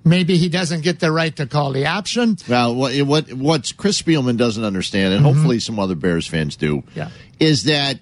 Maybe 0.04 0.36
he 0.38 0.48
doesn't 0.48 0.82
get 0.82 1.00
the 1.00 1.12
right 1.12 1.34
to 1.36 1.46
call 1.46 1.72
the 1.72 1.86
option. 1.86 2.36
Well, 2.48 2.74
what 2.74 2.96
what 3.02 3.32
what 3.32 3.72
Chris 3.76 4.00
Spielman 4.00 4.36
doesn't 4.36 4.64
understand, 4.64 5.12
and 5.12 5.24
mm-hmm. 5.24 5.34
hopefully 5.34 5.60
some 5.60 5.78
other 5.78 5.94
Bears 5.94 6.26
fans 6.26 6.56
do, 6.56 6.82
Yeah. 6.94 7.10
is 7.38 7.64
that 7.64 8.00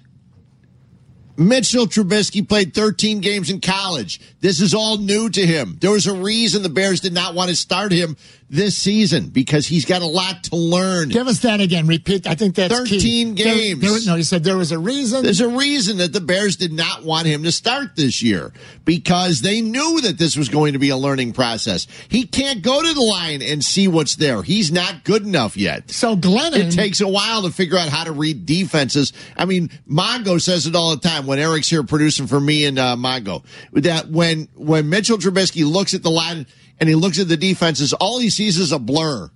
Mitchell 1.37 1.85
Trubisky 1.85 2.47
played 2.47 2.73
13 2.73 3.19
games 3.19 3.51
in 3.51 3.61
college. 3.61 4.19
This 4.41 4.59
is 4.59 4.73
all 4.73 4.97
new 4.97 5.29
to 5.29 5.45
him. 5.45 5.77
There 5.79 5.91
was 5.91 6.07
a 6.07 6.13
reason 6.13 6.63
the 6.63 6.69
Bears 6.69 6.99
did 6.99 7.13
not 7.13 7.35
want 7.35 7.49
to 7.51 7.55
start 7.55 7.91
him 7.91 8.17
this 8.49 8.77
season 8.77 9.27
because 9.27 9.67
he's 9.67 9.83
got 9.83 10.01
a 10.01 10.05
lot 10.05 10.45
to 10.45 10.55
learn. 10.55 11.09
Give 11.09 11.27
us 11.27 11.39
that 11.39 11.59
again. 11.59 11.85
Repeat. 11.85 12.25
I 12.27 12.35
think 12.35 12.55
that's 12.55 12.73
key. 12.87 12.95
13 12.97 13.35
There- 13.35 13.45
games. 13.55 13.81
there- 13.81 13.99
no, 14.05 14.15
you 14.15 14.23
said 14.23 14.43
there 14.45 14.55
was 14.55 14.71
a 14.71 14.79
reason. 14.79 15.21
There's 15.23 15.41
a 15.41 15.49
reason 15.49 15.97
that 15.97 16.13
the 16.13 16.21
Bears 16.21 16.55
did 16.55 16.71
not 16.71 17.03
want 17.03 17.27
him 17.27 17.43
to 17.43 17.51
start 17.51 17.97
this 17.97 18.21
year 18.23 18.53
because 18.85 19.41
they 19.41 19.59
knew 19.61 19.99
that 20.01 20.17
this 20.17 20.37
was 20.37 20.47
going 20.47 20.73
to 20.73 20.79
be 20.79 20.89
a 20.89 20.97
learning 20.97 21.33
process. 21.33 21.87
He 22.07 22.23
can't 22.25 22.61
go 22.61 22.81
to 22.81 22.93
the 22.93 23.01
line 23.01 23.41
and 23.41 23.63
see 23.63 23.89
what's 23.89 24.15
there. 24.15 24.41
He's 24.43 24.71
not 24.71 25.03
good 25.03 25.23
enough 25.25 25.57
yet. 25.57 25.91
So 25.91 26.15
Glennon, 26.15 26.53
It 26.67 26.71
takes 26.71 27.01
a 27.01 27.07
while 27.07 27.41
to 27.41 27.51
figure 27.51 27.77
out 27.77 27.89
how 27.89 28.05
to 28.05 28.13
read 28.13 28.45
defenses. 28.45 29.11
I 29.35 29.43
mean, 29.43 29.69
Mongo 29.89 30.41
says 30.41 30.65
it 30.67 30.75
all 30.75 30.91
the 30.95 31.05
time 31.05 31.25
when 31.27 31.37
Eric's 31.39 31.69
here 31.69 31.83
producing 31.83 32.27
for 32.27 32.39
me 32.39 32.63
and 32.63 32.79
uh, 32.79 32.95
Mongo. 32.95 33.43
That 33.73 34.09
when 34.09 34.47
when 34.55 34.87
Mitchell 34.89 35.17
Trubisky 35.17 35.69
looks 35.69 35.93
at 35.93 36.01
the 36.01 36.11
line 36.11 36.45
and 36.79 36.87
he 36.89 36.95
looks 36.95 37.19
at 37.19 37.27
the 37.27 37.37
defenses, 37.37 37.93
all 37.93 38.19
he 38.19 38.29
sees 38.29 38.57
is 38.57 38.71
a 38.71 38.79
blur. 38.79 39.29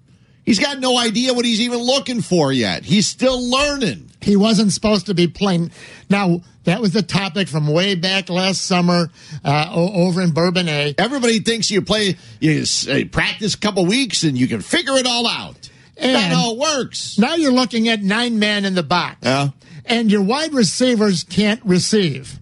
He's 0.45 0.59
got 0.59 0.79
no 0.79 0.97
idea 0.97 1.33
what 1.33 1.45
he's 1.45 1.61
even 1.61 1.79
looking 1.79 2.21
for 2.21 2.51
yet. 2.51 2.83
He's 2.83 3.05
still 3.07 3.39
learning. 3.49 4.09
he 4.21 4.35
wasn't 4.35 4.71
supposed 4.71 5.05
to 5.05 5.13
be 5.13 5.27
playing. 5.27 5.71
Now 6.09 6.41
that 6.63 6.81
was 6.81 6.91
the 6.93 7.01
topic 7.03 7.47
from 7.47 7.67
way 7.67 7.95
back 7.95 8.29
last 8.29 8.61
summer 8.65 9.09
uh, 9.43 9.71
over 9.73 10.21
in 10.21 10.31
Bourbonnais. 10.31 10.95
Everybody 10.97 11.39
thinks 11.39 11.69
you 11.69 11.81
play, 11.83 12.17
you 12.39 12.63
uh, 12.89 12.99
practice 13.11 13.53
a 13.53 13.57
couple 13.57 13.85
weeks 13.85 14.23
and 14.23 14.37
you 14.37 14.47
can 14.47 14.61
figure 14.61 14.93
it 14.95 15.05
all 15.05 15.27
out. 15.27 15.69
And 15.97 16.13
Not 16.13 16.23
how 16.23 16.53
it 16.53 16.57
works. 16.57 17.19
Now 17.19 17.35
you're 17.35 17.51
looking 17.51 17.87
at 17.87 18.01
nine 18.01 18.39
men 18.39 18.65
in 18.65 18.73
the 18.73 18.81
box, 18.83 19.17
Yeah. 19.21 19.49
and 19.85 20.11
your 20.11 20.23
wide 20.23 20.53
receivers 20.53 21.23
can't 21.23 21.61
receive. 21.63 22.39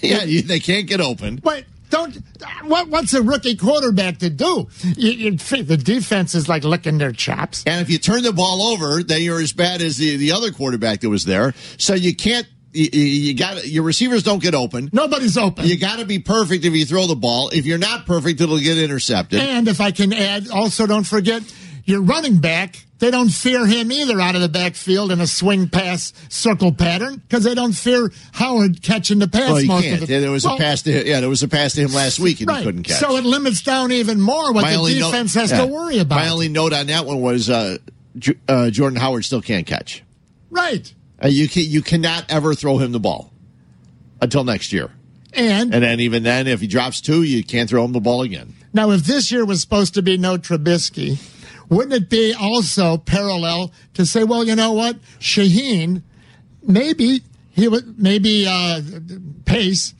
Yeah, 0.00 0.24
they 0.24 0.60
can't 0.60 0.86
get 0.86 1.00
open. 1.02 1.36
But 1.36 1.64
don't. 1.90 2.16
What, 2.64 2.88
what's 2.88 3.14
a 3.14 3.22
rookie 3.22 3.56
quarterback 3.56 4.18
to 4.18 4.30
do? 4.30 4.68
You, 4.96 5.10
you, 5.10 5.30
the 5.32 5.76
defense 5.76 6.34
is 6.34 6.48
like 6.48 6.64
licking 6.64 6.98
their 6.98 7.12
chops. 7.12 7.64
And 7.66 7.80
if 7.80 7.90
you 7.90 7.98
turn 7.98 8.22
the 8.22 8.32
ball 8.32 8.62
over, 8.62 9.02
then 9.02 9.22
you're 9.22 9.40
as 9.40 9.52
bad 9.52 9.80
as 9.82 9.96
the, 9.96 10.16
the 10.16 10.32
other 10.32 10.52
quarterback 10.52 11.00
that 11.00 11.08
was 11.08 11.24
there. 11.24 11.54
So 11.78 11.94
you 11.94 12.14
can't. 12.14 12.46
You, 12.72 12.88
you 12.90 13.34
got 13.34 13.66
your 13.66 13.84
receivers 13.84 14.22
don't 14.22 14.42
get 14.42 14.54
open. 14.54 14.90
Nobody's 14.92 15.38
open. 15.38 15.64
You 15.64 15.78
got 15.78 15.98
to 15.98 16.04
be 16.04 16.18
perfect 16.18 16.64
if 16.64 16.74
you 16.74 16.84
throw 16.84 17.06
the 17.06 17.16
ball. 17.16 17.48
If 17.48 17.64
you're 17.64 17.78
not 17.78 18.04
perfect, 18.04 18.40
it'll 18.40 18.58
get 18.58 18.76
intercepted. 18.76 19.40
And 19.40 19.66
if 19.66 19.80
I 19.80 19.92
can 19.92 20.12
add, 20.12 20.50
also 20.50 20.86
don't 20.86 21.06
forget 21.06 21.42
your 21.84 22.02
running 22.02 22.38
back. 22.38 22.85
They 22.98 23.10
don't 23.10 23.28
fear 23.28 23.66
him 23.66 23.92
either 23.92 24.18
out 24.20 24.36
of 24.36 24.40
the 24.40 24.48
backfield 24.48 25.12
in 25.12 25.20
a 25.20 25.26
swing 25.26 25.68
pass 25.68 26.14
circle 26.30 26.72
pattern 26.72 27.16
because 27.16 27.44
they 27.44 27.54
don't 27.54 27.74
fear 27.74 28.10
Howard 28.32 28.80
catching 28.82 29.18
the 29.18 29.28
pass 29.28 29.50
well, 29.50 29.60
you 29.60 29.68
most 29.68 29.84
can't. 29.84 30.00
the 30.00 30.06
Yeah, 30.12 30.20
there 30.20 30.30
was 30.30 30.44
Well, 30.46 30.54
a 30.54 30.58
pass 30.58 30.80
to 30.82 31.06
yeah, 31.06 31.20
there 31.20 31.28
was 31.28 31.42
a 31.42 31.48
pass 31.48 31.74
to 31.74 31.82
him 31.82 31.92
last 31.92 32.18
week 32.18 32.40
and 32.40 32.48
right. 32.48 32.58
he 32.60 32.64
couldn't 32.64 32.84
catch. 32.84 32.98
So 33.00 33.16
it 33.16 33.24
limits 33.24 33.60
down 33.60 33.92
even 33.92 34.18
more 34.18 34.50
what 34.52 34.64
the 34.64 34.76
note- 34.76 35.10
defense 35.10 35.34
has 35.34 35.50
yeah. 35.50 35.60
to 35.60 35.66
worry 35.66 35.98
about. 35.98 36.16
My 36.16 36.28
only 36.28 36.48
note 36.48 36.72
on 36.72 36.86
that 36.86 37.04
one 37.04 37.20
was 37.20 37.50
uh, 37.50 37.76
J- 38.18 38.34
uh, 38.48 38.70
Jordan 38.70 38.98
Howard 38.98 39.26
still 39.26 39.42
can't 39.42 39.66
catch. 39.66 40.02
right. 40.50 40.92
Uh, 41.22 41.28
you 41.28 41.48
can, 41.48 41.64
you 41.64 41.80
cannot 41.82 42.24
ever 42.30 42.54
throw 42.54 42.76
him 42.78 42.92
the 42.92 43.00
ball 43.00 43.30
until 44.22 44.44
next 44.44 44.72
year. 44.72 44.90
And 45.34 45.74
And 45.74 45.82
then 45.84 46.00
even 46.00 46.22
then, 46.22 46.46
if 46.46 46.60
he 46.62 46.66
drops 46.66 47.00
two, 47.02 47.22
you 47.22 47.44
can't 47.44 47.68
throw 47.68 47.84
him 47.84 47.92
the 47.92 48.00
ball 48.00 48.22
again. 48.22 48.54
Now, 48.72 48.90
if 48.90 49.04
this 49.04 49.30
year 49.32 49.44
was 49.44 49.60
supposed 49.62 49.94
to 49.94 50.02
be 50.02 50.16
no 50.18 50.36
Trubisky, 50.38 51.18
wouldn't 51.68 51.94
it 51.94 52.08
be 52.08 52.34
also 52.34 52.96
parallel 52.98 53.72
to 53.94 54.06
say, 54.06 54.24
well, 54.24 54.44
you 54.44 54.54
know 54.54 54.72
what, 54.72 54.96
Shaheen, 55.18 56.02
maybe 56.62 57.22
he 57.50 57.68
would, 57.68 57.98
maybe 57.98 58.46
uh, 58.46 58.80
Pace. 59.44 59.94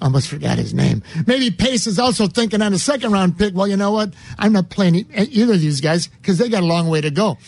Almost 0.00 0.28
forgot 0.28 0.58
his 0.58 0.74
name. 0.74 1.02
Maybe 1.26 1.50
Pace 1.50 1.86
is 1.86 1.98
also 1.98 2.26
thinking 2.26 2.60
on 2.60 2.74
a 2.74 2.78
second 2.78 3.12
round 3.12 3.38
pick. 3.38 3.54
Well, 3.54 3.66
you 3.66 3.78
know 3.78 3.92
what? 3.92 4.12
I'm 4.38 4.52
not 4.52 4.68
playing 4.68 4.94
e- 4.96 5.06
either 5.16 5.54
of 5.54 5.60
these 5.60 5.80
guys 5.80 6.08
because 6.08 6.36
they 6.36 6.50
got 6.50 6.62
a 6.62 6.66
long 6.66 6.88
way 6.88 7.00
to 7.00 7.10
go. 7.10 7.38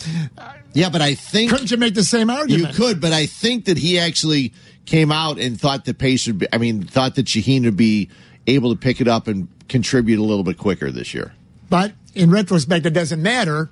Yeah, 0.73 0.89
but 0.89 1.03
I 1.03 1.15
think 1.15 1.51
couldn't 1.51 1.71
you 1.71 1.77
make 1.77 1.95
the 1.95 2.05
same 2.05 2.31
argument? 2.31 2.69
You 2.69 2.75
could, 2.75 3.03
but 3.03 3.13
I 3.13 3.27
think 3.27 3.67
that 3.67 3.77
he 3.77 3.99
actually 3.99 4.55
came 4.87 5.13
out 5.13 5.39
and 5.39 5.61
thought 5.61 5.85
that 5.85 5.99
Pace 5.99 6.27
would 6.27 6.39
be, 6.39 6.47
I 6.51 6.57
mean, 6.57 6.83
thought 6.85 7.17
that 7.17 7.27
Shaheen 7.27 7.65
would 7.65 7.77
be 7.77 8.09
able 8.47 8.75
to 8.75 8.81
pick 8.81 9.03
it 9.03 9.09
up 9.09 9.29
and 9.29 9.49
contribute 9.69 10.19
a 10.19 10.25
little 10.25 10.45
bit 10.45 10.57
quicker 10.57 10.91
this 10.91 11.13
year. 11.13 11.35
But 11.69 11.93
in 12.19 12.31
retrospect, 12.31 12.85
it 12.87 12.91
doesn't 12.91 13.23
matter 13.23 13.71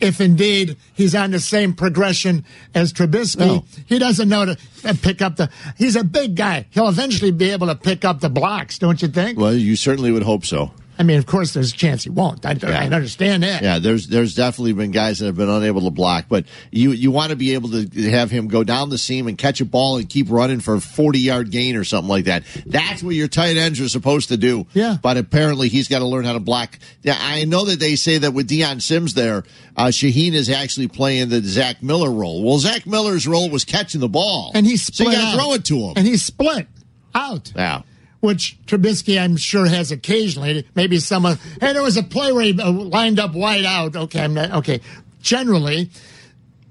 if 0.00 0.20
indeed 0.20 0.76
he's 0.92 1.14
on 1.14 1.30
the 1.30 1.40
same 1.40 1.74
progression 1.74 2.44
as 2.74 2.92
Trubisky. 2.92 3.38
No. 3.38 3.64
He 3.86 3.98
doesn't 3.98 4.28
know 4.28 4.44
to 4.46 4.58
uh, 4.84 4.94
pick 5.02 5.22
up 5.22 5.36
the. 5.36 5.50
He's 5.76 5.96
a 5.96 6.04
big 6.04 6.36
guy. 6.36 6.66
He'll 6.70 6.88
eventually 6.88 7.30
be 7.30 7.50
able 7.50 7.68
to 7.68 7.74
pick 7.74 8.04
up 8.04 8.20
the 8.20 8.30
blocks, 8.30 8.78
don't 8.78 9.00
you 9.00 9.08
think? 9.08 9.38
Well, 9.38 9.54
you 9.54 9.76
certainly 9.76 10.12
would 10.12 10.22
hope 10.22 10.44
so. 10.44 10.72
I 10.98 11.02
mean, 11.02 11.18
of 11.18 11.26
course, 11.26 11.54
there's 11.54 11.72
a 11.72 11.76
chance 11.76 12.04
he 12.04 12.10
won't. 12.10 12.44
I, 12.46 12.56
I 12.62 12.86
understand 12.86 13.42
that. 13.42 13.62
Yeah, 13.62 13.78
there's 13.78 14.06
there's 14.06 14.34
definitely 14.34 14.74
been 14.74 14.90
guys 14.90 15.18
that 15.18 15.26
have 15.26 15.36
been 15.36 15.48
unable 15.48 15.82
to 15.82 15.90
block, 15.90 16.26
but 16.28 16.44
you 16.70 16.92
you 16.92 17.10
want 17.10 17.30
to 17.30 17.36
be 17.36 17.54
able 17.54 17.70
to 17.70 18.10
have 18.10 18.30
him 18.30 18.48
go 18.48 18.62
down 18.64 18.90
the 18.90 18.98
seam 18.98 19.26
and 19.26 19.36
catch 19.36 19.60
a 19.60 19.64
ball 19.64 19.96
and 19.96 20.08
keep 20.08 20.30
running 20.30 20.60
for 20.60 20.74
a 20.74 20.80
40 20.80 21.18
yard 21.18 21.50
gain 21.50 21.76
or 21.76 21.84
something 21.84 22.08
like 22.08 22.26
that. 22.26 22.44
That's 22.66 23.02
what 23.02 23.14
your 23.14 23.28
tight 23.28 23.56
ends 23.56 23.80
are 23.80 23.88
supposed 23.88 24.28
to 24.28 24.36
do. 24.36 24.66
Yeah. 24.72 24.96
But 25.02 25.16
apparently 25.16 25.68
he's 25.68 25.88
got 25.88 25.98
to 25.98 26.06
learn 26.06 26.24
how 26.24 26.34
to 26.34 26.40
block. 26.40 26.78
Yeah, 27.02 27.16
I 27.18 27.44
know 27.44 27.64
that 27.64 27.80
they 27.80 27.96
say 27.96 28.18
that 28.18 28.32
with 28.32 28.46
Dion 28.46 28.80
Sims 28.80 29.14
there, 29.14 29.42
uh, 29.76 29.86
Shaheen 29.86 30.32
is 30.34 30.48
actually 30.50 30.88
playing 30.88 31.28
the 31.28 31.40
Zach 31.42 31.82
Miller 31.82 32.10
role. 32.10 32.42
Well, 32.44 32.58
Zach 32.58 32.86
Miller's 32.86 33.26
role 33.26 33.50
was 33.50 33.64
catching 33.64 34.00
the 34.00 34.08
ball, 34.08 34.52
And 34.54 34.64
he 34.66 34.76
so 34.76 35.04
you 35.04 35.10
got 35.12 35.32
to 35.32 35.36
throw 35.36 35.52
it 35.54 35.64
to 35.66 35.76
him. 35.78 35.92
And 35.96 36.06
he 36.06 36.16
split 36.16 36.68
out. 37.14 37.52
yeah. 37.56 37.82
Which 38.24 38.56
Trubisky, 38.64 39.20
I'm 39.20 39.36
sure, 39.36 39.66
has 39.66 39.92
occasionally. 39.92 40.66
Maybe 40.74 40.98
someone, 40.98 41.38
hey, 41.60 41.74
there 41.74 41.82
was 41.82 41.98
a 41.98 42.02
play 42.02 42.32
where 42.32 42.42
he 42.42 42.58
uh, 42.58 42.70
lined 42.70 43.20
up 43.20 43.34
wide 43.34 43.66
out. 43.66 43.94
Okay, 43.94 44.20
I'm 44.20 44.32
not, 44.32 44.50
okay. 44.52 44.80
Generally, 45.20 45.90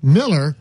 Miller 0.01 0.55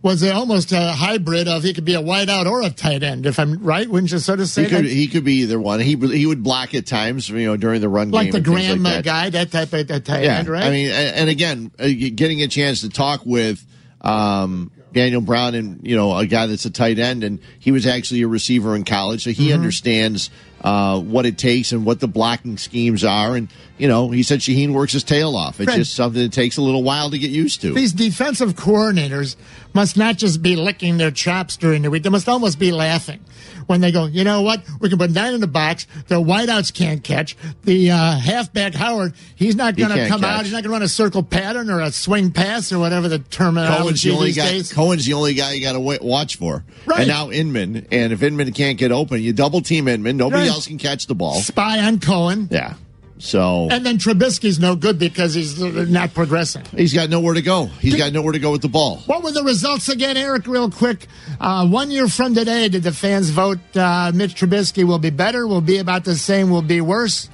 was 0.00 0.24
almost 0.24 0.72
a 0.72 0.92
hybrid 0.92 1.46
of 1.46 1.62
he 1.62 1.74
could 1.74 1.84
be 1.84 1.92
a 1.92 2.00
wide 2.00 2.30
out 2.30 2.46
or 2.46 2.62
a 2.62 2.70
tight 2.70 3.02
end, 3.02 3.26
if 3.26 3.38
I'm 3.38 3.62
right. 3.62 3.86
Wouldn't 3.86 4.12
you 4.12 4.18
sort 4.18 4.40
of 4.40 4.48
say 4.48 4.64
He 4.64 4.70
could 4.70 4.84
that? 4.86 4.90
he 4.90 5.08
could 5.08 5.24
be 5.24 5.34
either 5.42 5.60
one. 5.60 5.78
He 5.80 5.94
he 5.94 6.24
would 6.24 6.42
block 6.42 6.74
at 6.74 6.86
times, 6.86 7.28
you 7.28 7.44
know, 7.44 7.58
during 7.58 7.82
the 7.82 7.90
run 7.90 8.10
like 8.10 8.26
game. 8.26 8.32
the 8.32 8.40
Graham 8.40 8.82
like 8.82 8.92
uh, 8.92 8.96
that. 8.96 9.04
guy, 9.04 9.30
that 9.30 9.50
type 9.52 9.72
of 9.74 9.88
that 9.88 10.06
tight 10.06 10.24
yeah, 10.24 10.38
end, 10.38 10.48
right? 10.48 10.64
I 10.64 10.70
mean, 10.70 10.90
and 10.90 11.28
again, 11.28 11.70
uh, 11.78 11.86
getting 12.14 12.40
a 12.40 12.48
chance 12.48 12.80
to 12.80 12.88
talk 12.88 13.26
with 13.26 13.62
um, 14.00 14.72
Daniel 14.92 15.20
Brown 15.20 15.54
and 15.54 15.80
you 15.86 15.96
know 15.96 16.16
a 16.16 16.26
guy 16.26 16.46
that's 16.46 16.64
a 16.64 16.70
tight 16.70 16.98
end, 16.98 17.24
and 17.24 17.38
he 17.58 17.70
was 17.72 17.86
actually 17.86 18.22
a 18.22 18.28
receiver 18.28 18.74
in 18.76 18.84
college, 18.84 19.24
so 19.24 19.30
he 19.30 19.46
Mm-hmm. 19.46 19.54
understands 19.54 20.30
uh, 20.62 21.00
what 21.00 21.26
it 21.26 21.38
takes 21.38 21.72
and 21.72 21.84
what 21.84 22.00
the 22.00 22.08
blocking 22.08 22.58
schemes 22.58 23.04
are. 23.04 23.36
And 23.36 23.48
you 23.78 23.88
know, 23.88 24.10
he 24.10 24.22
said 24.22 24.40
Shaheen 24.40 24.72
works 24.72 24.92
his 24.92 25.04
tail 25.04 25.36
off. 25.36 25.58
It's 25.60 25.64
Fred. 25.64 25.78
just 25.78 25.94
something 25.94 26.20
that 26.20 26.32
takes 26.32 26.58
a 26.58 26.62
little 26.62 26.82
while 26.82 27.10
to 27.10 27.18
get 27.18 27.30
used 27.30 27.62
to. 27.62 27.72
These 27.72 27.92
defensive 27.94 28.54
coordinators 28.54 29.36
must 29.72 29.96
not 29.96 30.18
just 30.18 30.42
be 30.42 30.56
licking 30.56 30.98
their 30.98 31.10
chops 31.10 31.56
during 31.56 31.82
the 31.82 31.90
week; 31.90 32.02
they 32.02 32.10
must 32.10 32.28
almost 32.28 32.58
be 32.58 32.72
laughing 32.72 33.20
when 33.66 33.80
they 33.80 33.90
go, 33.90 34.04
"You 34.04 34.24
know 34.24 34.42
what? 34.42 34.62
We 34.80 34.90
can 34.90 34.98
put 34.98 35.10
nine 35.10 35.32
in 35.32 35.40
the 35.40 35.46
box. 35.46 35.86
The 36.08 36.16
wideouts 36.16 36.74
can't 36.74 37.02
catch. 37.02 37.36
The 37.64 37.90
uh, 37.92 38.18
halfback 38.18 38.74
Howard, 38.74 39.14
he's 39.36 39.56
not 39.56 39.76
going 39.76 39.90
to 39.90 40.08
come 40.08 40.24
out. 40.24 40.42
He's 40.42 40.52
not 40.52 40.58
going 40.62 40.64
to 40.64 40.70
run 40.70 40.82
a 40.82 40.88
circle 40.88 41.22
pattern 41.22 41.70
or 41.70 41.80
a 41.80 41.90
swing 41.90 42.32
pass 42.32 42.72
or 42.72 42.78
whatever 42.78 43.08
the 43.08 43.20
terminology 43.20 43.78
Cohen's 43.82 44.02
the 44.02 44.10
only 44.10 44.26
these 44.26 44.36
guy. 44.36 44.50
days." 44.50 44.72
Cohen's 44.72 45.06
the 45.06 45.14
only 45.14 45.32
guy 45.34 45.52
you 45.52 45.62
got 45.62 45.72
to 45.72 45.80
watch 45.80 46.36
for. 46.36 46.64
Right. 46.84 47.00
And 47.00 47.08
now 47.08 47.30
Inman, 47.30 47.86
and 47.90 48.12
if 48.12 48.22
Inman 48.22 48.52
can't 48.52 48.76
get 48.76 48.92
open, 48.92 49.22
you 49.22 49.32
double 49.32 49.62
team 49.62 49.88
Inman. 49.88 50.18
Nobody 50.18 50.42
Right. 50.42 50.49
Else 50.50 50.66
can 50.66 50.78
catch 50.78 51.06
the 51.06 51.14
ball. 51.14 51.34
Spy 51.40 51.78
on 51.80 51.98
Cohen, 52.00 52.48
Yeah. 52.50 52.74
So 53.22 53.68
and 53.70 53.84
then 53.84 53.98
Trubisky's 53.98 54.58
no 54.58 54.74
good 54.76 54.98
because 54.98 55.34
he's 55.34 55.60
not 55.60 56.14
progressing. 56.14 56.64
he's 56.74 56.94
got 56.94 57.10
nowhere 57.10 57.34
to 57.34 57.42
go. 57.42 57.66
He's 57.66 57.94
got 57.94 58.14
nowhere 58.14 58.32
to 58.32 58.38
go 58.38 58.50
with 58.50 58.62
the 58.62 58.68
ball. 58.68 58.96
What 59.04 59.22
were 59.22 59.30
the 59.30 59.44
results 59.44 59.90
again, 59.90 60.16
Eric? 60.16 60.46
Real 60.46 60.70
quick. 60.70 61.06
Uh, 61.38 61.68
one 61.68 61.90
year 61.90 62.08
from 62.08 62.34
today, 62.34 62.70
did 62.70 62.82
the 62.82 62.92
fans 62.92 63.28
vote 63.28 63.58
uh, 63.76 64.10
Mitch 64.14 64.34
Trubisky 64.36 64.84
will 64.84 64.98
be 64.98 65.10
better, 65.10 65.46
will 65.46 65.60
be 65.60 65.76
about 65.76 66.04
the 66.04 66.14
same, 66.14 66.48
will 66.48 66.62
be 66.62 66.80
worse? 66.80 67.28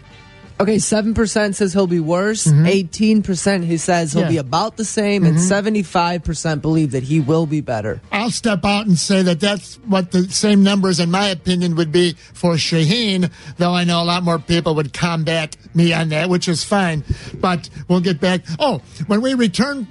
Okay, 0.59 0.77
7% 0.77 1.55
says 1.55 1.75
he'll 1.75 1.87
be 1.87 2.01
worse, 2.01 2.47
mm-hmm. 2.47 2.65
18% 2.65 3.65
he 3.65 3.77
says 3.77 4.13
he'll 4.15 4.23
Yeah. 4.23 4.29
be 4.29 4.37
about 4.39 4.79
the 4.79 4.87
same, 4.87 5.25
and 5.25 5.37
mm-hmm. 5.37 5.69
75% 5.69 6.63
believe 6.63 6.93
that 6.93 7.03
he 7.03 7.21
will 7.21 7.45
be 7.45 7.61
better. 7.61 8.01
I'll 8.11 8.31
step 8.31 8.65
out 8.65 8.87
and 8.87 8.99
say 8.99 9.21
that 9.23 9.39
that's 9.39 9.75
what 9.87 10.13
the 10.13 10.31
same 10.31 10.63
numbers, 10.63 10.99
in 10.99 11.11
my 11.11 11.29
opinion, 11.29 11.77
would 11.77 11.93
be 11.93 12.15
for 12.33 12.55
Shaheen, 12.55 13.31
though 13.59 13.75
I 13.75 13.85
know 13.85 14.03
a 14.03 14.05
lot 14.05 14.23
more 14.23 14.39
people 14.39 14.75
would 14.77 14.95
combat 14.95 15.57
me 15.75 15.93
on 15.93 16.09
that, 16.09 16.31
which 16.31 16.49
is 16.49 16.65
fine. 16.65 17.05
But 17.35 17.69
we'll 17.89 18.01
get 18.01 18.19
back. 18.19 18.41
Oh, 18.59 18.81
when 19.09 19.21
we 19.21 19.35
return, 19.35 19.87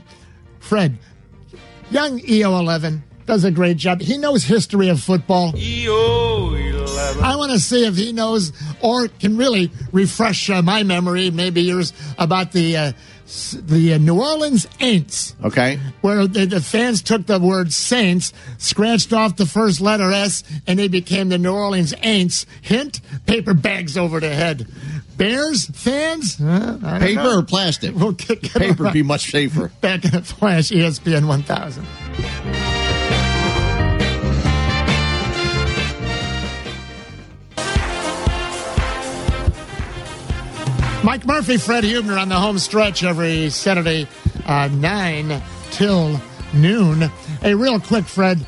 Fred, 0.60 0.98
young 1.92 2.20
EO11 2.22 3.02
does 3.28 3.44
a 3.44 3.52
great 3.52 3.78
job. 3.78 4.02
He 4.02 4.18
knows 4.18 4.44
history 4.44 4.90
of 4.90 5.00
football. 5.00 5.54
I 7.22 7.36
want 7.36 7.52
to 7.52 7.60
see 7.60 7.86
if 7.86 7.96
he 7.96 8.12
knows 8.12 8.52
or 8.82 9.08
can 9.08 9.38
really 9.38 9.72
refresh 9.92 10.50
uh, 10.50 10.62
my 10.62 10.84
memory, 10.84 11.32
maybe 11.32 11.62
yours, 11.62 11.94
about 12.18 12.52
the 12.52 12.78
uh, 12.78 12.92
the 13.56 13.94
uh, 13.94 13.98
New 13.98 14.22
Orleans 14.22 14.68
Aints 14.80 15.34
Okay. 15.44 15.80
where 16.02 16.28
the, 16.28 16.46
the 16.46 16.62
fans 16.62 17.02
took 17.02 17.26
the 17.26 17.40
word 17.40 17.74
Saints, 17.74 18.34
scratched 18.60 19.14
off 19.14 19.36
the 19.36 19.48
first 19.48 19.82
letter 19.82 20.12
S, 20.12 20.44
and 20.68 20.78
they 20.78 20.88
became 20.88 21.30
the 21.30 21.38
New 21.40 21.52
Orleans 21.54 21.94
Aints. 21.94 22.46
Hint: 22.62 23.02
paper 23.26 23.54
bags 23.56 23.98
over 23.98 24.20
the 24.20 24.30
head. 24.30 24.68
Bears 25.18 25.66
fans? 25.68 26.40
Uh, 26.42 26.98
Paper 27.00 27.24
know. 27.24 27.40
or 27.40 27.44
plastic? 27.44 27.96
We'll 27.96 28.12
get, 28.12 28.42
get 28.42 28.52
Paper 28.52 28.84
would 28.84 28.94
be 28.94 29.02
much 29.02 29.32
safer. 29.32 29.70
Back 29.80 30.04
in 30.04 30.14
a 30.14 30.22
flash, 30.22 30.70
ESPN 30.72 31.26
1000. 31.28 32.85
Mike 41.06 41.28
Murphy, 41.28 41.58
Fred 41.58 41.84
Huebner 41.84 42.18
on 42.18 42.30
the 42.30 42.36
home 42.36 42.58
stretch 42.58 43.04
every 43.04 43.52
Saturday, 43.52 44.08
uh, 44.48 44.68
9 44.70 45.40
till 45.70 46.20
noon. 46.52 47.12
A 47.44 47.54
real 47.54 47.80
quick, 47.80 48.06
Fred. 48.06 48.44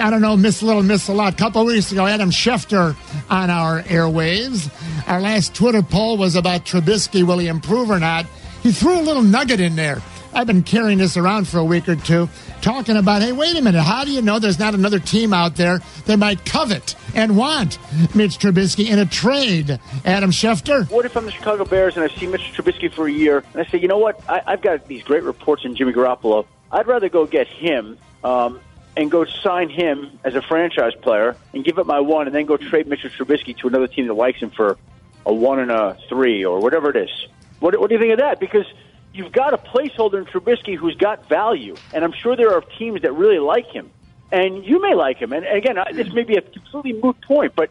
I 0.00 0.08
don't 0.08 0.22
know, 0.22 0.36
miss 0.36 0.62
a 0.62 0.66
little, 0.66 0.84
miss 0.84 1.08
a 1.08 1.12
lot. 1.12 1.32
A 1.32 1.36
couple 1.36 1.64
weeks 1.64 1.90
ago, 1.90 2.06
Adam 2.06 2.30
Schefter 2.30 2.94
on 3.28 3.50
our 3.50 3.82
airwaves. 3.82 4.70
Our 5.08 5.20
last 5.20 5.52
Twitter 5.52 5.82
poll 5.82 6.16
was 6.16 6.36
about 6.36 6.64
Trubisky. 6.64 7.24
Will 7.24 7.38
he 7.38 7.48
improve 7.48 7.90
or 7.90 7.98
not? 7.98 8.24
He 8.62 8.70
threw 8.70 9.00
a 9.00 9.02
little 9.02 9.24
nugget 9.24 9.58
in 9.58 9.74
there. 9.74 10.00
I've 10.32 10.46
been 10.46 10.62
carrying 10.62 10.98
this 10.98 11.16
around 11.16 11.48
for 11.48 11.58
a 11.58 11.64
week 11.64 11.88
or 11.88 11.96
two, 11.96 12.28
talking 12.60 12.96
about, 12.96 13.22
hey, 13.22 13.32
wait 13.32 13.56
a 13.56 13.62
minute, 13.62 13.82
how 13.82 14.04
do 14.04 14.12
you 14.12 14.22
know 14.22 14.38
there's 14.38 14.58
not 14.58 14.74
another 14.74 14.98
team 14.98 15.32
out 15.32 15.56
there 15.56 15.80
that 16.06 16.18
might 16.18 16.44
covet 16.44 16.94
and 17.14 17.36
want 17.36 17.78
Mitch 18.14 18.38
Trubisky 18.38 18.88
in 18.88 18.98
a 18.98 19.06
trade? 19.06 19.80
Adam 20.04 20.30
Schefter? 20.30 20.88
What 20.90 21.04
if 21.04 21.16
I'm 21.16 21.24
the 21.24 21.32
Chicago 21.32 21.64
Bears 21.64 21.96
and 21.96 22.04
I've 22.04 22.12
seen 22.12 22.30
Mr. 22.30 22.52
Trubisky 22.54 22.92
for 22.92 23.08
a 23.08 23.12
year 23.12 23.44
and 23.52 23.66
I 23.66 23.70
say, 23.70 23.78
you 23.78 23.88
know 23.88 23.98
what? 23.98 24.20
I, 24.28 24.42
I've 24.46 24.62
got 24.62 24.86
these 24.86 25.02
great 25.02 25.24
reports 25.24 25.64
on 25.64 25.74
Jimmy 25.74 25.92
Garoppolo. 25.92 26.46
I'd 26.70 26.86
rather 26.86 27.08
go 27.08 27.26
get 27.26 27.48
him 27.48 27.98
um, 28.22 28.60
and 28.96 29.10
go 29.10 29.24
sign 29.24 29.68
him 29.68 30.18
as 30.24 30.36
a 30.36 30.42
franchise 30.42 30.94
player 31.02 31.36
and 31.52 31.64
give 31.64 31.78
up 31.78 31.86
my 31.86 32.00
one 32.00 32.26
and 32.26 32.34
then 32.34 32.46
go 32.46 32.56
trade 32.56 32.86
Mr. 32.86 33.10
Trubisky 33.10 33.56
to 33.58 33.68
another 33.68 33.88
team 33.88 34.06
that 34.06 34.14
likes 34.14 34.38
him 34.38 34.50
for 34.50 34.78
a 35.26 35.34
one 35.34 35.58
and 35.58 35.70
a 35.70 35.98
three 36.08 36.44
or 36.44 36.60
whatever 36.60 36.90
it 36.90 36.96
is. 36.96 37.26
What, 37.58 37.78
what 37.78 37.88
do 37.88 37.94
you 37.94 38.00
think 38.00 38.12
of 38.12 38.18
that? 38.20 38.40
Because 38.40 38.66
you've 39.12 39.32
got 39.32 39.54
a 39.54 39.58
placeholder 39.58 40.18
in 40.18 40.24
Trubisky 40.26 40.76
who's 40.76 40.96
got 40.96 41.28
value, 41.28 41.76
and 41.92 42.04
I'm 42.04 42.12
sure 42.12 42.36
there 42.36 42.54
are 42.54 42.60
teams 42.60 43.02
that 43.02 43.12
really 43.12 43.38
like 43.38 43.66
him. 43.66 43.90
And 44.32 44.64
you 44.64 44.80
may 44.80 44.94
like 44.94 45.16
him. 45.16 45.32
And 45.32 45.44
again, 45.44 45.76
this 45.92 46.12
may 46.12 46.22
be 46.22 46.36
a 46.36 46.40
completely 46.40 46.92
moot 46.92 47.20
point, 47.22 47.54
but 47.56 47.70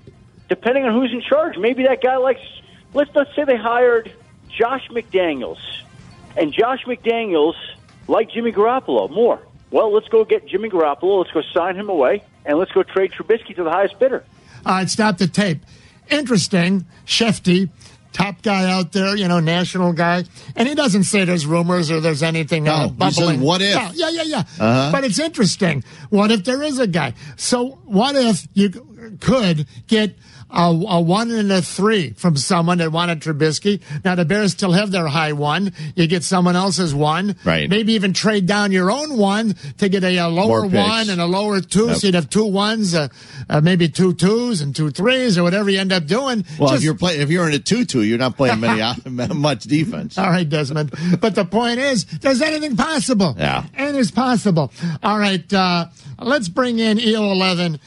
depending 0.50 0.84
on 0.84 0.94
who's 0.94 1.12
in 1.14 1.22
charge, 1.22 1.58
maybe 1.58 1.84
that 1.84 2.02
guy 2.02 2.18
likes. 2.18 2.42
Let's 2.94 3.12
let's 3.16 3.34
say 3.36 3.46
they 3.46 3.56
hired 3.56 4.12
Josh 4.50 4.88
McDaniels, 4.90 5.60
and 6.36 6.52
Josh 6.52 6.84
McDaniels 6.86 7.56
liked 8.08 8.34
Jimmy 8.34 8.52
Garoppolo 8.52 9.10
more. 9.10 9.40
Well, 9.72 9.94
let's 9.94 10.08
go 10.08 10.26
get 10.26 10.48
Jimmy 10.48 10.70
Garoppolo. 10.70 11.20
Let's 11.24 11.32
go 11.32 11.44
sign 11.54 11.76
him 11.76 11.90
away, 11.90 12.24
and 12.46 12.58
let's 12.58 12.72
go 12.72 12.84
trade 12.84 13.12
Trubisky 13.12 13.56
to 13.56 13.64
the 13.64 13.70
highest 13.70 14.00
bidder. 14.00 14.26
Right, 14.66 14.90
stop 14.90 15.18
the 15.20 15.28
tape. 15.28 15.64
Interesting, 16.10 16.88
Schefty, 17.06 17.70
top 18.14 18.42
guy 18.42 18.70
out 18.72 18.92
there, 18.92 19.16
you 19.16 19.28
know, 19.28 19.40
national 19.40 19.94
guy, 19.94 20.24
and 20.56 20.68
he 20.68 20.76
doesn't 20.76 21.04
say 21.04 21.26
there's 21.26 21.46
rumors 21.46 21.92
or 21.92 22.00
there's 22.00 22.24
anything 22.24 22.64
No, 22.66 22.72
uh, 22.74 22.84
he 22.84 23.12
says, 23.12 23.18
bubbling. 23.18 23.42
"What 23.42 23.62
if?" 23.62 23.76
No, 23.76 23.92
yeah, 23.94 24.10
yeah, 24.10 24.24
yeah. 24.24 24.40
Uh-huh. 24.60 24.92
But 24.92 25.04
it's 25.04 25.20
interesting. 25.20 25.84
What 26.10 26.32
if 26.32 26.44
there 26.44 26.62
is 26.64 26.80
a 26.80 26.88
guy? 26.88 27.14
So 27.38 27.80
what 27.86 28.16
if 28.16 28.48
you 28.54 28.70
could 29.20 29.68
get 29.88 30.16
a, 30.52 30.64
a 30.64 31.02
one 31.02 31.32
and 31.32 31.52
a 31.52 31.62
three 31.62 32.12
from 32.12 32.36
someone 32.38 32.80
that 32.80 32.92
wanted 32.92 33.22
Trubisky? 33.22 33.82
Now 34.04 34.16
the 34.16 34.26
Bears 34.26 34.52
still 34.52 34.72
have 34.72 34.92
their 34.92 35.08
high 35.08 35.34
one. 35.34 35.74
You 35.96 36.08
get 36.08 36.24
someone 36.24 36.56
else's 36.56 36.94
one. 36.94 37.36
Right. 37.44 37.70
Maybe 37.70 37.94
even 37.94 38.14
trade 38.14 38.46
down 38.46 38.72
your 38.72 38.92
own 38.92 39.18
one 39.18 39.56
to 39.78 39.90
get 39.90 40.04
a, 40.04 40.18
a 40.18 40.28
lower 40.28 40.66
one 40.66 41.10
and 41.10 41.22
a 41.22 41.26
lower 41.26 41.62
two. 41.62 41.88
Yep. 41.88 41.98
So 41.98 42.08
you'd 42.08 42.16
have 42.16 42.30
two 42.30 42.46
ones, 42.46 42.94
uh, 42.96 43.08
uh, 43.50 43.62
maybe 43.62 43.90
two 43.90 44.14
twos 44.14 44.62
and 44.62 44.76
two 44.76 44.90
threes 44.92 45.38
or 45.38 45.44
whatever 45.44 45.70
you 45.70 45.80
end 45.80 45.92
up 45.92 46.06
doing. 46.06 46.46
Well, 46.60 46.74
if 46.74 46.84
you're 46.84 46.96
playing, 46.96 47.22
if 47.22 47.30
you're 47.30 47.48
in 47.48 47.54
a 47.54 47.60
two-two, 47.60 48.04
you're 48.04 48.18
not 48.18 48.38
playing 48.38 48.60
many 48.60 49.34
much 49.34 49.64
defense. 49.64 50.18
all 50.18 50.30
right, 50.30 50.48
Desmond. 50.48 50.92
But 51.20 51.36
the 51.36 51.46
point 51.46 51.80
is, 51.80 52.06
there's 52.06 52.42
anything 52.42 52.76
possible. 52.76 53.36
Yeah. 53.38 53.66
And 53.76 53.96
it's 53.96 54.12
possible. 54.12 54.72
All 55.04 55.20
right, 55.20 55.52
uh, 55.54 55.88
let's 56.20 56.50
bring 56.50 56.80
in 56.80 56.98
EO11. 56.98 57.80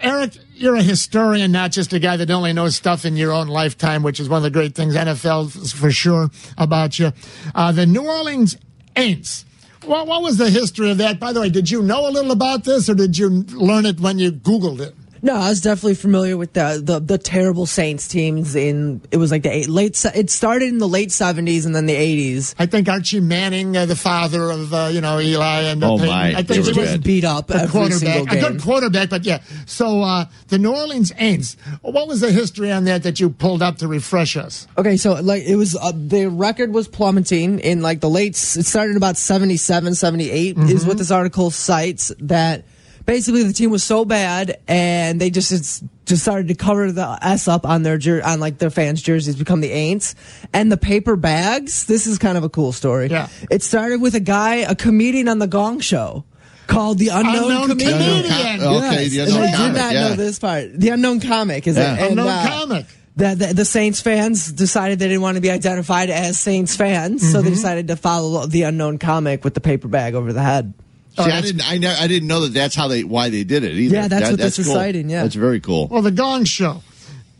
Eric, 0.00 0.32
you're 0.56 0.76
a 0.76 0.82
historian, 0.82 1.52
not 1.52 1.70
just 1.70 1.92
a 1.92 1.98
guy 1.98 2.16
that 2.16 2.30
only 2.30 2.52
knows 2.52 2.76
stuff 2.76 3.04
in 3.04 3.16
your 3.16 3.30
own 3.30 3.48
lifetime, 3.48 4.02
which 4.02 4.18
is 4.18 4.28
one 4.28 4.38
of 4.38 4.42
the 4.42 4.50
great 4.50 4.74
things 4.74 4.94
NFL 4.94 5.74
for 5.74 5.90
sure 5.90 6.30
about 6.56 6.98
you. 6.98 7.12
Uh, 7.54 7.72
the 7.72 7.84
New 7.84 8.06
Orleans 8.06 8.56
Aints. 8.96 9.44
What, 9.84 10.06
what 10.06 10.22
was 10.22 10.38
the 10.38 10.48
history 10.48 10.90
of 10.90 10.98
that? 10.98 11.20
By 11.20 11.32
the 11.32 11.40
way, 11.40 11.50
did 11.50 11.70
you 11.70 11.82
know 11.82 12.08
a 12.08 12.10
little 12.10 12.32
about 12.32 12.64
this, 12.64 12.88
or 12.88 12.94
did 12.94 13.18
you 13.18 13.28
learn 13.28 13.84
it 13.84 14.00
when 14.00 14.18
you 14.18 14.32
Googled 14.32 14.80
it? 14.80 14.94
No, 15.22 15.34
I 15.34 15.48
was 15.48 15.60
definitely 15.60 15.94
familiar 15.94 16.36
with 16.36 16.52
the 16.52 16.80
the, 16.82 16.98
the 17.00 17.18
terrible 17.18 17.66
Saints 17.66 18.08
teams 18.08 18.54
in 18.54 19.00
it 19.10 19.16
was 19.16 19.30
like 19.30 19.42
the 19.42 19.50
eight, 19.52 19.68
late 19.68 20.02
it 20.14 20.30
started 20.30 20.68
in 20.68 20.78
the 20.78 20.88
late 20.88 21.08
70s 21.08 21.66
and 21.66 21.74
then 21.74 21.86
the 21.86 21.94
80s. 21.94 22.54
I 22.58 22.66
think 22.66 22.88
Archie 22.88 23.20
Manning, 23.20 23.76
uh, 23.76 23.86
the 23.86 23.96
father 23.96 24.50
of 24.50 24.72
uh, 24.74 24.90
you 24.92 25.00
know 25.00 25.18
Eli 25.20 25.62
and 25.62 25.82
uh, 25.82 25.92
Oh, 25.92 25.96
Peyton, 25.96 26.08
my. 26.14 26.28
I 26.36 26.42
They 26.42 26.54
think 26.54 26.66
were 26.66 26.72
he 26.72 26.80
was 26.80 26.90
good. 26.92 27.04
beat 27.04 27.24
up 27.24 27.50
a 27.50 27.66
quarterback, 27.68 27.98
single 27.98 28.36
a 28.36 28.40
good 28.40 28.60
quarterback. 28.62 29.10
But 29.10 29.24
yeah, 29.24 29.42
so 29.66 30.02
uh, 30.02 30.26
the 30.48 30.58
New 30.58 30.74
Orleans 30.74 31.12
Aints. 31.12 31.56
What 31.82 32.08
was 32.08 32.20
the 32.20 32.30
history 32.32 32.70
on 32.70 32.84
that 32.84 33.02
that 33.04 33.18
you 33.20 33.30
pulled 33.30 33.62
up 33.62 33.78
to 33.78 33.88
refresh 33.88 34.36
us? 34.36 34.66
Okay, 34.76 34.96
so 34.96 35.14
like 35.14 35.42
it 35.44 35.56
was 35.56 35.76
uh, 35.76 35.92
the 35.94 36.26
record 36.26 36.72
was 36.72 36.88
plummeting 36.88 37.58
in 37.60 37.80
like 37.82 38.00
the 38.00 38.10
late 38.10 38.32
it 38.36 38.64
started 38.66 38.96
about 38.96 39.16
77 39.16 39.94
78 39.94 40.58
is 40.58 40.84
what 40.86 40.98
this 40.98 41.10
article 41.10 41.50
cites 41.50 42.12
that 42.20 42.64
basically 43.06 43.42
the 43.44 43.52
team 43.52 43.70
was 43.70 43.82
so 43.84 44.04
bad 44.04 44.58
and 44.68 45.20
they 45.20 45.30
just 45.30 45.52
it's, 45.52 45.82
just 46.04 46.22
started 46.22 46.48
to 46.48 46.54
cover 46.54 46.92
the 46.92 47.18
s 47.22 47.48
up 47.48 47.64
on 47.64 47.82
their 47.82 47.98
jer- 47.98 48.24
on 48.24 48.40
like 48.40 48.58
their 48.58 48.70
fans 48.70 49.00
jerseys 49.00 49.36
become 49.36 49.60
the 49.60 49.70
Aints 49.70 50.14
and 50.52 50.70
the 50.70 50.76
paper 50.76 51.16
bags 51.16 51.86
this 51.86 52.06
is 52.06 52.18
kind 52.18 52.36
of 52.36 52.44
a 52.44 52.48
cool 52.48 52.72
story 52.72 53.08
Yeah. 53.08 53.28
it 53.50 53.62
started 53.62 54.00
with 54.00 54.14
a 54.14 54.20
guy 54.20 54.56
a 54.56 54.74
comedian 54.74 55.28
on 55.28 55.38
the 55.38 55.46
gong 55.46 55.80
show 55.80 56.24
called 56.66 56.98
the 56.98 57.08
unknown, 57.08 57.36
Unknown 57.44 57.68
comedian 57.68 58.22
comedian. 58.22 58.62
Okay, 58.62 59.04
Yes, 59.06 59.10
the 59.10 59.20
and 59.20 59.30
unknown 59.30 59.42
I 59.42 59.46
did 59.50 59.56
comic, 59.56 59.76
not 59.76 59.94
yeah. 59.94 60.08
know 60.08 60.14
this 60.16 60.38
part 60.38 60.72
the 60.80 60.88
unknown 60.90 61.20
comic 61.20 61.66
is 61.66 61.76
Yeah. 61.76 61.94
it 61.94 62.00
And, 62.00 62.10
Unknown 62.10 62.28
uh, 62.28 62.46
comic. 62.48 62.86
that 63.16 63.38
the, 63.38 63.46
the 63.54 63.64
Saints 63.64 64.00
fans 64.00 64.50
decided 64.52 64.98
they 64.98 65.06
didn't 65.08 65.22
want 65.22 65.36
to 65.36 65.40
be 65.40 65.50
identified 65.50 66.10
as 66.10 66.38
Saints 66.38 66.74
fans, 66.76 67.22
so 67.22 67.38
Mm-hmm. 67.38 67.44
they 67.44 67.50
decided 67.54 67.88
to 67.88 67.96
follow 67.96 68.46
the 68.46 68.62
unknown 68.62 68.98
comic 68.98 69.42
with 69.44 69.54
the 69.54 69.60
paper 69.60 69.86
bag 69.88 70.14
over 70.14 70.32
the 70.32 70.42
head. 70.42 70.74
See, 71.16 71.22
I 71.30 71.40
didn't, 71.40 71.68
I, 71.70 71.78
ne- 71.78 71.86
I 71.98 72.06
didn't 72.06 72.28
know 72.28 72.40
that 72.40 72.52
that's 72.54 72.74
how 72.74 72.88
they, 72.88 73.02
why 73.04 73.30
they 73.30 73.42
did 73.44 73.64
it 73.64 73.72
either. 73.72 73.94
Yeah, 73.94 74.08
that's 74.08 74.22
That- 74.24 74.30
what 74.32 74.40
this 74.40 74.58
is 74.58 74.66
cool. 74.66 74.74
citing, 74.74 75.08
yeah. 75.08 75.22
that's 75.22 75.34
very 75.34 75.60
cool. 75.60 75.86
Well, 75.88 76.02
the 76.02 76.10
Gong 76.10 76.44
Show, 76.44 76.82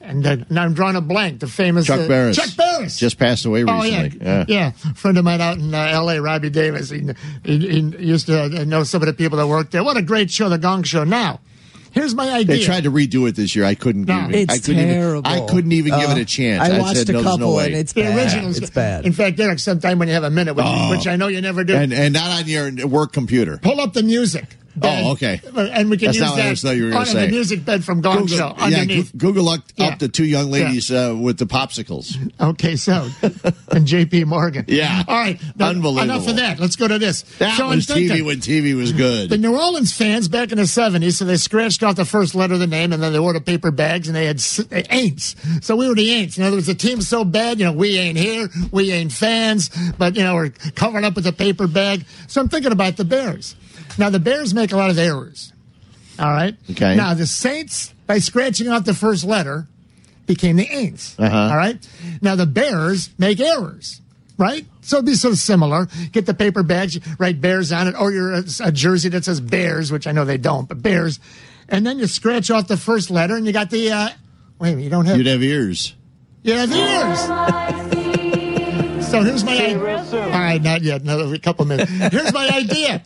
and 0.01 0.27
uh, 0.27 0.37
now 0.51 0.63
I'm 0.65 0.73
drawing 0.73 0.97
a 0.97 1.01
blank. 1.01 1.41
The 1.41 1.47
famous 1.47 1.87
Chuck 1.87 2.01
uh, 2.01 2.09
Barris. 2.09 2.37
Chuck 2.37 2.57
Barris. 2.57 2.97
just 2.99 3.19
passed 3.19 3.45
away 3.45 3.65
Oh 3.65 3.83
yeah, 3.83 4.03
recently. 4.05 4.45
yeah, 4.55 4.71
Friend 4.71 5.19
of 5.19 5.25
mine 5.25 5.41
out 5.41 5.59
in 5.59 5.75
uh, 5.75 5.79
L.A., 5.79 6.21
Robbie 6.23 6.49
Davis. 6.51 6.91
He, 6.91 7.03
he, 7.45 7.59
he 7.69 7.81
used 7.99 8.27
to 8.27 8.45
uh, 8.45 8.65
know 8.65 8.83
some 8.85 9.03
of 9.03 9.07
the 9.07 9.13
people 9.13 9.37
that 9.39 9.47
worked 9.47 9.73
there. 9.73 9.83
What 9.85 9.97
a 9.97 10.03
great 10.03 10.31
show, 10.31 10.49
the 10.49 10.59
Gong 10.59 10.83
Show. 10.85 11.05
Now, 11.05 11.41
here's 11.97 12.15
my 12.15 12.31
idea. 12.31 12.57
They 12.59 12.63
tried 12.65 12.85
to 12.85 12.93
redo 12.93 13.29
it 13.29 13.35
this 13.35 13.57
year. 13.57 13.65
I 13.65 13.75
couldn't. 13.75 14.05
No. 14.05 14.27
give 14.29 14.35
it, 14.37 14.51
I 14.51 14.55
It's 14.55 14.67
couldn't 14.67 14.87
terrible. 14.87 15.29
Even, 15.29 15.43
I 15.43 15.47
couldn't 15.47 15.73
even 15.73 15.99
give 15.99 16.11
Uh, 16.11 16.13
it 16.13 16.19
a 16.19 16.25
chance. 16.25 16.63
I 16.63 16.77
I, 16.77 16.79
watched 16.81 16.99
said 16.99 17.09
a 17.11 17.13
no, 17.15 17.23
couple 17.25 17.39
no 17.39 17.55
way. 17.55 17.67
and 17.67 17.75
it's 17.75 17.93
the 17.93 18.03
bad. 18.03 18.17
originals. 18.19 18.59
It's 18.59 18.71
bad. 18.71 19.05
In 19.07 19.13
fact, 19.13 19.41
Eric, 19.41 19.59
sometime 19.59 19.99
when 19.99 20.07
you 20.07 20.15
have 20.15 20.23
a 20.23 20.31
minute, 20.31 20.55
which, 20.55 20.67
Oh. 20.69 20.91
which 20.91 21.07
I 21.09 21.17
know 21.17 21.27
you 21.27 21.41
never 21.41 21.65
do, 21.65 21.75
and 21.75 21.93
and 21.93 22.15
not 22.15 22.31
on 22.31 22.47
your 22.47 22.87
work 22.87 23.13
computer. 23.13 23.59
pull 23.59 23.81
up 23.81 23.95
the 23.95 24.03
music. 24.05 24.45
Bed, 24.77 25.05
Oh, 25.07 25.13
okay. 25.13 25.41
And 25.55 25.89
we 25.91 25.97
can 25.97 26.07
That's 26.07 26.19
use 26.19 26.21
not 26.27 26.37
what 26.37 26.41
I 26.47 26.53
that 26.55 26.77
you 26.77 26.91
were 26.91 26.97
on 26.97 27.07
say. 27.07 27.27
the 27.27 27.33
music 27.33 27.65
bed 27.65 27.85
from 27.85 28.01
Gong 28.03 28.27
Show 28.27 28.55
yeah, 28.59 28.65
underneath. 28.65 29.13
Goo- 29.13 29.29
Google 29.29 29.45
looked 29.45 29.73
Yeah. 29.77 29.87
up 29.87 29.99
the 29.99 30.09
two 30.09 30.25
young 30.25 30.51
ladies 30.51 30.91
uh, 30.91 31.17
with 31.19 31.39
the 31.39 31.47
popsicles. 31.47 32.17
Okay, 32.41 32.77
so 32.77 33.09
and 33.23 33.87
Jaye 33.87 34.11
P. 34.11 34.25
Morgan. 34.25 34.65
Yeah. 34.69 35.03
All 35.09 35.17
right. 35.19 35.41
now, 35.57 35.69
Unbelievable. 35.69 36.15
Enough 36.15 36.29
of 36.29 36.37
that. 36.37 36.61
Let's 36.61 36.77
go 36.77 36.87
to 36.89 36.99
this. 36.99 37.23
That 37.39 37.59
was 37.67 37.87
TV 37.87 38.25
when 38.25 38.39
TV 38.41 38.75
was 38.77 38.93
good. 38.93 39.31
The 39.31 39.39
New 39.39 39.57
Orleans 39.57 39.93
fans 39.97 40.29
back 40.29 40.53
in 40.53 40.59
the 40.59 40.65
70s, 40.65 41.15
so 41.15 41.25
they 41.25 41.37
scratched 41.37 41.83
off 41.83 41.97
the 41.97 42.05
first 42.05 42.35
letter 42.35 42.55
of 42.55 42.61
the 42.61 42.67
name 42.67 42.93
and 42.93 43.03
then 43.03 43.13
they 43.13 43.19
ordered 43.19 43.47
paper 43.47 43.71
bags 43.71 44.09
and 44.09 44.17
they 44.17 44.27
had 44.27 44.37
Aints. 44.39 45.65
So 45.65 45.77
we 45.77 45.89
were 45.89 45.95
the 45.95 46.09
Aints. 46.09 46.37
In 46.39 46.45
other 46.45 46.57
words, 46.57 46.67
the 46.67 46.75
team's 46.75 47.09
so 47.09 47.25
bad, 47.25 47.59
you 47.59 47.65
know, 47.65 47.73
we 47.73 47.97
ain't 47.99 48.19
here, 48.19 48.49
we 48.71 48.93
ain't 48.93 49.13
fans, 49.13 49.71
but, 49.99 50.17
you 50.17 50.23
know, 50.23 50.35
we're 50.35 50.51
covered 50.75 51.05
up 51.05 51.15
with 51.17 51.27
a 51.27 51.33
paper 51.33 51.67
bag. 51.67 52.05
So 52.29 52.41
I'm 52.41 52.49
thinking 52.49 52.73
about 52.73 52.97
the 52.97 53.05
Bears. 53.05 53.57
Now, 53.99 54.11
the 54.11 54.19
Bears 54.21 54.53
make 54.55 54.73
a 54.73 54.77
lot 54.77 54.91
of 54.91 54.99
errors. 54.99 55.53
All 56.19 56.31
right? 56.31 56.55
Okay. 56.71 56.97
Now, 56.97 57.15
the 57.15 57.27
Saints, 57.27 57.93
by 58.07 58.19
scratching 58.19 58.69
off 58.69 58.85
the 58.85 58.95
first 58.95 59.25
letter, 59.25 59.67
became 60.27 60.57
the 60.57 60.67
Aints. 60.67 61.15
Uh-huh. 61.19 61.37
All 61.51 61.57
right? 61.57 61.77
Now, 62.21 62.35
the 62.37 62.47
Bears 62.47 63.11
make 63.19 63.41
errors. 63.41 64.01
Right? 64.39 64.67
So 64.83 64.97
it'd 64.99 65.07
be 65.07 65.15
so 65.15 65.33
similar. 65.33 65.89
Get 66.13 66.27
the 66.27 66.35
paper 66.35 66.63
bags, 66.63 66.99
write 67.19 67.41
Bears 67.41 67.73
on 67.73 67.89
it, 67.89 67.95
or 67.99 68.13
you're 68.13 68.35
a, 68.35 68.45
a 68.65 68.71
jersey 68.73 69.09
that 69.11 69.25
says 69.25 69.41
Bears, 69.41 69.91
which 69.91 70.07
I 70.07 70.13
know 70.13 70.27
they 70.27 70.37
don't, 70.37 70.69
but 70.69 70.83
Bears. 70.83 71.19
And 71.71 71.87
then 71.87 71.99
you 71.99 72.07
scratch 72.07 72.51
off 72.51 72.69
the 72.69 72.77
first 72.77 73.11
letter 73.11 73.35
and 73.35 73.47
you 73.47 73.53
got 73.53 73.71
the, 73.71 73.91
uh, 73.91 74.09
wait 74.59 74.69
a 74.69 74.73
minute, 74.73 74.85
you 74.85 74.91
don't 74.91 75.07
have, 75.07 75.17
You'd 75.17 75.27
have 75.27 75.43
ears. 75.43 75.95
you 76.43 76.53
have 76.53 76.71
ears. 76.71 77.19
So 79.07 79.23
here's 79.23 79.43
my 79.45 79.53
idea. 79.53 79.79
All 80.23 80.31
right, 80.31 80.61
not 80.61 80.83
yet. 80.83 81.01
Another 81.01 81.39
couple 81.39 81.65
minutes. 81.65 81.91
Here's 81.91 82.33
my 82.35 82.49
idea. 82.51 83.03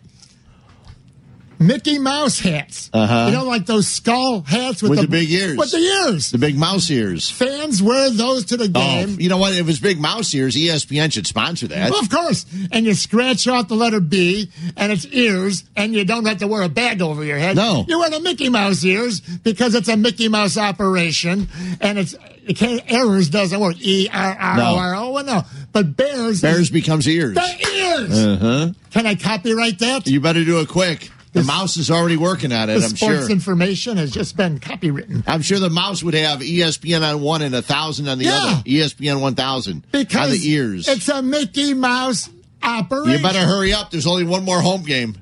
Mickey 1.61 1.99
Mouse 1.99 2.41
hats. 2.41 2.89
Uh-huh. 2.93 3.27
You 3.27 3.33
know, 3.37 3.45
like 3.45 3.67
those 3.67 3.87
skull 3.87 4.41
hats 4.41 4.83
with, 4.83 4.93
with 4.93 5.01
the, 5.03 5.07
big 5.09 5.31
ears. 5.31 5.59
With 5.59 5.71
the 5.71 5.77
ears. 5.77 6.31
The 6.31 6.39
big 6.39 6.57
mouse 6.57 6.91
ears. 6.91 7.31
Fans 7.31 7.83
wear 7.83 8.09
those 8.11 8.47
to 8.47 8.57
the 8.57 8.65
Oh, 8.65 8.69
game. 9.07 9.21
you 9.21 9.29
know 9.29 9.37
what? 9.37 9.53
If 9.53 9.69
it's 9.69 9.79
big 9.79 10.01
mouse 10.01 10.35
ears, 10.35 10.57
ESPN 10.57 11.13
should 11.13 11.27
sponsor 11.27 11.69
that. 11.69 11.91
Well, 11.91 12.01
of 12.01 12.09
course. 12.09 12.47
And 12.73 12.87
you 12.87 12.95
scratch 12.95 13.47
off 13.47 13.69
the 13.69 13.75
letter 13.75 14.01
B 14.01 14.51
and 14.77 14.91
it's 14.91 15.05
ears, 15.07 15.65
and 15.77 15.93
you 15.95 16.05
don't 16.07 16.25
have 16.27 16.39
to 16.39 16.47
wear 16.49 16.63
a 16.63 16.69
bag 16.71 17.03
over 17.03 17.23
your 17.23 17.37
head. 17.39 17.57
No. 17.57 17.85
You 17.87 17.99
wear 17.99 18.09
the 18.09 18.21
Mickey 18.21 18.49
Mouse 18.49 18.83
ears 18.83 19.21
because 19.21 19.75
it's 19.75 19.89
a 19.89 19.99
Mickey 19.99 20.29
Mouse 20.29 20.57
operation, 20.57 21.49
and 21.83 21.99
it's 21.99 22.15
it 22.47 22.57
can't, 22.57 22.83
errors 22.91 23.29
doesn't 23.29 23.61
work. 23.61 23.77
E 23.81 24.09
R 24.11 24.37
R 24.41 24.61
O 24.61 24.77
R 24.77 24.95
O. 24.97 25.11
Well, 25.11 25.25
no. 25.25 25.43
But 25.73 25.95
Bears. 25.95 26.41
Bears 26.41 26.71
becomes 26.71 27.07
ears. 27.07 27.35
The 27.35 27.69
ears. 27.77 28.19
Uh 28.19 28.39
huh. 28.41 28.73
Can 28.93 29.07
I 29.07 29.15
copyright 29.15 29.79
that? 29.81 30.07
You 30.07 30.21
better 30.23 30.43
do 30.45 30.61
it 30.61 30.69
quick. 30.69 31.11
The 31.33 31.45
mouse 31.45 31.77
is 31.77 31.91
already 31.93 32.17
working 32.17 32.51
on 32.53 32.69
it. 32.71 32.79
The 32.79 32.85
I'm 32.87 32.97
sports 32.97 33.21
sure. 33.27 33.31
information 33.31 33.97
has 33.99 34.11
just 34.11 34.37
been 34.37 34.59
copywritten. 34.59 35.23
I'm 35.29 35.43
sure 35.43 35.61
the 35.61 35.71
mouse 35.71 36.03
would 36.03 36.15
have 36.15 36.41
ESPN 36.41 37.03
on 37.09 37.21
one 37.21 37.41
and 37.43 37.55
a 37.55 37.63
thousand 37.63 38.09
on 38.09 38.19
the 38.19 38.25
Yeah. 38.25 38.35
other. 38.43 38.63
ESPN 38.65 39.21
one 39.21 39.37
thousand 39.37 39.85
Because 39.93 40.33
on 40.33 40.39
the 40.39 40.51
ears. 40.51 40.89
It's 40.89 41.09
a 41.09 41.23
Mickey 41.23 41.73
Mouse 41.75 42.29
operation. 42.63 43.13
You 43.19 43.23
better 43.23 43.47
hurry 43.47 43.73
up. 43.73 43.91
There's 43.93 44.09
only 44.09 44.25
one 44.25 44.45
more 44.45 44.61
home 44.61 44.83
game, 44.83 45.17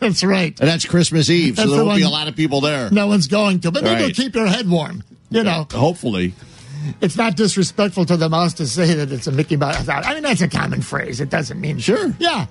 That's 0.00 0.22
right. 0.22 0.58
and 0.60 0.68
that's 0.68 0.84
Christmas 0.84 1.28
Eve, 1.28 1.56
so 1.56 1.62
That's 1.62 1.70
there 1.70 1.78
the 1.80 1.84
won't 1.84 1.98
be 1.98 2.04
a 2.04 2.08
lot 2.08 2.28
of 2.28 2.36
people 2.36 2.60
there. 2.60 2.88
No 2.92 3.08
one's 3.08 3.26
going 3.26 3.58
to, 3.60 3.72
but 3.72 3.82
maybe 3.82 4.04
Right. 4.04 4.14
keep 4.14 4.34
your 4.36 4.46
head 4.46 4.68
warm. 4.68 5.02
You 5.30 5.42
know, 5.42 5.66
Hopefully. 5.72 6.34
it's 7.00 7.16
not 7.16 7.36
disrespectful 7.36 8.06
to 8.06 8.16
the 8.16 8.28
mouse 8.28 8.54
to 8.54 8.66
say 8.66 8.94
that 8.94 9.10
it's 9.12 9.26
a 9.26 9.32
Mickey 9.32 9.56
Mouse. 9.56 9.88
I 9.88 10.14
mean, 10.14 10.22
that's 10.22 10.40
a 10.40 10.48
common 10.48 10.80
phrase. 10.82 11.20
It 11.20 11.30
doesn't 11.30 11.60
mean 11.60 11.78
Sure. 11.80 12.14
Yeah, 12.20 12.46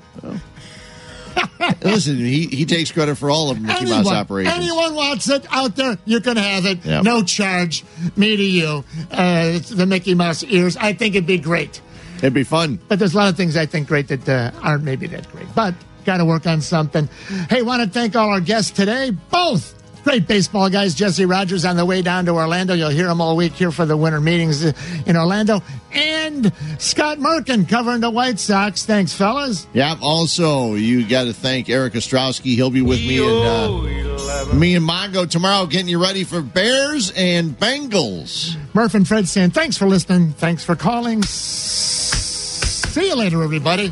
Listen, 1.83 2.17
he, 2.17 2.47
he 2.47 2.65
takes 2.65 2.91
credit 2.91 3.15
for 3.15 3.29
all 3.29 3.49
of 3.49 3.61
Mickey 3.61 3.81
anyone, 3.81 4.03
Mouse 4.03 4.13
operations. 4.13 4.55
anyone 4.57 4.95
wants 4.95 5.29
it 5.29 5.45
out 5.51 5.75
there, 5.75 5.97
you 6.05 6.19
can 6.21 6.37
have 6.37 6.65
it. 6.65 6.83
Yep. 6.85 7.03
No 7.03 7.23
charge. 7.23 7.83
Me 8.15 8.35
to 8.35 8.43
you. 8.43 8.83
Uh, 9.11 9.51
it's 9.55 9.69
the 9.69 9.85
Mickey 9.85 10.15
Mouse 10.15 10.43
ears. 10.43 10.77
I 10.77 10.93
think 10.93 11.15
it'd 11.15 11.27
be 11.27 11.37
great. 11.37 11.81
It'd 12.17 12.33
be 12.33 12.43
fun. 12.43 12.79
But 12.87 12.99
there's 12.99 13.13
a 13.13 13.17
lot 13.17 13.29
of 13.29 13.37
things 13.37 13.55
I 13.55 13.65
think 13.65 13.87
great 13.87 14.07
that 14.07 14.27
uh, 14.27 14.51
aren't 14.61 14.83
maybe 14.83 15.07
that 15.07 15.31
great. 15.31 15.47
But 15.53 15.75
got 16.05 16.17
to 16.17 16.25
work 16.25 16.47
on 16.47 16.61
something. 16.61 17.07
Hey, 17.49 17.61
want 17.61 17.83
to 17.83 17.89
thank 17.89 18.15
all 18.15 18.29
our 18.29 18.39
guests 18.39 18.71
today. 18.71 19.11
Both 19.11 19.76
great 20.07 20.25
baseball 20.25 20.69
guys. 20.69 20.95
Jesse 20.95 21.25
Rogers 21.25 21.65
on 21.65 21.75
the 21.75 21.83
way 21.83 22.01
down 22.01 22.23
to 22.27 22.31
Orlando. 22.31 22.73
You'll 22.73 22.87
hear 22.87 23.09
him 23.09 23.19
all 23.19 23.35
week 23.35 23.51
here 23.51 23.71
for 23.71 23.85
the 23.85 23.97
winter 23.97 24.21
meetings 24.21 24.63
in 24.63 25.17
Orlando. 25.17 25.61
And 25.91 26.53
Scott 26.77 27.17
Merkin 27.17 27.67
covering 27.67 27.99
the 27.99 28.09
White 28.09 28.39
Sox. 28.39 28.85
Thanks, 28.85 29.11
fellas. 29.11 29.67
Yeah. 29.73 29.97
Also, 30.01 30.75
you 30.75 31.05
got 31.05 31.25
to 31.25 31.33
thank 31.33 31.69
Eric 31.69 31.91
Ostrowski. 31.91 32.55
He'll 32.55 32.69
be 32.69 32.81
with 32.81 32.99
me 32.99 33.17
and 33.17 33.27
uh, 33.27 34.53
me 34.55 34.75
and 34.75 34.87
Mongo 34.87 35.29
tomorrow, 35.29 35.65
getting 35.65 35.89
you 35.89 36.01
ready 36.01 36.23
for 36.23 36.41
Bears 36.41 37.11
and 37.11 37.59
Bengals. 37.59 38.55
Murph 38.73 38.95
and 38.95 39.05
Fred 39.05 39.27
saying 39.27 39.51
thanks 39.51 39.75
for 39.77 39.87
listening. 39.87 40.31
Thanks 40.31 40.63
for 40.63 40.77
calling. 40.77 41.21
See 41.23 43.07
you 43.09 43.15
later, 43.15 43.43
everybody. 43.43 43.91